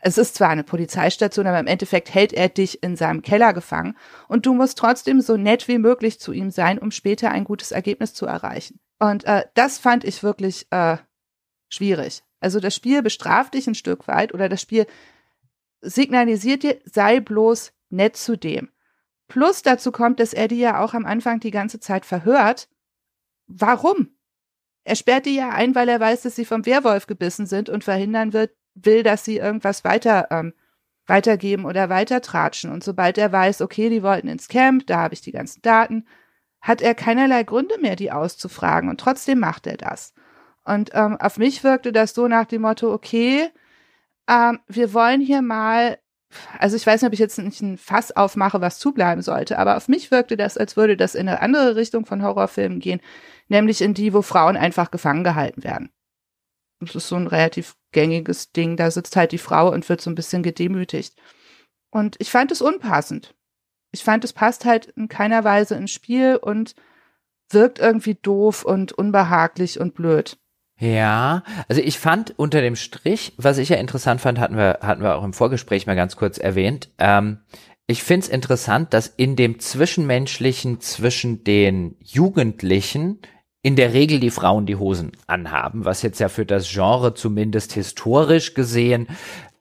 Es 0.00 0.18
ist 0.18 0.34
zwar 0.34 0.48
eine 0.48 0.64
Polizeistation, 0.64 1.46
aber 1.46 1.60
im 1.60 1.68
Endeffekt 1.68 2.12
hält 2.12 2.32
er 2.32 2.48
dich 2.48 2.82
in 2.82 2.96
seinem 2.96 3.22
Keller 3.22 3.52
gefangen 3.52 3.96
und 4.26 4.46
du 4.46 4.52
musst 4.52 4.78
trotzdem 4.78 5.20
so 5.20 5.36
nett 5.36 5.68
wie 5.68 5.78
möglich 5.78 6.18
zu 6.18 6.32
ihm 6.32 6.50
sein, 6.50 6.80
um 6.80 6.90
später 6.90 7.30
ein 7.30 7.44
gutes 7.44 7.70
Ergebnis 7.70 8.14
zu 8.14 8.26
erreichen. 8.26 8.80
Und 8.98 9.24
äh, 9.24 9.44
das 9.54 9.78
fand 9.78 10.04
ich 10.04 10.22
wirklich 10.22 10.66
äh, 10.70 10.96
schwierig. 11.68 12.22
Also 12.40 12.60
das 12.60 12.74
Spiel 12.74 13.02
bestraft 13.02 13.54
dich 13.54 13.66
ein 13.66 13.74
Stück 13.74 14.08
weit 14.08 14.32
oder 14.32 14.48
das 14.48 14.60
Spiel 14.60 14.86
signalisiert 15.80 16.62
dir, 16.62 16.80
sei 16.84 17.20
bloß 17.20 17.72
nett 17.90 18.16
zu 18.16 18.36
dem. 18.36 18.70
Plus 19.28 19.62
dazu 19.62 19.92
kommt, 19.92 20.20
dass 20.20 20.32
er 20.32 20.48
die 20.48 20.58
ja 20.58 20.80
auch 20.80 20.94
am 20.94 21.04
Anfang 21.04 21.40
die 21.40 21.50
ganze 21.50 21.80
Zeit 21.80 22.06
verhört. 22.06 22.68
Warum? 23.46 24.16
Er 24.84 24.94
sperrt 24.94 25.26
die 25.26 25.34
ja 25.34 25.50
ein, 25.50 25.74
weil 25.74 25.88
er 25.88 25.98
weiß, 25.98 26.22
dass 26.22 26.36
sie 26.36 26.44
vom 26.44 26.64
Werwolf 26.64 27.06
gebissen 27.06 27.46
sind 27.46 27.68
und 27.68 27.84
verhindern 27.84 28.32
wird, 28.32 28.52
will, 28.74 29.02
dass 29.02 29.24
sie 29.24 29.38
irgendwas 29.38 29.84
weiter 29.84 30.28
ähm, 30.30 30.54
weitergeben 31.06 31.64
oder 31.64 31.88
weitertratschen. 31.88 32.70
Und 32.70 32.84
sobald 32.84 33.18
er 33.18 33.32
weiß, 33.32 33.62
okay, 33.62 33.88
die 33.88 34.02
wollten 34.02 34.28
ins 34.28 34.48
Camp, 34.48 34.86
da 34.86 34.98
habe 34.98 35.14
ich 35.14 35.20
die 35.20 35.32
ganzen 35.32 35.62
Daten, 35.62 36.06
hat 36.60 36.82
er 36.82 36.94
keinerlei 36.94 37.42
Gründe 37.44 37.78
mehr, 37.80 37.96
die 37.96 38.12
auszufragen. 38.12 38.88
Und 38.90 39.00
trotzdem 39.00 39.38
macht 39.38 39.66
er 39.66 39.76
das. 39.76 40.12
Und 40.64 40.90
ähm, 40.94 41.16
auf 41.20 41.38
mich 41.38 41.62
wirkte 41.62 41.92
das 41.92 42.14
so 42.14 42.26
nach 42.26 42.46
dem 42.46 42.62
Motto, 42.62 42.92
okay, 42.92 43.50
ähm, 44.28 44.58
wir 44.66 44.92
wollen 44.92 45.20
hier 45.20 45.42
mal, 45.42 45.98
also 46.58 46.76
ich 46.76 46.84
weiß 46.86 47.02
nicht, 47.02 47.08
ob 47.08 47.12
ich 47.12 47.20
jetzt 47.20 47.38
nicht 47.38 47.60
ein 47.60 47.78
Fass 47.78 48.10
aufmache, 48.10 48.60
was 48.60 48.80
zubleiben 48.80 49.22
sollte, 49.22 49.58
aber 49.58 49.76
auf 49.76 49.86
mich 49.86 50.10
wirkte 50.10 50.36
das, 50.36 50.58
als 50.58 50.76
würde 50.76 50.96
das 50.96 51.14
in 51.14 51.28
eine 51.28 51.40
andere 51.40 51.76
Richtung 51.76 52.04
von 52.04 52.22
Horrorfilmen 52.22 52.80
gehen, 52.80 53.00
nämlich 53.48 53.80
in 53.80 53.94
die, 53.94 54.12
wo 54.12 54.22
Frauen 54.22 54.56
einfach 54.56 54.90
gefangen 54.90 55.22
gehalten 55.22 55.62
werden. 55.62 55.90
Das 56.80 56.94
ist 56.94 57.08
so 57.08 57.16
ein 57.16 57.28
relativ 57.28 57.76
gängiges 57.92 58.52
Ding. 58.52 58.76
Da 58.76 58.90
sitzt 58.90 59.16
halt 59.16 59.32
die 59.32 59.38
Frau 59.38 59.72
und 59.72 59.88
wird 59.88 60.00
so 60.00 60.10
ein 60.10 60.14
bisschen 60.14 60.42
gedemütigt. 60.42 61.16
Und 61.90 62.16
ich 62.18 62.30
fand 62.30 62.52
es 62.52 62.60
unpassend 62.60 63.34
ich 63.96 64.04
fand, 64.04 64.24
es 64.24 64.34
passt 64.34 64.66
halt 64.66 64.86
in 64.96 65.08
keiner 65.08 65.42
Weise 65.42 65.74
ins 65.74 65.90
Spiel 65.90 66.36
und 66.36 66.74
wirkt 67.50 67.78
irgendwie 67.78 68.14
doof 68.14 68.62
und 68.64 68.92
unbehaglich 68.92 69.80
und 69.80 69.94
blöd. 69.94 70.36
Ja, 70.78 71.42
also 71.68 71.80
ich 71.80 71.98
fand 71.98 72.38
unter 72.38 72.60
dem 72.60 72.76
Strich, 72.76 73.32
was 73.38 73.56
ich 73.56 73.70
ja 73.70 73.76
interessant 73.76 74.20
fand, 74.20 74.38
hatten 74.38 74.58
wir, 74.58 74.80
hatten 74.82 75.02
wir 75.02 75.16
auch 75.16 75.24
im 75.24 75.32
Vorgespräch 75.32 75.86
mal 75.86 75.96
ganz 75.96 76.16
kurz 76.16 76.36
erwähnt, 76.36 76.90
ähm, 76.98 77.38
ich 77.86 78.02
find's 78.02 78.28
interessant, 78.28 78.92
dass 78.92 79.06
in 79.06 79.36
dem 79.36 79.60
Zwischenmenschlichen 79.60 80.80
zwischen 80.80 81.44
den 81.44 81.96
Jugendlichen 82.00 83.20
in 83.62 83.76
der 83.76 83.92
Regel 83.94 84.20
die 84.20 84.30
Frauen 84.30 84.66
die 84.66 84.76
Hosen 84.76 85.12
anhaben, 85.26 85.84
was 85.84 86.02
jetzt 86.02 86.20
ja 86.20 86.28
für 86.28 86.44
das 86.44 86.68
Genre 86.68 87.14
zumindest 87.14 87.72
historisch 87.72 88.54
gesehen 88.54 89.08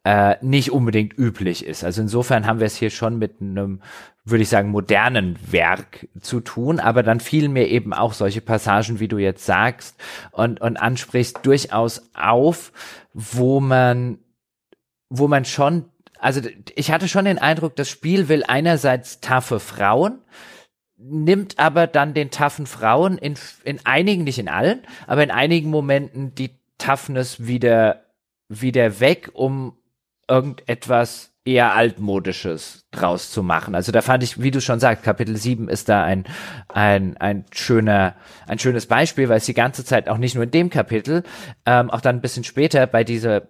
äh, 0.06 0.38
nicht 0.42 0.72
unbedingt 0.72 1.18
üblich 1.18 1.66
ist. 1.66 1.84
Also 1.84 2.04
insofern 2.04 2.46
haben 2.46 2.60
wir 2.60 2.68
es 2.68 2.76
hier 2.76 2.92
schon 2.92 3.18
mit 3.18 3.42
einem, 3.42 3.82
würde 4.24 4.44
ich 4.44 4.50
sagen, 4.50 4.70
modernen 4.70 5.36
Werk 5.52 6.08
zu 6.22 6.42
tun, 6.42 6.80
aber 6.80 7.02
dann 7.02 7.20
fielen 7.20 7.54
mir 7.54 7.68
eben 7.68 7.92
auch 7.92 8.14
solche 8.14 8.42
Passagen, 8.42 9.00
wie 9.00 9.08
du 9.08 9.18
jetzt 9.18 9.46
sagst 9.48 10.00
und, 10.32 10.62
und 10.62 10.78
ansprichst, 10.78 11.40
durchaus 11.42 12.04
auf, 12.14 12.72
wo 13.14 13.60
man, 13.60 14.20
wo 15.10 15.28
man 15.28 15.44
schon, 15.44 15.86
also 16.20 16.40
ich 16.76 16.92
hatte 16.92 17.08
schon 17.08 17.26
den 17.26 17.40
Eindruck, 17.40 17.76
das 17.76 17.90
Spiel 17.90 18.30
will 18.30 18.44
einerseits 18.48 19.22
taffe 19.22 19.60
Frauen, 19.60 20.20
nimmt 20.98 21.58
aber 21.58 21.88
dann 21.88 22.14
den 22.14 22.30
taffen 22.30 22.68
Frauen 22.68 23.18
in, 23.18 23.34
in 23.64 23.84
einigen, 23.86 24.24
nicht 24.24 24.38
in 24.38 24.50
allen, 24.50 24.82
aber 25.08 25.24
in 25.24 25.32
einigen 25.32 25.72
Momenten 25.72 26.36
die 26.36 26.52
Toughness 26.78 27.48
wieder, 27.48 28.06
wieder 28.50 29.00
weg, 29.00 29.32
um 29.34 29.76
irgendetwas 30.30 31.36
eher 31.46 31.76
altmodisches 31.76 32.88
draus 32.90 33.30
zu 33.30 33.44
machen. 33.44 33.76
Also 33.76 33.92
da 33.92 34.02
fand 34.02 34.24
ich, 34.24 34.42
wie 34.42 34.50
du 34.50 34.60
schon 34.62 34.80
sagst, 34.80 35.04
Kapitel 35.04 35.38
7 35.38 35.70
ist 35.70 35.90
da 35.90 36.04
ein, 36.04 36.26
ein, 36.70 37.18
ein 37.18 37.46
schöner, 37.54 38.16
ein 38.48 38.58
schönes 38.58 38.88
Beispiel, 38.88 39.30
weil 39.30 39.38
es 39.38 39.46
die 39.46 39.54
ganze 39.54 39.86
Zeit 39.86 40.10
auch 40.10 40.18
nicht 40.18 40.34
nur 40.34 40.46
in 40.46 40.52
dem 40.52 40.72
Kapitel, 40.72 41.22
ähm, 41.68 41.92
auch 41.92 42.02
dann 42.02 42.16
ein 42.16 42.22
bisschen 42.22 42.44
später 42.44 42.88
bei 42.88 43.04
dieser 43.04 43.42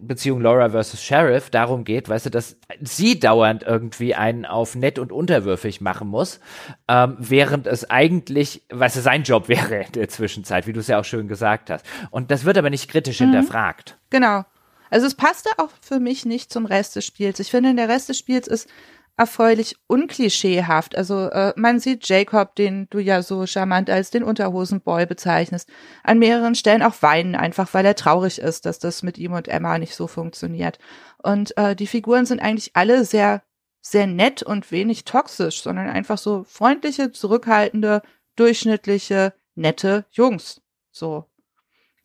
Beziehung 0.00 0.40
Laura 0.40 0.70
versus 0.70 1.00
Sheriff 1.00 1.48
darum 1.48 1.84
geht, 1.84 2.08
weißt 2.08 2.26
du, 2.26 2.30
dass 2.30 2.56
sie 2.80 3.20
dauernd 3.20 3.62
irgendwie 3.62 4.16
einen 4.16 4.44
auf 4.44 4.74
nett 4.74 4.98
und 4.98 5.12
unterwürfig 5.12 5.80
machen 5.80 6.08
muss, 6.08 6.40
ähm, 6.88 7.14
während 7.20 7.68
es 7.68 7.88
eigentlich, 7.88 8.64
was 8.68 8.96
es 8.96 9.04
sein 9.04 9.22
Job 9.22 9.48
wäre 9.48 9.82
in 9.82 9.92
der 9.92 10.08
Zwischenzeit, 10.08 10.66
wie 10.66 10.72
du 10.72 10.80
es 10.80 10.88
ja 10.88 10.98
auch 10.98 11.04
schön 11.04 11.28
gesagt 11.28 11.70
hast. 11.70 11.86
Und 12.10 12.32
das 12.32 12.44
wird 12.44 12.58
aber 12.58 12.70
nicht 12.70 12.90
kritisch 12.90 13.20
mhm. 13.20 13.26
hinterfragt. 13.26 13.96
Genau. 14.10 14.44
Also 14.90 15.06
es 15.06 15.14
passte 15.14 15.50
auch 15.58 15.70
für 15.80 16.00
mich 16.00 16.24
nicht 16.24 16.52
zum 16.52 16.66
Rest 16.66 16.96
des 16.96 17.04
Spiels. 17.04 17.40
Ich 17.40 17.50
finde, 17.50 17.74
der 17.74 17.88
Rest 17.88 18.08
des 18.08 18.18
Spiels 18.18 18.46
ist 18.46 18.68
erfreulich 19.18 19.76
unklischeehaft. 19.88 20.96
Also 20.96 21.28
äh, 21.28 21.52
man 21.56 21.80
sieht 21.80 22.08
Jacob, 22.08 22.54
den 22.54 22.86
du 22.88 23.00
ja 23.00 23.20
so 23.22 23.46
charmant 23.46 23.90
als 23.90 24.10
den 24.10 24.22
Unterhosenboy 24.22 25.06
bezeichnest, 25.06 25.68
an 26.04 26.20
mehreren 26.20 26.54
Stellen 26.54 26.82
auch 26.82 27.02
weinen, 27.02 27.34
einfach 27.34 27.74
weil 27.74 27.84
er 27.84 27.96
traurig 27.96 28.38
ist, 28.38 28.64
dass 28.64 28.78
das 28.78 29.02
mit 29.02 29.18
ihm 29.18 29.32
und 29.32 29.48
Emma 29.48 29.78
nicht 29.78 29.96
so 29.96 30.06
funktioniert. 30.06 30.78
Und 31.20 31.56
äh, 31.56 31.74
die 31.74 31.88
Figuren 31.88 32.26
sind 32.26 32.40
eigentlich 32.40 32.76
alle 32.76 33.04
sehr, 33.04 33.42
sehr 33.80 34.06
nett 34.06 34.44
und 34.44 34.70
wenig 34.70 35.04
toxisch, 35.04 35.62
sondern 35.62 35.88
einfach 35.88 36.18
so 36.18 36.44
freundliche, 36.44 37.10
zurückhaltende, 37.10 38.02
durchschnittliche, 38.36 39.34
nette 39.56 40.04
Jungs. 40.12 40.60
So. 40.92 41.24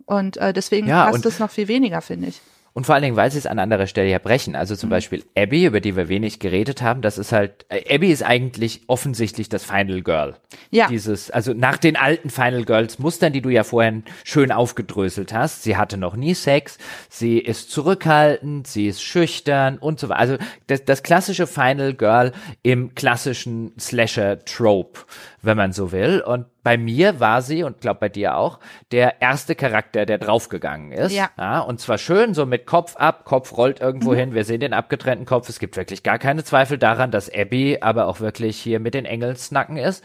Und 0.05 0.37
äh, 0.37 0.51
deswegen 0.51 0.87
Ja, 0.87 1.05
passt 1.05 1.27
es 1.27 1.37
noch 1.37 1.51
viel 1.51 1.67
weniger, 1.67 2.01
finde 2.01 2.29
ich. 2.29 2.41
Und 2.75 2.85
vor 2.87 2.95
allen 2.95 3.03
Dingen, 3.03 3.15
weil 3.15 3.29
sie 3.29 3.37
es 3.37 3.45
an 3.45 3.59
anderer 3.59 3.85
Stelle 3.85 4.09
ja 4.09 4.17
brechen. 4.17 4.55
Also 4.55 4.73
Mhm. 4.73 4.77
zum 4.79 4.89
Beispiel 4.89 5.23
Abby, 5.37 5.65
über 5.65 5.79
die 5.79 5.95
wir 5.95 6.09
wenig 6.09 6.39
geredet 6.39 6.81
haben, 6.81 7.01
das 7.01 7.19
ist 7.19 7.31
halt, 7.31 7.65
äh, 7.69 7.93
Abby 7.93 8.11
ist 8.11 8.23
eigentlich 8.23 8.81
offensichtlich 8.87 9.47
das 9.47 9.63
Final 9.63 10.01
Girl. 10.01 10.35
Ja. 10.71 10.87
Dieses, 10.87 11.29
also 11.29 11.53
nach 11.53 11.77
den 11.77 11.95
alten 11.95 12.31
Final 12.31 12.65
Girls 12.65 12.97
Mustern, 12.97 13.31
die 13.31 13.41
du 13.41 13.49
ja 13.49 13.63
vorhin 13.63 14.03
schön 14.23 14.51
aufgedröselt 14.51 15.33
hast. 15.33 15.61
Sie 15.61 15.77
hatte 15.77 15.97
noch 15.97 16.15
nie 16.15 16.33
Sex, 16.33 16.79
sie 17.09 17.37
ist 17.37 17.69
zurückhaltend, 17.69 18.65
sie 18.65 18.87
ist 18.87 19.03
schüchtern 19.03 19.77
und 19.77 19.99
so 19.99 20.09
weiter. 20.09 20.19
Also 20.19 20.37
das, 20.67 20.83
das 20.83 21.03
klassische 21.03 21.45
Final 21.45 21.93
Girl 21.93 22.31
im 22.63 22.95
klassischen 22.95 23.73
Slasher-Trope, 23.79 25.01
wenn 25.43 25.57
man 25.57 25.73
so 25.73 25.91
will. 25.91 26.21
Und 26.21 26.45
bei 26.63 26.77
mir 26.77 27.19
war 27.19 27.41
sie, 27.41 27.63
und 27.63 27.81
glaub 27.81 27.99
bei 27.99 28.09
dir 28.09 28.37
auch, 28.37 28.59
der 28.91 29.21
erste 29.21 29.53
Charakter, 29.55 30.05
der 30.05 30.17
draufgegangen 30.17 30.91
ist. 30.91 31.13
Ja. 31.13 31.29
Ja, 31.37 31.59
und 31.59 31.79
zwar 31.79 31.97
schön, 31.97 32.33
so 32.33 32.45
mit 32.45 32.65
Kopf 32.65 32.95
ab, 32.95 33.25
Kopf 33.25 33.55
rollt 33.57 33.81
irgendwo 33.81 34.13
hin, 34.13 34.33
wir 34.33 34.45
sehen 34.45 34.61
den 34.61 34.73
abgetrennten 34.73 35.25
Kopf. 35.25 35.49
Es 35.49 35.59
gibt 35.59 35.75
wirklich 35.75 36.03
gar 36.03 36.19
keine 36.19 36.43
Zweifel 36.43 36.77
daran, 36.77 37.11
dass 37.11 37.33
Abby 37.33 37.79
aber 37.81 38.07
auch 38.07 38.21
wirklich 38.21 38.57
hier 38.57 38.79
mit 38.79 38.93
den 38.93 39.05
Engelsnacken 39.05 39.77
ist. 39.77 40.03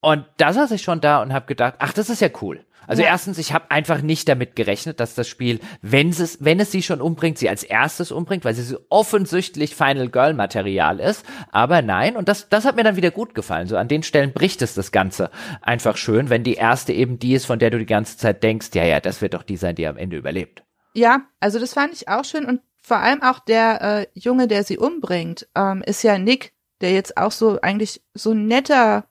Und 0.00 0.24
da 0.38 0.52
saß 0.52 0.70
ich 0.70 0.82
schon 0.82 1.00
da 1.00 1.20
und 1.22 1.32
habe 1.32 1.46
gedacht, 1.46 1.74
ach, 1.78 1.92
das 1.92 2.10
ist 2.10 2.20
ja 2.20 2.28
cool. 2.40 2.64
Also 2.86 3.02
Ja. 3.02 3.08
erstens, 3.08 3.36
ich 3.38 3.52
habe 3.52 3.70
einfach 3.70 4.00
nicht 4.00 4.28
damit 4.28 4.56
gerechnet, 4.56 5.00
dass 5.00 5.14
das 5.14 5.28
Spiel, 5.28 5.60
wenn 5.82 6.08
es, 6.10 6.38
wenn 6.42 6.58
es 6.60 6.72
sie 6.72 6.82
schon 6.82 7.00
umbringt, 7.00 7.36
sie 7.38 7.48
als 7.48 7.62
erstes 7.62 8.10
umbringt, 8.12 8.44
weil 8.44 8.54
sie 8.54 8.62
so 8.62 8.78
offensichtlich 8.88 9.74
Final 9.74 10.08
Girl 10.08 10.32
Material 10.34 11.00
ist. 11.00 11.24
Aber 11.50 11.82
nein, 11.82 12.16
und 12.16 12.28
das, 12.28 12.48
das 12.48 12.64
hat 12.64 12.76
mir 12.76 12.84
dann 12.84 12.96
wieder 12.96 13.10
gut 13.10 13.34
gefallen. 13.34 13.66
So 13.68 13.76
an 13.76 13.88
den 13.88 14.02
Stellen 14.02 14.32
bricht 14.32 14.62
es 14.62 14.74
das 14.74 14.92
Ganze 14.92 15.30
einfach 15.60 15.96
schön, 15.96 16.30
wenn 16.30 16.44
die 16.44 16.54
erste 16.54 16.92
eben 16.92 17.18
die 17.18 17.34
ist, 17.34 17.44
von 17.46 17.58
der 17.58 17.70
du 17.70 17.78
die 17.78 17.86
ganze 17.86 18.16
Zeit 18.16 18.42
denkst, 18.42 18.68
ja, 18.74 18.84
ja, 18.84 19.00
das 19.00 19.20
wird 19.20 19.34
doch 19.34 19.42
die 19.42 19.56
sein, 19.56 19.74
die 19.74 19.86
am 19.86 19.96
Ende 19.98 20.16
überlebt. 20.16 20.62
Ja, 20.94 21.22
also 21.40 21.58
das 21.58 21.74
fand 21.74 21.92
ich 21.92 22.08
auch 22.08 22.24
schön 22.24 22.46
und 22.46 22.60
vor 22.82 22.98
allem 22.98 23.22
auch 23.22 23.40
der 23.40 23.82
äh, 23.82 24.06
Junge, 24.14 24.48
der 24.48 24.64
sie 24.64 24.78
umbringt, 24.78 25.46
ähm, 25.54 25.82
ist 25.84 26.02
ja 26.02 26.16
Nick, 26.18 26.54
der 26.80 26.92
jetzt 26.92 27.18
auch 27.18 27.32
so 27.32 27.60
eigentlich 27.60 28.02
so 28.14 28.30
ein 28.32 28.46
netter 28.46 29.04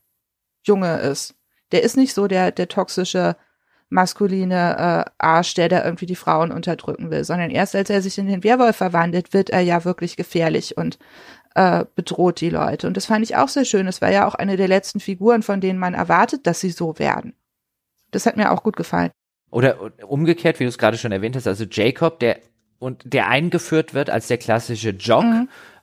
Junge 0.66 0.98
ist. 0.98 1.36
Der 1.72 1.84
ist 1.84 1.96
nicht 1.98 2.14
so 2.14 2.28
der 2.28 2.52
der 2.52 2.68
toxische 2.70 3.36
maskuline 3.90 5.06
äh, 5.08 5.12
Arsch, 5.18 5.54
der 5.54 5.70
da 5.70 5.86
irgendwie 5.86 6.06
die 6.06 6.16
Frauen 6.16 6.52
unterdrücken 6.52 7.10
will, 7.10 7.24
sondern 7.24 7.50
erst 7.50 7.76
als 7.76 7.90
er 7.90 8.02
sich 8.02 8.18
in 8.18 8.28
den 8.28 8.44
Werwolf 8.44 8.76
verwandelt, 8.76 9.34
wird 9.34 9.50
er 9.50 9.62
ja 9.62 9.86
wirklich 9.86 10.18
gefährlich 10.18 10.78
und 10.78 11.00
äh, 11.56 11.86
bedroht 11.96 12.42
die 12.42 12.50
Leute. 12.50 12.88
Und 12.88 12.98
das 12.98 13.06
fand 13.06 13.24
ich 13.24 13.36
auch 13.36 13.48
sehr 13.48 13.66
schön. 13.66 13.88
Es 13.88 14.02
war 14.02 14.12
ja 14.12 14.28
auch 14.28 14.36
eine 14.36 14.58
der 14.58 14.68
letzten 14.68 15.00
Figuren, 15.00 15.42
von 15.42 15.62
denen 15.62 15.80
man 15.80 15.94
erwartet, 15.94 16.46
dass 16.46 16.60
sie 16.60 16.70
so 16.70 17.00
werden. 17.00 17.34
Das 18.12 18.26
hat 18.26 18.38
mir 18.38 18.52
auch 18.52 18.64
gut 18.64 18.76
gefallen. 18.76 19.12
Oder 19.50 19.92
umgekehrt, 20.08 20.60
wie 20.60 20.66
du 20.66 20.70
es 20.70 20.78
gerade 20.78 20.98
schon 20.98 21.12
erwähnt 21.12 21.36
hast, 21.36 21.48
also 21.48 21.64
Jacob, 21.70 22.20
der 22.20 22.40
und 22.80 23.02
der 23.06 23.28
eingeführt 23.28 23.94
wird 23.94 24.10
als 24.10 24.28
der 24.28 24.38
klassische 24.38 24.92
Jock, 24.92 25.26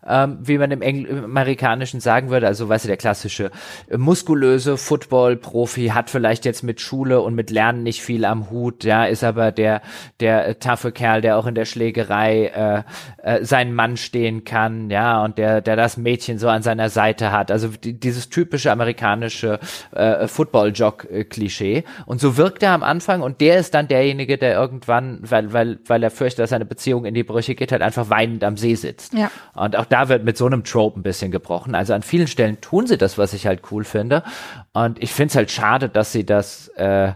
ähm, 0.07 0.39
wie 0.42 0.58
man 0.58 0.70
im, 0.70 0.83
Engl 0.83 1.07
im 1.07 1.24
Amerikanischen 1.24 2.00
sagen 2.00 2.31
würde, 2.31 2.47
also 2.47 2.68
weißt 2.68 2.84
du, 2.84 2.89
der 2.89 2.97
klassische 2.97 3.50
äh, 3.89 3.97
muskulöse 3.97 4.76
Football-Profi 4.76 5.89
hat 5.89 6.10
vielleicht 6.10 6.44
jetzt 6.44 6.62
mit 6.62 6.81
Schule 6.81 7.20
und 7.20 7.34
mit 7.34 7.50
Lernen 7.50 7.83
nicht 7.83 8.02
viel 8.02 8.24
am 8.24 8.50
Hut, 8.50 8.84
ja, 8.84 9.05
ist 9.05 9.24
aber 9.24 9.52
der 9.52 9.83
der 10.20 10.49
äh, 10.49 10.55
taffe 10.57 10.92
Kerl, 10.92 11.20
der 11.20 11.39
auch 11.39 11.47
in 11.47 11.55
der 11.55 11.65
Schlägerei 11.65 12.47
äh, 12.47 12.83
äh, 13.23 13.44
seinen 13.44 13.74
Mann 13.74 13.97
stehen 13.97 14.44
kann, 14.44 14.91
ja, 14.91 15.24
und 15.24 15.39
der 15.39 15.60
der 15.60 15.76
das 15.76 15.97
Mädchen 15.97 16.39
so 16.39 16.49
an 16.49 16.62
seiner 16.62 16.91
Seite 16.91 17.33
hat, 17.33 17.50
also 17.50 17.68
die, 17.68 17.99
dieses 17.99 18.28
typische 18.28 18.70
amerikanische 18.73 19.58
äh, 19.92 20.26
Football-Jock-Klischee. 20.26 21.84
Und 22.07 22.20
so 22.20 22.36
wirkt 22.36 22.62
er 22.62 22.73
am 22.73 22.83
Anfang 22.83 23.23
und 23.23 23.41
der 23.41 23.58
ist 23.58 23.74
dann 23.74 23.89
derjenige, 23.89 24.39
der 24.39 24.55
irgendwann, 24.55 25.20
weil 25.23 25.52
weil 25.52 25.78
weil 25.86 26.02
er 26.02 26.10
fürchtet, 26.10 26.41
dass 26.41 26.50
seine 26.50 26.65
Beziehung 26.65 27.05
in 27.05 27.15
die 27.15 27.24
Brüche 27.24 27.55
geht, 27.55 27.73
halt 27.73 27.83
einfach 27.83 28.10
weinend 28.10 28.44
am 28.44 28.57
See 28.57 28.74
sitzt. 28.74 29.15
Ja. 29.15 29.31
Und 29.55 29.76
auch 29.76 29.86
da 29.95 30.09
wird 30.09 30.25
mit 30.25 30.37
so 30.37 30.47
einem 30.47 30.65
Trope 30.65 30.99
ein 30.99 31.05
bisschen 31.05 31.31
gebrochen. 31.31 31.77
Also 31.77 31.95
an 31.95 32.03
vielen 32.03 32.27
Stellen 32.27 32.61
tun 32.61 32.89
sie 32.89 32.99
das, 32.99 33.17
was 33.17 33.33
ich 33.33 33.47
halt 33.47 33.61
cool 33.71 33.85
finde. 33.85 34.25
Und 34.73 35.01
ich 35.01 35.13
finde 35.13 35.31
es 35.31 35.37
halt 35.37 35.53
schade, 35.53 35.89
dass 35.89 36.11
sie 36.11 36.27
das 36.27 36.67
äh, 36.77 37.11
äh, 37.11 37.15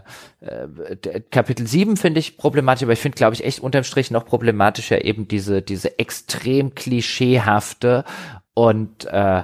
Kapitel 1.29 1.67
7 1.67 1.97
finde 1.97 2.21
ich 2.21 2.37
problematisch, 2.37 2.83
aber 2.83 2.93
ich 2.93 2.99
finde, 2.99 3.17
glaube 3.17 3.33
ich, 3.33 3.43
echt 3.43 3.59
unterm 3.59 3.83
Strich 3.83 4.11
noch 4.11 4.25
problematischer 4.25 5.03
eben 5.03 5.27
diese, 5.27 5.61
diese 5.61 5.99
extrem 5.99 6.73
klischeehafte 6.73 8.05
und 8.53 9.03
äh, 9.07 9.43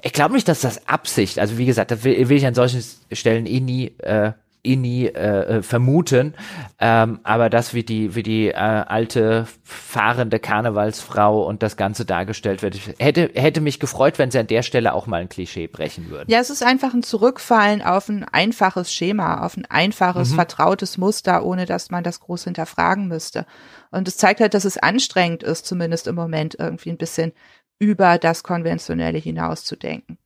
ich 0.00 0.14
glaube 0.14 0.32
nicht, 0.32 0.48
dass 0.48 0.62
das 0.62 0.88
Absicht, 0.88 1.38
also 1.38 1.58
wie 1.58 1.66
gesagt, 1.66 1.90
das 1.90 2.04
will, 2.04 2.30
will 2.30 2.38
ich 2.38 2.46
an 2.46 2.54
solchen 2.54 2.82
Stellen 3.12 3.44
eh 3.44 3.60
nie, 3.60 3.88
äh, 3.98 4.32
nie 4.64 5.06
äh, 5.06 5.58
äh, 5.58 5.62
vermuten, 5.62 6.34
ähm, 6.78 7.20
aber 7.22 7.50
das 7.50 7.74
wie 7.74 7.84
die 7.84 8.14
wie 8.14 8.22
die 8.22 8.48
äh, 8.48 8.54
alte 8.54 9.46
fahrende 9.62 10.38
Karnevalsfrau 10.38 11.46
und 11.46 11.62
das 11.62 11.76
Ganze 11.76 12.04
dargestellt 12.04 12.62
wird, 12.62 12.74
ich 12.74 12.94
hätte 12.98 13.30
hätte 13.34 13.60
mich 13.60 13.78
gefreut, 13.78 14.18
wenn 14.18 14.30
sie 14.30 14.38
an 14.38 14.46
der 14.46 14.62
Stelle 14.62 14.94
auch 14.94 15.06
mal 15.06 15.20
ein 15.20 15.28
Klischee 15.28 15.66
brechen 15.66 16.10
würden. 16.10 16.30
Ja, 16.30 16.40
es 16.40 16.50
ist 16.50 16.62
einfach 16.62 16.94
ein 16.94 17.02
Zurückfallen 17.02 17.82
auf 17.82 18.08
ein 18.08 18.24
einfaches 18.24 18.92
Schema, 18.92 19.44
auf 19.44 19.56
ein 19.56 19.66
einfaches, 19.66 20.32
vertrautes 20.32 20.98
Muster, 20.98 21.44
ohne 21.44 21.66
dass 21.66 21.90
man 21.90 22.02
das 22.02 22.20
groß 22.20 22.44
hinterfragen 22.44 23.06
müsste. 23.08 23.46
Und 23.90 24.08
es 24.08 24.16
zeigt 24.16 24.40
halt, 24.40 24.54
dass 24.54 24.64
es 24.64 24.78
anstrengend 24.78 25.42
ist, 25.42 25.66
zumindest 25.66 26.06
im 26.06 26.14
Moment 26.14 26.56
irgendwie 26.58 26.90
ein 26.90 26.98
bisschen 26.98 27.32
über 27.78 28.18
das 28.18 28.42
Konventionelle 28.42 29.18
hinauszudenken. 29.18 30.18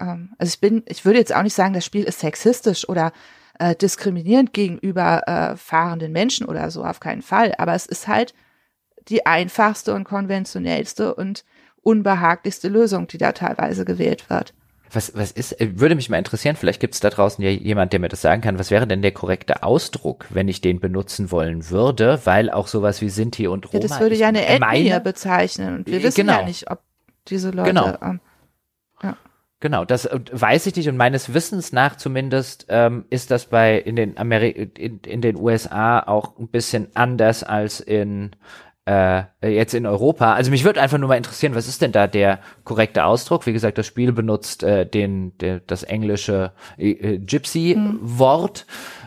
Ähm, 0.00 0.34
also 0.38 0.50
ich 0.50 0.60
bin, 0.60 0.82
ich 0.86 1.04
würde 1.04 1.18
jetzt 1.18 1.34
auch 1.34 1.42
nicht 1.42 1.54
sagen, 1.54 1.74
das 1.74 1.84
Spiel 1.84 2.04
ist 2.04 2.20
sexistisch 2.20 2.88
oder 2.88 3.12
äh, 3.58 3.74
diskriminierend 3.74 4.52
gegenüber 4.52 5.22
äh, 5.26 5.56
fahrenden 5.56 6.12
Menschen 6.12 6.46
oder 6.46 6.70
so, 6.70 6.84
auf 6.84 7.00
keinen 7.00 7.22
Fall. 7.22 7.54
Aber 7.58 7.74
es 7.74 7.86
ist 7.86 8.08
halt 8.08 8.34
die 9.08 9.26
einfachste 9.26 9.94
und 9.94 10.04
konventionellste 10.04 11.14
und 11.14 11.44
unbehaglichste 11.82 12.68
Lösung, 12.68 13.06
die 13.06 13.18
da 13.18 13.32
teilweise 13.32 13.84
gewählt 13.84 14.30
wird. 14.30 14.54
Was, 14.90 15.16
was 15.16 15.32
ist, 15.32 15.60
äh, 15.60 15.78
würde 15.78 15.94
mich 15.96 16.08
mal 16.08 16.18
interessieren, 16.18 16.56
vielleicht 16.56 16.80
gibt 16.80 16.94
es 16.94 17.00
da 17.00 17.10
draußen 17.10 17.44
ja 17.44 17.50
jemand, 17.50 17.92
der 17.92 18.00
mir 18.00 18.08
das 18.08 18.22
sagen 18.22 18.42
kann, 18.42 18.58
was 18.58 18.70
wäre 18.70 18.86
denn 18.86 19.02
der 19.02 19.12
korrekte 19.12 19.62
Ausdruck, 19.62 20.26
wenn 20.30 20.48
ich 20.48 20.60
den 20.60 20.80
benutzen 20.80 21.30
wollen 21.30 21.68
würde, 21.68 22.20
weil 22.24 22.48
auch 22.50 22.68
sowas 22.68 23.00
wie 23.00 23.10
Sinti 23.10 23.46
und 23.46 23.66
Roma. 23.72 23.82
Ja, 23.82 23.88
das 23.88 24.00
würde 24.00 24.14
ich 24.14 24.20
ja 24.20 24.28
eine 24.28 24.46
Ethnie 24.46 24.98
bezeichnen. 25.00 25.76
Und 25.76 25.86
wir 25.86 25.98
Äh, 25.98 26.02
wissen 26.04 26.26
ja 26.26 26.34
genau. 26.36 26.46
nicht, 26.46 26.70
ob 26.70 26.80
diese 27.28 27.50
Leute. 27.50 27.70
Genau. 27.70 27.96
Ähm, 28.02 28.20
Genau, 29.64 29.86
das 29.86 30.04
äh, 30.04 30.20
weiß 30.30 30.66
ich 30.66 30.76
nicht 30.76 30.90
und 30.90 30.98
meines 30.98 31.32
Wissens 31.32 31.72
nach 31.72 31.96
zumindest 31.96 32.66
ähm, 32.68 33.06
ist 33.08 33.30
das 33.30 33.46
bei 33.46 33.78
in 33.78 33.96
den 33.96 34.18
Ameri 34.18 34.50
in, 34.50 34.98
in 34.98 35.22
den 35.22 35.36
USA 35.36 36.00
auch 36.00 36.38
ein 36.38 36.48
bisschen 36.48 36.88
anders 36.92 37.42
als 37.44 37.80
in 37.80 38.32
äh, 38.86 39.22
jetzt 39.42 39.72
in 39.72 39.86
Europa. 39.86 40.34
Also 40.34 40.50
mich 40.50 40.64
würde 40.64 40.82
einfach 40.82 40.98
nur 40.98 41.08
mal 41.08 41.16
interessieren, 41.16 41.54
was 41.54 41.66
ist 41.66 41.80
denn 41.80 41.92
da 41.92 42.06
der 42.06 42.40
korrekte 42.64 43.06
Ausdruck? 43.06 43.46
Wie 43.46 43.54
gesagt, 43.54 43.78
das 43.78 43.86
Spiel 43.86 44.12
benutzt 44.12 44.62
äh, 44.62 44.84
den, 44.84 45.32
der, 45.38 45.60
das 45.60 45.82
englische 45.82 46.52
äh, 46.76 46.90
äh, 46.90 47.18
Gypsy-Wort. 47.18 48.66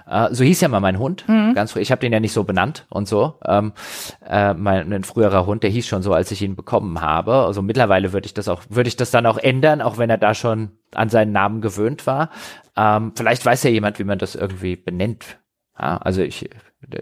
Äh, 0.09 0.33
so 0.33 0.43
hieß 0.43 0.61
ja 0.61 0.67
mal 0.67 0.79
mein 0.79 0.99
Hund. 0.99 1.25
Ganz 1.53 1.71
früh. 1.71 1.79
Ich 1.79 1.91
habe 1.91 1.99
den 1.99 2.13
ja 2.13 2.19
nicht 2.19 2.33
so 2.33 2.43
benannt 2.43 2.85
und 2.89 3.07
so. 3.07 3.39
Ähm, 3.45 3.73
äh, 4.27 4.53
mein 4.53 4.91
ein 4.93 5.03
früherer 5.03 5.45
Hund, 5.45 5.63
der 5.63 5.69
hieß 5.69 5.87
schon 5.87 6.01
so, 6.01 6.13
als 6.13 6.31
ich 6.31 6.41
ihn 6.41 6.55
bekommen 6.55 7.01
habe. 7.01 7.33
Also 7.33 7.61
mittlerweile 7.61 8.13
würde 8.13 8.25
ich 8.25 8.33
das 8.33 8.47
auch, 8.47 8.63
würde 8.69 8.87
ich 8.87 8.95
das 8.95 9.11
dann 9.11 9.25
auch 9.25 9.37
ändern, 9.37 9.81
auch 9.81 9.97
wenn 9.97 10.09
er 10.09 10.17
da 10.17 10.33
schon 10.33 10.71
an 10.93 11.09
seinen 11.09 11.31
Namen 11.31 11.61
gewöhnt 11.61 12.07
war. 12.07 12.29
Ähm, 12.75 13.11
vielleicht 13.15 13.45
weiß 13.45 13.63
ja 13.63 13.69
jemand, 13.69 13.99
wie 13.99 14.03
man 14.05 14.19
das 14.19 14.35
irgendwie 14.35 14.75
benennt. 14.75 15.39
Ja, 15.79 15.97
also 15.97 16.21
ich 16.21 16.49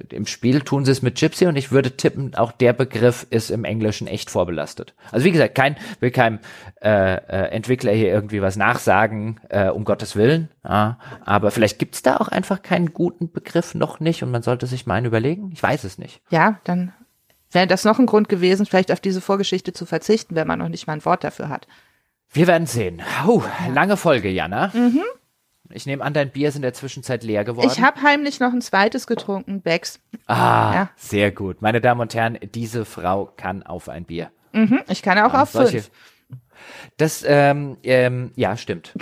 im 0.10 0.26
Spiel 0.26 0.62
tun 0.62 0.86
sie 0.86 0.92
es 0.92 1.02
mit 1.02 1.16
Gypsy 1.20 1.46
und 1.46 1.56
ich 1.56 1.72
würde 1.72 1.96
tippen, 1.96 2.36
auch 2.36 2.52
der 2.52 2.74
Begriff 2.74 3.28
ist 3.30 3.52
im 3.52 3.64
Englischen 3.64 4.08
echt 4.08 4.30
vorbelastet. 4.30 4.94
Also 5.12 5.26
wie 5.26 5.32
gesagt, 5.32 5.56
kein 5.56 5.78
will 6.00 6.12
keinem 6.12 6.40
äh, 6.82 7.16
äh, 7.16 7.50
Entwickler 7.52 7.92
hier 7.92 8.08
irgendwie 8.08 8.42
was 8.42 8.56
nachsagen, 8.56 9.40
äh, 9.50 9.70
um 9.70 9.86
Gottes 9.86 10.16
Willen. 10.16 10.50
Ja, 10.64 10.98
aber 11.24 11.52
vielleicht 11.52 11.80
gibt's 11.80 12.02
da 12.02 12.18
auch 12.18 12.28
einfach 12.30 12.62
keinen 12.62 12.94
guten 12.94 13.32
Begriff 13.32 13.76
noch 13.76 14.00
nicht 14.00 14.24
und 14.24 14.32
man 14.32 14.42
sollte 14.42 14.66
sich 14.68 14.86
mal 14.86 14.96
einen 14.96 15.06
überlegen. 15.06 15.52
Ich 15.54 15.62
weiß 15.62 15.84
es 15.84 15.98
nicht. 15.98 16.22
ja, 16.30 16.60
dann 16.64 16.94
wäre 17.52 17.68
das 17.68 17.86
noch 17.86 18.00
ein 18.00 18.06
Grund 18.06 18.28
gewesen, 18.28 18.66
vielleicht 18.66 18.92
auf 18.92 19.00
diese 19.00 19.22
Vorgeschichte 19.22 19.72
zu 19.72 19.86
verzichten, 19.86 20.36
wenn 20.36 20.48
man 20.48 20.60
noch 20.60 20.68
nicht 20.70 20.88
mal 20.88 20.94
ein 20.94 21.06
Wort 21.06 21.24
dafür 21.24 21.48
hat. 21.50 21.68
Wir 22.32 22.48
werden 22.48 22.68
sehen. 22.68 23.02
Huh, 23.26 23.44
Lange 23.74 23.96
Folge, 23.96 24.30
Jana. 24.30 24.72
Ich 25.72 25.86
nehme 25.86 26.04
an, 26.04 26.14
dein 26.14 26.30
Bier 26.32 26.50
ist 26.50 26.56
in 26.56 26.62
der 26.62 26.74
Zwischenzeit 26.74 27.24
leer 27.24 27.44
geworden. 27.44 27.70
Ich 27.72 27.82
habe 27.82 28.02
heimlich 28.02 28.40
noch 28.40 28.54
ein 28.54 28.62
zweites 28.62 29.08
getrunken, 29.08 29.62
Becks. 29.62 30.00
Ah, 30.28 30.74
Ja. 30.74 30.90
sehr 30.96 31.32
gut. 31.32 31.62
Meine 31.62 31.82
Damen 31.82 32.02
und 32.02 32.14
Herren, 32.14 32.38
diese 32.54 32.86
Frau 32.86 33.32
kann 33.38 33.64
auf 33.64 33.90
ein 33.90 34.06
Bier. 34.06 34.30
Mhm, 34.54 34.82
ich 34.88 35.02
kann 35.02 35.18
auch 35.20 35.34
Ja, 35.34 35.42
auf 35.42 35.50
solche- 35.52 35.82
fünf. 35.82 35.92
Das, 36.98 37.24
ähm, 37.28 37.78
ähm, 37.84 38.32
ja, 38.36 38.56
stimmt. 38.58 38.94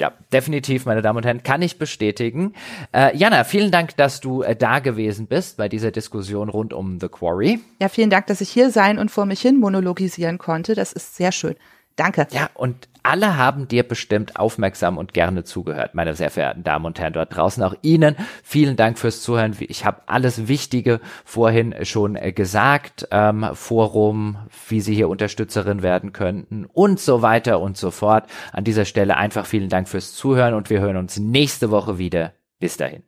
Ja, 0.00 0.12
definitiv, 0.32 0.86
meine 0.86 1.02
Damen 1.02 1.18
und 1.18 1.24
Herren, 1.26 1.42
kann 1.44 1.62
ich 1.62 1.78
bestätigen. 1.78 2.52
Äh, 2.92 3.16
Jana, 3.16 3.44
vielen 3.44 3.70
Dank, 3.70 3.96
dass 3.96 4.20
du 4.20 4.42
äh, 4.42 4.56
da 4.56 4.80
gewesen 4.80 5.26
bist 5.28 5.56
bei 5.56 5.68
dieser 5.68 5.92
Diskussion 5.92 6.48
rund 6.48 6.72
um 6.72 6.98
The 6.98 7.08
Quarry. 7.08 7.60
Ja, 7.80 7.88
vielen 7.88 8.10
Dank, 8.10 8.26
dass 8.26 8.40
ich 8.40 8.50
hier 8.50 8.70
sein 8.70 8.98
und 8.98 9.10
vor 9.12 9.24
mich 9.24 9.40
hin 9.40 9.60
monologisieren 9.60 10.38
konnte. 10.38 10.74
Das 10.74 10.92
ist 10.92 11.14
sehr 11.14 11.30
schön. 11.30 11.54
Danke. 11.96 12.26
Ja, 12.30 12.50
und 12.54 12.88
alle 13.04 13.36
haben 13.36 13.68
dir 13.68 13.82
bestimmt 13.86 14.36
aufmerksam 14.36 14.98
und 14.98 15.12
gerne 15.12 15.44
zugehört, 15.44 15.94
meine 15.94 16.14
sehr 16.14 16.30
verehrten 16.30 16.64
Damen 16.64 16.86
und 16.86 16.98
Herren 16.98 17.12
dort 17.12 17.36
draußen. 17.36 17.62
Auch 17.62 17.74
Ihnen 17.82 18.16
vielen 18.42 18.76
Dank 18.76 18.98
fürs 18.98 19.22
Zuhören. 19.22 19.54
Ich 19.60 19.84
habe 19.84 20.02
alles 20.06 20.48
Wichtige 20.48 21.00
vorhin 21.24 21.74
schon 21.84 22.16
äh, 22.16 22.32
gesagt, 22.32 23.06
ähm, 23.10 23.46
Forum, 23.52 24.38
wie 24.68 24.80
Sie 24.80 24.94
hier 24.94 25.08
Unterstützerin 25.08 25.82
werden 25.82 26.12
könnten 26.12 26.64
und 26.64 26.98
so 26.98 27.22
weiter 27.22 27.60
und 27.60 27.76
so 27.76 27.90
fort. 27.90 28.24
An 28.52 28.64
dieser 28.64 28.86
Stelle 28.86 29.16
einfach 29.16 29.46
vielen 29.46 29.68
Dank 29.68 29.88
fürs 29.88 30.14
Zuhören 30.14 30.54
und 30.54 30.70
wir 30.70 30.80
hören 30.80 30.96
uns 30.96 31.18
nächste 31.18 31.70
Woche 31.70 31.98
wieder. 31.98 32.32
Bis 32.58 32.76
dahin. 32.76 33.02